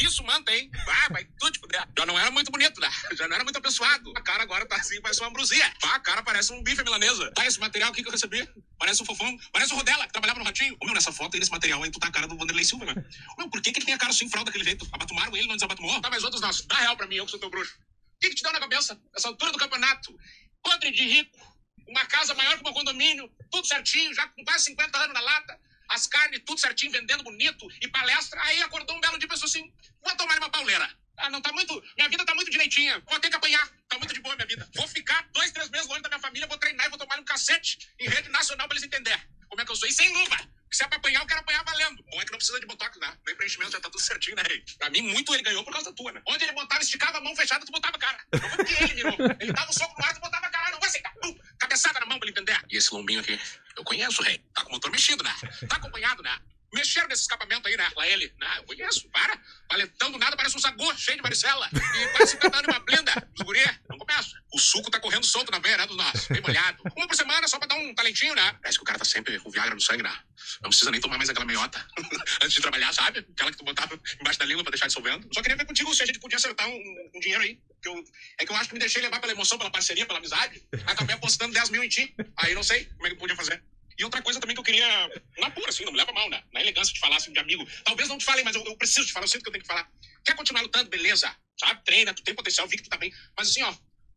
Isso 0.00 0.24
mantém. 0.24 0.70
Ah, 0.88 1.12
vai 1.12 1.24
tudo 1.38 1.52
te 1.52 1.58
fuder. 1.58 1.86
Já 1.96 2.06
não 2.06 2.18
era 2.18 2.30
muito 2.30 2.50
bonito, 2.50 2.80
né? 2.80 2.88
Já 3.12 3.28
não 3.28 3.34
era 3.34 3.44
muito 3.44 3.58
apessoado. 3.58 4.12
A 4.16 4.22
cara 4.22 4.42
agora 4.42 4.66
tá 4.66 4.76
assim, 4.76 5.00
parece 5.00 5.20
uma 5.20 5.30
brusinha. 5.30 5.72
A 5.82 6.00
cara 6.00 6.22
parece 6.22 6.52
um 6.52 6.62
bife 6.62 6.82
milanesa. 6.82 7.30
Tá, 7.32 7.46
esse 7.46 7.60
material 7.60 7.90
aqui 7.90 8.02
que 8.02 8.08
eu 8.08 8.12
recebi. 8.12 8.48
Parece 8.78 9.02
um 9.02 9.06
fofão. 9.06 9.36
Parece 9.52 9.72
o 9.74 9.76
Rodela, 9.76 10.06
que 10.06 10.12
trabalhava 10.12 10.38
no 10.38 10.44
Ratinho. 10.44 10.74
Ô, 10.80 10.86
meu, 10.86 10.94
nessa 10.94 11.12
foto 11.12 11.34
aí, 11.34 11.40
nesse 11.40 11.50
material 11.50 11.82
aí, 11.82 11.90
tu 11.90 11.98
tá 11.98 12.08
a 12.08 12.10
cara 12.10 12.26
do 12.26 12.36
Vanderlei 12.36 12.64
Silva, 12.64 12.86
meu. 12.86 12.94
Ô, 12.94 13.36
Meu, 13.38 13.50
por 13.50 13.60
que 13.60 13.72
que 13.72 13.78
ele 13.78 13.86
tem 13.86 13.94
a 13.94 13.98
cara 13.98 14.10
assim, 14.10 14.28
fralda 14.28 14.50
daquele 14.50 14.64
jeito? 14.64 14.88
Abatumaram 14.90 15.36
ele, 15.36 15.46
não 15.46 15.54
desabatumou? 15.56 16.00
Tá, 16.00 16.08
mas 16.08 16.24
outros 16.24 16.40
nós. 16.40 16.62
Dá 16.62 16.76
real 16.76 16.96
pra 16.96 17.06
mim, 17.06 17.16
eu 17.16 17.24
que 17.26 17.30
sou 17.30 17.40
teu 17.40 17.50
bruxo. 17.50 17.74
O 18.16 18.20
que 18.20 18.30
que 18.30 18.36
te 18.36 18.42
deu 18.42 18.52
na 18.52 18.60
cabeça? 18.60 18.98
Essa 19.14 19.28
altura 19.28 19.52
do 19.52 19.58
campeonato. 19.58 20.16
Podre 20.62 20.90
de 20.90 21.04
rico. 21.04 21.38
Uma 21.86 22.06
casa 22.06 22.34
maior 22.34 22.56
que 22.56 22.64
meu 22.64 22.72
condomínio. 22.72 23.30
Tudo 23.50 23.66
certinho, 23.66 24.14
já 24.14 24.26
com 24.28 24.44
quase 24.44 24.64
50 24.64 24.98
anos 24.98 25.14
na 25.14 25.20
lata. 25.20 25.60
As 25.90 26.06
carnes, 26.06 26.40
tudo 26.46 26.60
certinho, 26.60 26.92
vendendo 26.92 27.22
bonito. 27.24 27.66
E 27.80 27.88
palestra. 27.88 28.40
Aí 28.44 28.62
acordou 28.62 28.96
um 28.96 29.00
belo 29.00 29.18
dia 29.18 29.26
e 29.26 29.28
pensou 29.28 29.46
assim, 29.46 29.72
vou 30.04 30.16
tomar 30.16 30.38
uma 30.38 30.48
pauleira. 30.48 30.88
Ah, 31.16 31.28
não, 31.28 31.40
tá 31.40 31.52
muito... 31.52 31.82
Minha 31.96 32.08
vida 32.08 32.24
tá 32.24 32.34
muito 32.34 32.50
direitinha. 32.50 33.02
Vou 33.06 33.20
ter 33.20 33.28
que 33.28 33.36
apanhar. 33.36 33.68
Tá 33.88 33.98
muito 33.98 34.14
de 34.14 34.20
boa 34.20 34.34
minha 34.36 34.46
vida. 34.46 34.66
Vou 34.74 34.88
ficar 34.88 35.28
dois, 35.32 35.50
três 35.50 35.68
meses 35.68 35.86
longe 35.88 36.00
da 36.00 36.08
minha 36.08 36.20
família, 36.20 36.48
vou 36.48 36.56
treinar 36.56 36.86
e 36.86 36.88
vou 36.88 36.98
tomar 36.98 37.18
um 37.18 37.24
cacete 37.24 37.78
em 37.98 38.08
rede 38.08 38.28
nacional 38.30 38.66
pra 38.66 38.76
eles 38.76 38.86
entenderem 38.86 39.20
como 39.50 39.60
é 39.60 39.64
que 39.64 39.72
eu 39.72 39.76
sou. 39.76 39.88
E 39.88 39.92
sem 39.92 40.08
luva. 40.08 40.36
Porque 40.36 40.76
se 40.76 40.84
é 40.84 40.86
pra 40.86 40.98
apanhar, 40.98 41.20
eu 41.20 41.26
quero 41.26 41.40
apanhar 41.40 41.64
valendo. 41.64 42.02
Bom 42.04 42.20
é 42.20 42.24
que 42.24 42.30
não 42.30 42.38
precisa 42.38 42.60
de 42.60 42.66
botox, 42.66 42.96
né? 43.00 43.18
Nem 43.26 43.34
preenchimento, 43.34 43.72
já 43.72 43.80
tá 43.80 43.90
tudo 43.90 44.00
certinho, 44.00 44.36
né, 44.36 44.42
rei? 44.46 44.64
Pra 44.78 44.88
mim, 44.88 45.02
muito 45.02 45.34
ele 45.34 45.42
ganhou 45.42 45.64
por 45.64 45.72
causa 45.72 45.90
da 45.90 45.96
tua, 45.96 46.12
né? 46.12 46.22
Onde 46.28 46.44
ele 46.44 46.52
botava, 46.52 46.80
esticava 46.80 47.18
a 47.18 47.20
mão 47.20 47.34
fechada, 47.34 47.66
tu 47.66 47.72
botava 47.72 47.96
a 47.96 47.98
cara. 47.98 48.24
Não 48.32 48.40
foi 48.40 48.64
porque 48.64 48.84
ele 48.84 48.94
virou. 48.94 49.16
Ele 49.40 49.52
dava 49.52 49.68
um 49.68 49.72
soco 49.72 50.00
no 50.00 50.06
ar, 50.06 50.14
tu 50.14 50.20
botava 50.20 50.46
a 50.46 50.50
cara. 50.50 50.70
Não 50.70 50.78
vai 50.78 50.88
aceitar. 50.88 51.12
Pum, 51.20 51.36
cabeçada 51.70 52.00
na 52.00 52.06
mão 52.06 52.18
pra 52.18 52.28
ele 52.28 52.38
entender. 52.38 52.60
E 52.68 52.76
esse 52.76 52.92
lombinho 52.92 53.20
aqui, 53.20 53.38
eu 53.76 53.84
conheço, 53.84 54.22
rei. 54.22 54.38
Tá 54.52 54.62
com 54.62 54.70
o 54.70 54.72
motor 54.72 54.90
mexido, 54.90 55.22
né? 55.22 55.32
Tá 55.68 55.76
acompanhado, 55.76 56.22
né? 56.22 56.36
Mexeram 56.72 57.08
nesse 57.08 57.22
escapamento 57.22 57.66
aí, 57.68 57.76
né? 57.76 57.88
Lá 57.96 58.06
ele. 58.06 58.32
Né? 58.38 58.48
Eu 58.58 58.64
conheço, 58.64 59.08
para. 59.10 59.36
Valentando 59.68 60.18
nada, 60.18 60.36
parece 60.36 60.56
um 60.56 60.60
sagu 60.60 60.96
cheio 60.96 61.16
de 61.16 61.22
varicela. 61.22 61.68
E 61.72 62.08
quase 62.16 62.32
50 62.32 62.56
anos 62.56 62.68
uma 62.68 62.80
blinda 62.80 63.28
dos 63.34 63.44
guri. 63.44 63.60
Não 63.88 63.98
começo. 63.98 64.34
O 64.52 64.58
suco 64.58 64.90
tá 64.90 65.00
correndo 65.00 65.24
solto 65.24 65.50
na 65.50 65.58
veia, 65.58 65.76
né, 65.78 65.86
dos 65.86 65.96
nós. 65.96 66.28
Bem 66.28 66.40
molhado. 66.40 66.82
Uma 66.96 67.06
por 67.06 67.16
semana, 67.16 67.48
só 67.48 67.58
pra 67.58 67.66
dar 67.66 67.76
um 67.76 67.94
talentinho, 67.94 68.34
né? 68.34 68.52
Parece 68.62 68.78
que 68.78 68.82
o 68.82 68.86
cara 68.86 68.98
tá 68.98 69.04
sempre 69.04 69.38
com 69.40 69.50
Viagra 69.50 69.74
no 69.74 69.80
sangue, 69.80 70.02
né? 70.02 70.16
Não 70.62 70.70
precisa 70.70 70.90
nem 70.90 71.00
tomar 71.00 71.16
mais 71.18 71.28
aquela 71.28 71.46
meiota 71.46 71.84
antes 72.42 72.52
de 72.52 72.60
trabalhar, 72.60 72.92
sabe? 72.92 73.18
Aquela 73.18 73.50
que 73.50 73.56
tu 73.56 73.64
botava 73.64 73.98
embaixo 74.20 74.38
da 74.38 74.44
língua 74.44 74.62
pra 74.62 74.70
deixar 74.70 74.86
dissolvendo. 74.86 75.28
Só 75.32 75.42
queria 75.42 75.56
ver 75.56 75.64
contigo 75.64 75.94
se 75.94 76.02
a 76.02 76.06
gente 76.06 76.18
podia 76.18 76.36
acertar 76.36 76.68
um, 76.68 77.10
um 77.14 77.20
dinheiro 77.20 77.42
aí. 77.42 77.58
Que 77.82 77.88
eu, 77.88 78.04
é 78.38 78.44
que 78.44 78.52
eu 78.52 78.56
acho 78.56 78.68
que 78.68 78.74
me 78.74 78.80
deixei 78.80 79.02
levar 79.02 79.20
pela 79.20 79.32
emoção, 79.32 79.58
pela 79.58 79.70
parceria, 79.70 80.06
pela 80.06 80.18
amizade. 80.18 80.62
Acabei 80.86 81.16
apostando 81.16 81.52
10 81.52 81.70
mil 81.70 81.82
em 81.82 81.88
ti. 81.88 82.14
Aí 82.36 82.54
não 82.54 82.62
sei 82.62 82.84
como 82.84 83.06
é 83.06 83.10
que 83.10 83.16
podia 83.16 83.36
fazer. 83.36 83.62
E 84.00 84.04
outra 84.04 84.22
coisa 84.22 84.40
também 84.40 84.54
que 84.54 84.60
eu 84.60 84.64
queria, 84.64 85.10
na 85.38 85.50
pura, 85.50 85.68
assim, 85.68 85.84
não 85.84 85.92
me 85.92 85.98
leva 85.98 86.10
mal, 86.12 86.26
né? 86.30 86.42
Na 86.54 86.62
elegância 86.62 86.94
de 86.94 86.98
falar, 86.98 87.16
assim, 87.16 87.34
de 87.34 87.38
amigo. 87.38 87.68
Talvez 87.84 88.08
não 88.08 88.16
te 88.16 88.24
falei, 88.24 88.42
mas 88.42 88.56
eu, 88.56 88.64
eu 88.64 88.74
preciso 88.78 89.06
te 89.06 89.12
falar, 89.12 89.24
eu 89.24 89.28
sinto 89.28 89.42
que 89.42 89.48
eu 89.48 89.52
tenho 89.52 89.62
que 89.62 89.68
falar. 89.68 89.86
Quer 90.24 90.34
continuar 90.34 90.62
lutando, 90.62 90.88
beleza. 90.88 91.30
Sabe? 91.60 91.84
Treina, 91.84 92.14
tu 92.14 92.22
tem 92.22 92.34
potencial, 92.34 92.66
vi 92.66 92.78
que 92.78 92.84
tu 92.84 92.88
tá 92.88 92.96
bem. 92.96 93.12
Mas 93.36 93.50
assim, 93.50 93.62
ó, 93.62 93.74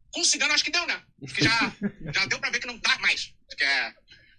com 0.09 0.21
o 0.21 0.23
cigano 0.23 0.53
acho 0.53 0.63
que 0.63 0.71
deu, 0.71 0.87
né? 0.87 1.03
Acho 1.21 1.33
que 1.33 1.43
já, 1.43 1.75
já 2.13 2.25
deu 2.27 2.39
pra 2.39 2.49
ver 2.49 2.59
que 2.59 2.67
não 2.67 2.79
tá 2.79 2.97
mais. 2.99 3.33
Que 3.57 3.63
é 3.65 3.93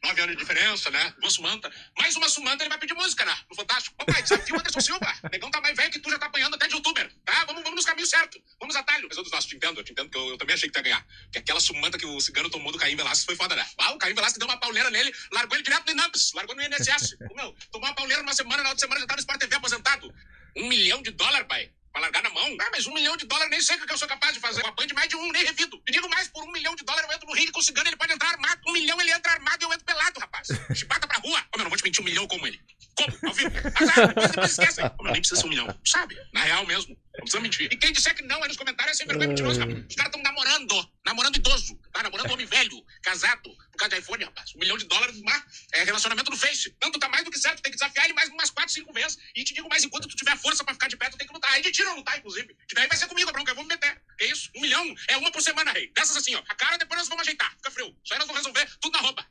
nove 0.04 0.20
anos 0.20 0.36
de 0.36 0.42
diferença, 0.42 0.90
né? 0.90 1.14
Duas 1.18 1.32
sumanta. 1.32 1.72
Mais 1.98 2.14
uma 2.14 2.28
sumanta, 2.28 2.62
ele 2.62 2.68
vai 2.68 2.78
pedir 2.78 2.94
música, 2.94 3.24
né? 3.24 3.34
No 3.48 3.56
Fantástico. 3.56 3.96
Papai, 3.96 4.22
desafio 4.22 4.56
Anderson 4.56 4.80
Silva. 4.80 5.14
O 5.22 5.28
negão 5.32 5.50
tá 5.50 5.60
mais 5.62 5.74
velho 5.74 5.90
que 5.90 5.98
tu, 5.98 6.10
já 6.10 6.18
tá 6.18 6.26
apanhando 6.26 6.54
até 6.54 6.68
de 6.68 6.74
youtuber. 6.74 7.10
Tá? 7.24 7.44
Vamos, 7.46 7.62
vamos 7.62 7.76
nos 7.76 7.84
caminhos 7.86 8.10
certos. 8.10 8.40
Vamos 8.60 8.76
atalho. 8.76 9.06
Mas 9.08 9.16
outros 9.16 9.32
nós, 9.32 9.46
te 9.46 9.56
entendo, 9.56 9.80
eu 9.80 9.84
te 9.84 9.92
entendo 9.92 10.10
que 10.10 10.18
eu, 10.18 10.28
eu 10.28 10.38
também 10.38 10.54
achei 10.54 10.68
que 10.68 10.78
ia 10.78 10.82
ganhar. 10.82 11.06
Porque 11.24 11.38
aquela 11.38 11.60
sumanta 11.60 11.96
que 11.96 12.06
o 12.06 12.20
cigano 12.20 12.50
tomou 12.50 12.70
do 12.70 12.78
Caim 12.78 12.96
Velasquez 12.96 13.24
foi 13.24 13.36
foda, 13.36 13.56
né? 13.56 13.66
Ah, 13.78 13.92
o 13.92 13.98
Caim 13.98 14.14
Velasquez 14.14 14.38
deu 14.38 14.46
uma 14.46 14.58
pauleira 14.58 14.90
nele, 14.90 15.12
largou 15.32 15.56
ele 15.56 15.64
direto 15.64 15.86
no 15.86 15.92
Inamps, 15.92 16.32
largou 16.34 16.54
no 16.54 16.62
INSS. 16.62 17.16
Meu, 17.34 17.54
tomou 17.72 17.88
uma 17.88 17.94
pauleira 17.94 18.22
numa 18.22 18.34
semana, 18.34 18.62
na 18.62 18.68
outra 18.70 18.80
semana 18.80 19.00
já 19.00 19.06
tá 19.06 19.14
no 19.14 19.20
Sport 19.20 19.40
TV 19.40 19.56
aposentado. 19.56 20.14
Um 20.56 20.68
milhão 20.68 21.02
de 21.02 21.10
dólar, 21.12 21.44
pai. 21.46 21.70
Pra 21.94 22.02
largar 22.02 22.24
na 22.24 22.30
mão? 22.30 22.56
Ah, 22.60 22.70
mas 22.72 22.88
um 22.88 22.92
milhão 22.92 23.16
de 23.16 23.24
dólar 23.24 23.48
nem 23.48 23.60
sei 23.60 23.76
o 23.76 23.86
que 23.86 23.92
eu 23.92 23.96
sou 23.96 24.08
capaz 24.08 24.34
de 24.34 24.40
fazer. 24.40 24.62
Com 24.62 24.68
a 24.68 24.72
Band, 24.72 24.88
mais 24.96 25.08
de 25.08 25.14
um, 25.14 25.30
nem 25.30 25.44
revido. 25.44 25.80
E 25.86 25.92
digo 25.92 26.10
mais, 26.10 26.26
por 26.26 26.42
um 26.42 26.50
milhão 26.50 26.74
de 26.74 26.82
dólar 26.82 27.04
eu 27.04 27.12
entro 27.12 27.28
no 27.28 27.34
ringue 27.34 27.52
com 27.52 27.60
o 27.60 27.62
cigano, 27.62 27.88
ele 27.88 27.96
pode 27.96 28.12
entrar 28.12 28.30
armado. 28.30 28.60
Um 28.66 28.72
milhão 28.72 29.00
ele 29.00 29.12
entra 29.12 29.30
armado 29.30 29.62
e 29.62 29.64
eu 29.64 29.72
entro 29.72 29.84
pelado, 29.84 30.18
rapaz. 30.18 30.48
Chibata 30.74 31.06
pra 31.06 31.18
rua. 31.18 31.38
Ô, 31.54 31.56
meu, 31.56 31.64
não 31.64 31.70
vou 31.70 31.78
te 31.78 31.84
mentir 31.84 32.02
um 32.02 32.04
milhão 32.04 32.26
como 32.26 32.44
ele. 32.48 32.60
Como? 32.96 33.18
Ao 33.26 33.34
vivo. 33.34 33.50
Azar, 33.76 34.94
meu, 35.02 35.12
nem 35.12 35.20
precisa 35.20 35.40
ser 35.40 35.46
um 35.46 35.50
milhão. 35.50 35.80
Sabe? 35.84 36.16
Na 36.32 36.42
real 36.42 36.66
mesmo. 36.66 36.96
Não 37.14 37.20
precisa 37.20 37.40
mentir. 37.40 37.72
E 37.72 37.76
quem 37.76 37.92
disser 37.92 38.14
que 38.14 38.22
não 38.22 38.42
aí 38.42 38.48
nos 38.48 38.56
comentários 38.56 38.96
é 38.96 38.98
sem 38.98 39.06
vergonha 39.06 39.28
mentiroso, 39.28 39.60
cara. 39.60 39.70
Os 39.70 39.94
caras 39.94 40.10
estão 40.12 40.22
namorando. 40.22 40.90
namorando 41.06 41.36
idoso, 41.36 41.78
tá 41.92 42.02
namorando 42.02 42.30
homem 42.32 42.46
velho, 42.46 42.84
casado, 43.02 43.42
por 43.42 43.76
causa 43.78 43.94
de 43.94 44.00
iPhone, 44.00 44.24
rapaz. 44.24 44.52
Um 44.54 44.58
milhão 44.58 44.76
de 44.76 44.86
dólares, 44.86 45.20
mas 45.22 45.42
é 45.74 45.84
relacionamento 45.84 46.30
no 46.30 46.36
Face. 46.36 46.70
Tanto 46.80 46.98
tá 46.98 47.08
mais 47.08 47.24
do 47.24 47.30
que 47.30 47.38
certo, 47.38 47.62
tem 47.62 47.70
que 47.70 47.78
desafiar 47.78 48.06
ele 48.06 48.14
mais 48.14 48.28
umas 48.30 48.50
quatro, 48.50 48.72
cinco 48.72 48.92
vezes. 48.92 49.18
E 49.34 49.44
te 49.44 49.54
digo 49.54 49.68
mais, 49.68 49.84
enquanto 49.84 50.08
tu 50.08 50.16
tiver 50.16 50.36
força 50.38 50.64
pra 50.64 50.74
ficar 50.74 50.88
de 50.88 50.96
pé, 50.96 51.08
tu 51.08 51.16
tem 51.16 51.26
que 51.26 51.32
lutar. 51.32 51.52
Aí 51.52 51.62
de 51.62 51.70
tiro 51.70 51.90
ou 51.90 51.96
lutar, 51.96 52.18
inclusive. 52.18 52.56
Que 52.68 52.74
daí 52.74 52.88
vai 52.88 52.96
ser 52.96 53.06
comigo 53.06 53.28
a 53.30 53.32
bronca, 53.32 53.52
eu 53.52 53.54
vou 53.54 53.64
me 53.64 53.68
meter. 53.68 54.00
Que 54.18 54.24
isso? 54.26 54.50
Um 54.56 54.60
milhão 54.60 54.94
é 55.08 55.16
uma 55.16 55.30
por 55.30 55.42
semana, 55.42 55.72
rei. 55.72 55.92
Dessas 55.94 56.16
assim, 56.16 56.34
ó. 56.34 56.42
A 56.48 56.54
cara 56.54 56.76
depois 56.78 56.98
nós 56.98 57.08
vamos 57.08 57.22
ajeitar. 57.22 57.50
Fica 57.56 57.70
frio. 57.70 57.96
Isso 58.02 58.12
aí 58.12 58.18
nós 58.18 58.26
vamos 58.26 58.42
resolver 58.42 58.68
tudo 58.80 58.92
na 58.92 59.00
roupa. 59.00 59.26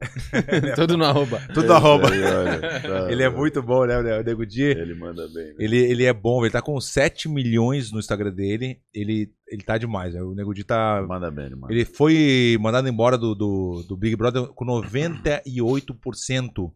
Tudo 0.76 0.96
no 0.96 1.04
arroba. 1.04 1.40
Tudo 1.52 1.72
arroba. 1.72 2.10
Aí, 2.10 2.22
olha, 2.22 2.60
tá, 2.80 3.08
Ele 3.12 3.22
é 3.22 3.28
muito 3.28 3.62
bom, 3.62 3.84
né, 3.84 3.98
o 3.98 4.22
Nego 4.24 4.46
Di? 4.46 4.62
Ele 4.62 4.94
manda 4.94 5.26
bem. 5.28 5.48
né? 5.48 5.54
Ele, 5.58 5.76
ele 5.76 6.04
é 6.04 6.12
bom, 6.12 6.42
ele 6.44 6.52
tá 6.52 6.62
com 6.62 6.80
7 6.80 7.28
milhões 7.28 7.92
no 7.92 7.98
Instagram 7.98 8.32
dele. 8.32 8.80
Ele, 8.94 9.30
ele 9.46 9.62
tá 9.62 9.76
demais, 9.76 10.14
né? 10.14 10.22
O 10.22 10.34
Nego 10.34 10.54
Di 10.54 10.64
tá. 10.64 11.04
Manda 11.06 11.30
bem, 11.30 11.46
ele 11.46 11.56
manda. 11.56 11.72
Ele 11.72 11.84
foi 11.84 12.56
mandado 12.60 12.88
embora 12.88 13.18
do, 13.18 13.34
do, 13.34 13.84
do 13.86 13.96
Big 13.96 14.16
Brother 14.16 14.46
com 14.48 14.64
98%. 14.64 16.72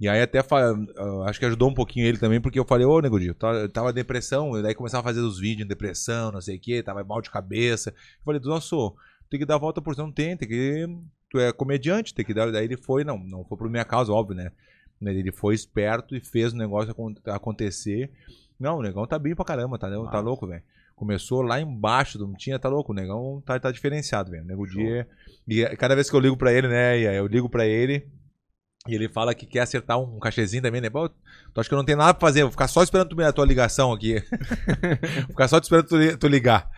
E 0.00 0.08
aí 0.08 0.20
até 0.20 0.42
fa- 0.42 0.74
ah, 0.96 1.24
acho 1.28 1.38
que 1.38 1.46
ajudou 1.46 1.70
um 1.70 1.74
pouquinho 1.74 2.06
ele 2.06 2.18
também, 2.18 2.40
porque 2.40 2.58
eu 2.58 2.64
falei, 2.64 2.84
ô 2.84 3.00
Nego 3.00 3.20
Di, 3.20 3.28
eu 3.28 3.68
tava, 3.68 3.92
depressão, 3.92 4.58
e 4.58 4.62
daí 4.62 4.74
começava 4.74 5.00
a 5.00 5.04
fazer 5.12 5.20
os 5.20 5.38
vídeos 5.38 5.64
em 5.64 5.68
depressão, 5.68 6.32
não 6.32 6.40
sei 6.40 6.56
o 6.56 6.60
que, 6.60 6.82
tava 6.82 7.04
mal 7.04 7.22
de 7.22 7.30
cabeça. 7.30 7.90
Eu 7.90 8.24
falei, 8.24 8.40
nosso, 8.42 8.94
tem 9.30 9.38
que 9.38 9.46
dar 9.46 9.54
a 9.54 9.58
volta 9.58 9.80
por 9.80 9.94
cima, 9.94 10.06
não 10.06 10.12
tem, 10.12 10.36
tem 10.36 10.48
que. 10.48 10.86
Tu 11.32 11.40
é 11.40 11.50
comediante, 11.50 12.12
tem 12.12 12.26
que 12.26 12.34
dar. 12.34 12.52
Daí 12.52 12.64
ele 12.66 12.76
foi, 12.76 13.04
não, 13.04 13.16
não 13.16 13.42
foi 13.42 13.56
por 13.56 13.70
minha 13.70 13.86
causa, 13.86 14.12
óbvio, 14.12 14.36
né? 14.36 14.52
Ele 15.00 15.32
foi 15.32 15.54
esperto 15.54 16.14
e 16.14 16.20
fez 16.20 16.52
o 16.52 16.56
negócio 16.58 16.90
acon- 16.90 17.14
acontecer. 17.26 18.10
Não, 18.60 18.76
o 18.76 18.82
negão 18.82 19.06
tá 19.06 19.18
bem 19.18 19.34
pra 19.34 19.42
caramba, 19.46 19.78
tá, 19.78 19.88
tá 19.90 19.98
Massa. 19.98 20.20
louco, 20.20 20.46
velho. 20.46 20.62
Começou 20.94 21.40
lá 21.40 21.58
embaixo, 21.58 22.18
não 22.18 22.34
tinha, 22.34 22.58
tá 22.58 22.68
louco, 22.68 22.92
o 22.92 22.94
negão 22.94 23.42
tá, 23.46 23.58
tá 23.58 23.72
diferenciado, 23.72 24.30
velho. 24.30 24.44
O 24.44 24.46
Nego 24.46 24.66
Show. 24.66 24.82
Di 24.82 24.92
é- 24.92 25.06
E 25.48 25.62
é- 25.64 25.74
cada 25.74 25.94
vez 25.94 26.10
que 26.10 26.14
eu 26.14 26.20
ligo 26.20 26.36
pra 26.36 26.52
ele, 26.52 26.68
né, 26.68 26.98
eu 27.18 27.26
ligo 27.26 27.48
pra 27.48 27.64
ele 27.66 28.06
e 28.86 28.94
ele 28.94 29.08
fala 29.08 29.34
que 29.34 29.46
quer 29.46 29.60
acertar 29.60 29.98
um 29.98 30.18
cachezinho 30.20 30.62
também, 30.62 30.82
né? 30.82 30.90
Pô, 30.90 31.08
tu 31.08 31.60
acha 31.60 31.68
que 31.68 31.74
eu 31.74 31.78
não 31.78 31.84
tenho 31.84 31.96
nada 31.98 32.12
pra 32.12 32.28
fazer, 32.28 32.42
vou 32.42 32.50
ficar 32.52 32.68
só 32.68 32.82
esperando 32.82 33.08
tu, 33.08 33.20
a 33.22 33.32
tua 33.32 33.46
ligação 33.46 33.90
aqui. 33.90 34.20
vou 35.26 35.30
ficar 35.30 35.48
só 35.48 35.58
te 35.58 35.64
esperando 35.64 35.88
tu, 35.88 36.18
tu 36.18 36.28
ligar. 36.28 36.68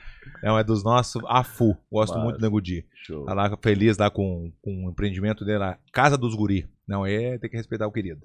Não, 0.42 0.58
é 0.58 0.64
dos 0.64 0.82
nossos, 0.84 1.22
a 1.26 1.42
full. 1.42 1.76
Gosto 1.90 2.14
Massa. 2.14 2.24
muito 2.24 2.38
do 2.38 2.42
Nego 2.42 2.60
Di. 2.60 2.84
Show. 2.94 3.24
Tá 3.24 3.34
lá 3.34 3.56
feliz 3.62 3.98
lá 3.98 4.10
com, 4.10 4.52
com 4.62 4.86
o 4.86 4.90
empreendimento 4.90 5.44
dele 5.44 5.58
lá. 5.58 5.78
Casa 5.92 6.16
dos 6.16 6.34
Guri. 6.34 6.68
Não, 6.86 7.06
é, 7.06 7.38
tem 7.38 7.50
que 7.50 7.56
respeitar 7.56 7.86
o 7.86 7.92
querido. 7.92 8.22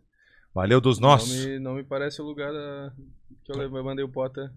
Valeu 0.54 0.82
dos 0.82 1.00
nossos. 1.00 1.46
Não 1.46 1.52
me, 1.52 1.60
não 1.60 1.76
me 1.76 1.84
parece 1.84 2.22
o 2.22 2.26
lugar 2.26 2.52
da... 2.52 2.92
que 3.44 3.52
eu 3.52 3.62
eu 3.62 3.84
mandei 3.84 4.04
o 4.04 4.10
Potter. 4.10 4.50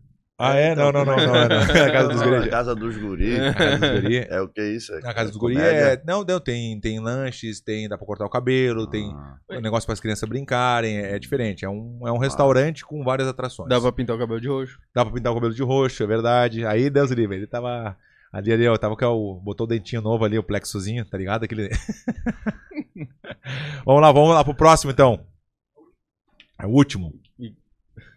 Ah, 0.44 0.56
é? 0.56 0.74
Não, 0.74 0.90
não, 0.90 1.04
não, 1.04 1.16
não. 1.16 1.26
não, 1.26 1.48
não. 1.48 1.60
A 1.60 1.92
Casa 1.92 2.08
dos 2.08 2.20
Não, 2.20 2.24
Guri. 2.28 2.36
a 2.36 2.48
casa 2.50 2.74
dos 2.74 2.96
guri. 2.96 3.40
A 3.40 3.54
Casa 3.54 3.78
dos 3.78 4.00
Guri. 4.00 4.16
É 4.28 4.40
o 4.40 4.48
que 4.48 4.60
é 4.60 4.70
isso? 4.72 4.92
É, 4.94 4.98
A 4.98 5.14
Casa 5.14 5.20
é 5.20 5.24
dos 5.28 5.36
Guri 5.36 5.54
comédia? 5.54 5.76
é. 5.78 6.02
Não, 6.06 6.24
não, 6.24 6.40
tem, 6.40 6.80
tem 6.80 6.98
lanches, 7.00 7.60
tem. 7.60 7.88
Dá 7.88 7.96
pra 7.96 8.06
cortar 8.06 8.24
o 8.26 8.30
cabelo, 8.30 8.86
tem 8.86 9.12
Ah, 9.14 9.36
um 9.50 9.60
negócio 9.60 9.86
para 9.86 9.94
as 9.94 10.00
crianças 10.00 10.28
brincarem. 10.28 10.98
É, 10.98 11.14
é 11.14 11.18
diferente. 11.18 11.64
É 11.64 11.68
um, 11.68 12.00
é 12.06 12.12
um 12.12 12.18
restaurante 12.18 12.84
com 12.84 13.02
várias 13.04 13.28
atrações. 13.28 13.68
Dá 13.68 13.80
pra 13.80 13.92
pintar 13.92 14.16
o 14.16 14.18
cabelo 14.18 14.40
de 14.40 14.48
roxo. 14.48 14.78
Dá 14.94 15.04
pra 15.04 15.14
pintar 15.14 15.32
o 15.32 15.36
cabelo 15.36 15.54
de 15.54 15.62
roxo, 15.62 16.02
é 16.02 16.06
verdade. 16.06 16.66
Aí, 16.66 16.90
Deus 16.90 17.10
livre, 17.10 17.36
ele 17.36 17.46
tava. 17.46 17.96
Ali, 18.32 18.52
ali, 18.52 18.66
ó, 18.66 18.76
tava 18.78 18.96
com 18.96 19.04
o. 19.06 19.34
Botou 19.40 19.66
o 19.66 19.68
dentinho 19.68 20.00
novo 20.02 20.24
ali, 20.24 20.38
o 20.38 20.42
plexozinho, 20.42 21.04
tá 21.04 21.18
ligado? 21.18 21.44
Aquele. 21.44 21.68
vamos 23.84 24.02
lá, 24.02 24.12
vamos 24.12 24.34
lá 24.34 24.44
pro 24.44 24.54
próximo 24.54 24.90
então. 24.90 25.20
É 26.58 26.66
o 26.66 26.70
último. 26.70 27.12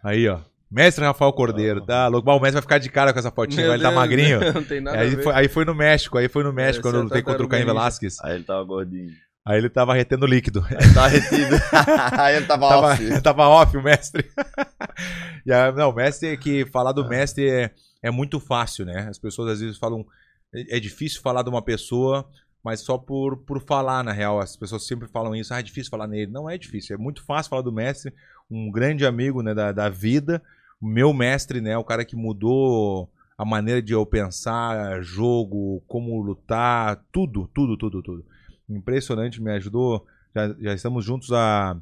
Aí, 0.02 0.28
ó. 0.28 0.40
Mestre 0.70 1.04
Rafael 1.04 1.32
Cordeiro, 1.32 1.80
tá 1.80 2.08
louco. 2.08 2.28
O 2.28 2.34
mestre 2.40 2.54
vai 2.54 2.62
ficar 2.62 2.78
de 2.78 2.90
cara 2.90 3.12
com 3.12 3.18
essa 3.18 3.30
fotinha, 3.30 3.62
Meu 3.62 3.68
vai 3.68 3.76
ele 3.76 3.82
tá 3.84 3.90
magrinho. 3.92 4.40
Não 4.52 4.64
tem 4.64 4.80
nada 4.80 4.98
a 4.98 5.00
Aí 5.00 5.10
ver. 5.14 5.22
foi, 5.22 5.32
aí 5.34 5.48
foi 5.48 5.64
no 5.64 5.74
México, 5.74 6.18
aí 6.18 6.28
foi 6.28 6.42
no 6.42 6.52
México, 6.52 6.82
quando 6.82 6.96
eu 6.96 7.02
lutei 7.04 7.22
contra 7.22 7.44
o 7.44 7.48
Caim. 7.48 7.64
Velasquez. 7.64 8.16
Aí 8.22 8.34
ele 8.34 8.44
tava 8.44 8.64
gordinho. 8.64 9.12
Aí 9.46 9.58
ele 9.58 9.70
tava 9.70 9.94
retendo 9.94 10.26
líquido. 10.26 10.66
Aí 10.68 10.92
tava 10.92 11.06
retido. 11.06 11.54
aí 12.18 12.36
ele 12.36 12.46
tava, 12.46 12.68
tava, 12.68 12.86
off. 12.88 13.22
tava 13.22 13.48
off 13.48 13.76
o 13.76 13.82
mestre. 13.82 14.28
E 15.46 15.52
a- 15.52 15.70
não, 15.70 15.90
o 15.90 15.94
mestre 15.94 16.30
é 16.30 16.36
que 16.36 16.66
falar 16.66 16.90
do 16.90 17.08
mestre 17.08 17.48
é, 17.48 17.70
é 18.02 18.10
muito 18.10 18.40
fácil, 18.40 18.84
né? 18.84 19.06
As 19.08 19.18
pessoas 19.18 19.52
às 19.52 19.60
vezes 19.60 19.78
falam. 19.78 20.04
É 20.52 20.76
é 20.78 20.80
difícil 20.80 21.20
falar 21.22 21.42
de 21.42 21.48
uma 21.50 21.62
pessoa, 21.62 22.28
mas 22.64 22.80
só 22.80 22.98
por, 22.98 23.36
por 23.36 23.60
falar, 23.62 24.02
na 24.02 24.10
real. 24.12 24.40
As 24.40 24.56
pessoas 24.56 24.84
sempre 24.86 25.06
falam 25.06 25.34
isso, 25.36 25.54
ah, 25.54 25.60
é 25.60 25.62
difícil 25.62 25.90
falar 25.90 26.08
nele. 26.08 26.30
Não 26.30 26.50
é 26.50 26.58
difícil, 26.58 26.96
é 26.96 26.98
muito 26.98 27.22
fácil 27.24 27.50
falar 27.50 27.62
do 27.62 27.72
mestre, 27.72 28.12
um 28.50 28.70
grande 28.70 29.06
amigo 29.06 29.42
né, 29.42 29.54
da, 29.54 29.70
da 29.70 29.88
vida, 29.88 30.42
o 30.80 30.86
meu 30.86 31.12
mestre, 31.12 31.60
né? 31.60 31.76
O 31.76 31.84
cara 31.84 32.04
que 32.04 32.16
mudou 32.16 33.10
a 33.36 33.44
maneira 33.44 33.82
de 33.82 33.92
eu 33.92 34.04
pensar, 34.06 35.02
jogo, 35.02 35.82
como 35.86 36.20
lutar, 36.22 37.04
tudo, 37.12 37.48
tudo, 37.54 37.76
tudo, 37.76 38.02
tudo. 38.02 38.24
Impressionante, 38.68 39.42
me 39.42 39.52
ajudou. 39.52 40.06
Já, 40.34 40.54
já 40.58 40.74
estamos 40.74 41.04
juntos 41.04 41.32
há, 41.32 41.76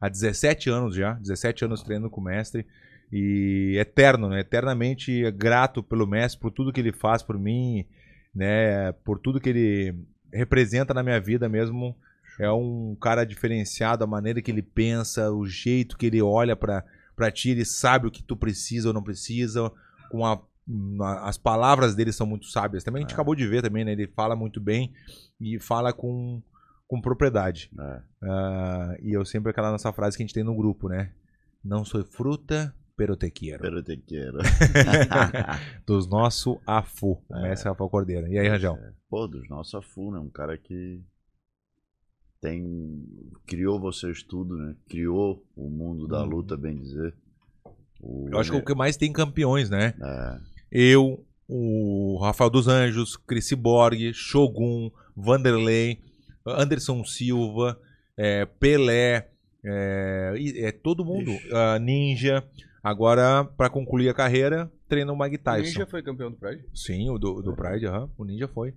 há 0.00 0.08
17 0.08 0.70
anos 0.70 0.94
já, 0.94 1.14
17 1.14 1.64
anos 1.64 1.82
treinando 1.82 2.10
com 2.10 2.20
o 2.20 2.24
mestre. 2.24 2.66
E 3.12 3.76
eterno, 3.78 4.28
né? 4.28 4.40
Eternamente 4.40 5.30
grato 5.32 5.82
pelo 5.82 6.06
mestre, 6.06 6.40
por 6.40 6.52
tudo 6.52 6.72
que 6.72 6.80
ele 6.80 6.92
faz 6.92 7.22
por 7.22 7.38
mim, 7.38 7.84
né? 8.32 8.92
Por 9.04 9.18
tudo 9.18 9.40
que 9.40 9.48
ele 9.48 9.96
representa 10.32 10.94
na 10.94 11.02
minha 11.02 11.20
vida 11.20 11.48
mesmo. 11.48 11.96
É 12.38 12.50
um 12.50 12.96
cara 13.00 13.24
diferenciado, 13.24 14.04
a 14.04 14.06
maneira 14.06 14.40
que 14.40 14.50
ele 14.50 14.62
pensa, 14.62 15.30
o 15.30 15.44
jeito 15.44 15.98
que 15.98 16.06
ele 16.06 16.22
olha 16.22 16.54
pra 16.54 16.84
pra 17.20 17.30
ti, 17.30 17.50
ele 17.50 17.64
sabe 17.66 18.06
o 18.06 18.10
que 18.10 18.22
tu 18.22 18.34
precisa 18.34 18.88
ou 18.88 18.94
não 18.94 19.02
precisa. 19.02 19.70
Com 20.10 20.24
a, 20.24 20.40
na- 20.66 21.24
as 21.28 21.36
palavras 21.36 21.94
dele 21.94 22.12
são 22.12 22.26
muito 22.26 22.46
sábias. 22.46 22.82
Também 22.82 23.00
a 23.00 23.02
gente 23.02 23.10
É. 23.10 23.14
acabou 23.14 23.34
de 23.34 23.46
ver 23.46 23.60
também, 23.62 23.84
né? 23.84 23.92
Ele 23.92 24.06
fala 24.08 24.34
muito 24.34 24.58
bem 24.60 24.92
e 25.38 25.58
fala 25.60 25.92
com, 25.92 26.42
com 26.88 27.00
propriedade. 27.00 27.70
É. 27.78 28.00
Ah, 28.22 28.96
e 29.02 29.12
eu 29.12 29.24
sempre 29.24 29.50
aquela 29.50 29.70
nossa 29.70 29.92
frase 29.92 30.16
que 30.16 30.22
a 30.22 30.26
gente 30.26 30.34
tem 30.34 30.42
no 30.44 30.56
grupo, 30.56 30.88
né? 30.88 31.12
Não 31.62 31.84
sou 31.84 32.02
fruta, 32.04 32.74
pero 32.96 33.14
te 33.16 33.30
quiero. 33.30 33.60
Pero 33.62 33.82
te 33.82 33.96
quero. 33.98 34.38
Dos 35.86 36.06
nosso 36.08 36.60
AFU, 36.66 37.22
o 37.28 37.42
mestre 37.42 37.68
Rafael 37.68 37.90
Cordeiro. 37.90 38.26
E 38.28 38.38
aí, 38.38 38.48
Rangel? 38.48 38.78
Pô, 39.08 39.26
dos 39.26 39.48
nossos 39.48 39.74
Afu, 39.74 40.10
né? 40.12 40.18
Um 40.20 40.30
cara 40.30 40.56
que 40.56 41.02
tem 42.40 43.04
criou 43.46 43.78
vocês 43.80 44.22
tudo, 44.22 44.56
né? 44.56 44.74
Criou 44.88 45.44
o 45.56 45.68
mundo 45.68 46.06
da 46.06 46.22
Hum. 46.22 46.26
luta, 46.26 46.56
bem 46.56 46.78
dizer. 46.78 47.14
O, 48.00 48.28
Eu 48.32 48.38
acho 48.38 48.50
que 48.52 48.56
o 48.58 48.64
que 48.64 48.74
mais 48.74 48.96
tem 48.96 49.12
campeões, 49.12 49.68
né? 49.68 49.94
é, 50.00 50.38
Eu, 50.70 51.24
o 51.48 52.18
Rafael 52.22 52.48
dos 52.50 52.66
Anjos, 52.68 53.16
Chris 53.16 53.52
Borg, 53.52 54.12
Shogun, 54.14 54.90
Vanderlei, 55.16 55.98
Anderson 56.46 57.04
Silva, 57.04 57.78
é, 58.16 58.46
Pelé, 58.46 59.28
é, 59.64 60.34
é 60.56 60.72
todo 60.72 61.04
mundo. 61.04 61.32
Ah, 61.52 61.78
Ninja. 61.78 62.42
Agora, 62.82 63.44
pra 63.44 63.68
concluir 63.68 64.08
a 64.08 64.14
carreira, 64.14 64.72
treina 64.88 65.12
o 65.12 65.18
Mike 65.18 65.36
O 65.36 65.38
Tyson. 65.40 65.64
Ninja 65.66 65.86
foi 65.86 66.02
campeão 66.02 66.30
do 66.30 66.36
Pride? 66.38 66.64
Sim, 66.74 67.10
o 67.10 67.18
do, 67.18 67.42
do 67.42 67.52
Pride, 67.54 67.86
aham, 67.86 68.08
o 68.16 68.24
Ninja 68.24 68.48
foi. 68.48 68.72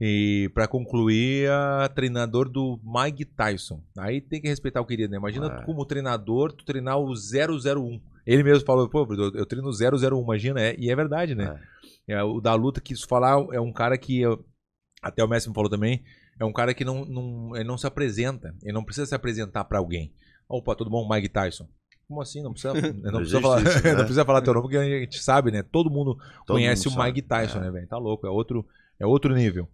E 0.00 0.48
pra 0.54 0.68
concluir, 0.68 1.50
a 1.50 1.88
treinador 1.88 2.48
do 2.48 2.78
Mike 2.84 3.24
Tyson. 3.24 3.82
Aí 3.98 4.20
tem 4.20 4.40
que 4.40 4.46
respeitar 4.48 4.80
o 4.80 4.86
querido, 4.86 5.10
né? 5.10 5.16
Imagina 5.18 5.46
É. 5.46 5.56
tu 5.56 5.64
como 5.66 5.84
treinador, 5.84 6.52
tu 6.52 6.64
treinar 6.64 6.98
o 6.98 7.12
001. 7.14 8.00
Ele 8.24 8.42
mesmo 8.44 8.64
falou, 8.64 8.88
pô, 8.88 9.06
eu, 9.12 9.32
eu 9.34 9.46
treino 9.46 9.68
o 9.68 9.72
001, 9.72 10.22
imagina, 10.22 10.60
é, 10.60 10.76
e 10.78 10.90
é 10.90 10.94
verdade, 10.94 11.34
né? 11.34 11.58
É, 12.06 12.22
o 12.22 12.40
da 12.40 12.54
luta 12.54 12.80
que 12.80 12.92
isso 12.92 13.08
falar 13.08 13.44
é 13.52 13.60
um 13.60 13.72
cara 13.72 13.98
que, 13.98 14.20
eu- 14.20 14.44
até 15.02 15.24
o 15.24 15.28
Messi 15.28 15.48
me 15.48 15.54
falou 15.54 15.68
também, 15.70 16.04
é 16.38 16.44
um 16.44 16.52
cara 16.52 16.72
que 16.74 16.84
não, 16.84 17.04
não, 17.04 17.56
ele 17.56 17.64
não 17.64 17.76
se 17.78 17.86
apresenta, 17.86 18.54
ele 18.62 18.72
não 18.72 18.84
precisa 18.84 19.06
se 19.06 19.14
apresentar 19.14 19.64
pra 19.64 19.78
alguém. 19.78 20.12
Opa, 20.48 20.76
tudo 20.76 20.90
bom, 20.90 21.08
Mike 21.08 21.28
Tyson? 21.28 21.66
Como 22.06 22.22
assim? 22.22 22.42
Não 22.42 22.52
precisa, 22.52 22.72
não 23.02 23.18
precisa, 23.20 23.40
falar, 23.40 23.62
isso, 23.62 23.82
né? 23.82 23.90
não 23.92 23.98
precisa 23.98 24.24
falar 24.24 24.42
teu 24.42 24.54
nome, 24.54 24.62
porque 24.64 24.76
a 24.78 24.84
gente 25.00 25.22
sabe, 25.22 25.50
né? 25.50 25.62
Todo 25.62 25.90
mundo 25.90 26.14
todo 26.46 26.54
conhece 26.56 26.88
mundo 26.88 27.00
o 27.00 27.04
Mike. 27.04 27.22
Tyson, 27.22 27.58
É. 27.58 27.62
né, 27.62 27.70
velho? 27.72 27.88
Tá 27.88 27.98
louco, 27.98 28.26
é 28.26 28.30
outro, 28.30 28.64
é 29.00 29.06
outro 29.06 29.34
nível. 29.34 29.68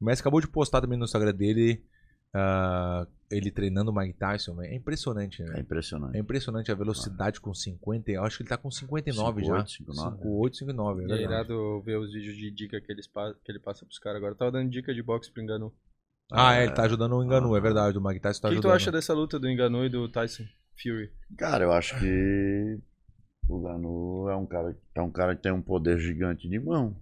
O 0.00 0.04
Messi 0.04 0.20
acabou 0.22 0.40
de 0.40 0.48
postar 0.48 0.80
também 0.80 0.98
no 0.98 1.04
Instagram 1.04 1.34
dele 1.34 1.82
ah, 2.34 3.06
ele 3.30 3.50
treinando 3.50 3.90
o 3.90 3.94
Mike 3.94 4.18
Tyson. 4.18 4.60
É 4.62 4.74
impressionante, 4.74 5.42
É 5.42 5.46
né? 5.46 5.60
impressionante. 5.60 6.16
É 6.16 6.20
impressionante 6.20 6.72
a 6.72 6.74
velocidade 6.74 7.40
com 7.40 7.54
50. 7.54 8.10
Eu 8.10 8.24
acho 8.24 8.36
que 8.36 8.42
ele 8.42 8.48
tá 8.48 8.56
com 8.56 8.70
59 8.70 9.44
já. 9.44 9.64
58, 9.66 9.70
59. 9.70 10.16
58, 10.16 10.56
59, 10.56 11.02
é 11.02 11.06
E 11.06 11.12
é 11.12 11.22
irado 11.22 11.80
ver 11.82 11.98
os 11.98 12.12
vídeos 12.12 12.36
de 12.36 12.50
dica 12.50 12.80
que, 12.80 12.90
eles, 12.90 13.06
que 13.06 13.52
ele 13.52 13.60
passa 13.60 13.84
pros 13.86 13.98
caras 13.98 14.18
agora. 14.18 14.32
Eu 14.32 14.38
tava 14.38 14.52
dando 14.52 14.70
dica 14.70 14.92
de 14.92 15.02
boxe 15.02 15.30
pro 15.32 15.42
Enganu. 15.42 15.72
Ah, 16.32 16.54
é, 16.56 16.64
ele 16.64 16.72
tá 16.72 16.84
ajudando 16.84 17.12
o 17.16 17.22
Enganu, 17.22 17.54
é 17.56 17.60
verdade. 17.60 17.98
O 17.98 18.02
Mike 18.04 18.20
Tyson 18.20 18.38
O 18.38 18.42
tá 18.42 18.48
que, 18.48 18.54
que 18.56 18.60
tu 18.60 18.66
ajudando. 18.66 18.76
acha 18.76 18.92
dessa 18.92 19.14
luta 19.14 19.38
do 19.38 19.48
Enganu 19.48 19.84
e 19.84 19.88
do 19.88 20.08
Tyson 20.08 20.44
Fury? 20.82 21.12
Cara, 21.38 21.64
eu 21.64 21.72
acho 21.72 21.98
que 22.00 22.80
o 23.48 23.60
Ganu 23.60 24.28
é 24.28 24.34
um 24.36 24.46
cara, 24.46 24.76
é 24.94 25.02
um 25.02 25.10
cara 25.10 25.36
que 25.36 25.42
tem 25.42 25.52
um 25.52 25.62
poder 25.62 25.98
gigante 26.00 26.48
de 26.48 26.58
mão. 26.58 26.96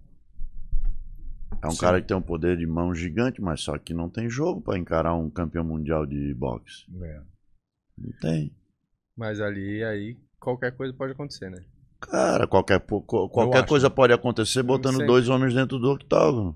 É 1.63 1.67
um 1.67 1.71
Sim. 1.71 1.79
cara 1.79 2.01
que 2.01 2.07
tem 2.07 2.17
um 2.17 2.21
poder 2.21 2.57
de 2.57 2.67
mão 2.67 2.93
gigante, 2.93 3.41
mas 3.41 3.61
só 3.61 3.77
que 3.77 3.93
não 3.93 4.09
tem 4.09 4.29
jogo 4.29 4.59
pra 4.59 4.77
encarar 4.77 5.15
um 5.15 5.29
campeão 5.29 5.63
mundial 5.63 6.05
de 6.05 6.33
boxe. 6.33 6.85
É. 7.01 7.21
Não 7.97 8.11
tem. 8.19 8.53
Mas 9.15 9.39
ali, 9.39 9.81
aí, 9.81 10.17
qualquer 10.39 10.75
coisa 10.75 10.93
pode 10.93 11.13
acontecer, 11.13 11.49
né? 11.49 11.63
Cara, 12.01 12.45
qualquer, 12.45 12.81
qualquer 12.81 13.65
coisa 13.65 13.89
pode 13.89 14.11
acontecer 14.11 14.61
botando 14.61 15.05
dois 15.05 15.29
homens 15.29 15.53
dentro 15.53 15.79
do 15.79 15.89
octógono. 15.89 16.53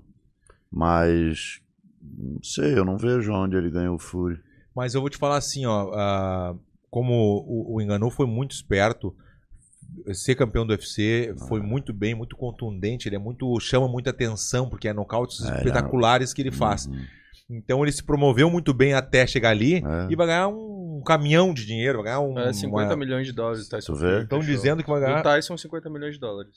Mas 0.70 1.62
não 2.02 2.42
sei, 2.42 2.78
eu 2.78 2.84
não 2.84 2.98
vejo 2.98 3.32
onde 3.32 3.56
ele 3.56 3.70
ganhou 3.70 3.96
o 3.96 3.98
Fury. 3.98 4.38
Mas 4.76 4.94
eu 4.94 5.00
vou 5.00 5.08
te 5.08 5.16
falar 5.16 5.38
assim, 5.38 5.64
ó. 5.64 5.90
ah, 5.94 6.54
como 6.90 7.14
o, 7.14 7.76
o 7.76 7.80
Enganu 7.80 8.10
foi 8.10 8.26
muito 8.26 8.52
esperto, 8.52 9.16
ser 10.14 10.34
campeão 10.34 10.66
do 10.66 10.70
UFC 10.70 11.34
Ah. 11.40 11.46
foi 11.46 11.60
muito 11.60 11.92
bem, 11.92 12.14
muito 12.14 12.36
contundente. 12.36 13.08
Ele 13.08 13.16
é 13.16 13.18
muito 13.18 13.58
chama 13.60 13.88
muita 13.88 14.10
atenção 14.10 14.68
porque 14.68 14.88
é 14.88 14.92
nocautes 14.92 15.44
É, 15.44 15.50
é- 15.52 15.56
espetaculares 15.58 16.32
que 16.34 16.42
ele 16.42 16.50
faz. 16.52 16.86
Uhum. 16.86 17.04
Então 17.50 17.82
ele 17.82 17.92
se 17.92 18.02
promoveu 18.02 18.50
muito 18.50 18.74
bem 18.74 18.92
até 18.94 19.26
chegar 19.26 19.50
ali 19.50 19.76
É. 19.76 20.06
e 20.10 20.16
vai 20.16 20.26
ganhar 20.26 20.48
um 20.48 21.02
caminhão 21.06 21.54
de 21.54 21.64
dinheiro, 21.64 21.98
vai 21.98 22.04
ganhar 22.06 22.20
um. 22.20 22.38
É 22.38 22.52
50 22.52 22.90
uma- 22.90 22.96
milhões 22.96 23.26
de 23.26 23.32
dólares 23.32 23.66
o 23.66 23.70
Tyson. 23.70 23.94
Estão 24.20 24.40
dizendo 24.40 24.82
que 24.82 24.90
vai 24.90 24.98
O 24.98 25.04
ganhar. 25.04 25.22
Tyson 25.22 25.56
50 25.56 25.88
milhões 25.88 26.14
de 26.14 26.20
dólares. 26.20 26.54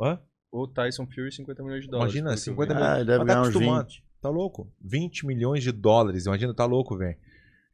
Hã? 0.00 0.18
O 0.50 0.66
Tyson 0.68 1.06
Fury 1.06 1.30
50 1.32 1.62
milhões 1.62 1.84
de 1.84 1.90
dólares. 1.90 2.12
Imagina, 2.14 2.30
pelo 2.30 2.36
que 2.36 2.48
eu 2.48 2.52
50 2.54 2.74
vi. 2.74 2.80
milhões. 2.80 2.92
Ah, 2.94 3.00
ele 3.00 3.06
deve 3.06 3.18
tá 3.18 3.24
ganhar 3.24 3.40
uns 3.42 3.48
acostumado. 3.48 3.86
20. 3.88 4.04
Tá 4.22 4.28
louco? 4.30 4.72
20 4.80 5.26
milhões 5.26 5.62
de 5.62 5.70
dólares. 5.72 6.26
Imagina, 6.26 6.54
tá 6.54 6.64
louco, 6.64 6.96
velho. 6.96 7.16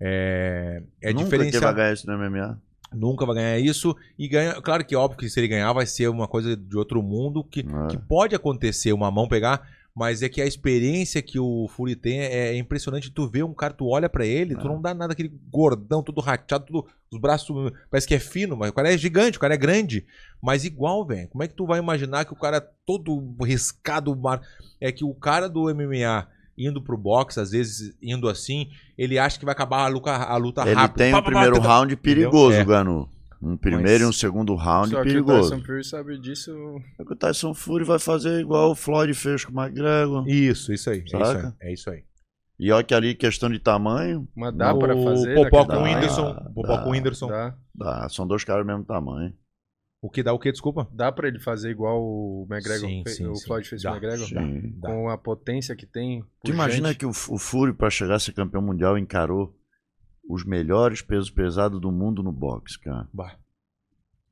É, 0.03 0.83
é 1.03 1.13
Nunca 1.13 1.25
diferencial. 1.25 1.61
que 1.61 1.65
vai 1.67 1.75
ganhar 1.75 1.93
isso 1.93 2.07
no 2.07 2.15
MMA. 2.15 2.61
Nunca 2.93 3.25
vai 3.25 3.37
ganhar 3.37 3.59
isso. 3.59 3.97
E 4.19 4.27
ganha. 4.29 4.61
Claro 4.61 4.85
que 4.85 4.97
óbvio 4.97 5.19
que 5.19 5.29
se 5.29 5.39
ele 5.41 5.49
ganhar 5.49 5.73
vai 5.73 5.87
ser 5.87 6.09
uma 6.09 6.27
coisa 6.27 6.57
de 6.57 6.77
outro 6.77 7.03
mundo 7.03 7.45
que, 7.45 7.61
É. 7.61 7.87
que 7.89 7.99
pode 7.99 8.35
acontecer 8.35 8.93
uma 8.93 9.11
mão 9.11 9.29
pegar. 9.29 9.63
Mas 9.93 10.23
é 10.23 10.29
que 10.29 10.41
a 10.41 10.47
experiência 10.47 11.21
que 11.21 11.39
o 11.39 11.67
Fury 11.69 11.97
tem 11.97 12.21
é 12.21 12.57
impressionante. 12.57 13.11
Tu 13.11 13.29
vê 13.29 13.43
um 13.43 13.53
cara, 13.53 13.75
tu 13.75 13.89
olha 13.89 14.09
pra 14.09 14.25
ele, 14.25 14.55
tu 14.55 14.61
É. 14.67 14.69
não 14.71 14.81
dá 14.81 14.95
nada, 14.95 15.13
aquele 15.13 15.33
gordão, 15.51 16.01
todo 16.01 16.21
rateado, 16.21 16.65
tudo, 16.65 16.87
os 17.13 17.21
braços 17.21 17.73
parece 17.91 18.07
que 18.07 18.15
é 18.15 18.21
fino, 18.21 18.57
mas 18.57 18.71
o 18.71 18.73
cara 18.73 18.93
é 18.95 18.97
gigante, 18.97 19.37
o 19.37 19.41
cara 19.41 19.55
é 19.55 19.59
grande. 19.59 20.07
Mas 20.41 20.65
igual, 20.65 21.05
velho. 21.05 21.29
Como 21.29 21.43
é 21.43 21.49
que 21.49 21.55
tu 21.55 21.67
vai 21.67 21.81
imaginar 21.81 22.25
que 22.25 22.33
o 22.33 22.37
cara 22.37 22.59
é 22.59 22.69
todo 22.87 23.35
riscado, 23.45 24.17
é 24.81 24.93
que 24.93 25.05
o 25.05 25.13
cara 25.13 25.49
do 25.49 25.69
MMA 25.69 26.29
indo 26.69 26.83
pro 26.83 26.97
boxe, 26.97 27.41
às 27.41 27.51
vezes 27.51 27.95
indo 28.03 28.29
assim, 28.29 28.69
ele 28.99 29.19
acha 29.19 29.39
que 29.39 29.45
vai 29.45 29.53
acabar 29.53 29.85
a 29.85 29.89
luta, 29.89 30.11
a 30.13 30.37
luta 30.37 30.63
Ele 30.63 30.75
rápido. 30.75 30.99
tem 30.99 31.13
Pá, 31.13 31.19
o 31.19 31.23
pá, 31.23 31.31
pá, 31.31 31.41
primeiro 31.41 31.61
round 31.61 31.97
perigoso, 31.97 32.57
É. 32.57 32.65
Ganu. 32.65 33.09
Um 33.43 33.57
primeiro 33.57 33.91
Mas- 33.93 34.03
e 34.03 34.05
um 34.05 34.13
segundo 34.13 34.55
round 34.55 34.91
Só 34.91 34.97
que 34.97 35.01
o 35.01 35.05
perigoso. 35.05 35.51
Tyson 35.51 35.65
Fury 35.65 35.85
sabe 35.85 36.19
disso. 36.19 36.51
É 36.99 37.05
que 37.05 37.13
o 37.13 37.17
Tyson 37.17 37.55
Fury 37.55 37.85
vai 37.85 37.99
fazer 37.99 38.39
igual 38.41 38.73
o 38.73 38.75
Floyd 38.75 39.15
fez 39.15 39.45
com 39.47 39.53
o 39.59 39.63
McGregor. 39.65 40.29
Isso, 40.29 40.73
isso 40.75 40.91
aí. 40.91 40.99
É 40.99 41.05
isso 41.05 41.17
aí. 41.17 41.25
Saca? 41.25 41.57
É 41.63 41.73
isso 41.73 41.91
aí. 41.91 42.03
E 42.59 42.71
olha 42.71 42.85
que 42.85 42.93
ali, 42.95 43.15
questão 43.15 43.49
de 43.49 43.59
tamanho, 43.59 44.29
Mas 44.37 44.55
dá 44.55 44.75
O 44.75 44.79
pra 44.79 44.95
fazer. 44.95 45.35
Popó 45.35 45.65
com 45.65 45.77
o? 45.79 45.83
Whindersson. 45.85 46.35
Popó 46.55 46.79
com 46.83 46.89
o 46.91 46.93
Whindersson. 46.93 47.29
Dá. 47.29 47.55
dá, 47.75 48.09
são 48.11 48.27
dois 48.27 48.45
caras 48.45 48.63
do 48.63 48.67
mesmo 48.67 48.85
tamanho. 48.85 49.33
O 50.03 50.09
que 50.09 50.23
dá 50.23 50.33
o 50.33 50.39
quê, 50.39 50.51
desculpa? 50.51 50.89
Dá 50.93 51.13
pra 51.13 51.29
ele 51.29 51.39
fazer 51.39 51.71
igual 51.71 52.01
o 52.03 52.47
McGregor, 52.51 52.89
Sim, 52.89 53.03
sim, 53.07 53.27
o 53.27 53.35
sim. 53.35 53.47
Floyd 53.47 53.69
fez 53.69 53.83
Dá, 53.83 53.91
com 53.91 53.97
o 53.97 53.99
McGregor? 54.03 54.29
Sim. 54.29 54.75
Dá. 54.81 54.89
Com 54.89 55.09
a 55.11 55.19
potência 55.19 55.77
que 55.77 55.85
tem. 55.87 56.25
Tu 56.43 56.51
imagina 56.53 56.95
que 56.95 57.05
o, 57.05 57.11
o 57.11 57.39
Fury, 57.39 57.75
pra 57.75 57.91
chegar 57.91 58.15
a 58.15 58.19
ser 58.19 58.33
campeão 58.33 58.63
mundial, 58.63 58.97
encarou 58.97 59.55
os 60.29 60.45
melhores 60.45 61.03
pesos 61.03 61.31
pesados 61.31 61.81
do 61.81 61.93
mundo 61.93 62.23
no 62.23 62.33
boxe, 62.33 62.79
cara. 62.81 63.07
Bah. 63.13 63.37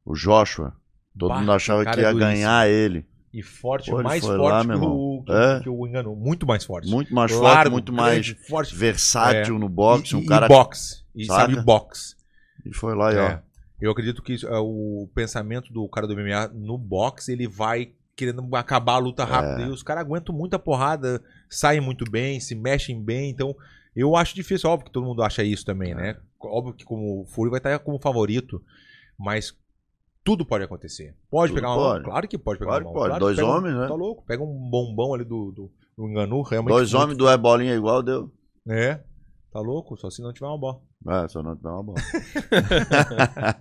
O 0.07 0.15
Joshua. 0.15 0.75
Todo 1.19 1.31
Bah, 1.31 1.41
mundo 1.41 1.53
achava 1.53 1.83
que 1.85 2.01
é 2.01 2.03
ia 2.03 2.13
duríssimo. 2.13 2.21
ganhar 2.35 2.69
ele. 2.71 3.07
E 3.35 3.43
forte, 3.43 3.91
Pô, 3.91 3.99
ele 3.99 4.05
mais 4.09 4.25
forte 4.25 4.41
lá, 4.41 4.65
que, 4.65 4.73
o, 4.73 5.23
que, 5.27 5.33
É. 5.33 5.61
que 5.61 5.69
o 5.69 5.87
Engano. 5.87 6.17
Muito 6.17 6.47
mais 6.47 6.65
forte. 6.65 6.89
Muito 6.89 7.15
mais 7.15 7.31
forte, 7.31 7.43
Largo, 7.45 7.73
muito 7.73 7.93
mais 7.93 8.31
grande, 8.31 8.49
forte. 8.49 8.75
versátil 8.75 9.57
É. 9.57 9.59
no 9.59 9.69
boxe. 9.69 10.15
E, 10.15 10.17
um 10.17 10.23
e- 10.23 10.27
cara 10.27 10.47
e 10.47 10.49
boxe. 10.49 11.05
E 11.15 11.27
sabe 11.27 11.61
boxe. 11.61 12.17
E 12.65 12.75
foi 12.75 12.95
lá 12.95 13.13
e 13.13 13.19
ó. 13.19 13.39
É. 13.81 13.87
Eu 13.87 13.91
acredito 13.91 14.23
que 14.23 14.37
é, 14.45 14.57
o 14.59 15.09
pensamento 15.15 15.73
do 15.73 15.89
cara 15.89 16.07
do 16.07 16.15
MMA 16.15 16.49
no 16.55 16.77
boxe, 16.79 17.33
ele 17.33 17.47
vai 17.49 17.93
querendo 18.17 18.45
acabar 18.57 18.95
a 18.95 18.99
luta 18.99 19.25
rápido. 19.25 19.63
É. 19.63 19.67
E 19.69 19.71
os 19.71 19.83
caras 19.83 20.05
aguentam 20.05 20.35
muita 20.35 20.59
porrada, 20.59 21.23
saem 21.49 21.81
muito 21.81 22.05
bem, 22.11 22.41
se 22.41 22.55
mexem 22.55 23.01
bem. 23.03 23.31
Então, 23.31 23.55
eu 23.95 24.17
acho 24.17 24.35
difícil. 24.35 24.69
Óbvio 24.69 24.87
que 24.87 24.93
todo 24.93 25.07
mundo 25.07 25.23
acha 25.23 25.43
isso 25.45 25.65
também, 25.65 25.95
né? 25.95 26.17
Óbvio 26.41 26.75
que 26.75 26.85
como 26.85 27.23
o 27.23 27.27
Fury 27.27 27.51
vai 27.51 27.59
estar 27.59 27.79
como 27.79 27.99
favorito, 28.01 28.61
mas 29.19 29.57
tudo 30.25 30.45
pode 30.45 30.65
acontecer. 30.65 31.15
Pode 31.31 31.53
Tudo 31.53 31.57
pegar 31.63 31.69
uma 31.73 31.77
mão? 31.77 31.93
pode. 31.93 32.05
Claro 32.05 32.29
que 32.29 32.39
pode 32.39 32.59
pegar 32.59 32.71
Claro 32.73 32.85
uma 32.85 32.91
mão. 32.93 32.95
pode. 33.01 33.09
Claro 33.11 33.25
Dois 33.25 33.37
pega 33.37 33.49
um- 33.49 33.53
homens, 33.57 33.75
né? 33.77 33.87
Tá 33.89 33.95
louco. 33.95 34.25
Pega 34.27 34.43
um 34.43 34.69
bombão 34.71 35.15
ali 35.15 35.25
do, 35.25 35.53
do, 35.53 35.71
do 35.97 36.09
Enganu, 36.09 36.43
realmente. 36.43 36.75
Dois 36.75 36.93
muito- 36.93 37.03
homens, 37.03 37.17
duas 37.19 37.37
bolinhas 37.37 37.77
igual 37.77 38.03
deu. 38.03 38.31
É. 38.69 39.01
Tá 39.53 39.61
louco? 39.61 39.97
Só 39.97 40.11
se 40.11 40.21
não 40.21 40.33
tiver 40.33 40.47
uma 40.47 40.59
bola. 40.59 40.81
É, 41.25 41.29
só 41.29 41.43
não 41.43 41.57
dá 41.57 41.73
uma 41.73 41.83
bola. 41.83 41.99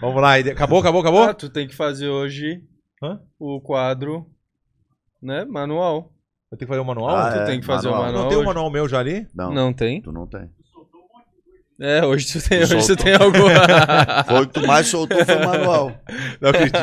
Vamos 0.00 0.20
lá. 0.20 0.34
Acabou, 0.34 0.80
acabou, 0.80 1.00
acabou? 1.00 1.22
Ah, 1.24 1.34
tu 1.34 1.48
tem 1.48 1.68
que 1.68 1.76
fazer 1.76 2.08
hoje 2.08 2.64
Hã? 3.02 3.20
o 3.38 3.60
quadro, 3.60 4.28
né? 5.22 5.44
Manual. 5.44 6.12
Eu 6.50 6.58
tenho 6.58 6.66
que 6.66 6.74
fazer 6.74 6.80
o 6.80 6.84
manual? 6.84 7.16
Ah, 7.16 7.30
tu 7.30 7.38
é, 7.38 7.44
tem 7.44 7.60
que 7.60 7.66
fazer 7.66 7.88
manual. 7.88 8.02
o 8.02 8.06
manual. 8.06 8.22
Não 8.22 8.28
tem 8.28 8.38
o 8.38 8.40
hoje. 8.40 8.48
manual 8.48 8.70
meu 8.70 8.88
já 8.88 8.98
ali? 8.98 9.28
Não, 9.34 9.52
Não 9.52 9.72
tem? 9.72 10.02
tu 10.02 10.10
não 10.10 10.26
tem. 10.26 10.50
É, 11.80 12.04
hoje 12.04 12.26
tu 12.32 12.48
tem, 12.48 12.66
Tu 12.66 12.74
hoje 12.74 12.86
tu 12.88 12.96
tem 12.96 13.14
alguma. 13.14 13.50
Foi 14.26 14.42
o 14.42 14.46
que 14.48 14.54
tu 14.54 14.66
mais 14.66 14.88
soltou 14.88 15.24
foi 15.24 15.36
o 15.36 15.46
manual. 15.46 15.92
Não 16.40 16.50
acredito. 16.50 16.76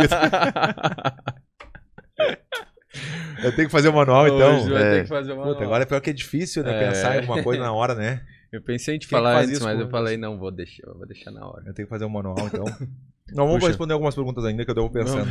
Eu 3.43 3.53
tenho 3.53 3.67
que 3.67 3.71
fazer 3.71 3.89
o 3.89 3.93
manual, 3.93 4.25
então. 4.25 4.55
Hoje 4.55 4.71
vai 4.71 4.83
é. 4.83 4.91
ter 4.91 5.01
que 5.01 5.09
fazer 5.09 5.33
o 5.33 5.35
manual. 5.35 5.53
Puta, 5.53 5.65
agora 5.65 5.83
é 5.83 5.85
pior 5.85 5.99
que 5.99 6.11
é 6.11 6.13
difícil, 6.13 6.63
né? 6.63 6.81
É. 6.81 6.87
Pensar 6.87 7.15
em 7.15 7.19
alguma 7.19 7.43
coisa 7.43 7.61
na 7.61 7.73
hora, 7.73 7.93
né? 7.93 8.21
Eu 8.55 8.61
pensei 8.61 8.95
em 8.95 8.99
te 8.99 9.07
Quem 9.07 9.17
falar 9.17 9.39
antes, 9.39 9.51
isso 9.51 9.63
mas 9.63 9.77
eu 9.79 9.89
falei, 9.89 10.15
não, 10.17 10.37
vou 10.39 10.49
deixar, 10.51 10.85
vou 10.93 11.05
deixar 11.05 11.29
na 11.31 11.45
hora. 11.45 11.63
Eu 11.65 11.73
tenho 11.73 11.85
que 11.87 11.89
fazer 11.89 12.05
o 12.05 12.09
manual, 12.09 12.47
então. 12.47 12.63
Não, 13.33 13.45
vamos 13.47 13.55
Puxa. 13.61 13.69
responder 13.69 13.93
algumas 13.93 14.13
perguntas 14.13 14.45
ainda 14.45 14.63
que 14.63 14.69
eu 14.69 14.75
devo 14.75 14.89
pensando. 14.91 15.25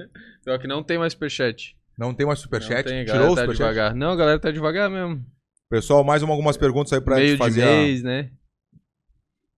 Pior 0.44 0.56
que 0.60 0.68
não 0.68 0.84
tem 0.84 0.96
mais 0.98 1.12
superchat. 1.14 1.76
Não 1.98 2.14
tem 2.14 2.24
mais 2.24 2.38
Não 2.38 2.44
superchat? 2.44 2.84
tem, 2.88 3.00
a 3.00 3.04
Tirou 3.04 3.32
o 3.32 3.34
tá 3.34 3.40
superchat? 3.40 3.56
devagar. 3.56 3.94
Não, 3.94 4.12
a 4.12 4.16
galera 4.16 4.38
tá 4.38 4.52
devagar 4.52 4.88
mesmo. 4.88 5.26
Pessoal, 5.68 6.04
mais 6.04 6.22
uma, 6.22 6.32
algumas 6.32 6.56
perguntas 6.56 6.92
aí 6.92 7.00
pra 7.00 7.16
Meio 7.16 7.30
gente 7.30 7.38
de 7.38 7.44
fazer. 7.44 7.62
a- 7.64 7.66
mês, 7.66 8.02
né? 8.04 8.30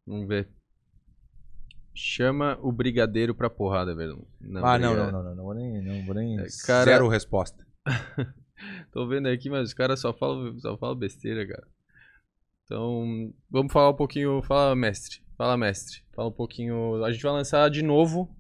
Vamos 0.07 0.27
ver. 0.27 0.49
Chama 1.95 2.59
o 2.63 2.73
brigadeiro 2.73 3.35
pra 3.35 3.51
porrada, 3.51 3.95
velho. 3.95 4.27
Ah, 4.63 4.79
não, 4.79 4.95
briga- 4.95 5.13
não, 5.13 5.13
não, 5.13 5.23
não, 5.23 5.35
não 5.37 5.45
vou 5.45 5.55
nem, 5.55 5.83
não 5.85 6.07
vou 6.07 6.15
nem 6.15 6.41
É, 6.41 6.47
cara- 6.67 6.85
zero 6.87 7.09
resposta. 7.09 7.65
Tô 8.91 9.07
vendo 9.07 9.29
aqui, 9.29 9.51
mas 9.51 9.69
os 9.69 9.75
caras 9.75 10.01
só 10.01 10.15
falam, 10.15 10.59
só 10.61 10.79
falam 10.79 10.97
besteira, 10.97 11.47
cara. 11.47 11.67
Então, 12.73 13.31
vamos 13.51 13.71
falar 13.71 13.91
um 13.91 13.95
pouquinho. 13.95 14.41
Fala, 14.43 14.75
mestre. 14.75 15.21
Fala, 15.37 15.59
mestre. 15.59 16.01
Fala 16.17 16.29
um 16.29 16.33
pouquinho. 16.33 17.05
A 17.05 17.13
gente 17.13 17.23
vai 17.23 17.33
lançar 17.33 17.69
de 17.71 17.83
novo 17.83 18.35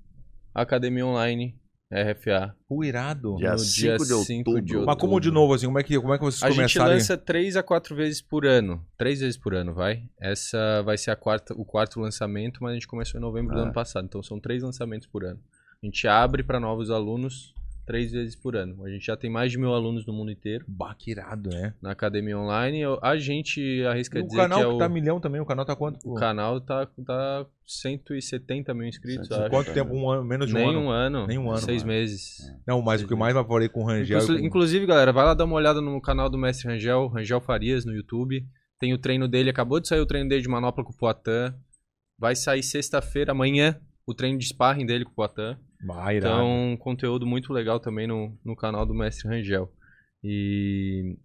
a 0.54 0.62
Academia 0.62 1.04
Online 1.04 1.54
RFA. 1.92 2.56
O 2.66 2.82
irado. 2.82 3.36
Dia 3.36 3.52
No 3.52 3.59
5 3.59 3.98
de 3.98 4.24
5 4.24 4.50
outubro. 4.50 4.86
Mas 4.86 4.96
como 4.96 5.20
de 5.20 5.30
novo, 5.30 5.52
assim, 5.52 5.66
como 5.66 5.78
é 5.78 5.82
que, 5.82 6.00
como 6.00 6.14
é 6.14 6.18
que 6.18 6.24
vocês 6.24 6.42
A 6.42 6.46
gente 6.48 6.56
começaram? 6.78 6.92
lança 6.94 7.18
três 7.18 7.56
a 7.59 7.62
quatro 7.62 7.94
vezes 7.94 8.22
por 8.22 8.46
ano. 8.46 8.82
Três 8.96 9.20
vezes 9.20 9.36
por 9.36 9.54
ano, 9.54 9.74
vai. 9.74 10.04
Essa 10.18 10.82
vai 10.82 10.96
ser 10.96 11.10
a 11.10 11.16
quarta, 11.16 11.52
o 11.52 11.64
quarto 11.66 12.00
lançamento, 12.00 12.62
mas 12.62 12.70
a 12.70 12.74
gente 12.74 12.88
começou 12.88 13.18
em 13.18 13.22
novembro 13.22 13.54
do 13.54 13.60
Ah. 13.60 13.64
ano 13.64 13.72
passado. 13.74 14.06
Então 14.06 14.22
são 14.22 14.40
três 14.40 14.62
lançamentos 14.62 15.06
por 15.06 15.24
ano. 15.26 15.38
A 15.82 15.84
gente 15.86 16.09
abre 16.09 16.42
para 16.42 16.59
novos 16.59 16.90
alunos 16.90 17.52
três 17.93 18.10
vezes 18.10 18.35
por 18.35 18.56
ano. 18.56 18.82
A 18.85 18.89
gente 18.89 19.05
já 19.05 19.14
tem 19.16 19.28
mais 19.28 19.52
de 19.52 19.59
mil 19.59 19.74
alunos 19.74 20.06
no 20.06 20.14
mundo 20.14 20.31
inteiro 20.31 20.64
Bah, 20.66 20.94
que 20.94 21.10
irado, 21.10 21.51
né? 21.51 21.74
na 21.82 21.90
academia 21.90 22.39
online. 22.39 22.81
A 23.02 23.16
gente 23.19 23.85
arrisca 23.85 24.19
E 24.19 24.23
o 24.23 24.24
dizer 24.27 24.36
canal 24.39 24.59
que 24.60 24.64
que, 24.64 24.70
é 24.73 24.74
o, 24.74 24.78
tá 24.78 24.89
milhão 24.89 25.20
também, 25.20 25.40
o 25.40 25.44
canal 25.47 25.64
tá 25.66 25.77
quanto? 25.77 25.98
o 26.10 26.14
canal 26.14 26.59
tá, 26.60 26.86
tá 27.05 27.47
170 27.66 28.73
mil 28.74 28.86
inscritos. 28.86 29.31
Acho. 29.31 29.51
Quanto 29.51 29.73
tempo? 29.74 29.94
Um 29.94 30.09
ano, 30.10 30.24
menos 30.24 30.48
de 30.48 30.55
um 30.55 30.59
Nem 30.59 30.69
ano. 30.70 30.81
um 30.81 30.90
ano. 30.90 31.27
Nem 31.27 31.39
um 31.39 31.51
ano, 31.51 31.59
Seis 31.60 31.82
mano. 31.82 31.93
meses. 31.98 32.39
Não, 32.66 32.81
mas 32.81 33.02
o 33.02 33.06
que 33.09 33.14
mais 33.14 33.35
me 33.35 33.40
apavorei 33.40 33.69
com 33.69 33.82
o 33.82 33.86
Rangel. 33.86 34.20
Inclu- 34.20 34.36
e 34.36 34.40
com- 34.40 34.47
Inclusive, 34.47 34.86
galera, 34.86 35.12
vai 35.12 35.24
lá 35.24 35.35
dar 35.35 35.44
uma 35.44 35.55
olhada 35.56 35.81
no 35.81 36.01
canal 36.01 36.31
do 36.31 36.39
Mestre 36.39 36.69
Rangel, 36.69 37.09
Rangel 37.09 37.40
Farias, 37.40 37.85
no 37.85 37.93
YouTube. 37.94 38.43
Tem 38.78 38.93
o 38.93 38.98
treino 38.98 39.28
dele, 39.28 39.51
acabou 39.51 39.78
de 39.81 39.86
sair 39.89 40.01
o 40.01 40.06
treino 40.06 40.28
dele 40.28 40.43
de 40.43 40.48
manopla 40.48 40.82
com 40.82 40.93
o 40.93 40.97
Poitin. 40.97 41.55
Vai 42.19 42.35
sair 42.35 42.62
sexta-feira, 42.62 43.32
amanhã, 43.32 43.78
o 44.06 44.14
treino 44.14 44.39
de 44.39 44.47
sparring 44.47 44.86
dele 44.86 45.05
com 45.05 45.10
o 45.12 45.14
Poitin. 45.14 45.56
Irado. 46.12 46.34
Então, 46.34 46.76
conteúdo 46.78 47.26
muito 47.26 47.52
legal 47.52 47.80
também 47.80 48.06
no, 48.06 48.38
no 48.44 48.54
canal 48.54 48.86
do 48.86 48.94
Mestre 48.94 49.28
Rangel. 49.28 49.70
E, 50.22 51.16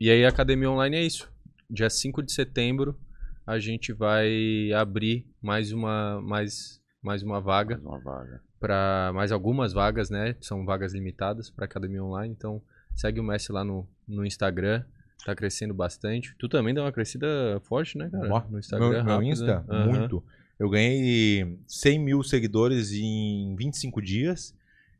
e 0.00 0.10
aí, 0.10 0.24
a 0.24 0.28
academia 0.28 0.70
online 0.70 0.96
é 0.96 1.02
isso. 1.02 1.30
Dia 1.68 1.90
5 1.90 2.22
de 2.22 2.32
setembro, 2.32 2.98
a 3.46 3.58
gente 3.58 3.92
vai 3.92 4.70
abrir 4.72 5.26
mais 5.42 5.72
uma, 5.72 6.20
mais, 6.20 6.80
mais 7.02 7.22
uma 7.22 7.40
vaga 7.40 7.76
Mais 7.76 7.86
uma 7.86 7.98
vaga. 7.98 8.42
para 8.60 9.10
mais 9.14 9.32
algumas 9.32 9.72
vagas, 9.72 10.10
né? 10.10 10.36
São 10.40 10.64
vagas 10.64 10.92
limitadas 10.92 11.50
para 11.50 11.64
academia 11.64 12.04
online. 12.04 12.34
Então 12.36 12.62
segue 12.94 13.18
o 13.20 13.24
Messi 13.24 13.50
lá 13.50 13.64
no, 13.64 13.88
no 14.06 14.24
Instagram. 14.24 14.84
Tá 15.24 15.34
crescendo 15.34 15.74
bastante. 15.74 16.34
Tu 16.38 16.48
também 16.48 16.72
deu 16.72 16.84
uma 16.84 16.92
crescida 16.92 17.26
forte, 17.64 17.98
né, 17.98 18.08
cara? 18.08 18.28
No 18.50 18.58
Instagram. 18.58 18.88
meu, 18.90 19.04
meu 19.04 19.14
rápido, 19.14 19.32
Insta? 19.32 19.64
Aham. 19.68 19.86
muito. 19.86 20.24
Eu 20.58 20.68
ganhei 20.68 21.58
100 21.66 21.98
mil 21.98 22.22
seguidores 22.22 22.92
em 22.92 23.54
25 23.56 24.02
dias 24.02 24.54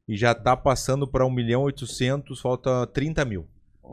e 0.07 0.17
já 0.17 0.35
tá 0.35 0.57
passando 0.57 1.07
para 1.07 1.27
1 1.27 1.31
milhão 1.31 1.63
e 1.63 1.65
800, 1.67 2.41
falta 2.41 2.87
30 2.87 3.25
mil 3.25 3.47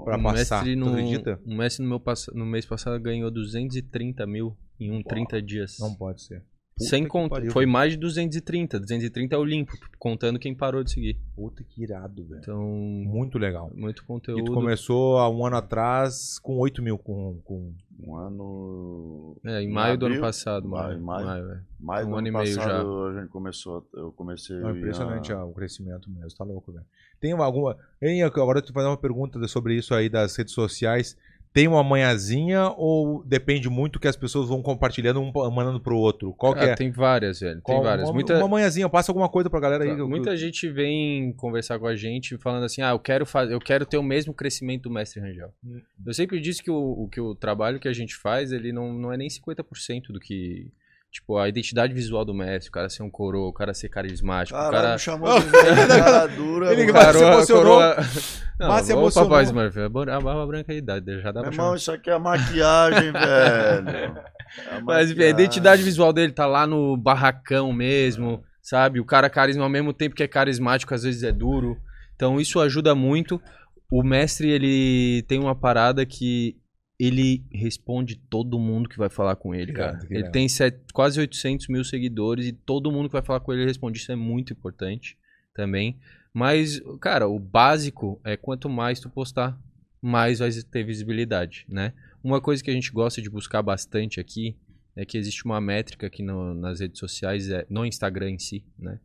para 0.03 0.17
passar. 0.19 0.63
mestre 0.63 0.75
no, 0.75 0.89
acredita? 0.89 1.39
um 1.45 1.55
mestre 1.55 1.83
no, 1.83 1.89
meu 1.89 2.01
no 2.33 2.45
mês 2.45 2.65
passado 2.65 2.99
ganhou 2.99 3.31
230 3.31 4.25
mil 4.27 4.55
em 4.79 4.91
um 4.91 5.01
30 5.01 5.41
dias. 5.41 5.77
Não 5.79 5.93
pode 5.93 6.21
ser. 6.21 6.43
Puta 6.77 6.89
Sem 6.89 7.03
que 7.03 7.09
conta. 7.09 7.41
Foi 7.51 7.65
mais 7.65 7.93
de 7.93 7.97
230. 7.97 8.81
230 8.81 9.33
é 9.33 9.37
o 9.37 9.45
limpo, 9.45 9.71
contando 9.97 10.37
quem 10.37 10.53
parou 10.53 10.83
de 10.83 10.91
seguir. 10.91 11.17
Puta 11.33 11.63
que 11.63 11.81
irado, 11.81 12.25
velho. 12.25 12.41
Então, 12.41 12.61
Muito 12.67 13.37
legal. 13.37 13.71
muito 13.73 14.03
E 14.03 14.05
conteúdo. 14.05 14.43
tu 14.43 14.53
começou 14.53 15.17
há 15.19 15.29
um 15.29 15.45
ano 15.45 15.55
atrás 15.55 16.37
com 16.39 16.57
8 16.57 16.81
mil. 16.83 16.97
Com, 16.97 17.39
com... 17.45 17.73
Um 18.05 18.15
ano. 18.17 19.37
É, 19.45 19.61
em 19.61 19.71
maio 19.71 19.97
do 19.97 20.07
ano 20.07 20.19
passado. 20.19 20.67
Maio, 20.67 20.99
Maio, 21.01 21.25
maio. 21.25 21.51
é. 21.53 21.61
Mais 21.79 22.05
Um 22.05 22.09
do 22.09 22.15
ano 22.17 22.19
ano 22.19 22.27
e 22.27 22.31
meio 22.43 22.55
passado 22.57 23.05
a 23.05 23.21
gente 23.21 23.29
começou. 23.29 23.87
Eu 23.93 24.11
comecei. 24.11 24.57
É 24.57 24.69
impressionante 24.71 25.31
a... 25.31 25.45
ó, 25.45 25.47
o 25.47 25.53
crescimento 25.53 26.09
mesmo. 26.09 26.37
Tá 26.37 26.43
louco, 26.43 26.73
velho. 26.73 26.85
Tem 27.21 27.31
alguma. 27.31 27.77
Hein, 28.01 28.21
agora 28.23 28.61
tu 28.61 28.73
fazer 28.73 28.87
uma 28.87 28.97
pergunta 28.97 29.39
sobre 29.47 29.75
isso 29.77 29.93
aí 29.93 30.09
das 30.09 30.35
redes 30.35 30.53
sociais. 30.53 31.15
Tem 31.55 31.69
uma 31.69 31.81
manhãzinha 31.81 32.67
ou 32.75 33.23
depende 33.23 33.69
muito 33.69 33.97
que 33.97 34.09
as 34.09 34.17
pessoas 34.17 34.49
vão 34.49 34.61
compartilhando 34.61 35.21
um 35.21 35.31
mandando 35.49 35.79
pro 35.79 35.95
outro? 35.95 36.33
Qual 36.33 36.53
que 36.53 36.59
Ah, 36.59 36.71
é? 36.71 36.75
Tem 36.75 36.91
várias, 36.91 37.39
velho. 37.39 37.61
Qual- 37.61 37.77
Tem 37.77 37.83
várias. 37.85 38.09
Uma, 38.09 38.13
Muita, 38.13 38.37
uma 38.39 38.47
manhãzinha, 38.49 38.89
passa 38.89 39.09
alguma 39.09 39.29
coisa 39.29 39.49
pra 39.49 39.61
galera 39.61 39.85
aí. 39.85 39.97
eu- 39.97 40.05
muita 40.09 40.35
gente 40.35 40.67
vem 40.69 41.31
conversar 41.31 41.79
com 41.79 41.87
a 41.87 41.95
gente 41.95 42.37
falando 42.39 42.65
assim: 42.65 42.81
ah, 42.81 42.89
eu 42.89 42.99
quero, 42.99 43.25
fazer, 43.25 43.53
eu 43.53 43.59
quero 43.61 43.85
ter 43.85 43.97
o 43.97 44.03
mesmo 44.03 44.33
crescimento 44.33 44.83
do 44.83 44.91
Mestre 44.91 45.21
Rangel. 45.21 45.53
Hum. 45.65 45.79
Eu 46.05 46.13
sempre 46.13 46.41
disse 46.41 46.61
que 46.61 46.69
o, 46.69 46.75
o, 47.03 47.07
que 47.07 47.21
o 47.21 47.33
trabalho 47.33 47.79
que 47.79 47.87
a 47.87 47.93
gente 47.93 48.17
faz, 48.17 48.51
ele 48.51 48.73
não, 48.73 48.91
não 48.91 49.13
é 49.13 49.15
nem 49.15 49.29
50% 49.29 50.07
do 50.11 50.19
que. 50.19 50.73
Tipo, 51.15 51.37
a 51.37 51.47
identidade 51.47 51.93
visual 51.93 52.25
do 52.25 52.33
mestre, 52.33 52.67
o 52.67 52.71
cara 52.73 52.89
ser 52.89 53.01
um 53.01 53.09
coroa, 53.09 53.47
o 53.47 53.53
cara 53.53 53.73
ser 53.73 53.87
carismático, 53.87 54.53
o 54.57 54.61
Caralho, 54.61 54.81
cara. 54.83 54.93
me 54.95 54.99
chamou 54.99 55.39
de 55.39 55.45
velho, 55.45 55.87
cara 55.87 56.25
dura. 56.35 56.73
Ele 56.73 56.91
mano. 56.91 56.93
vai- 56.93 57.13
se 57.13 57.23
emocionou. 57.23 57.63
coroa- 57.63 57.95
Não, 58.59 58.67
Mas 58.69 58.85
se 58.85 58.91
emocionou. 58.91 59.29
Papai 59.29 59.43
Smurf, 59.45 59.79
a 59.79 59.89
bo- 59.89 60.01
a 60.01 60.19
barba 60.19 60.45
branca 60.45 60.73
é 60.73 60.75
idade, 60.77 61.21
já 61.21 61.31
dá 61.31 61.41
Meu 61.41 61.43
pra 61.43 61.51
irmão, 61.53 61.65
chamar. 61.67 61.77
isso 61.77 61.91
aqui 61.93 62.09
é 62.09 62.19
maquiagem, 62.19 63.11
velho. 63.13 63.89
É 63.89 64.81
Mas 64.81 65.09
enfim, 65.09 65.21
a 65.21 65.25
maquiagem. 65.25 65.29
identidade 65.29 65.83
visual 65.83 66.11
dele 66.11 66.33
tá 66.33 66.45
lá 66.45 66.67
no 66.67 66.97
barracão 66.97 67.71
mesmo, 67.71 68.43
sabe? 68.61 68.99
O 68.99 69.05
cara 69.05 69.29
carisma 69.29 69.63
ao 69.63 69.69
mesmo 69.69 69.93
tempo 69.93 70.15
que 70.15 70.23
é 70.23 70.27
carismático, 70.27 70.93
às 70.93 71.03
vezes 71.03 71.23
é 71.23 71.31
duro. 71.31 71.77
Então 72.15 72.41
isso 72.41 72.59
ajuda 72.59 72.93
muito. 72.93 73.41
O 73.89 74.03
mestre, 74.03 74.49
ele 74.49 75.23
tem 75.29 75.39
uma 75.39 75.55
parada 75.55 76.05
que 76.05 76.57
ele 76.99 77.43
responde 77.51 78.15
todo 78.15 78.57
mundo 78.59 78.87
que 78.89 78.97
vai 78.97 79.09
falar 79.09 79.35
com 79.35 79.53
ele, 79.53 79.73
cara. 79.73 79.99
Ele 80.09 80.23
tem 80.31 80.47
set- 80.47 80.79
quase 80.93 81.19
800 81.19 81.67
mil 81.67 81.83
seguidores 81.83 82.45
e 82.47 82.53
todo 82.53 82.91
mundo 82.91 83.07
que 83.09 83.13
vai 83.13 83.21
falar 83.21 83.39
com 83.41 83.51
ele 83.53 83.65
responde. 83.65 83.97
Isso 83.99 84.11
é 84.11 84.15
muito 84.15 84.53
importante 84.53 85.17
também. 85.53 85.99
Mas, 86.33 86.81
cara, 87.01 87.27
o 87.27 87.39
básico 87.39 88.19
é 88.23 88.35
quanto 88.37 88.69
mais 88.69 88.99
tu 88.99 89.09
postar, 89.09 89.59
mais 90.01 90.39
vai 90.39 90.49
ter 90.69 90.83
visibilidade, 90.83 91.65
né? 91.69 91.93
Uma 92.23 92.39
coisa 92.41 92.63
que 92.63 92.69
a 92.71 92.73
gente 92.73 92.91
gosta 92.91 93.21
de 93.21 93.29
buscar 93.29 93.61
bastante 93.61 94.19
aqui 94.19 94.57
é 94.95 95.05
que 95.05 95.17
existe 95.17 95.45
uma 95.45 95.59
métrica 95.59 96.07
aqui 96.07 96.23
no- 96.23 96.53
nas 96.53 96.79
redes 96.79 96.99
sociais, 96.99 97.49
é, 97.49 97.65
no 97.69 97.85
Instagram 97.85 98.31
em 98.31 98.39
si, 98.39 98.63
né? 98.79 98.99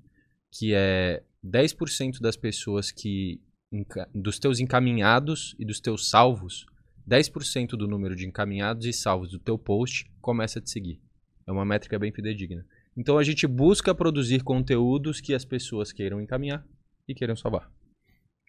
Que 0.53 0.73
é 0.75 1.23
10% 1.43 2.21
das 2.21 2.37
pessoas 2.37 2.91
que. 2.91 3.41
dos 4.15 4.39
teus 4.41 4.59
encaminhados 4.59 5.55
e 5.59 5.65
dos 5.65 5.79
teus 5.81 6.09
salvos, 6.11 6.67
10% 7.09 7.71
do 7.71 7.89
número 7.89 8.15
de 8.15 8.27
encaminhados 8.27 8.87
e 8.87 8.93
salvos 8.93 9.31
do 9.31 9.39
teu 9.39 9.59
post 9.59 10.11
começa 10.21 10.59
a 10.59 10.63
te 10.63 10.71
seguir. 10.71 11.01
É 11.47 11.53
uma 11.53 11.65
métrica 11.65 11.99
bem 11.99 12.13
fidedigna. 12.13 12.65
Então 12.97 13.19
a 13.19 13.23
gente 13.23 13.47
busca 13.47 13.95
produzir 13.95 14.43
conteúdos 14.43 15.21
que 15.21 15.35
as 15.35 15.45
pessoas 15.45 15.93
queiram 15.93 16.21
encaminhar 16.21 16.67
e 17.09 17.15
queiram 17.15 17.37
salvar. 17.37 17.71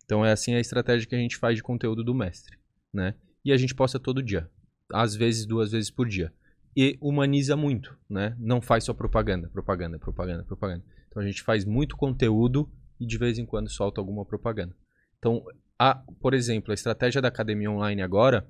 Então 0.04 0.26
é 0.26 0.32
assim 0.32 0.54
a 0.54 0.60
estratégia 0.60 1.08
que 1.08 1.16
a 1.16 1.20
gente 1.20 1.38
faz 1.38 1.56
de 1.56 1.64
conteúdo 1.64 2.04
do 2.04 2.14
mestre, 2.14 2.58
né? 2.94 3.16
E 3.44 3.52
a 3.52 3.58
gente 3.58 3.74
posta 3.74 4.00
todo 4.00 4.22
dia, 4.22 4.50
às 4.92 5.16
vezes 5.16 5.46
duas 5.46 5.72
vezes 5.72 5.90
por 5.90 6.08
dia. 6.08 6.34
E 6.76 6.98
humaniza 7.02 7.56
muito, 7.56 7.98
né? 8.10 8.36
Não 8.40 8.62
faz 8.62 8.84
só 8.84 8.94
propaganda, 8.94 9.50
propaganda, 9.50 10.00
propaganda, 10.00 10.44
propaganda. 10.44 10.84
Então 11.08 11.22
a 11.22 11.26
gente 11.26 11.42
faz 11.42 11.66
muito 11.66 11.98
conteúdo 11.98 12.72
e 13.00 13.06
de 13.06 13.18
vez 13.18 13.38
em 13.38 13.46
quando 13.46 13.70
solta 13.70 14.00
alguma 14.00 14.26
propaganda. 14.26 14.76
Então, 15.18 15.44
a, 15.84 15.96
por 15.96 16.36
exemplo, 16.36 16.70
a 16.70 16.76
estratégia 16.76 17.20
da 17.20 17.30
academia 17.30 17.72
online 17.72 18.04
agora, 18.04 18.48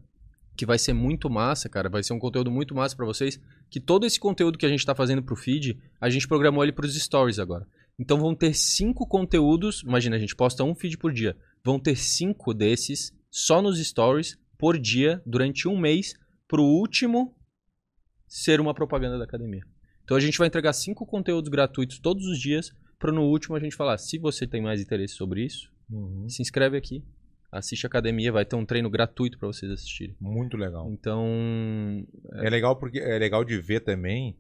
que 0.58 0.66
vai 0.66 0.78
ser 0.78 0.92
muito 0.92 1.30
massa, 1.30 1.70
cara, 1.70 1.88
vai 1.88 2.04
ser 2.04 2.12
um 2.12 2.20
conteúdo 2.20 2.52
muito 2.52 2.76
massa 2.76 2.94
pra 2.94 3.06
vocês, 3.06 3.40
que 3.70 3.80
todo 3.80 4.06
esse 4.06 4.20
conteúdo 4.20 4.58
que 4.58 4.66
a 4.66 4.70
gente 4.70 4.86
tá 4.86 4.94
fazendo 4.94 5.24
pro 5.24 5.38
feed, 5.38 5.82
a 6.02 6.10
gente 6.10 6.28
programou 6.28 6.62
ele 6.62 6.74
pros 6.74 6.94
stories 6.94 7.40
agora. 7.40 7.66
Então 7.98 8.20
vão 8.20 8.36
ter 8.36 8.54
cinco 8.54 9.08
conteúdos, 9.08 9.82
imagina, 9.82 10.18
a 10.18 10.20
gente 10.20 10.36
posta 10.36 10.62
um 10.66 10.76
feed 10.76 10.98
por 10.98 11.14
dia, 11.14 11.38
vão 11.64 11.80
ter 11.80 11.96
cinco 11.96 12.54
desses 12.54 13.14
só 13.30 13.62
nos 13.62 13.80
stories 13.80 14.38
por 14.58 14.78
dia 14.78 15.22
durante 15.26 15.70
um 15.70 15.78
mês 15.78 16.14
pro 16.50 16.64
último 16.64 17.34
ser 18.28 18.60
uma 18.60 18.74
propaganda 18.74 19.18
da 19.18 19.24
academia. 19.24 19.64
Então 20.04 20.18
a 20.18 20.20
gente 20.20 20.38
vai 20.38 20.48
entregar 20.48 20.74
cinco 20.74 21.06
conteúdos 21.06 21.50
gratuitos 21.50 21.98
todos 21.98 22.26
os 22.26 22.38
dias 22.38 22.74
para 23.00 23.14
no 23.14 23.22
último 23.24 23.56
a 23.56 23.60
gente 23.62 23.74
falar, 23.74 23.98
se 23.98 24.18
você 24.18 24.46
tem 24.46 24.62
mais 24.62 24.82
interesse 24.82 25.14
sobre 25.14 25.46
isso, 25.46 25.72
Uhum. 25.90 26.28
se 26.30 26.42
inscreve 26.42 26.78
aqui, 26.78 27.04
assiste 27.52 27.86
a 27.86 27.88
academia, 27.88 28.32
vai 28.32 28.46
ter 28.46 28.56
um 28.56 28.66
treino 28.66 28.90
gratuito 28.90 29.38
para 29.38 29.48
vocês 29.48 29.72
assistirem. 29.72 30.16
Muito 30.20 30.56
legal. 30.58 30.90
Então, 30.92 31.26
É 32.36 32.50
legal 32.50 32.76
porque 32.78 33.00
é 33.00 33.18
legal 33.20 33.44
de 33.44 33.60
ver 33.60 33.82
também. 33.82 34.38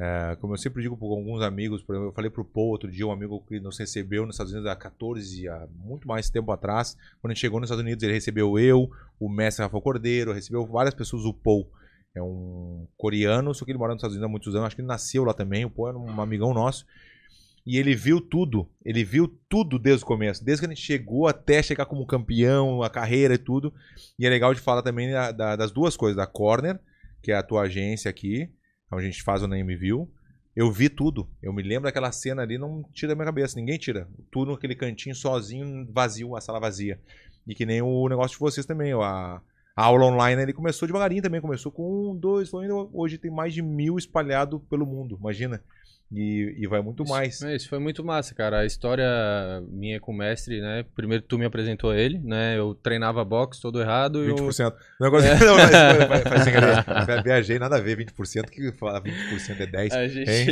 é, 0.00 0.36
como 0.40 0.52
eu 0.54 0.58
sempre 0.58 0.80
digo 0.82 0.96
para 0.96 1.08
alguns 1.08 1.42
amigos, 1.42 1.82
por 1.82 1.94
exemplo, 1.94 2.10
eu 2.10 2.14
falei 2.14 2.30
pro 2.30 2.44
Paul 2.44 2.68
outro 2.68 2.88
dia, 2.90 3.04
um 3.04 3.10
amigo 3.10 3.44
que 3.48 3.58
nos 3.58 3.76
recebeu 3.76 4.24
nos 4.24 4.36
Estados 4.36 4.52
Unidos 4.52 4.70
há 4.70 4.76
14, 4.76 5.48
há 5.48 5.66
muito 5.74 6.06
mais 6.06 6.30
tempo 6.30 6.52
atrás. 6.52 6.96
Quando 7.20 7.32
a 7.32 7.34
gente 7.34 7.40
chegou 7.40 7.58
nos 7.58 7.68
Estados 7.68 7.84
Unidos, 7.84 8.02
ele 8.04 8.12
recebeu 8.12 8.56
eu, 8.58 8.88
o 9.18 9.28
mestre 9.28 9.64
Rafa 9.64 9.80
Cordeiro, 9.80 10.32
recebeu 10.32 10.64
várias 10.66 10.94
pessoas, 10.94 11.24
o 11.24 11.34
Paul. 11.34 11.68
É 12.14 12.22
um 12.22 12.86
coreano, 12.96 13.54
só 13.54 13.64
que 13.64 13.70
ele 13.70 13.78
mora 13.78 13.92
nos 13.92 14.00
Estados 14.00 14.14
Unidos 14.14 14.28
há 14.28 14.30
muitos 14.30 14.54
anos. 14.54 14.66
Acho 14.66 14.76
que 14.76 14.82
ele 14.82 14.88
nasceu 14.88 15.24
lá 15.24 15.34
também. 15.34 15.64
O 15.64 15.70
Paul 15.70 15.88
era 15.88 15.98
um 15.98 16.20
amigão 16.20 16.54
nosso. 16.54 16.86
E 17.70 17.76
ele 17.76 17.94
viu 17.94 18.18
tudo. 18.18 18.66
Ele 18.82 19.04
viu 19.04 19.28
tudo 19.46 19.78
desde 19.78 20.02
o 20.02 20.06
começo. 20.06 20.42
Desde 20.42 20.62
que 20.62 20.66
a 20.66 20.74
gente 20.74 20.82
chegou 20.84 21.26
até 21.28 21.62
chegar 21.62 21.84
como 21.84 22.06
campeão, 22.06 22.82
a 22.82 22.88
carreira 22.88 23.34
e 23.34 23.38
tudo. 23.38 23.74
E 24.18 24.26
é 24.26 24.30
legal 24.30 24.54
de 24.54 24.60
falar 24.60 24.80
também 24.80 25.12
da- 25.12 25.32
da- 25.32 25.54
das 25.56 25.70
duas 25.70 25.94
coisas. 25.94 26.16
Da 26.16 26.26
Corner, 26.26 26.80
que 27.22 27.30
é 27.30 27.34
a 27.36 27.42
tua 27.42 27.62
agência 27.64 28.08
aqui, 28.08 28.50
onde 28.90 29.02
a 29.02 29.10
gente 29.10 29.22
faz 29.22 29.42
o 29.42 29.46
Name 29.46 29.76
View. 29.76 30.10
Eu 30.56 30.72
vi 30.72 30.88
tudo. 30.88 31.28
Eu 31.42 31.52
me 31.52 31.62
lembro 31.62 31.84
daquela 31.84 32.10
cena 32.10 32.40
ali, 32.40 32.56
não 32.56 32.82
tira 32.94 33.10
da 33.10 33.14
minha 33.14 33.26
cabeça. 33.26 33.54
Ninguém 33.60 33.76
tira. 33.78 34.08
Tudo 34.32 34.52
naquele 34.52 34.74
cantinho 34.74 35.14
sozinho, 35.14 35.86
vazio, 35.92 36.34
a 36.36 36.40
sala 36.40 36.58
vazia. 36.58 36.98
E 37.46 37.54
que 37.54 37.66
nem 37.66 37.82
o 37.82 38.08
negócio 38.08 38.32
de 38.36 38.40
vocês 38.40 38.64
também. 38.64 38.92
A, 38.94 39.42
a 39.76 39.84
aula 39.84 40.06
online 40.06 40.40
ele 40.40 40.54
começou 40.54 40.86
devagarinho 40.88 41.22
também. 41.22 41.40
Começou 41.42 41.70
com 41.70 42.12
um, 42.12 42.16
dois, 42.16 42.48
foi 42.48 42.64
indo. 42.64 42.90
Hoje 42.94 43.18
tem 43.18 43.30
mais 43.30 43.52
de 43.52 43.60
mil 43.60 43.98
espalhado 43.98 44.58
pelo 44.70 44.86
mundo. 44.86 45.18
Imagina. 45.20 45.62
E, 46.10 46.54
e 46.58 46.66
vai 46.66 46.80
muito 46.80 47.04
mais. 47.06 47.42
É, 47.42 47.54
isso 47.54 47.68
foi 47.68 47.78
muito 47.78 48.02
massa, 48.02 48.34
cara. 48.34 48.60
A 48.60 48.64
história 48.64 49.04
minha 49.70 50.00
com 50.00 50.10
o 50.10 50.16
mestre, 50.16 50.58
né? 50.58 50.82
Primeiro 50.96 51.22
tu 51.22 51.36
me 51.38 51.44
apresentou 51.44 51.92
ele, 51.94 52.18
né? 52.24 52.56
Eu 52.58 52.74
treinava 52.74 53.22
boxe 53.26 53.60
todo 53.60 53.78
errado 53.78 54.24
e 54.24 54.30
eu... 54.30 54.36
20%. 54.36 54.72
Negócio... 54.98 55.28
Não, 55.44 55.56
mas 55.56 55.70
foi- 55.70 56.06
foi- 56.22 56.30
foi 56.30 56.38
sem 56.38 56.52
graça. 56.54 56.84
Viajei, 57.22 57.58
nada 57.58 57.76
a 57.76 57.80
ver, 57.80 57.98
20%. 57.98 58.48
que 58.48 58.72
fala 58.72 59.02
20% 59.02 59.10
é 59.60 59.66
10%. 59.66 59.92
A 59.92 60.08
gente, 60.08 60.30
Hein? 60.30 60.46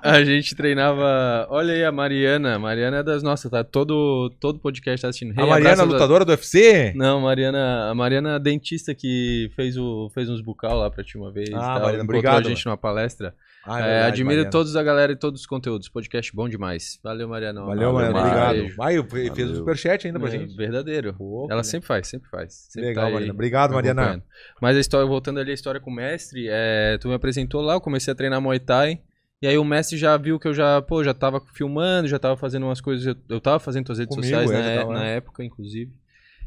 a 0.00 0.22
gente 0.24 0.54
treinava. 0.54 1.46
Olha 1.50 1.74
aí 1.74 1.84
a 1.84 1.90
Mariana. 1.90 2.56
Mariana 2.56 2.98
é 2.98 3.02
das 3.02 3.22
nossas, 3.22 3.50
tá? 3.50 3.64
Todo, 3.64 4.30
todo 4.38 4.60
podcast 4.60 5.02
tá 5.02 5.08
assistindo. 5.08 5.36
A 5.38 5.42
Hey, 5.42 5.48
Mariana, 5.48 5.72
abraço 5.72 5.82
a- 5.90 5.92
lutadora 5.92 6.24
do 6.24 6.30
UFC? 6.30 6.92
Não, 6.94 7.20
Mariana, 7.20 7.90
a 7.90 7.94
Mariana 7.96 8.38
dentista 8.38 8.94
que 8.94 9.50
fez, 9.56 9.76
o, 9.76 10.08
fez 10.14 10.28
uns 10.28 10.40
bucal 10.40 10.76
lá 10.78 10.88
pra 10.88 11.02
ti 11.02 11.18
uma 11.18 11.32
vez. 11.32 11.50
Ah, 11.52 11.58
tal, 11.74 11.80
Mariana, 11.82 12.04
obrigado, 12.04 12.46
a 12.46 12.48
gente 12.48 12.64
numa 12.64 12.76
palestra. 12.76 13.34
Ah, 13.64 13.78
É, 13.78 13.82
verdade, 13.82 14.06
admiro 14.08 14.26
Mariana. 14.36 14.50
todos 14.50 14.74
a 14.76 14.82
galera 14.82 15.12
e 15.12 15.16
todos 15.16 15.40
os 15.42 15.46
conteúdos. 15.46 15.88
Podcast 15.88 16.34
bom 16.34 16.48
demais. 16.48 16.98
Valeu, 17.02 17.28
Mariana. 17.28 17.60
Valeu, 17.60 17.92
Valeu, 17.92 18.12
Mariana. 18.12 18.48
Obrigado. 18.50 18.76
Vai, 18.76 18.98
eu- 18.98 19.04
fez 19.04 19.50
o 19.50 19.56
superchat 19.56 20.06
ainda 20.06 20.18
pra 20.18 20.28
É, 20.28 20.32
gente. 20.32 20.56
verdadeiro. 20.56 21.14
Pô, 21.14 21.46
Ela 21.50 21.60
que 21.60 21.66
sempre 21.68 21.86
faz, 21.86 22.08
sempre 22.08 22.28
faz. 22.28 22.66
Sempre 22.70 22.88
Legal, 22.88 23.02
tá 23.04 23.08
aí 23.08 23.12
Mariana. 23.14 23.32
Obrigado, 23.34 23.72
Mariana. 23.74 24.24
Mas 24.60 24.76
a 24.76 24.80
história, 24.80 25.06
voltando 25.06 25.38
ali 25.38 25.52
a 25.52 25.54
história 25.54 25.80
com 25.80 25.90
o 25.90 25.94
mestre, 25.94 26.46
é, 26.50 26.98
tu 27.00 27.06
me 27.08 27.14
apresentou 27.14 27.60
lá, 27.60 27.74
eu 27.74 27.80
comecei 27.80 28.10
a 28.12 28.14
treinar 28.16 28.40
Muay 28.40 28.58
Thai. 28.58 29.00
E 29.40 29.46
aí 29.46 29.58
o 29.58 29.64
mestre 29.64 29.96
já 29.96 30.16
viu 30.16 30.38
que 30.38 30.46
eu 30.46 30.54
já, 30.54 30.80
pô, 30.82 31.02
já 31.02 31.12
tava 31.12 31.40
filmando, 31.52 32.06
já 32.08 32.18
tava 32.18 32.36
fazendo 32.36 32.64
umas 32.66 32.80
coisas. 32.80 33.04
Eu, 33.06 33.16
eu 33.28 33.40
tava 33.40 33.58
fazendo 33.58 33.86
tuas 33.86 33.98
redes 33.98 34.14
Comigo, 34.14 34.32
sociais 34.36 34.50
é, 34.50 34.54
na, 34.62 34.74
já 34.74 34.80
tava, 34.82 34.92
na 34.94 35.00
né? 35.00 35.16
época, 35.16 35.42
inclusive. 35.44 35.92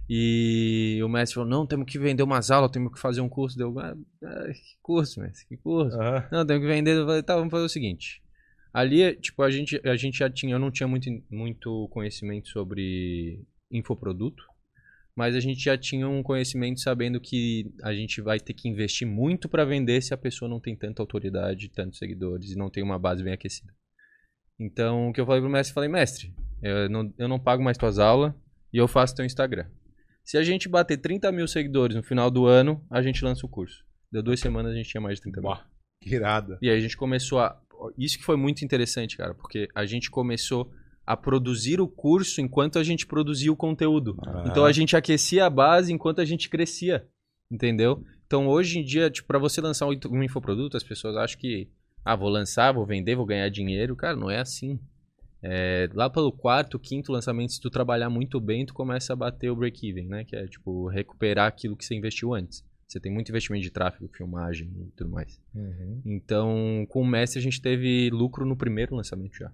E 0.10 1.00
o 1.04 1.10
mestre 1.10 1.36
falou: 1.36 1.50
não, 1.50 1.66
temos 1.66 1.92
que 1.92 1.98
vender 1.98 2.24
umas 2.24 2.52
aulas, 2.52 2.72
temos 2.72 2.94
que 2.94 3.00
fazer 3.00 3.22
um 3.22 3.30
curso. 3.30 3.58
Deu, 3.58 3.78
ah, 3.80 3.96
ah, 4.24 4.54
que 4.54 4.78
curso, 4.82 5.20
mestre? 5.20 5.48
Que 5.48 5.58
curso? 5.58 6.00
Aham. 6.00 6.28
Não, 6.32 6.46
temos 6.46 6.62
que 6.62 6.68
vender. 6.68 6.96
Eu 6.96 7.06
falei, 7.06 7.24
tá, 7.24 7.36
vamos 7.36 7.52
fazer 7.52 7.66
o 7.66 7.70
seguinte. 7.70 8.22
Ali, 8.74 9.16
tipo, 9.16 9.42
a 9.42 9.50
gente, 9.50 9.80
a 9.88 9.96
gente 9.96 10.18
já 10.18 10.30
tinha, 10.30 10.56
eu 10.56 10.60
não 10.60 10.70
tinha 10.70 10.88
muito, 10.88 11.10
muito 11.32 11.88
conhecimento 11.90 12.50
sobre 12.50 13.42
infoproduto, 13.72 14.44
mas 15.16 15.34
a 15.34 15.40
gente 15.40 15.64
já 15.64 15.78
tinha 15.78 16.08
um 16.10 16.22
conhecimento 16.22 16.82
sabendo 16.82 17.22
que 17.22 17.72
a 17.82 17.94
gente 17.94 18.22
vai 18.22 18.38
ter 18.38 18.54
que 18.54 18.68
investir 18.68 19.08
muito 19.08 19.48
para 19.48 19.64
vender 19.64 20.02
se 20.02 20.14
a 20.14 20.18
pessoa 20.18 20.50
não 20.50 20.60
tem 20.60 20.76
tanta 20.76 21.02
autoridade, 21.02 21.70
tantos 21.70 21.98
seguidores 21.98 22.52
e 22.52 22.58
não 22.58 22.70
tem 22.70 22.84
uma 22.84 23.00
base 23.00 23.24
bem 23.24 23.34
aquecida. 23.34 23.74
Então, 24.60 25.10
o 25.10 25.14
que 25.14 25.22
eu 25.22 25.26
falei 25.26 25.42
pro 25.42 25.50
mestre, 25.50 25.74
falei, 25.74 25.90
mestre, 25.90 26.34
eu 26.62 26.90
não, 26.90 27.14
eu 27.18 27.28
não 27.30 27.40
pago 27.40 27.64
mais 27.64 27.78
tuas 27.78 27.98
aulas 27.98 28.34
e 28.74 28.78
eu 28.78 28.90
faço 28.90 29.16
teu 29.16 29.26
Instagram. 29.26 29.68
Se 30.26 30.40
a 30.40 30.44
gente 30.44 30.68
bater 30.68 30.98
30 30.98 31.32
mil 31.32 31.48
seguidores 31.48 31.96
no 31.96 32.02
final 32.02 32.32
do 32.32 32.48
ano, 32.48 32.84
a 32.90 33.00
gente 33.00 33.24
lança 33.24 33.46
o 33.46 33.50
curso. 33.50 33.86
Deu 34.12 34.24
duas 34.24 34.40
semanas 34.40 34.72
a 34.72 34.76
gente 34.76 34.90
tinha 34.90 35.00
mais 35.00 35.18
de 35.18 35.22
30 35.22 35.40
mil. 35.40 35.50
Bah, 35.52 35.68
Que 36.02 36.16
irado. 36.16 36.58
E 36.62 36.70
aí 36.70 36.76
a 36.76 36.82
gente 36.82 36.98
começou 36.98 37.40
a. 37.40 37.62
Isso 37.96 38.18
que 38.18 38.24
foi 38.24 38.36
muito 38.36 38.66
interessante, 38.66 39.16
cara, 39.16 39.36
porque 39.36 39.70
a 39.76 39.86
gente 39.86 40.10
começou 40.10 40.72
a 41.06 41.16
produzir 41.16 41.80
o 41.80 41.88
curso 41.88 42.42
enquanto 42.42 42.80
a 42.80 42.84
gente 42.84 43.06
produzia 43.06 43.52
o 43.52 43.56
conteúdo. 43.56 44.18
Ah. 44.26 44.46
Então 44.48 44.66
a 44.66 44.72
gente 44.72 44.96
aquecia 44.96 45.46
a 45.46 45.50
base 45.50 45.94
enquanto 45.94 46.20
a 46.22 46.26
gente 46.26 46.50
crescia. 46.50 47.08
Entendeu? 47.52 48.04
Então 48.26 48.48
hoje 48.48 48.80
em 48.80 48.84
dia, 48.84 49.12
tipo, 49.12 49.28
para 49.28 49.38
você 49.38 49.62
lançar 49.62 49.86
um 49.86 49.96
um 50.10 50.24
infoproduto, 50.24 50.76
as 50.76 50.84
pessoas 50.84 51.16
acham 51.16 51.40
que, 51.40 51.70
ah, 52.04 52.16
vou 52.16 52.30
lançar, 52.30 52.72
vou 52.72 52.86
vender, 52.86 53.16
vou 53.16 53.28
ganhar 53.28 53.48
dinheiro. 53.50 53.96
Cara, 53.96 54.16
não 54.16 54.32
é 54.32 54.40
assim. 54.40 54.80
É, 55.44 55.88
lá 55.94 56.10
pelo 56.10 56.32
quarto, 56.32 56.80
quinto 56.80 57.12
lançamento, 57.12 57.52
se 57.54 57.62
tu 57.62 57.70
trabalhar 57.70 58.10
muito 58.10 58.40
bem, 58.40 58.66
tu 58.66 58.74
começa 58.74 59.14
a 59.14 59.16
bater 59.16 59.50
o 59.52 59.56
break-even, 59.56 60.08
né? 60.08 60.24
Que 60.26 60.36
é, 60.36 60.46
tipo, 60.48 60.88
recuperar 60.88 61.48
aquilo 61.48 61.76
que 61.76 61.86
você 61.86 61.96
investiu 61.96 62.34
antes. 62.34 62.64
Você 62.88 63.00
tem 63.00 63.12
muito 63.12 63.30
investimento 63.30 63.64
de 63.64 63.72
tráfego, 63.72 64.10
filmagem 64.16 64.68
e 64.88 64.92
tudo 64.96 65.10
mais. 65.10 65.40
Uhum. 65.54 66.02
Então, 66.06 66.86
com 66.90 67.02
o 67.02 67.06
Messi, 67.08 67.38
a 67.38 67.42
gente 67.42 67.62
teve 67.62 68.10
lucro 68.12 68.46
no 68.46 68.56
primeiro 68.56 68.96
lançamento 68.96 69.36
já. 69.36 69.52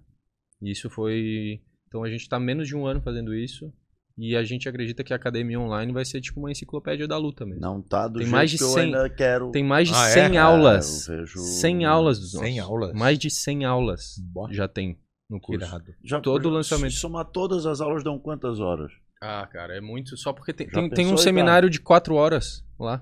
E 0.61 0.71
isso 0.71 0.89
foi. 0.89 1.61
Então, 1.87 2.03
a 2.03 2.09
gente 2.09 2.21
está 2.21 2.39
menos 2.39 2.67
de 2.67 2.75
um 2.75 2.85
ano 2.85 3.01
fazendo 3.01 3.33
isso. 3.33 3.71
E 4.17 4.35
a 4.35 4.43
gente 4.43 4.67
acredita 4.67 5.03
que 5.03 5.13
a 5.13 5.15
academia 5.15 5.59
online 5.59 5.91
vai 5.93 6.03
ser 6.03 6.19
tipo 6.21 6.39
uma 6.41 6.51
enciclopédia 6.51 7.07
da 7.07 7.17
luta 7.17 7.45
mesmo. 7.45 7.61
Não 7.61 7.81
tá 7.81 8.07
do 8.07 8.15
Tem 8.19 8.23
jeito 8.23 8.31
mais 8.31 8.51
de 8.51 8.57
que 8.57 8.63
eu 8.63 8.67
100 8.67 8.83
ainda 8.83 9.09
quero. 9.09 9.51
Tem 9.51 9.63
mais 9.63 9.87
de 9.87 9.95
Ah, 9.95 10.07
é? 10.09 10.11
100 10.27 10.37
aulas. 10.37 11.09
É, 11.09 11.13
eu 11.13 11.17
vejo- 11.19 11.39
100 11.39 11.85
aulas 11.85 12.19
dos 12.19 12.31
100 12.31 12.57
nossos. 12.57 12.69
aulas? 12.71 12.93
Mais 12.93 13.17
de 13.17 13.29
100 13.29 13.63
aulas 13.65 14.15
Boa. 14.19 14.51
já 14.53 14.67
tem 14.67 14.99
no 15.31 15.39
curso. 15.39 15.65
irado. 15.65 15.95
Já, 16.03 16.19
todo 16.19 16.43
já- 16.43 16.49
lançamento. 16.55 16.91
Se 16.91 16.99
somar 16.99 17.25
todas 17.25 17.65
as 17.65 17.81
aulas 17.81 18.03
dão 18.03 18.19
quantas 18.19 18.59
horas? 18.59 18.91
Ah, 19.21 19.47
cara, 19.51 19.75
é 19.77 19.81
muito. 19.81 20.15
Só 20.17 20.33
porque 20.33 20.51
tem, 20.53 20.67
tem, 20.67 20.89
tem 20.89 21.07
um 21.07 21.17
seminário 21.17 21.69
de 21.69 21.79
4 21.79 22.13
horas 22.15 22.63
lá. 22.79 23.01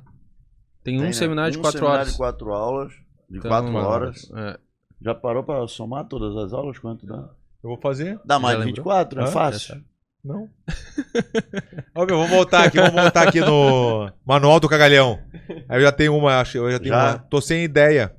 Tem 0.83 0.95
um 0.95 0.99
Tem, 0.99 1.07
né? 1.07 1.13
seminário 1.13 1.51
de 1.51 1.57
Um 1.57 1.61
4 1.61 1.79
seminário 1.79 2.01
horas. 2.01 2.11
de 2.13 2.17
quatro 2.17 2.53
aulas. 2.53 2.93
De 3.29 3.37
Então, 3.37 3.49
quatro 3.51 3.71
mano, 3.71 3.87
horas. 3.87 4.31
é, 4.35 4.59
Já 5.01 5.13
parou 5.15 5.43
pra 5.43 5.67
somar 5.67 6.05
todas 6.05 6.35
as 6.37 6.53
aulas? 6.53 6.77
Quanto 6.79 7.05
dá? 7.05 7.29
Eu 7.63 7.69
vou 7.69 7.77
fazer? 7.77 8.19
Dá 8.25 8.37
mais 8.39 8.57
de 8.57 8.65
lembrou? 8.65 8.75
24? 8.85 9.19
É 9.19 9.23
Hã? 9.23 9.27
fácil. 9.27 9.83
Não. 10.23 10.49
Ó, 11.95 12.05
meu, 12.05 12.17
vamos 12.17 12.29
voltar 12.29 12.65
aqui, 12.65 12.77
vamos 12.77 13.01
voltar 13.01 13.27
aqui 13.27 13.39
no 13.39 14.11
Manual 14.25 14.59
do 14.59 14.67
Cagalhão. 14.67 15.19
Aí 15.69 15.77
eu 15.77 15.81
já 15.81 15.91
tenho 15.91 16.15
uma, 16.15 16.39
acho, 16.41 16.57
eu 16.57 16.71
já 16.71 16.79
tenho 16.79 16.93
Já? 16.93 17.11
uma. 17.11 17.19
Tô 17.19 17.39
sem 17.39 17.63
ideia. 17.63 18.13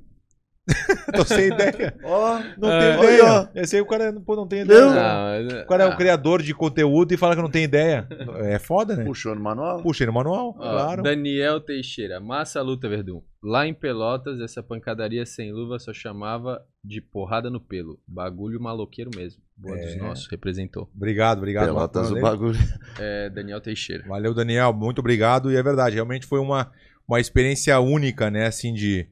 Tô 1.16 1.24
sem 1.24 1.48
ideia. 1.48 1.94
Ó, 2.04 2.38
Não 2.58 2.70
É. 2.70 2.80
tenho 2.80 3.04
ideia. 3.04 3.24
Olha. 3.24 3.50
Esse 3.54 3.76
aí 3.76 3.82
o 3.82 3.86
cara 3.86 4.12
pô, 4.24 4.36
não 4.36 4.46
tem 4.46 4.60
ideia. 4.60 4.80
Não. 4.80 5.42
não, 5.44 5.62
O 5.62 5.66
cara 5.66 5.84
é 5.84 5.86
ah, 5.86 5.90
um 5.90 5.96
criador 5.96 6.42
de 6.42 6.54
conteúdo 6.54 7.12
e 7.12 7.16
fala 7.16 7.34
que 7.34 7.42
não 7.42 7.50
tem 7.50 7.64
ideia. 7.64 8.06
É 8.40 8.58
foda, 8.58 8.94
né? 8.94 9.04
puxou 9.04 9.34
no 9.34 9.40
manual? 9.40 9.82
Puxei 9.82 10.06
no 10.06 10.12
manual, 10.12 10.48
Ó, 10.50 10.52
claro. 10.60 11.02
Daniel 11.02 11.60
Teixeira, 11.60 12.20
massa 12.20 12.60
luta, 12.62 12.88
Verdun. 12.88 13.22
Lá 13.42 13.66
em 13.66 13.72
Pelotas, 13.74 14.38
essa 14.40 14.62
pancadaria 14.62 15.24
sem 15.24 15.50
luva 15.50 15.78
só 15.78 15.94
chamava 15.94 16.62
de 16.84 17.00
porrada 17.00 17.48
no 17.50 17.58
pelo. 17.60 17.98
Bagulho 18.06 18.60
maloqueiro 18.60 19.10
mesmo. 19.16 19.42
Boa 19.56 19.76
dos 19.76 19.94
É. 19.94 19.96
nossos, 19.96 20.26
representou. 20.30 20.90
Obrigado, 20.94 21.38
obrigado. 21.38 21.66
Pelotas 21.66 22.10
o 22.10 22.20
bagulho. 22.20 22.58
É, 22.98 23.30
Daniel 23.30 23.60
Teixeira. 23.60 24.04
Valeu, 24.06 24.34
Daniel. 24.34 24.72
Muito 24.74 24.98
obrigado. 25.00 25.50
E 25.50 25.56
é 25.56 25.62
verdade, 25.62 25.94
realmente 25.94 26.26
foi 26.26 26.38
uma, 26.38 26.70
uma 27.08 27.18
experiência 27.18 27.78
única, 27.80 28.30
né? 28.30 28.46
Assim, 28.46 28.72
de. 28.74 29.08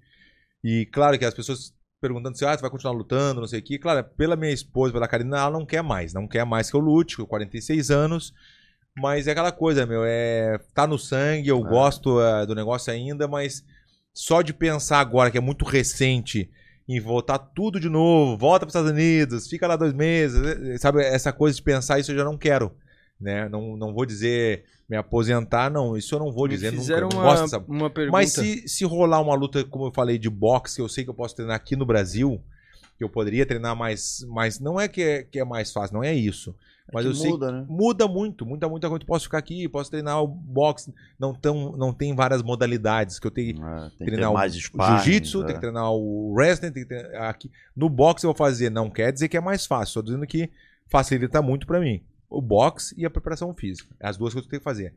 E 0.65 0.87
claro 0.87 1.19
que 1.19 1.25
as 1.25 1.35
pessoas 1.35 1.73
perguntando 2.01 2.37
se 2.39 2.45
ah, 2.45 2.55
você 2.55 2.61
vai 2.61 2.71
continuar 2.71 2.95
lutando, 2.95 3.41
não 3.41 3.49
sei 3.49 3.61
o 3.61 3.63
quê. 3.63 3.79
Claro, 3.79 4.05
pela 4.17 4.37
minha 4.37 4.53
esposa, 4.53 4.93
pela 4.93 5.09
Karina, 5.09 5.39
ela 5.39 5.51
não 5.51 5.67
quer 5.67 5.83
mais. 5.83 6.13
Não 6.13 6.29
quer 6.29 6.45
mais 6.45 6.71
que 6.71 6.77
eu 6.77 6.81
lute, 6.81 7.17
com 7.17 7.27
46 7.27 7.91
anos. 7.91 8.33
Mas 8.97 9.27
é 9.29 9.33
aquela 9.33 9.53
coisa, 9.53 9.87
meu, 9.87 10.03
é. 10.05 10.59
Tá 10.75 10.87
no 10.87 10.99
sangue, 10.99 11.49
eu 11.49 11.59
É. 11.59 11.69
gosto 11.69 12.21
é, 12.21 12.47
do 12.47 12.55
negócio 12.55 12.93
ainda, 12.93 13.29
mas 13.29 13.65
só 14.13 14.43
de 14.43 14.53
pensar 14.53 14.99
agora, 15.01 15.31
que 15.31 15.39
é 15.39 15.41
muito 15.41 15.65
recente, 15.65 16.51
em 16.89 16.99
voltar 17.01 17.39
tudo 17.39 17.79
de 17.79 17.89
novo, 17.89 18.37
volta 18.37 18.61
para 18.61 18.69
os 18.69 18.75
Estados 18.75 18.91
Unidos, 18.91 19.47
fica 19.47 19.67
lá 19.69 19.77
dois 19.77 19.93
meses, 19.93 20.41
eh, 20.43 20.79
sabe? 20.79 21.03
Essa 21.03 21.33
coisa 21.33 21.55
de 21.55 21.63
pensar 21.63 21.99
isso 22.01 22.11
eu 22.11 22.17
já 22.17 22.25
não 22.25 22.37
quero, 22.37 22.75
né? 23.21 23.49
Não, 23.49 23.77
não 23.77 23.93
vou 23.93 24.05
dizer 24.07 24.65
me 24.89 24.97
aposentar, 24.97 25.71
não. 25.71 25.97
Isso 25.97 26.15
eu 26.15 26.19
não 26.19 26.33
vou 26.33 26.45
Me 26.45 26.51
dizer 26.55 26.71
nunca. 26.71 26.81
fizeram 26.83 27.09
eu 27.09 27.15
não 27.15 27.19
uma, 27.19 27.25
gosto 27.31 27.43
dessa 27.43 27.59
uma 27.59 27.91
pergunta. 27.91 28.13
mas 28.13 28.33
se, 28.33 28.67
se 28.69 28.85
rolar 28.85 29.21
uma 29.21 29.35
luta, 29.35 29.63
como 29.65 29.87
eu 29.87 29.93
falei, 29.93 30.19
de 30.19 30.31
boxe, 30.31 30.77
que 30.77 30.83
eu 30.83 30.89
sei 30.89 31.05
que 31.05 31.11
eu 31.11 31.15
posso 31.15 31.35
treinar 31.37 31.57
aqui 31.57 31.77
no 31.77 31.85
Brasil, 31.85 32.41
que 32.97 33.05
eu 33.05 33.09
poderia 33.09 33.45
treinar 33.45 33.77
mais. 33.77 34.25
mais 34.29 34.59
não 34.59 34.81
é 34.81 34.89
que, 34.89 35.03
é 35.03 35.23
que 35.23 35.39
é 35.39 35.45
mais 35.45 35.73
fácil, 35.73 35.95
não 35.95 36.03
é 36.05 36.15
isso. 36.15 36.55
Mas 36.91 37.03
Que 37.05 37.11
eu 37.11 37.15
sei 37.15 37.31
muda, 37.31 37.53
né? 37.53 37.67
muda 37.69 38.09
muito, 38.09 38.47
muita, 38.47 38.67
muita 38.67 38.89
coisa. 38.89 39.05
Posso 39.05 39.25
ficar 39.25 39.37
aqui, 39.37 39.69
posso 39.69 39.91
treinar 39.91 40.23
o 40.23 40.27
boxe. 40.27 40.91
Não, 41.19 41.35
tão, 41.35 41.73
não 41.73 41.93
tem 41.93 42.15
várias 42.15 42.43
modalidades 42.43 43.19
que 43.19 43.27
eu 43.27 43.31
tenho. 43.31 43.63
É, 43.63 43.81
tem 43.91 43.99
que 43.99 44.05
Treinar 44.07 44.31
o 44.31 44.35
mais 44.35 44.57
o 44.57 44.59
sparring. 44.59 45.05
jiu-jitsu, 45.05 45.43
é. 45.43 45.45
tem 45.45 45.55
que 45.57 45.61
treinar 45.61 45.93
o 45.93 46.33
wrestling, 46.33 46.73
tem 46.73 46.85
que 46.85 46.89
treinar 46.89 47.29
aqui. 47.29 47.51
No 47.77 47.91
boxe 47.91 48.25
eu 48.25 48.29
vou 48.33 48.35
fazer, 48.39 48.71
não 48.71 48.89
quer 48.89 49.13
dizer 49.13 49.29
que 49.29 49.37
é 49.37 49.41
mais 49.41 49.67
fácil, 49.67 49.93
só 49.93 50.01
dizendo 50.01 50.27
que 50.27 50.51
facilita 50.87 51.43
muito 51.43 51.67
pra 51.67 51.79
mim. 51.79 52.01
O 52.31 52.43
boxe 52.43 52.95
e 52.99 53.05
a 53.07 53.11
preparação 53.11 53.55
física. 53.55 53.95
É 54.01 54.09
as 54.09 54.17
duas 54.17 54.33
coisas 54.35 54.49
que 54.49 54.55
eu 54.55 54.61
tenho 54.61 54.61
que 54.61 54.65
fazer. 54.65 54.95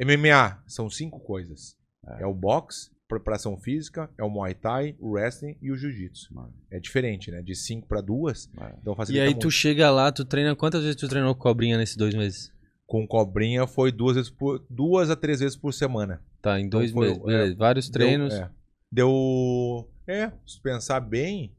MMA 0.00 0.62
são 0.66 0.90
cinco 0.90 1.20
coisas. 1.20 1.76
É, 2.18 2.26
o 2.26 2.34
boxe, 2.34 2.90
preparação 3.06 3.56
física, 3.56 4.10
é 4.18 4.24
o 4.24 4.28
Muay 4.30 4.54
Thai, 4.54 4.96
o 4.98 5.10
wrestling 5.12 5.56
e 5.62 5.70
o 5.70 5.76
jiu-jitsu. 5.76 6.34
É 6.70 6.80
diferente, 6.80 7.30
né? 7.30 7.40
De 7.42 7.54
cinco 7.54 7.86
pra 7.86 8.00
duas, 8.00 8.50
É. 8.60 8.74
então 8.80 8.96
E 9.10 9.20
aí 9.20 9.26
muito. 9.28 9.40
tu 9.42 9.50
chega 9.50 9.90
lá, 9.90 10.10
tu 10.10 10.24
treina. 10.24 10.56
Quantas 10.56 10.82
vezes 10.82 10.96
tu 10.96 11.06
treinou 11.08 11.34
cobrinha 11.34 11.76
nesses 11.78 11.96
dois 11.96 12.14
meses? 12.14 12.50
Com 12.86 13.06
cobrinha 13.06 13.66
foi 13.66 13.92
duas, 13.92 14.16
vezes 14.16 14.30
por, 14.30 14.64
duas 14.68 15.08
a 15.08 15.16
três 15.16 15.40
vezes 15.40 15.56
por 15.56 15.72
semana. 15.72 16.20
Tá, 16.42 16.58
em 16.58 16.68
dois 16.68 16.90
foi- 16.90 17.08
meses. 17.10 17.22
é. 17.28 17.54
Vários 17.54 17.88
treinos. 17.88 18.34
Deu, 18.34 18.42
é, 18.42 18.50
deu. 18.90 19.88
É, 20.06 20.32
se 20.46 20.60
pensar 20.60 20.98
bem, 21.00 21.54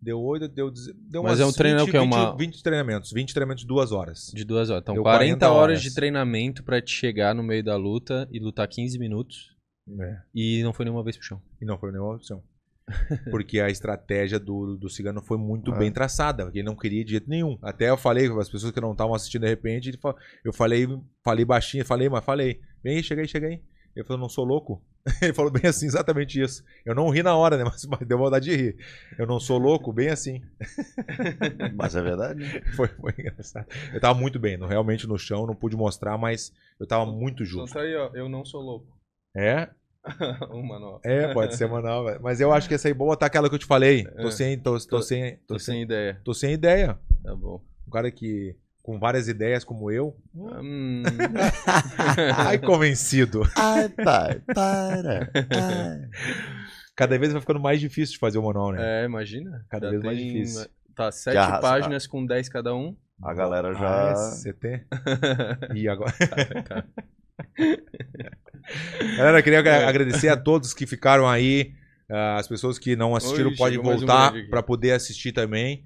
deu 0.00 0.20
oito, 0.20 0.48
deu, 0.48 0.70
deze- 0.70 0.92
deu 1.10 1.22
Mas 1.22 1.40
é 1.40 1.46
um 1.46 1.52
treino 1.52 1.80
20, 1.80 1.90
que 1.90 1.96
é 1.96 2.00
20, 2.00 2.12
uma- 2.12 2.36
20 2.36 2.62
treinamentos. 2.62 3.12
20 3.12 3.32
treinamentos 3.34 3.62
de 3.62 3.68
duas 3.68 3.92
horas. 3.92 4.30
De 4.34 4.44
duas 4.44 4.70
horas. 4.70 4.82
Então, 4.82 4.94
Deu 4.94 5.02
40, 5.02 5.46
40 5.46 5.50
horas 5.50 5.60
horas. 5.78 5.82
de 5.82 5.94
treinamento 5.94 6.62
pra 6.62 6.80
te 6.80 6.90
chegar 6.92 7.34
no 7.34 7.42
meio 7.42 7.62
da 7.64 7.76
luta 7.76 8.28
e 8.32 8.38
lutar 8.38 8.66
15 8.68 8.98
minutos. 8.98 9.56
É, 10.00 10.18
E 10.34 10.62
não 10.62 10.72
foi 10.72 10.84
nenhuma 10.84 11.02
vez 11.02 11.16
pro 11.16 11.24
chão. 11.26 11.42
e 11.60 11.64
não 11.64 11.78
foi 11.78 11.90
nenhuma 11.92 12.14
opção. 12.16 12.42
Porque 13.30 13.60
a 13.60 13.68
estratégia 13.68 14.38
do, 14.38 14.76
do 14.76 14.88
Cigano 14.88 15.20
foi 15.22 15.36
muito 15.36 15.74
É. 15.74 15.78
bem 15.78 15.92
traçada. 15.92 16.44
Porque 16.44 16.58
ele 16.58 16.66
não 16.66 16.76
queria 16.76 17.04
de 17.04 17.10
jeito 17.12 17.28
nenhum. 17.28 17.58
Até 17.62 17.90
eu 17.90 17.96
falei 17.98 18.28
com 18.28 18.38
as 18.38 18.48
pessoas 18.48 18.72
que 18.72 18.80
não 18.80 18.92
estavam 18.92 19.14
assistindo 19.14 19.42
de 19.42 19.48
repente. 19.48 19.98
Eu 20.44 20.52
falei, 20.52 20.86
falei 21.22 21.44
baixinho, 21.44 21.84
falei, 21.84 22.08
mas 22.08 22.24
falei. 22.24 22.60
Vem 22.82 22.96
aí, 22.96 23.02
chega 23.02 23.20
aí, 23.22 23.28
chega 23.28 23.46
aí. 23.48 23.60
Ele 23.94 24.04
falou, 24.06 24.20
não 24.20 24.28
sou 24.28 24.44
louco. 24.44 24.82
Ele 25.22 25.32
falou 25.32 25.50
bem 25.50 25.66
assim, 25.66 25.86
exatamente 25.86 26.40
isso. 26.40 26.62
Eu 26.84 26.94
não 26.94 27.08
ri 27.08 27.22
na 27.22 27.36
hora, 27.36 27.56
né? 27.56 27.64
Mas, 27.70 27.84
mas 27.86 28.00
deu 28.06 28.18
vontade 28.18 28.44
de 28.44 28.56
rir. 28.56 28.76
Eu 29.18 29.26
não 29.26 29.40
sou 29.40 29.58
louco, 29.58 29.92
bem 29.92 30.08
assim. 30.08 30.42
Mas 31.74 31.94
é 31.96 32.02
verdade. 32.02 32.40
né? 32.40 32.62
Foi, 32.74 32.88
foi 32.88 33.14
engraçado. 33.18 33.66
Eu 33.92 34.00
tava 34.00 34.18
muito 34.18 34.38
bem, 34.38 34.56
no- 34.56 34.66
realmente 34.66 35.06
no 35.06 35.18
chão, 35.18 35.46
não 35.46 35.54
pude 35.54 35.76
mostrar, 35.76 36.16
mas 36.18 36.52
eu 36.78 36.86
tava 36.86 37.06
muito 37.06 37.44
justo. 37.44 37.78
aí, 37.78 37.94
ó. 37.96 38.10
Eu 38.14 38.28
não 38.28 38.44
sou 38.44 38.60
louco. 38.60 38.86
É? 39.36 39.68
o 40.50 40.62
manual. 40.62 41.00
É, 41.04 41.32
pode 41.34 41.54
ser 41.56 41.68
manual, 41.68 42.18
mas 42.20 42.40
eu 42.40 42.52
acho 42.52 42.68
que 42.68 42.74
essa 42.74 42.88
aí, 42.88 42.94
vou 42.94 43.08
botar 43.08 43.26
aquela 43.26 43.48
que 43.48 43.54
eu 43.54 43.58
te 43.58 43.66
falei. 43.66 44.04
Tô 44.04 44.28
É. 44.28 44.30
sem, 44.30 44.58
tô, 44.58 44.78
tô, 44.78 44.86
Tô- 44.86 45.02
sem, 45.02 45.36
tô, 45.38 45.54
Tô 45.54 45.58
sem, 45.58 45.74
sem 45.74 45.82
ideia. 45.82 46.20
tô 46.24 46.34
sem 46.34 46.52
ideia. 46.52 46.98
Tá 47.22 47.34
bom. 47.34 47.60
Um 47.86 47.90
cara 47.90 48.10
que, 48.10 48.56
com 48.88 48.98
várias 48.98 49.28
ideias 49.28 49.64
como 49.64 49.90
eu, 49.90 50.16
Hum, 50.34 51.02
ai, 52.34 52.58
convencido. 52.58 53.42
Ai, 53.54 53.86
pai, 53.90 54.40
para. 54.54 55.30
Ai. 55.34 56.08
Cada 56.96 57.18
vez 57.18 57.30
vai 57.30 57.40
ficando 57.42 57.60
mais 57.60 57.78
difícil 57.80 58.14
de 58.14 58.18
fazer 58.18 58.38
o 58.38 58.42
manual, 58.42 58.72
né? 58.72 59.02
é, 59.02 59.04
imagina. 59.04 59.62
Cada 59.68 59.88
Já 59.88 59.90
vez 59.90 60.02
mais 60.02 60.16
tem- 60.18 60.26
difícil. 60.32 60.66
Tá, 60.96 61.12
sete 61.12 61.36
arrasa- 61.36 61.60
páginas 61.60 62.06
com 62.06 62.24
10 62.24 62.48
cada 62.48 62.74
um. 62.74 62.96
A 63.22 63.34
galera 63.34 63.68
Ah, 63.70 63.74
já. 63.74 64.14
você 64.14 64.54
tem? 64.54 64.82
E 65.74 65.86
agora? 65.86 66.12
Galera, 69.18 69.38
eu 69.38 69.42
queria 69.42 69.58
agra- 69.58 69.86
agradecer 69.88 70.28
a 70.28 70.36
todos 70.36 70.72
que 70.72 70.86
ficaram 70.86 71.28
aí. 71.28 71.72
ah, 72.10 72.36
As 72.36 72.48
pessoas 72.48 72.78
que 72.78 72.96
não 72.96 73.14
assistiram 73.14 73.50
Oi, 73.50 73.56
podem 73.56 73.78
mais 73.82 73.88
um 73.88 73.98
voltar 74.06 74.28
aqui. 74.30 74.44
para 74.48 74.62
poder 74.62 74.92
assistir 74.92 75.32
também. 75.32 75.84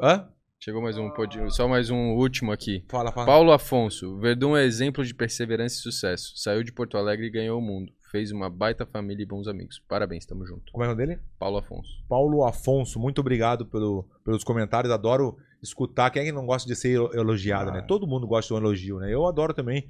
Hã? 0.00 0.28
Chegou 0.66 0.82
mais 0.82 0.98
um, 0.98 1.08
pode- 1.10 1.54
só 1.54 1.68
mais 1.68 1.90
um 1.90 2.14
último 2.16 2.50
aqui. 2.50 2.84
Fala, 2.88 3.12
fala. 3.12 3.24
Paulo 3.24 3.52
Afonso, 3.52 4.18
Verdun 4.18 4.56
é 4.56 4.64
exemplo 4.64 5.04
de 5.04 5.14
perseverança 5.14 5.76
e 5.76 5.78
sucesso. 5.78 6.32
Saiu 6.34 6.64
de 6.64 6.72
Porto 6.72 6.96
Alegre 6.98 7.26
e 7.26 7.30
ganhou 7.30 7.60
o 7.60 7.62
mundo. 7.62 7.92
Fez 8.10 8.32
uma 8.32 8.50
baita 8.50 8.84
família 8.84 9.22
e 9.22 9.26
bons 9.26 9.46
amigos. 9.46 9.80
Parabéns, 9.88 10.26
tamo 10.26 10.44
junto. 10.44 10.72
Como 10.72 10.82
é 10.82 10.88
o 10.88 10.90
nome 10.90 11.06
dele? 11.06 11.20
Paulo 11.38 11.58
Afonso. 11.58 11.88
Paulo 12.08 12.44
Afonso, 12.44 12.98
muito 12.98 13.20
obrigado 13.20 13.64
pelo, 13.64 14.08
pelos 14.24 14.42
comentários. 14.42 14.92
Adoro 14.92 15.36
escutar. 15.62 16.10
Quem 16.10 16.22
é 16.22 16.24
que 16.24 16.32
não 16.32 16.44
gosta 16.46 16.66
de 16.68 16.74
ser 16.74 16.94
elo- 16.96 17.14
elogiado, 17.14 17.70
Ah. 17.70 17.74
né? 17.74 17.82
Todo 17.82 18.04
mundo 18.04 18.26
gosta 18.26 18.52
de 18.52 18.54
um 18.60 18.64
elogio, 18.66 18.98
né? 18.98 19.14
Eu 19.14 19.24
adoro 19.24 19.54
também. 19.54 19.86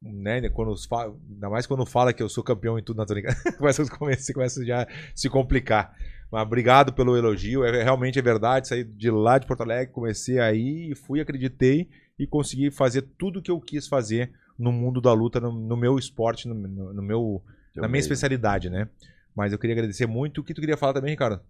Né, 0.00 0.48
quando 0.50 0.70
os 0.70 0.86
fa... 0.86 1.12
Ainda 1.28 1.50
mais 1.50 1.66
quando 1.66 1.84
fala 1.84 2.12
que 2.12 2.22
eu 2.22 2.28
sou 2.28 2.44
campeão 2.44 2.78
em 2.78 2.82
tudo 2.84 2.98
na 2.98 3.04
Tônica. 3.04 3.34
começa, 3.58 3.84
começa, 3.98 4.32
começa 4.32 4.64
já 4.64 4.82
a 4.84 4.88
se 5.12 5.28
complicar. 5.28 5.92
Mas 6.30 6.42
obrigado 6.42 6.92
pelo 6.92 7.16
elogio. 7.16 7.64
É, 7.64 7.82
realmente 7.82 8.18
é 8.18 8.22
verdade. 8.22 8.68
Saí 8.68 8.84
de 8.84 9.10
lá 9.10 9.38
de 9.38 9.46
Porto 9.46 9.62
Alegre, 9.62 9.92
comecei 9.92 10.38
aí, 10.38 10.90
e 10.92 10.94
fui, 10.94 11.20
acreditei 11.20 11.88
e 12.18 12.26
consegui 12.26 12.70
fazer 12.70 13.02
tudo 13.18 13.38
o 13.40 13.42
que 13.42 13.50
eu 13.50 13.60
quis 13.60 13.88
fazer 13.88 14.32
no 14.58 14.70
mundo 14.70 15.00
da 15.00 15.12
luta, 15.12 15.40
no, 15.40 15.50
no 15.50 15.76
meu 15.76 15.98
esporte, 15.98 16.46
no, 16.46 16.54
no, 16.54 16.92
no 16.92 17.02
meu, 17.02 17.42
na 17.74 17.88
minha 17.88 18.00
especialidade, 18.00 18.68
né? 18.68 18.88
Mas 19.34 19.52
eu 19.52 19.58
queria 19.58 19.74
agradecer 19.74 20.06
muito. 20.06 20.40
O 20.40 20.44
que 20.44 20.54
tu 20.54 20.60
queria 20.60 20.76
falar 20.76 20.92
também, 20.92 21.10
Ricardo? 21.10 21.40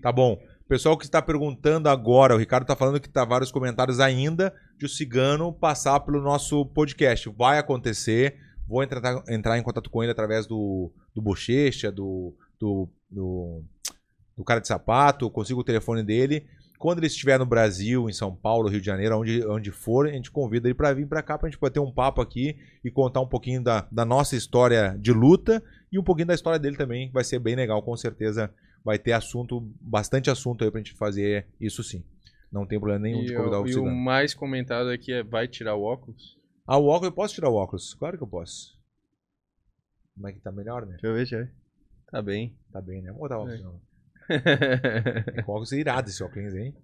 Tá 0.00 0.12
bom. 0.12 0.38
Pessoal 0.66 0.96
que 0.96 1.04
está 1.04 1.20
perguntando 1.20 1.90
agora, 1.90 2.34
o 2.34 2.38
Ricardo 2.38 2.66
tá 2.66 2.74
falando 2.74 2.98
que 2.98 3.08
tá 3.08 3.22
vários 3.22 3.52
comentários 3.52 4.00
ainda 4.00 4.54
de 4.78 4.86
o 4.86 4.88
Cigano 4.88 5.52
passar 5.52 6.00
pelo 6.00 6.22
nosso 6.22 6.64
podcast. 6.64 7.28
Vai 7.36 7.58
acontecer. 7.58 8.36
Vou 8.66 8.82
entrar, 8.82 9.22
entrar 9.28 9.58
em 9.58 9.62
contato 9.62 9.90
com 9.90 10.02
ele 10.02 10.10
através 10.10 10.46
do, 10.46 10.90
do 11.14 11.20
Bochecha, 11.20 11.92
do, 11.92 12.34
do, 12.58 12.88
do, 13.10 13.62
do 14.38 14.42
cara 14.42 14.58
de 14.58 14.66
sapato, 14.66 15.30
consigo 15.30 15.60
o 15.60 15.64
telefone 15.64 16.02
dele. 16.02 16.46
Quando 16.78 16.98
ele 16.98 17.08
estiver 17.08 17.38
no 17.38 17.44
Brasil, 17.44 18.08
em 18.08 18.12
São 18.14 18.34
Paulo, 18.34 18.70
Rio 18.70 18.80
de 18.80 18.86
Janeiro, 18.86 19.18
onde, 19.18 19.46
onde 19.46 19.70
for, 19.70 20.06
a 20.06 20.12
gente 20.12 20.30
convida 20.30 20.66
ele 20.66 20.74
para 20.74 20.94
vir 20.94 21.06
para 21.06 21.22
cá 21.22 21.36
para 21.36 21.46
a 21.46 21.50
gente 21.50 21.58
poder 21.58 21.74
ter 21.74 21.80
um 21.80 21.92
papo 21.92 22.22
aqui 22.22 22.56
e 22.82 22.90
contar 22.90 23.20
um 23.20 23.28
pouquinho 23.28 23.62
da, 23.62 23.86
da 23.92 24.04
nossa 24.06 24.34
história 24.34 24.96
de 24.98 25.12
luta 25.12 25.62
e 25.92 25.98
um 25.98 26.02
pouquinho 26.02 26.28
da 26.28 26.34
história 26.34 26.58
dele 26.58 26.76
também. 26.76 27.10
Vai 27.12 27.22
ser 27.22 27.38
bem 27.38 27.54
legal, 27.54 27.82
com 27.82 27.94
certeza 27.98 28.50
vai 28.84 28.98
ter 28.98 29.12
assunto, 29.12 29.60
bastante 29.80 30.30
assunto 30.30 30.62
aí 30.62 30.70
pra 30.70 30.80
gente 30.80 30.92
fazer 30.94 31.48
isso 31.58 31.82
sim. 31.82 32.04
Não 32.52 32.66
tem 32.66 32.78
problema 32.78 33.02
nenhum 33.02 33.22
E, 33.22 33.26
de 33.26 33.34
convidar 33.34 33.60
o, 33.60 33.66
e 33.66 33.74
o 33.74 33.86
mais 33.86 34.34
comentado 34.34 34.88
aqui 34.90 35.12
é 35.12 35.22
vai 35.22 35.48
tirar 35.48 35.74
o 35.74 35.82
óculos? 35.82 36.38
Ah, 36.66 36.78
o 36.78 36.86
óculos, 36.86 37.06
eu 37.06 37.12
posso 37.12 37.34
tirar 37.34 37.48
o 37.48 37.54
óculos? 37.54 37.94
Claro 37.94 38.16
que 38.16 38.22
eu 38.22 38.28
posso. 38.28 38.78
Como 40.14 40.28
é 40.28 40.32
que 40.32 40.40
tá 40.40 40.52
melhor, 40.52 40.86
né? 40.86 40.92
Deixa 40.92 41.06
eu 41.06 41.12
ver, 41.12 41.18
deixa 41.18 41.36
eu 41.36 41.44
ver. 41.44 41.54
Tá 42.10 42.22
bem. 42.22 42.56
Tá 42.70 42.80
bem, 42.80 43.02
né? 43.02 43.10
Vou 43.10 43.20
botar 43.20 43.38
o 43.38 43.42
óculos. 43.42 43.60
É. 43.60 43.62
não. 43.62 43.80
O 45.46 45.50
óculos 45.50 45.72
é 45.72 45.76
irado 45.78 46.08
esse 46.08 46.22
óculos, 46.22 46.54
hein? 46.54 46.74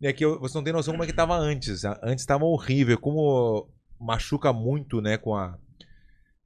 E 0.00 0.06
aqui 0.06 0.26
você 0.26 0.58
não 0.58 0.62
tem 0.62 0.72
noção 0.72 0.92
como 0.92 1.04
é 1.04 1.06
que 1.06 1.12
tava 1.12 1.36
antes. 1.36 1.84
Antes 2.02 2.26
tava 2.26 2.44
horrível. 2.44 2.98
Como 2.98 3.68
machuca 3.98 4.52
muito, 4.52 5.00
né, 5.00 5.16
com 5.16 5.34
a 5.34 5.58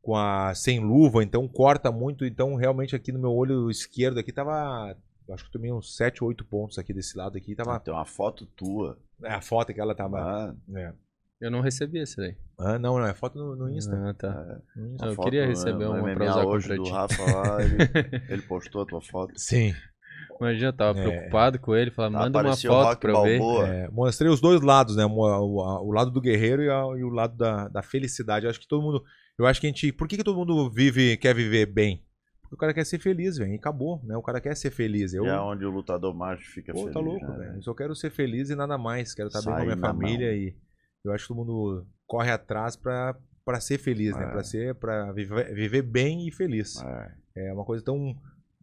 com 0.02 0.16
a 0.16 0.54
sem 0.54 0.80
luva, 0.80 1.22
então 1.22 1.46
corta 1.46 1.90
muito, 1.92 2.24
então 2.24 2.54
realmente 2.54 2.96
aqui 2.96 3.12
no 3.12 3.18
meu 3.18 3.32
olho 3.32 3.70
esquerdo 3.70 4.18
aqui 4.18 4.32
tava, 4.32 4.96
eu 5.28 5.34
acho 5.34 5.44
que 5.44 5.48
eu 5.48 5.52
tomei 5.52 5.72
uns 5.72 5.94
7 5.96 6.22
ou 6.24 6.28
8 6.28 6.44
pontos 6.44 6.78
aqui 6.78 6.92
desse 6.94 7.16
lado 7.18 7.36
aqui, 7.36 7.54
tava 7.54 7.78
Tem 7.80 7.92
uma 7.92 8.04
foto 8.06 8.46
tua. 8.56 8.98
é, 9.22 9.34
a 9.34 9.40
foto 9.42 9.72
que 9.74 9.80
ela 9.80 9.94
tava, 9.94 10.18
Ah, 10.20 10.54
é. 10.76 10.92
Eu 11.40 11.50
não 11.50 11.62
recebi 11.62 11.98
esse 11.98 12.18
daí. 12.18 12.36
Ah, 12.58 12.78
não, 12.78 12.98
não, 12.98 13.06
é 13.06 13.14
foto 13.14 13.38
no, 13.38 13.56
no 13.56 13.70
Insta. 13.70 13.96
Ah, 13.96 14.12
tá. 14.12 14.60
Insta. 14.76 15.06
a 15.06 15.08
Eu 15.08 15.16
queria 15.16 15.46
receber 15.46 15.86
no 15.86 15.92
uma 15.92 16.02
pra 16.02 16.12
MMA 16.26 16.30
usar 16.32 16.44
hoje 16.46 16.76
do 16.76 16.82
ti. 16.82 16.90
Rafa 16.90 17.22
lá, 17.22 17.62
ele, 17.62 17.76
ele 18.28 18.42
postou 18.42 18.82
a 18.82 18.86
tua 18.86 19.00
foto. 19.00 19.32
Sim. 19.38 19.74
Imagina, 20.38 20.68
eu 20.68 20.72
tava 20.74 20.98
É. 21.00 21.02
preocupado 21.02 21.58
com 21.58 21.74
ele, 21.74 21.90
falava, 21.90 22.18
manda 22.24 22.42
uma 22.42 22.54
foto 22.56 22.98
pra 22.98 23.10
eu 23.12 23.22
ver. 23.22 23.40
É, 23.68 23.88
mostrei 23.88 24.30
os 24.30 24.38
dois 24.38 24.60
lados, 24.60 24.96
né? 24.96 25.06
O, 25.06 25.10
o- 25.12 25.86
o 25.88 25.92
lado 25.92 26.10
do 26.10 26.20
guerreiro 26.20 26.62
e, 26.62 26.68
a- 26.70 26.98
e 26.98 27.04
o 27.04 27.08
lado 27.08 27.34
da, 27.38 27.68
da 27.68 27.82
felicidade. 27.82 28.44
Eu 28.44 28.50
acho 28.50 28.60
que 28.60 28.68
todo 28.68 28.82
mundo. 28.82 29.02
Eu 29.39 29.47
acho 29.47 29.60
que 29.60 29.67
a 29.67 29.70
gente. 29.70 29.92
Por 29.92 30.07
que, 30.09 30.17
que 30.17 30.25
todo 30.25 30.36
mundo 30.36 30.70
vive, 30.70 31.17
quer 31.17 31.34
viver 31.34 31.67
bem? 31.67 32.05
Porque 32.42 32.55
o 32.55 32.59
cara 32.59 32.75
quer 32.75 32.84
ser 32.84 32.99
feliz, 32.99 33.39
velho. 33.39 33.52
E 33.52 33.57
acabou, 33.57 34.00
né? 34.05 34.17
O 34.17 34.23
cara 34.23 34.41
quer 34.41 34.57
ser 34.57 34.70
feliz. 34.70 35.15
Eu, 35.15 35.25
E 35.25 35.28
é 35.28 35.41
onde 35.41 35.65
o 35.65 35.70
lutador 35.70 36.12
macho 36.15 36.50
fica 36.50 36.73
Pô, 36.73 36.81
feliz. 36.81 36.94
tá 36.94 37.00
louco, 37.00 37.26
né, 37.26 37.39
velho. 37.39 37.57
Eu 37.57 37.62
só 37.62 37.73
quero 37.75 37.94
ser 37.94 38.10
feliz 38.10 38.50
e 38.50 38.57
nada 38.57 38.76
mais. 38.76 39.15
Quero 39.15 39.28
estar 39.28 39.41
bem 39.41 39.55
com 39.55 39.60
a 39.60 39.65
minha 39.65 39.76
família 39.76 40.26
mão. 40.26 40.36
e 40.36 40.57
eu 41.05 41.12
acho 41.12 41.25
que 41.25 41.28
todo 41.28 41.36
mundo 41.36 41.86
corre 42.07 42.31
atrás 42.31 42.75
pra, 42.75 43.17
pra 43.44 43.60
ser 43.60 43.78
feliz, 43.78 44.17
né? 44.17 44.25
É. 44.25 44.31
Pra, 44.31 44.42
ser, 44.42 44.75
pra 44.75 45.12
viver, 45.12 45.55
viver 45.55 45.83
bem 45.83 46.26
e 46.26 46.33
feliz. 46.33 46.83
É. 46.83 47.12
É 47.36 47.52
uma 47.55 47.65
coisa 47.65 47.84
tão 47.84 48.17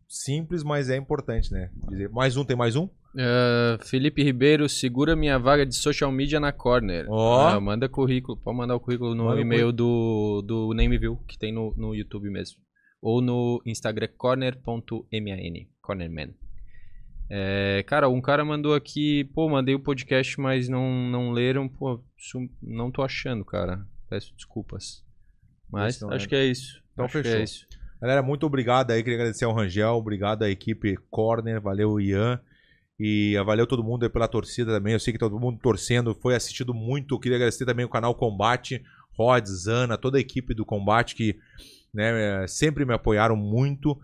simples, 0.08 0.64
mas 0.64 0.90
é 0.90 0.98
importante, 0.98 1.52
né? 1.52 1.72
Dizer, 1.88 2.10
mais 2.10 2.36
um, 2.36 2.44
tem 2.44 2.58
mais 2.58 2.76
um? 2.76 2.90
Ah, 3.16 3.78
Felipe 3.84 4.24
Ribeiro, 4.24 4.68
segura 4.68 5.16
minha 5.16 5.38
vaga 5.38 5.66
de 5.66 5.76
social 5.76 6.12
media 6.12 6.40
na 6.40 6.52
Corner. 6.52 7.06
Ó. 7.10 7.48
Ah, 7.48 7.60
manda 7.60 7.90
currículo, 7.90 8.38
pode 8.38 8.58
mandar 8.58 8.76
o 8.76 8.80
currículo 8.80 9.16
no 9.16 9.26
Manda 9.26 9.38
o 9.38 9.42
e-mail 9.42 9.72
do, 9.72 10.42
do 10.46 10.74
Nameview, 10.74 11.18
que 11.28 11.38
tem 11.38 11.52
no, 11.52 11.74
no 11.76 11.96
YouTube 11.96 12.30
mesmo. 12.30 12.60
Ou 13.02 13.22
no 13.22 13.62
Instagram 13.66 14.10
corner.man, 14.18 15.68
cornerman. 15.82 16.34
É, 17.30 17.84
cara, 17.86 18.08
um 18.08 18.22
cara 18.22 18.46
mandou 18.46 18.74
aqui, 18.74 19.26
pô, 19.34 19.50
mandei 19.50 19.76
o 19.76 19.80
podcast, 19.80 20.40
mas 20.40 20.70
não, 20.70 20.90
não 21.10 21.32
leram, 21.32 21.68
pô, 21.68 22.02
não 22.62 22.90
tô 22.90 23.02
achando, 23.02 23.44
cara. 23.44 23.86
Peço 24.10 24.34
desculpas. 24.36 25.04
Mas 25.70 26.02
acho 26.02 26.26
é. 26.26 26.30
que 26.30 26.36
é 26.36 26.46
isso. 26.46 26.82
Então 26.94 27.06
acho 27.06 27.18
que 27.18 27.24
fechou. 27.24 27.40
é 27.40 27.44
isso. 27.44 27.68
Galera, 28.02 28.22
muito 28.22 28.46
obrigado 28.46 28.92
aí. 28.92 29.04
Queria 29.04 29.18
agradecer 29.18 29.44
ao 29.44 29.54
Rangel, 29.54 29.96
obrigado 29.96 30.44
à 30.44 30.50
equipe 30.50 30.96
Corner, 31.10 31.60
valeu 31.60 32.00
Ian. 32.00 32.40
E 33.00 33.36
valeu 33.46 33.68
todo 33.68 33.84
mundo 33.84 34.10
pela 34.10 34.28
torcida 34.28 34.72
também. 34.72 34.94
Eu 34.94 35.00
sei 35.00 35.14
que 35.14 35.20
todo 35.20 35.40
mundo 35.40 35.60
torcendo, 35.62 36.16
foi 36.16 36.36
assistido 36.36 36.74
muito. 36.74 37.20
Queria 37.20 37.38
agradecer 37.38 37.66
também 37.66 37.86
o 37.86 37.90
canal 37.90 38.16
Combate, 38.16 38.84
Rods, 39.16 39.64
Zana, 39.64 39.98
toda 39.98 40.18
a 40.18 40.22
equipe 40.22 40.54
do 40.54 40.66
Combate 40.66 41.16
que 41.16 41.38
né, 41.94 42.44
eh, 42.44 42.48
sempre 42.48 42.86
me 42.86 42.94
apoiaram 42.94 43.36
muito. 43.36 43.98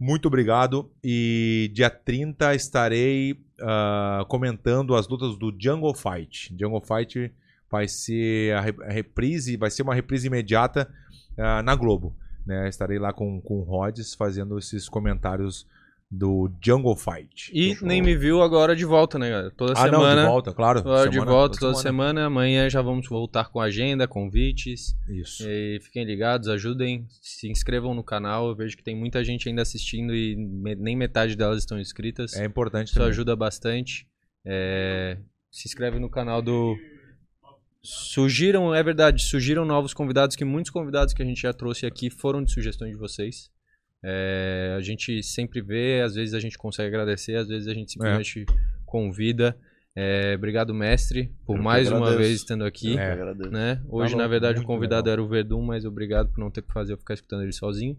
Muito 0.00 0.26
obrigado. 0.26 0.90
E 1.04 1.70
dia 1.74 1.90
30 1.90 2.54
estarei 2.54 3.38
ah, 3.60 4.24
comentando 4.28 4.94
as 4.94 5.06
lutas 5.06 5.36
do 5.36 5.54
Jungle 5.58 5.94
Fight. 5.94 6.54
Jungle 6.58 6.82
Fight 6.82 7.32
vai 7.70 7.86
ser 7.86 8.54
a 8.54 8.60
re- 8.60 8.84
a 8.84 8.92
reprise, 8.92 9.56
vai 9.56 9.70
ser 9.70 9.82
uma 9.82 9.94
reprise 9.94 10.26
imediata 10.26 10.92
ah, 11.38 11.62
na 11.62 11.74
Globo. 11.74 12.16
Né? 12.44 12.68
Estarei 12.68 12.98
lá 12.98 13.12
com, 13.12 13.40
com 13.40 13.60
o 13.60 13.62
Rods 13.62 14.14
fazendo 14.14 14.58
esses 14.58 14.88
comentários 14.88 15.66
do 16.14 16.52
Jungle 16.62 16.94
Fight. 16.94 17.50
E 17.54 17.74
nem 17.80 18.02
me 18.02 18.14
viu 18.14 18.42
agora 18.42 18.76
de 18.76 18.84
volta, 18.84 19.18
né, 19.18 19.30
galera? 19.30 19.50
Toda 19.50 19.72
Ah, 19.72 19.86
não, 19.86 20.00
semana. 20.00 20.20
de 20.20 20.26
volta, 20.28 20.52
claro. 20.52 20.78
Agora 20.80 21.08
de 21.08 21.14
Semana- 21.14 21.30
volta 21.32 21.58
toda 21.58 21.74
semana. 21.76 22.26
Amanhã 22.26 22.68
já 22.68 22.82
vamos 22.82 23.08
voltar 23.08 23.48
com 23.50 23.58
agenda, 23.58 24.06
convites. 24.06 24.94
Isso. 25.08 25.42
E 25.48 25.80
fiquem 25.80 26.04
ligados, 26.04 26.48
ajudem, 26.48 27.06
se 27.22 27.48
inscrevam 27.50 27.94
no 27.94 28.04
canal. 28.04 28.48
Eu 28.48 28.54
vejo 28.54 28.76
que 28.76 28.82
tem 28.84 28.94
muita 28.94 29.24
gente 29.24 29.48
ainda 29.48 29.62
assistindo 29.62 30.14
e 30.14 30.36
me- 30.36 30.74
nem 30.74 30.94
metade 30.94 31.34
delas 31.34 31.60
estão 31.60 31.80
inscritas. 31.80 32.34
É 32.36 32.44
importante 32.44 32.88
Isso 32.88 32.96
também. 32.96 33.08
ajuda 33.08 33.34
bastante. 33.34 34.06
É, 34.44 35.16
Se 35.50 35.66
inscreve 35.68 35.98
no 35.98 36.10
canal 36.10 36.42
do. 36.42 36.76
Surgiram, 37.82 38.74
é 38.74 38.82
verdade, 38.82 39.22
surgiram 39.22 39.64
novos 39.64 39.92
convidados, 39.92 40.36
que 40.36 40.44
muitos 40.44 40.70
convidados 40.70 41.12
que 41.12 41.22
a 41.22 41.26
gente 41.26 41.40
já 41.42 41.52
trouxe 41.52 41.84
aqui 41.84 42.10
foram 42.10 42.42
de 42.42 42.52
sugestões 42.52 42.92
de 42.92 42.96
vocês. 42.96 43.50
É, 44.04 44.74
a 44.76 44.80
gente 44.80 45.22
sempre 45.22 45.60
vê, 45.60 46.02
às 46.04 46.14
vezes 46.14 46.34
a 46.34 46.40
gente 46.40 46.58
consegue 46.58 46.88
agradecer, 46.88 47.36
às 47.36 47.48
vezes 47.48 47.68
a 47.68 47.74
gente 47.74 47.92
simplesmente 47.92 48.44
convida. 48.84 49.56
É, 49.94 50.34
obrigado, 50.36 50.72
mestre, 50.72 51.30
por 51.44 51.56
Eu 51.56 51.62
mais 51.62 51.90
uma 51.90 52.16
vez 52.16 52.36
estando 52.36 52.64
aqui. 52.64 52.98
É. 52.98 53.14
Né? 53.50 53.82
Hoje, 53.88 54.12
na 54.12 54.18
louco, 54.20 54.30
verdade, 54.30 54.60
o 54.60 54.64
convidado 54.64 55.02
legal. 55.06 55.12
era 55.12 55.22
o 55.22 55.28
Verdun, 55.28 55.62
mas 55.62 55.84
obrigado 55.84 56.30
por 56.30 56.40
não 56.40 56.50
ter 56.50 56.62
que 56.62 56.72
fazer 56.72 56.94
eu 56.94 56.98
ficar 56.98 57.14
escutando 57.14 57.42
ele 57.42 57.52
sozinho. 57.52 57.96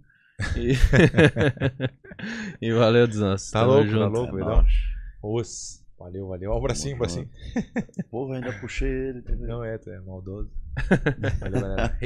E, 0.57 0.73
e 2.59 2.73
valeu, 2.73 3.07
Desnós. 3.07 3.51
Tá 3.51 3.59
Tamo 3.61 3.73
louco, 3.73 3.85
tá 3.85 3.91
junto. 3.91 4.09
louco, 4.11 4.33
É 4.33 4.39
Verdão? 4.39 4.55
nóis. 4.57 4.73
Os. 5.21 5.83
Valeu, 5.99 6.27
valeu. 6.27 6.51
Ó, 6.51 6.57
o 6.57 6.61
bracinho, 6.61 6.95
o 6.95 6.99
bracinho. 6.99 7.29
Porra, 8.09 8.35
ainda 8.35 8.51
puxei 8.59 8.89
ele. 8.89 9.21
tá? 9.21 9.33
Não 9.35 9.63
é, 9.63 9.77
tu 9.77 9.89
é 9.91 9.99
maldoso. 10.01 10.51
Valeu, 11.39 11.61
galera. 11.61 11.97